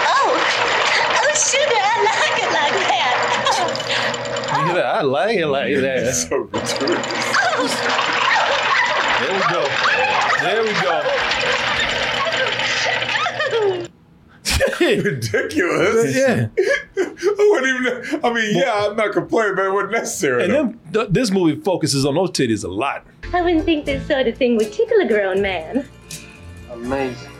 Oh, 0.08 0.32
oh, 0.32 1.34
sugar, 1.34 1.76
I 1.76 1.96
like 2.06 2.42
it 2.42 2.50
like 2.52 2.76
that. 2.88 4.58
Look 4.58 4.68
at 4.70 4.74
that. 4.74 4.86
I 4.86 5.02
like 5.02 5.36
it 5.36 5.46
like 5.46 5.74
that. 5.80 6.14
so 6.14 6.44
gratuitous. 6.44 7.25
There 9.20 9.32
we 9.32 9.40
go. 9.50 9.62
There 10.40 10.62
we 10.62 10.72
go. 10.82 10.96
Ridiculous. 15.10 16.14
Yeah. 16.16 16.48
I 16.98 17.48
wouldn't 17.50 17.86
even. 17.86 18.24
I 18.24 18.32
mean, 18.32 18.56
yeah, 18.56 18.86
I'm 18.88 18.96
not 18.96 19.12
complaining, 19.12 19.54
but 19.56 19.66
it 19.66 19.72
wasn't 19.72 19.92
necessary. 19.92 20.44
And 20.44 20.52
then 20.52 20.80
th- 20.92 21.08
this 21.10 21.30
movie 21.30 21.60
focuses 21.60 22.04
on 22.06 22.14
those 22.14 22.30
titties 22.30 22.64
a 22.64 22.68
lot. 22.68 23.04
I 23.32 23.42
wouldn't 23.42 23.64
think 23.64 23.84
this 23.86 24.06
sort 24.06 24.26
of 24.28 24.36
thing 24.36 24.56
would 24.56 24.72
tickle 24.72 25.00
a 25.00 25.06
grown 25.08 25.40
man. 25.42 25.88
Amazing. 26.70 27.30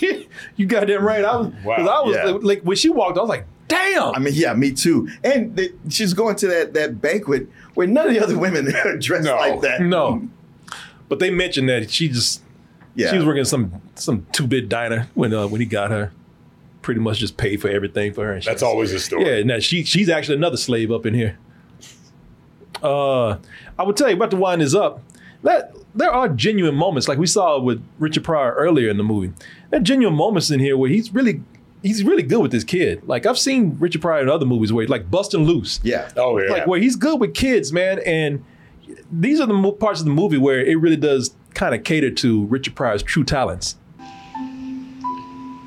you 0.56 0.66
got 0.66 0.86
that 0.88 1.00
right. 1.00 1.24
I 1.24 1.36
was, 1.36 1.52
'cause 1.64 1.88
I 1.88 2.00
was 2.00 2.16
Yeah. 2.16 2.38
like, 2.42 2.62
when 2.62 2.76
she 2.76 2.88
walked, 2.88 3.18
I 3.18 3.20
was 3.20 3.28
like, 3.28 3.46
damn. 3.72 4.14
I 4.14 4.18
mean, 4.18 4.34
yeah, 4.34 4.52
me 4.54 4.72
too. 4.72 5.08
And 5.24 5.56
th- 5.56 5.72
she's 5.88 6.14
going 6.14 6.36
to 6.36 6.46
that 6.48 6.74
that 6.74 7.00
banquet 7.00 7.48
where 7.74 7.86
none 7.86 8.08
of 8.08 8.14
the 8.14 8.22
other 8.22 8.38
women 8.38 8.74
are 8.84 8.96
dressed 8.98 9.26
like 9.28 9.60
that. 9.62 9.80
No. 9.82 10.28
But 11.08 11.18
they 11.18 11.28
mentioned 11.30 11.68
that 11.68 11.90
she 11.90 12.08
just 12.08 12.42
Yeah. 12.94 13.10
she 13.10 13.16
was 13.16 13.26
working 13.26 13.44
some 13.44 13.82
some 13.96 14.26
two 14.32 14.46
bit 14.46 14.68
diner 14.70 15.08
when 15.14 15.34
uh, 15.34 15.46
when 15.46 15.60
he 15.60 15.66
got 15.66 15.90
her. 15.90 16.10
Pretty 16.80 17.00
much 17.00 17.18
just 17.18 17.36
paid 17.36 17.60
for 17.60 17.68
everything 17.68 18.12
for 18.14 18.24
her. 18.24 18.32
And 18.32 18.42
she- 18.42 18.48
That's 18.50 18.62
always 18.62 18.92
the 18.92 18.98
story. 18.98 19.26
Yeah, 19.26 19.34
and 19.36 19.50
that 19.50 19.62
she 19.62 19.84
she's 19.84 20.08
actually 20.08 20.36
another 20.36 20.56
slave 20.56 20.90
up 20.90 21.04
in 21.04 21.12
here. 21.14 21.36
Uh, 22.82 23.36
I 23.78 23.82
would 23.84 23.96
tell 23.96 24.08
you 24.08 24.16
about 24.16 24.30
to 24.30 24.36
wind 24.36 24.60
this 24.62 24.74
up. 24.74 25.02
That 25.42 25.74
there 25.94 26.10
are 26.10 26.28
genuine 26.28 26.74
moments, 26.74 27.08
like 27.08 27.18
we 27.18 27.26
saw 27.26 27.58
with 27.60 27.84
Richard 27.98 28.24
Pryor 28.24 28.52
earlier 28.54 28.88
in 28.88 28.96
the 28.96 29.04
movie. 29.04 29.32
There 29.70 29.80
are 29.80 29.82
genuine 29.82 30.16
moments 30.16 30.50
in 30.50 30.60
here 30.60 30.76
where 30.76 30.88
he's 30.88 31.12
really 31.12 31.42
he's 31.82 32.04
really 32.04 32.22
good 32.22 32.40
with 32.40 32.52
this 32.52 32.64
kid. 32.64 33.06
Like 33.06 33.26
I've 33.26 33.38
seen 33.38 33.76
Richard 33.78 34.02
Pryor 34.02 34.22
in 34.22 34.28
other 34.28 34.46
movies 34.46 34.72
where 34.72 34.86
like 34.86 35.10
Busting 35.10 35.44
Loose. 35.44 35.80
Yeah. 35.82 36.10
Oh 36.16 36.38
yeah. 36.38 36.50
Like 36.50 36.66
where 36.66 36.80
he's 36.80 36.96
good 36.96 37.20
with 37.20 37.34
kids, 37.34 37.72
man. 37.72 38.00
And 38.06 38.44
these 39.10 39.40
are 39.40 39.46
the 39.46 39.54
mo- 39.54 39.72
parts 39.72 40.00
of 40.00 40.06
the 40.06 40.12
movie 40.12 40.38
where 40.38 40.60
it 40.64 40.76
really 40.78 40.96
does 40.96 41.34
kind 41.54 41.74
of 41.74 41.84
cater 41.84 42.10
to 42.10 42.44
Richard 42.46 42.74
Pryor's 42.74 43.02
true 43.02 43.24
talents. 43.24 43.76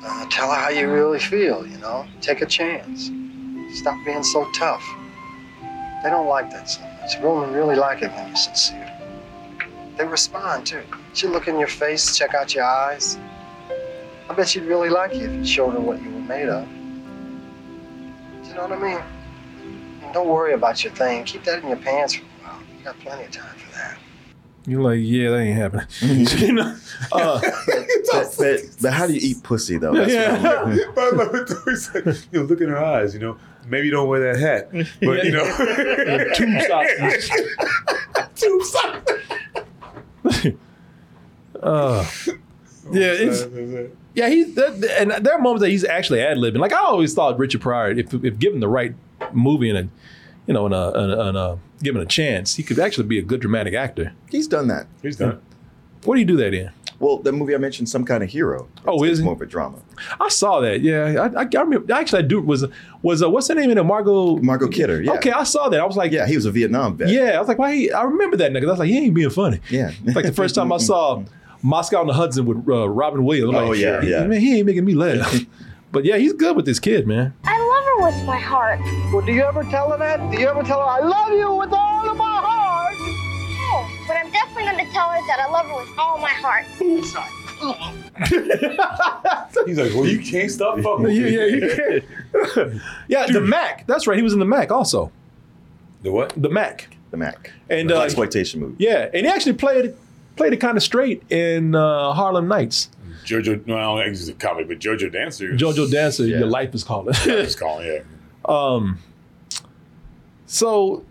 Uh, 0.08 0.26
tell 0.30 0.50
her 0.50 0.60
how 0.60 0.68
you 0.68 0.90
really 0.90 1.18
feel, 1.18 1.66
you 1.66 1.78
know? 1.78 2.06
Take 2.20 2.40
a 2.40 2.46
chance. 2.46 3.10
Stop 3.78 4.04
being 4.04 4.22
so 4.22 4.48
tough. 4.52 4.84
They 6.02 6.10
don't 6.10 6.28
like 6.28 6.50
that 6.50 6.68
so 6.68 6.80
much. 6.82 7.18
Women 7.20 7.52
really 7.52 7.74
like 7.74 8.02
it 8.02 8.10
when 8.12 8.28
you're 8.28 8.36
sincere. 8.36 8.92
They 9.96 10.04
respond 10.06 10.66
too. 10.66 10.82
She'd 11.14 11.28
look 11.28 11.48
in 11.48 11.58
your 11.58 11.68
face, 11.68 12.16
check 12.16 12.34
out 12.34 12.54
your 12.54 12.64
eyes. 12.64 13.18
I 14.28 14.34
bet 14.34 14.48
she'd 14.48 14.64
really 14.64 14.88
like 14.88 15.14
you 15.14 15.26
if 15.26 15.32
you 15.32 15.44
showed 15.46 15.70
her 15.72 15.80
what 15.80 16.02
you 16.02 16.10
were 16.10 16.20
made 16.20 16.48
of. 16.48 16.66
You 18.46 18.54
know 18.54 18.62
what 18.68 18.72
I 18.72 18.78
mean? 18.78 19.02
And 20.02 20.12
don't 20.14 20.28
worry 20.28 20.54
about 20.54 20.82
your 20.82 20.92
thing. 20.94 21.24
Keep 21.24 21.44
that 21.44 21.62
in 21.62 21.68
your 21.68 21.76
pants 21.78 22.14
for 22.16 22.22
a 22.22 22.26
while. 22.48 22.58
You 22.78 22.84
got 22.84 22.98
plenty 23.00 23.24
of 23.24 23.30
time 23.30 23.56
for 23.56 23.72
that. 23.76 23.98
You're 24.68 24.82
like, 24.82 24.98
yeah, 25.00 25.30
that 25.30 25.38
ain't 25.38 25.56
happening. 25.56 25.86
you 26.38 26.52
know? 26.54 26.76
Uh, 27.12 27.40
But, 28.12 28.34
but, 28.38 28.60
but 28.80 28.92
how 28.92 29.06
do 29.08 29.12
you 29.14 29.20
eat 29.22 29.42
pussy 29.42 29.78
though? 29.78 29.92
That's 29.92 30.12
Yeah. 30.12 30.40
what 30.42 30.56
I'm- 30.68 30.78
But 30.94 31.04
I 31.04 31.10
love 31.16 31.34
it 31.34 31.48
though. 31.48 31.70
He 31.70 31.76
said, 31.76 32.06
you 32.32 32.38
know, 32.40 32.44
look 32.46 32.60
in 32.60 32.68
her 32.68 32.82
eyes, 32.82 33.12
you 33.14 33.20
know, 33.20 33.36
maybe 33.68 33.90
don't 33.90 34.08
wear 34.08 34.32
that 34.32 34.40
hat. 34.40 34.70
But 35.02 35.24
you 35.24 35.32
know 35.32 35.44
Tube 36.34 36.62
socks. 36.66 37.30
Tube 38.36 38.62
socks. 38.62 40.46
Uh, 41.62 42.06
yeah, 42.92 43.12
it's 43.12 43.42
yeah. 44.16 44.28
He 44.28 44.42
that, 44.44 44.96
and 44.98 45.24
there 45.24 45.34
are 45.34 45.38
moments 45.40 45.62
that 45.62 45.70
he's 45.70 45.84
actually 45.84 46.20
ad 46.20 46.38
libbing. 46.38 46.58
Like 46.58 46.72
I 46.72 46.80
always 46.80 47.14
thought 47.14 47.38
Richard 47.38 47.60
Pryor, 47.60 47.90
if 47.92 48.12
if 48.12 48.38
given 48.38 48.58
the 48.60 48.68
right 48.68 48.94
movie 49.32 49.70
and 49.70 49.78
a 49.78 49.88
you 50.46 50.54
know 50.54 50.66
and 50.66 50.74
a, 50.74 50.92
and 50.98 51.12
a, 51.12 51.20
and 51.28 51.36
a 51.36 51.58
given 51.82 52.00
a 52.02 52.06
chance, 52.06 52.56
he 52.56 52.62
could 52.62 52.78
actually 52.78 53.06
be 53.06 53.18
a 53.18 53.22
good 53.22 53.40
dramatic 53.40 53.74
actor. 53.74 54.12
He's 54.30 54.48
done 54.48 54.66
that. 54.68 54.86
He's 55.02 55.16
done. 55.16 55.40
What 56.04 56.14
do 56.14 56.20
you 56.20 56.26
do 56.26 56.36
that 56.38 56.54
in? 56.54 56.70
Well, 56.98 57.18
the 57.18 57.30
movie 57.30 57.54
I 57.54 57.58
mentioned, 57.58 57.90
Some 57.90 58.06
Kind 58.06 58.22
of 58.22 58.30
Hero. 58.30 58.68
Oh, 58.86 59.02
it's 59.04 59.12
is 59.14 59.18
he? 59.18 59.24
more 59.24 59.34
of 59.34 59.40
a 59.42 59.46
drama. 59.46 59.80
I 60.18 60.28
saw 60.30 60.60
that. 60.60 60.80
Yeah, 60.80 61.28
I, 61.36 61.42
I, 61.42 61.46
I 61.54 61.60
remember. 61.60 61.92
Actually, 61.92 62.20
I 62.22 62.26
do. 62.26 62.40
Was 62.40 62.64
was 63.02 63.22
uh, 63.22 63.28
what's 63.28 63.48
her 63.48 63.54
name 63.54 63.70
in 63.70 63.76
it? 63.76 63.84
Margot. 63.84 64.36
Margot 64.38 64.68
Kidder. 64.68 65.02
Yeah. 65.02 65.12
Okay, 65.12 65.30
I 65.30 65.42
saw 65.42 65.68
that. 65.68 65.78
I 65.78 65.84
was 65.84 65.96
like, 65.96 66.10
Yeah, 66.12 66.26
he 66.26 66.36
was 66.36 66.46
a 66.46 66.50
Vietnam 66.50 66.96
vet. 66.96 67.10
yeah. 67.10 67.32
I 67.36 67.38
was 67.38 67.48
like, 67.48 67.58
why? 67.58 67.74
He, 67.74 67.92
I 67.92 68.02
remember 68.04 68.38
that 68.38 68.50
nigga. 68.50 68.66
I 68.66 68.70
was 68.70 68.78
like, 68.78 68.88
he 68.88 68.96
ain't 68.96 69.14
being 69.14 69.28
funny. 69.28 69.60
Yeah. 69.68 69.90
Like 70.04 70.24
the 70.24 70.32
first 70.32 70.54
time 70.58 70.72
I 70.72 70.78
saw 70.78 71.22
Moscow 71.62 72.00
on 72.00 72.06
the 72.06 72.12
Hudson 72.12 72.46
with 72.46 72.68
uh, 72.68 72.88
Robin 72.88 73.24
Williams. 73.24 73.54
I'm 73.54 73.64
Oh, 73.64 73.68
like, 73.70 73.78
yeah, 73.78 74.02
yeah. 74.02 74.26
Man, 74.26 74.40
he 74.40 74.56
ain't 74.58 74.66
making 74.66 74.84
me 74.84 74.94
laugh. 74.94 75.40
but 75.92 76.04
yeah, 76.04 76.16
he's 76.16 76.32
good 76.32 76.56
with 76.56 76.66
this 76.66 76.78
kid, 76.78 77.06
man. 77.06 77.34
I 77.44 77.58
love 77.58 77.84
her 77.84 78.04
with 78.18 78.26
my 78.26 78.38
heart. 78.38 78.80
Well, 79.12 79.24
do 79.24 79.32
you 79.32 79.42
ever 79.42 79.62
tell 79.64 79.90
her 79.90 79.98
that? 79.98 80.30
Do 80.30 80.38
you 80.40 80.48
ever 80.48 80.62
tell 80.62 80.78
her, 80.80 80.86
I 80.86 81.00
love 81.00 81.30
you 81.32 81.52
with 81.54 81.72
all 81.72 82.08
of 82.08 82.16
my 82.16 82.40
heart? 82.42 82.94
No, 82.98 83.86
but 84.06 84.16
I'm 84.16 84.30
definitely 84.30 84.64
going 84.64 84.86
to 84.86 84.92
tell 84.92 85.08
her 85.08 85.20
that 85.26 85.40
I 85.40 85.50
love 85.50 85.66
her 85.66 85.76
with 85.76 85.98
all 85.98 86.18
my 86.18 86.28
heart. 86.28 86.66
He's 89.66 89.78
like, 89.78 89.94
well, 89.94 90.06
you 90.06 90.20
can't 90.20 90.50
stop 90.50 90.78
fucking 90.80 91.02
with 91.04 91.12
yeah, 91.14 91.22
me. 91.22 91.30
yeah, 91.38 91.44
you 91.46 92.02
can't. 92.54 92.82
yeah, 93.08 93.26
the 93.26 93.40
Mack. 93.40 93.86
That's 93.86 94.06
right. 94.06 94.16
He 94.16 94.22
was 94.22 94.32
in 94.32 94.38
the 94.38 94.44
Mack 94.44 94.70
also. 94.70 95.10
The 96.02 96.12
what? 96.12 96.32
The 96.40 96.48
Mack. 96.50 96.88
The 97.10 97.16
Mack. 97.16 97.52
And 97.70 97.88
The 97.90 97.98
uh, 97.98 98.02
exploitation 98.04 98.60
movie. 98.60 98.76
yeah, 98.78 99.08
and 99.12 99.26
he 99.26 99.32
actually 99.32 99.54
played 99.54 99.94
played 100.36 100.52
it 100.52 100.58
kind 100.58 100.76
of 100.76 100.82
straight 100.82 101.22
in 101.30 101.74
uh, 101.74 102.12
Harlem 102.12 102.48
Nights. 102.48 102.90
Jojo, 103.24 103.66
no, 103.66 103.76
I 103.76 103.82
don't 103.82 103.98
think 103.98 104.08
he's 104.10 104.28
a 104.28 104.34
comedy, 104.34 104.68
but 104.68 104.78
Jojo 104.78 105.10
Dancer. 105.12 105.50
Jojo 105.54 105.90
Dancer, 105.90 106.24
Yeah. 106.26 106.38
Your 106.38 106.48
Life 106.48 106.74
is 106.74 106.84
Calling. 106.84 107.14
He's 107.14 107.56
calling, 107.60 107.86
yeah. 107.86 108.00
Um, 108.44 108.98
so 110.46 111.04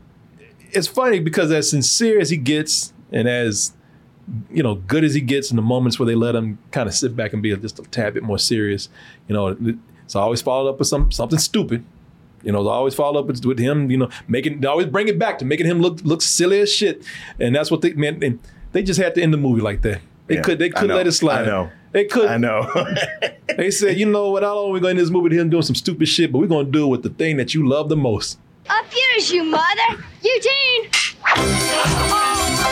it's 0.72 0.88
funny 0.88 1.20
because 1.20 1.52
as 1.52 1.70
sincere 1.70 2.20
as 2.20 2.30
he 2.30 2.38
gets, 2.38 2.94
and 3.12 3.28
as 3.28 3.74
you 4.52 4.64
know, 4.64 4.76
good 4.76 5.04
as 5.04 5.14
he 5.14 5.22
gets 5.22 5.52
in 5.52 5.56
the 5.56 5.62
moments 5.62 6.00
where 6.00 6.06
they 6.08 6.16
let 6.16 6.36
him 6.36 6.58
kind 6.72 6.88
of 6.88 6.96
sit 6.96 7.16
back 7.16 7.34
and 7.34 7.44
be 7.44 7.56
just 7.58 7.78
a 7.80 7.84
tad 7.84 8.14
bit 8.14 8.24
more 8.24 8.40
serious, 8.40 8.90
you 9.28 9.34
know, 9.34 9.56
it's 10.04 10.16
always 10.16 10.42
followed 10.42 10.70
up 10.70 10.80
with 10.80 10.88
some 10.88 11.12
something 11.12 11.40
stupid. 11.40 11.84
You 12.44 12.52
know, 12.52 12.64
they 12.64 12.70
always 12.70 12.94
follow 12.94 13.20
up 13.20 13.26
with, 13.26 13.44
with 13.44 13.60
him, 13.60 13.90
you 13.90 13.98
know, 13.98 14.10
making 14.28 14.62
they 14.62 14.68
always 14.68 14.88
bring 14.88 15.08
it 15.08 15.18
back 15.20 15.40
to 15.40 15.46
making 15.46 15.66
him 15.66 15.80
look 15.82 16.00
look 16.04 16.22
silly 16.22 16.60
as 16.60 16.72
shit. 16.72 17.04
And 17.40 17.56
that's 17.56 17.70
what 17.72 17.82
they 17.82 17.94
meant. 17.94 18.24
And 18.24 18.40
they 18.76 18.84
just 18.84 19.00
had 19.00 19.16
to 19.16 19.22
end 19.24 19.34
the 19.34 19.38
movie 19.38 19.62
like 19.62 19.82
that. 19.84 20.02
They 20.28 20.36
Yeah, 20.36 20.42
could 20.42 20.60
they 20.60 20.70
could 20.70 20.90
let 20.90 21.08
it 21.08 21.14
slide. 21.14 21.44
I 21.44 21.46
know. 21.46 21.72
They 21.94 22.04
could 22.04 22.28
I 22.30 22.36
know. 22.36 22.70
they 23.58 23.72
said, 23.72 23.98
you 23.98 24.06
know 24.06 24.32
what, 24.32 24.42
not 24.42 24.58
only 24.58 24.72
are 24.72 24.74
we 24.74 24.80
going 24.82 24.98
to 24.98 25.02
this 25.02 25.10
movie 25.10 25.30
to 25.30 25.36
him 25.40 25.50
doing 25.50 25.64
some 25.64 25.76
stupid 25.76 26.10
shit, 26.10 26.30
but 26.30 26.40
we're 26.40 26.48
going 26.48 26.66
to 26.66 26.72
do 26.74 26.84
it 26.84 26.88
with 26.90 27.04
the 27.04 27.10
thing 27.10 27.38
that 27.38 27.54
you 27.54 27.66
love 27.66 27.88
the 27.88 27.96
most. 27.96 28.38
Up 28.70 28.86
yours, 28.94 29.32
you 29.32 29.46
mother. 29.46 30.04
Eugene! 30.22 30.90
He'll 31.36 32.65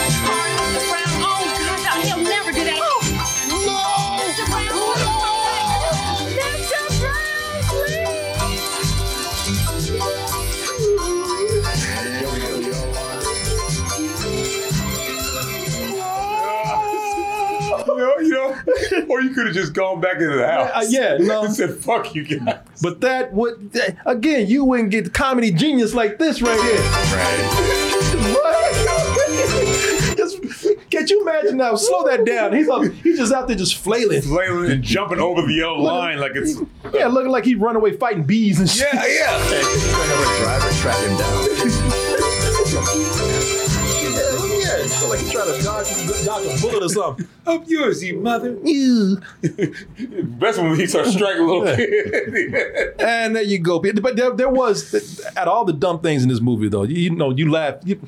or 19.10 19.22
you 19.22 19.30
could 19.32 19.46
have 19.48 19.56
just 19.56 19.74
gone 19.74 20.00
back 20.02 20.16
into 20.16 20.36
the 20.36 20.48
house. 20.48 20.72
Uh, 20.74 20.86
yeah, 20.90 21.18
no. 21.20 21.44
and 21.46 21.54
said, 21.54 21.72
"Fuck 21.76 22.16
you 22.16 22.24
guys." 22.24 22.58
But 22.82 23.02
that 23.02 23.34
would, 23.34 23.72
that- 23.74 23.98
again, 24.06 24.48
you 24.48 24.64
wouldn't 24.66 24.90
get 24.92 25.04
the 25.06 25.10
comedy 25.10 25.52
genius 25.52 25.94
like 25.94 26.18
this 26.20 26.42
right 26.42 26.60
here. 26.62 26.82
What? 28.34 28.74
Just- 30.18 30.40
Can't 30.90 31.10
you 31.10 31.22
imagine 31.22 31.58
now? 31.58 31.76
Slow 31.76 32.04
that 32.06 32.24
down. 32.26 32.54
He's 32.56 32.70
up, 32.70 32.84
he's 33.04 33.18
just 33.18 33.34
out 33.34 33.48
there 33.48 33.58
just 33.58 33.76
flailing. 33.78 34.22
Flailing 34.22 34.72
and 34.72 34.84
jumping 34.84 35.20
over 35.20 35.42
the 35.42 35.54
yellow 35.54 35.82
line 35.82 36.20
like 36.20 36.34
it's 36.36 36.60
Yeah, 36.94 37.08
looking 37.08 37.32
like 37.32 37.44
he's 37.46 37.58
run 37.58 37.76
away 37.76 37.98
fighting 37.98 38.24
bees 38.24 38.60
and 38.60 38.70
shit. 38.70 38.88
yeah, 38.94 39.04
yeah. 39.04 39.40
driver 40.44 40.70
track 40.80 40.98
him 41.04 41.18
down. 41.18 41.48
It's 44.84 45.10
like 45.10 45.20
he's 45.20 45.32
trying 45.32 45.58
to 45.58 45.64
dodge, 45.64 46.26
dodge 46.26 46.46
a 46.46 46.62
bullet 46.62 46.84
or 46.84 46.90
something. 46.90 47.28
Up 47.48 47.64
yours, 47.68 48.04
you 48.04 48.20
mother. 48.20 48.58
You. 48.64 49.18
Best 49.42 50.60
when 50.60 50.76
he 50.76 50.88
starts 50.88 51.14
striking 51.14 51.42
a 51.42 51.46
little 51.46 51.76
kid. 51.76 52.96
And 53.00 53.36
there 53.36 53.44
you 53.44 53.60
go. 53.60 53.80
But 53.80 54.16
there, 54.18 54.32
there 54.32 54.50
was, 54.50 55.26
at 55.38 55.48
all 55.48 55.64
the 55.64 55.72
dumb 55.72 56.02
things 56.02 56.24
in 56.24 56.30
this 56.30 56.42
movie, 56.42 56.68
though, 56.68 56.84
you, 56.84 57.12
know, 57.12 57.32
you 57.32 57.50
laugh. 57.50 57.76
You, 57.86 58.00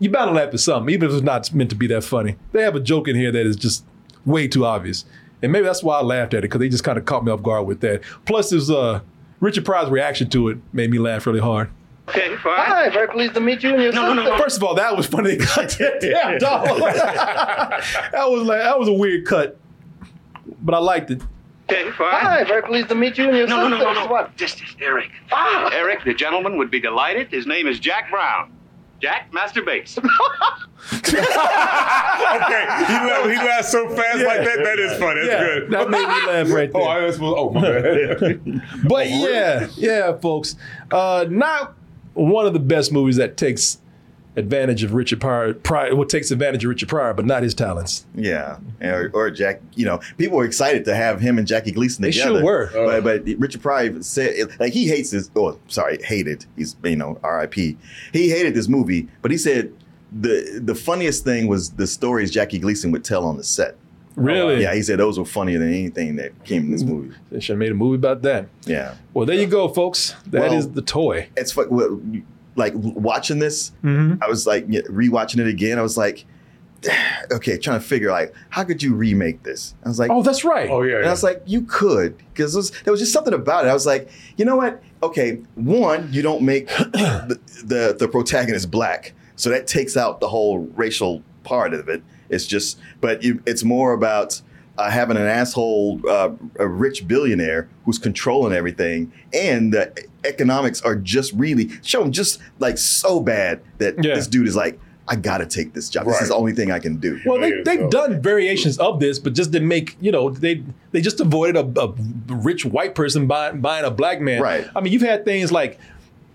you 0.00 0.10
bound 0.10 0.30
to 0.30 0.34
laugh 0.34 0.52
at 0.52 0.58
something, 0.58 0.92
even 0.92 1.08
if 1.08 1.14
it's 1.14 1.22
not 1.22 1.52
meant 1.54 1.70
to 1.70 1.76
be 1.76 1.86
that 1.86 2.02
funny. 2.02 2.36
They 2.52 2.62
have 2.62 2.74
a 2.74 2.80
joke 2.80 3.06
in 3.06 3.14
here 3.14 3.30
that 3.30 3.46
is 3.46 3.54
just 3.54 3.84
way 4.26 4.48
too 4.48 4.66
obvious, 4.66 5.04
and 5.42 5.52
maybe 5.52 5.64
that's 5.64 5.82
why 5.82 6.00
I 6.00 6.02
laughed 6.02 6.34
at 6.34 6.38
it 6.38 6.42
because 6.42 6.58
they 6.58 6.68
just 6.68 6.82
kind 6.82 6.98
of 6.98 7.04
caught 7.04 7.24
me 7.24 7.30
off 7.30 7.42
guard 7.42 7.66
with 7.66 7.80
that. 7.80 8.02
Plus, 8.26 8.50
there's 8.50 8.70
uh, 8.70 9.00
Richard 9.38 9.64
Pryor's 9.64 9.90
reaction 9.90 10.28
to 10.30 10.48
it 10.48 10.58
made 10.72 10.90
me 10.90 10.98
laugh 10.98 11.26
really 11.26 11.40
hard. 11.40 11.70
Okay, 12.08 12.36
fine. 12.36 12.56
Hi, 12.58 12.90
very 12.90 13.08
pleased 13.08 13.34
to 13.34 13.40
meet 13.40 13.62
you 13.62 13.72
and 13.74 13.82
your 13.82 13.92
sister. 13.92 14.14
No, 14.14 14.16
no, 14.24 14.38
First 14.38 14.56
of 14.58 14.64
all, 14.64 14.74
that 14.74 14.96
was 14.96 15.06
funny. 15.06 15.36
They 15.36 15.44
that 15.44 15.98
damn 16.00 16.38
dog. 16.38 16.64
that 16.66 18.28
was 18.30 18.42
like 18.46 18.60
that 18.60 18.78
was 18.78 18.88
a 18.88 18.92
weird 18.92 19.26
cut, 19.26 19.58
but 20.62 20.74
I 20.74 20.78
liked 20.78 21.10
it. 21.10 21.22
Okay, 21.70 21.90
fine. 21.92 22.10
Hi, 22.20 22.44
very 22.44 22.62
pleased 22.62 22.88
to 22.90 22.94
meet 22.94 23.16
you 23.16 23.28
and 23.28 23.36
your 23.38 23.46
No, 23.46 23.66
no, 23.68 23.78
sister. 23.78 23.84
no, 23.86 23.92
no, 23.94 24.04
no. 24.04 24.10
What? 24.12 24.36
This 24.36 24.54
is 24.56 24.76
Eric. 24.82 25.10
Ah! 25.32 25.70
Eric, 25.72 26.04
the 26.04 26.12
gentleman 26.12 26.58
would 26.58 26.70
be 26.70 26.78
delighted. 26.78 27.28
His 27.30 27.46
name 27.46 27.66
is 27.66 27.78
Jack 27.80 28.10
Brown. 28.10 28.50
Jack 29.00 29.32
Master 29.32 29.62
Bates. 29.62 29.98
okay, 29.98 31.10
he 31.10 31.16
laughed, 31.22 33.30
he 33.30 33.36
laughed 33.36 33.64
so 33.64 33.88
fast 33.88 34.18
like 34.24 34.44
that. 34.44 34.60
That 34.62 34.78
is 34.78 34.98
funny. 34.98 35.26
That's 35.26 35.42
Yeah, 35.42 35.54
good. 35.60 35.70
that 35.70 35.90
made 35.90 36.06
me 36.06 36.26
laugh 36.26 36.50
right 36.50 36.72
there. 36.72 36.72
Oh, 36.82 36.86
I 36.86 37.04
was, 37.04 37.14
supposed, 37.16 37.36
oh 37.38 37.50
my 37.50 37.62
bad. 37.62 38.62
But 38.88 39.10
yeah, 39.10 39.66
yeah, 39.76 40.16
folks. 40.18 40.56
Uh, 40.90 41.26
not 41.28 41.74
one 42.14 42.46
of 42.46 42.52
the 42.52 42.60
best 42.60 42.92
movies 42.92 43.16
that 43.16 43.36
takes 43.36 43.78
advantage 44.36 44.82
of 44.82 44.94
Richard 44.94 45.20
Pryor. 45.20 45.54
Pryor 45.54 45.94
what 45.94 46.08
takes 46.08 46.30
advantage 46.30 46.64
of 46.64 46.70
Richard 46.70 46.88
Pryor, 46.88 47.14
but 47.14 47.24
not 47.24 47.42
his 47.42 47.54
talents. 47.54 48.06
Yeah, 48.14 48.58
or, 48.80 49.10
or 49.14 49.30
Jack. 49.30 49.60
You 49.74 49.86
know, 49.86 50.00
people 50.18 50.38
were 50.38 50.44
excited 50.44 50.84
to 50.86 50.94
have 50.94 51.20
him 51.20 51.38
and 51.38 51.46
Jackie 51.46 51.72
Gleason 51.72 52.02
together. 52.02 52.34
They 52.34 52.38
sure 52.38 52.44
were. 52.44 53.00
But, 53.00 53.24
but 53.24 53.38
Richard 53.38 53.62
Pryor 53.62 54.02
said, 54.02 54.58
like, 54.58 54.72
he 54.72 54.88
hates 54.88 55.10
this. 55.10 55.30
Oh, 55.36 55.58
sorry, 55.68 56.02
hated. 56.02 56.46
He's 56.56 56.76
you 56.84 56.96
know, 56.96 57.18
R.I.P. 57.22 57.76
He 58.12 58.30
hated 58.30 58.54
this 58.54 58.68
movie, 58.68 59.08
but 59.22 59.30
he 59.30 59.38
said 59.38 59.72
the 60.12 60.60
the 60.62 60.74
funniest 60.74 61.24
thing 61.24 61.46
was 61.46 61.70
the 61.72 61.86
stories 61.86 62.30
Jackie 62.30 62.58
Gleason 62.58 62.90
would 62.92 63.04
tell 63.04 63.24
on 63.24 63.36
the 63.36 63.44
set. 63.44 63.76
Really? 64.16 64.62
Yeah, 64.62 64.74
he 64.74 64.82
said 64.82 64.98
those 64.98 65.18
were 65.18 65.24
funnier 65.24 65.58
than 65.58 65.68
anything 65.68 66.16
that 66.16 66.44
came 66.44 66.62
in 66.66 66.70
this 66.70 66.82
movie. 66.84 67.14
They 67.30 67.40
should 67.40 67.54
have 67.54 67.58
made 67.58 67.72
a 67.72 67.74
movie 67.74 67.96
about 67.96 68.22
that. 68.22 68.46
Yeah. 68.64 68.94
Well, 69.12 69.26
there 69.26 69.36
you 69.36 69.46
go, 69.46 69.68
folks. 69.68 70.14
That 70.28 70.52
is 70.52 70.66
Well, 70.66 70.74
the 70.74 70.82
toy. 70.82 71.28
It's 71.36 71.52
fu- 71.52 71.68
well, 71.68 72.00
like 72.56 72.72
watching 72.76 73.40
this. 73.40 73.72
Mhm. 73.82 74.22
I 74.22 74.28
was 74.28 74.46
like 74.46 74.66
rewatching 74.68 75.40
it 75.40 75.48
again. 75.48 75.78
I 75.78 75.82
was 75.82 75.96
like, 75.96 76.24
okay, 77.32 77.56
trying 77.58 77.80
to 77.80 77.84
figure 77.84 78.10
like 78.10 78.32
how 78.50 78.62
could 78.64 78.82
you 78.82 78.94
remake 78.94 79.42
this? 79.42 79.74
I 79.84 79.88
was 79.88 79.98
like, 79.98 80.10
Oh, 80.10 80.22
that's 80.22 80.44
right. 80.44 80.70
Oh 80.70 80.82
yeah. 80.82 80.98
and 80.98 81.06
I 81.06 81.10
was 81.10 81.22
like, 81.22 81.42
you 81.46 81.62
could, 81.62 82.16
because 82.32 82.70
there 82.84 82.92
was 82.92 83.00
just 83.00 83.12
something 83.12 83.34
about 83.34 83.64
it. 83.64 83.68
I 83.68 83.74
was 83.74 83.86
like, 83.86 84.08
you 84.36 84.44
know 84.44 84.56
what? 84.56 84.82
Okay, 85.02 85.40
one, 85.54 86.08
you 86.12 86.22
don't 86.22 86.42
make 86.42 86.68
the, 86.68 87.38
the 87.64 87.96
the 87.98 88.08
protagonist 88.08 88.70
black, 88.70 89.12
so 89.36 89.50
that 89.50 89.66
takes 89.66 89.96
out 89.96 90.20
the 90.20 90.28
whole 90.28 90.60
racial 90.76 91.22
part 91.42 91.74
of 91.74 91.88
it. 91.88 92.02
It's 92.28 92.46
just, 92.46 92.78
but 93.00 93.22
you, 93.22 93.42
it's 93.46 93.64
more 93.64 93.92
about 93.92 94.40
uh, 94.78 94.90
having 94.90 95.16
an 95.16 95.26
asshole, 95.26 96.00
uh, 96.08 96.30
a 96.58 96.66
rich 96.66 97.06
billionaire 97.06 97.68
who's 97.84 97.98
controlling 97.98 98.52
everything, 98.52 99.12
and 99.32 99.72
the 99.72 99.92
economics 100.24 100.80
are 100.82 100.96
just 100.96 101.32
really 101.34 101.70
showing 101.82 102.10
just 102.12 102.40
like 102.58 102.78
so 102.78 103.20
bad 103.20 103.60
that 103.78 104.02
Yeah. 104.02 104.14
this 104.14 104.26
dude 104.26 104.48
is 104.48 104.56
like, 104.56 104.80
I 105.06 105.16
gotta 105.16 105.44
take 105.44 105.74
this 105.74 105.90
job. 105.90 106.06
This 106.06 106.22
is 106.22 106.28
the 106.28 106.34
only 106.34 106.54
thing 106.54 106.70
I 106.72 106.78
can 106.78 106.96
do. 106.96 107.20
Well, 107.26 107.38
they, 107.38 107.60
they've 107.62 107.90
done 107.90 108.22
variations 108.22 108.78
of 108.78 109.00
this, 109.00 109.18
but 109.18 109.34
just 109.34 109.52
to 109.52 109.60
make 109.60 109.98
you 110.00 110.10
know 110.10 110.30
they 110.30 110.62
they 110.92 111.02
just 111.02 111.20
avoided 111.20 111.56
a, 111.56 111.82
a 111.82 111.92
rich 112.34 112.64
white 112.64 112.94
person 112.94 113.26
buying 113.26 113.60
buying 113.60 113.84
a 113.84 113.90
black 113.90 114.22
man. 114.22 114.40
Right. 114.40 114.66
I 114.74 114.80
mean, 114.80 114.94
you've 114.94 115.02
had 115.02 115.26
things 115.26 115.52
like 115.52 115.78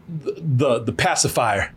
the 0.08 0.36
the, 0.38 0.80
the 0.84 0.92
pacifier 0.94 1.74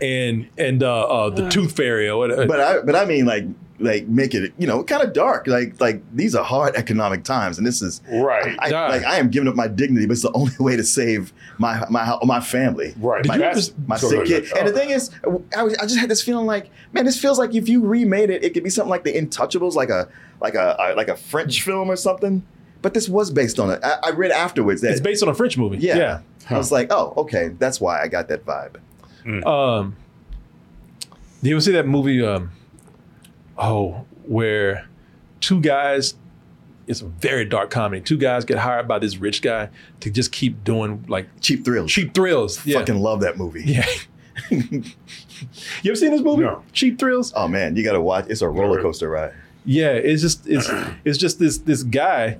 and 0.00 0.48
and 0.58 0.82
uh, 0.82 1.02
uh, 1.02 1.30
the 1.30 1.48
tooth 1.48 1.76
fairy 1.76 2.08
or 2.08 2.16
whatever. 2.18 2.46
but 2.46 2.60
I 2.60 2.80
but 2.82 2.94
I 2.96 3.04
mean 3.04 3.24
like 3.26 3.44
like 3.78 4.06
make 4.06 4.32
it 4.32 4.52
you 4.58 4.66
know 4.66 4.84
kind 4.84 5.02
of 5.02 5.12
dark 5.12 5.46
like 5.48 5.80
like 5.80 6.00
these 6.14 6.36
are 6.36 6.44
hard 6.44 6.72
economic 6.76 7.24
times 7.24 7.58
and 7.58 7.66
this 7.66 7.82
is 7.82 8.00
Right. 8.08 8.54
I, 8.60 8.68
Yeah. 8.68 8.88
like 8.88 9.02
I 9.04 9.16
am 9.16 9.28
giving 9.28 9.48
up 9.48 9.56
my 9.56 9.66
dignity 9.66 10.06
but 10.06 10.12
it's 10.12 10.22
the 10.22 10.30
only 10.34 10.52
way 10.60 10.76
to 10.76 10.84
save 10.84 11.32
my 11.58 11.84
my 11.90 12.16
my 12.22 12.38
family 12.38 12.94
Right. 13.00 13.26
my, 13.26 13.38
That's- 13.38 13.72
my 13.88 13.96
sick 13.96 14.10
good. 14.24 14.44
kid 14.44 14.56
and 14.56 14.68
the 14.68 14.72
thing 14.72 14.90
is 14.90 15.10
I, 15.56 15.62
was, 15.64 15.74
I 15.78 15.82
just 15.86 15.98
had 15.98 16.08
this 16.08 16.22
feeling 16.22 16.46
like 16.46 16.70
man 16.92 17.06
this 17.06 17.18
feels 17.20 17.38
like 17.40 17.54
if 17.56 17.68
you 17.68 17.80
remade 17.84 18.30
it 18.30 18.44
it 18.44 18.54
could 18.54 18.62
be 18.62 18.70
something 18.70 18.90
like 18.90 19.02
the 19.02 19.14
Intouchables 19.14 19.74
like 19.74 19.90
a 19.90 20.06
like 20.40 20.54
a, 20.54 20.76
a 20.78 20.94
like 20.94 21.08
a 21.08 21.16
French 21.16 21.62
film 21.62 21.90
or 21.90 21.96
something 21.96 22.44
but 22.82 22.94
this 22.94 23.08
was 23.08 23.32
based 23.32 23.58
on 23.58 23.70
it 23.70 23.80
I, 23.82 23.96
I 24.04 24.10
read 24.10 24.30
afterwards 24.30 24.80
that 24.82 24.92
it's 24.92 25.00
based 25.00 25.24
on 25.24 25.28
a 25.28 25.34
French 25.34 25.58
movie. 25.58 25.78
yeah, 25.78 25.96
yeah. 25.96 26.20
I 26.50 26.58
was 26.58 26.70
like 26.70 26.92
oh 26.92 27.14
okay 27.16 27.48
that's 27.58 27.80
why 27.80 28.00
I 28.00 28.06
got 28.06 28.28
that 28.28 28.44
vibe 28.46 28.76
Um, 29.24 29.96
do 31.42 31.48
you 31.48 31.56
ever 31.56 31.60
see 31.60 31.72
that 31.72 31.86
movie? 31.86 32.24
Um, 32.24 32.50
oh, 33.58 34.04
where 34.24 34.86
two 35.40 35.60
guys. 35.60 36.14
It's 36.88 37.00
a 37.00 37.06
very 37.06 37.44
dark 37.44 37.70
comedy. 37.70 38.02
Two 38.02 38.18
guys 38.18 38.44
get 38.44 38.58
hired 38.58 38.88
by 38.88 38.98
this 38.98 39.16
rich 39.16 39.40
guy 39.40 39.68
to 40.00 40.10
just 40.10 40.32
keep 40.32 40.64
doing 40.64 41.04
like 41.08 41.28
cheap 41.40 41.64
thrills 41.64 41.92
cheap 41.92 42.12
thrills. 42.12 42.66
Yeah. 42.66 42.80
fucking 42.80 42.98
love 42.98 43.20
that 43.20 43.38
movie 43.38 43.62
Yeah. 43.64 43.86
you 44.50 44.82
ever 45.86 45.94
seen 45.94 46.10
this 46.10 46.20
movie? 46.20 46.42
No. 46.42 46.62
Cheap 46.72 46.98
Thrills? 46.98 47.32
oh 47.36 47.46
man 47.46 47.76
you 47.76 47.84
gotta 47.84 48.00
watch 48.00 48.26
it's 48.28 48.42
a 48.42 48.48
roller 48.48 48.82
coaster 48.82 49.08
ride 49.08 49.32
Yeah, 49.64 49.92
it's 49.92 50.20
just 50.22 50.46
it's 50.48 50.68
it's 51.04 51.18
just 51.18 51.38
this 51.38 51.58
this 51.58 51.82
guy. 51.84 52.38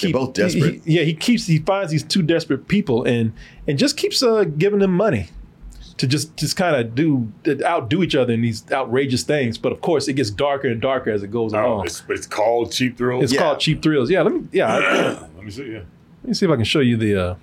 They're 0.00 0.12
both 0.12 0.34
desperate. 0.34 0.74
he- 0.74 0.80
he- 0.84 0.98
yeah, 0.98 1.02
he 1.04 1.14
keeps 1.14 1.46
he 1.46 1.58
finds 1.58 1.90
these 1.90 2.02
two 2.04 2.22
desperate 2.22 2.68
people 2.68 3.04
and 3.04 3.32
and 3.66 3.78
just 3.78 3.96
keeps 3.96 4.22
uh, 4.22 4.44
giving 4.44 4.80
them 4.80 4.92
money 4.94 5.28
to 6.00 6.06
just 6.06 6.36
just 6.36 6.56
kind 6.56 6.74
of 6.76 6.94
do 6.94 7.30
outdo 7.64 8.02
each 8.02 8.14
other 8.14 8.32
in 8.32 8.42
these 8.42 8.64
outrageous 8.72 9.22
things. 9.22 9.56
But 9.58 9.72
of 9.72 9.80
course, 9.80 10.08
it 10.08 10.14
gets 10.14 10.30
darker 10.30 10.68
and 10.68 10.80
darker 10.80 11.10
as 11.10 11.22
it 11.22 11.30
goes 11.30 11.54
Oh, 11.54 11.58
along. 11.64 11.86
it's, 11.86 12.02
it's 12.08 12.26
called 12.26 12.72
Cheap 12.72 12.96
Thrills. 12.98 13.24
It's 13.24 13.32
Yeah. 13.32 13.40
called 13.40 13.60
Cheap 13.60 13.82
Thrills. 13.82 14.10
Yeah, 14.10 14.22
let 14.22 14.32
me 14.34 14.48
yeah. 14.52 15.26
Let 15.36 15.44
me 15.44 15.50
see. 15.50 15.72
Yeah. 15.72 15.78
let 16.22 16.28
me 16.28 16.34
see 16.34 16.44
if 16.46 16.52
I 16.52 16.56
can 16.56 16.64
show 16.64 16.80
you 16.80 16.96
the 16.98 17.16
uh, 17.16 17.34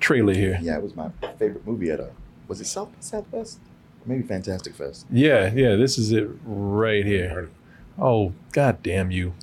trailer 0.00 0.32
here. 0.34 0.58
Yeah, 0.62 0.76
it 0.76 0.82
was 0.82 0.94
my 0.96 1.10
favorite 1.38 1.66
movie 1.66 1.90
at 1.90 2.00
a. 2.00 2.10
Was 2.46 2.60
it 2.60 2.66
South 2.66 2.90
Southwest? 3.00 3.58
Maybe 4.06 4.22
Fantastic 4.22 4.74
Fest. 4.74 5.06
Yeah, 5.10 5.52
yeah. 5.54 5.76
This 5.76 5.98
is 5.98 6.12
it 6.12 6.28
right 6.46 7.04
here. 7.04 7.50
Oh, 7.98 8.32
god 8.52 8.82
damn 8.82 9.10
you! 9.10 9.34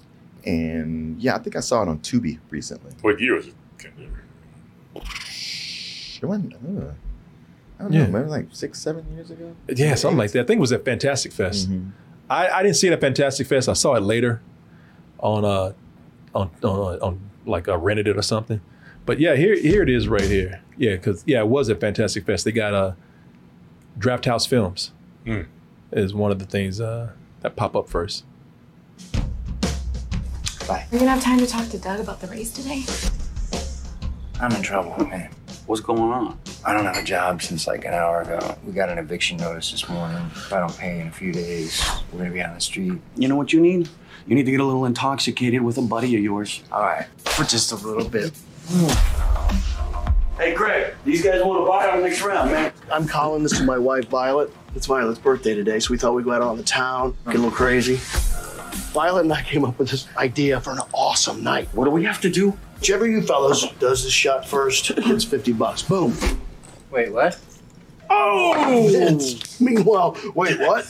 And 0.45 1.21
yeah, 1.21 1.35
I 1.35 1.39
think 1.39 1.55
I 1.55 1.59
saw 1.59 1.83
it 1.83 1.89
on 1.89 1.99
Tubi 1.99 2.39
recently. 2.49 2.93
What 3.01 3.19
year 3.19 3.35
was 3.35 3.47
it? 3.47 3.53
It 4.95 6.25
wasn't. 6.25 6.53
Uh, 6.55 6.91
I 7.79 7.83
don't 7.83 7.93
Yeah. 7.93 8.05
know, 8.07 8.19
maybe 8.19 8.29
like 8.29 8.47
six, 8.51 8.79
seven 8.79 9.05
years 9.13 9.31
ago. 9.31 9.53
Yeah, 9.69 9.95
something 9.95 10.17
like 10.17 10.31
that. 10.31 10.41
I 10.41 10.43
think 10.45 10.57
it 10.59 10.61
was 10.61 10.71
at 10.71 10.85
Fantastic 10.85 11.31
Fest. 11.33 11.69
Mhm. 11.69 11.91
I, 12.29 12.47
I 12.49 12.63
didn't 12.63 12.77
see 12.77 12.87
it 12.87 12.93
at 12.93 13.01
Fantastic 13.01 13.47
Fest. 13.47 13.67
I 13.69 13.73
saw 13.73 13.95
it 13.95 14.01
later 14.01 14.41
on 15.19 15.43
uh 15.45 15.73
on 16.33 16.49
on, 16.63 16.99
on 16.99 17.19
like 17.45 17.67
I 17.69 17.75
rented 17.75 18.07
it 18.07 18.17
or 18.17 18.21
something. 18.21 18.61
But 19.05 19.19
yeah, 19.19 19.35
here 19.35 19.55
here 19.59 19.83
it 19.83 19.89
is 19.89 20.07
right 20.07 20.21
here. 20.23 20.61
Yeah, 20.77 20.93
because 20.95 21.23
yeah, 21.27 21.39
it 21.39 21.47
was 21.47 21.69
at 21.69 21.79
Fantastic 21.79 22.25
Fest. 22.25 22.45
They 22.45 22.51
got 22.51 22.73
uh 22.73 22.91
Drafthouse 23.99 24.47
Films 24.47 24.91
Hmm. 25.25 25.41
is 25.91 26.13
one 26.13 26.31
of 26.31 26.39
the 26.39 26.45
things 26.45 26.79
uh, 26.81 27.09
that 27.41 27.55
pop 27.55 27.75
up 27.75 27.87
first. 27.89 28.23
Are 30.69 30.81
you 30.91 30.97
gonna 30.99 31.11
have 31.11 31.21
time 31.23 31.37
to 31.39 31.45
talk 31.47 31.69
to 31.69 31.77
Doug 31.77 31.99
about 31.99 32.19
the 32.21 32.27
race 32.27 32.51
today? 32.51 32.83
I'm 34.39 34.51
in 34.53 34.61
trouble, 34.63 35.05
man. 35.05 35.29
What's 35.65 35.81
going 35.81 35.99
on? 35.99 36.37
I 36.63 36.73
don't 36.73 36.85
have 36.85 36.97
a 36.97 37.03
job 37.03 37.41
since 37.41 37.65
like 37.65 37.85
an 37.85 37.93
hour 37.95 38.21
ago. 38.21 38.55
We 38.67 38.71
got 38.71 38.89
an 38.89 38.99
eviction 38.99 39.37
notice 39.37 39.71
this 39.71 39.89
morning. 39.89 40.29
If 40.35 40.53
I 40.53 40.59
don't 40.59 40.77
pay 40.77 40.99
in 40.99 41.07
a 41.07 41.11
few 41.11 41.33
days, 41.33 41.83
we're 42.11 42.19
gonna 42.19 42.29
be 42.29 42.43
on 42.43 42.53
the 42.53 42.61
street. 42.61 43.01
You 43.15 43.27
know 43.27 43.35
what 43.35 43.51
you 43.51 43.59
need? 43.59 43.89
You 44.27 44.35
need 44.35 44.45
to 44.45 44.51
get 44.51 44.59
a 44.59 44.63
little 44.63 44.85
intoxicated 44.85 45.63
with 45.63 45.79
a 45.79 45.81
buddy 45.81 46.15
of 46.15 46.21
yours. 46.21 46.61
All 46.71 46.81
right, 46.81 47.07
for 47.17 47.45
just 47.45 47.71
a 47.71 47.75
little 47.77 48.07
bit. 48.07 48.31
Hey, 50.37 50.53
Craig, 50.53 50.93
these 51.03 51.23
guys 51.23 51.41
want 51.43 51.65
to 51.65 51.67
buy 51.67 51.87
our 51.87 51.99
next 51.99 52.21
round, 52.21 52.51
man. 52.51 52.71
I'm 52.91 53.07
calling 53.07 53.41
this 53.41 53.57
to 53.57 53.63
my 53.63 53.79
wife, 53.79 54.07
Violet. 54.07 54.53
It's 54.75 54.85
Violet's 54.85 55.17
birthday 55.17 55.55
today, 55.55 55.79
so 55.79 55.91
we 55.91 55.97
thought 55.97 56.13
we'd 56.13 56.25
go 56.25 56.31
out 56.33 56.43
on 56.43 56.57
the 56.57 56.63
town, 56.63 57.17
get 57.25 57.35
a 57.35 57.37
little 57.39 57.49
crazy. 57.49 57.99
Violet 58.75 59.21
and 59.21 59.33
I 59.33 59.41
came 59.41 59.65
up 59.65 59.79
with 59.79 59.89
this 59.89 60.07
idea 60.17 60.61
for 60.61 60.71
an 60.71 60.79
awesome 60.93 61.43
night. 61.43 61.67
What 61.73 61.85
do 61.85 61.91
we 61.91 62.03
have 62.03 62.21
to 62.21 62.29
do? 62.29 62.57
Whichever 62.75 63.07
you 63.07 63.21
fellas 63.21 63.65
does 63.79 64.03
this 64.03 64.13
shot 64.13 64.47
first 64.47 64.95
gets 64.95 65.23
50 65.23 65.53
bucks. 65.53 65.81
Boom. 65.81 66.15
Wait, 66.91 67.11
what? 67.11 67.39
Oh! 68.09 69.19
Meanwhile, 69.59 70.17
wait, 70.35 70.59
what? 70.59 70.85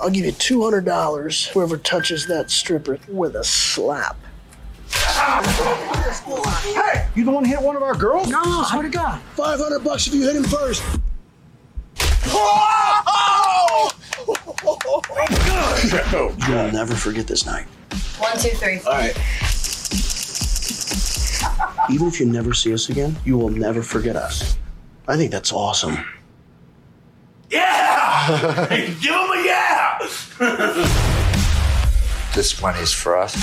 I'll 0.00 0.10
give 0.10 0.24
you 0.24 0.32
$200 0.32 1.48
whoever 1.48 1.76
touches 1.76 2.26
that 2.26 2.50
stripper 2.50 2.98
with 3.08 3.36
a 3.36 3.44
slap. 3.44 4.16
Hey, 6.74 7.08
you 7.14 7.24
don't 7.24 7.34
want 7.34 7.46
to 7.46 7.50
hit 7.50 7.62
one 7.62 7.76
of 7.76 7.82
our 7.82 7.94
girls? 7.94 8.28
No, 8.28 8.42
no, 8.42 8.62
swear 8.64 8.82
to 8.82 8.88
God. 8.88 9.20
500 9.36 9.80
bucks 9.80 10.06
if 10.06 10.14
you 10.14 10.22
hit 10.22 10.36
him 10.36 10.44
first. 10.44 10.82
Oh, 16.14 16.34
You'll 16.48 16.72
never 16.72 16.94
forget 16.94 17.26
this 17.26 17.44
night. 17.46 17.66
One, 18.18 18.36
two, 18.38 18.50
three. 18.50 18.78
All 18.80 18.92
right. 18.92 19.16
Even 21.90 22.06
if 22.08 22.20
you 22.20 22.26
never 22.26 22.54
see 22.54 22.72
us 22.72 22.88
again, 22.88 23.16
you 23.24 23.36
will 23.36 23.50
never 23.50 23.82
forget 23.82 24.16
us. 24.16 24.56
I 25.08 25.16
think 25.16 25.30
that's 25.30 25.52
awesome. 25.52 25.98
Yeah! 27.50 28.66
Give 28.68 29.12
him 29.12 29.30
a 29.30 29.42
yeah! 29.44 29.98
This 32.34 32.62
money's 32.62 32.90
for 32.92 33.18
us. 33.18 33.36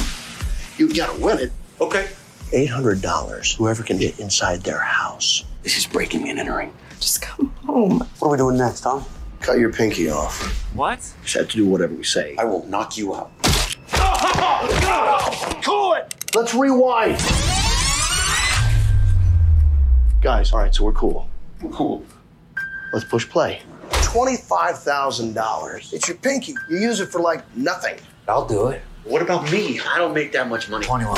You 0.80 0.92
gotta 0.92 1.20
win 1.22 1.38
it. 1.38 1.52
Okay. 1.80 2.08
$800. 2.52 3.56
Whoever 3.58 3.84
can 3.84 3.98
get 4.00 4.20
inside 4.20 4.62
their 4.62 4.80
house. 4.80 5.44
This 5.62 5.78
is 5.78 5.86
breaking 5.86 6.28
and 6.28 6.40
entering. 6.40 6.74
Just 7.00 7.22
come 7.22 7.54
home. 7.68 8.00
What 8.18 8.30
are 8.30 8.32
we 8.32 8.38
doing 8.38 8.58
next, 8.58 8.82
Tom? 8.82 9.06
Cut 9.50 9.58
your 9.58 9.74
pinky 9.74 10.12
off. 10.12 10.40
What? 10.76 11.00
Just 11.24 11.34
have 11.34 11.50
to 11.50 11.58
do 11.58 11.66
whatever 11.66 11.96
we 11.96 12.04
say. 12.04 12.36
I 12.38 12.44
will 12.44 12.64
knock 12.68 12.98
you 12.98 13.16
out. 13.16 13.32
Cool 15.64 15.96
it! 15.96 16.14
Let's 16.36 16.54
rewind. 16.54 17.18
Guys, 20.22 20.54
all 20.54 20.60
right, 20.60 20.76
so 20.76 20.84
we're 20.84 20.92
cool. 20.92 21.28
We're 21.64 21.72
cool. 21.72 22.06
Let's 22.94 23.06
push 23.06 23.28
play. 23.28 23.64
$25,000. 23.90 25.94
It's 25.94 26.08
your 26.08 26.18
pinky. 26.18 26.54
You 26.70 26.78
use 26.78 27.00
it 27.00 27.08
for 27.08 27.20
like 27.20 27.44
nothing. 27.58 27.98
I'll 28.28 28.46
do 28.46 28.68
it. 28.68 28.84
What 29.04 29.24
about 29.24 29.52
me? 29.52 29.80
I 29.80 29.98
don't 29.98 30.14
make 30.14 30.32
that 30.34 30.48
much 30.48 30.70
money. 30.70 30.86
21. 30.86 31.18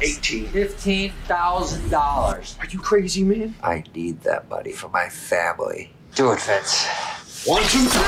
18. 0.00 0.46
$15,000. 0.46 1.92
Are 1.92 2.40
you 2.70 2.78
crazy, 2.78 3.24
man? 3.24 3.54
I 3.62 3.84
need 3.94 4.22
that 4.22 4.48
money 4.48 4.72
for 4.72 4.88
my 4.88 5.10
family. 5.10 5.92
Do 6.14 6.32
it, 6.32 6.40
Fitz. 6.40 6.86
One, 7.44 7.62
two, 7.64 7.84
three. 7.86 8.00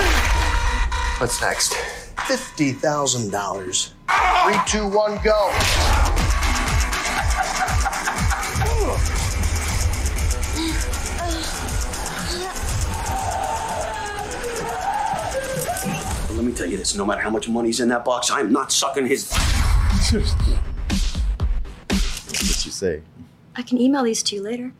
What's 1.18 1.40
next? 1.40 1.72
$50,000. 1.72 3.90
Three, 4.44 4.60
two, 4.68 4.86
one, 4.86 5.18
go. 5.24 5.50
Let 16.36 16.44
me 16.44 16.52
tell 16.52 16.66
you 16.66 16.76
this 16.76 16.94
no 16.94 17.04
matter 17.04 17.20
how 17.20 17.30
much 17.30 17.48
money's 17.48 17.80
in 17.80 17.88
that 17.88 18.04
box, 18.04 18.30
I'm 18.30 18.52
not 18.52 18.70
sucking 18.70 19.08
his. 19.08 19.32
What 19.32 20.12
you 22.64 22.70
say? 22.70 23.02
I 23.56 23.62
can 23.62 23.80
email 23.80 24.04
these 24.04 24.22
to 24.22 24.36
you 24.36 24.42
later. 24.42 24.72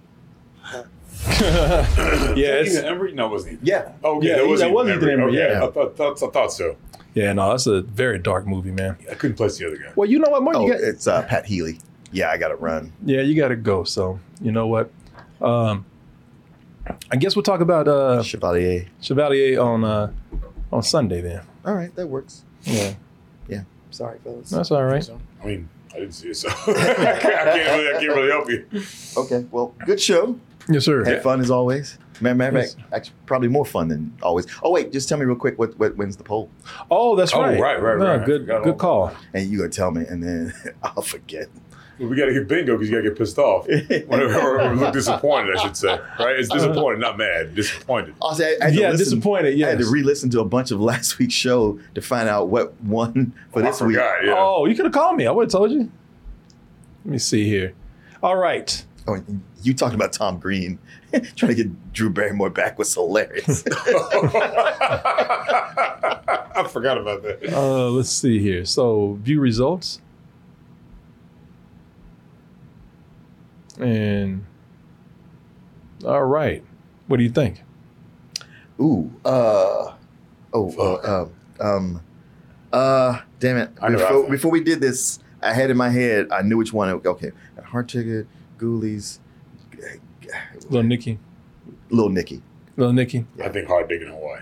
yeah, 2.36 2.60
it's, 2.60 2.74
Ethan 2.76 2.84
Embry? 2.98 3.14
No, 3.14 3.26
it 3.26 3.30
wasn't 3.30 3.52
Ethan. 3.54 3.66
Yeah. 3.66 3.92
Oh, 4.02 4.18
okay. 4.18 4.28
Yeah, 4.28 4.36
that 4.36 4.46
was 4.48 4.60
that 4.60 4.70
was 4.70 4.88
Ethan 4.88 5.00
Embry, 5.08 5.28
Okay, 5.28 5.36
yeah. 5.52 5.64
I 5.64 5.70
thought, 5.70 5.96
thought, 5.96 6.22
I 6.22 6.30
thought 6.30 6.52
so. 6.52 6.76
yeah, 7.14 7.32
no, 7.32 7.50
that's 7.50 7.66
a 7.66 7.82
very 7.82 8.18
dark 8.18 8.46
movie, 8.46 8.70
man. 8.70 8.96
I 9.10 9.14
couldn't 9.14 9.36
place 9.36 9.58
the 9.58 9.66
other 9.66 9.76
guy. 9.76 9.92
Well, 9.96 10.08
you 10.08 10.18
know 10.18 10.30
what, 10.30 10.42
Mark? 10.42 10.56
Oh, 10.56 10.66
You 10.66 10.72
got, 10.72 10.80
it's 10.82 11.06
uh, 11.06 11.22
Pat 11.22 11.46
Healy. 11.46 11.78
Yeah, 12.12 12.30
I 12.30 12.36
got 12.36 12.48
to 12.48 12.56
run. 12.56 12.92
yeah, 13.04 13.22
you 13.22 13.34
got 13.34 13.48
to 13.48 13.56
go. 13.56 13.84
So 13.84 14.20
you 14.40 14.52
know 14.52 14.66
what? 14.66 14.90
Um, 15.40 15.84
I 17.10 17.16
guess 17.16 17.34
we'll 17.34 17.42
talk 17.42 17.60
about 17.60 17.88
uh, 17.88 18.22
Chevalier. 18.22 18.86
Chevalier 19.00 19.58
on 19.60 19.82
uh, 19.84 20.12
on 20.72 20.82
Sunday 20.82 21.20
then. 21.22 21.42
All 21.64 21.74
right, 21.74 21.94
that 21.96 22.06
works. 22.06 22.44
Yeah, 22.62 22.94
Yeah. 23.48 23.62
Sorry, 23.90 24.18
fellas. 24.22 24.50
that's 24.50 24.70
all 24.70 24.84
right. 24.84 25.08
I 25.42 25.46
mean, 25.46 25.68
I 25.94 26.00
didn't 26.00 26.12
see 26.14 26.28
it, 26.28 26.34
so 26.36 26.48
I 26.50 26.52
can't, 26.64 26.78
I 26.78 27.18
can't 27.20 27.24
really, 27.54 27.88
I 27.88 27.92
can't 28.00 28.08
really 28.16 28.30
help 28.30 28.50
you. 28.50 28.66
Okay, 29.16 29.46
well, 29.50 29.74
good 29.86 30.00
show. 30.00 30.38
Yes, 30.68 30.84
sir. 30.84 31.04
Had 31.04 31.22
fun 31.22 31.40
as 31.40 31.50
always. 31.50 31.98
Matter 32.20 32.34
matter 32.36 32.58
of 32.58 32.62
Yes. 32.64 32.74
fact, 32.74 32.92
actually, 32.92 33.14
probably 33.26 33.48
more 33.48 33.64
fun 33.66 33.88
than 33.88 34.16
always. 34.22 34.46
Oh 34.62 34.70
wait, 34.70 34.92
just 34.92 35.08
tell 35.08 35.18
me 35.18 35.24
real 35.24 35.34
quick 35.36 35.58
what, 35.58 35.76
what 35.78 35.96
when's 35.96 36.16
the 36.16 36.22
poll? 36.24 36.48
Oh, 36.90 37.16
that's 37.16 37.34
right. 37.34 37.58
Oh, 37.58 37.60
right. 37.60 37.82
right, 37.82 37.96
right, 37.96 37.98
No, 37.98 38.16
right. 38.16 38.24
Good, 38.26 38.46
good 38.46 38.78
call. 38.78 39.12
And 39.34 39.50
you 39.50 39.58
gonna 39.58 39.70
tell 39.70 39.90
me, 39.90 40.04
and 40.08 40.22
then 40.22 40.54
I'll 40.82 41.02
forget. 41.02 41.48
Well, 41.98 42.08
we 42.08 42.16
got 42.16 42.26
to 42.26 42.32
get 42.32 42.48
bingo 42.48 42.72
because 42.76 42.90
you 42.90 42.96
got 42.96 43.02
to 43.04 43.08
get 43.10 43.16
pissed 43.18 43.38
off. 43.38 43.66
Whenever, 44.08 44.60
or 44.68 44.74
look 44.74 44.92
disappointed, 44.92 45.54
I 45.56 45.62
should 45.62 45.76
say. 45.76 45.96
Right? 46.18 46.36
It's 46.40 46.48
disappointed, 46.48 46.98
not 46.98 47.16
mad. 47.16 47.54
Disappointed. 47.54 48.16
I'll 48.20 48.34
say, 48.34 48.56
I 48.60 48.64
had 48.64 48.74
to 48.74 48.80
Yeah, 48.80 48.90
listen- 48.90 49.04
disappointed, 49.18 49.62
I 49.62 49.68
had 49.70 49.78
to 49.78 49.86
re-listen 49.88 50.28
to 50.30 50.40
a 50.40 50.44
bunch 50.44 50.72
of 50.72 50.80
last 50.80 51.20
week's 51.20 51.34
show 51.34 51.78
to 51.94 52.00
find 52.02 52.28
out 52.28 52.48
what 52.48 52.74
won 52.82 53.32
for 53.52 53.60
oh, 53.60 53.62
I 53.64 53.70
this 53.70 53.80
week. 53.80 53.94
forgot, 53.94 54.24
yeah. 54.24 54.34
Oh, 54.36 54.66
you 54.66 54.74
could 54.74 54.86
have 54.86 54.92
called 54.94 55.16
me. 55.16 55.28
I 55.28 55.30
would 55.30 55.44
have 55.44 55.52
told 55.52 55.70
you. 55.70 55.88
Let 57.04 57.12
me 57.12 57.18
see 57.18 57.44
here. 57.46 57.74
All 58.24 58.34
right. 58.36 58.84
Oh, 59.06 59.14
and 59.14 59.42
you 59.64 59.74
talked 59.74 59.94
about 59.94 60.12
Tom 60.12 60.38
Green 60.38 60.78
trying 61.36 61.54
to 61.54 61.64
get 61.64 61.92
Drew 61.92 62.10
Barrymore 62.10 62.50
back 62.50 62.78
was 62.78 62.92
hilarious. 62.92 63.64
I 66.56 66.68
forgot 66.70 66.98
about 66.98 67.22
that. 67.22 67.52
Uh, 67.52 67.88
let's 67.90 68.10
see 68.10 68.38
here. 68.38 68.64
So 68.64 69.18
view 69.22 69.40
results. 69.40 70.00
And 73.80 74.44
all 76.04 76.24
right. 76.24 76.62
What 77.06 77.16
do 77.16 77.22
you 77.22 77.30
think? 77.30 77.62
Ooh, 78.80 79.12
uh, 79.24 79.94
oh, 80.52 80.74
uh, 80.78 81.22
um, 81.22 81.32
um, 81.60 82.00
uh, 82.72 83.20
damn 83.38 83.56
it! 83.56 83.74
Before, 83.76 84.28
before 84.28 84.50
we 84.50 84.60
did 84.64 84.80
this, 84.80 85.20
I 85.40 85.52
had 85.52 85.70
in 85.70 85.76
my 85.76 85.90
head, 85.90 86.26
I 86.32 86.42
knew 86.42 86.56
which 86.56 86.72
one. 86.72 86.88
Okay, 86.88 87.30
Hard 87.62 87.88
Ticket, 87.88 88.26
Ghoulies, 88.58 89.20
Little 90.64 90.82
Nicky. 90.82 91.18
Little 91.90 92.10
Nicky. 92.10 92.42
Little 92.76 92.92
Nicky. 92.92 93.26
I 93.42 93.48
think 93.48 93.68
hard 93.68 93.88
digging 93.88 94.08
in 94.08 94.14
Hawaii. 94.14 94.40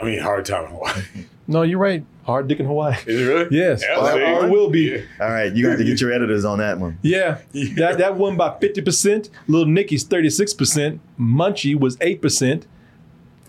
I 0.00 0.04
mean, 0.04 0.20
hard 0.20 0.44
time 0.44 0.64
in 0.64 0.70
Hawaii. 0.72 1.02
No, 1.48 1.62
you're 1.62 1.78
right. 1.78 2.04
Hard 2.24 2.46
dick 2.46 2.60
in 2.60 2.66
Hawaii. 2.66 2.94
Is 3.04 3.20
it 3.20 3.24
really? 3.24 3.48
Yes. 3.50 3.82
Yeah, 3.82 3.98
or, 3.98 4.42
see? 4.42 4.48
will 4.48 4.70
be. 4.70 4.96
All 5.20 5.28
right, 5.28 5.52
you 5.52 5.68
got 5.68 5.76
to 5.76 5.84
get 5.84 6.00
your 6.00 6.12
editors 6.12 6.44
on 6.44 6.58
that 6.58 6.78
one. 6.78 6.98
Yeah. 7.02 7.38
That 7.52 7.98
that 7.98 8.16
won 8.16 8.36
by 8.36 8.50
50%. 8.50 9.28
Little 9.48 9.66
Nicky's 9.66 10.04
36%. 10.04 11.00
Munchie 11.18 11.78
was 11.78 11.96
8%. 11.96 12.62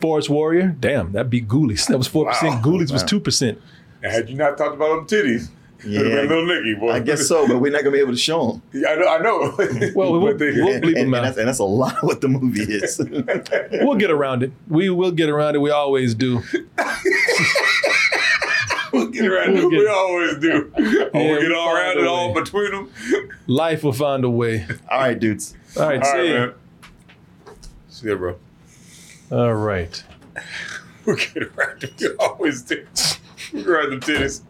Forest 0.01 0.29
Warrior, 0.29 0.75
damn, 0.79 1.13
that 1.13 1.29
beat 1.29 1.47
Ghoulies. 1.47 1.87
That 1.87 1.97
was 1.97 2.09
4%. 2.09 2.25
Wow. 2.25 2.61
Ghoulies 2.61 2.91
was 2.91 3.03
2%. 3.03 3.57
Now, 4.01 4.09
had 4.09 4.27
you 4.29 4.35
not 4.35 4.57
talked 4.57 4.75
about 4.75 5.07
them 5.07 5.07
titties, 5.07 5.49
yeah. 5.85 6.01
Yeah, 6.01 6.21
little 6.21 6.45
Nicky, 6.45 6.75
boy. 6.75 6.91
I 6.91 6.99
guess 6.99 7.27
so, 7.27 7.47
but 7.47 7.59
we're 7.59 7.71
not 7.71 7.79
gonna 7.83 7.91
be 7.93 7.99
able 7.99 8.11
to 8.13 8.17
show 8.17 8.51
them. 8.53 8.61
Yeah, 8.81 8.89
I 8.89 8.95
know. 8.95 9.07
I 9.07 9.17
know. 9.19 9.91
Well, 9.95 10.11
we'll, 10.13 10.21
But 10.21 10.39
we'll 10.39 10.79
bleep 10.79 10.83
and, 10.87 10.95
them 10.95 11.13
and 11.13 11.15
out. 11.15 11.23
that's, 11.23 11.37
and 11.37 11.47
that's 11.47 11.59
a 11.59 11.63
lot 11.63 11.97
of 11.97 12.03
what 12.03 12.21
the 12.21 12.27
movie 12.29 12.61
is. 12.63 12.99
We'll 13.85 13.95
get 13.97 14.11
around 14.11 14.43
it. 14.43 14.51
We 14.67 14.89
will 14.89 15.11
get 15.11 15.29
around 15.29 15.55
it. 15.55 15.59
We 15.59 15.71
always 15.71 16.15
do. 16.15 16.41
we'll 18.93 19.07
get 19.07 19.25
around 19.25 19.53
We'll 19.53 19.67
it. 19.67 19.71
get- 19.71 19.79
we 19.79 19.87
always 19.87 20.37
do. 20.37 20.71
Oh, 20.75 20.81
Yeah, 20.81 21.09
we 21.13 21.33
we 21.33 21.41
get 21.41 21.51
all 21.51 21.73
find 21.75 21.77
around 21.77 21.97
it 21.99 22.07
all 22.07 22.33
between 22.33 22.71
them. 22.71 22.89
Life 23.47 23.83
will 23.83 23.93
find 23.93 24.23
a 24.23 24.29
way. 24.29 24.65
All 24.89 24.99
right, 24.99 25.19
dudes. 25.19 25.55
All 25.77 25.87
right, 25.87 25.99
All 25.99 26.05
see 26.05 26.17
right, 26.17 26.27
ya. 26.29 26.33
man. 26.33 26.53
See 27.89 28.07
ya, 28.07 28.15
bro. 28.15 28.35
All 29.31 29.53
right. 29.53 30.03
We'll 31.05 31.15
get 31.17 31.43
around 31.43 31.83
it. 31.83 31.93
We 31.99 32.07
always 32.19 32.61
do. 32.61 32.85
Around 33.67 33.89
them 33.91 33.99
titties. 34.01 34.41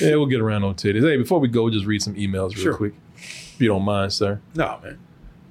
Yeah, 0.00 0.16
we'll 0.16 0.26
get 0.26 0.40
around 0.40 0.64
on 0.64 0.74
titties. 0.74 1.02
Hey, 1.02 1.16
before 1.16 1.38
we 1.40 1.48
go, 1.48 1.70
just 1.70 1.86
read 1.86 2.02
some 2.02 2.14
emails 2.14 2.54
real 2.54 2.62
Sure. 2.64 2.74
quick. 2.74 2.94
If 3.16 3.56
you 3.60 3.68
don't 3.68 3.82
mind, 3.84 4.12
sir. 4.12 4.40
No, 4.54 4.78
man. 4.82 4.98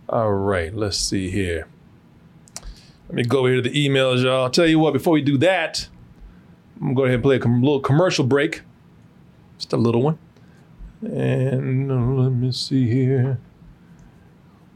All 0.08 0.32
right, 0.32 0.74
let's 0.74 0.98
see 0.98 1.30
here. 1.30 1.68
Let 3.08 3.16
me 3.16 3.24
go 3.24 3.40
over 3.40 3.48
here 3.48 3.62
to 3.62 3.70
the 3.70 3.88
emails, 3.88 4.24
y'all. 4.24 4.44
I'll 4.44 4.50
tell 4.50 4.68
you 4.68 4.78
what, 4.80 4.94
before 4.94 5.14
we 5.14 5.22
do 5.22 5.38
that, 5.40 5.88
I'm 6.76 6.88
gonna 6.88 6.96
go 6.96 7.04
ahead 7.04 7.16
and 7.16 7.24
play 7.24 7.36
a 7.38 7.40
com- 7.40 7.62
little 7.62 7.80
commercial 7.80 8.26
break. 8.26 8.62
Just 9.58 9.74
a 9.74 9.78
little 9.78 10.02
one. 10.02 10.18
And 11.02 11.92
uh, 11.92 11.96
let 11.96 12.32
me 12.32 12.52
see 12.52 12.88
here. 12.90 13.40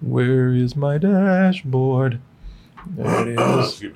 Where 0.01 0.53
is 0.53 0.75
my 0.75 0.97
dashboard? 0.97 2.19
There 2.87 3.27
it 3.27 3.39
is. 3.39 3.83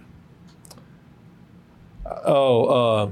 Oh, 2.25 2.65
uh, 2.65 3.11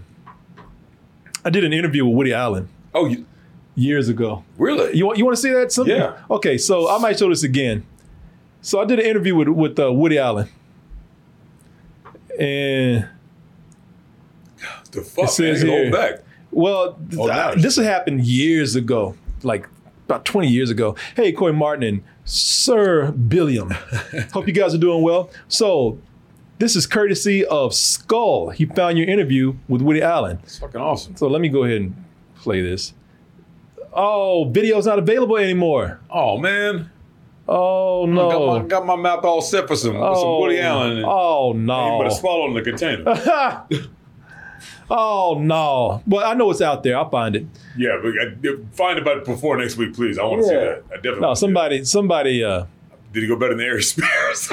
I 1.45 1.49
did 1.51 1.64
an 1.64 1.72
interview 1.74 2.06
with 2.06 2.15
Woody 2.15 2.33
Allen 2.33 2.67
Oh, 2.93 3.06
you, 3.06 3.25
years 3.75 4.09
ago. 4.09 4.43
really? 4.57 4.98
You 4.98 5.06
want 5.06 5.17
you 5.19 5.25
want 5.25 5.38
to 5.38 5.41
see 5.41 5.51
that? 5.53 5.72
Something? 5.72 5.95
Yeah. 5.95 6.17
Okay, 6.30 6.57
so 6.57 6.90
I 6.90 6.98
might 6.98 7.17
show 7.19 7.30
this 7.30 7.43
again. 7.43 7.85
So 8.61 8.82
I 8.82 8.85
did 8.85 8.99
an 8.99 9.06
interview 9.06 9.35
with 9.35 9.48
with 9.49 9.80
uh, 9.80 9.93
Woody 9.93 10.17
Allen, 10.17 10.49
and 12.40 13.07
the 14.91 15.01
fuck, 15.01 15.25
It 15.25 15.30
says 15.30 15.64
man? 15.64 15.72
here- 15.83 15.91
back. 15.91 16.24
well, 16.51 16.98
Oh, 17.17 17.30
uh, 17.30 17.56
this 17.56 17.75
happened 17.77 18.25
years 18.25 18.75
ago, 18.75 19.15
like 19.43 19.67
about 20.06 20.25
twenty 20.25 20.48
years 20.48 20.69
ago. 20.69 20.95
Hey, 21.15 21.32
Korey 21.33 21.56
Martin 21.56 21.83
and 21.83 22.03
Sir 22.24 23.11
Billiam, 23.11 23.69
hope 24.33 24.48
you 24.48 24.53
guys 24.53 24.74
are 24.74 24.80
doing 24.80 25.01
well. 25.03 25.30
So. 25.48 25.99
This 26.58 26.75
is 26.75 26.88
courtesy 26.88 27.45
of 27.45 27.74
Skull. 27.74 28.50
He 28.50 28.66
found 28.66 28.98
your 28.98 29.08
interview 29.08 29.56
with 29.67 29.82
Woody 29.82 30.01
Allen. 30.01 30.40
It's 30.43 30.58
fucking 30.59 30.80
awesome. 30.80 31.16
So 31.17 31.27
let 31.27 31.42
me 31.42 31.50
go 31.50 31.64
ahead 31.66 31.82
and 31.82 32.06
play 32.35 32.61
this. 32.61 32.93
Oh, 33.93 34.45
video's 34.50 34.85
not 34.85 35.00
available 35.00 35.38
anymore. 35.38 36.00
Oh, 36.09 36.38
man. 36.38 36.92
Oh 37.48 38.06
no. 38.08 38.30
Got, 38.32 38.61
my, 38.64 38.67
got 38.67 38.85
my 38.88 38.95
mouth 38.95 39.24
all 39.24 39.42
set 39.42 39.67
for 39.67 39.75
some, 39.75 39.93
with 40.00 40.17
some 40.17 40.40
Woody 40.40 40.59
Allen. 40.59 40.98
And, 40.98 41.06
Oh 41.06 41.53
no. 41.56 42.00
but 42.00 42.08
a 42.08 42.11
swallow 42.16 42.48
in 42.48 42.56
the 42.56 42.61
container. 42.64 43.03
oh 44.90 45.38
no. 45.40 46.01
Well, 46.08 46.25
I 46.25 46.34
know 46.34 46.50
it's 46.51 46.61
out 46.61 46.82
there. 46.84 46.98
I'll 46.98 47.09
find 47.09 47.35
it. 47.35 47.45
yeah, 47.77 48.00
but 48.01 48.14
uh, 48.50 48.56
find 48.72 48.98
about 48.98 49.17
it 49.17 49.25
before 49.25 49.58
next 49.58 49.77
week, 49.77 49.93
please. 49.93 50.17
I 50.17 50.24
want 50.24 50.42
to 50.42 50.48
see 50.48 50.53
Yeah. 50.53 50.59
that. 50.61 50.84
I 50.92 50.95
definitely. 50.95 51.22
No, 51.22 51.34
somebody, 51.35 51.84
somebody. 51.85 52.43
Uh. 52.43 52.66
Did 53.14 53.22
he 53.24 53.27
go 53.30 53.35
better 53.38 53.56
than 53.56 53.64
Aries 53.66 53.90
Spears? 53.92 54.51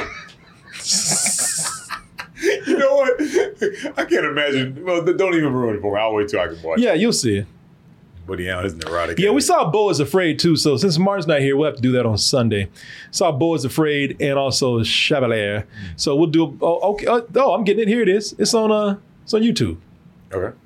Know 2.82 2.94
what? 2.96 3.20
I 3.98 4.04
can't 4.04 4.26
imagine. 4.26 4.84
Well, 4.84 5.04
don't 5.04 5.34
even 5.34 5.52
ruin 5.52 5.76
it 5.76 5.80
for 5.80 5.94
me. 5.94 6.00
I'll 6.00 6.14
wait 6.14 6.28
till 6.28 6.40
I 6.40 6.48
can 6.48 6.60
watch. 6.62 6.80
Yeah, 6.80 6.94
you'll 6.94 7.12
see 7.12 7.38
it. 7.38 7.46
Woody 8.26 8.48
Allen 8.48 8.66
is 8.66 8.74
neurotic. 8.74 9.18
Yeah, 9.18 9.30
we 9.30 9.40
saw 9.40 9.70
Beau 9.70 9.90
is 9.90 10.00
Afraid 10.00 10.38
too. 10.38 10.56
So 10.56 10.76
since 10.76 10.98
Martin's 10.98 11.26
not 11.26 11.40
here, 11.40 11.56
we'll 11.56 11.66
have 11.66 11.76
to 11.76 11.82
do 11.82 11.92
that 11.92 12.06
on 12.06 12.18
Sunday. 12.18 12.68
Saw 13.10 13.32
Beau 13.32 13.54
is 13.54 13.64
Afraid 13.64 14.16
and 14.20 14.38
also 14.38 14.82
Chevalier. 14.82 15.66
So 15.96 16.14
we'll 16.16 16.28
do. 16.28 16.56
Oh, 16.60 16.92
okay. 16.92 17.06
Oh, 17.08 17.26
oh, 17.36 17.54
I'm 17.54 17.64
getting 17.64 17.82
it. 17.82 17.88
Here 17.88 18.02
it 18.02 18.08
is. 18.08 18.34
It's 18.38 18.54
on. 18.54 18.70
Uh, 18.70 18.98
it's 19.24 19.34
on 19.34 19.42
YouTube. 19.42 19.78
Okay. 20.32 20.56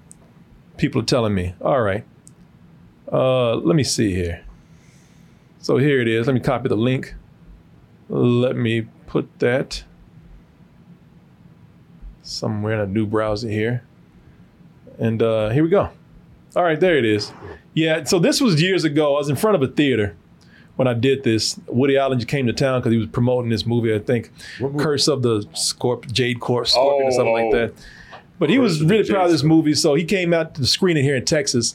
People 0.76 1.00
are 1.02 1.04
telling 1.04 1.34
me. 1.34 1.54
All 1.60 1.80
right. 1.80 2.04
Uh, 3.10 3.56
let 3.56 3.76
me 3.76 3.84
see 3.84 4.14
here. 4.14 4.44
So 5.58 5.78
here 5.78 6.00
it 6.00 6.08
is. 6.08 6.26
Let 6.26 6.34
me 6.34 6.40
copy 6.40 6.68
the 6.68 6.76
link. 6.76 7.14
Let 8.08 8.56
me 8.56 8.86
put 9.06 9.38
that 9.38 9.84
somewhere 12.26 12.74
in 12.74 12.80
a 12.80 12.86
new 12.86 13.06
browser 13.06 13.48
here. 13.48 13.82
And 14.98 15.22
uh, 15.22 15.50
here 15.50 15.62
we 15.62 15.68
go. 15.68 15.90
All 16.54 16.62
right, 16.62 16.78
there 16.80 16.96
it 16.96 17.04
is. 17.04 17.32
Yeah, 17.74 18.04
so 18.04 18.18
this 18.18 18.40
was 18.40 18.60
years 18.62 18.84
ago. 18.84 19.14
I 19.16 19.18
was 19.18 19.28
in 19.28 19.36
front 19.36 19.56
of 19.56 19.62
a 19.62 19.72
theater 19.72 20.16
when 20.76 20.88
I 20.88 20.94
did 20.94 21.22
this. 21.22 21.58
Woody 21.66 21.96
Allen 21.98 22.18
came 22.24 22.46
to 22.46 22.52
town 22.52 22.80
because 22.80 22.92
he 22.92 22.98
was 22.98 23.08
promoting 23.08 23.50
this 23.50 23.66
movie, 23.66 23.94
I 23.94 23.98
think, 23.98 24.30
Curse 24.78 25.08
of 25.08 25.22
the 25.22 25.40
Scorp- 25.52 26.10
Jade 26.10 26.40
Corp 26.40 26.66
Scorpion 26.66 27.08
or 27.08 27.12
something 27.12 27.32
like 27.32 27.44
Oh. 27.44 27.52
that. 27.52 27.72
But 28.38 28.50
he 28.50 28.58
was 28.58 28.82
really 28.82 29.08
proud 29.08 29.26
of 29.26 29.32
this 29.32 29.42
movie, 29.42 29.74
so 29.74 29.94
he 29.94 30.04
came 30.04 30.32
out 30.34 30.54
to 30.54 30.60
the 30.60 30.66
screening 30.66 31.04
here 31.04 31.16
in 31.16 31.24
Texas. 31.24 31.74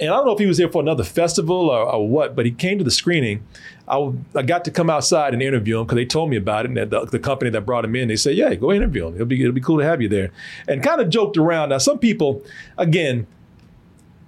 And 0.00 0.10
I 0.10 0.16
don't 0.16 0.26
know 0.26 0.32
if 0.32 0.38
he 0.38 0.46
was 0.46 0.58
there 0.58 0.68
for 0.68 0.80
another 0.80 1.02
festival 1.02 1.70
or, 1.70 1.80
or 1.80 2.08
what, 2.08 2.36
but 2.36 2.46
he 2.46 2.52
came 2.52 2.78
to 2.78 2.84
the 2.84 2.90
screening. 2.90 3.44
I, 3.88 4.42
got 4.42 4.64
to 4.66 4.70
come 4.70 4.90
outside 4.90 5.32
and 5.32 5.42
interview 5.42 5.78
him 5.78 5.86
because 5.86 5.96
they 5.96 6.04
told 6.04 6.30
me 6.30 6.36
about 6.36 6.66
it. 6.66 6.76
And 6.76 6.90
the, 6.90 7.06
the 7.06 7.18
company 7.18 7.50
that 7.50 7.62
brought 7.62 7.84
him 7.84 7.96
in, 7.96 8.08
they 8.08 8.16
said, 8.16 8.36
"Yeah, 8.36 8.54
go 8.54 8.72
interview 8.72 9.06
him. 9.06 9.14
It'll 9.14 9.26
be 9.26 9.40
it'll 9.40 9.52
be 9.52 9.60
cool 9.60 9.78
to 9.78 9.84
have 9.84 10.02
you 10.02 10.08
there." 10.08 10.30
And 10.68 10.82
kind 10.82 11.00
of 11.00 11.08
joked 11.08 11.36
around. 11.36 11.70
Now, 11.70 11.78
some 11.78 11.98
people, 11.98 12.44
again, 12.76 13.26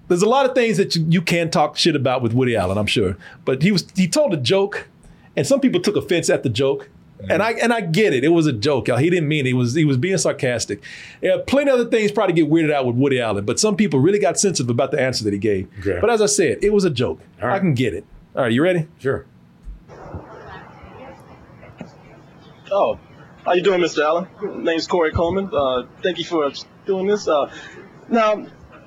there's 0.08 0.22
a 0.22 0.28
lot 0.28 0.46
of 0.46 0.54
things 0.54 0.76
that 0.78 0.96
you, 0.96 1.06
you 1.08 1.22
can 1.22 1.50
talk 1.50 1.76
shit 1.76 1.94
about 1.94 2.22
with 2.22 2.32
Woody 2.32 2.56
Allen, 2.56 2.78
I'm 2.78 2.86
sure. 2.86 3.16
But 3.44 3.62
he 3.62 3.70
was 3.70 3.86
he 3.94 4.08
told 4.08 4.32
a 4.32 4.38
joke, 4.38 4.88
and 5.36 5.46
some 5.46 5.60
people 5.60 5.80
took 5.80 5.96
offense 5.96 6.30
at 6.30 6.42
the 6.42 6.48
joke. 6.48 6.88
And 7.28 7.42
I 7.42 7.52
and 7.52 7.72
I 7.72 7.80
get 7.80 8.14
it. 8.14 8.24
It 8.24 8.28
was 8.28 8.46
a 8.46 8.52
joke, 8.52 8.88
y'all. 8.88 8.96
He 8.96 9.10
didn't 9.10 9.28
mean 9.28 9.46
it. 9.46 9.50
He 9.50 9.54
was 9.54 9.74
he 9.74 9.84
was 9.84 9.96
being 9.96 10.16
sarcastic. 10.18 10.82
Yeah, 11.20 11.36
plenty 11.46 11.70
of 11.70 11.80
other 11.80 11.90
things 11.90 12.12
probably 12.12 12.34
get 12.34 12.48
weirded 12.48 12.72
out 12.72 12.86
with 12.86 12.96
Woody 12.96 13.20
Allen, 13.20 13.44
but 13.44 13.60
some 13.60 13.76
people 13.76 14.00
really 14.00 14.18
got 14.18 14.38
sensitive 14.38 14.70
about 14.70 14.90
the 14.90 15.00
answer 15.00 15.24
that 15.24 15.32
he 15.32 15.38
gave. 15.38 15.68
Okay. 15.80 15.98
But 16.00 16.10
as 16.10 16.22
I 16.22 16.26
said, 16.26 16.58
it 16.62 16.72
was 16.72 16.84
a 16.84 16.90
joke. 16.90 17.20
I 17.42 17.58
can 17.58 17.74
get 17.74 17.94
it. 17.94 18.04
All 18.34 18.42
right, 18.42 18.52
you 18.52 18.62
ready? 18.62 18.86
Sure. 18.98 19.26
Oh, 22.72 22.98
how 23.44 23.52
you 23.54 23.62
doing, 23.62 23.80
Mr. 23.80 24.04
Allen? 24.04 24.28
My 24.40 24.72
Name's 24.72 24.86
Korey 24.86 25.12
Coleman. 25.12 25.50
Uh, 25.52 25.86
thank 26.02 26.18
you 26.18 26.24
for 26.24 26.50
doing 26.86 27.06
this. 27.06 27.26
Uh, 27.26 27.50
now, 28.08 28.46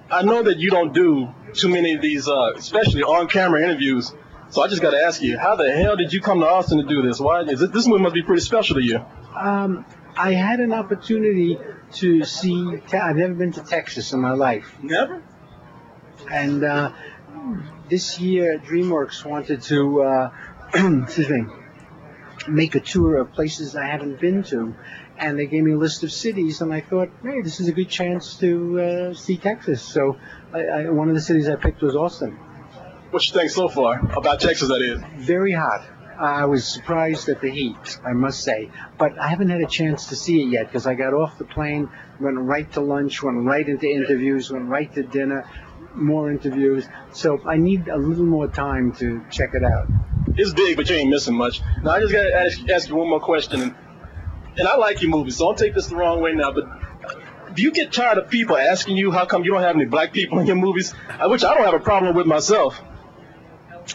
I 0.10 0.22
know 0.24 0.44
that 0.44 0.58
you 0.58 0.70
don't 0.70 0.94
do 0.94 1.28
too 1.54 1.68
many 1.68 1.94
of 1.94 2.02
these, 2.02 2.28
uh, 2.28 2.54
especially 2.56 3.04
on-camera 3.04 3.62
interviews. 3.62 4.14
So 4.54 4.62
I 4.62 4.68
just 4.68 4.84
got 4.84 4.92
to 4.92 5.02
ask 5.02 5.20
you, 5.20 5.40
how 5.40 5.56
the 5.56 5.72
hell 5.72 5.96
did 5.96 6.14
you 6.14 6.22
come 6.22 6.42
to 6.42 6.46
Austin 6.46 6.78
to 6.78 6.84
do 6.84 7.02
this? 7.02 7.20
Why 7.20 7.42
is 7.42 7.60
it, 7.60 7.74
this 7.74 7.88
movie 7.88 8.04
must 8.04 8.14
be 8.14 8.22
pretty 8.22 8.44
special 8.44 8.76
to 8.76 8.84
you? 8.84 9.04
Um, 9.36 9.84
I 10.16 10.34
had 10.34 10.60
an 10.60 10.74
opportunity 10.74 11.58
to 11.94 12.24
see. 12.24 12.78
Te- 12.88 12.98
I've 12.98 13.16
never 13.16 13.34
been 13.34 13.54
to 13.54 13.64
Texas 13.64 14.14
in 14.14 14.20
my 14.20 14.34
life. 14.34 14.78
Never. 14.84 15.24
And 16.32 16.64
uh, 16.64 16.92
this 17.90 18.20
year, 18.20 18.60
DreamWorks 18.60 19.26
wanted 19.26 19.64
to, 19.64 20.04
uh, 20.04 20.32
excuse 21.04 21.30
me, 21.30 21.46
make 22.48 22.76
a 22.76 22.80
tour 22.80 23.18
of 23.18 23.34
places 23.34 23.76
I 23.76 23.88
haven't 23.88 24.20
been 24.20 24.44
to, 24.44 24.76
and 25.18 25.40
they 25.40 25.48
gave 25.48 25.64
me 25.64 25.72
a 25.72 25.78
list 25.80 26.04
of 26.04 26.12
cities, 26.12 26.62
and 26.62 26.72
I 26.72 26.82
thought, 26.82 27.10
hey, 27.24 27.42
this 27.42 27.60
is 27.60 27.70
a 27.70 27.72
good 27.72 27.90
chance 27.90 28.38
to 28.38 28.80
uh, 28.80 29.14
see 29.16 29.38
Texas. 29.38 29.82
So, 29.82 30.20
I, 30.54 30.60
I, 30.66 30.90
one 30.92 31.10
of 31.10 31.16
the 31.16 31.22
cities 31.22 31.50
I 31.50 31.56
picked 31.56 31.82
was 31.82 31.96
Austin. 31.96 32.38
What 33.14 33.28
you 33.28 33.34
think 33.36 33.52
so 33.52 33.68
far 33.68 34.00
about 34.18 34.40
Texas? 34.40 34.70
That 34.70 34.82
is. 34.82 35.00
Very 35.24 35.52
hot. 35.52 35.86
I 36.20 36.46
was 36.46 36.68
surprised 36.68 37.30
at 37.30 37.42
the 37.42 37.52
heat, 37.52 38.00
I 38.04 38.14
must 38.14 38.42
say. 38.44 38.72
But 38.98 39.20
I 39.20 39.28
haven't 39.28 39.50
had 39.50 39.62
a 39.62 39.68
chance 39.68 40.08
to 40.08 40.16
see 40.16 40.42
it 40.42 40.48
yet 40.48 40.66
because 40.66 40.88
I 40.88 40.96
got 40.96 41.14
off 41.14 41.38
the 41.38 41.46
plane, 41.46 41.92
went 42.20 42.40
right 42.40 42.72
to 42.74 42.82
lunch, 42.82 43.22
went 43.22 43.46
right 43.46 43.70
into 43.70 43.86
interviews, 43.86 44.52
went 44.52 44.66
right 44.66 44.92
to 44.96 45.04
dinner, 45.04 45.48
more 45.94 46.32
interviews. 46.32 46.88
So 47.12 47.40
I 47.48 47.58
need 47.58 47.88
a 47.88 47.98
little 47.98 48.26
more 48.26 48.48
time 48.48 48.94
to 48.94 49.24
check 49.30 49.52
it 49.54 49.64
out. 49.64 49.90
It's 50.36 50.52
big, 50.52 50.76
but 50.76 50.90
you 50.90 50.96
ain't 50.96 51.12
missing 51.12 51.36
much. 51.36 51.62
Now 51.84 51.92
I 51.92 52.00
just 52.00 52.14
got 52.14 52.24
to 52.24 52.34
ask, 52.34 52.68
ask 52.68 52.90
you 52.90 52.96
one 52.96 53.10
more 53.10 53.20
question, 53.20 53.62
and, 53.62 53.76
and 54.58 54.68
I 54.68 54.76
like 54.78 55.04
your 55.04 55.12
movies, 55.12 55.38
so 55.38 55.46
don't 55.46 55.58
take 55.60 55.76
this 55.76 55.86
the 55.86 55.96
wrong 55.98 56.20
way 56.20 56.34
now. 56.34 56.52
But 56.52 57.56
do 57.56 57.62
you 57.62 57.72
get 57.74 57.94
tired 57.94 58.18
of 58.18 58.32
people 58.32 58.58
asking 58.58 58.98
you 58.98 59.12
how 59.12 59.26
come 59.26 59.44
you 59.44 59.52
don't 59.52 59.62
have 59.62 59.76
any 59.76 59.86
black 59.86 60.14
people 60.14 60.40
in 60.40 60.48
your 60.48 60.56
movies? 60.56 60.94
Which 61.24 61.44
I 61.44 61.54
don't 61.54 61.64
have 61.64 61.76
a 61.76 61.80
problem 61.80 62.16
with 62.16 62.26
myself. 62.26 62.82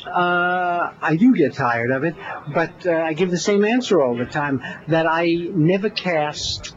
Uh, 0.06 0.92
I 1.00 1.16
do 1.16 1.34
get 1.34 1.54
tired 1.54 1.90
of 1.90 2.04
it, 2.04 2.14
but 2.52 2.86
uh, 2.86 2.92
I 2.92 3.12
give 3.14 3.30
the 3.30 3.38
same 3.38 3.64
answer 3.64 4.00
all 4.00 4.16
the 4.16 4.26
time 4.26 4.62
that 4.88 5.06
I 5.06 5.26
never 5.52 5.90
cast, 5.90 6.74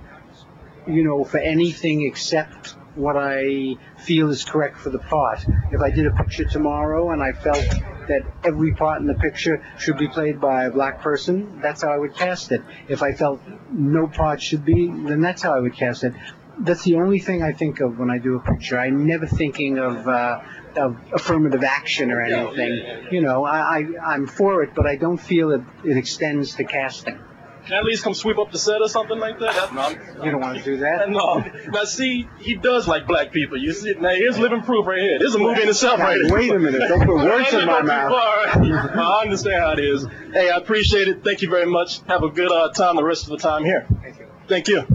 you 0.88 1.04
know, 1.04 1.24
for 1.24 1.38
anything 1.38 2.06
except 2.06 2.76
what 2.96 3.16
I 3.18 3.76
feel 3.98 4.30
is 4.30 4.44
correct 4.44 4.78
for 4.78 4.90
the 4.90 5.00
part. 5.00 5.46
If 5.72 5.82
I 5.82 5.92
did 5.92 6.08
a 6.08 6.12
picture 6.12 6.46
tomorrow 6.46 7.12
and 7.12 7.22
I 7.24 7.32
felt 7.32 7.66
that 8.08 8.24
every 8.44 8.74
part 8.74 9.02
in 9.02 9.08
the 9.08 9.14
picture 9.14 9.64
should 9.80 9.98
be 9.98 10.08
played 10.08 10.42
by 10.42 10.66
a 10.66 10.72
black 10.72 11.02
person, 11.02 11.62
that's 11.62 11.84
how 11.84 11.90
I 11.90 11.98
would 11.98 12.16
cast 12.16 12.52
it. 12.52 12.62
If 12.88 13.02
I 13.04 13.14
felt 13.14 13.42
no 13.72 14.08
part 14.08 14.42
should 14.42 14.66
be, 14.66 14.88
then 14.88 15.22
that's 15.22 15.42
how 15.42 15.56
I 15.56 15.60
would 15.60 15.76
cast 15.76 16.04
it. 16.04 16.14
That's 16.60 16.84
the 16.84 16.96
only 16.96 17.20
thing 17.20 17.42
I 17.42 17.54
think 17.54 17.80
of 17.80 17.98
when 17.98 18.10
I 18.10 18.18
do 18.18 18.36
a 18.36 18.40
picture. 18.40 18.78
I'm 18.78 19.06
never 19.06 19.26
thinking 19.26 19.80
of, 19.80 20.08
uh, 20.08 20.42
of 20.78 20.98
affirmative 21.14 21.64
action 21.64 22.12
or 22.12 22.22
anything. 22.22 23.08
You 23.12 23.22
know, 23.22 23.44
I, 23.46 23.80
I, 23.80 23.86
I'm 24.14 24.28
for 24.28 24.64
it, 24.64 24.74
but 24.76 24.86
I 24.88 24.96
don't 24.96 25.18
feel 25.18 25.52
it, 25.52 25.62
it 25.84 25.98
extends 25.98 26.56
to 26.56 26.64
casting. 26.64 27.18
Can 27.66 27.76
I 27.76 27.78
at 27.78 27.84
least 27.86 28.04
come 28.04 28.16
sweep 28.16 28.40
up 28.40 28.52
the 28.52 28.58
set 28.58 28.82
or 28.82 28.90
something 28.90 29.20
like 29.20 29.38
that? 29.38 29.54
That's, 29.54 29.72
no, 29.72 30.24
You 30.26 30.32
don't 30.32 30.42
want 30.42 30.58
to 30.58 30.64
do 30.64 30.78
that? 30.78 31.08
no. 31.12 31.44
Now 31.72 31.84
see, 31.84 32.28
he 32.40 32.56
does 32.56 32.88
like 32.88 33.06
black 33.06 33.32
people. 33.32 33.56
You 33.56 33.72
see, 33.72 33.94
now 33.94 34.10
here's 34.10 34.40
living 34.40 34.64
proof 34.64 34.88
right 34.88 34.98
here. 35.00 35.20
This 35.20 35.30
is 35.30 35.36
a 35.36 35.40
movie 35.40 35.62
in 35.62 35.70
itself 35.70 36.00
Now, 36.00 36.06
right 36.06 36.20
here. 36.22 36.34
wait 36.34 36.52
a 36.52 36.58
minute. 36.58 36.80
Don't 36.88 37.06
put 37.06 37.18
words 37.18 37.54
in 37.54 37.66
my 37.66 37.66
Don't 37.66 37.68
go 37.68 37.82
too 37.82 37.88
mouth. 37.88 38.12
far. 38.96 39.00
I 39.00 39.22
understand 39.22 39.62
how 39.62 39.72
it 39.74 39.80
is. 39.80 40.08
Hey, 40.34 40.50
I 40.50 40.58
appreciate 40.58 41.08
it. 41.08 41.24
Thank 41.24 41.44
you 41.44 41.50
very 41.52 41.68
much. 41.68 42.02
Have 42.08 42.24
a 42.24 42.30
good 42.30 42.52
uh, 42.52 42.72
time 42.72 42.96
the 42.96 43.04
rest 43.04 43.26
of 43.26 43.30
the 43.30 43.38
time 43.38 43.64
here. 43.64 43.86
Thank 44.02 44.18
you. 44.18 44.28
Thank 44.48 44.68
you. 44.68 44.88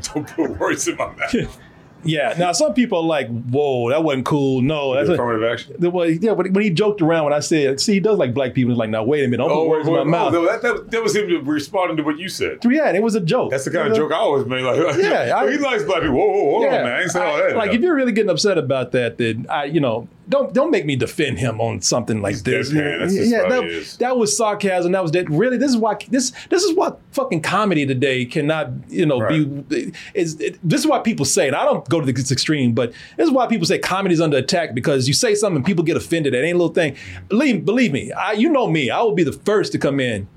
Don't 0.14 0.26
put 0.28 0.56
words 0.56 0.86
in 0.86 0.96
my 0.96 1.12
mouth. 1.12 1.60
Yeah. 2.04 2.34
Now 2.38 2.52
some 2.52 2.74
people 2.74 2.98
are 2.98 3.04
like, 3.04 3.28
"Whoa, 3.28 3.90
that 3.90 4.02
wasn't 4.02 4.26
cool." 4.26 4.62
No, 4.62 4.94
that's 4.94 5.08
affirmative 5.08 5.50
action. 5.50 5.76
Well, 5.92 6.08
yeah, 6.08 6.34
but 6.34 6.50
when 6.50 6.62
he 6.62 6.70
joked 6.70 7.02
around 7.02 7.24
when 7.24 7.32
I 7.32 7.40
said, 7.40 7.80
"See, 7.80 7.94
he 7.94 8.00
does 8.00 8.18
like 8.18 8.34
black 8.34 8.54
people," 8.54 8.72
he's 8.72 8.78
like, 8.78 8.90
"Now 8.90 9.04
wait 9.04 9.24
a 9.24 9.28
minute, 9.28 9.38
don't 9.38 9.50
put 9.50 9.56
oh, 9.56 9.68
words 9.68 9.88
in 9.88 9.94
my 9.94 10.00
oh, 10.00 10.04
mouth." 10.04 10.32
no, 10.32 10.46
that, 10.46 10.62
that, 10.62 10.90
that 10.90 11.02
was 11.02 11.16
him 11.16 11.44
responding 11.46 11.96
to 11.96 12.02
what 12.02 12.18
you 12.18 12.28
said. 12.28 12.58
Yeah, 12.64 12.88
and 12.88 12.96
it 12.96 13.02
was 13.02 13.14
a 13.14 13.20
joke. 13.20 13.50
That's 13.50 13.64
the 13.64 13.70
kind 13.70 13.88
of 13.88 13.96
joke 13.96 14.12
I 14.12 14.16
always 14.16 14.46
make. 14.46 14.64
Like, 14.64 14.96
Yeah, 14.98 15.36
I- 15.36 15.50
he 15.50 15.58
likes 15.58 15.84
black 15.84 16.02
people. 16.02 16.16
Whoa, 16.16 16.26
whoa, 16.26 16.50
hold 16.50 16.64
on, 16.66 16.70
man. 16.72 16.86
I 16.86 17.02
ain't 17.02 17.10
saying 17.10 17.26
all 17.26 17.36
that. 17.36 17.56
Like 17.56 17.72
if 17.72 17.80
you're 17.80 17.94
really 17.94 18.12
getting 18.12 18.30
upset 18.30 18.58
about 18.58 18.92
that, 18.92 19.18
then 19.18 19.46
I, 19.48 19.64
you 19.64 19.80
know, 19.80 20.08
don't 20.28 20.52
don't 20.54 20.70
make 20.70 20.86
me 20.86 20.96
defend 20.96 21.38
him 21.38 21.60
on 21.60 21.80
something 21.80 22.22
like 22.22 22.36
this. 22.36 22.70
That's 22.70 23.14
just 23.14 23.34
how 23.34 23.48
that, 23.48 23.96
that 23.98 24.16
was 24.16 24.36
sarcasm. 24.36 24.92
That 24.92 25.02
was 25.02 25.12
that. 25.12 25.28
Really, 25.28 25.58
this 25.58 25.70
is 25.70 25.76
why 25.76 25.96
this 26.08 26.32
this 26.50 26.62
is 26.62 26.74
what 26.76 27.00
fucking 27.12 27.42
comedy 27.42 27.86
today 27.86 28.24
cannot, 28.24 28.70
you 28.88 29.06
know, 29.06 29.26
be. 29.28 29.92
Is 30.14 30.40
it, 30.40 30.58
this 30.62 30.80
is 30.80 30.86
why 30.86 31.00
people 31.00 31.24
say, 31.24 31.46
and 31.46 31.56
I 31.56 31.64
don't 31.64 31.86
go 31.88 32.00
to 32.00 32.10
this 32.10 32.32
extreme, 32.32 32.72
but 32.72 32.92
this 33.16 33.26
is 33.26 33.32
why 33.32 33.46
people 33.46 33.66
say 33.66 33.78
comedy 33.78 34.14
is 34.14 34.20
under 34.20 34.38
attack 34.38 34.74
because 34.74 35.06
you 35.08 35.14
say 35.14 35.34
something, 35.34 35.62
people 35.62 35.84
get 35.84 35.96
offended. 35.96 36.32
That 36.32 36.44
ain't 36.44 36.54
a 36.54 36.58
little 36.58 36.74
thing. 36.74 36.96
Believe 37.28 37.64
believe 37.64 37.92
me, 37.92 38.12
I, 38.12 38.32
you 38.32 38.48
know 38.48 38.68
me. 38.68 38.90
I 38.90 39.02
will 39.02 39.14
be 39.14 39.24
the 39.24 39.32
first 39.32 39.72
to 39.72 39.78
come 39.78 40.00
in 40.00 40.28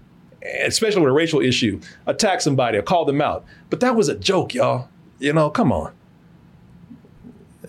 especially 0.66 1.02
with 1.02 1.10
a 1.10 1.14
racial 1.14 1.42
issue, 1.42 1.80
attack 2.06 2.40
somebody 2.42 2.78
or 2.78 2.82
call 2.82 3.04
them 3.06 3.20
out. 3.22 3.44
But 3.70 3.80
that 3.82 3.96
was 3.96 4.08
a 4.08 4.16
joke, 4.16 4.54
y'all. 4.54 4.88
You 5.20 5.34
know, 5.34 5.50
come 5.50 5.72
on. 5.72 5.94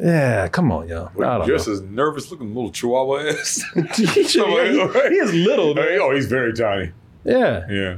Yeah, 0.01 0.49
come 0.49 0.71
on, 0.71 0.89
y'all. 0.89 1.11
I 1.23 1.39
don't 1.39 1.47
just 1.47 1.67
know. 1.67 1.73
as 1.75 1.81
nervous 1.83 2.31
looking 2.31 2.55
little 2.55 2.71
chihuahua 2.71 3.31
ass. 3.31 3.63
he, 3.75 3.83
he- 4.13 4.21
is 4.23 5.35
little, 5.35 5.75
man. 5.75 5.99
Oh, 6.01 6.15
he's 6.15 6.27
very 6.27 6.53
tiny. 6.53 6.93
Yeah. 7.25 7.67
Yeah. 7.71 7.97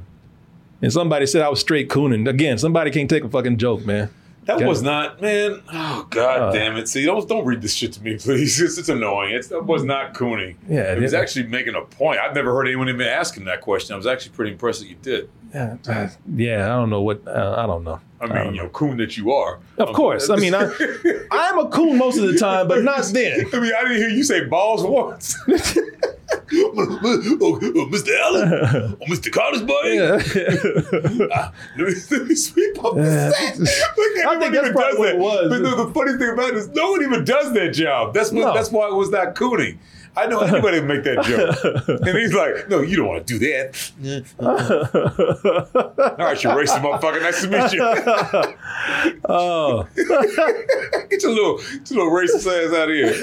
And 0.82 0.92
somebody 0.92 1.26
said 1.26 1.42
I 1.42 1.48
was 1.50 1.60
straight 1.60 1.88
cooning. 1.90 2.26
Again, 2.28 2.56
somebody 2.58 2.90
can't 2.90 3.08
take 3.10 3.22
a 3.24 3.28
fucking 3.28 3.58
joke, 3.58 3.84
man. 3.84 4.08
That 4.46 4.56
Okay. 4.56 4.66
was 4.66 4.80
not, 4.82 5.20
man. 5.20 5.60
Oh 5.70 6.06
God 6.08 6.40
Uh. 6.40 6.52
damn 6.52 6.76
it! 6.78 6.88
See, 6.88 7.04
don't 7.04 7.28
don't 7.28 7.44
read 7.44 7.60
this 7.60 7.74
shit 7.74 7.92
to 7.92 8.02
me, 8.02 8.16
please. 8.18 8.58
It's, 8.58 8.78
it's 8.78 8.88
annoying. 8.88 9.34
It's, 9.34 9.48
that 9.48 9.66
was 9.66 9.84
not 9.84 10.14
cooning. 10.14 10.56
Yeah, 10.66 10.94
it 10.94 11.00
was 11.02 11.12
yeah. 11.12 11.20
actually 11.20 11.46
making 11.48 11.74
a 11.74 11.82
point. 11.82 12.18
I've 12.18 12.34
never 12.34 12.52
heard 12.54 12.66
anyone 12.66 12.88
even 12.88 13.02
ask 13.02 13.36
him 13.36 13.44
that 13.44 13.60
question. 13.60 13.92
I 13.92 13.96
was 13.98 14.06
actually 14.06 14.32
pretty 14.32 14.52
impressed 14.52 14.80
that 14.80 14.88
you 14.88 14.96
did. 15.02 15.28
Yeah, 15.54 15.76
uh, 15.86 16.08
yeah, 16.34 16.64
I 16.64 16.68
don't 16.68 16.88
know 16.88 17.02
what. 17.02 17.28
Uh, 17.28 17.54
I 17.58 17.66
don't 17.66 17.84
know. 17.84 18.00
I 18.20 18.26
mean, 18.26 18.55
you 18.55 18.62
know, 18.62 18.68
coon 18.68 18.99
that 18.99 19.16
you 19.16 19.32
are. 19.32 19.60
Of 19.78 19.94
course. 19.94 20.28
I 20.28 20.36
mean, 20.36 20.55
I, 20.55 20.65
I'm 21.31 21.58
a 21.58 21.68
coon 21.68 21.97
most 21.97 22.18
of 22.18 22.31
the 22.31 22.39
time, 22.39 22.68
but 22.68 22.82
not 22.84 23.05
then. 23.07 23.47
I 23.52 23.60
mean, 23.60 23.73
I 23.76 23.82
didn't 23.82 23.97
hear 23.97 24.08
you 24.10 24.23
say 24.24 24.44
balls 24.44 24.82
once. 24.84 25.36
oh, 25.49 25.58
oh, 26.52 27.89
Mr. 27.90 28.18
Allen, 28.20 28.52
oh, 29.00 29.05
Mr. 29.07 29.32
Carter's 29.32 29.62
boy. 29.62 31.28
Ah, 31.32 31.52
let, 31.78 31.89
me, 31.89 31.94
let 32.10 32.26
me 32.26 32.34
sweep 32.34 32.84
up 32.84 32.94
the 32.94 33.32
set. 33.32 33.58
Like, 33.58 34.26
I 34.26 34.39
think 34.39 34.55
that's 34.55 34.70
probably 34.70 34.99
what 34.99 35.08
it 35.10 35.18
was. 35.18 35.49
But 35.49 35.62
the, 35.62 35.84
the 35.84 35.92
funny 35.94 36.18
thing 36.18 36.31
about 36.31 36.50
it 36.50 36.57
is, 36.57 36.68
no 36.68 36.90
one 36.90 37.02
even 37.02 37.24
does 37.24 37.52
that 37.55 37.70
job. 37.73 38.15
That's 38.15 38.32
what, 38.32 38.40
No. 38.40 38.55
that's 38.55 38.70
why 38.70 38.89
it 38.89 38.94
was 38.94 39.10
not 39.10 39.34
cooning. 39.34 39.78
I 40.16 40.26
know 40.26 40.40
anybody 40.40 40.80
would 40.80 40.89
make 40.89 41.05
that 41.05 41.22
joke. 41.24 41.89
and 42.06 42.18
he's 42.18 42.34
like, 42.34 42.68
no, 42.68 42.80
you 42.80 42.97
don't 42.97 43.06
want 43.06 43.26
to 43.26 43.39
do 43.39 43.47
that. 43.47 43.92
All 46.18 46.26
right, 46.26 46.42
you 46.42 46.50
racist 46.50 46.80
motherfucker. 46.80 47.22
Nice 47.22 47.42
to 47.42 47.48
meet 47.48 47.72
you. 47.72 49.20
oh, 49.28 49.86
Get 49.94 51.22
your 51.22 51.32
little, 51.32 51.58
get 51.58 51.90
your 51.90 52.05
little 52.05 52.12
racist 52.12 52.47
ass 52.47 52.74
out 52.74 52.89
of 52.89 52.94
here. 52.94 53.14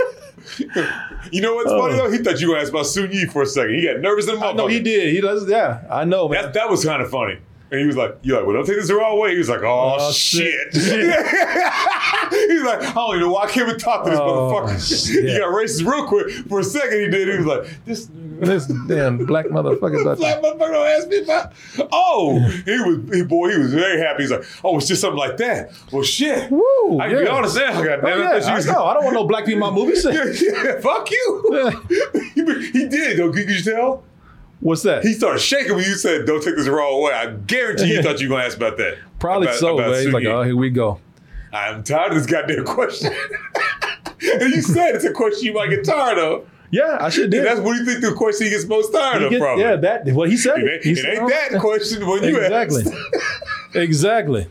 You 1.32 1.41
know 1.41 1.56
what's 1.56 1.72
funny 1.72 1.93
oh. 1.95 1.98
though? 1.98 2.11
He 2.11 2.19
thought 2.19 2.40
you 2.40 2.48
were 2.48 2.56
going 2.56 2.66
to 2.66 2.67
ask 2.67 2.72
about 2.74 2.85
Soon-Yi 2.85 3.25
for 3.25 3.41
a 3.41 3.45
second. 3.45 3.75
He 3.75 3.85
got 3.85 3.99
nervous 3.99 4.30
in 4.30 4.40
the 4.40 4.45
I 4.45 4.53
No, 4.53 4.67
he 4.67 4.80
did. 4.80 5.14
He 5.14 5.19
does. 5.19 5.48
Yeah, 5.49 5.83
I 5.91 6.06
know, 6.06 6.30
man. 6.30 6.43
That, 6.43 6.53
that 6.53 6.69
was 6.69 6.85
kind 6.85 7.01
of 7.01 7.09
funny. 7.09 7.40
And 7.70 7.80
he 7.82 7.86
was 7.86 7.98
like, 7.98 8.18
"You 8.22 8.36
like, 8.36 8.46
well, 8.46 8.56
don't 8.56 8.66
take 8.66 8.78
this 8.78 8.88
the 8.88 8.96
wrong 8.96 9.20
way." 9.20 9.32
He 9.34 9.38
was 9.38 9.50
like, 9.50 9.62
"Oh, 9.62 9.98
Oh, 10.00 10.12
shit!" 10.14 10.74
shit. 10.74 11.16
He's 12.32 12.64
like, 12.64 12.82
"I 12.82 12.94
don't 12.94 13.10
even 13.16 13.20
know 13.28 13.32
why 13.32 13.44
I 13.44 13.50
came 13.52 13.68
and 13.68 13.80
talk 13.80 14.06
to 14.06 14.10
this 14.12 14.20
Oh, 14.20 14.52
motherfucker." 14.54 15.08
shit. 15.08 15.26
he 15.30 15.38
got 15.38 15.50
racist 15.50 15.86
real 15.86 16.08
quick. 16.08 16.30
For 16.48 16.60
a 16.60 16.64
second, 16.64 17.00
he 17.00 17.08
did. 17.10 17.28
He 17.28 17.38
was 17.38 17.46
like, 17.46 17.86
"This 17.86 18.08
This 18.40 18.68
damn 18.88 19.26
black 19.26 19.48
motherfucker. 19.48 20.16
Black 20.18 20.42
motherfucker 20.42 20.60
don't 20.72 20.88
ask 20.88 21.08
me 21.10 21.18
about." 21.24 21.52
Oh, 21.92 22.40
he 22.40 22.72
was, 22.80 23.16
he 23.18 23.24
boy, 23.24 23.52
he 23.52 23.58
was 23.58 23.74
very 23.74 24.00
happy. 24.00 24.24
He's 24.24 24.32
like, 24.32 24.46
"Oh, 24.64 24.78
it's 24.78 24.88
just 24.88 25.02
something 25.02 25.20
like 25.20 25.36
that." 25.38 25.72
Well, 25.92 26.04
shit. 26.04 26.50
Woo, 26.52 27.00
I 27.02 27.10
can 27.10 27.20
be 27.24 27.28
honest 27.28 27.58
now. 27.58 27.84
God 27.84 28.00
Oh, 28.00 28.02
damn 28.02 28.20
it. 28.38 28.44
yeah, 28.46 28.54
I 28.54 28.62
know. 28.62 28.86
I 28.86 28.94
don't 28.94 29.04
want 29.04 29.16
no 29.16 29.26
black 29.26 29.46
people 29.46 29.68
in 29.68 29.74
my 29.74 29.78
movies. 29.78 30.06
yeah, 30.10 30.24
yeah, 30.24 30.80
fuck 30.80 31.10
you. 31.12 31.72
he, 32.36 32.70
he 32.72 32.88
did 32.88 33.18
though. 33.18 33.32
Could 33.32 33.50
you 33.50 33.62
tell? 33.62 34.04
What's 34.60 34.82
that? 34.84 35.03
He 35.03 35.14
started 35.14 35.40
shaking 35.40 35.76
when 35.76 35.84
you 35.86 35.94
said, 35.94 36.26
"Don't 36.26 36.44
take 36.44 36.56
this 36.56 36.66
the 36.66 36.72
wrong 36.72 37.02
way." 37.03 37.14
I 37.14 37.27
guarantee 37.32 37.94
you 37.94 38.02
thought 38.02 38.19
you 38.19 38.27
were 38.30 38.36
gonna 38.36 38.45
ask 38.48 38.58
about 38.58 38.77
that. 38.77 38.98
Probably 39.19 39.48
About- 39.48 39.60
so, 39.60 39.77
about 39.77 39.92
man. 39.92 40.03
He's 40.03 40.14
like, 40.14 40.26
oh, 40.26 40.42
here 40.44 40.56
we 40.56 40.69
go. 40.69 41.00
I'm 41.53 41.84
tired 41.84 42.11
of 42.11 42.18
this 42.18 42.26
goddamn 42.26 42.66
question. 42.66 43.11
and 44.22 44.53
you 44.53 44.61
said 44.61 44.95
it's 44.95 45.06
a 45.06 45.11
question 45.14 45.45
you 45.45 45.53
might 45.53 45.69
get 45.69 45.84
tired 45.86 46.18
of. 46.18 46.48
Yeah, 46.72 46.98
I 47.00 47.10
should 47.10 47.30
do. 47.32 47.42
That's 47.42 47.60
what 47.61 47.74
do 47.74 47.80
you 47.80 47.86
think 47.86 48.02
the 48.02 48.11
question 48.14 48.45
he 48.48 48.50
gets 48.52 48.66
most 48.66 48.92
tired 48.92 49.22
He 49.30 49.36
of, 49.36 49.42
probably. 49.42 49.64
yeah, 49.64 49.76
that. 49.77 50.06
Well, 50.08 50.27
he 50.30 50.36
said 50.36 50.60
It 50.60 50.69
ain't, 50.69 50.84
He 50.84 50.92
it 50.92 50.98
said, 50.98 51.18
ain't 51.19 51.30
that 51.30 51.61
question 51.61 52.06
when 52.06 52.24
you 52.24 52.38
exactly. 52.38 52.84
asked. 52.84 52.94
exactly. 53.76 54.48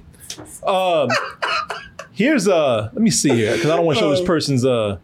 Um, 0.66 1.10
here's 2.12 2.48
uh, 2.48 2.90
let 2.92 3.02
me 3.02 3.10
see 3.10 3.30
here 3.30 3.54
because 3.54 3.70
I 3.70 3.76
don't 3.76 3.84
want 3.84 3.98
to 3.98 4.04
show 4.04 4.10
this 4.10 4.22
person's 4.26 4.64
uh, 4.64 4.96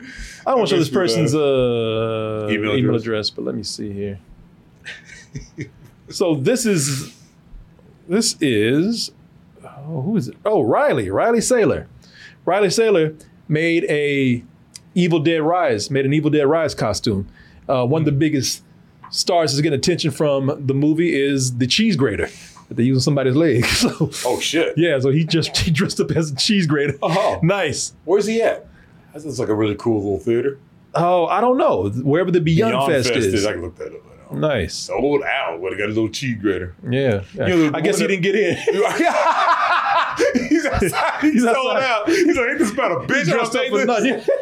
I 0.46 0.50
don't 0.50 0.58
want 0.60 0.68
to 0.70 0.74
show 0.74 0.78
this 0.78 0.88
person's 0.88 1.34
uh 1.34 2.48
Email 2.50 2.74
email 2.76 2.94
address. 2.94 3.02
address, 3.02 3.30
but 3.30 3.44
let 3.44 3.54
me 3.54 3.62
see 3.62 3.92
here. 3.92 4.18
so 6.08 6.34
this 6.34 6.66
is 6.66 7.14
this 8.08 8.36
is 8.40 9.12
oh, 9.64 10.02
who 10.02 10.16
is 10.16 10.28
it? 10.28 10.36
Oh, 10.44 10.62
Riley, 10.62 11.10
Riley 11.10 11.40
Sailor. 11.40 11.88
Riley 12.44 12.70
Sailor 12.70 13.14
made 13.48 13.84
a 13.84 14.42
Evil 14.94 15.20
Dead 15.20 15.42
Rise, 15.42 15.90
made 15.90 16.04
an 16.04 16.12
Evil 16.12 16.30
Dead 16.30 16.46
Rise 16.46 16.74
costume. 16.74 17.28
Uh, 17.68 17.86
one 17.86 18.02
of 18.02 18.06
the 18.06 18.12
biggest 18.12 18.62
stars 19.10 19.54
is 19.54 19.60
getting 19.60 19.78
attention 19.78 20.10
from 20.10 20.66
the 20.66 20.74
movie 20.74 21.14
is 21.14 21.58
the 21.58 21.66
cheese 21.66 21.96
grater 21.96 22.28
that 22.68 22.74
they 22.74 22.82
use 22.82 22.98
on 22.98 23.00
somebody's 23.02 23.36
leg. 23.36 23.64
So, 23.72 24.10
oh 24.26 24.40
shit! 24.40 24.76
yeah, 24.76 24.98
so 24.98 25.10
he 25.10 25.24
just 25.24 25.56
he 25.56 25.70
dressed 25.70 26.00
up 26.00 26.10
as 26.12 26.30
a 26.30 26.36
cheese 26.36 26.66
grater. 26.66 26.98
Oh, 27.02 27.40
nice. 27.42 27.94
Where's 28.04 28.26
he 28.26 28.42
at? 28.42 28.68
That 29.12 29.24
looks 29.24 29.38
like 29.38 29.48
a 29.48 29.54
really 29.54 29.74
cool 29.74 29.96
little 29.96 30.18
theater. 30.18 30.58
Oh, 30.94 31.26
I 31.26 31.40
don't 31.40 31.56
know 31.56 31.88
wherever 31.88 32.30
the 32.30 32.40
Beyond, 32.40 32.92
Fest, 32.92 33.10
is. 33.10 33.46
I 33.46 33.52
can 33.52 33.62
look 33.62 33.76
that 33.76 33.94
up. 33.94 34.11
Nice. 34.34 34.74
Sold 34.74 35.22
out. 35.22 35.60
Would 35.60 35.72
have 35.72 35.78
got 35.78 35.86
a 35.86 35.94
little 35.94 36.08
cheese 36.08 36.38
grater. 36.40 36.74
Yeah. 36.88 37.22
yeah. 37.34 37.46
You 37.46 37.70
know, 37.70 37.70
I 37.76 37.80
guess 37.80 37.98
he 37.98 38.06
didn't 38.06 38.22
get 38.22 38.34
in. 38.34 38.56
He's 40.48 40.66
outside. 40.66 41.20
He's, 41.20 41.32
He's 41.32 41.42
sold 41.44 41.56
outside. 41.76 41.82
out. 41.82 42.08
He's 42.08 42.36
like, 42.36 42.48
ain't 42.50 42.58
this 42.58 42.72
about 42.72 42.92
a 42.92 43.06
bitch? 43.06 43.24
dressed 43.24 43.56
up 43.56 43.66
for 43.68 43.84
nothing. 43.84 44.20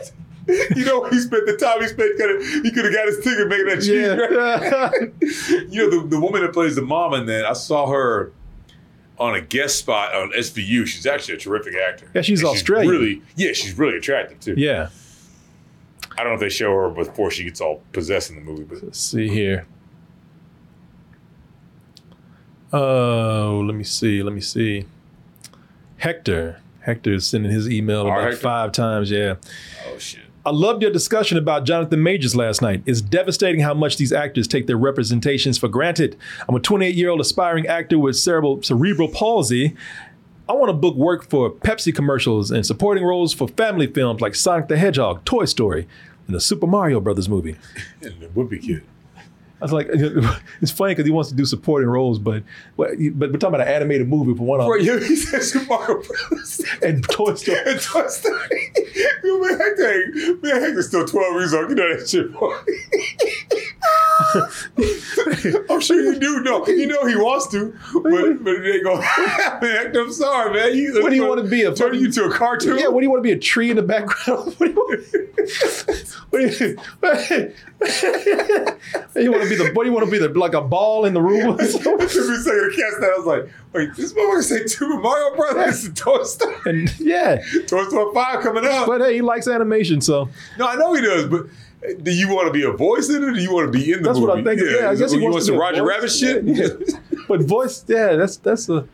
You 0.75 0.85
know, 0.85 1.05
he 1.05 1.21
spent 1.21 1.47
the 1.47 1.57
time 1.57 1.81
he 1.81 1.87
spent. 1.87 2.17
Could 2.17 2.43
he 2.65 2.73
could 2.73 2.85
have 2.85 2.93
got 2.95 3.07
his 3.07 3.19
ticket 3.19 3.47
making 3.47 3.67
that 3.67 3.77
cheese 3.77 5.49
Yeah. 5.53 5.61
you 5.71 5.89
know, 5.89 6.01
the, 6.03 6.09
the 6.09 6.19
woman 6.21 6.43
that 6.43 6.53
plays 6.53 6.75
the 6.75 6.83
mom 6.83 7.15
in 7.15 7.27
that, 7.27 7.45
I 7.45 7.53
saw 7.53 7.87
her 7.89 8.33
on 9.19 9.37
a 9.37 9.41
guest 9.41 9.77
spot 9.79 10.13
on 10.13 10.33
SVU. 10.33 10.87
She's 10.89 11.07
actually 11.07 11.35
a 11.35 11.39
terrific 11.39 11.75
actor. 11.77 12.11
Yeah, 12.15 12.23
she's 12.23 12.41
And 12.41 12.49
Australian. 12.49 12.91
really, 12.91 13.23
yeah, 13.37 13.53
she's 13.53 13.79
really 13.79 13.97
attractive 13.99 14.41
too. 14.41 14.55
Yeah. 14.57 14.89
I 16.19 16.25
don't 16.25 16.29
know 16.33 16.35
if 16.35 16.41
they 16.41 16.49
show 16.49 16.75
her 16.75 16.89
before 16.89 17.31
she 17.31 17.45
gets 17.45 17.61
all 17.61 17.83
possessed 17.93 18.31
in 18.31 18.37
the 18.37 18.43
movie, 18.43 18.65
but 18.65 18.83
Let's 18.83 18.99
see 18.99 19.29
here. 19.29 19.67
Oh, 22.73 23.63
let 23.67 23.75
me 23.75 23.85
see. 23.85 24.23
Let 24.23 24.33
me 24.33 24.41
see. 24.41 24.85
Hector. 25.99 26.61
Hector 26.83 27.13
is 27.15 27.27
sending 27.27 27.53
his 27.53 27.69
email 27.69 28.03
Our 28.07 28.19
about 28.21 28.25
Hector? 28.31 28.37
five 28.41 28.73
times. 28.73 29.11
Yeah. 29.11 29.35
oh 29.89 29.99
shit. 29.99 30.21
I 30.47 30.51
loved 30.51 30.81
your 30.81 30.91
discussion 30.91 31.37
about 31.37 31.67
Jonathan 31.67 32.03
Majors 32.03 32.35
last 32.35 32.63
night. 32.63 32.83
It's 32.87 33.03
devastating 33.03 33.61
how 33.61 33.75
much 33.75 33.99
these 33.99 34.11
actors 34.11 34.49
take 34.49 34.67
their 34.67 34.79
representations 34.79 35.59
for 35.59 35.69
granted. 35.69 36.17
I'm 36.49 36.55
a 36.55 36.61
28 36.61 36.95
year 36.95 37.11
old 37.11 37.21
aspiring 37.21 37.67
actor 37.67 37.99
with 37.99 38.17
cerebral, 38.17 38.63
cerebral 38.63 39.09
palsy. 39.09 39.77
I 40.49 40.55
want 40.55 40.71
to 40.71 40.73
book 40.73 40.97
work 40.97 41.29
for 41.29 41.51
Pepsi 41.51 41.95
commercials 41.95 42.51
and 42.51 42.65
supporting 42.65 43.05
roles 43.05 43.35
for 43.35 43.49
family 43.49 43.87
films 43.87 44.21
like 44.23 44.35
Sonic 44.35 44.69
the 44.69 44.79
Hedgehog, 44.79 45.25
Toy 45.27 45.45
Story, 45.45 45.87
and 46.27 46.35
the 46.35 46.41
Super 46.41 46.67
Mario 46.67 47.01
Brothers 47.01 47.29
movie. 47.29 47.57
And 48.03 48.19
the 48.21 48.27
Whoopi 48.29 48.63
kid. 48.63 48.83
I 49.61 49.65
was 49.65 49.73
like, 49.73 49.89
it's 50.63 50.71
funny 50.73 50.93
because 50.93 51.05
he 51.05 51.11
wants 51.11 51.29
to 51.31 51.37
do 51.37 51.45
supporting 51.45 51.89
roles, 51.89 52.19
but 52.19 52.43
but 52.77 52.97
we're 52.99 53.15
talking 53.33 53.49
about 53.49 53.61
an 53.61 53.69
animated 53.69 54.09
movie 54.09 54.35
for 54.37 54.45
one 54.45 54.61
of 54.61 54.67
Bro, 54.67 54.83
them. 54.83 55.03
he 55.03 55.17
said 55.17 55.43
Super 55.43 55.67
Mario. 55.67 56.03
And 56.83 57.05
Toy 57.11 57.35
Story. 57.35 57.59
and 57.67 57.81
Toy 57.81 58.07
Story. 58.07 58.73
Man, 59.25 59.59
Hector, 59.59 60.13
man, 60.43 60.61
Hector's 60.63 60.89
still 60.89 61.07
12 61.07 61.35
years 61.35 61.55
old. 61.55 61.69
You 61.71 61.75
know 61.77 61.97
that 61.97 62.09
shit, 62.09 62.33
boy. 62.33 62.55
I'm 65.71 65.81
sure 65.81 66.01
you 66.01 66.19
do 66.19 66.41
know. 66.43 66.67
You 66.67 66.87
know 66.87 67.07
he 67.07 67.17
wants 67.17 67.49
to, 67.49 67.73
but, 67.95 68.03
but 68.45 68.55
it 68.55 68.75
ain't 68.75 68.85
going 68.85 68.99
to 68.99 69.03
happen. 69.03 69.97
I'm 69.97 70.13
sorry, 70.13 70.53
man. 70.53 70.75
You, 70.77 71.03
What 71.03 71.11
do 71.11 71.17
you 71.17 71.27
want 71.27 71.43
to 71.43 71.49
be? 71.49 71.63
A 71.63 71.75
Turn 71.75 71.95
you 71.95 72.11
to 72.13 72.25
a 72.27 72.31
cartoon? 72.33 72.79
Yeah, 72.79 72.89
what 72.89 73.01
do 73.01 73.05
you 73.07 73.11
want 73.11 73.21
to 73.21 73.29
be? 73.29 73.33
A 73.33 73.39
tree 73.39 73.71
in 73.71 73.77
the 73.77 73.83
background? 73.83 74.55
What 74.59 74.67
do 74.67 74.73
you 74.73 74.77
want? 74.77 75.01
What 76.31 76.39
do 76.39 76.47
you, 76.47 76.77
you 79.23 79.31
want 79.33 79.43
to 79.45 79.49
be 79.51 79.57
the? 79.57 79.71
What 79.75 79.85
do 79.85 79.91
you 79.91 79.95
want 79.95 80.07
to 80.07 80.11
be? 80.11 80.19
The 80.19 80.29
like 80.39 80.55
a 80.55 80.61
ball 80.63 81.05
in 81.05 81.13
the 81.15 81.21
room? 81.21 81.59
It 81.61 81.71
took 81.83 81.99
me 81.99 82.05
a 82.05 82.09
second 82.09 82.71
to 82.71 82.71
catch 82.71 83.01
that. 83.01 83.13
I 83.15 83.19
was 83.19 83.27
like, 83.27 83.49
wait, 83.73 83.95
this 83.97 84.13
motherfucker 84.15 84.43
say 84.43 84.67
Super 84.67 84.99
Mario 85.01 85.37
Brothers 85.37 85.85
and 85.85 85.97
Toy 85.97 86.23
Story. 86.25 86.57
and 86.67 86.99
yeah, 87.01 87.37
Toy 87.67 87.85
Story 87.85 88.15
5 88.15 88.41
coming 88.43 88.65
out. 88.67 88.87
but 88.87 89.01
hey, 89.01 89.15
he 89.17 89.21
likes 89.23 89.47
animation, 89.49 90.01
so 90.01 90.29
No, 90.59 90.67
I 90.67 90.77
know 90.77 90.95
he 90.95 91.03
does, 91.03 91.27
but 91.27 91.47
do 92.03 92.11
you 92.11 92.29
want 92.35 92.47
to 92.47 92.53
be 92.53 92.63
a 92.63 92.73
voice 92.73 93.09
in 93.09 93.23
it 93.23 93.29
or 93.29 93.33
do 93.33 93.41
you 93.41 93.53
want 93.55 93.73
to 93.73 93.79
be 93.79 93.93
in 93.93 94.03
the 94.03 94.09
that's 94.09 94.19
movie? 94.19 94.29
what 94.31 94.39
I'm 94.39 94.45
thinking. 94.45 94.67
Yeah, 94.69 94.91
I 94.91 94.95
guess 94.97 95.13
he 95.13 95.19
wants 95.19 95.35
want 95.35 95.37
to 95.43 95.47
some 95.47 95.55
be 95.55 95.59
Roger. 95.61 95.85
Rabbit 95.85 96.11
shit? 96.11 96.45
Yeah. 96.45 96.69
but 97.29 97.41
voice, 97.43 97.85
yeah, 97.89 98.17
that's 98.17 98.37
that's 98.39 98.69
a. 98.69 98.87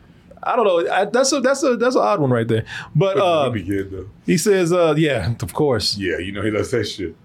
I 0.43 0.55
don't 0.55 0.65
know. 0.65 0.89
I, 0.89 1.05
that's 1.05 1.33
a 1.33 1.41
that's 1.41 1.63
a 1.63 1.75
that's 1.75 1.95
an 1.95 2.01
odd 2.01 2.21
one 2.21 2.29
right 2.29 2.47
there. 2.47 2.63
But 2.95 3.17
uh, 3.17 3.49
though. 3.49 4.09
he 4.25 4.37
says, 4.37 4.71
uh, 4.71 4.93
yeah, 4.97 5.33
of 5.41 5.53
course. 5.53 5.97
Yeah, 5.97 6.19
you 6.19 6.31
know 6.31 6.41
he 6.43 6.51
loves 6.51 6.71
that 6.71 6.85
shit. 6.85 7.15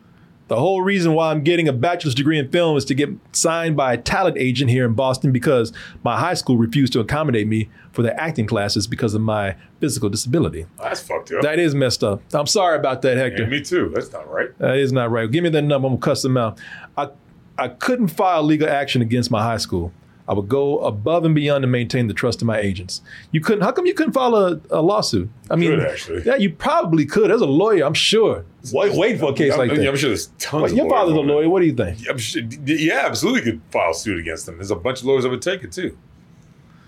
The 0.52 0.60
whole 0.60 0.82
reason 0.82 1.14
why 1.14 1.30
I'm 1.30 1.42
getting 1.42 1.66
a 1.66 1.72
bachelor's 1.72 2.14
degree 2.14 2.38
in 2.38 2.50
film 2.50 2.76
is 2.76 2.84
to 2.84 2.94
get 2.94 3.08
signed 3.32 3.74
by 3.74 3.94
a 3.94 3.96
talent 3.96 4.36
agent 4.36 4.70
here 4.70 4.84
in 4.84 4.92
Boston 4.92 5.32
because 5.32 5.72
my 6.04 6.20
high 6.20 6.34
school 6.34 6.58
refused 6.58 6.92
to 6.92 7.00
accommodate 7.00 7.48
me 7.48 7.70
for 7.92 8.02
their 8.02 8.20
acting 8.20 8.46
classes 8.46 8.86
because 8.86 9.14
of 9.14 9.22
my 9.22 9.56
physical 9.80 10.10
disability. 10.10 10.66
That's 10.78 11.00
fucked 11.00 11.32
up. 11.32 11.40
That 11.40 11.58
is 11.58 11.74
messed 11.74 12.04
up. 12.04 12.20
I'm 12.34 12.46
sorry 12.46 12.76
about 12.76 13.00
that, 13.00 13.16
Hector. 13.16 13.44
Yeah, 13.44 13.48
me 13.48 13.62
too. 13.62 13.90
That's 13.94 14.12
not 14.12 14.30
right. 14.30 14.50
That 14.58 14.76
is 14.76 14.92
not 14.92 15.10
right. 15.10 15.30
Give 15.30 15.42
me 15.42 15.48
that 15.48 15.62
number. 15.62 15.88
I'm 15.88 15.94
gonna 15.94 16.02
cuss 16.02 16.20
them 16.20 16.36
out. 16.36 16.60
I 16.98 17.08
I 17.56 17.68
couldn't 17.68 18.08
file 18.08 18.42
legal 18.42 18.68
action 18.68 19.00
against 19.00 19.30
my 19.30 19.42
high 19.42 19.56
school. 19.56 19.90
I 20.28 20.34
would 20.34 20.48
go 20.48 20.78
above 20.78 21.24
and 21.24 21.34
beyond 21.34 21.62
to 21.62 21.66
maintain 21.66 22.06
the 22.06 22.14
trust 22.14 22.40
of 22.42 22.46
my 22.46 22.58
agents. 22.58 23.02
You 23.32 23.40
couldn't. 23.40 23.62
How 23.62 23.72
come 23.72 23.86
you 23.86 23.94
couldn't 23.94 24.12
file 24.12 24.34
a, 24.34 24.60
a 24.70 24.80
lawsuit? 24.80 25.28
I 25.50 25.56
mean, 25.56 25.70
Could, 25.70 25.80
actually. 25.80 26.22
yeah, 26.24 26.36
you 26.36 26.50
probably 26.50 27.04
could. 27.04 27.30
As 27.30 27.40
a 27.40 27.46
lawyer, 27.46 27.84
I'm 27.84 27.94
sure. 27.94 28.44
Wait, 28.72 28.94
wait 28.94 29.18
for 29.18 29.32
a 29.32 29.34
case 29.34 29.52
I'm, 29.52 29.58
like 29.58 29.70
that. 29.70 29.88
I'm 29.88 29.96
sure 29.96 30.10
there's 30.10 30.28
tons 30.38 30.70
of 30.70 30.78
your 30.78 30.88
father's 30.88 31.14
a 31.14 31.20
lawyer. 31.20 31.48
What 31.48 31.60
do 31.60 31.66
you 31.66 31.74
think? 31.74 31.98
I'm 32.08 32.18
sure, 32.18 32.42
yeah, 32.64 33.02
absolutely 33.04 33.42
could 33.42 33.60
file 33.70 33.94
suit 33.94 34.20
against 34.20 34.46
them. 34.46 34.56
There's 34.56 34.70
a 34.70 34.76
bunch 34.76 35.00
of 35.00 35.06
lawyers 35.06 35.24
that 35.24 35.30
would 35.30 35.42
take 35.42 35.64
it 35.64 35.72
too. 35.72 35.96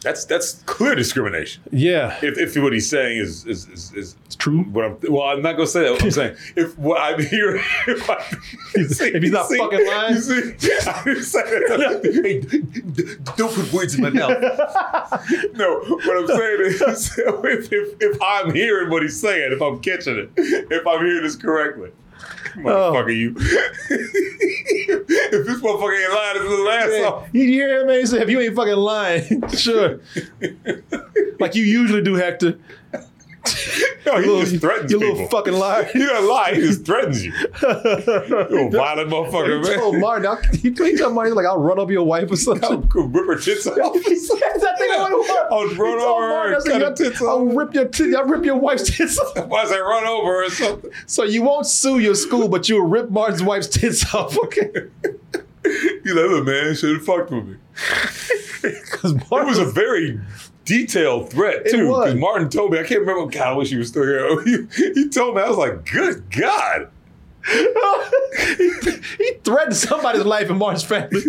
That's 0.05 0.27
that's 0.27 0.63
clear 0.67 0.95
discrimination. 0.95 1.63
Yeah, 1.73 2.19
If, 2.23 2.37
if 2.39 2.63
what 2.63 2.75
he's 2.75 2.89
saying 2.89 3.19
is 3.19 3.47
is 3.47 3.67
is, 3.69 3.93
is 3.95 4.17
true. 4.37 4.63
what 4.65 4.85
I'm 4.85 4.99
well, 5.09 5.23
I'm 5.23 5.41
not 5.41 5.53
gonna 5.53 5.67
say 5.67 5.85
that. 5.85 5.93
What 5.93 6.03
I'm 6.05 6.11
saying 6.11 6.37
if 6.57 6.79
what 6.79 7.01
I'm 7.01 7.21
hearing, 7.25 7.63
if, 7.89 8.11
I, 8.11 8.23
If 8.75 9.23
he's 9.23 9.33
not 9.33 9.49
fucking 9.49 9.87
lying? 9.87 10.21
see, 10.21 10.53
didn't. 10.59 12.25
Hey, 12.25 12.41
don't 13.37 13.55
put 13.55 13.73
words 13.73 13.95
in 13.95 14.03
my 14.03 14.11
mouth. 14.11 14.31
no, 15.55 15.81
what 15.81 16.17
I'm 16.19 16.27
saying 16.27 16.61
is, 16.61 16.83
if, 17.19 17.73
if 17.73 17.95
if 18.01 18.23
I'm 18.23 18.53
hearing 18.55 18.91
what 18.91 19.03
he's 19.03 19.19
saying, 19.19 19.53
if 19.53 19.63
I'm 19.63 19.81
catching 19.81 20.19
it, 20.19 20.31
if 20.37 20.87
I'm 20.87 21.01
hearing 21.05 21.23
this 21.23 21.37
correctly. 21.37 21.91
Oh. 22.57 22.61
Motherfucker, 22.61 23.17
you. 23.17 23.35
if 25.41 25.47
this 25.47 25.61
motherfucker 25.61 26.03
ain't 26.03 26.13
lying 26.13 26.41
his 26.41 26.51
little 26.51 26.69
ass 26.69 26.89
Yeah. 26.93 27.07
off. 27.09 27.29
You 27.33 27.45
hear 27.47 27.81
him, 27.81 27.87
man? 27.87 28.01
He 28.01 28.07
said, 28.07 28.23
if 28.23 28.31
you 28.31 28.41
ain't 28.41 28.55
fucking 28.57 28.75
lying, 28.77 29.49
sure. 29.51 30.01
like 31.41 31.55
you 31.55 31.65
usually 31.65 32.03
do, 32.03 32.15
Hector. 32.15 32.59
No, 34.07 34.19
he 34.21 34.27
You 34.27 34.41
just 34.41 34.53
little- 34.53 34.69
threatens 34.69 34.93
you 34.93 34.99
little 34.99 35.29
fucking 35.29 35.55
liar. 35.55 35.89
you 35.95 36.07
doesn't 36.07 36.29
lie. 36.29 36.53
He 36.55 36.61
just 36.61 36.85
threatens 36.85 37.25
you. 37.25 37.33
You 37.33 37.39
a 37.63 38.71
violent 38.71 39.11
motherfucker, 39.11 39.63
He 39.65 39.69
man. 39.71 39.79
told 39.79 39.97
Martin, 39.99 40.27
I'll, 40.27 40.43
he, 40.53 40.71
told 40.73 41.15
Martin, 41.15 41.35
like, 41.35 41.47
I'll 41.47 41.59
run 41.61 41.79
up 41.79 41.91
your 41.91 42.05
wife 42.05 42.31
or 42.31 42.37
something. 42.47 42.65
I'll 42.71 42.79
rip 42.79 43.27
her 43.27 43.39
tits 43.41 43.67
off. 43.69 43.77
Said 43.77 44.39
that 44.61 44.75
thing 44.79 44.91
on 44.91 45.11
the 45.11 45.49
I'll 45.51 45.69
run 45.77 45.99
over 46.01 46.23
her 46.23 46.29
Martin, 46.29 46.55
I 46.55 46.59
said, 46.59 46.73
cut 46.73 46.81
her 46.81 46.87
"I'll- 46.89 46.95
tits 46.95 47.23
I'll 47.23 47.45
rip 47.47 47.75
your 47.75 47.85
tits, 47.87 48.15
I'll 48.17 48.25
rip 48.27 48.45
your 48.45 48.57
wife's 48.57 48.97
tits 48.97 49.19
off. 49.19 49.47
Why 49.47 49.65
say 49.65 49.79
run 49.79 50.05
over 50.07 50.45
or 50.45 50.51
something? 50.51 50.91
So 51.07 51.25
you 51.25 51.43
won't 51.43 51.67
sue 51.67 51.99
your 51.99 52.15
school, 52.15 52.49
but 52.49 52.69
you'll 52.69 52.87
rip 52.87 53.11
Martin's 53.11 53.43
wife's 53.43 53.69
tits 53.69 54.15
off, 54.15 54.37
okay? 54.39 54.71
You 55.65 56.15
like, 56.15 56.31
look, 56.31 56.45
man, 56.47 56.75
should 56.75 56.97
have 56.97 57.05
fucked 57.07 57.31
with 57.31 57.47
me. 57.47 57.57
Because 58.63 59.13
It 59.13 59.31
was 59.31 59.59
a 59.59 59.65
very 59.65 60.21
detailed 60.65 61.31
threat 61.31 61.67
too. 61.71 61.89
Because 61.89 62.15
Martin 62.15 62.49
told 62.49 62.73
me, 62.73 62.79
I 62.79 62.85
can't 62.85 63.01
remember. 63.01 63.27
God, 63.27 63.49
I 63.49 63.53
wish 63.53 63.71
he 63.71 63.77
was 63.77 63.89
still 63.89 64.05
here. 64.05 64.43
He, 64.45 64.93
he 64.95 65.09
told 65.09 65.37
me, 65.37 65.43
I 65.43 65.49
was 65.49 65.59
like, 65.59 65.91
good 65.91 66.31
God. 66.31 66.91
He, 67.47 68.91
he 69.19 69.33
threatened 69.45 69.77
somebody's 69.77 70.25
life 70.25 70.49
in 70.51 70.57
Martin's 70.59 70.85
family. 70.85 71.21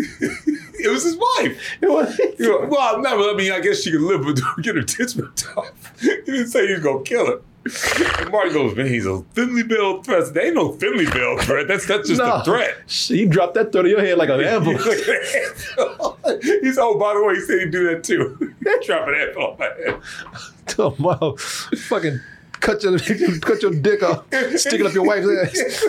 It 0.77 0.89
was 0.91 1.03
his 1.03 1.15
wife. 1.17 1.59
It 1.81 1.89
was, 1.89 2.17
You 2.39 2.49
know, 2.61 2.67
well, 2.69 3.01
no, 3.01 3.33
I 3.33 3.35
mean, 3.35 3.51
I 3.51 3.59
guess 3.59 3.81
she 3.81 3.91
could 3.91 4.01
live 4.01 4.25
with 4.25 4.41
get 4.61 4.75
her 4.75 4.83
tits 4.83 5.15
ripped 5.15 5.45
off. 5.57 5.99
He 5.99 6.09
didn't 6.25 6.47
say 6.47 6.67
he 6.67 6.73
was 6.73 6.83
gonna 6.83 7.03
kill 7.03 7.25
her. 7.27 7.39
And 8.19 8.29
Marty 8.31 8.53
goes, 8.53 8.75
man, 8.75 8.85
he's 8.85 9.07
a 9.07 9.21
thinly 9.33 9.63
veiled 9.63 10.05
threat. 10.05 10.31
There 10.35 10.45
ain't 10.45 10.53
no 10.55 10.73
thinly 10.73 11.05
veiled 11.05 11.41
threat. 11.41 11.67
That's 11.67 11.87
that's 11.87 12.07
just 12.07 12.21
No. 12.21 12.33
a 12.35 12.43
threat. 12.43 12.75
He 12.87 13.25
dropped 13.25 13.55
that 13.55 13.71
threat 13.71 13.85
to 13.85 13.89
your 13.89 14.01
head 14.01 14.19
like 14.19 14.29
an 14.29 14.41
envelope. 14.43 14.81
he's 16.43 16.77
oh, 16.77 16.99
by 16.99 17.13
the 17.15 17.23
way, 17.25 17.33
he 17.35 17.41
said 17.41 17.59
he'd 17.61 17.71
do 17.71 17.87
that 17.89 18.03
too. 18.03 18.53
Drop 18.85 19.07
an 19.07 19.15
apple 19.15 19.47
on 19.47 19.57
my 19.57 19.65
head. 19.65 19.99
oh. 20.79 21.35
Fucking 21.37 22.19
cut 22.59 22.83
your, 22.83 22.97
cut 23.41 23.61
your 23.61 23.71
dick 23.71 24.03
off, 24.03 24.25
stick 24.57 24.79
it 24.79 24.85
up 24.85 24.93
your 24.93 25.05
wife's 25.05 25.27
ass. 25.27 25.83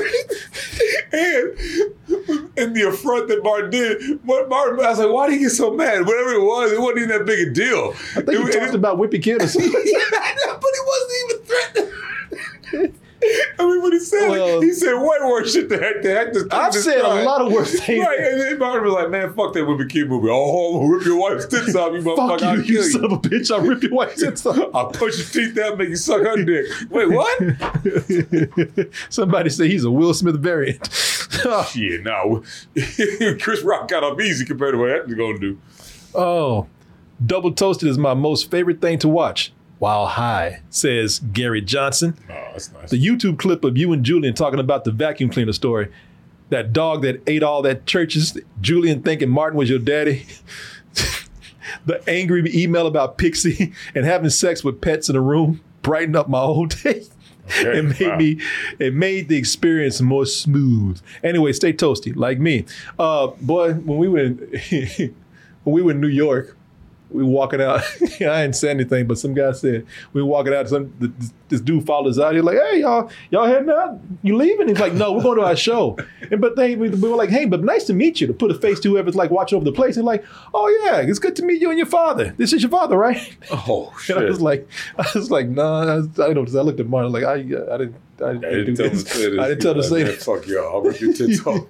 and 1.13 1.59
in 2.59 2.73
the 2.73 2.87
affront 2.89 3.29
that 3.29 3.43
Martin 3.43 3.71
did, 3.71 4.21
what 4.25 4.49
Martin, 4.49 4.85
I 4.85 4.91
was 4.91 4.99
like, 4.99 5.11
why 5.11 5.29
did 5.29 5.35
he 5.35 5.41
get 5.41 5.51
so 5.51 5.73
mad? 5.73 6.07
Whatever 6.07 6.33
it 6.33 6.43
was, 6.43 6.73
it 6.73 6.81
wasn't 6.81 6.99
even 6.99 7.11
that 7.11 7.27
big 7.27 7.49
a 7.49 7.51
deal. 7.53 7.91
I 8.17 8.21
think 8.23 8.47
he 8.47 8.59
talked 8.59 8.75
about 8.75 8.99
Wimpy 8.99 9.23
Kid 9.23 9.43
or 9.43 9.49
something. 9.49 9.73
but 9.73 9.83
he 9.85 10.81
wasn't 10.87 11.13
even 11.25 11.45
threatening. 12.73 12.99
I 13.59 13.65
mean, 13.67 13.83
what 13.83 13.93
he 13.93 13.99
said 14.01 14.29
Well- 14.31 14.61
he 14.61 14.73
said 14.73 14.95
way 14.95 15.17
worse 15.23 15.53
shit 15.53 15.69
than 15.69 15.81
Hector. 15.83 16.15
Hector 16.15 16.49
I've 16.53 16.75
said 16.75 16.99
a 16.99 17.25
lot 17.25 17.41
of 17.43 17.53
worse 17.53 17.79
things. 17.81 18.05
Right, 18.05 18.19
and 18.21 18.41
then 18.41 18.59
Martin 18.59 18.85
was 18.85 18.95
like, 18.95 19.11
man, 19.11 19.33
fuck 19.35 19.53
that 19.55 19.61
Wimpy 19.61 19.89
Kid 19.89 20.09
movie. 20.09 20.29
Oh, 20.31 20.81
I'll 20.81 20.87
rip 20.89 21.05
your 21.05 21.19
wife's 21.21 21.47
tits 21.47 21.75
off, 21.75 21.93
you 21.93 22.03
Fuck 22.03 22.17
motherfucker. 22.19 22.43
I'll 22.43 22.57
you, 22.59 22.63
kill 22.65 22.75
you 22.85 22.91
son 22.91 23.05
of 23.05 23.13
a 23.13 23.17
bitch. 23.19 23.51
I'll 23.51 23.61
rip 23.63 23.83
your 23.83 23.93
wife's 23.93 24.21
tits 24.21 24.45
off. 24.47 24.59
I'll 24.75 24.91
punch 24.91 25.17
your 25.19 25.27
teeth 25.27 25.59
out, 25.59 25.79
make 25.79 25.89
you 25.89 25.97
suck 25.97 26.23
her 26.23 26.45
dick. 26.45 26.67
Wait, 26.91 27.11
what? 27.11 28.89
Somebody 29.11 29.51
say 29.51 29.69
he's 29.69 29.85
a 29.85 29.91
Will 29.91 30.15
Smith 30.15 30.37
variant. 30.37 30.89
Shit, 31.71 32.03
no. 32.03 32.43
Chris 33.41 33.63
Rock 33.63 33.89
got 33.89 34.03
off 34.05 34.21
easy 34.21 34.45
compared 34.45 34.75
to 34.75 34.79
what 34.79 34.91
Hector's 34.91 35.15
gonna 35.15 35.39
do. 35.39 35.59
Oh, 36.15 36.67
Double 37.25 37.53
Toasted 37.53 37.89
is 37.89 37.99
my 37.99 38.15
most 38.15 38.51
favorite 38.51 38.81
thing 38.81 38.99
to 39.01 39.09
watch. 39.09 39.53
While 39.79 40.07
high, 40.07 40.63
says 40.71 41.19
Gary 41.19 41.61
Johnson. 41.61 42.17
Oh, 42.31 42.33
that's 42.53 42.73
nice. 42.73 42.91
The 42.91 43.05
YouTube 43.05 43.39
clip 43.39 43.63
of 43.63 43.77
you 43.77 43.93
and 43.93 44.05
Julian 44.05 44.35
talking 44.35 44.59
about 44.59 44.85
the 44.85 44.91
vacuum 44.91 45.29
cleaner 45.29 45.53
story. 45.53 45.93
That 46.49 46.73
dog 46.73 47.03
that 47.03 47.23
ate 47.27 47.43
all 47.43 47.61
that 47.63 47.85
churches, 47.87 48.39
Julian 48.61 49.03
thinking 49.03 49.29
Martin 49.29 49.59
was 49.59 49.69
your 49.69 49.79
daddy. 49.79 50.27
the 51.87 52.09
angry 52.09 52.51
email 52.55 52.87
about 52.87 53.19
Pixie 53.19 53.73
and 53.95 54.07
having 54.07 54.31
sex 54.31 54.65
with 54.65 54.81
pets 54.81 55.09
in 55.09 55.17
a 55.17 55.21
room 55.21 55.61
brightened 55.83 56.17
up 56.17 56.29
my 56.29 56.41
whole 56.41 56.67
day. 56.67 57.05
Okay, 57.47 57.79
it 57.79 57.83
made 57.85 58.09
wow. 58.09 58.17
me 58.17 58.41
it 58.81 58.93
made 58.93 59.29
the 59.29 59.37
experience 59.37 60.01
more 60.01 60.27
smooth. 60.27 61.01
Anyway, 61.23 61.53
stay 61.53 61.73
toasty 61.73 62.13
like 62.17 62.41
me. 62.41 62.65
Uh 62.99 63.29
boy, 63.41 63.75
when 63.75 63.99
we 63.99 64.09
were 64.09 64.19
in, 64.19 64.37
when 65.63 65.73
we 65.73 65.81
were 65.81 65.93
in 65.93 66.01
New 66.01 66.09
York, 66.09 66.57
we 67.11 67.23
walking 67.23 67.61
out. 67.61 67.81
I 68.03 68.43
didn't 68.43 68.55
say 68.55 68.71
anything, 68.71 69.07
but 69.07 69.19
some 69.19 69.35
guy 69.35 69.53
said 69.53 69.87
we 70.13 70.23
walking 70.23 70.53
out. 70.55 70.69
Some 70.69 70.93
this, 70.99 71.33
this 71.49 71.61
dude 71.61 71.87
followed 71.87 72.11
us 72.11 72.19
out. 72.19 72.35
He's 72.35 72.43
like, 72.43 72.59
"Hey, 72.59 72.81
y'all, 72.81 73.11
y'all 73.31 73.47
heading 73.47 73.71
out? 73.71 74.01
You 74.23 74.37
leaving?" 74.37 74.69
He's 74.69 74.81
like, 74.81 74.93
"No, 74.93 75.13
we're 75.13 75.23
going 75.23 75.39
to 75.39 75.45
our 75.45 75.57
show." 75.57 75.97
And 76.29 76.41
but 76.41 76.57
they 76.57 76.75
we, 76.75 76.89
we 76.89 77.09
were 77.09 77.15
like, 77.15 77.31
"Hey, 77.31 77.45
but 77.45 77.63
nice 77.63 77.85
to 77.85 77.93
meet 77.95 78.21
you." 78.21 78.27
To 78.27 78.33
put 78.33 78.51
a 78.51 78.55
face 78.55 78.81
to 78.81 78.91
whoever's 78.91 79.15
like 79.15 79.31
watching 79.31 79.57
over 79.57 79.65
the 79.65 79.71
place. 79.73 79.97
And 79.97 80.05
like, 80.05 80.25
"Oh 80.53 80.69
yeah, 80.85 80.99
it's 81.01 81.21
good 81.21 81.37
to 81.37 81.45
meet 81.45 81.61
you 81.61 81.69
and 81.71 81.79
your 81.79 81.87
father. 81.87 82.35
This 82.37 82.53
is 82.53 82.63
your 82.63 82.71
father, 82.71 82.97
right?" 82.97 83.37
Oh 83.53 83.95
shit. 84.01 84.17
And 84.17 84.27
I 84.27 84.29
was 84.29 84.41
like, 84.41 84.69
I 84.99 85.07
was 85.15 85.31
like, 85.31 85.49
"Nah." 85.49 85.83
I, 85.83 85.99
I 85.99 86.33
don't. 86.33 86.53
know. 86.53 86.59
I 86.61 86.63
looked 86.63 86.81
at 86.81 86.89
Martin 86.89 87.13
like, 87.13 87.23
I, 87.25 87.35
uh, 87.35 87.75
I 87.75 87.79
didn't. 87.79 87.97
I 88.19 88.33
didn't, 88.33 88.45
I 88.47 88.51
didn't 88.51 88.77
tell 88.77 88.87
him 88.87 88.93
to 88.93 88.99
say 88.99 89.31
this. 89.31 89.39
I 89.39 89.49
didn't 89.49 89.63
tell 89.63 89.73
him 89.73 89.83
to 89.83 89.89
say 89.89 90.03
that. 90.05 90.23
Fuck 90.23 90.47
y'all. 90.47 90.73
I'll 90.73 90.81
rip 90.81 91.01
your 91.01 91.13
tits 91.13 91.47
off. 91.47 91.67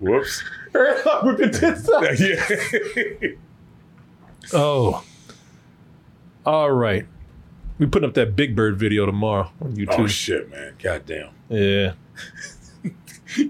Whoops. 0.00 0.42
Rip 0.74 1.38
your 1.38 1.48
tits 1.50 1.88
off. 1.88 2.20
yeah. 2.20 3.28
Oh. 4.52 5.02
All 6.44 6.70
right. 6.70 7.06
We 7.78 7.86
putting 7.86 8.06
up 8.06 8.14
that 8.14 8.36
Big 8.36 8.54
Bird 8.54 8.76
video 8.76 9.06
tomorrow 9.06 9.50
on 9.62 9.74
YouTube. 9.74 10.00
Oh 10.00 10.06
shit, 10.06 10.50
man. 10.50 10.74
Goddamn. 10.82 11.30
yeah. 11.48 11.92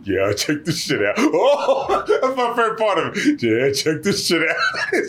Yeah, 0.05 0.33
check 0.33 0.65
this 0.65 0.79
shit 0.83 1.05
out. 1.05 1.15
Oh, 1.19 2.05
that's 2.09 2.37
my 2.37 2.55
favorite 2.57 2.79
part 2.79 2.99
of 2.99 3.13
it. 3.17 3.43
Yeah, 3.43 3.71
check 3.73 4.03
this 4.03 4.27
shit 4.27 4.41
out. 4.41 4.57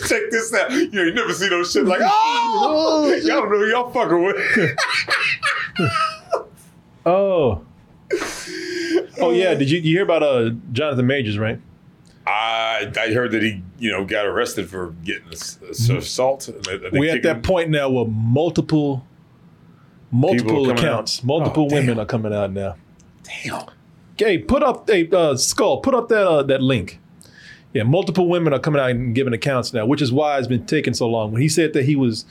check 0.06 0.24
this 0.32 0.54
out. 0.54 0.70
You 0.72 0.92
know, 0.92 1.04
you 1.04 1.14
never 1.14 1.32
see 1.34 1.48
those 1.48 1.72
shit 1.72 1.86
like, 1.86 2.02
oh, 2.04 3.08
y'all 3.24 3.42
don't 3.42 3.52
know 3.52 3.58
who 3.60 3.68
y'all 3.70 3.90
fucking 3.92 4.24
with. 4.24 4.76
Oh. 7.06 7.62
Oh 9.22 9.32
yeah. 9.32 9.54
Did 9.54 9.70
you, 9.70 9.80
you 9.80 9.92
hear 9.98 10.04
about 10.04 10.24
uh 10.24 10.50
Jonathan 10.74 11.08
Majors, 11.08 11.38
right? 11.38 11.60
I 12.28 12.92
I 12.98 13.14
heard 13.14 13.32
that 13.32 13.44
he, 13.44 13.62
you 13.80 13.92
know, 13.92 14.04
got 14.06 14.26
arrested 14.26 14.70
for 14.70 14.92
getting 15.04 15.28
ass- 15.32 15.60
assault. 15.90 16.48
and 16.48 16.64
they- 16.66 16.78
they 16.78 16.90
We're 17.00 17.16
at 17.16 17.24
that 17.24 17.36
him. 17.38 17.42
point 17.42 17.70
now 17.70 17.90
where 17.90 18.06
multiple 18.06 19.06
multiple 20.12 20.70
accounts, 20.70 21.20
out. 21.20 21.26
multiple 21.26 21.66
Oh, 21.66 21.70
damn. 21.70 21.80
women 21.88 22.00
are 22.00 22.06
coming 22.06 22.34
out 22.34 22.52
now. 22.52 22.76
Damn. 23.44 23.64
Okay, 24.14 24.38
put 24.38 24.64
up 24.64 24.90
a 24.90 25.10
uh, 25.16 25.36
skull. 25.36 25.82
Put 25.82 25.94
up 25.94 26.10
that 26.10 26.26
uh, 26.28 26.44
that 26.44 26.62
link. 26.62 27.00
Yeah, 27.74 27.84
multiple 27.84 28.30
women 28.30 28.54
are 28.54 28.60
coming 28.60 28.80
out 28.82 28.92
and 28.92 29.14
giving 29.14 29.34
accounts 29.34 29.74
now, 29.74 29.86
which 29.86 30.02
is 30.02 30.12
why 30.14 30.38
it's 30.38 30.48
been 30.48 30.66
taking 30.66 30.94
so 30.94 31.10
long. 31.10 31.32
When 31.34 31.42
he 31.42 31.50
said 31.50 31.74
that 31.74 31.84
he 31.86 31.96
was 31.96 32.26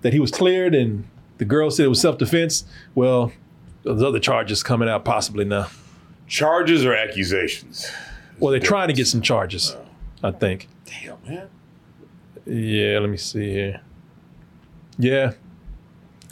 that 0.00 0.12
he 0.12 0.18
was 0.18 0.30
cleared 0.32 0.74
and 0.74 1.04
the 1.38 1.44
girl 1.44 1.70
said 1.70 1.86
it 1.86 1.88
was 1.88 2.00
self 2.00 2.18
defense, 2.18 2.64
well, 2.94 3.32
there's 3.84 4.02
other 4.02 4.18
charges 4.18 4.62
coming 4.64 4.88
out 4.88 5.04
possibly 5.04 5.44
now. 5.44 5.68
Charges 6.26 6.84
or 6.84 6.94
accusations? 6.94 7.90
Well, 8.38 8.50
they're 8.50 8.60
trying 8.60 8.88
to 8.88 8.94
get 8.94 9.06
some 9.06 9.20
charges, 9.20 9.76
I 10.22 10.30
think. 10.32 10.68
Damn, 10.84 11.18
man. 11.26 11.48
Yeah, 12.44 12.98
let 12.98 13.08
me 13.08 13.16
see 13.16 13.52
here. 13.52 13.80
Yeah, 14.98 15.32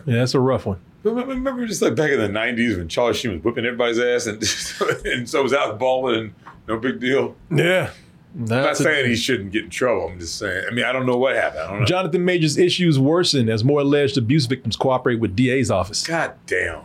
yeah, 0.06 0.16
that's 0.18 0.34
a 0.34 0.40
rough 0.40 0.66
one. 0.66 0.80
Remember, 1.02 1.66
just 1.66 1.80
like 1.80 1.94
back 1.94 2.10
in 2.10 2.18
the 2.18 2.28
90s 2.28 2.76
when 2.76 2.88
Charlie 2.88 3.14
Sheen 3.14 3.32
was 3.32 3.42
whipping 3.42 3.64
everybody's 3.64 3.98
ass 3.98 4.26
and, 4.26 5.04
and 5.06 5.28
so 5.28 5.42
was 5.42 5.52
alcohol 5.52 6.12
and 6.12 6.34
no 6.68 6.78
big 6.78 7.00
deal? 7.00 7.36
Yeah. 7.50 7.90
I'm 8.36 8.44
not 8.44 8.76
saying 8.76 9.08
he 9.08 9.16
shouldn't 9.16 9.50
get 9.50 9.64
in 9.64 9.70
trouble. 9.70 10.08
I'm 10.08 10.20
just 10.20 10.36
saying, 10.36 10.64
I 10.70 10.72
mean, 10.72 10.84
I 10.84 10.92
don't 10.92 11.06
know 11.06 11.16
what 11.16 11.34
happened. 11.34 11.62
I 11.62 11.70
don't 11.70 11.80
know. 11.80 11.86
Jonathan 11.86 12.24
Majors' 12.24 12.58
issues 12.58 12.98
worsen 12.98 13.48
as 13.48 13.64
more 13.64 13.80
alleged 13.80 14.18
abuse 14.18 14.46
victims 14.46 14.76
cooperate 14.76 15.18
with 15.18 15.34
DA's 15.34 15.70
office. 15.70 16.06
God 16.06 16.34
damn. 16.46 16.82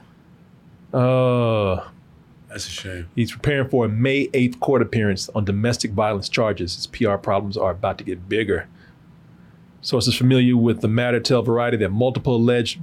Uh, 0.93 1.87
That's 2.55 2.67
a 2.67 2.71
shame. 2.71 3.09
he's 3.15 3.33
preparing 3.33 3.67
for 3.67 3.83
a 3.83 3.89
May 3.89 4.27
8th 4.27 4.61
court 4.61 4.81
appearance 4.81 5.27
on 5.35 5.43
domestic 5.43 5.91
violence 5.91 6.29
charges. 6.29 6.73
His 6.73 6.87
PR 6.87 7.15
problems 7.15 7.57
are 7.57 7.71
about 7.71 7.97
to 7.97 8.05
get 8.05 8.29
bigger. 8.29 8.69
Sources 9.81 10.15
familiar 10.15 10.55
with 10.55 10.79
the 10.79 10.87
matter 10.87 11.19
tell 11.19 11.41
Variety 11.41 11.75
that 11.75 11.89
multiple 11.89 12.37
alleged 12.37 12.79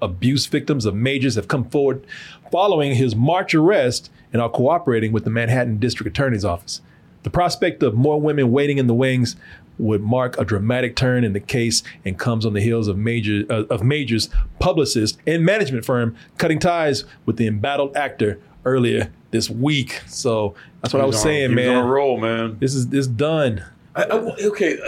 abuse 0.00 0.46
victims 0.46 0.86
of 0.86 0.94
Majors 0.94 1.34
have 1.34 1.48
come 1.48 1.68
forward 1.68 2.06
following 2.52 2.94
his 2.94 3.16
March 3.16 3.56
arrest 3.56 4.08
and 4.32 4.40
are 4.40 4.48
cooperating 4.48 5.10
with 5.10 5.24
the 5.24 5.30
Manhattan 5.30 5.78
District 5.80 6.08
Attorney's 6.08 6.44
Office. 6.44 6.80
The 7.24 7.30
prospect 7.30 7.82
of 7.82 7.94
more 7.94 8.20
women 8.20 8.52
waiting 8.52 8.78
in 8.78 8.86
the 8.86 8.94
wings 8.94 9.34
would 9.78 10.00
mark 10.00 10.38
a 10.38 10.44
dramatic 10.44 10.94
turn 10.94 11.24
in 11.24 11.32
the 11.32 11.40
case 11.40 11.82
and 12.04 12.16
comes 12.16 12.46
on 12.46 12.52
the 12.52 12.60
heels 12.60 12.86
of 12.86 12.96
Major 12.96 13.42
uh, 13.50 13.64
of 13.64 13.82
Major's 13.82 14.28
publicist 14.60 15.18
and 15.26 15.44
management 15.44 15.84
firm 15.84 16.14
cutting 16.38 16.60
ties 16.60 17.04
with 17.26 17.36
the 17.36 17.48
embattled 17.48 17.96
actor 17.96 18.38
earlier 18.64 19.10
this 19.30 19.48
week. 19.50 20.02
So 20.06 20.54
that's 20.82 20.92
what 20.94 21.02
I 21.02 21.06
was 21.06 21.16
on- 21.16 21.22
saying, 21.22 21.50
he's 21.50 21.56
man. 21.56 21.76
on 21.76 21.84
a 21.84 21.88
roll, 21.88 22.18
man. 22.20 22.58
This 22.58 22.74
is 22.74 22.88
this 22.88 23.06
done. 23.06 23.64
I, 23.94 24.04
I, 24.04 24.12
okay, 24.46 24.78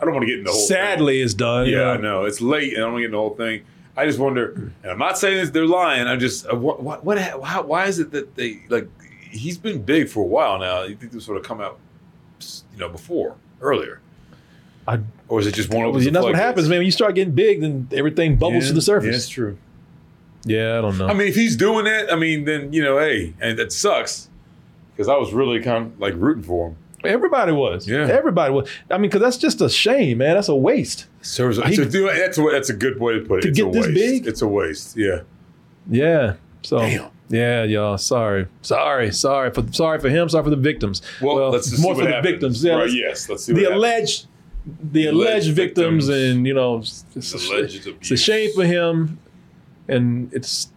I 0.00 0.04
don't 0.04 0.12
want 0.14 0.22
to 0.22 0.26
get 0.26 0.38
in 0.38 0.44
the 0.44 0.50
whole 0.50 0.60
Sadly, 0.60 1.20
it's 1.20 1.34
done. 1.34 1.64
thing. 1.66 1.74
you 1.74 1.80
Yeah. 1.80 1.90
I 1.90 1.96
know. 1.98 2.24
It's 2.24 2.40
late 2.40 2.74
and 2.74 2.78
I 2.82 2.86
don't 2.86 2.92
want 2.94 3.02
to 3.02 3.02
get 3.02 3.06
in 3.06 3.12
the 3.12 3.18
whole 3.18 3.36
thing. 3.36 3.62
I 3.96 4.06
just 4.06 4.18
wonder, 4.18 4.72
and 4.82 4.90
I'm 4.92 4.98
not 4.98 5.18
saying 5.18 5.36
this, 5.36 5.50
they're 5.50 5.66
lying. 5.66 6.06
I'm 6.06 6.20
just, 6.20 6.46
uh, 6.50 6.56
what, 6.56 6.82
what, 6.82 7.04
what 7.04 7.18
how, 7.18 7.62
why 7.62 7.86
is 7.86 7.98
it 7.98 8.12
that 8.12 8.34
they, 8.34 8.60
like, 8.68 8.88
he's 9.30 9.58
been 9.58 9.82
big 9.82 10.08
for 10.08 10.20
a 10.20 10.26
while 10.26 10.58
now. 10.58 10.84
You 10.84 10.96
think 10.96 11.12
this 11.12 11.28
would 11.28 11.34
have 11.34 11.44
come 11.44 11.60
out, 11.60 11.78
you 12.72 12.78
know, 12.78 12.88
before 12.88 13.36
earlier? 13.60 14.00
I, 14.88 15.00
or 15.28 15.38
is 15.40 15.46
it 15.46 15.54
just 15.54 15.70
one 15.70 15.84
of 15.84 15.92
those? 15.92 16.04
that's 16.10 16.24
what 16.24 16.34
happens, 16.34 16.68
man. 16.68 16.78
When 16.78 16.86
you 16.86 16.92
start 16.92 17.14
getting 17.14 17.34
big, 17.34 17.60
then 17.60 17.88
everything 17.92 18.36
bubbles 18.36 18.68
to 18.68 18.72
the 18.72 18.80
surface. 18.80 19.08
Yeah, 19.10 19.16
it's 19.16 19.28
true. 19.28 19.58
Yeah, 20.44 20.78
I 20.78 20.80
don't 20.80 20.96
know. 20.98 21.06
I 21.08 21.12
mean, 21.12 21.28
if 21.28 21.34
he's 21.34 21.56
doing 21.56 21.84
that, 21.84 22.12
I 22.12 22.16
mean, 22.16 22.44
then 22.44 22.72
you 22.72 22.82
know, 22.82 22.98
hey, 22.98 23.34
and 23.40 23.58
that 23.58 23.72
sucks 23.72 24.28
because 24.94 25.08
I 25.08 25.16
was 25.16 25.32
really 25.32 25.60
kind 25.60 25.86
of 25.86 26.00
like 26.00 26.14
rooting 26.16 26.42
for 26.44 26.68
him. 26.68 26.76
Everybody 27.04 27.52
was. 27.52 27.88
Yeah. 27.88 28.06
Everybody 28.10 28.52
was. 28.52 28.68
I 28.90 28.94
mean, 28.98 29.02
because 29.10 29.20
that's 29.22 29.36
just 29.38 29.60
a 29.62 29.68
shame, 29.70 30.18
man. 30.18 30.34
That's 30.34 30.48
a 30.48 30.54
waste. 30.54 31.06
Serves, 31.22 31.56
He- 31.58 31.74
it's 31.80 31.94
a, 31.94 32.00
that's 32.00 32.38
a, 32.38 32.42
that's 32.52 32.68
a 32.70 32.74
good 32.74 33.00
way 33.00 33.14
to 33.14 33.20
put 33.20 33.38
it. 33.38 33.42
To 33.42 33.48
it's 33.48 33.58
get 33.58 33.68
a 33.68 33.70
this 33.70 33.86
waste. 33.86 33.94
big? 33.94 34.26
It's 34.26 34.42
a 34.42 34.48
waste. 34.48 34.96
Yeah. 34.96 35.20
Yeah. 35.90 36.34
So 36.62 36.82
yeah, 37.30 37.62
y'all. 37.64 37.96
Sorry, 37.96 38.46
sorry, 38.60 39.12
sorry 39.12 39.50
for 39.50 39.64
sorry 39.72 39.98
for 39.98 40.10
him. 40.10 40.28
Sorry 40.28 40.44
for 40.44 40.50
the 40.50 40.56
victims. 40.56 41.00
Well, 41.22 41.50
let's 41.50 41.70
just 41.70 41.82
more 41.82 41.94
see 41.94 42.00
for 42.00 42.04
what 42.04 42.08
the 42.10 42.14
happens. 42.16 42.32
victims. 42.32 42.64
Yeah, 42.64 42.72
Right, 42.74 42.80
let's- 42.82 42.94
yes, 42.94 43.28
let's 43.30 43.44
see 43.44 43.52
the 43.54 43.62
what 43.62 43.72
happens. 43.72 43.78
alleged, 43.78 44.26
the 44.92 45.06
alleged, 45.06 45.30
Alleged 45.30 45.52
victims, 45.54 46.06
victims. 46.08 46.08
and 46.36 46.46
you 46.46 46.52
know, 46.54 46.78
it's, 46.78 47.04
a, 47.14 47.62
it's 47.64 48.10
a 48.10 48.16
shame 48.18 48.50
for 48.54 48.64
him, 48.64 49.18
and 49.88 50.32
it's 50.32 50.72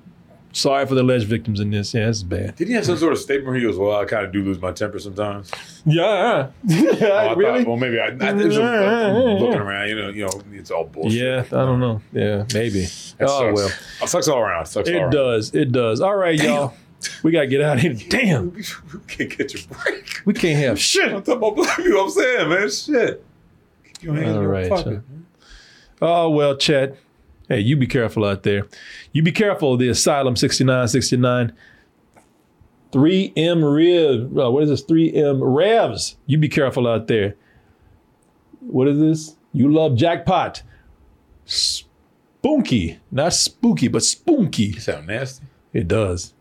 sorry 0.56 0.86
for 0.86 0.94
the 0.94 1.02
alleged 1.02 1.28
victims 1.28 1.60
in 1.60 1.72
this. 1.72 1.94
Yeah, 1.94 2.10
it's 2.10 2.22
bad. 2.24 2.56
Did 2.56 2.68
he 2.68 2.74
have 2.76 2.86
some 2.86 2.98
sort 2.98 3.14
of 3.14 3.20
statement 3.20 3.48
where 3.48 3.56
he 3.56 3.62
goes, 3.62 3.78
"Well, 3.78 3.96
I 4.00 4.06
kind 4.06 4.26
of 4.26 4.32
do 4.32 4.44
lose 4.44 4.62
my 4.62 4.72
temper 4.72 5.00
sometimes." 5.00 5.52
Yeah, 5.86 6.50
Oh, 6.72 7.02
I 7.02 7.34
really? 7.34 7.60
Thought, 7.64 7.68
well, 7.68 7.78
maybe 7.78 8.00
I. 8.00 8.08
I 8.08 8.32
there's 8.34 8.58
a, 8.58 8.64
I'm 8.64 9.38
looking 9.40 9.60
around, 9.60 9.90
you 9.90 9.96
know, 9.96 10.10
you 10.10 10.26
know, 10.26 10.42
it's 10.54 10.72
all 10.72 10.86
bullshit. 10.86 11.20
Yeah, 11.22 11.40
I 11.52 11.66
don't 11.66 11.80
know. 11.80 12.02
Yeah, 12.14 12.46
maybe. 12.54 12.82
That 13.18 13.28
oh 13.28 13.56
sucks. 13.56 13.56
well, 13.56 13.70
It 14.04 14.10
sucks 14.10 14.28
all 14.28 14.40
around. 14.40 14.62
It 14.64 14.68
sucks 14.70 14.90
all 14.90 14.96
it 14.96 15.00
around. 15.00 15.12
does. 15.12 15.54
It 15.56 15.72
does. 15.72 16.02
All 16.02 16.16
right, 16.16 16.40
y'all. 16.42 16.74
We 17.22 17.32
gotta 17.32 17.48
get 17.48 17.60
out 17.62 17.76
of 17.78 17.82
here. 17.82 17.96
Damn, 18.08 18.52
We 18.94 19.00
can't 19.10 19.38
get 19.38 19.54
your 19.54 19.64
break. 19.84 20.22
we 20.24 20.34
can't 20.34 20.58
have 20.64 20.80
shit. 20.80 21.12
I'm 21.12 21.22
talking 21.22 21.34
about 21.34 21.56
black 21.58 21.76
people. 21.76 22.00
I'm 22.02 22.10
saying, 22.10 22.48
man, 22.50 22.70
shit. 22.72 23.26
Keep 23.84 24.04
your 24.04 24.16
hands 24.16 24.28
in 24.36 24.42
your 24.42 24.48
right. 24.48 24.70
pocket. 24.70 25.02
Oh 26.02 26.30
well, 26.30 26.56
Chet. 26.56 26.98
Hey, 27.48 27.60
you 27.60 27.76
be 27.76 27.88
careful 27.88 28.26
out 28.26 28.44
there. 28.44 28.68
You 29.12 29.22
be 29.22 29.32
careful. 29.32 29.78
The 29.78 29.90
Asylum 29.90 30.36
6969. 30.36 31.54
3M 32.92 33.76
Rib. 33.76 34.38
Uh, 34.38 34.52
what 34.52 34.64
is 34.64 34.70
this? 34.70 34.84
3M 34.84 35.40
Revs. 35.42 36.16
You 36.26 36.38
be 36.38 36.50
careful 36.50 36.88
out 36.88 37.08
there. 37.08 37.36
What 38.60 38.88
is 38.88 39.00
this? 39.00 39.36
You 39.52 39.72
love 39.72 39.96
jackpot. 39.96 40.64
Spunky. 41.46 43.00
Not 43.12 43.34
spooky, 43.34 43.88
but 43.88 44.04
spunky. 44.04 44.74
sound 44.74 45.08
nasty. 45.08 45.46
It 45.74 45.88
does. 45.88 46.34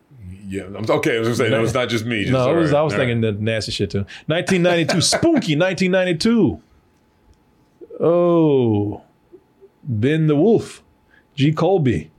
Yeah, 0.45 0.65
I'm 0.65 0.85
okay. 0.89 1.15
I 1.15 1.19
was 1.19 1.27
gonna 1.27 1.35
say, 1.35 1.49
no, 1.49 1.63
it's 1.63 1.73
not 1.73 1.89
just 1.89 2.05
me. 2.05 2.23
Just, 2.23 2.33
no, 2.33 2.49
I 2.49 2.53
was, 2.53 2.71
right, 2.71 2.79
I 2.79 2.83
was 2.83 2.93
thinking 2.93 3.21
the 3.21 3.31
nasty 3.31 3.71
shit 3.71 3.89
too. 3.91 4.05
1992, 4.27 5.01
Spooky, 5.01 5.55
1992. 5.57 6.61
Oh, 7.99 9.01
Ben 9.83 10.27
the 10.27 10.35
Wolf, 10.35 10.83
G. 11.35 11.51
Colby, 11.51 12.11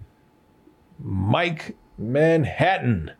Mike 0.99 1.77
Manhattan. 1.99 3.13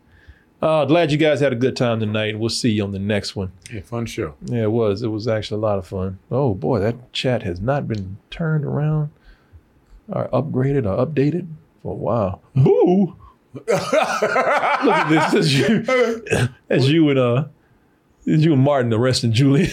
Oh, 0.61 0.85
glad 0.85 1.11
you 1.11 1.17
guys 1.17 1.39
had 1.39 1.53
a 1.53 1.55
good 1.55 1.75
time 1.75 1.99
tonight. 1.99 2.39
We'll 2.39 2.49
see 2.49 2.71
you 2.71 2.83
on 2.83 2.91
the 2.91 2.99
next 2.99 3.35
one. 3.35 3.51
Yeah, 3.71 3.81
fun 3.81 4.05
show. 4.05 4.35
Yeah, 4.45 4.63
it 4.63 4.71
was. 4.71 5.03
It 5.03 5.09
was 5.09 5.27
actually 5.27 5.59
a 5.59 5.61
lot 5.61 5.77
of 5.77 5.87
fun. 5.87 6.19
Oh 6.31 6.53
boy, 6.53 6.79
that 6.79 7.13
chat 7.13 7.43
has 7.43 7.59
not 7.59 7.87
been 7.87 8.17
turned 8.29 8.65
around 8.65 9.11
or 10.09 10.27
upgraded 10.29 10.85
or 10.85 11.05
updated 11.05 11.47
for 11.81 11.93
a 11.93 11.95
while. 11.95 12.41
Boo! 12.55 13.15
Look 13.53 13.69
at 13.69 15.09
this. 15.09 15.31
That's 15.33 15.53
you. 15.53 15.79
That's 16.67 16.87
you 16.87 17.09
and 17.09 17.19
uh, 17.19 17.45
that's 18.25 18.41
you 18.41 18.53
and 18.53 18.61
Martin 18.61 18.91
arresting 18.91 19.31
Julian. 19.31 19.69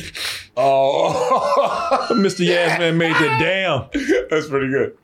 Oh, 0.57 2.07
Mr. 2.11 2.47
Yasman 2.47 2.97
made 2.97 3.15
that. 3.15 3.39
Damn, 3.41 3.89
that's 4.31 4.49
pretty 4.49 4.69
good. 4.69 4.97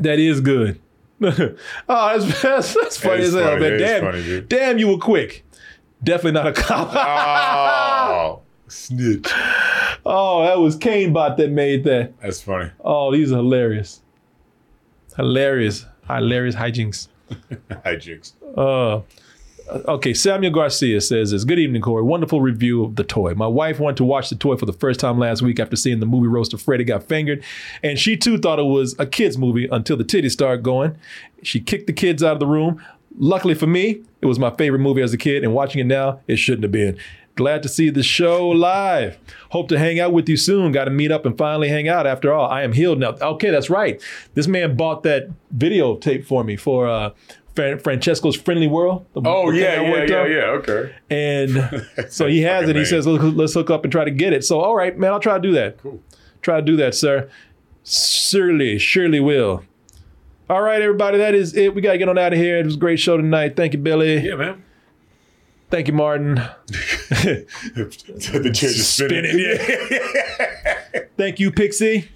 That 0.00 0.18
is 0.18 0.40
good. 0.40 0.80
oh, 1.22 1.56
that's 1.88 2.42
that's, 2.42 2.74
that's 2.74 2.96
funny 2.98 3.22
as 3.24 3.34
hell, 3.34 3.58
man. 3.58 3.78
Damn, 3.78 4.02
funny, 4.02 4.40
damn, 4.42 4.78
you 4.78 4.88
were 4.88 4.98
quick. 4.98 5.44
Definitely 6.02 6.32
not 6.32 6.46
a 6.46 6.52
cop. 6.52 6.90
Oh, 8.16 8.42
snitch. 8.68 9.30
oh, 10.04 10.42
that 10.44 10.58
was 10.58 10.76
Canebot 10.76 11.36
that 11.36 11.50
made 11.50 11.84
that. 11.84 12.12
That's 12.20 12.40
funny. 12.42 12.70
Oh, 12.80 13.10
these 13.12 13.32
are 13.32 13.36
hilarious. 13.36 14.02
Hilarious. 15.16 15.86
Hilarious 16.06 16.54
hijinks. 16.54 17.08
Hijinks. 17.70 18.32
Uh, 18.56 19.02
okay, 19.68 20.14
Samuel 20.14 20.52
Garcia 20.52 21.00
says 21.00 21.30
this. 21.30 21.44
Good 21.44 21.58
evening, 21.58 21.82
Korey. 21.82 22.04
Wonderful 22.04 22.40
review 22.40 22.84
of 22.84 22.96
the 22.96 23.04
toy. 23.04 23.34
My 23.34 23.46
wife 23.46 23.80
wanted 23.80 23.96
to 23.98 24.04
watch 24.04 24.28
the 24.28 24.36
toy 24.36 24.56
for 24.56 24.66
the 24.66 24.72
first 24.72 25.00
time 25.00 25.18
last 25.18 25.42
week 25.42 25.58
after 25.58 25.76
seeing 25.76 26.00
the 26.00 26.06
movie 26.06 26.28
Roast 26.28 26.52
of 26.52 26.62
Freddy 26.62 26.84
Got 26.84 27.04
Fingered, 27.04 27.42
and 27.82 27.98
she 27.98 28.16
too 28.16 28.38
thought 28.38 28.58
it 28.58 28.64
was 28.64 28.94
a 28.98 29.06
kid's 29.06 29.38
movie 29.38 29.68
until 29.70 29.96
the 29.96 30.04
titties 30.04 30.32
started 30.32 30.62
going. 30.62 30.96
She 31.42 31.60
kicked 31.60 31.86
the 31.86 31.92
kids 31.92 32.22
out 32.22 32.34
of 32.34 32.40
the 32.40 32.46
room. 32.46 32.82
Luckily 33.16 33.54
for 33.54 33.66
me, 33.66 34.02
it 34.20 34.26
was 34.26 34.38
my 34.38 34.50
favorite 34.50 34.80
movie 34.80 35.02
as 35.02 35.12
a 35.12 35.18
kid, 35.18 35.44
and 35.44 35.54
watching 35.54 35.80
it 35.80 35.86
now, 35.86 36.20
it 36.26 36.36
shouldn't 36.36 36.64
have 36.64 36.72
been. 36.72 36.98
Glad 37.36 37.64
to 37.64 37.68
see 37.68 37.90
the 37.90 38.04
show 38.04 38.48
live. 38.48 39.18
Hope 39.50 39.68
to 39.68 39.78
hang 39.78 39.98
out 39.98 40.12
with 40.12 40.28
you 40.28 40.36
soon. 40.36 40.70
Got 40.70 40.84
to 40.84 40.92
meet 40.92 41.10
up 41.10 41.26
and 41.26 41.36
finally 41.36 41.68
hang 41.68 41.88
out 41.88 42.06
after 42.06 42.32
all. 42.32 42.48
I 42.48 42.62
am 42.62 42.72
healed 42.72 43.00
now. 43.00 43.16
Okay, 43.20 43.50
that's 43.50 43.68
right. 43.68 44.00
This 44.34 44.46
man 44.46 44.76
bought 44.76 45.02
that 45.02 45.30
videotape 45.56 46.26
for 46.26 46.44
me 46.44 46.54
for 46.54 46.86
uh, 46.86 47.10
Francesco's 47.54 48.36
Friendly 48.36 48.66
World. 48.66 49.06
Oh 49.14 49.50
yeah, 49.50 49.80
yeah, 49.80 50.04
yeah, 50.04 50.20
on. 50.20 50.30
yeah. 50.30 50.38
Okay. 50.58 50.94
And 51.08 51.86
so 52.08 52.26
he 52.26 52.42
has 52.42 52.68
it. 52.68 52.76
He 52.76 52.84
says, 52.84 53.06
let's, 53.06 53.22
let's 53.22 53.54
hook 53.54 53.70
up 53.70 53.84
and 53.84 53.92
try 53.92 54.04
to 54.04 54.10
get 54.10 54.32
it. 54.32 54.44
So, 54.44 54.60
all 54.60 54.74
right, 54.74 54.96
man, 54.98 55.12
I'll 55.12 55.20
try 55.20 55.34
to 55.34 55.40
do 55.42 55.52
that. 55.52 55.78
Cool. 55.78 56.02
Try 56.42 56.56
to 56.56 56.62
do 56.62 56.76
that, 56.76 56.94
sir. 56.94 57.30
Surely, 57.84 58.78
surely 58.78 59.20
will. 59.20 59.62
All 60.50 60.62
right, 60.62 60.82
everybody, 60.82 61.18
that 61.18 61.34
is 61.34 61.56
it. 61.56 61.74
We 61.74 61.80
got 61.80 61.92
to 61.92 61.98
get 61.98 62.08
on 62.08 62.18
out 62.18 62.32
of 62.32 62.38
here. 62.38 62.58
It 62.58 62.66
was 62.66 62.74
a 62.74 62.78
great 62.78 62.98
show 62.98 63.16
tonight. 63.16 63.56
Thank 63.56 63.72
you, 63.72 63.78
Billy. 63.78 64.18
Yeah, 64.20 64.34
man. 64.34 64.64
Thank 65.70 65.88
you, 65.88 65.94
Martin. 65.94 66.34
the 66.66 68.50
chair 68.54 68.70
just 68.70 68.96
spinning. 68.96 69.38
yeah. 69.38 71.00
Thank 71.16 71.40
you, 71.40 71.50
Pixie. 71.50 72.10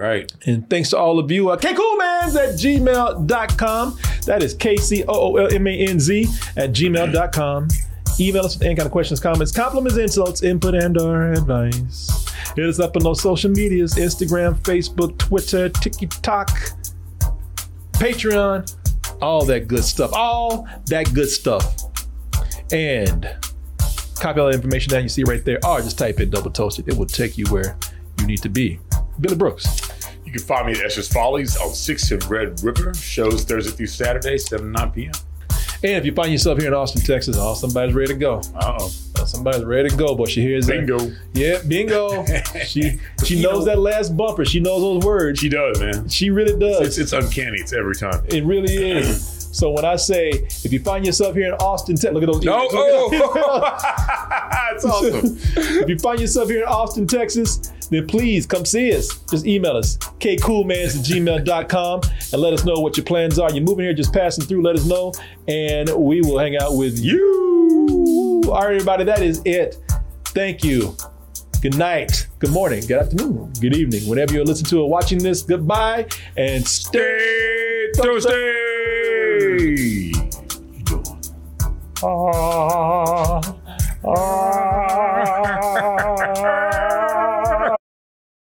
Right. 0.00 0.32
And 0.46 0.68
thanks 0.70 0.88
to 0.90 0.98
all 0.98 1.18
of 1.18 1.30
you. 1.30 1.50
Uh, 1.50 1.58
KCoolmanz 1.58 2.34
at 2.34 2.54
gmail.com. 2.54 3.98
That 4.24 4.42
is 4.42 4.54
K 4.54 4.76
C 4.76 5.04
O 5.06 5.12
O 5.12 5.36
L 5.36 5.54
M 5.54 5.66
A 5.66 5.76
N 5.76 6.00
Z 6.00 6.26
at 6.56 6.70
gmail.com. 6.70 7.68
Email 8.18 8.44
us 8.46 8.56
with 8.56 8.64
any 8.64 8.74
kind 8.74 8.86
of 8.86 8.92
questions, 8.92 9.20
comments, 9.20 9.52
compliments, 9.52 9.98
insults, 9.98 10.42
input, 10.42 10.74
and 10.74 10.98
or 10.98 11.32
advice. 11.32 12.26
Hit 12.56 12.64
us 12.64 12.80
up 12.80 12.96
on 12.96 13.02
those 13.02 13.20
social 13.20 13.50
medias 13.50 13.96
Instagram, 13.96 14.58
Facebook, 14.60 15.18
Twitter, 15.18 15.68
TikTok, 15.68 16.48
Patreon, 17.92 18.74
all 19.20 19.44
that 19.44 19.68
good 19.68 19.84
stuff. 19.84 20.12
All 20.14 20.66
that 20.86 21.12
good 21.12 21.28
stuff. 21.28 21.76
And 22.72 23.28
copy 24.18 24.40
all 24.40 24.48
the 24.48 24.54
information 24.54 24.92
that 24.92 25.02
you 25.02 25.10
see 25.10 25.24
right 25.24 25.44
there, 25.44 25.58
or 25.62 25.82
just 25.82 25.98
type 25.98 26.20
in 26.20 26.30
double 26.30 26.50
toasted. 26.50 26.88
It 26.88 26.96
will 26.96 27.04
take 27.04 27.36
you 27.36 27.44
where 27.46 27.76
you 28.18 28.26
need 28.26 28.40
to 28.40 28.48
be. 28.48 28.80
Billy 29.20 29.36
Brooks. 29.36 29.66
You 30.24 30.32
can 30.32 30.42
find 30.42 30.66
me 30.66 30.72
at 30.78 30.84
Esther's 30.84 31.08
Follies 31.12 31.56
on 31.56 31.68
6th 31.70 32.12
and 32.12 32.24
Red 32.30 32.62
River. 32.62 32.94
Shows 32.94 33.44
Thursday 33.44 33.72
through 33.72 33.86
Saturday, 33.86 34.38
7 34.38 34.70
9 34.70 34.90
p.m. 34.92 35.12
And 35.82 35.92
if 35.92 36.04
you 36.04 36.12
find 36.12 36.30
yourself 36.30 36.58
here 36.58 36.68
in 36.68 36.74
Austin, 36.74 37.00
Texas, 37.02 37.36
oh, 37.38 37.54
somebody's 37.54 37.94
ready 37.94 38.12
to 38.12 38.18
go. 38.18 38.36
Uh-oh. 38.54 38.90
Oh, 39.18 39.24
somebody's 39.24 39.64
ready 39.64 39.88
to 39.88 39.96
go, 39.96 40.14
but 40.14 40.28
she 40.28 40.42
hears 40.42 40.66
that- 40.66 40.86
Bingo. 40.86 41.10
Yeah, 41.32 41.62
bingo. 41.66 42.24
she 42.66 43.00
she 43.24 43.40
knows 43.42 43.64
that 43.64 43.78
last 43.78 44.14
bumper. 44.16 44.44
She 44.44 44.60
knows 44.60 44.82
those 44.82 45.04
words. 45.04 45.40
She 45.40 45.48
does, 45.48 45.80
man. 45.80 46.06
She 46.08 46.28
really 46.30 46.58
does. 46.58 46.86
It's, 46.86 46.98
it's 46.98 47.12
uncanny. 47.14 47.58
It's 47.60 47.72
every 47.72 47.94
time. 47.94 48.22
It 48.28 48.44
really 48.44 48.74
is. 48.90 49.36
So 49.50 49.72
when 49.72 49.84
I 49.84 49.96
say, 49.96 50.28
if 50.62 50.72
you 50.72 50.78
find 50.78 51.04
yourself 51.04 51.34
here 51.34 51.46
in 51.48 51.54
Austin, 51.54 51.96
Texas, 51.96 52.12
look 52.12 52.22
at 52.22 52.26
those. 52.26 52.44
No, 52.44 52.62
ears. 52.62 52.70
oh. 52.72 54.70
It's 54.74 54.84
awesome. 54.84 55.36
if 55.82 55.88
you 55.88 55.98
find 55.98 56.20
yourself 56.20 56.48
here 56.48 56.60
in 56.62 56.68
Austin, 56.68 57.04
Texas, 57.08 57.72
then 57.90 58.06
please 58.06 58.46
come 58.46 58.64
see 58.64 58.96
us. 58.96 59.18
Just 59.30 59.46
email 59.46 59.76
us, 59.76 59.96
kcoolmanz 59.96 60.98
at 60.98 61.04
gmail.com, 61.04 62.00
and 62.32 62.40
let 62.40 62.52
us 62.52 62.64
know 62.64 62.80
what 62.80 62.96
your 62.96 63.04
plans 63.04 63.38
are. 63.38 63.50
You're 63.52 63.64
moving 63.64 63.84
here, 63.84 63.94
just 63.94 64.12
passing 64.12 64.44
through, 64.44 64.62
let 64.62 64.76
us 64.76 64.86
know, 64.86 65.12
and 65.48 65.90
we 65.96 66.20
will 66.22 66.38
hang 66.38 66.56
out 66.56 66.76
with 66.76 66.98
you. 66.98 68.42
All 68.46 68.52
right, 68.62 68.74
everybody, 68.74 69.04
that 69.04 69.22
is 69.22 69.42
it. 69.44 69.76
Thank 70.26 70.64
you. 70.64 70.96
Good 71.60 71.76
night, 71.76 72.26
good 72.38 72.52
morning, 72.52 72.80
good 72.86 73.02
afternoon, 73.02 73.52
good 73.60 73.76
evening. 73.76 74.08
Whenever 74.08 74.32
you're 74.32 74.46
listening 74.46 74.70
to 74.70 74.80
or 74.80 74.88
watching 74.88 75.18
this, 75.18 75.42
goodbye 75.42 76.06
and 76.36 76.66
stay 76.66 77.88
Thursday. 77.96 80.12
Doing? 80.84 81.04
Ah. 82.02 83.40